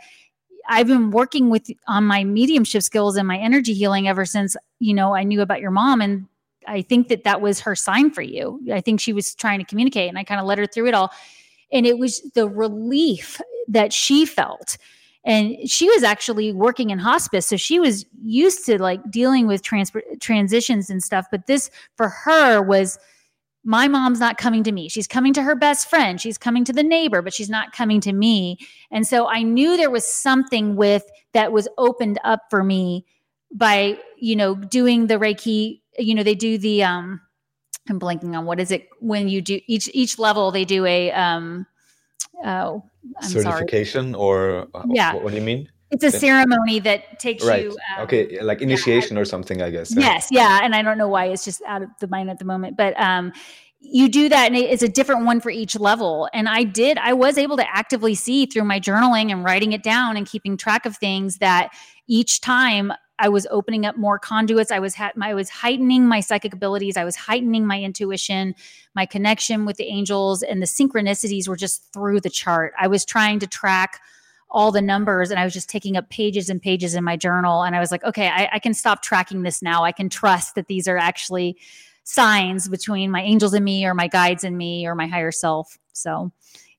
I've 0.69 0.87
been 0.87 1.11
working 1.11 1.49
with 1.49 1.69
on 1.87 2.05
my 2.05 2.23
mediumship 2.23 2.83
skills 2.83 3.17
and 3.17 3.27
my 3.27 3.37
energy 3.37 3.73
healing 3.73 4.07
ever 4.07 4.23
since, 4.25 4.55
you 4.79 4.93
know, 4.93 5.15
I 5.15 5.23
knew 5.23 5.41
about 5.41 5.61
your 5.61 5.71
mom. 5.71 5.99
And 5.99 6.27
I 6.67 6.81
think 6.81 7.07
that 7.07 7.23
that 7.23 7.41
was 7.41 7.59
her 7.61 7.75
sign 7.75 8.11
for 8.11 8.21
you. 8.21 8.61
I 8.71 8.79
think 8.79 8.99
she 9.01 9.11
was 9.11 9.33
trying 9.33 9.59
to 9.59 9.65
communicate, 9.65 10.09
and 10.09 10.17
I 10.17 10.23
kind 10.23 10.39
of 10.39 10.45
led 10.45 10.59
her 10.59 10.67
through 10.67 10.87
it 10.87 10.93
all. 10.93 11.11
And 11.73 11.85
it 11.85 11.97
was 11.97 12.21
the 12.35 12.47
relief 12.47 13.41
that 13.67 13.91
she 13.91 14.25
felt 14.25 14.77
and 15.25 15.57
she 15.69 15.89
was 15.89 16.03
actually 16.03 16.51
working 16.51 16.89
in 16.89 16.99
hospice 16.99 17.45
so 17.45 17.57
she 17.57 17.79
was 17.79 18.05
used 18.23 18.65
to 18.65 18.81
like 18.81 18.99
dealing 19.11 19.47
with 19.47 19.61
trans- 19.61 19.91
transitions 20.19 20.89
and 20.89 21.03
stuff 21.03 21.25
but 21.31 21.47
this 21.47 21.69
for 21.95 22.09
her 22.09 22.61
was 22.61 22.97
my 23.65 23.89
mom's 23.89 24.21
not 24.21 24.37
coming 24.37 24.63
to 24.63 24.71
me. 24.71 24.87
She's 24.87 25.05
coming 25.05 25.33
to 25.33 25.43
her 25.43 25.53
best 25.53 25.89
friend. 25.89 26.19
She's 26.19 26.37
coming 26.37 26.63
to 26.63 26.71
the 26.71 26.81
neighbor 26.81 27.21
but 27.21 27.33
she's 27.33 27.49
not 27.49 27.73
coming 27.73 27.99
to 28.01 28.13
me. 28.13 28.57
And 28.89 29.05
so 29.05 29.27
i 29.27 29.43
knew 29.43 29.75
there 29.75 29.89
was 29.89 30.07
something 30.07 30.75
with 30.75 31.03
that 31.33 31.51
was 31.51 31.67
opened 31.77 32.19
up 32.23 32.43
for 32.49 32.63
me 32.63 33.05
by 33.51 33.97
you 34.17 34.35
know 34.35 34.55
doing 34.55 35.07
the 35.07 35.15
reiki 35.15 35.81
you 35.97 36.13
know 36.13 36.23
they 36.23 36.35
do 36.35 36.57
the 36.57 36.83
um 36.83 37.19
i'm 37.89 37.99
blanking 37.99 38.37
on 38.37 38.45
what 38.45 38.59
is 38.59 38.71
it 38.71 38.87
when 38.99 39.27
you 39.27 39.41
do 39.41 39.59
each 39.67 39.89
each 39.93 40.19
level 40.19 40.51
they 40.51 40.65
do 40.65 40.85
a 40.85 41.11
um 41.11 41.65
oh 42.45 42.83
I'm 43.21 43.29
certification 43.29 44.13
sorry. 44.13 44.23
or 44.23 44.67
uh, 44.73 44.83
yeah. 44.89 45.13
What, 45.13 45.23
what, 45.23 45.29
do 45.31 45.37
you 45.37 45.43
mean? 45.43 45.69
It's 45.91 46.03
a 46.03 46.11
ceremony 46.11 46.79
that 46.79 47.19
takes 47.19 47.43
right. 47.43 47.63
you. 47.63 47.71
Um, 47.71 48.03
okay, 48.03 48.41
like 48.41 48.61
initiation 48.61 49.15
yeah, 49.15 49.21
or 49.21 49.25
something, 49.25 49.61
I 49.61 49.71
guess. 49.71 49.95
Yes, 49.95 50.27
yeah, 50.29 50.59
and 50.61 50.75
I 50.75 50.83
don't 50.83 50.97
know 50.97 51.07
why 51.07 51.25
it's 51.25 51.43
just 51.43 51.61
out 51.67 51.81
of 51.81 51.89
the 51.99 52.07
mind 52.07 52.29
at 52.29 52.37
the 52.37 52.45
moment, 52.45 52.77
but 52.77 52.99
um, 52.99 53.33
you 53.79 54.09
do 54.09 54.29
that, 54.29 54.47
and 54.47 54.55
it's 54.55 54.83
a 54.83 54.87
different 54.87 55.25
one 55.25 55.39
for 55.39 55.49
each 55.49 55.79
level. 55.79 56.29
And 56.33 56.47
I 56.47 56.63
did, 56.63 56.97
I 56.97 57.13
was 57.13 57.37
able 57.37 57.57
to 57.57 57.75
actively 57.75 58.13
see 58.13 58.45
through 58.45 58.65
my 58.65 58.79
journaling 58.79 59.31
and 59.31 59.43
writing 59.43 59.71
it 59.71 59.81
down 59.81 60.15
and 60.15 60.27
keeping 60.27 60.57
track 60.57 60.85
of 60.85 60.97
things 60.97 61.37
that 61.37 61.69
each 62.07 62.41
time 62.41 62.91
I 63.19 63.29
was 63.29 63.45
opening 63.51 63.85
up 63.85 63.97
more 63.97 64.17
conduits. 64.17 64.71
I 64.71 64.79
was 64.79 64.95
ha- 64.95 65.11
I 65.21 65.33
was 65.33 65.49
heightening 65.49 66.07
my 66.07 66.21
psychic 66.21 66.53
abilities. 66.53 66.97
I 66.97 67.03
was 67.03 67.15
heightening 67.15 67.67
my 67.67 67.81
intuition, 67.81 68.55
my 68.95 69.05
connection 69.05 69.65
with 69.65 69.77
the 69.77 69.87
angels, 69.87 70.41
and 70.41 70.61
the 70.61 70.65
synchronicities 70.65 71.47
were 71.47 71.57
just 71.57 71.91
through 71.93 72.21
the 72.21 72.29
chart. 72.29 72.73
I 72.79 72.87
was 72.87 73.05
trying 73.05 73.39
to 73.39 73.47
track 73.47 73.99
all 74.51 74.71
the 74.71 74.81
numbers 74.81 75.29
and 75.29 75.39
I 75.39 75.43
was 75.43 75.53
just 75.53 75.69
taking 75.69 75.95
up 75.95 76.09
pages 76.09 76.49
and 76.49 76.61
pages 76.61 76.95
in 76.95 77.03
my 77.03 77.15
journal. 77.15 77.63
And 77.63 77.75
I 77.75 77.79
was 77.79 77.91
like, 77.91 78.03
okay, 78.03 78.27
I, 78.27 78.49
I 78.53 78.59
can 78.59 78.73
stop 78.73 79.03
tracking 79.03 79.43
this 79.43 79.61
now. 79.61 79.83
I 79.83 79.91
can 79.91 80.09
trust 80.09 80.55
that 80.55 80.67
these 80.67 80.87
are 80.87 80.97
actually 80.97 81.57
signs 82.03 82.67
between 82.67 83.11
my 83.11 83.21
angels 83.21 83.53
and 83.53 83.63
me 83.63 83.85
or 83.85 83.93
my 83.93 84.07
guides 84.07 84.43
and 84.43 84.57
me 84.57 84.87
or 84.87 84.95
my 84.95 85.05
higher 85.05 85.31
self. 85.31 85.77
So 85.93 86.31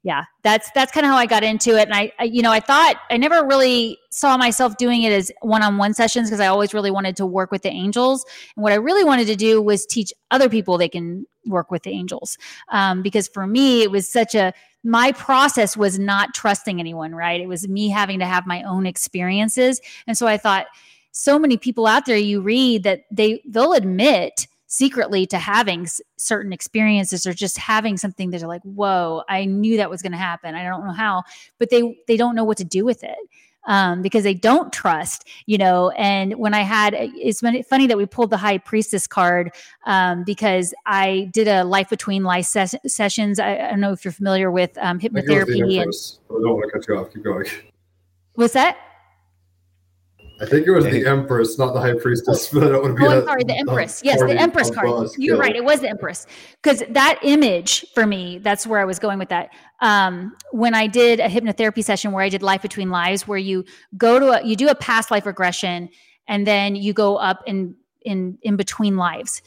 yeah, 0.03 0.25
that's 0.43 0.71
that's 0.75 0.93
kind 0.93 1.05
of 1.05 1.13
how 1.13 1.19
I 1.19 1.27
got 1.27 1.43
into 1.43 1.77
it. 1.79 1.83
And 1.83 1.95
I, 1.95 2.11
I, 2.19 2.25
you 2.25 2.41
know, 2.41 2.53
I 2.53 2.61
thought 2.61 2.97
I 3.11 3.19
never 3.19 3.47
really 3.47 3.99
saw 4.11 4.39
myself 4.39 4.79
doing 4.79 5.03
it 5.03 5.13
as 5.13 5.31
one-on-one 5.43 5.93
sessions 5.93 6.31
because 6.31 6.41
I 6.41 6.47
always 6.47 6.73
really 6.73 6.91
wanted 6.91 7.17
to 7.17 7.27
work 7.27 7.51
with 7.51 7.63
the 7.63 7.69
angels. 7.69 8.25
And 8.57 8.63
what 8.63 8.73
I 8.73 8.77
really 8.77 9.05
wanted 9.05 9.27
to 9.27 9.37
do 9.37 9.61
was 9.61 9.85
teach 9.85 10.13
other 10.31 10.49
people 10.49 10.79
they 10.79 10.89
can 10.89 11.27
work 11.47 11.71
with 11.71 11.83
the 11.83 11.91
angels. 11.91 12.39
Um, 12.71 13.03
because 13.03 13.29
for 13.29 13.47
me, 13.47 13.83
it 13.83 13.91
was 13.91 14.09
such 14.09 14.35
a 14.35 14.55
my 14.83 15.13
process 15.13 15.77
was 15.77 15.99
not 15.99 16.33
trusting 16.35 16.81
anyone. 16.81 17.15
Right? 17.15 17.41
It 17.41 17.49
was 17.49 17.69
me 17.69 17.91
having 17.91 18.19
to 18.21 18.27
have 18.27 18.47
my 18.47 18.63
own 18.63 18.87
experiences. 18.87 19.83
And 20.07 20.17
so 20.17 20.27
I 20.27 20.39
thought, 20.39 20.67
so 21.13 21.39
many 21.39 21.57
people 21.57 21.87
out 21.87 22.07
there 22.07 22.17
you 22.17 22.41
read 22.41 22.85
that 22.85 23.05
they 23.11 23.43
they'll 23.45 23.75
admit 23.75 24.47
secretly 24.71 25.27
to 25.27 25.37
having 25.37 25.83
s- 25.83 26.01
certain 26.17 26.53
experiences 26.53 27.27
or 27.27 27.35
just 27.35 27.59
having 27.59 27.97
something 27.97 28.31
that 28.31 28.41
are 28.41 28.47
like 28.47 28.63
whoa 28.63 29.23
i 29.29 29.45
knew 29.45 29.77
that 29.77 29.91
was 29.91 30.01
going 30.01 30.13
to 30.13 30.19
happen 30.19 30.55
i 30.55 30.63
don't 30.63 30.87
know 30.87 30.93
how 30.93 31.23
but 31.59 31.71
they 31.71 31.99
they 32.07 32.17
don't 32.17 32.37
know 32.37 32.45
what 32.45 32.57
to 32.57 32.65
do 32.65 32.85
with 32.85 33.03
it 33.03 33.19
um, 33.67 34.01
because 34.01 34.25
they 34.25 34.33
don't 34.35 34.73
trust, 34.73 35.29
you 35.45 35.59
know. 35.59 35.91
And 35.91 36.35
when 36.39 36.55
I 36.55 36.63
had, 36.63 36.95
it's 36.97 37.41
funny 37.41 37.87
that 37.87 37.97
we 37.97 38.07
pulled 38.07 38.31
the 38.31 38.39
high 38.39 38.57
priestess 38.57 39.07
card 39.07 39.53
um, 39.85 40.25
because 40.25 40.73
I 40.87 41.29
did 41.33 41.47
a 41.47 41.65
life 41.65 41.91
between 41.91 42.25
life 42.25 42.47
ses- 42.47 42.75
sessions. 42.87 43.39
I, 43.39 43.57
I, 43.57 43.71
don't 43.71 43.81
know 43.81 43.93
if 43.93 44.03
you're 44.05 44.13
familiar 44.13 44.51
with 44.51 44.77
um, 44.79 44.99
hypnotherapy. 44.99 45.81
And, 45.81 45.93
I 46.31 46.41
don't 46.41 46.55
want 46.55 46.73
to 46.73 46.79
cut 46.79 46.89
you 46.89 46.97
off. 46.97 47.13
Keep 47.13 47.25
going. 47.25 47.47
What's 48.35 48.55
that? 48.55 48.79
I 50.41 50.47
think 50.47 50.67
it 50.67 50.71
was 50.71 50.85
the 50.87 51.07
Empress, 51.07 51.59
not 51.59 51.75
the 51.75 51.81
High 51.81 51.95
Priestess. 51.95 52.49
But 52.49 52.73
it 52.73 52.83
would 52.83 52.97
be 52.97 53.05
oh, 53.05 53.19
I'm 53.19 53.25
sorry, 53.25 53.45
the 53.45 53.57
Empress. 53.57 54.01
yes, 54.03 54.21
the 54.21 54.41
Empress 54.41 54.71
card. 54.71 55.11
You're 55.19 55.37
right. 55.37 55.55
It 55.55 55.65
was 55.65 55.81
the 55.81 55.91
Empress 55.91 56.27
because 56.63 56.83
that 56.89 57.19
image 57.23 57.85
for 57.95 58.07
me. 58.07 58.39
That's 58.39 58.67
where 58.67 58.81
I 58.81 58.85
was 58.85 58.99
going 58.99 59.19
with 59.19 59.29
that. 59.29 59.51
Um, 59.81 60.37
when 60.53 60.75
I 60.75 60.87
did 60.87 61.21
a 61.21 61.29
hypnotherapy 61.29 61.85
session 61.85 62.13
where 62.13 62.25
I 62.25 62.29
did 62.31 62.43
life 62.43 62.63
between 62.63 62.91
lives, 62.91 63.29
where 63.29 63.39
you 63.39 63.65
go 63.99 64.19
to 64.19 64.41
a, 64.41 64.45
you 64.45 64.57
do 64.57 64.69
a 64.69 64.75
past 64.75 65.11
life 65.11 65.27
regression, 65.27 65.91
and 66.27 66.47
then 66.47 66.75
you 66.75 66.93
go 66.93 67.17
up 67.17 67.43
in 67.47 67.75
in 68.03 68.39
in 68.43 68.57
between 68.57 68.97
lives. 68.97 69.43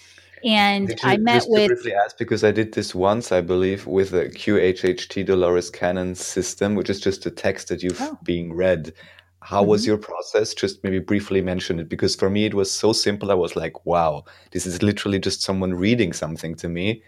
And 0.46 0.90
you, 0.90 0.96
I 1.04 1.18
met 1.18 1.46
with 1.48 1.70
briefly 1.70 1.94
ask 1.94 2.18
because 2.18 2.44
I 2.44 2.52
did 2.52 2.74
this 2.74 2.94
once, 2.94 3.32
I 3.32 3.42
believe, 3.42 3.88
with 3.88 4.12
the 4.12 4.26
QHHT 4.26 5.26
Dolores 5.26 5.70
Cannon 5.70 6.16
system, 6.16 6.76
which 6.76 6.90
is 6.90 7.00
just 7.00 7.26
a 7.26 7.32
text 7.32 7.70
that 7.70 7.82
you've 7.82 8.02
oh. 8.02 8.20
being 8.24 8.54
read 8.54 8.94
how 9.44 9.62
mm-hmm. 9.62 9.72
was 9.72 9.86
your 9.86 9.98
process 9.98 10.54
just 10.54 10.84
maybe 10.84 11.00
briefly 11.00 11.42
mention 11.42 11.80
it 11.80 11.90
because 11.90 12.16
for 12.16 12.30
me 12.30 12.46
it 12.46 12.54
was 12.54 12.72
so 12.72 12.94
simple 12.94 13.32
i 13.32 13.36
was 13.36 13.56
like 13.56 13.86
wow 13.86 14.24
this 14.52 14.66
is 14.66 14.82
literally 14.82 15.20
just 15.20 15.42
someone 15.42 15.74
reading 15.74 16.14
something 16.14 16.56
to 16.56 16.68
me 16.68 17.04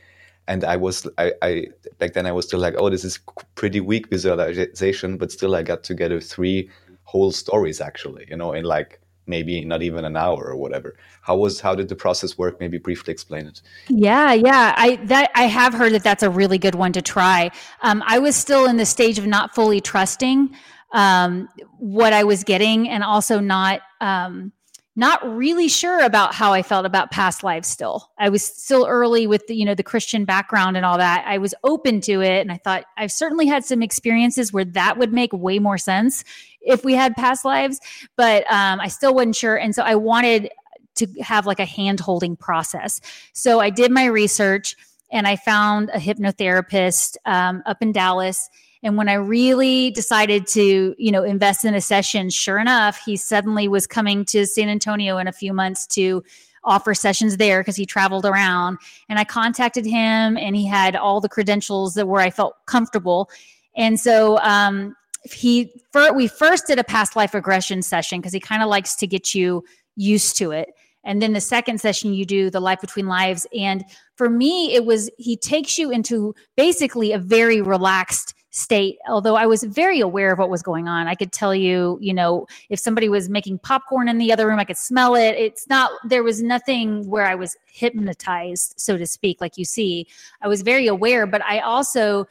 and 0.47 0.63
I 0.63 0.75
was 0.75 1.07
I, 1.17 1.33
I 1.41 1.67
back 1.97 2.13
then 2.13 2.25
I 2.25 2.31
was 2.31 2.45
still 2.45 2.59
like, 2.59 2.75
oh, 2.77 2.89
this 2.89 3.03
is 3.03 3.19
pretty 3.55 3.79
weak 3.79 4.09
visualization, 4.09 5.17
but 5.17 5.31
still 5.31 5.55
I 5.55 5.63
got 5.63 5.83
together 5.83 6.19
three 6.21 6.69
whole 7.03 7.31
stories 7.31 7.81
actually, 7.81 8.25
you 8.29 8.37
know, 8.37 8.53
in 8.53 8.63
like 8.63 8.99
maybe 9.27 9.65
not 9.65 9.81
even 9.81 10.05
an 10.05 10.15
hour 10.15 10.45
or 10.45 10.55
whatever. 10.55 10.95
How 11.21 11.35
was 11.35 11.59
how 11.59 11.73
did 11.73 11.89
the 11.89 11.95
process 11.95 12.37
work? 12.37 12.59
Maybe 12.59 12.77
briefly 12.77 13.11
explain 13.11 13.47
it. 13.47 13.61
Yeah, 13.89 14.33
yeah, 14.33 14.73
I 14.77 14.97
that 15.05 15.31
I 15.35 15.43
have 15.43 15.73
heard 15.73 15.93
that 15.93 16.03
that's 16.03 16.23
a 16.23 16.29
really 16.29 16.57
good 16.57 16.75
one 16.75 16.93
to 16.93 17.01
try. 17.01 17.51
Um, 17.81 18.03
I 18.05 18.19
was 18.19 18.35
still 18.35 18.65
in 18.65 18.77
the 18.77 18.85
stage 18.85 19.17
of 19.17 19.25
not 19.25 19.55
fully 19.55 19.81
trusting 19.81 20.55
um, 20.95 21.47
what 21.77 22.13
I 22.13 22.23
was 22.23 22.43
getting, 22.43 22.89
and 22.89 23.03
also 23.03 23.39
not. 23.39 23.81
Um, 24.01 24.51
not 24.97 25.19
really 25.35 25.67
sure 25.67 25.99
about 26.05 26.33
how 26.33 26.53
I 26.53 26.61
felt 26.61 26.85
about 26.85 27.11
past 27.11 27.43
lives 27.43 27.67
still. 27.67 28.11
I 28.17 28.29
was 28.29 28.45
still 28.45 28.85
early 28.87 29.27
with 29.27 29.45
the, 29.47 29.53
you 29.53 29.65
know, 29.65 29.75
the 29.75 29.83
Christian 29.83 30.23
background 30.23 30.77
and 30.77 30.85
all 30.85 30.97
that. 30.97 31.25
I 31.27 31.37
was 31.37 31.53
open 31.65 31.99
to 32.01 32.21
it 32.21 32.39
and 32.39 32.49
I 32.49 32.55
thought 32.55 32.85
I've 32.95 33.11
certainly 33.11 33.45
had 33.45 33.65
some 33.65 33.83
experiences 33.83 34.53
where 34.53 34.63
that 34.63 34.97
would 34.97 35.11
make 35.11 35.33
way 35.33 35.59
more 35.59 35.77
sense 35.77 36.23
if 36.61 36.85
we 36.85 36.93
had 36.93 37.13
past 37.15 37.43
lives, 37.43 37.81
but 38.15 38.49
um, 38.49 38.79
I 38.79 38.87
still 38.87 39.13
wasn't 39.13 39.35
sure. 39.35 39.57
And 39.57 39.75
so 39.75 39.83
I 39.83 39.95
wanted 39.95 40.49
to 40.95 41.07
have 41.21 41.45
like 41.45 41.59
a 41.59 41.65
hand 41.65 41.99
holding 41.99 42.37
process. 42.37 43.01
So 43.33 43.59
I 43.59 43.69
did 43.69 43.91
my 43.91 44.05
research 44.05 44.77
and 45.11 45.27
I 45.27 45.35
found 45.35 45.89
a 45.89 45.99
hypnotherapist 45.99 47.17
um, 47.25 47.63
up 47.65 47.81
in 47.81 47.91
Dallas 47.91 48.49
and 48.85 48.97
when 48.97 49.09
I 49.09 49.15
really 49.15 49.89
decided 49.89 50.45
to, 50.49 50.93
you 50.99 51.11
know, 51.11 51.23
invest 51.23 51.65
in 51.65 51.73
a 51.73 51.81
session, 51.81 52.29
sure 52.29 52.59
enough, 52.59 53.01
he 53.03 53.17
suddenly 53.17 53.67
was 53.67 53.87
coming 53.87 54.23
to 54.25 54.45
San 54.45 54.69
Antonio 54.69 55.17
in 55.17 55.27
a 55.27 55.31
few 55.31 55.53
months 55.53 55.87
to 55.87 56.23
offer 56.63 56.93
sessions 56.93 57.37
there 57.37 57.61
because 57.61 57.75
he 57.75 57.87
traveled 57.87 58.27
around. 58.27 58.77
And 59.09 59.17
I 59.17 59.23
contacted 59.23 59.87
him 59.87 60.37
and 60.37 60.55
he 60.55 60.67
had 60.67 60.95
all 60.95 61.19
the 61.19 61.27
credentials 61.27 61.95
that 61.95 62.07
where 62.07 62.21
I 62.21 62.29
felt 62.29 62.57
comfortable. 62.67 63.27
And 63.75 63.99
so 63.99 64.37
um, 64.41 64.95
he 65.23 65.73
we 66.13 66.27
first 66.27 66.67
did 66.67 66.77
a 66.77 66.83
past 66.83 67.15
life 67.15 67.33
regression 67.33 67.81
session 67.81 68.19
because 68.19 68.33
he 68.33 68.39
kind 68.39 68.61
of 68.61 68.69
likes 68.69 68.95
to 68.97 69.07
get 69.07 69.33
you 69.33 69.63
used 69.95 70.37
to 70.37 70.51
it. 70.51 70.69
And 71.03 71.23
then 71.23 71.33
the 71.33 71.41
second 71.41 71.81
session, 71.81 72.13
you 72.13 72.23
do 72.23 72.51
the 72.51 72.59
life 72.59 72.81
between 72.81 73.07
lives. 73.07 73.47
And 73.57 73.83
for 74.15 74.29
me, 74.29 74.75
it 74.75 74.85
was 74.85 75.09
he 75.17 75.37
takes 75.37 75.79
you 75.79 75.89
into 75.89 76.35
basically 76.55 77.13
a 77.13 77.17
very 77.17 77.63
relaxed 77.63 78.35
state 78.55 78.97
although 79.09 79.35
i 79.35 79.45
was 79.45 79.63
very 79.63 79.99
aware 79.99 80.31
of 80.31 80.39
what 80.39 80.49
was 80.49 80.61
going 80.61 80.87
on. 80.87 81.07
I 81.07 81.15
could 81.15 81.33
tell 81.33 81.53
you 81.53 81.97
you 82.01 82.13
know 82.13 82.47
if 82.69 82.79
somebody 82.79 83.09
was 83.09 83.27
making 83.27 83.59
popcorn 83.59 84.07
in 84.07 84.17
the 84.17 84.31
other 84.31 84.47
room 84.47 84.59
i 84.59 84.63
could 84.63 84.77
smell 84.77 85.15
it. 85.15 85.35
It's 85.35 85.67
not 85.67 85.91
there 86.05 86.23
was 86.23 86.41
nothing 86.41 87.07
where 87.09 87.25
i 87.25 87.35
was 87.35 87.57
hypnotized 87.65 88.75
so 88.77 88.97
to 88.97 89.05
speak 89.05 89.41
like 89.41 89.57
you 89.57 89.65
see. 89.65 90.07
I 90.41 90.47
was 90.47 90.61
very 90.61 90.87
aware 90.87 91.27
but 91.27 91.43
i 91.43 91.59
also 91.59 92.27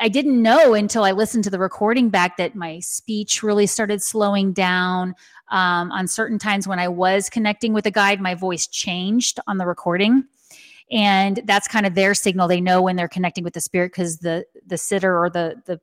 I 0.00 0.08
didn't 0.08 0.42
know 0.42 0.74
until 0.74 1.04
I 1.04 1.12
listened 1.12 1.44
to 1.44 1.50
the 1.50 1.58
recording 1.60 2.08
back 2.08 2.36
that 2.38 2.56
my 2.56 2.80
speech 2.80 3.44
really 3.44 3.66
started 3.66 4.02
slowing 4.02 4.52
down. 4.52 5.14
Um, 5.50 5.92
on 5.92 6.08
certain 6.08 6.38
times 6.38 6.66
when 6.66 6.80
I 6.80 6.88
was 6.88 7.30
connecting 7.30 7.74
with 7.74 7.86
a 7.86 7.90
guide, 7.92 8.20
my 8.20 8.34
voice 8.34 8.66
changed 8.66 9.38
on 9.46 9.58
the 9.58 9.66
recording 9.66 10.24
and 10.90 11.40
that's 11.44 11.68
kind 11.68 11.86
of 11.86 11.94
their 11.94 12.14
signal. 12.14 12.48
They 12.48 12.60
know 12.60 12.82
when 12.82 12.96
they're 12.96 13.08
connecting 13.08 13.44
with 13.44 13.54
the 13.54 13.60
spirit 13.60 13.92
because 13.92 14.18
the 14.18 14.44
the 14.66 14.78
sitter 14.78 15.18
or 15.18 15.30
the 15.30 15.56
the 15.66 15.80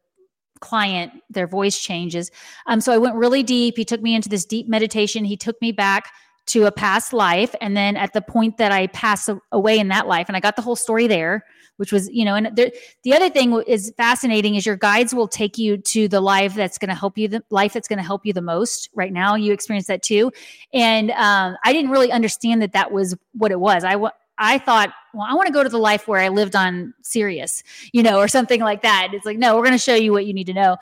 client 0.59 1.11
their 1.29 1.47
voice 1.47 1.79
changes. 1.79 2.29
Um 2.67 2.81
so 2.81 2.93
i 2.93 2.97
went 2.97 3.15
really 3.15 3.43
deep. 3.43 3.77
He 3.77 3.85
took 3.85 4.01
me 4.01 4.15
into 4.15 4.29
this 4.29 4.45
deep 4.45 4.67
meditation. 4.67 5.25
He 5.25 5.37
took 5.37 5.59
me 5.61 5.71
back 5.71 6.11
to 6.47 6.65
a 6.65 6.71
past 6.71 7.13
life. 7.13 7.55
And 7.61 7.75
then 7.75 7.97
at 7.97 8.13
the 8.13 8.21
point 8.21 8.57
that 8.57 8.71
i 8.71 8.87
pass 8.87 9.29
away 9.51 9.79
in 9.79 9.87
that 9.87 10.07
life 10.07 10.27
and 10.27 10.37
i 10.37 10.39
got 10.39 10.55
the 10.55 10.61
whole 10.61 10.75
story 10.75 11.07
there 11.07 11.43
which 11.81 11.91
was 11.91 12.07
you 12.11 12.23
know 12.23 12.35
and 12.35 12.55
there, 12.55 12.71
the 13.01 13.11
other 13.11 13.27
thing 13.27 13.59
is 13.65 13.91
fascinating 13.97 14.53
is 14.53 14.67
your 14.67 14.75
guides 14.75 15.15
will 15.15 15.27
take 15.27 15.57
you 15.57 15.77
to 15.77 16.07
the 16.07 16.21
life 16.21 16.53
that's 16.53 16.77
going 16.77 16.89
to 16.89 16.95
help 16.95 17.17
you 17.17 17.27
the 17.27 17.43
life 17.49 17.73
that's 17.73 17.87
going 17.87 17.97
to 17.97 18.05
help 18.05 18.23
you 18.23 18.33
the 18.33 18.41
most. 18.41 18.87
Right 18.93 19.11
now 19.11 19.33
you 19.33 19.51
experience 19.51 19.87
that 19.87 20.03
too. 20.03 20.31
And 20.73 21.09
um, 21.11 21.57
i 21.63 21.73
didn't 21.73 21.89
really 21.89 22.11
understand 22.11 22.61
that 22.61 22.73
that 22.73 22.91
was 22.91 23.17
what 23.33 23.51
it 23.51 23.59
was. 23.59 23.83
I 23.83 23.95
I 24.41 24.57
thought, 24.57 24.91
well, 25.13 25.27
I 25.29 25.35
want 25.35 25.47
to 25.47 25.53
go 25.53 25.61
to 25.61 25.69
the 25.69 25.77
life 25.77 26.07
where 26.07 26.19
I 26.19 26.29
lived 26.29 26.55
on 26.55 26.95
Sirius, 27.03 27.63
you 27.93 28.01
know, 28.01 28.17
or 28.17 28.27
something 28.27 28.59
like 28.59 28.81
that. 28.81 29.09
It's 29.13 29.25
like, 29.25 29.37
no, 29.37 29.55
we're 29.55 29.61
going 29.61 29.73
to 29.73 29.77
show 29.77 29.93
you 29.93 30.11
what 30.11 30.25
you 30.25 30.33
need 30.33 30.47
to 30.47 30.53
know. 30.53 30.77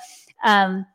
Um, 0.46 0.86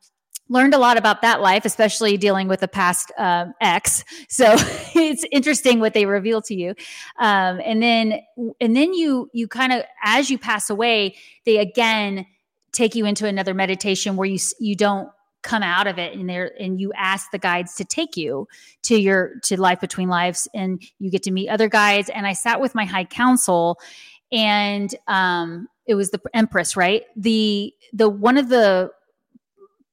learned 0.48 0.72
a 0.72 0.78
lot 0.78 0.96
about 0.96 1.20
that 1.20 1.42
life, 1.42 1.66
especially 1.66 2.16
dealing 2.16 2.48
with 2.48 2.62
a 2.62 2.68
past 2.68 3.12
uh, 3.18 3.46
ex. 3.60 4.02
So 4.28 4.46
it's 4.94 5.26
interesting 5.30 5.78
what 5.78 5.92
they 5.92 6.06
reveal 6.06 6.40
to 6.42 6.54
you. 6.54 6.70
Um, 7.18 7.60
and 7.62 7.82
then, 7.82 8.20
and 8.60 8.74
then 8.74 8.94
you, 8.94 9.28
you 9.34 9.46
kind 9.46 9.72
of, 9.72 9.82
as 10.02 10.30
you 10.30 10.38
pass 10.38 10.70
away, 10.70 11.16
they 11.44 11.58
again 11.58 12.24
take 12.72 12.94
you 12.94 13.04
into 13.04 13.26
another 13.26 13.52
meditation 13.52 14.16
where 14.16 14.26
you, 14.26 14.38
you 14.58 14.74
don't 14.74 15.08
come 15.44 15.62
out 15.62 15.86
of 15.86 15.98
it 15.98 16.16
and 16.16 16.28
there 16.28 16.50
and 16.58 16.80
you 16.80 16.92
ask 16.94 17.30
the 17.30 17.38
guides 17.38 17.74
to 17.74 17.84
take 17.84 18.16
you 18.16 18.48
to 18.82 18.96
your 18.96 19.34
to 19.42 19.60
life 19.60 19.78
between 19.78 20.08
lives 20.08 20.48
and 20.54 20.82
you 20.98 21.10
get 21.10 21.22
to 21.22 21.30
meet 21.30 21.48
other 21.48 21.68
guides. 21.68 22.08
And 22.08 22.26
i 22.26 22.32
sat 22.32 22.60
with 22.60 22.74
my 22.74 22.84
high 22.84 23.04
council 23.04 23.78
and 24.32 24.92
um 25.06 25.68
it 25.86 25.94
was 25.94 26.10
the 26.10 26.20
empress 26.32 26.76
right? 26.76 27.04
The 27.14 27.72
the 27.92 28.08
one 28.08 28.38
of 28.38 28.48
the 28.48 28.90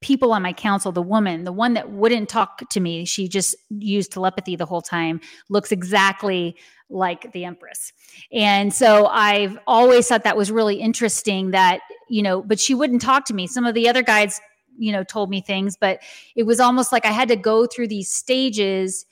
people 0.00 0.32
on 0.32 0.42
my 0.42 0.52
council 0.52 0.90
the 0.90 1.02
woman 1.02 1.44
the 1.44 1.52
one 1.52 1.74
that 1.74 1.90
wouldn't 1.90 2.28
talk 2.28 2.68
to 2.70 2.80
me 2.80 3.04
she 3.04 3.28
just 3.28 3.54
used 3.70 4.10
telepathy 4.10 4.56
the 4.56 4.66
whole 4.66 4.82
time 4.82 5.20
looks 5.48 5.70
exactly 5.70 6.56
like 6.90 7.30
the 7.32 7.44
empress. 7.44 7.92
And 8.32 8.72
so 8.72 9.06
i've 9.06 9.58
always 9.66 10.08
thought 10.08 10.24
that 10.24 10.36
was 10.36 10.50
really 10.50 10.76
interesting 10.76 11.50
that 11.50 11.80
you 12.08 12.22
know 12.22 12.42
but 12.42 12.58
she 12.58 12.74
wouldn't 12.74 13.02
talk 13.02 13.26
to 13.26 13.34
me. 13.34 13.46
Some 13.46 13.66
of 13.66 13.74
the 13.74 13.88
other 13.88 14.02
guides 14.02 14.40
you 14.78 14.92
know 14.92 15.04
told 15.04 15.30
me 15.30 15.40
things 15.40 15.76
but 15.76 16.00
it 16.36 16.44
was 16.44 16.60
almost 16.60 16.92
like 16.92 17.04
i 17.04 17.10
had 17.10 17.28
to 17.28 17.36
go 17.36 17.66
through 17.66 17.88
these 17.88 18.10
stages 18.10 19.06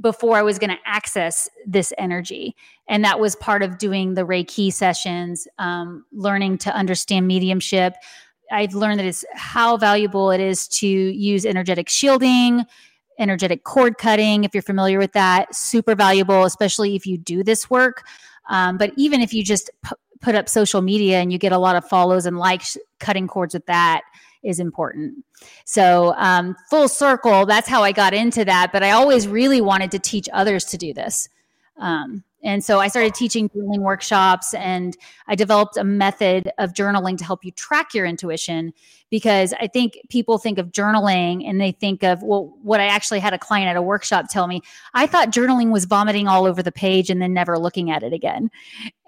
before 0.00 0.36
i 0.36 0.42
was 0.42 0.58
going 0.58 0.70
to 0.70 0.78
access 0.86 1.48
this 1.66 1.92
energy. 1.98 2.54
And 2.88 3.04
that 3.04 3.20
was 3.20 3.36
part 3.36 3.62
of 3.62 3.78
doing 3.78 4.14
the 4.14 4.24
reiki 4.24 4.72
sessions 4.72 5.46
um, 5.58 6.04
learning 6.12 6.58
to 6.58 6.74
understand 6.74 7.26
mediumship. 7.26 7.94
I've 8.50 8.74
learned 8.74 8.98
that 9.00 9.06
it's 9.06 9.24
how 9.34 9.76
valuable 9.76 10.30
it 10.30 10.40
is 10.40 10.66
to 10.68 10.86
use 10.86 11.44
energetic 11.44 11.88
shielding 11.88 12.64
energetic 13.20 13.64
cord 13.64 13.98
cutting 13.98 14.44
if 14.44 14.54
you're 14.54 14.62
familiar 14.62 14.96
with 14.96 15.12
that 15.12 15.52
super 15.52 15.96
valuable 15.96 16.44
especially 16.44 16.94
if 16.94 17.04
you 17.04 17.18
do 17.18 17.42
this 17.42 17.68
work. 17.68 18.04
Um, 18.48 18.78
but 18.78 18.92
even 18.96 19.20
if 19.20 19.34
you 19.34 19.42
just 19.42 19.70
p- 19.84 19.96
put 20.20 20.34
up 20.34 20.48
social 20.48 20.80
media 20.80 21.18
and 21.18 21.32
you 21.32 21.38
get 21.38 21.52
a 21.52 21.58
lot 21.58 21.76
of 21.76 21.84
follows 21.84 22.26
and 22.26 22.38
likes 22.38 22.76
cutting 23.00 23.26
cords 23.26 23.54
with 23.54 23.66
that 23.66 24.02
is 24.42 24.60
important. 24.60 25.24
So, 25.64 26.14
um, 26.16 26.56
full 26.70 26.88
circle, 26.88 27.46
that's 27.46 27.68
how 27.68 27.82
I 27.82 27.92
got 27.92 28.14
into 28.14 28.44
that. 28.44 28.72
But 28.72 28.82
I 28.82 28.90
always 28.90 29.28
really 29.28 29.60
wanted 29.60 29.90
to 29.92 29.98
teach 29.98 30.28
others 30.32 30.64
to 30.66 30.78
do 30.78 30.92
this. 30.94 31.28
Um, 31.76 32.24
and 32.44 32.64
so 32.64 32.78
I 32.78 32.86
started 32.86 33.14
teaching 33.14 33.48
journaling 33.48 33.80
workshops 33.80 34.54
and 34.54 34.96
I 35.26 35.34
developed 35.34 35.76
a 35.76 35.82
method 35.82 36.50
of 36.58 36.72
journaling 36.72 37.18
to 37.18 37.24
help 37.24 37.44
you 37.44 37.50
track 37.52 37.94
your 37.94 38.06
intuition 38.06 38.72
because 39.10 39.52
I 39.60 39.66
think 39.66 39.98
people 40.08 40.38
think 40.38 40.58
of 40.58 40.70
journaling 40.70 41.48
and 41.48 41.60
they 41.60 41.72
think 41.72 42.04
of, 42.04 42.22
well, 42.22 42.54
what 42.62 42.78
I 42.78 42.86
actually 42.86 43.18
had 43.18 43.34
a 43.34 43.38
client 43.38 43.68
at 43.68 43.76
a 43.76 43.82
workshop 43.82 44.26
tell 44.30 44.46
me, 44.46 44.60
I 44.94 45.08
thought 45.08 45.32
journaling 45.32 45.72
was 45.72 45.84
vomiting 45.84 46.28
all 46.28 46.44
over 46.44 46.62
the 46.62 46.70
page 46.70 47.10
and 47.10 47.20
then 47.20 47.34
never 47.34 47.58
looking 47.58 47.90
at 47.90 48.04
it 48.04 48.12
again. 48.12 48.50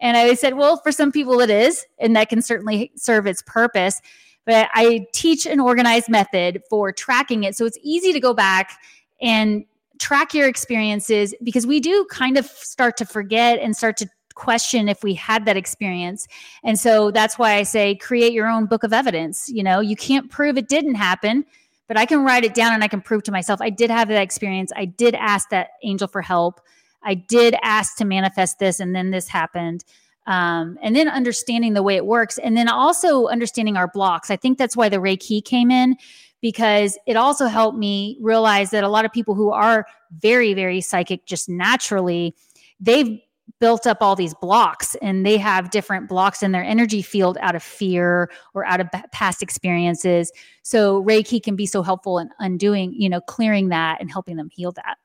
And 0.00 0.16
I 0.16 0.34
said, 0.34 0.54
well, 0.54 0.78
for 0.78 0.90
some 0.90 1.12
people 1.12 1.40
it 1.40 1.50
is, 1.50 1.86
and 2.00 2.16
that 2.16 2.30
can 2.30 2.42
certainly 2.42 2.90
serve 2.96 3.28
its 3.28 3.42
purpose 3.42 4.00
but 4.46 4.68
I 4.72 5.06
teach 5.12 5.46
an 5.46 5.60
organized 5.60 6.08
method 6.08 6.62
for 6.68 6.92
tracking 6.92 7.44
it. 7.44 7.56
So 7.56 7.64
it's 7.66 7.78
easy 7.82 8.12
to 8.12 8.20
go 8.20 8.34
back 8.34 8.72
and 9.20 9.64
track 9.98 10.34
your 10.34 10.48
experiences 10.48 11.34
because 11.42 11.66
we 11.66 11.78
do 11.78 12.06
kind 12.10 12.38
of 12.38 12.46
start 12.46 12.96
to 12.96 13.04
forget 13.04 13.58
and 13.58 13.76
start 13.76 13.96
to 13.98 14.08
question 14.34 14.88
if 14.88 15.02
we 15.02 15.12
had 15.14 15.44
that 15.44 15.56
experience. 15.56 16.26
And 16.64 16.78
so 16.78 17.10
that's 17.10 17.38
why 17.38 17.56
I 17.56 17.62
say 17.62 17.94
create 17.94 18.32
your 18.32 18.48
own 18.48 18.66
book 18.66 18.82
of 18.82 18.92
evidence. 18.92 19.48
You 19.48 19.62
know, 19.62 19.80
you 19.80 19.96
can't 19.96 20.30
prove 20.30 20.56
it 20.56 20.68
didn't 20.68 20.94
happen, 20.94 21.44
but 21.86 21.98
I 21.98 22.06
can 22.06 22.24
write 22.24 22.44
it 22.44 22.54
down 22.54 22.72
and 22.72 22.82
I 22.82 22.88
can 22.88 23.02
prove 23.02 23.22
to 23.24 23.32
myself 23.32 23.60
I 23.60 23.70
did 23.70 23.90
have 23.90 24.08
that 24.08 24.22
experience. 24.22 24.72
I 24.74 24.86
did 24.86 25.14
ask 25.14 25.50
that 25.50 25.72
angel 25.82 26.08
for 26.08 26.22
help. 26.22 26.60
I 27.02 27.14
did 27.14 27.54
ask 27.62 27.96
to 27.96 28.04
manifest 28.04 28.58
this 28.58 28.80
and 28.80 28.94
then 28.96 29.10
this 29.10 29.28
happened 29.28 29.84
um, 30.30 30.78
and 30.80 30.94
then 30.94 31.08
understanding 31.08 31.74
the 31.74 31.82
way 31.82 31.96
it 31.96 32.06
works 32.06 32.38
and 32.38 32.56
then 32.56 32.68
also 32.68 33.26
understanding 33.26 33.76
our 33.76 33.88
blocks. 33.88 34.30
I 34.30 34.36
think 34.36 34.58
that's 34.58 34.76
why 34.76 34.88
the 34.88 34.98
reiki 34.98 35.44
came 35.44 35.72
in 35.72 35.96
because 36.40 36.96
it 37.08 37.16
also 37.16 37.46
helped 37.46 37.76
me 37.76 38.16
realize 38.20 38.70
that 38.70 38.84
a 38.84 38.88
lot 38.88 39.04
of 39.04 39.12
people 39.12 39.34
who 39.34 39.50
are 39.50 39.84
very 40.20 40.54
very 40.54 40.80
psychic 40.80 41.26
just 41.26 41.48
naturally 41.48 42.34
they've 42.78 43.18
built 43.58 43.88
up 43.88 43.98
all 44.00 44.14
these 44.14 44.32
blocks 44.34 44.94
and 45.02 45.26
they 45.26 45.36
have 45.36 45.70
different 45.70 46.08
blocks 46.08 46.44
in 46.44 46.52
their 46.52 46.62
energy 46.62 47.02
field 47.02 47.36
out 47.40 47.56
of 47.56 47.62
fear 47.62 48.30
or 48.54 48.64
out 48.64 48.80
of 48.80 48.86
past 49.12 49.42
experiences. 49.42 50.30
So 50.62 51.02
reiki 51.02 51.42
can 51.42 51.56
be 51.56 51.66
so 51.66 51.82
helpful 51.82 52.20
in 52.20 52.30
undoing 52.38 52.94
you 52.94 53.08
know 53.08 53.20
clearing 53.20 53.70
that 53.70 54.00
and 54.00 54.08
helping 54.08 54.36
them 54.36 54.48
heal 54.52 54.70
that. 54.72 54.96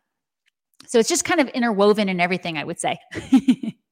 So 0.85 0.99
it's 0.99 1.09
just 1.09 1.25
kind 1.25 1.41
of 1.41 1.47
interwoven 1.49 2.09
in 2.09 2.19
everything 2.19 2.59
i 2.59 2.63
would 2.63 2.79
say 2.79 2.99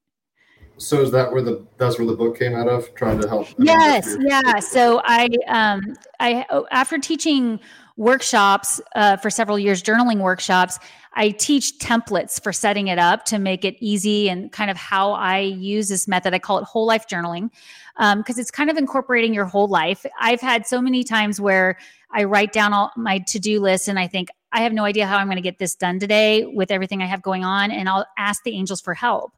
So 0.76 1.00
is 1.00 1.10
that 1.12 1.32
where 1.32 1.42
the 1.42 1.64
that's 1.78 1.98
where 1.98 2.06
the 2.06 2.16
book 2.16 2.38
came 2.38 2.54
out 2.54 2.68
of? 2.68 2.94
Trying 2.94 3.20
to 3.20 3.28
help. 3.28 3.48
Yes, 3.58 4.16
yeah. 4.20 4.58
So 4.58 5.00
I 5.04 5.28
um 5.46 5.94
I 6.20 6.44
after 6.70 6.98
teaching 6.98 7.60
workshops 7.96 8.80
uh, 8.96 9.16
for 9.16 9.30
several 9.30 9.58
years, 9.58 9.82
journaling 9.82 10.18
workshops, 10.18 10.78
I 11.12 11.30
teach 11.30 11.78
templates 11.78 12.42
for 12.42 12.52
setting 12.52 12.88
it 12.88 12.98
up 12.98 13.24
to 13.26 13.38
make 13.38 13.64
it 13.64 13.76
easy 13.78 14.28
and 14.28 14.50
kind 14.50 14.70
of 14.70 14.76
how 14.76 15.12
I 15.12 15.38
use 15.38 15.88
this 15.88 16.08
method. 16.08 16.34
I 16.34 16.40
call 16.40 16.58
it 16.58 16.64
whole 16.64 16.86
life 16.86 17.06
journaling 17.06 17.50
because 17.96 18.36
um, 18.36 18.40
it's 18.40 18.50
kind 18.50 18.68
of 18.68 18.76
incorporating 18.76 19.32
your 19.32 19.44
whole 19.44 19.68
life. 19.68 20.04
I've 20.18 20.40
had 20.40 20.66
so 20.66 20.82
many 20.82 21.04
times 21.04 21.40
where 21.40 21.78
I 22.10 22.24
write 22.24 22.52
down 22.52 22.72
all 22.72 22.90
my 22.96 23.20
to 23.28 23.38
do 23.38 23.60
list 23.60 23.86
and 23.88 23.98
I 23.98 24.08
think, 24.08 24.28
I 24.50 24.62
have 24.62 24.72
no 24.72 24.84
idea 24.84 25.06
how 25.06 25.16
I'm 25.16 25.26
going 25.26 25.36
to 25.36 25.42
get 25.42 25.58
this 25.58 25.74
done 25.74 25.98
today 25.98 26.44
with 26.44 26.70
everything 26.70 27.02
I 27.02 27.06
have 27.06 27.22
going 27.22 27.44
on. 27.44 27.72
And 27.72 27.88
I'll 27.88 28.06
ask 28.16 28.44
the 28.44 28.56
angels 28.56 28.80
for 28.80 28.94
help 28.94 29.32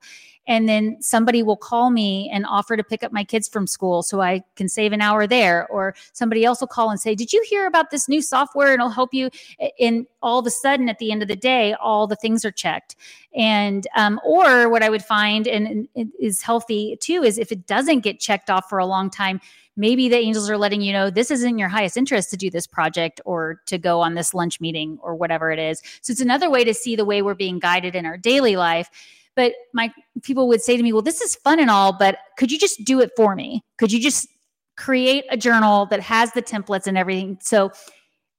and 0.47 0.69
then 0.69 0.97
somebody 1.01 1.43
will 1.43 1.57
call 1.57 1.91
me 1.91 2.31
and 2.33 2.47
offer 2.47 2.77
to 2.77 2.85
pick 2.85 3.03
up 3.03 3.13
my 3.13 3.25
kids 3.25 3.49
from 3.49 3.67
school 3.67 4.03
so 4.03 4.21
I 4.21 4.43
can 4.55 4.69
save 4.69 4.93
an 4.93 5.01
hour 5.01 5.27
there. 5.27 5.67
Or 5.69 5.95
somebody 6.13 6.45
else 6.45 6.61
will 6.61 6.69
call 6.69 6.91
and 6.91 7.01
say, 7.01 7.15
Did 7.15 7.33
you 7.33 7.45
hear 7.49 7.67
about 7.67 7.91
this 7.91 8.09
new 8.09 8.23
software? 8.23 8.73
And 8.73 8.81
it'll 8.81 8.91
help 8.91 9.13
you. 9.13 9.31
And 9.81 10.07
all 10.23 10.39
of 10.39 10.47
a 10.47 10.51
sudden, 10.51 10.89
at 10.89 10.99
the 10.99 11.11
end 11.11 11.23
of 11.23 11.29
the 11.29 11.37
day, 11.37 11.75
all 11.75 12.07
the 12.07 12.17
things 12.17 12.45
are 12.45 12.53
checked. 12.53 12.97
And, 13.35 13.87
um, 13.97 14.21
or 14.25 14.69
what 14.69 14.83
I 14.83 14.89
would 14.89 15.05
find 15.05 15.47
and, 15.47 15.89
and 15.95 16.13
is 16.19 16.41
healthy 16.41 16.97
too 17.01 17.23
is 17.23 17.39
if 17.39 17.53
it 17.53 17.67
doesn't 17.67 18.01
get 18.01 18.21
checked 18.21 18.51
off 18.51 18.69
for 18.69 18.79
a 18.79 18.87
long 18.87 19.11
time, 19.11 19.41
maybe 19.77 20.09
the 20.09 20.17
angels 20.17 20.49
are 20.49 20.57
letting 20.57 20.81
you 20.81 20.93
know 20.93 21.11
this 21.11 21.31
isn't 21.31 21.59
your 21.59 21.69
highest 21.69 21.97
interest 21.97 22.31
to 22.31 22.37
do 22.37 22.51
this 22.51 22.67
project 22.67 23.21
or 23.25 23.61
to 23.67 23.77
go 23.79 24.01
on 24.01 24.15
this 24.15 24.33
lunch 24.33 24.61
meeting 24.61 24.99
or 25.03 25.15
whatever 25.15 25.51
it 25.51 25.59
is. 25.59 25.83
So 26.01 26.13
it's 26.13 26.21
another 26.21 26.51
way 26.51 26.65
to 26.65 26.73
see 26.73 26.97
the 26.97 27.05
way 27.05 27.21
we're 27.21 27.35
being 27.35 27.59
guided 27.59 27.95
in 27.95 28.07
our 28.07 28.17
daily 28.17 28.57
life 28.57 28.89
but 29.37 29.53
my 29.73 29.93
people 30.23 30.49
would 30.49 30.63
say 30.63 30.77
to 30.77 30.83
me, 30.83 30.93
well, 30.93 31.03
this 31.03 31.21
is 31.21 31.37
fun 31.37 31.61
and 31.61 31.71
all, 31.71 31.93
but 31.93 32.19
could 32.39 32.51
you 32.51 32.59
just 32.59 32.83
do 32.85 33.01
it 33.01 33.13
for 33.17 33.37
me? 33.37 33.63
Could 33.79 33.93
you 33.93 34.01
just 34.01 34.29
create 34.77 35.25
a 35.31 35.37
journal 35.37 35.87
that 35.87 36.01
has 36.01 36.33
the 36.33 36.43
templates 36.43 36.87
and 36.87 36.99
everything? 36.99 37.39
So 37.41 37.71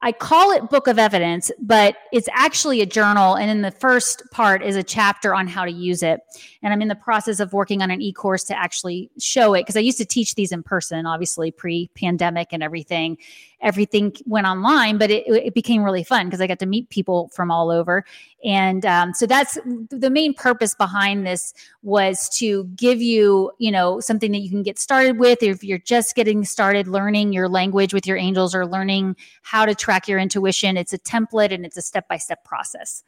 I 0.02 0.12
call 0.12 0.52
it 0.52 0.70
Book 0.70 0.88
of 0.88 1.00
Evidence, 1.00 1.52
but 1.60 1.96
it's 2.12 2.30
actually 2.32 2.82
a 2.82 2.86
journal. 2.86 3.36
And 3.36 3.50
in 3.50 3.62
the 3.62 3.72
first 3.72 4.22
part 4.32 4.62
is 4.62 4.76
a 4.76 4.84
chapter 4.84 5.34
on 5.34 5.48
how 5.48 5.66
to 5.66 5.72
use 5.72 6.04
it. 6.04 6.20
And 6.62 6.72
I'm 6.72 6.84
in 6.84 6.88
the 6.88 6.96
process 6.96 7.40
of 7.40 7.52
working 7.52 7.82
on 7.82 7.90
an 7.90 8.02
e 8.02 8.14
course 8.14 8.44
to 8.46 8.58
actually 8.58 9.10
show 9.20 9.56
it 9.56 9.62
because 9.62 9.76
I 9.76 9.80
used 9.80 9.98
to 9.98 10.06
teach 10.06 10.36
these 10.36 10.52
in 10.52 10.62
person, 10.62 11.08
obviously 11.08 11.50
pre 11.50 11.90
pandemic 11.96 12.50
and 12.52 12.62
everything 12.62 13.18
everything 13.62 14.16
went 14.26 14.46
online, 14.46 14.98
but 14.98 15.10
it, 15.10 15.28
it 15.28 15.54
became 15.54 15.84
really 15.84 16.04
fun 16.04 16.28
because 16.28 16.42
I 16.42 16.48
got 16.48 16.60
to 16.60 16.66
meet 16.66 16.90
people 16.90 17.30
from 17.34 17.50
all 17.50 17.72
over. 17.72 18.06
And 18.44 18.86
um, 18.86 19.14
so 19.14 19.26
that's 19.26 19.58
the 19.90 20.10
main 20.10 20.34
purpose 20.34 20.76
behind 20.76 21.26
this 21.26 21.54
was 21.82 22.30
to 22.38 22.66
give 22.76 23.02
you, 23.02 23.52
you 23.58 23.72
know, 23.72 24.00
something 24.00 24.32
that 24.32 24.40
you 24.40 24.50
can 24.50 24.64
get 24.64 24.78
started 24.78 25.18
with 25.18 25.42
if 25.42 25.64
you're 25.64 25.80
just 25.80 26.16
getting 26.16 26.46
started 26.46 26.88
learning 26.88 27.34
your 27.34 27.50
language 27.50 27.94
with 27.94 28.06
your 28.06 28.18
angels 28.18 28.54
or 28.54 28.66
learning 28.66 29.16
how 29.42 29.66
to 29.66 29.74
track 29.74 30.08
your 30.08 30.20
intuition. 30.20 30.78
It's 30.78 30.94
a 30.94 31.00
template 31.00 31.52
and 31.52 31.66
it's 31.66 31.78
a 31.78 31.82
step 31.82 32.08
by 32.08 32.18
step 32.18 32.44
process. 32.44 33.04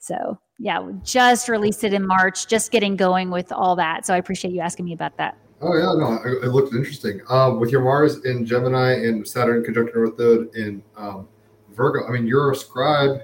So 0.00 0.38
yeah, 0.58 0.80
we 0.80 0.94
just 1.04 1.48
released 1.48 1.84
it 1.84 1.94
in 1.94 2.04
March, 2.04 2.48
just 2.48 2.72
getting 2.72 2.96
going 2.96 3.30
with 3.30 3.52
all 3.52 3.76
that. 3.76 4.04
So 4.04 4.14
I 4.14 4.16
appreciate 4.16 4.52
you 4.52 4.60
asking 4.60 4.84
me 4.84 4.92
about 4.92 5.16
that. 5.18 5.36
Oh 5.62 5.76
yeah, 5.76 5.94
no, 5.94 6.18
it, 6.24 6.48
looked 6.48 6.74
interesting. 6.74 7.20
Um, 7.28 7.60
with 7.60 7.70
your 7.70 7.82
Mars 7.82 8.24
in 8.24 8.44
Gemini 8.44 8.94
and 8.94 9.26
Saturn 9.26 9.62
conjunct 9.64 9.94
North 9.94 10.18
Node 10.18 10.52
in 10.56 10.82
um, 10.96 11.28
Virgo, 11.70 12.04
I 12.04 12.10
mean, 12.10 12.26
you're 12.26 12.50
a 12.50 12.56
scribe. 12.56 13.20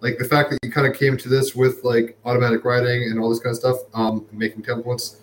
Like 0.00 0.16
the 0.16 0.24
fact 0.24 0.50
that 0.50 0.60
you 0.62 0.70
kind 0.70 0.86
of 0.86 0.96
came 0.96 1.16
to 1.16 1.28
this 1.28 1.56
with 1.56 1.82
like 1.82 2.16
automatic 2.24 2.64
writing 2.64 3.10
and 3.10 3.18
all 3.18 3.28
this 3.28 3.40
kind 3.40 3.50
of 3.50 3.56
stuff, 3.56 3.76
um, 3.94 4.26
making 4.30 4.62
templates. 4.62 5.16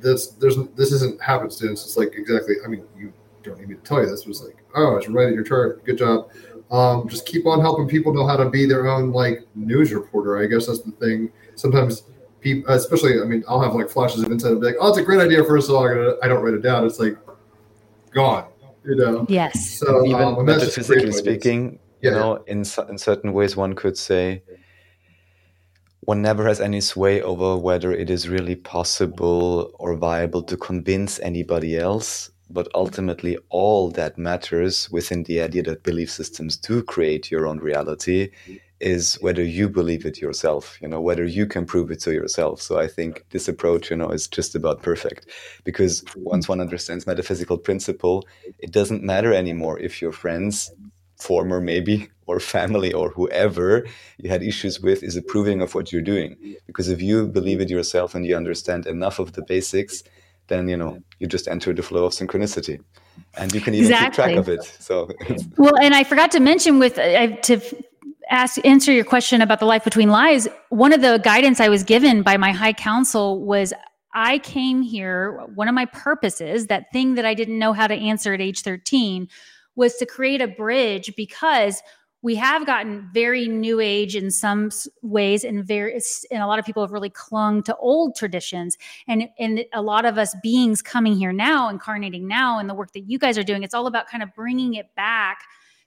This 0.00 0.28
there's 0.28 0.56
this 0.74 0.90
isn't 0.90 1.22
happenstance. 1.22 1.84
It's 1.84 1.96
like 1.96 2.14
exactly. 2.16 2.56
I 2.64 2.68
mean, 2.68 2.84
you 2.98 3.12
don't 3.44 3.58
need 3.60 3.68
me 3.68 3.76
to 3.76 3.80
tell 3.82 4.00
you 4.00 4.08
this. 4.08 4.26
Was 4.26 4.42
like, 4.42 4.56
oh, 4.74 4.96
it's 4.96 5.08
writing 5.08 5.34
your 5.34 5.44
chart. 5.44 5.84
Good 5.84 5.98
job. 5.98 6.30
Um, 6.72 7.08
just 7.08 7.26
keep 7.26 7.46
on 7.46 7.60
helping 7.60 7.86
people 7.86 8.12
know 8.12 8.26
how 8.26 8.36
to 8.36 8.50
be 8.50 8.66
their 8.66 8.88
own 8.88 9.12
like 9.12 9.46
news 9.54 9.92
reporter. 9.92 10.42
I 10.42 10.46
guess 10.46 10.66
that's 10.66 10.80
the 10.80 10.90
thing. 10.90 11.30
Sometimes 11.54 12.02
people, 12.46 12.72
especially, 12.72 13.20
I 13.20 13.24
mean, 13.24 13.42
I'll 13.48 13.60
have 13.60 13.74
like 13.74 13.88
flashes 13.90 14.22
of 14.22 14.30
insight 14.30 14.52
and 14.52 14.60
be 14.60 14.68
like, 14.68 14.76
oh, 14.80 14.88
it's 14.88 14.98
a 14.98 15.02
great 15.02 15.20
idea 15.20 15.42
for 15.44 15.56
a 15.56 15.62
song. 15.62 15.90
And 15.90 16.16
I 16.22 16.28
don't 16.28 16.42
write 16.44 16.54
it 16.54 16.62
down. 16.62 16.86
It's 16.86 17.00
like 17.00 17.16
gone, 18.12 18.46
you 18.84 18.96
know? 18.96 19.26
Yes. 19.28 19.78
So, 19.80 20.06
even 20.06 20.22
um, 20.22 20.44
metaphysically 20.44 21.12
speaking, 21.12 21.78
yeah, 22.02 22.10
you 22.10 22.16
know, 22.16 22.44
in, 22.46 22.58
in 22.88 22.98
certain 22.98 23.32
ways, 23.32 23.56
one 23.56 23.74
could 23.74 23.98
say 23.98 24.42
one 26.00 26.22
never 26.22 26.46
has 26.46 26.60
any 26.60 26.80
sway 26.80 27.20
over 27.20 27.56
whether 27.56 27.90
it 27.92 28.10
is 28.10 28.28
really 28.28 28.54
possible 28.54 29.72
or 29.80 29.96
viable 29.96 30.42
to 30.44 30.56
convince 30.56 31.18
anybody 31.20 31.76
else. 31.76 32.30
But 32.48 32.68
ultimately, 32.76 33.36
all 33.48 33.90
that 33.98 34.16
matters 34.16 34.88
within 34.92 35.24
the 35.24 35.40
idea 35.40 35.64
that 35.64 35.82
belief 35.82 36.12
systems 36.12 36.56
do 36.56 36.80
create 36.80 37.28
your 37.28 37.48
own 37.48 37.58
reality 37.58 38.30
is 38.80 39.14
whether 39.22 39.42
you 39.42 39.68
believe 39.68 40.04
it 40.04 40.20
yourself, 40.20 40.78
you 40.82 40.88
know, 40.88 41.00
whether 41.00 41.24
you 41.24 41.46
can 41.46 41.64
prove 41.64 41.90
it 41.90 42.00
to 42.00 42.12
yourself. 42.12 42.60
So 42.60 42.78
I 42.78 42.86
think 42.86 43.24
this 43.30 43.48
approach, 43.48 43.90
you 43.90 43.96
know, 43.96 44.10
is 44.10 44.28
just 44.28 44.54
about 44.54 44.82
perfect 44.82 45.28
because 45.64 46.04
once 46.16 46.48
one 46.48 46.60
understands 46.60 47.06
metaphysical 47.06 47.56
principle, 47.56 48.26
it 48.58 48.72
doesn't 48.72 49.02
matter 49.02 49.32
anymore 49.32 49.78
if 49.78 50.02
your 50.02 50.12
friends, 50.12 50.72
former 51.16 51.60
maybe, 51.60 52.08
or 52.26 52.38
family 52.38 52.92
or 52.92 53.10
whoever 53.10 53.86
you 54.18 54.28
had 54.28 54.42
issues 54.42 54.80
with 54.80 55.02
is 55.02 55.16
approving 55.16 55.62
of 55.62 55.74
what 55.74 55.90
you're 55.90 56.02
doing. 56.02 56.36
Because 56.66 56.88
if 56.88 57.00
you 57.00 57.28
believe 57.28 57.60
it 57.60 57.70
yourself 57.70 58.14
and 58.14 58.26
you 58.26 58.36
understand 58.36 58.86
enough 58.86 59.18
of 59.18 59.32
the 59.32 59.42
basics, 59.42 60.02
then, 60.48 60.68
you 60.68 60.76
know, 60.76 61.02
you 61.18 61.26
just 61.26 61.48
enter 61.48 61.72
the 61.72 61.82
flow 61.82 62.04
of 62.04 62.12
synchronicity 62.12 62.80
and 63.34 63.54
you 63.54 63.60
can 63.60 63.74
even 63.74 63.90
exactly. 63.90 64.06
keep 64.06 64.14
track 64.14 64.36
of 64.36 64.48
it. 64.48 64.64
So, 64.64 65.10
well, 65.56 65.76
and 65.80 65.94
I 65.94 66.04
forgot 66.04 66.30
to 66.32 66.40
mention 66.40 66.78
with 66.78 66.98
uh, 66.98 67.36
to 67.36 67.60
ask 68.30 68.64
answer 68.64 68.92
your 68.92 69.04
question 69.04 69.40
about 69.40 69.60
the 69.60 69.66
life 69.66 69.84
between 69.84 70.08
lies 70.08 70.48
one 70.70 70.92
of 70.92 71.00
the 71.00 71.18
guidance 71.22 71.60
i 71.60 71.68
was 71.68 71.84
given 71.84 72.22
by 72.22 72.36
my 72.36 72.52
high 72.52 72.72
council 72.72 73.44
was 73.44 73.72
i 74.14 74.38
came 74.38 74.82
here 74.82 75.44
one 75.54 75.68
of 75.68 75.74
my 75.74 75.84
purposes 75.86 76.66
that 76.66 76.90
thing 76.92 77.14
that 77.14 77.24
i 77.24 77.34
didn't 77.34 77.58
know 77.58 77.72
how 77.72 77.86
to 77.86 77.94
answer 77.94 78.34
at 78.34 78.40
age 78.40 78.62
13 78.62 79.28
was 79.76 79.96
to 79.96 80.06
create 80.06 80.40
a 80.40 80.48
bridge 80.48 81.14
because 81.16 81.82
we 82.26 82.34
have 82.34 82.66
gotten 82.66 83.08
very 83.12 83.46
new 83.46 83.78
age 83.78 84.16
in 84.16 84.32
some 84.32 84.70
ways 85.02 85.44
and 85.44 85.64
very 85.64 86.00
and 86.32 86.42
a 86.42 86.46
lot 86.48 86.58
of 86.58 86.64
people 86.64 86.82
have 86.82 86.90
really 86.90 87.08
clung 87.08 87.62
to 87.62 87.76
old 87.76 88.16
traditions. 88.16 88.76
And 89.06 89.28
and 89.38 89.64
a 89.72 89.80
lot 89.80 90.04
of 90.04 90.18
us 90.18 90.34
beings 90.42 90.82
coming 90.82 91.14
here 91.14 91.32
now 91.32 91.68
incarnating 91.68 92.26
now 92.26 92.58
and 92.58 92.68
the 92.68 92.74
work 92.74 92.92
that 92.94 93.08
you 93.08 93.18
guys 93.18 93.38
are 93.38 93.44
doing 93.44 93.62
it's 93.62 93.74
all 93.74 93.86
about 93.86 94.08
kind 94.08 94.24
of 94.24 94.34
bringing 94.34 94.74
it 94.74 94.92
back 94.96 95.44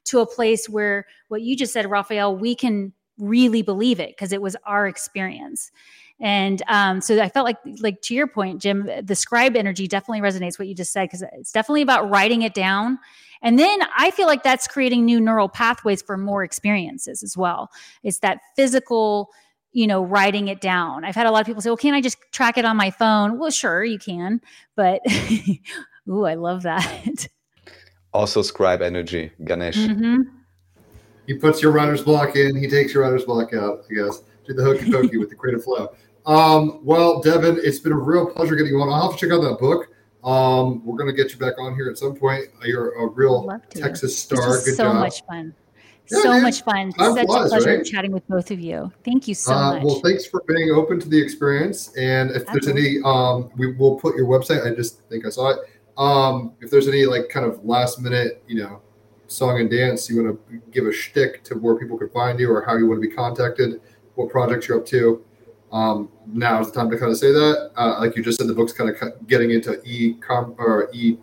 to 0.10 0.20
a 0.20 0.26
place 0.26 0.68
where 0.68 1.06
what 1.28 1.42
you 1.42 1.56
just 1.56 1.74
said, 1.74 1.90
Raphael, 1.90 2.36
we 2.36 2.56
can 2.56 2.94
really 3.18 3.62
believe 3.62 4.00
it 4.00 4.10
because 4.10 4.32
it 4.32 4.42
was 4.42 4.56
our 4.66 4.88
experience. 4.88 5.72
And 6.20 6.62
um, 6.68 7.00
so 7.00 7.22
I 7.22 7.30
felt 7.30 7.46
like, 7.46 7.58
like 7.80 8.02
to 8.04 8.14
your 8.14 8.28
point, 8.28 8.62
Jim, 8.62 8.90
the 9.04 9.16
scribe 9.16 9.56
energy 9.56 9.88
definitely 9.88 10.22
resonates 10.22 10.60
what 10.60 10.68
you 10.68 10.76
just 10.76 10.92
said 10.92 11.06
because 11.06 11.24
it's 11.34 11.52
definitely 11.52 11.82
about 11.82 12.10
writing 12.10 12.42
it 12.42 12.54
down. 12.54 13.00
And 13.42 13.58
then 13.58 13.80
I 13.98 14.12
feel 14.12 14.28
like 14.28 14.44
that's 14.44 14.68
creating 14.68 15.06
new 15.06 15.22
neural 15.22 15.48
pathways 15.48 16.02
for 16.02 16.18
more 16.18 16.44
experiences 16.44 17.24
as 17.24 17.38
well. 17.38 17.70
It's 18.04 18.20
that 18.20 18.40
physical, 18.56 19.30
you 19.72 19.88
know, 19.88 20.04
writing 20.04 20.50
it 20.50 20.60
down. 20.60 21.06
I've 21.06 21.16
had 21.16 21.26
a 21.26 21.32
lot 21.32 21.40
of 21.40 21.46
people 21.48 21.62
say, 21.62 21.70
"Well, 21.70 21.78
can't 21.78 21.96
I 21.96 22.02
just 22.02 22.18
track 22.34 22.58
it 22.58 22.66
on 22.66 22.76
my 22.76 22.92
phone?" 22.92 23.40
Well, 23.40 23.50
sure, 23.50 23.86
you 23.86 23.98
can, 23.98 24.42
but 24.76 25.02
ooh, 26.10 26.26
I 26.26 26.34
love 26.34 26.64
that. 26.64 27.28
Also 28.14 28.42
scribe 28.42 28.82
energy, 28.82 29.32
Ganesh. 29.44 29.78
Mm-hmm. 29.78 30.22
He 31.28 31.36
puts 31.36 31.62
your 31.62 31.72
runner's 31.72 32.02
block 32.02 32.36
in, 32.36 32.56
he 32.56 32.68
takes 32.68 32.94
your 32.94 33.04
runner's 33.04 33.26
block 33.26 33.54
out, 33.54 33.84
I 33.90 33.94
guess. 33.94 34.24
Do 34.46 34.54
the 34.54 34.64
hokey 34.64 34.92
pokey 34.92 35.18
with 35.20 35.30
the 35.30 35.36
creative 35.36 35.64
flow. 35.64 35.94
Um, 36.26 36.84
well, 36.84 37.22
Devin, 37.22 37.60
it's 37.64 37.80
been 37.80 37.92
a 37.92 37.98
real 37.98 38.26
pleasure 38.26 38.56
getting 38.56 38.74
you 38.74 38.82
on. 38.82 38.90
I'll 38.90 39.12
have 39.12 39.20
to 39.20 39.26
check 39.26 39.34
out 39.34 39.42
that 39.42 39.60
book. 39.60 39.90
Um, 40.24 40.86
we're 40.86 40.98
going 40.98 41.10
to 41.10 41.16
get 41.16 41.32
you 41.32 41.40
back 41.40 41.58
on 41.60 41.76
here 41.76 41.90
at 41.90 41.98
some 41.98 42.16
point. 42.16 42.46
You're 42.64 42.92
a 43.04 43.08
real 43.08 43.48
Texas 43.70 44.18
star. 44.18 44.58
Good 44.64 44.76
so 44.76 44.84
job. 44.86 44.96
much 44.98 45.24
fun. 45.26 45.56
Yeah, 46.12 46.22
so 46.22 46.30
man. 46.32 46.42
much 46.42 46.64
fun. 46.64 46.92
Time 46.94 47.14
Such 47.14 47.26
flies, 47.28 47.46
a 47.46 47.50
pleasure 47.50 47.78
right? 47.78 47.86
chatting 47.86 48.12
with 48.12 48.28
both 48.28 48.52
of 48.52 48.60
you. 48.60 48.92
Thank 49.06 49.28
you 49.28 49.36
so 49.36 49.54
uh, 49.54 49.74
much. 49.74 49.84
Well, 49.84 50.02
thanks 50.04 50.26
for 50.26 50.44
being 50.48 50.72
open 50.72 51.00
to 51.00 51.08
the 51.08 51.22
experience. 51.22 51.96
And 51.96 52.32
if 52.32 52.48
Absolutely. 52.50 52.74
there's 52.74 52.96
any, 52.96 53.02
um, 53.06 53.52
we 53.58 53.74
will 53.76 53.96
put 53.96 54.16
your 54.16 54.26
website. 54.26 54.70
I 54.70 54.76
just 54.76 55.02
think 55.04 55.26
I 55.26 55.30
saw 55.30 55.52
it 55.52 55.60
um, 56.00 56.54
if 56.62 56.72
there's 56.72 56.88
any 56.88 57.06
like 57.06 57.30
kind 57.30 57.46
of 57.46 57.64
last 57.64 58.00
minute, 58.00 58.42
you 58.48 58.64
know, 58.64 58.82
song 59.28 59.60
and 59.60 59.70
dance 59.70 60.10
you 60.10 60.24
want 60.24 60.50
to 60.50 60.62
give 60.72 60.88
a 60.88 60.92
shtick 60.92 61.44
to 61.44 61.56
where 61.56 61.76
people 61.76 61.98
could 61.98 62.12
find 62.12 62.40
you 62.40 62.50
or 62.52 62.64
how 62.66 62.78
you 62.78 62.88
want 62.88 63.02
to 63.02 63.08
be 63.08 63.14
contacted, 63.14 63.82
what 64.16 64.30
projects 64.30 64.68
you're 64.68 64.80
up 64.80 64.86
to. 64.88 65.24
Um, 65.72 66.10
now 66.26 66.60
is 66.62 66.72
the 66.72 66.74
time 66.74 66.90
to 66.90 66.98
kind 66.98 67.12
of 67.12 67.18
say 67.18 67.32
that. 67.32 67.72
Uh, 67.76 68.00
like 68.00 68.16
you 68.16 68.24
just 68.24 68.40
said, 68.40 68.48
the 68.48 68.56
book's 68.56 68.72
kind 68.72 68.90
of 68.90 69.28
getting 69.28 69.52
into 69.52 69.80
e 69.84 70.16
com 70.16 70.56
or 70.58 70.90
e 70.94 71.18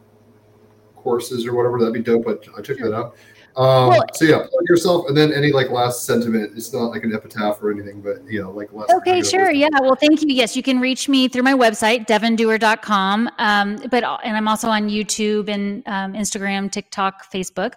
courses 0.95 1.47
or 1.47 1.55
whatever. 1.55 1.79
That'd 1.79 1.95
be 1.95 2.03
dope. 2.03 2.25
But 2.25 2.47
I 2.57 2.61
check 2.61 2.79
that 2.79 2.95
out. 2.95 3.17
Um, 3.57 3.89
Well- 3.89 4.05
so 4.15 4.25
yeah, 4.27 4.39
plug 4.39 4.69
yourself, 4.69 5.07
and 5.09 5.17
then 5.17 5.33
any 5.33 5.51
like 5.51 5.71
last 5.71 6.05
sentiment. 6.05 6.53
It's 6.57 6.73
not 6.73 6.91
like 6.91 7.05
an 7.05 7.15
epitaph 7.15 7.63
or 7.63 7.71
anything, 7.71 8.03
but 8.03 8.19
you 8.31 8.43
know, 8.43 8.51
like 8.51 8.73
last. 8.73 8.93
Okay, 8.93 9.23
sure. 9.23 9.51
Yeah. 9.51 9.69
Well, 9.81 9.97
thank 9.97 10.23
you. 10.23 10.29
Yes, 10.29 10.57
you 10.57 10.63
can 10.63 10.79
reach 10.81 11.09
me 11.09 11.29
through 11.29 11.43
my 11.43 11.55
website, 11.55 12.07
devindoer.com. 12.07 13.31
Um, 13.39 13.77
but, 13.91 14.05
and 14.25 14.37
I'm 14.37 14.49
also 14.49 14.69
on 14.69 14.89
YouTube 14.91 15.49
and 15.49 15.83
um, 15.87 16.13
Instagram, 16.13 16.71
TikTok, 16.71 17.33
Facebook. 17.33 17.75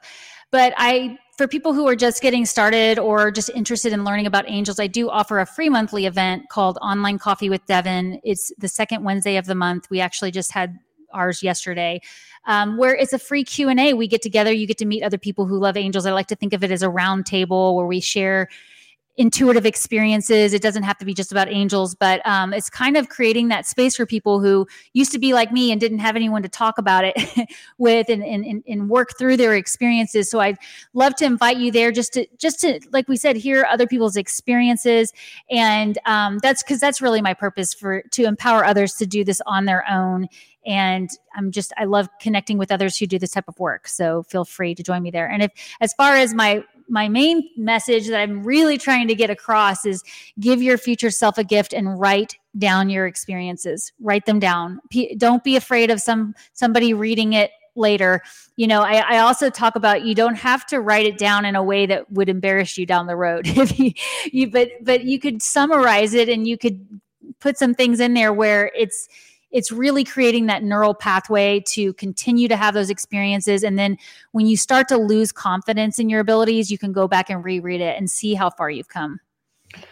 But 0.52 0.74
I, 0.78 1.18
for 1.38 1.48
people 1.48 1.74
who 1.74 1.88
are 1.88 1.96
just 1.96 2.22
getting 2.22 2.46
started 2.46 3.00
or 3.00 3.32
just 3.32 3.50
interested 3.52 3.94
in 3.94 4.04
learning 4.04 4.26
about 4.26 4.46
angels, 4.50 4.80
I 4.80 4.88
do 4.88 5.10
offer 5.10 5.40
a 5.40 5.46
free 5.46 5.70
monthly 5.70 6.06
event 6.06 6.50
called 6.50 6.78
Online 6.82 7.20
Coffee 7.20 7.50
with 7.50 7.66
Devin. 7.68 8.20
It's 8.24 8.52
the 8.58 8.68
second 8.68 9.04
Wednesday 9.04 9.38
of 9.38 9.46
the 9.46 9.56
month. 9.56 9.88
We 9.90 10.02
actually 10.02 10.32
just 10.32 10.52
had 10.52 10.78
ours 11.12 11.44
yesterday 11.44 12.00
um, 12.46 12.78
where 12.78 12.96
it's 12.96 13.14
a 13.14 13.20
free 13.20 13.44
q&a 13.44 13.94
we 13.94 14.08
get 14.08 14.22
together 14.22 14.52
you 14.52 14.68
get 14.68 14.78
to 14.78 14.86
meet 14.86 15.04
other 15.04 15.18
people 15.18 15.46
who 15.46 15.58
love 15.58 15.78
angels. 15.78 16.06
I 16.06 16.12
like 16.12 16.28
to 16.28 16.36
think 16.36 16.54
of 16.54 16.64
it 16.64 16.72
as 16.72 16.82
a 16.82 16.90
round 16.90 17.26
table 17.26 17.76
where 17.76 17.86
we 17.86 18.00
share 18.00 18.50
intuitive 19.18 19.66
experiences. 19.66 20.54
It 20.54 20.62
doesn't 20.62 20.84
have 20.84 20.98
to 21.00 21.06
be 21.06 21.14
just 21.14 21.32
about 21.32 21.50
angels 21.50 21.94
but 21.94 22.26
um, 22.26 22.54
it's 22.54 22.70
kind 22.70 22.96
of 22.96 23.10
creating 23.10 23.50
that 23.50 23.66
space 23.66 23.98
for 23.98 24.06
people 24.06 24.40
who 24.40 24.66
used 24.94 25.12
to 25.12 25.20
be 25.20 25.34
like 25.34 25.52
me 25.52 25.72
and 25.72 25.82
didn't 25.82 26.00
have 26.00 26.16
anyone 26.16 26.42
to 26.42 26.50
talk 26.50 26.78
about 26.78 27.04
it 27.04 27.16
with 27.78 28.10
and, 28.10 28.24
and, 28.24 28.64
and 28.66 28.90
work 28.90 29.18
through 29.18 29.36
their 29.36 29.56
experiences. 29.56 30.30
So 30.30 30.40
i'd 30.40 30.58
love 30.94 31.16
to 31.16 31.26
invite 31.26 31.58
you 31.58 31.72
there 31.72 31.92
just 31.92 32.14
to 32.14 32.26
just 32.38 32.62
to 32.62 32.80
like 32.94 33.08
we 33.10 33.18
said 33.18 33.36
hear 33.36 33.68
other 33.70 33.88
people's 33.88 34.16
experiences. 34.16 35.12
And 35.52 35.98
um, 36.06 36.40
that's 36.40 36.64
because 36.64 36.80
that's 36.80 37.02
really 37.02 37.22
my 37.22 37.34
purpose 37.34 37.74
for 37.74 38.04
to 38.12 38.24
empower 38.24 38.64
others 38.64 38.94
to 38.96 39.06
do 39.06 39.24
this 39.26 39.42
on 39.46 39.66
their 39.66 39.88
own 39.90 40.30
and 40.70 41.10
i'm 41.36 41.52
just 41.52 41.74
i 41.78 41.84
love 41.84 42.08
connecting 42.22 42.58
with 42.58 42.72
others 42.72 42.96
who 42.96 43.08
do 43.08 43.20
this 43.20 43.32
type 43.32 43.48
of 43.50 43.60
work. 43.60 43.88
So 43.88 44.24
feel 44.24 44.46
free 44.46 44.76
to 44.76 44.84
join 44.84 45.02
me 45.02 45.12
there. 45.12 45.30
And 45.30 45.44
if 45.44 45.52
as 45.82 45.94
far 45.94 46.16
as 46.16 46.34
my 46.34 46.64
my 46.88 47.10
main 47.10 47.50
message 47.58 48.08
that 48.08 48.20
i'm 48.20 48.44
really 48.44 48.78
trying 48.78 49.08
to 49.08 49.16
get 49.16 49.30
across 49.30 49.86
is 49.86 50.04
give 50.40 50.62
your 50.62 50.78
future 50.78 51.10
self 51.10 51.38
a 51.38 51.44
gift 51.44 51.74
and 51.74 52.00
write 52.00 52.38
down 52.58 52.90
your 52.90 53.06
experiences. 53.06 53.92
Write 54.00 54.26
them 54.26 54.40
down. 54.40 54.80
P- 54.90 55.16
don't 55.16 55.44
be 55.44 55.56
afraid 55.56 55.92
of 55.92 56.02
some 56.02 56.34
somebody 56.54 56.94
reading 56.94 57.34
it 57.34 57.52
later. 57.76 58.22
You 58.56 58.68
know 58.68 58.82
I, 58.82 59.16
I 59.16 59.18
also 59.20 59.50
talk 59.50 59.76
about 59.76 60.06
you 60.06 60.14
don't 60.14 60.36
have 60.36 60.68
to 60.68 60.80
write 60.82 61.08
it 61.08 61.18
down 61.18 61.46
in 61.46 61.56
a 61.56 61.64
way 61.64 61.88
that 61.88 62.12
would 62.12 62.30
embarrass 62.30 62.78
you 62.78 62.86
down 62.86 63.08
the 63.08 63.16
road. 63.16 63.48
If 63.58 63.80
you, 63.80 63.92
you 64.32 64.52
but 64.52 64.70
but 64.84 65.04
you 65.04 65.20
could 65.20 65.42
summarize 65.42 66.14
it 66.14 66.30
and 66.30 66.48
you 66.48 66.60
could 66.60 66.86
put 67.40 67.58
some 67.58 67.74
things 67.74 68.00
in 68.00 68.14
there 68.14 68.34
where 68.34 68.72
it's 68.76 69.08
it's 69.52 69.72
really 69.72 70.04
creating 70.04 70.46
that 70.46 70.64
neural 70.64 70.94
pathway 70.94 71.60
to 71.68 71.94
continue 71.94 72.48
to 72.48 72.56
have 72.56 72.74
those 72.74 72.90
experiences. 72.90 73.64
And 73.64 73.80
then 73.80 73.98
when 74.32 74.46
you 74.46 74.58
start 74.58 74.88
to 74.90 74.98
lose 74.98 75.32
confidence 75.32 76.00
in 76.00 76.10
your 76.10 76.20
abilities 76.20 76.70
you 76.70 76.78
can 76.78 76.92
go 76.92 77.08
back 77.08 77.30
and 77.30 77.44
reread 77.44 77.82
it 77.82 77.98
and 77.98 78.10
see 78.10 78.34
how 78.34 78.50
far 78.50 78.70
you've 78.70 78.90
come. 78.90 79.20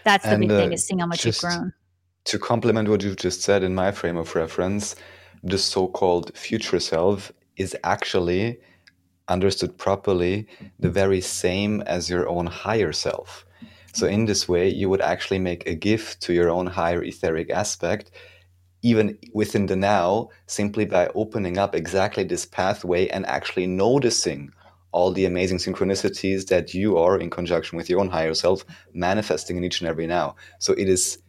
That's 0.03 0.25
the 0.25 0.31
And, 0.31 0.41
big 0.41 0.49
thing 0.49 0.71
uh, 0.71 0.73
is 0.73 0.85
seeing 0.85 0.99
how 0.99 1.07
much 1.07 1.25
you've 1.25 1.37
grown. 1.37 1.73
To 2.25 2.39
complement 2.39 2.89
what 2.89 3.03
you've 3.03 3.17
just 3.17 3.41
said 3.41 3.63
in 3.63 3.73
my 3.73 3.91
frame 3.91 4.17
of 4.17 4.35
reference, 4.35 4.95
the 5.43 5.57
so 5.57 5.87
called 5.87 6.35
future 6.35 6.79
self 6.79 7.31
is 7.57 7.75
actually, 7.83 8.59
understood 9.27 9.77
properly, 9.77 10.47
the 10.79 10.89
very 10.89 11.21
same 11.21 11.81
as 11.81 12.09
your 12.09 12.27
own 12.27 12.47
higher 12.47 12.91
self. 12.91 13.45
So, 13.93 14.07
in 14.07 14.25
this 14.25 14.47
way, 14.47 14.69
you 14.69 14.89
would 14.89 15.01
actually 15.01 15.39
make 15.39 15.67
a 15.67 15.73
gift 15.73 16.21
to 16.23 16.33
your 16.33 16.49
own 16.49 16.67
higher 16.67 17.03
etheric 17.03 17.49
aspect, 17.49 18.11
even 18.81 19.17
within 19.33 19.65
the 19.65 19.75
now, 19.75 20.29
simply 20.45 20.85
by 20.85 21.07
opening 21.15 21.57
up 21.57 21.75
exactly 21.75 22.23
this 22.23 22.45
pathway 22.45 23.07
and 23.07 23.25
actually 23.25 23.67
noticing 23.67 24.51
all 24.91 25.11
the 25.11 25.25
amazing 25.25 25.57
synchronicities 25.57 26.47
that 26.47 26.73
you 26.73 26.97
are, 26.97 27.19
in 27.19 27.29
conjunction 27.29 27.77
with 27.77 27.89
your 27.89 27.99
own 27.99 28.09
higher 28.09 28.33
self, 28.33 28.63
manifesting 28.93 29.57
in 29.57 29.63
each 29.63 29.81
and 29.81 29.89
every 29.89 30.07
now. 30.07 30.35
So, 30.59 30.73
it 30.73 30.87
is 30.87 31.19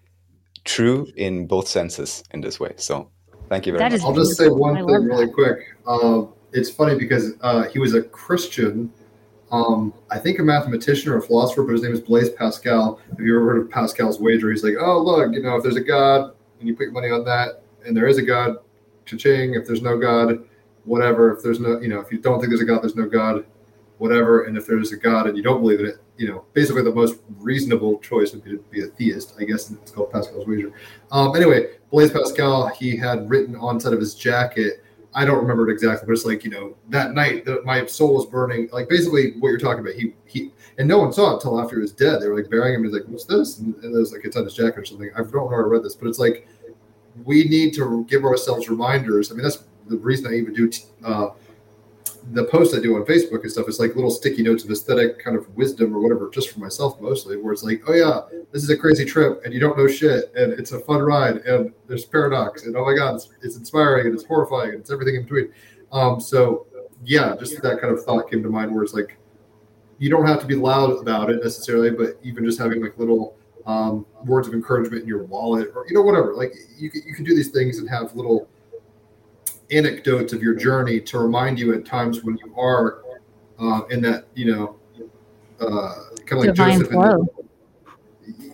true 0.65 1.09
in 1.17 1.47
both 1.47 1.69
senses 1.69 2.23
in 2.33 2.41
this 2.41 2.61
way. 2.61 2.75
So, 2.77 3.11
thank 3.49 3.67
you 3.67 3.73
very 3.73 3.81
That 3.81 3.93
much. 3.93 4.03
I'll 4.03 4.15
just 4.15 4.37
say 4.37 4.49
one 4.49 4.77
I 4.77 4.81
thing 4.81 5.05
really 5.07 5.27
that. 5.27 5.35
quick. 5.35 5.59
Um, 5.87 6.33
it's 6.53 6.71
funny 6.71 6.99
because 6.99 7.33
uh, 7.43 7.65
he 7.65 7.79
was 7.79 7.95
a 7.95 8.03
Christian, 8.03 8.93
um, 9.51 9.93
I 10.11 10.19
think 10.19 10.39
a 10.39 10.43
mathematician 10.43 11.11
or 11.11 11.19
a 11.19 11.23
philosopher, 11.23 11.63
but 11.63 11.73
his 11.73 11.83
name 11.83 11.93
is 11.93 12.01
Blaise 12.01 12.31
Pascal. 12.31 13.01
Have 13.11 13.21
you 13.21 13.37
ever 13.37 13.45
heard 13.45 13.63
of 13.63 13.71
Pascal's 13.71 14.21
wager? 14.21 14.51
He's 14.51 14.65
like, 14.65 14.75
oh, 14.81 15.03
look, 15.03 15.33
you 15.33 15.43
know, 15.43 15.57
if 15.57 15.63
there's 15.63 15.77
a 15.77 15.83
God 15.83 16.33
and 16.59 16.69
you 16.69 16.75
put 16.75 16.85
your 16.85 16.93
money 16.93 17.11
on 17.11 17.25
that, 17.25 17.63
and 17.85 17.97
there 17.97 18.07
is 18.07 18.19
a 18.19 18.23
God, 18.23 18.57
cha-ching. 19.07 19.55
If 19.55 19.67
there's 19.67 19.83
no 19.83 19.99
God, 19.99 20.45
whatever. 20.85 21.37
If 21.37 21.43
there's 21.43 21.61
no, 21.61 21.81
you 21.81 21.89
know, 21.89 22.01
if 22.01 22.11
you 22.11 22.19
don't 22.19 22.41
think 22.41 22.51
there's 22.51 22.63
a 22.63 22.65
God, 22.65 22.83
there's 22.83 22.97
no 22.97 23.07
God, 23.07 23.45
whatever. 23.99 24.45
And 24.45 24.57
if 24.57 24.67
there's 24.67 24.93
a 24.93 24.97
God 24.97 25.27
and 25.27 25.37
you 25.37 25.43
don't 25.43 25.61
believe 25.61 25.81
in 25.81 25.87
it, 25.87 25.97
you 26.17 26.29
know, 26.29 26.45
basically 26.53 26.83
the 26.83 26.93
most 26.93 27.21
reasonable 27.39 27.99
choice 28.01 28.33
would 28.33 28.43
be 28.43 28.51
to 28.53 28.59
be 28.71 28.83
a 28.83 28.87
theist, 28.87 29.35
I 29.39 29.45
guess. 29.45 29.71
It's 29.71 29.93
called 29.93 30.11
Pascal's 30.11 30.47
wager. 30.47 30.73
Um, 31.13 31.37
anyway, 31.37 31.75
Blaise 31.91 32.11
Pascal, 32.11 32.69
he 32.69 32.97
had 32.97 33.29
written 33.31 33.55
on 33.57 33.79
side 33.79 33.93
of 33.93 34.01
his 34.01 34.15
jacket. 34.15 34.83
I 35.15 35.25
don't 35.25 35.39
remember 35.39 35.69
it 35.69 35.73
exactly, 35.73 36.07
but 36.07 36.13
it's 36.13 36.25
like 36.25 36.45
you 36.45 36.51
know 36.51 36.77
that 36.91 37.13
night 37.13 37.45
that 37.47 37.65
my 37.65 37.85
soul 37.87 38.15
was 38.15 38.27
burning. 38.27 38.69
Like 38.73 38.89
basically 38.89 39.33
what 39.39 39.49
you're 39.49 39.59
talking 39.59 39.81
about. 39.81 39.95
He 39.95 40.15
he 40.27 40.53
and 40.79 40.87
no 40.87 40.99
one 40.99 41.13
saw 41.13 41.33
it 41.33 41.35
until 41.35 41.61
after 41.61 41.77
he 41.77 41.83
was 41.83 41.93
dead. 41.93 42.21
They 42.21 42.29
were 42.29 42.37
like 42.37 42.51
burying 42.51 42.75
him. 42.77 42.85
He's 42.85 42.93
like, 42.93 43.05
"What's 43.07 43.25
this?" 43.25 43.59
And, 43.59 43.75
and 43.83 43.95
there's 43.95 44.13
like 44.13 44.25
it's 44.25 44.37
on 44.37 44.45
his 44.45 44.55
jacket 44.55 44.79
or 44.79 44.85
something. 44.85 45.11
I 45.15 45.21
don't 45.21 45.33
know 45.35 45.49
I 45.51 45.61
read 45.61 45.83
this, 45.83 45.95
but 45.95 46.09
it's 46.09 46.19
like 46.19 46.47
we 47.25 47.45
need 47.45 47.75
to 47.75 48.05
give 48.09 48.25
ourselves 48.25 48.69
reminders. 48.69 49.33
I 49.33 49.35
mean, 49.35 49.43
that's 49.43 49.65
the 49.89 49.97
reason 49.97 50.27
I 50.27 50.37
even 50.37 50.55
do 50.55 50.69
t- 50.69 50.85
uh, 51.05 51.31
the 52.33 52.45
posts 52.45 52.77
I 52.77 52.81
do 52.81 52.97
on 52.97 53.05
Facebook 53.05 53.43
and 53.43 53.51
stuff. 53.51 53.67
It's 53.69 53.79
like 53.79 53.95
little 53.95 54.11
sticky 54.11 54.43
notes 54.43 54.65
of 54.65 54.71
aesthetic 54.71 55.23
kind 55.23 55.37
of 55.37 55.49
wisdom 55.57 55.95
or 55.95 56.01
whatever, 56.01 56.29
just 56.31 56.51
for 56.51 56.61
myself 56.61 57.01
mostly. 57.01 57.37
Where 57.37 57.53
it's 57.53 57.63
like, 57.63 57.83
oh 57.87 57.95
yeah, 57.95 58.21
this 58.53 58.63
is 58.63 58.71
a 58.71 58.77
crazy 58.77 59.05
trip, 59.05 59.43
and 59.45 59.55
you 59.55 59.61
don't 59.61 59.77
know 59.79 59.87
shit, 59.87 60.33
and 60.35 60.53
it's 60.53 60.73
a 60.73 60.81
fun 60.81 61.01
ride, 61.01 61.39
and 61.39 61.73
there's 61.87 62.05
paradox, 62.05 62.65
and 62.65 62.77
oh 62.77 62.85
my 62.85 62.95
god, 62.95 63.17
it's, 63.17 63.29
it's 63.43 63.57
inspiring, 63.57 64.07
and 64.07 64.15
it's 64.15 64.25
horrifying, 64.25 64.71
and 64.71 64.81
it's 64.81 64.91
everything 64.91 65.17
in 65.17 65.23
between. 65.23 65.53
Um, 65.93 66.21
so 66.21 66.67
yeah, 67.05 67.35
just 67.39 67.63
that 67.63 67.81
kind 67.81 67.93
of 67.93 68.05
thought 68.05 68.31
came 68.31 68.43
to 68.43 68.51
mind, 68.51 68.75
where 68.75 68.83
it's 68.83 68.95
like, 68.95 69.17
you 69.99 70.11
don't 70.11 70.27
have 70.27 70.41
to 70.41 70.47
be 70.47 70.55
loud 70.55 70.91
about 71.01 71.31
it 71.31 71.43
necessarily, 71.43 71.91
but 71.91 72.19
even 72.23 72.45
just 72.45 72.59
having 72.59 72.83
like 72.83 72.99
little 72.99 73.37
um, 73.67 74.07
words 74.25 74.49
of 74.49 74.55
encouragement 74.55 75.03
in 75.03 75.09
your 75.09 75.25
wallet, 75.25 75.73
or 75.75 75.87
you 75.89 75.95
know 75.95 76.03
whatever, 76.03 76.35
like 76.35 76.55
you 76.77 76.91
you 76.95 77.15
can 77.15 77.25
do 77.25 77.35
these 77.35 77.51
things 77.51 77.79
and 77.79 77.89
have 77.89 78.15
little 78.15 78.49
anecdotes 79.71 80.33
of 80.33 80.43
your 80.43 80.55
journey 80.55 81.01
to 81.01 81.19
remind 81.19 81.59
you 81.59 81.75
at 81.75 81.85
times 81.85 82.23
when 82.25 82.37
you 82.39 82.55
are 82.57 83.03
uh, 83.59 83.83
in 83.91 84.01
that 84.03 84.27
you 84.35 84.53
know 84.53 84.77
uh, 85.61 85.95
kind 86.27 86.33
of 86.33 86.39
like 86.47 86.55
Divine 86.55 86.79
Joseph 86.79 86.93
in 86.93 86.99
the- 86.99 87.29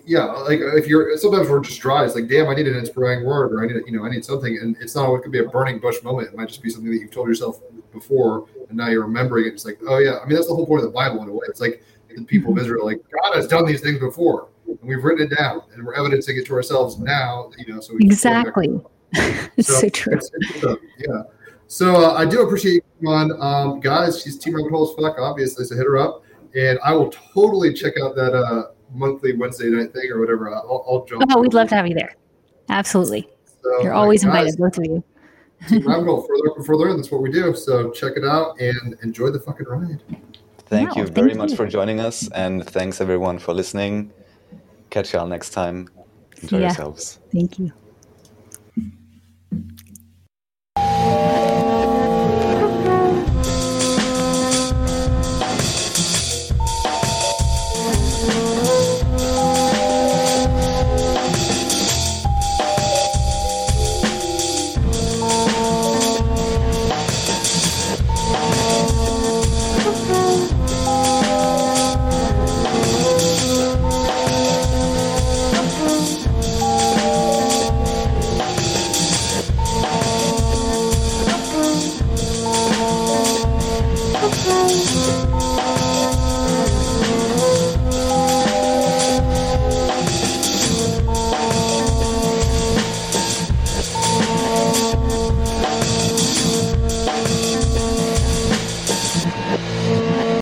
yeah, 0.05 0.25
like 0.25 0.59
if 0.59 0.87
you're 0.87 1.17
sometimes 1.17 1.49
we're 1.49 1.59
just 1.61 1.81
dry. 1.81 2.05
It's 2.05 2.15
like, 2.15 2.27
damn, 2.27 2.47
I 2.47 2.53
need 2.53 2.67
an 2.67 2.75
inspiring 2.75 3.25
word, 3.25 3.51
or 3.51 3.63
I 3.63 3.67
need, 3.67 3.81
you 3.87 3.91
know, 3.97 4.05
I 4.05 4.09
need 4.09 4.23
something, 4.23 4.57
and 4.61 4.77
it's 4.79 4.95
not. 4.95 5.13
It 5.15 5.23
could 5.23 5.31
be 5.31 5.39
a 5.39 5.47
burning 5.49 5.79
bush 5.79 6.01
moment. 6.03 6.27
It 6.29 6.35
might 6.35 6.47
just 6.47 6.61
be 6.61 6.69
something 6.69 6.91
that 6.91 6.97
you've 6.99 7.11
told 7.11 7.27
yourself 7.27 7.59
before, 7.91 8.47
and 8.69 8.77
now 8.77 8.87
you're 8.87 9.01
remembering 9.01 9.45
it. 9.45 9.53
It's 9.53 9.65
like, 9.65 9.79
oh 9.87 9.97
yeah, 9.97 10.19
I 10.21 10.25
mean 10.27 10.35
that's 10.35 10.47
the 10.47 10.53
whole 10.55 10.67
point 10.67 10.83
of 10.83 10.87
the 10.89 10.93
Bible 10.93 11.23
in 11.23 11.29
a 11.29 11.31
way. 11.31 11.45
It's 11.47 11.59
like 11.59 11.83
the 12.15 12.23
people 12.23 12.53
of 12.53 12.59
Israel, 12.59 12.85
like 12.85 13.01
God 13.23 13.35
has 13.35 13.47
done 13.47 13.65
these 13.65 13.81
things 13.81 13.99
before, 13.99 14.47
and 14.67 14.77
we've 14.83 15.03
written 15.03 15.29
it 15.31 15.35
down, 15.35 15.61
and 15.73 15.83
we're 15.83 15.95
evidencing 15.95 16.37
it 16.37 16.45
to 16.47 16.53
ourselves 16.53 16.99
now. 16.99 17.49
You 17.57 17.73
know, 17.73 17.81
so 17.81 17.93
we 17.93 17.99
can 18.01 18.11
exactly 18.11 18.67
it's 19.57 19.79
so, 19.81 19.89
true 19.89 20.13
it's- 20.13 20.29
it's, 20.33 20.63
uh, 20.63 20.75
yeah. 20.99 21.23
So 21.67 21.95
uh, 21.95 22.13
I 22.13 22.25
do 22.25 22.41
appreciate 22.43 22.83
you 23.01 23.09
on, 23.09 23.31
um, 23.41 23.79
guys. 23.79 24.21
She's 24.21 24.37
Team 24.37 24.55
Rabbit 24.55 24.69
Hole 24.71 24.87
as 24.89 24.95
fuck, 24.95 25.17
obviously. 25.19 25.65
So 25.65 25.75
hit 25.75 25.85
her 25.85 25.97
up, 25.97 26.23
and 26.55 26.77
I 26.83 26.93
will 26.93 27.09
totally 27.33 27.73
check 27.73 27.93
out 28.01 28.15
that 28.15 28.35
uh, 28.35 28.67
monthly 28.93 29.35
Wednesday 29.35 29.69
night 29.69 29.91
thing 29.91 30.11
or 30.11 30.19
whatever. 30.19 30.53
I'll, 30.53 30.85
I'll 30.87 31.05
jump. 31.05 31.23
oh 31.31 31.41
we'd 31.41 31.53
love 31.55 31.67
to 31.69 31.75
have 31.75 31.87
you 31.87 31.95
there 31.95 32.15
absolutely 32.69 33.27
So, 33.63 33.81
you're 33.81 33.93
always 33.93 34.23
guys, 34.23 34.53
invited 34.53 34.57
both 34.59 34.77
of 34.77 34.85
you 34.85 35.03
Team 35.67 35.87
Rabbit 35.87 36.05
Hole, 36.05 36.21
further 36.21 36.63
further 36.63 36.89
in. 36.89 36.97
That's 36.97 37.11
what 37.11 37.21
we 37.21 37.31
do. 37.31 37.55
So 37.55 37.89
check 37.91 38.13
it 38.15 38.23
out 38.25 38.59
and 38.59 38.95
enjoy 39.03 39.31
the 39.31 39.39
fucking 39.39 39.65
ride. 39.65 40.01
Thank 40.67 40.95
Wow, 40.95 41.01
you 41.03 41.07
very 41.07 41.29
thank 41.29 41.37
much 41.39 41.51
you. 41.51 41.55
for 41.57 41.67
joining 41.67 41.99
us, 41.99 42.27
and 42.31 42.63
thanks 42.67 43.01
everyone 43.01 43.39
for 43.39 43.53
listening. 43.53 44.11
Catch 44.91 45.13
y'all 45.13 45.27
next 45.27 45.49
time. 45.51 45.87
Enjoy 46.43 46.57
Yeah. 46.59 46.67
yourselves. 46.67 47.19
thank 47.31 47.57
you 47.59 47.71